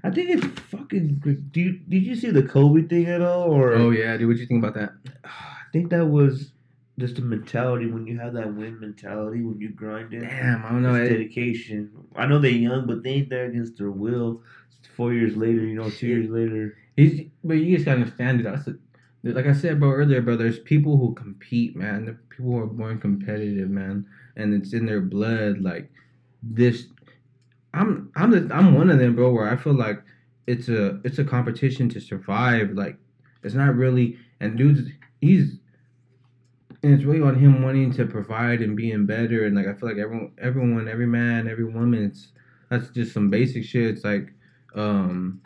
I 0.02 0.10
think 0.10 0.30
it's 0.30 0.60
fucking. 0.70 1.22
Do 1.50 1.60
you, 1.60 1.78
did 1.88 2.02
you 2.02 2.16
see 2.16 2.30
the 2.30 2.42
Kobe 2.42 2.88
thing 2.88 3.06
at 3.06 3.20
all? 3.20 3.50
Or 3.50 3.74
Oh 3.74 3.90
yeah, 3.90 4.16
dude. 4.16 4.26
What 4.26 4.34
did 4.34 4.40
you 4.40 4.46
think 4.46 4.64
about 4.64 4.74
that? 4.74 4.92
I 5.24 5.76
think 5.76 5.90
that 5.90 6.06
was 6.06 6.52
just 6.98 7.18
a 7.18 7.22
mentality 7.22 7.86
when 7.86 8.06
you 8.06 8.18
have 8.18 8.34
that 8.34 8.54
win 8.54 8.78
mentality 8.78 9.42
when 9.42 9.60
you 9.60 9.70
grind 9.70 10.12
it. 10.14 10.20
Damn, 10.20 10.64
I 10.64 10.68
don't 10.70 10.82
know. 10.82 10.94
It's 10.94 11.10
dedication. 11.10 11.90
I 12.14 12.26
know 12.26 12.38
they're 12.38 12.50
young, 12.50 12.86
but 12.86 13.02
they 13.02 13.10
ain't 13.10 13.30
there 13.30 13.46
against 13.46 13.78
their 13.78 13.90
will. 13.90 14.42
Four 14.96 15.12
years 15.12 15.36
later, 15.36 15.60
you 15.60 15.74
know, 15.74 15.90
two 15.90 16.06
years 16.06 16.30
later. 16.30 16.76
he's, 16.96 17.28
but 17.42 17.54
you 17.54 17.74
just 17.74 17.86
gotta 17.86 18.00
understand 18.00 18.40
it. 18.40 18.44
That's 18.44 18.68
a, 18.68 18.76
like 19.24 19.46
I 19.46 19.52
said, 19.52 19.80
bro, 19.80 19.90
earlier, 19.90 20.20
bro, 20.20 20.36
there's 20.36 20.60
people 20.60 20.96
who 20.96 21.14
compete, 21.14 21.74
man. 21.74 22.04
The 22.04 22.12
people 22.28 22.52
who 22.52 22.58
are 22.58 22.66
born 22.66 23.00
competitive, 23.00 23.70
man, 23.70 24.06
and 24.36 24.54
it's 24.54 24.72
in 24.72 24.86
their 24.86 25.00
blood. 25.00 25.60
Like 25.60 25.90
this, 26.42 26.86
I'm, 27.72 28.12
I'm, 28.14 28.30
the, 28.30 28.54
I'm 28.54 28.74
one 28.74 28.90
of 28.90 28.98
them, 29.00 29.16
bro. 29.16 29.32
Where 29.32 29.50
I 29.50 29.56
feel 29.56 29.74
like 29.74 30.00
it's 30.46 30.68
a, 30.68 31.00
it's 31.02 31.18
a 31.18 31.24
competition 31.24 31.88
to 31.88 32.00
survive. 32.00 32.70
Like 32.72 32.96
it's 33.42 33.54
not 33.54 33.74
really, 33.74 34.16
and 34.38 34.56
dudes, 34.56 34.88
he's, 35.20 35.56
and 36.84 36.94
it's 36.94 37.04
really 37.04 37.22
on 37.22 37.34
him 37.34 37.62
wanting 37.62 37.92
to 37.92 38.06
provide 38.06 38.60
and 38.60 38.76
being 38.76 39.06
better. 39.06 39.44
And 39.46 39.56
like 39.56 39.66
I 39.66 39.74
feel 39.74 39.88
like 39.88 39.98
everyone, 39.98 40.32
everyone, 40.40 40.88
every 40.88 41.06
man, 41.06 41.48
every 41.48 41.64
woman, 41.64 42.04
it's 42.04 42.28
that's 42.70 42.90
just 42.90 43.12
some 43.12 43.30
basic 43.30 43.64
shit. 43.64 43.86
It's 43.86 44.04
like, 44.04 44.32
um, 44.74 45.40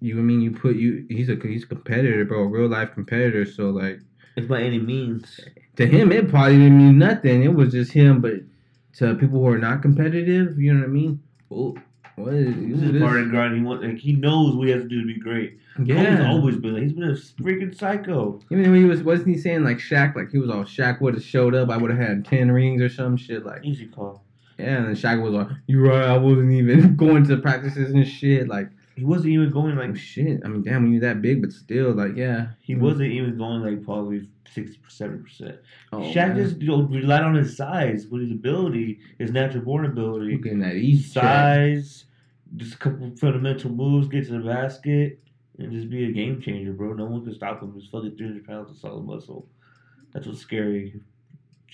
you 0.00 0.18
I 0.18 0.22
mean 0.22 0.40
you 0.40 0.50
put 0.50 0.76
you 0.76 1.06
he's 1.08 1.28
a 1.28 1.36
he's 1.36 1.64
a 1.64 1.66
competitor, 1.66 2.24
bro, 2.24 2.42
real 2.42 2.68
life 2.68 2.92
competitor. 2.94 3.44
So 3.44 3.70
like 3.70 4.00
If 4.36 4.48
by 4.48 4.62
any 4.62 4.78
means. 4.78 5.40
to 5.76 5.86
him 5.86 6.12
it 6.12 6.28
probably 6.28 6.56
didn't 6.58 6.78
mean 6.78 6.98
nothing. 6.98 7.42
It 7.44 7.54
was 7.54 7.72
just 7.72 7.92
him, 7.92 8.20
but 8.20 8.34
to 8.94 9.14
people 9.14 9.38
who 9.40 9.46
are 9.46 9.58
not 9.58 9.80
competitive, 9.80 10.58
you 10.58 10.72
know 10.74 10.80
what 10.80 10.86
I 10.88 10.92
mean? 10.92 11.22
Oh, 11.50 11.76
what 12.16 12.34
is, 12.34 12.54
This 12.80 12.90
is 12.90 13.00
part 13.02 13.20
of 13.20 13.30
grind. 13.30 13.56
He 13.56 13.62
wants, 13.62 13.84
like 13.84 13.98
he 13.98 14.12
knows 14.12 14.54
what 14.54 14.66
he 14.66 14.72
has 14.72 14.82
to 14.82 14.88
do 14.88 15.00
to 15.00 15.06
be 15.06 15.18
great. 15.18 15.58
yeah. 15.82 16.16
He's 16.16 16.26
always 16.26 16.56
been. 16.56 16.74
Like, 16.74 16.82
he's 16.84 16.92
been 16.92 17.04
a 17.04 17.12
freaking 17.42 17.76
psycho. 17.76 18.40
Even 18.50 18.70
when 18.70 18.80
he 18.80 18.84
was 18.84 19.02
wasn't 19.02 19.28
he 19.28 19.38
saying 19.38 19.64
like 19.64 19.78
Shaq, 19.78 20.14
like 20.14 20.30
he 20.30 20.38
was 20.38 20.50
all 20.50 20.64
Shaq 20.64 21.00
would 21.00 21.14
have 21.14 21.22
showed 21.24 21.54
up, 21.54 21.70
I 21.70 21.76
would 21.76 21.90
have 21.90 21.98
had 22.00 22.24
ten 22.24 22.50
rings 22.50 22.82
or 22.82 22.88
some 22.88 23.16
shit 23.16 23.44
like 23.46 23.64
Easy 23.64 23.86
call. 23.86 24.22
yeah, 24.58 24.76
and 24.78 24.86
then 24.88 24.94
Shaq 24.94 25.22
was 25.22 25.32
like, 25.32 25.48
You 25.66 25.86
right, 25.86 26.04
I 26.04 26.16
wasn't 26.18 26.52
even 26.52 26.96
going 26.96 27.24
to 27.28 27.36
practices 27.38 27.92
and 27.92 28.06
shit, 28.06 28.48
like 28.48 28.68
He 29.02 29.06
wasn't 29.08 29.32
even 29.32 29.50
going 29.50 29.74
like 29.74 29.96
shit. 29.96 30.42
I 30.44 30.48
mean 30.48 30.62
damn 30.62 30.84
when 30.84 30.92
you're 30.92 31.00
that 31.00 31.20
big, 31.20 31.42
but 31.42 31.50
still 31.50 31.90
like 31.90 32.14
yeah. 32.14 32.50
he 32.60 32.76
mm. 32.76 32.78
wasn't 32.78 33.10
even 33.10 33.36
going 33.36 33.60
like 33.60 33.84
probably 33.84 34.28
sixty 34.48 34.78
seven 34.86 35.24
percent. 35.24 35.58
Oh, 35.92 36.02
Shaq 36.02 36.28
man. 36.28 36.36
just 36.36 36.60
you 36.60 36.68
know, 36.68 36.82
relied 36.82 37.22
on 37.22 37.34
his 37.34 37.56
size, 37.56 38.06
with 38.06 38.22
his 38.22 38.30
ability, 38.30 39.00
his 39.18 39.32
natural 39.32 39.64
born 39.64 39.86
ability, 39.86 40.36
Look 40.36 40.46
at 40.46 40.60
that 40.60 40.76
East 40.76 41.14
check. 41.14 41.24
size, 41.24 42.04
just 42.54 42.74
a 42.74 42.78
couple 42.78 43.10
fundamental 43.16 43.72
moves, 43.72 44.06
get 44.06 44.24
to 44.26 44.34
the 44.34 44.48
basket, 44.48 45.18
and 45.58 45.72
just 45.72 45.90
be 45.90 46.04
a 46.04 46.12
game 46.12 46.40
changer, 46.40 46.72
bro. 46.72 46.92
No 46.92 47.06
one 47.06 47.24
can 47.24 47.34
stop 47.34 47.60
him. 47.60 47.74
He's 47.74 47.90
fucking 47.90 48.16
three 48.16 48.28
hundred 48.28 48.46
pounds 48.46 48.70
of 48.70 48.76
solid 48.76 49.04
muscle. 49.04 49.48
That's 50.12 50.28
what's 50.28 50.38
scary. 50.38 51.00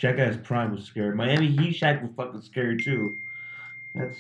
Shaq 0.00 0.18
at 0.18 0.28
his 0.28 0.36
prime 0.38 0.74
was 0.74 0.84
scary. 0.84 1.14
Miami 1.14 1.48
Heat 1.48 1.78
Shaq 1.78 2.00
was 2.00 2.10
fucking 2.16 2.40
scary 2.40 2.82
too. 2.82 3.14
That's 3.94 4.18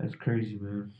that's 0.00 0.16
crazy, 0.16 0.58
man. 0.60 0.92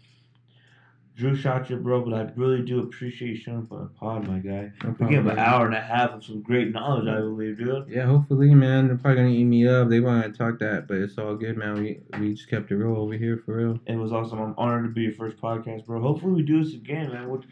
Drew 1.16 1.36
shot 1.36 1.68
you, 1.68 1.76
bro, 1.76 2.02
but 2.02 2.14
I 2.14 2.30
really 2.34 2.62
do 2.62 2.80
appreciate 2.80 3.28
you 3.28 3.36
showing 3.36 3.58
up 3.58 3.72
on 3.72 3.78
the 3.82 3.88
pod, 3.88 4.26
my 4.26 4.38
guy. 4.38 4.72
No 4.82 4.92
problem, 4.92 5.08
We 5.08 5.14
problem, 5.16 5.28
an 5.30 5.38
hour 5.38 5.66
and 5.66 5.74
a 5.74 5.80
half 5.80 6.10
of 6.12 6.24
some 6.24 6.40
great 6.40 6.72
knowledge, 6.72 7.08
I 7.08 7.16
believe, 7.20 7.58
dude. 7.58 7.88
Yeah, 7.90 8.06
hopefully, 8.06 8.54
man. 8.54 8.86
They're 8.86 8.96
probably 8.96 9.16
gonna 9.24 9.34
eat 9.34 9.44
me 9.44 9.68
up. 9.68 9.90
They 9.90 10.00
want 10.00 10.24
to 10.24 10.32
talk 10.38 10.58
that, 10.60 10.88
but 10.88 10.96
it's 10.96 11.18
all 11.18 11.34
good, 11.36 11.58
man. 11.58 11.74
We 11.74 12.00
we 12.18 12.32
just 12.34 12.48
kept 12.48 12.70
it 12.70 12.76
real 12.76 12.96
over 12.96 13.12
here 13.14 13.42
for 13.44 13.54
real. 13.56 13.78
It 13.86 13.96
was 13.96 14.12
awesome. 14.12 14.40
I'm 14.40 14.54
honored 14.56 14.84
to 14.84 14.90
be 14.90 15.02
your 15.02 15.12
first 15.12 15.36
podcast, 15.36 15.84
bro. 15.84 16.00
Hopefully, 16.00 16.32
we 16.32 16.42
do 16.42 16.64
this 16.64 16.72
again, 16.72 17.12
man. 17.12 17.28
We'll, 17.28 17.42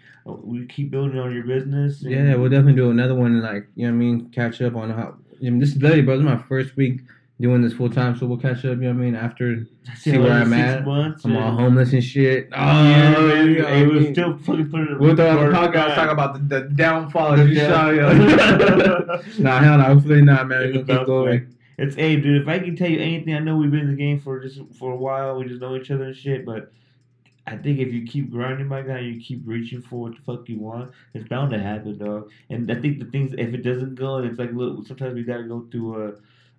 we 0.42 0.64
keep 0.66 0.90
building 0.90 1.18
on 1.18 1.34
your 1.34 1.44
business. 1.44 2.00
and- 2.02 2.10
Yeah, 2.12 2.36
we'll 2.36 2.48
definitely 2.50 2.74
do 2.76 2.90
another 2.90 3.14
one. 3.16 3.32
and, 3.34 3.42
Like 3.42 3.66
you 3.74 3.86
know, 3.86 3.92
what 3.92 3.96
I 3.96 3.98
mean, 3.98 4.30
catch 4.30 4.62
up 4.62 4.76
on 4.76 4.88
how. 4.90 5.16
I 5.40 5.44
mean, 5.44 5.58
this 5.58 5.70
is 5.76 5.82
literally, 5.82 6.02
bro. 6.02 6.16
This 6.16 6.20
is 6.24 6.30
my 6.32 6.38
first 6.48 6.74
week 6.76 7.02
doing 7.40 7.62
this 7.62 7.72
full 7.72 7.88
time, 7.88 8.16
so 8.16 8.26
we'll 8.26 8.38
catch 8.38 8.58
up. 8.58 8.64
You 8.64 8.74
know 8.76 8.88
what 8.88 8.96
I 8.96 9.04
mean? 9.04 9.14
After 9.14 9.66
see 9.96 10.18
where 10.18 10.32
I'm 10.32 10.52
at. 10.52 10.84
Months, 10.84 11.24
I'm 11.24 11.36
all 11.36 11.52
homeless 11.52 11.92
and 11.92 12.02
shit. 12.02 12.48
Oh, 12.52 12.56
yeah, 12.56 13.12
man. 13.12 13.50
you 13.50 13.58
know 13.58 13.68
Hey, 13.68 13.86
we'll 13.86 14.12
still 14.12 14.38
fucking 14.38 14.70
put 14.70 14.80
it. 14.82 14.98
We'll 14.98 15.14
throw 15.14 15.38
on 15.38 15.50
the 15.50 15.56
podcast 15.56 15.94
talk 15.94 16.10
about 16.10 16.48
the, 16.48 16.60
the 16.60 16.68
downfall 16.70 17.38
of 17.40 17.48
Yeah. 17.50 17.68
Deshaun. 17.68 19.36
yo. 19.38 19.42
nah, 19.42 19.58
hell 19.60 19.78
no. 19.78 19.84
Hopefully 19.84 20.22
not, 20.22 20.48
man. 20.48 20.60
We're 20.60 20.80
It's 20.80 20.86
gonna 20.86 20.98
keep 21.00 21.06
going. 21.06 21.54
It's 21.78 21.94
hey, 21.94 22.16
dude. 22.16 22.42
If 22.42 22.48
I 22.48 22.58
can 22.58 22.74
tell 22.74 22.90
you 22.90 22.98
anything, 22.98 23.34
I 23.34 23.38
know 23.38 23.56
we've 23.56 23.70
been 23.70 23.80
in 23.80 23.90
the 23.90 23.96
game 23.96 24.20
for 24.20 24.40
just 24.40 24.60
for 24.76 24.92
a 24.92 24.96
while. 24.96 25.38
We 25.38 25.46
just 25.46 25.60
know 25.60 25.76
each 25.76 25.92
other 25.92 26.04
and 26.04 26.16
shit. 26.16 26.44
But 26.44 26.72
I 27.46 27.56
think 27.56 27.78
if 27.78 27.92
you 27.92 28.04
keep 28.04 28.32
grinding, 28.32 28.66
my 28.66 28.82
guy, 28.82 28.98
you 28.98 29.20
keep 29.20 29.42
reaching 29.44 29.80
for 29.80 30.00
what 30.00 30.16
the 30.16 30.22
fuck 30.26 30.48
you 30.48 30.58
want, 30.58 30.90
it's 31.14 31.28
bound 31.28 31.52
to 31.52 31.58
happen, 31.60 31.96
dog. 31.96 32.30
And 32.50 32.70
I 32.70 32.74
think 32.74 32.98
the 32.98 33.04
things, 33.04 33.32
if 33.38 33.54
it 33.54 33.62
doesn't 33.62 33.94
go, 33.94 34.16
and 34.16 34.28
it's 34.28 34.40
like, 34.40 34.52
look, 34.52 34.86
sometimes 34.88 35.14
we 35.14 35.22
gotta 35.22 35.44
go 35.44 35.68
through 35.70 36.08
uh, 36.08 36.12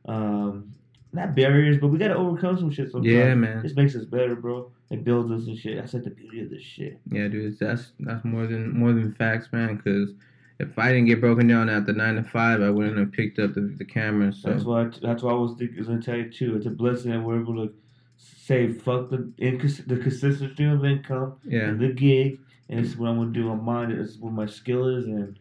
um, 0.07 0.73
not 1.11 1.35
barriers, 1.35 1.77
but 1.79 1.87
we 1.87 1.97
gotta 1.97 2.15
overcome 2.15 2.57
some 2.57 2.71
shit. 2.71 2.91
Sometimes. 2.91 3.11
Yeah, 3.11 3.33
man. 3.33 3.63
This 3.63 3.75
makes 3.75 3.95
us 3.95 4.05
better, 4.05 4.35
bro. 4.35 4.71
It 4.91 5.03
builds 5.03 5.31
us 5.31 5.47
and 5.47 5.57
shit. 5.57 5.77
That's 5.77 5.93
like 5.93 6.03
the 6.03 6.11
beauty 6.11 6.41
of 6.41 6.49
this 6.49 6.61
shit. 6.61 6.99
Yeah, 7.11 7.27
dude, 7.27 7.57
that's 7.59 7.91
that's 7.99 8.23
more 8.23 8.47
than 8.47 8.77
more 8.77 8.93
than 8.93 9.13
facts, 9.13 9.49
man. 9.51 9.77
Because 9.77 10.11
if 10.59 10.77
I 10.77 10.89
didn't 10.89 11.05
get 11.05 11.21
broken 11.21 11.47
down 11.47 11.69
at 11.69 11.85
the 11.85 11.93
nine 11.93 12.15
to 12.15 12.23
five, 12.23 12.61
I 12.61 12.69
wouldn't 12.69 12.97
have 12.97 13.11
picked 13.11 13.39
up 13.39 13.53
the, 13.53 13.73
the 13.77 13.85
camera. 13.85 14.33
So 14.33 14.49
That's 14.49 14.63
why. 14.63 14.89
That's 15.01 15.23
why 15.23 15.31
I 15.31 15.35
was 15.35 15.55
thinking. 15.57 15.83
Gonna 15.83 16.01
tell 16.01 16.17
you 16.17 16.29
too. 16.29 16.55
It's 16.55 16.65
a 16.65 16.71
blessing 16.71 17.11
that 17.11 17.21
we're 17.21 17.41
able 17.41 17.55
to 17.67 17.73
say 18.17 18.71
fuck 18.73 19.09
the 19.09 19.31
incons- 19.39 19.87
the 19.87 19.97
consistency 19.97 20.65
of 20.65 20.85
income, 20.85 21.37
yeah, 21.43 21.61
and 21.61 21.79
the 21.79 21.89
gig, 21.89 22.39
and 22.67 22.83
this 22.83 22.91
is 22.91 22.97
what 22.97 23.09
I'm 23.09 23.17
gonna 23.17 23.31
do 23.31 23.49
on 23.49 23.63
mine. 23.63 23.95
This 23.95 24.09
is 24.09 24.17
what 24.17 24.33
my 24.33 24.45
skill 24.45 24.87
is, 24.87 25.05
and 25.05 25.39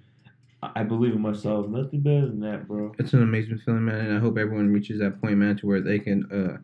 I 0.63 0.83
believe 0.83 1.13
in 1.15 1.21
myself. 1.21 1.69
Nothing 1.69 2.01
better 2.01 2.27
than 2.27 2.41
that, 2.41 2.67
bro. 2.67 2.93
it's 2.99 3.13
an 3.13 3.23
amazing 3.23 3.59
feeling, 3.59 3.85
man. 3.85 4.07
And 4.07 4.17
I 4.17 4.21
hope 4.21 4.37
everyone 4.39 4.73
reaches 4.73 4.99
that 5.01 5.21
point, 5.21 5.39
man, 5.39 5.57
to 5.59 5.67
where 5.67 5.81
they 5.81 6.01
can 6.01 6.31
uh, 6.33 6.59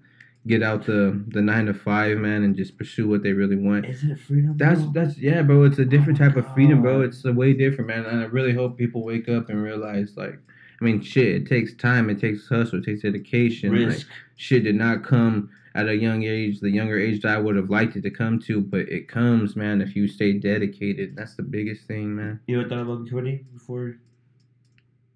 get 0.46 0.62
out 0.62 0.84
the 0.84 1.22
the 1.28 1.40
nine 1.40 1.66
to 1.66 1.74
five, 1.74 2.18
man, 2.18 2.42
and 2.42 2.56
just 2.56 2.76
pursue 2.76 3.08
what 3.08 3.22
they 3.22 3.32
really 3.32 3.56
want. 3.56 3.86
Isn't 3.86 4.10
it 4.10 4.20
freedom? 4.20 4.56
That's 4.56 4.80
bro? 4.80 4.92
that's 4.92 5.18
yeah, 5.18 5.42
bro. 5.42 5.62
It's 5.62 5.78
a 5.78 5.84
different 5.84 6.20
Oh 6.20 6.26
type 6.26 6.36
of 6.36 6.52
freedom, 6.54 6.82
bro. 6.82 7.02
It's 7.02 7.24
a 7.24 7.32
way 7.32 7.52
different, 7.52 7.88
man. 7.88 8.04
And 8.04 8.20
I 8.20 8.24
really 8.24 8.52
hope 8.52 8.76
people 8.76 9.04
wake 9.04 9.28
up 9.28 9.48
and 9.48 9.62
realize, 9.62 10.16
like, 10.16 10.38
I 10.80 10.84
mean, 10.84 11.00
shit. 11.00 11.42
It 11.42 11.46
takes 11.46 11.72
time. 11.74 12.10
It 12.10 12.18
takes 12.18 12.48
hustle. 12.48 12.80
It 12.80 12.84
takes 12.84 13.02
dedication. 13.02 13.70
Like, 13.70 13.88
risk. 13.88 14.08
shit 14.36 14.64
did 14.64 14.74
not 14.74 15.04
come 15.04 15.50
at 15.74 15.88
a 15.88 15.96
young 15.96 16.22
age, 16.22 16.60
the 16.60 16.70
younger 16.70 16.98
age 16.98 17.22
that 17.22 17.34
I 17.34 17.38
would 17.38 17.56
have 17.56 17.68
liked 17.70 17.96
it 17.96 18.02
to 18.02 18.10
come 18.10 18.38
to, 18.40 18.60
but 18.60 18.88
it 18.88 19.08
comes, 19.08 19.56
man, 19.56 19.80
if 19.82 19.96
you 19.96 20.06
stay 20.06 20.34
dedicated. 20.34 21.16
That's 21.16 21.34
the 21.34 21.42
biggest 21.42 21.86
thing, 21.88 22.14
man. 22.14 22.40
You 22.46 22.60
ever 22.60 22.68
thought 22.68 22.80
about 22.82 23.08
quitting 23.10 23.44
before? 23.52 23.96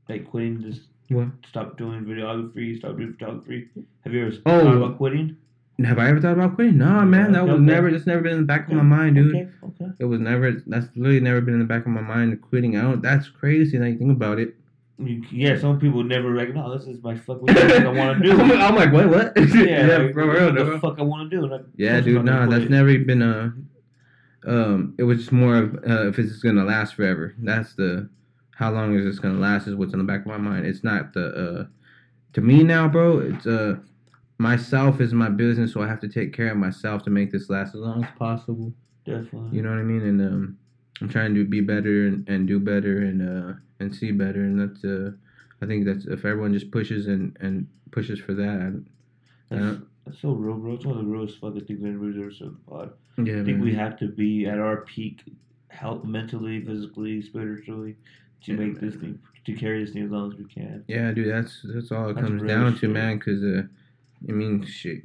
Like 0.08 0.28
quitting, 0.28 0.62
just 0.62 0.82
What? 1.10 1.28
stop 1.46 1.76
doing 1.78 2.04
videography, 2.04 2.76
stop 2.78 2.96
doing 2.96 3.12
photography. 3.12 3.68
Have 4.04 4.12
you 4.14 4.26
ever 4.26 4.36
Oh. 4.46 4.64
thought 4.64 4.76
about 4.76 4.96
quitting? 4.96 5.36
Have 5.84 6.00
I 6.00 6.08
ever 6.08 6.20
thought 6.20 6.32
about 6.32 6.56
quitting? 6.56 6.78
Nah, 6.78 7.04
man, 7.04 7.30
that 7.32 7.44
was 7.44 7.54
Okay. 7.54 7.62
never, 7.62 7.90
that's 7.92 8.06
never 8.06 8.20
been 8.22 8.32
in 8.32 8.40
the 8.40 8.46
back 8.46 8.66
of 8.66 8.74
my 8.74 8.82
mind, 8.82 9.14
dude. 9.14 9.28
Okay, 9.32 9.48
okay. 9.62 9.92
It 10.00 10.06
was 10.06 10.18
never, 10.18 10.50
that's 10.66 10.88
literally 10.96 11.20
never 11.20 11.40
been 11.40 11.54
in 11.54 11.60
the 11.60 11.66
back 11.66 11.86
of 11.86 11.92
my 11.92 12.00
mind, 12.00 12.40
quitting. 12.40 12.76
I 12.76 12.82
don't, 12.82 13.00
that's 13.00 13.28
crazy 13.28 13.78
now 13.78 13.86
you 13.86 13.96
think 13.96 14.10
about 14.10 14.40
it. 14.40 14.56
You, 14.98 15.22
yeah, 15.30 15.56
some 15.58 15.78
people 15.78 16.02
never 16.02 16.34
like, 16.34 16.52
no, 16.54 16.76
this 16.76 16.88
is 16.88 17.00
my 17.02 17.16
fuck. 17.16 17.40
What 17.40 17.56
I 17.56 17.86
want 17.88 18.20
to 18.20 18.28
do. 18.36 18.40
I'm, 18.40 18.74
like, 18.74 18.92
what, 18.92 19.08
what? 19.08 19.32
yeah, 19.54 19.86
like, 19.98 20.12
for 20.12 20.28
real, 20.28 20.46
what 20.46 20.54
the 20.56 20.64
bro. 20.64 20.80
fuck 20.80 20.98
I 20.98 21.02
want 21.02 21.30
to 21.30 21.36
do. 21.48 21.54
I, 21.54 21.60
Yeah, 21.76 22.00
dude, 22.00 22.24
nah, 22.24 22.46
that's 22.46 22.62
quit. 22.62 22.70
never 22.70 22.98
been 22.98 23.22
a. 23.22 23.54
Um, 24.46 24.94
it 24.98 25.04
was 25.04 25.18
just 25.18 25.32
more 25.32 25.56
of 25.56 25.74
uh, 25.88 26.08
if 26.08 26.18
it's 26.18 26.38
gonna 26.40 26.64
last 26.64 26.94
forever. 26.94 27.34
That's 27.38 27.74
the 27.74 28.08
how 28.56 28.72
long 28.72 28.94
is 28.96 29.04
this 29.04 29.18
gonna 29.20 29.38
last 29.38 29.66
is 29.68 29.74
what's 29.76 29.92
in 29.92 29.98
the 30.00 30.04
back 30.04 30.20
of 30.20 30.26
my 30.26 30.36
mind. 30.36 30.66
It's 30.66 30.82
not 30.82 31.12
the 31.12 31.26
uh, 31.28 31.66
to 32.32 32.40
me 32.40 32.62
now, 32.64 32.88
bro. 32.88 33.18
It's 33.20 33.46
uh, 33.46 33.76
myself 34.38 35.00
is 35.00 35.12
my 35.14 35.28
business, 35.28 35.72
so 35.74 35.82
I 35.82 35.86
have 35.88 36.00
to 36.00 36.08
take 36.08 36.32
care 36.32 36.50
of 36.50 36.56
myself 36.56 37.02
to 37.04 37.10
make 37.10 37.30
this 37.30 37.48
last 37.50 37.74
as 37.74 37.80
long 37.82 38.04
as 38.04 38.10
possible. 38.18 38.72
definitely. 39.04 39.56
You 39.56 39.62
know 39.62 39.70
what 39.70 39.78
I 39.78 39.82
mean? 39.82 40.02
And 40.02 40.20
um, 40.22 40.58
I'm 41.00 41.08
trying 41.08 41.34
to 41.34 41.44
be 41.44 41.60
better 41.60 42.06
and, 42.08 42.28
and 42.28 42.46
do 42.46 42.58
better 42.58 42.98
and 42.98 43.22
uh 43.22 43.52
and 43.80 43.94
see 43.94 44.10
better, 44.10 44.40
and 44.42 44.60
that's 44.60 44.84
uh, 44.84 45.12
I 45.62 45.66
think 45.66 45.84
that's 45.84 46.06
if 46.06 46.24
everyone 46.24 46.52
just 46.52 46.70
pushes 46.70 47.06
and 47.06 47.36
and 47.40 47.66
pushes 47.90 48.18
for 48.20 48.34
that. 48.34 48.84
that's, 49.48 49.62
uh, 49.62 49.76
that's 50.04 50.20
so 50.20 50.32
real, 50.32 50.56
bro. 50.56 50.74
It's 50.74 50.84
one 50.84 50.98
of 50.98 51.04
the 51.04 51.10
realest 51.10 51.38
fucking 51.40 51.64
things 51.66 51.80
said 52.38 52.46
on 52.48 52.56
the 52.64 52.70
pod. 52.70 52.92
Yeah, 53.18 53.40
I 53.40 53.44
think 53.44 53.58
man. 53.58 53.60
we 53.60 53.74
have 53.74 53.98
to 53.98 54.08
be 54.08 54.46
at 54.46 54.58
our 54.58 54.78
peak, 54.78 55.22
health, 55.68 56.04
mentally, 56.04 56.64
physically, 56.64 57.22
spiritually, 57.22 57.96
to 58.44 58.52
Yeah, 58.52 58.58
make 58.58 58.80
man. 58.80 58.90
this 58.90 59.00
thing, 59.00 59.18
to 59.46 59.52
carry 59.54 59.84
this 59.84 59.92
thing 59.92 60.04
as 60.04 60.10
long 60.10 60.32
as 60.32 60.38
we 60.38 60.44
can. 60.44 60.84
Yeah, 60.88 61.12
dude, 61.12 61.30
that's 61.30 61.60
that's 61.64 61.92
all 61.92 62.10
it 62.10 62.14
That's 62.14 62.26
comes 62.26 62.42
down 62.42 62.76
to, 62.78 62.88
man. 62.88 63.18
Cause 63.20 63.42
uh, 63.42 63.62
I 64.28 64.32
mean, 64.32 64.64
shit, 64.64 65.02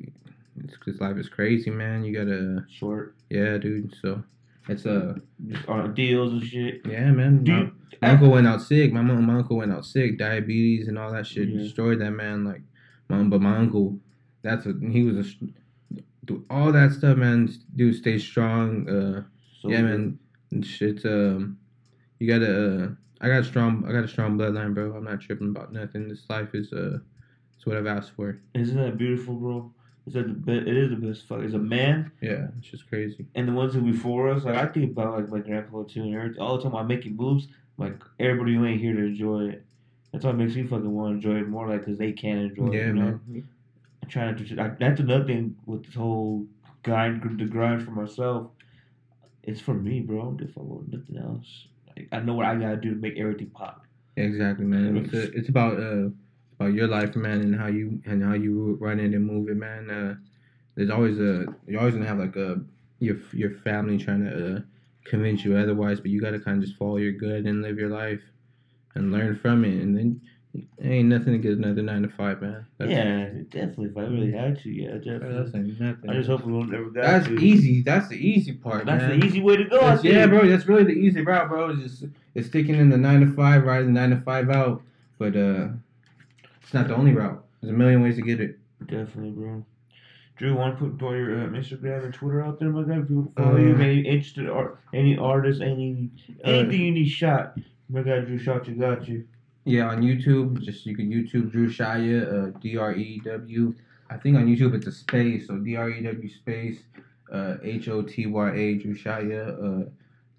it's 0.63 0.77
cause 0.77 0.99
life 0.99 1.17
is 1.17 1.29
crazy, 1.29 1.69
man. 1.69 2.03
You 2.03 2.13
gotta, 2.13 2.65
Short, 2.71 3.15
yeah, 3.29 3.57
dude. 3.57 3.95
So 4.01 4.23
it's 4.69 4.85
uh, 4.85 5.15
just 5.47 5.93
deals 5.95 6.33
and 6.33 6.43
shit. 6.43 6.81
yeah, 6.85 7.11
man. 7.11 7.43
My, 7.43 7.69
my 8.01 8.09
uncle 8.13 8.29
went 8.31 8.47
out 8.47 8.61
sick. 8.61 8.91
My 8.93 9.01
mom, 9.01 9.25
my 9.25 9.35
uncle 9.35 9.57
went 9.57 9.71
out 9.71 9.85
sick. 9.85 10.17
Diabetes 10.17 10.87
and 10.87 10.97
all 10.97 11.11
that 11.11 11.27
shit 11.27 11.49
Yeah. 11.49 11.59
destroyed 11.59 11.99
that 12.01 12.11
man. 12.11 12.43
Like, 12.45 12.61
mom, 13.09 13.29
but 13.29 13.41
my 13.41 13.57
uncle, 13.57 13.99
that's 14.41 14.65
a 14.65 14.73
he 14.89 15.03
was 15.03 15.17
A, 15.17 15.97
dude, 16.25 16.45
all 16.49 16.71
that 16.71 16.91
stuff, 16.91 17.17
man. 17.17 17.49
Dude, 17.75 17.95
stay 17.95 18.17
strong. 18.19 18.87
Uh, 18.89 19.23
so 19.61 19.69
yeah, 19.69 19.81
man. 19.81 20.19
Shit, 20.61 21.03
um, 21.05 21.57
you 22.19 22.27
gotta. 22.27 22.83
Uh, 22.83 22.89
I 23.21 23.27
got 23.27 23.39
a 23.39 23.43
strong. 23.43 23.85
I 23.87 23.91
got 23.91 24.03
a 24.03 24.07
strong 24.07 24.37
bloodline, 24.37 24.73
bro. 24.73 24.93
I'm 24.95 25.03
not 25.05 25.21
tripping 25.21 25.49
about 25.49 25.71
nothing. 25.73 26.09
This 26.09 26.25
life 26.29 26.53
is 26.53 26.71
uh, 26.73 26.99
it's 27.55 27.65
what 27.65 27.77
I've 27.77 27.87
asked 27.87 28.11
for. 28.11 28.39
Isn't 28.53 28.77
that 28.77 28.97
beautiful, 28.97 29.35
bro? 29.35 29.73
Is 30.05 30.13
that 30.13 30.27
the 30.27 30.33
best? 30.33 30.67
It 30.67 30.75
is 30.75 30.89
the 30.89 30.95
best 30.97 31.27
fuck. 31.27 31.41
As 31.43 31.53
a 31.53 31.57
man, 31.59 32.11
Yeah, 32.21 32.47
it's 32.57 32.69
just 32.69 32.87
crazy. 32.89 33.25
and 33.35 33.47
the 33.47 33.53
ones 33.53 33.73
who 33.73 33.81
before 33.81 34.29
us, 34.29 34.43
like 34.43 34.55
I 34.55 34.65
think 34.65 34.91
about 34.91 35.17
like 35.17 35.29
my 35.29 35.39
grandpa 35.39 35.83
too, 35.83 36.01
and 36.03 36.13
everything. 36.13 36.41
All 36.41 36.57
the 36.57 36.63
time 36.63 36.75
I'm 36.75 36.87
making 36.87 37.15
moves, 37.15 37.47
like 37.77 37.95
everybody 38.19 38.55
who 38.55 38.65
ain't 38.65 38.81
here 38.81 38.93
to 38.93 39.03
enjoy 39.03 39.49
it. 39.49 39.65
That's 40.11 40.25
what 40.25 40.35
makes 40.35 40.55
me 40.55 40.63
fucking 40.63 40.91
want 40.91 41.21
to 41.21 41.27
enjoy 41.29 41.39
it 41.41 41.47
more, 41.47 41.69
like 41.69 41.81
because 41.81 41.97
they 41.97 42.11
can't 42.11 42.51
enjoy 42.51 42.67
it. 42.67 42.73
Yeah, 42.73 42.87
you 42.87 42.93
know? 42.93 43.19
man. 43.27 43.47
I'm 44.03 44.09
trying 44.09 44.35
to. 44.35 44.61
I, 44.61 44.71
that's 44.79 44.99
another 44.99 45.25
thing 45.25 45.55
with 45.65 45.85
this 45.85 45.95
whole 45.95 46.45
grind, 46.83 47.21
the 47.39 47.45
grind 47.45 47.83
for 47.83 47.91
myself. 47.91 48.47
It's 49.43 49.61
for 49.61 49.73
me, 49.73 50.01
bro. 50.01 50.19
I 50.19 50.23
don't 50.23 50.37
give 50.37 50.55
a 50.57 50.95
nothing 50.97 51.17
else. 51.17 51.67
Like, 51.95 52.09
I 52.11 52.19
know 52.19 52.33
what 52.33 52.45
I 52.45 52.55
gotta 52.55 52.77
do 52.77 52.89
to 52.89 52.95
make 52.95 53.17
everything 53.17 53.49
pop. 53.51 53.85
Exactly, 54.17 54.65
man. 54.65 54.97
It's, 54.97 55.13
it's 55.13 55.49
about 55.49 55.79
uh 55.79 56.09
about 56.63 56.75
your 56.75 56.87
life, 56.87 57.15
man, 57.15 57.41
and 57.41 57.55
how 57.55 57.67
you 57.67 58.01
and 58.05 58.23
how 58.23 58.33
you 58.33 58.77
run 58.79 58.99
it 58.99 59.13
and 59.13 59.25
move 59.25 59.49
it, 59.49 59.57
man. 59.57 59.89
Uh, 59.89 60.15
there's 60.75 60.89
always 60.89 61.19
a 61.19 61.45
you're 61.67 61.79
always 61.79 61.93
gonna 61.93 62.07
have 62.07 62.19
like 62.19 62.35
a 62.35 62.61
your 62.99 63.17
your 63.31 63.51
family 63.63 63.97
trying 63.97 64.23
to 64.25 64.55
uh, 64.55 64.59
convince 65.03 65.43
you 65.43 65.57
otherwise, 65.57 65.99
but 65.99 66.09
you 66.09 66.21
gotta 66.21 66.39
kind 66.39 66.57
of 66.57 66.63
just 66.63 66.77
follow 66.77 66.97
your 66.97 67.11
gut 67.11 67.45
and 67.45 67.61
live 67.61 67.77
your 67.77 67.89
life 67.89 68.21
and 68.95 69.11
learn 69.11 69.37
from 69.37 69.65
it, 69.65 69.81
and 69.81 69.97
then 69.97 70.21
ain't 70.81 71.09
nothing 71.09 71.33
to 71.33 71.39
get 71.39 71.57
another 71.57 71.81
nine 71.81 72.03
to 72.03 72.09
five, 72.09 72.39
man. 72.41 72.65
That's, 72.77 72.91
yeah, 72.91 73.25
definitely. 73.49 73.85
If 73.87 73.97
I 73.97 74.01
really 74.01 74.31
had 74.31 74.61
to, 74.61 74.69
yeah, 74.69 74.91
definitely. 74.97 75.75
I 76.07 76.13
just 76.13 76.29
hope 76.29 76.45
we 76.45 76.53
don't 76.53 76.73
ever 76.73 76.91
got 76.91 77.01
that's 77.01 77.27
to. 77.27 77.39
easy. 77.39 77.81
That's 77.81 78.07
the 78.07 78.15
easy 78.15 78.53
part, 78.53 78.85
That's 78.85 79.01
man. 79.01 79.19
the 79.19 79.25
easy 79.25 79.41
way 79.41 79.57
to 79.57 79.65
go. 79.65 79.79
That's- 79.79 80.03
yeah, 80.03 80.27
bro. 80.27 80.47
That's 80.47 80.67
really 80.67 80.83
the 80.83 80.91
easy 80.91 81.21
route, 81.21 81.49
bro. 81.49 81.71
It's 81.71 81.81
just 81.81 82.05
it's 82.35 82.47
sticking 82.47 82.75
in 82.75 82.89
the 82.89 82.97
nine 82.97 83.21
to 83.21 83.33
five, 83.33 83.63
riding 83.63 83.93
the 83.93 83.99
nine 83.99 84.11
to 84.11 84.21
five 84.21 84.49
out. 84.49 84.83
But 85.17 85.35
uh, 85.35 85.69
it's 86.73 86.79
not 86.79 86.87
the 86.87 86.95
only 86.95 87.13
route. 87.13 87.45
There's 87.61 87.71
a 87.71 87.77
million 87.77 88.01
ways 88.01 88.15
to 88.15 88.23
get 88.23 88.41
it. 88.41 88.57
Definitely, 88.87 89.29
bro. 89.29 89.63
Drew, 90.37 90.55
want 90.55 90.79
to 90.79 90.85
put 90.89 90.97
throw 90.97 91.13
your 91.13 91.43
um, 91.43 91.53
Instagram 91.53 92.05
and 92.05 92.11
Twitter 92.11 92.41
out 92.41 92.59
there, 92.59 92.69
my 92.69 92.81
guy? 92.81 92.99
If 92.99 93.07
people 93.07 93.31
follow 93.37 93.57
you, 93.57 93.75
Uh, 93.75 93.79
any 93.79 93.99
interested 93.99 94.49
art, 94.49 94.79
any 94.91 95.15
artist, 95.15 95.61
any 95.61 96.09
Uh, 96.43 96.49
anything 96.49 96.81
you 96.81 96.91
need 96.91 97.09
shot, 97.09 97.59
my 97.89 98.01
guy 98.01 98.21
Drew 98.21 98.39
shot 98.39 98.67
you, 98.67 98.73
got 98.73 99.07
you. 99.07 99.23
Yeah, 99.65 99.89
on 99.89 100.01
YouTube, 100.01 100.61
just 100.61 100.83
you 100.87 100.95
can 100.95 101.11
YouTube 101.11 101.51
Drew 101.51 101.69
Shaya, 101.69 102.55
uh, 102.55 102.59
D 102.59 102.75
R 102.75 102.95
E 102.95 103.21
W. 103.23 103.75
I 104.09 104.17
think 104.17 104.35
on 104.35 104.47
YouTube 104.47 104.73
it's 104.73 104.87
a 104.87 104.91
space, 104.91 105.45
so 105.45 105.57
D 105.57 105.75
R 105.75 105.91
E 105.91 106.01
W 106.01 106.29
space, 106.29 106.79
uh, 107.31 107.57
H 107.61 107.87
O 107.87 108.01
T 108.01 108.25
Y 108.25 108.51
A 108.51 108.73
Drew 108.79 108.95
Shaya. 108.95 109.83
Uh, 109.85 109.89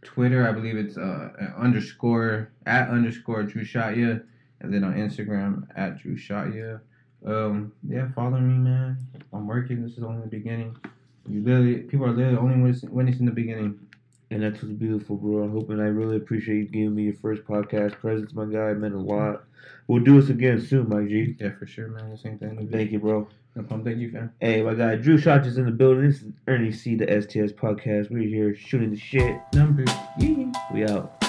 Twitter, 0.03 0.49
I 0.49 0.53
believe 0.53 0.77
it's 0.77 0.99
uh, 0.99 1.31
underscore 1.57 2.51
at 2.67 2.89
underscore 2.89 3.45
Drew 3.45 3.63
Shaya, 3.63 4.25
and 4.65 4.75
then 4.75 4.85
on 4.85 4.95
Instagram 4.95 5.67
at 5.77 5.99
Drew 5.99 6.17
Shaya. 6.17 6.81
Um, 7.25 7.73
yeah, 7.89 8.09
follow 8.15 8.39
me, 8.39 8.55
man. 8.59 8.99
I'm 9.33 9.47
working. 9.47 9.83
This 9.83 9.97
is 9.97 10.05
only 10.05 10.23
the 10.23 10.29
beginning. 10.29 10.77
You 11.29 11.43
literally, 11.43 11.77
people 11.79 12.07
are 12.07 12.13
literally 12.13 12.37
only 12.37 12.57
witness- 12.63 12.91
witnessing 12.91 13.27
the 13.27 13.33
beginning. 13.33 13.79
And 14.31 14.43
that's 14.43 14.63
what's 14.63 14.75
beautiful, 14.75 15.17
bro. 15.17 15.45
I 15.45 15.51
hope 15.51 15.71
and 15.71 15.81
I 15.81 15.85
really 15.87 16.17
appreciate 16.17 16.57
you 16.57 16.65
giving 16.65 16.95
me 16.95 17.05
your 17.05 17.15
first 17.15 17.45
podcast 17.45 17.93
presence, 18.01 18.35
my 18.35 18.47
guy. 18.47 18.71
It 18.71 18.79
meant 18.79 18.95
a 18.95 18.99
lot. 18.99 19.45
We'll 19.87 20.03
do 20.03 20.21
this 20.21 20.31
again 20.31 20.61
soon, 20.61 20.89
my 20.89 21.05
G. 21.05 21.37
Yeah, 21.39 21.51
for 21.59 21.67
sure, 21.67 21.89
man. 21.89 22.11
This 22.11 22.25
ain't 22.27 22.41
the 22.41 22.47
end. 22.47 22.71
Thank 22.71 22.91
you, 22.91 22.99
bro. 22.99 23.29
No 23.55 23.63
problem. 23.63 23.85
Thank 23.85 23.99
you, 23.99 24.11
fam. 24.11 24.33
Hey, 24.41 24.63
my 24.63 24.75
guy 24.75 24.97
Drew 24.97 25.17
Shot 25.19 25.47
is 25.47 25.59
in 25.59 25.67
the 25.67 25.71
building. 25.71 26.09
This 26.09 26.23
is 26.23 26.33
Ernie 26.49 26.73
C, 26.73 26.97
the 26.97 27.07
STS 27.07 27.53
podcast. 27.53 28.11
We're 28.11 28.29
here 28.29 28.55
shooting 28.55 28.91
the 28.91 28.99
shit. 28.99 29.41
Number. 29.55 29.85
Yeah. 30.19 30.51
We 30.73 30.85
out. 30.85 31.24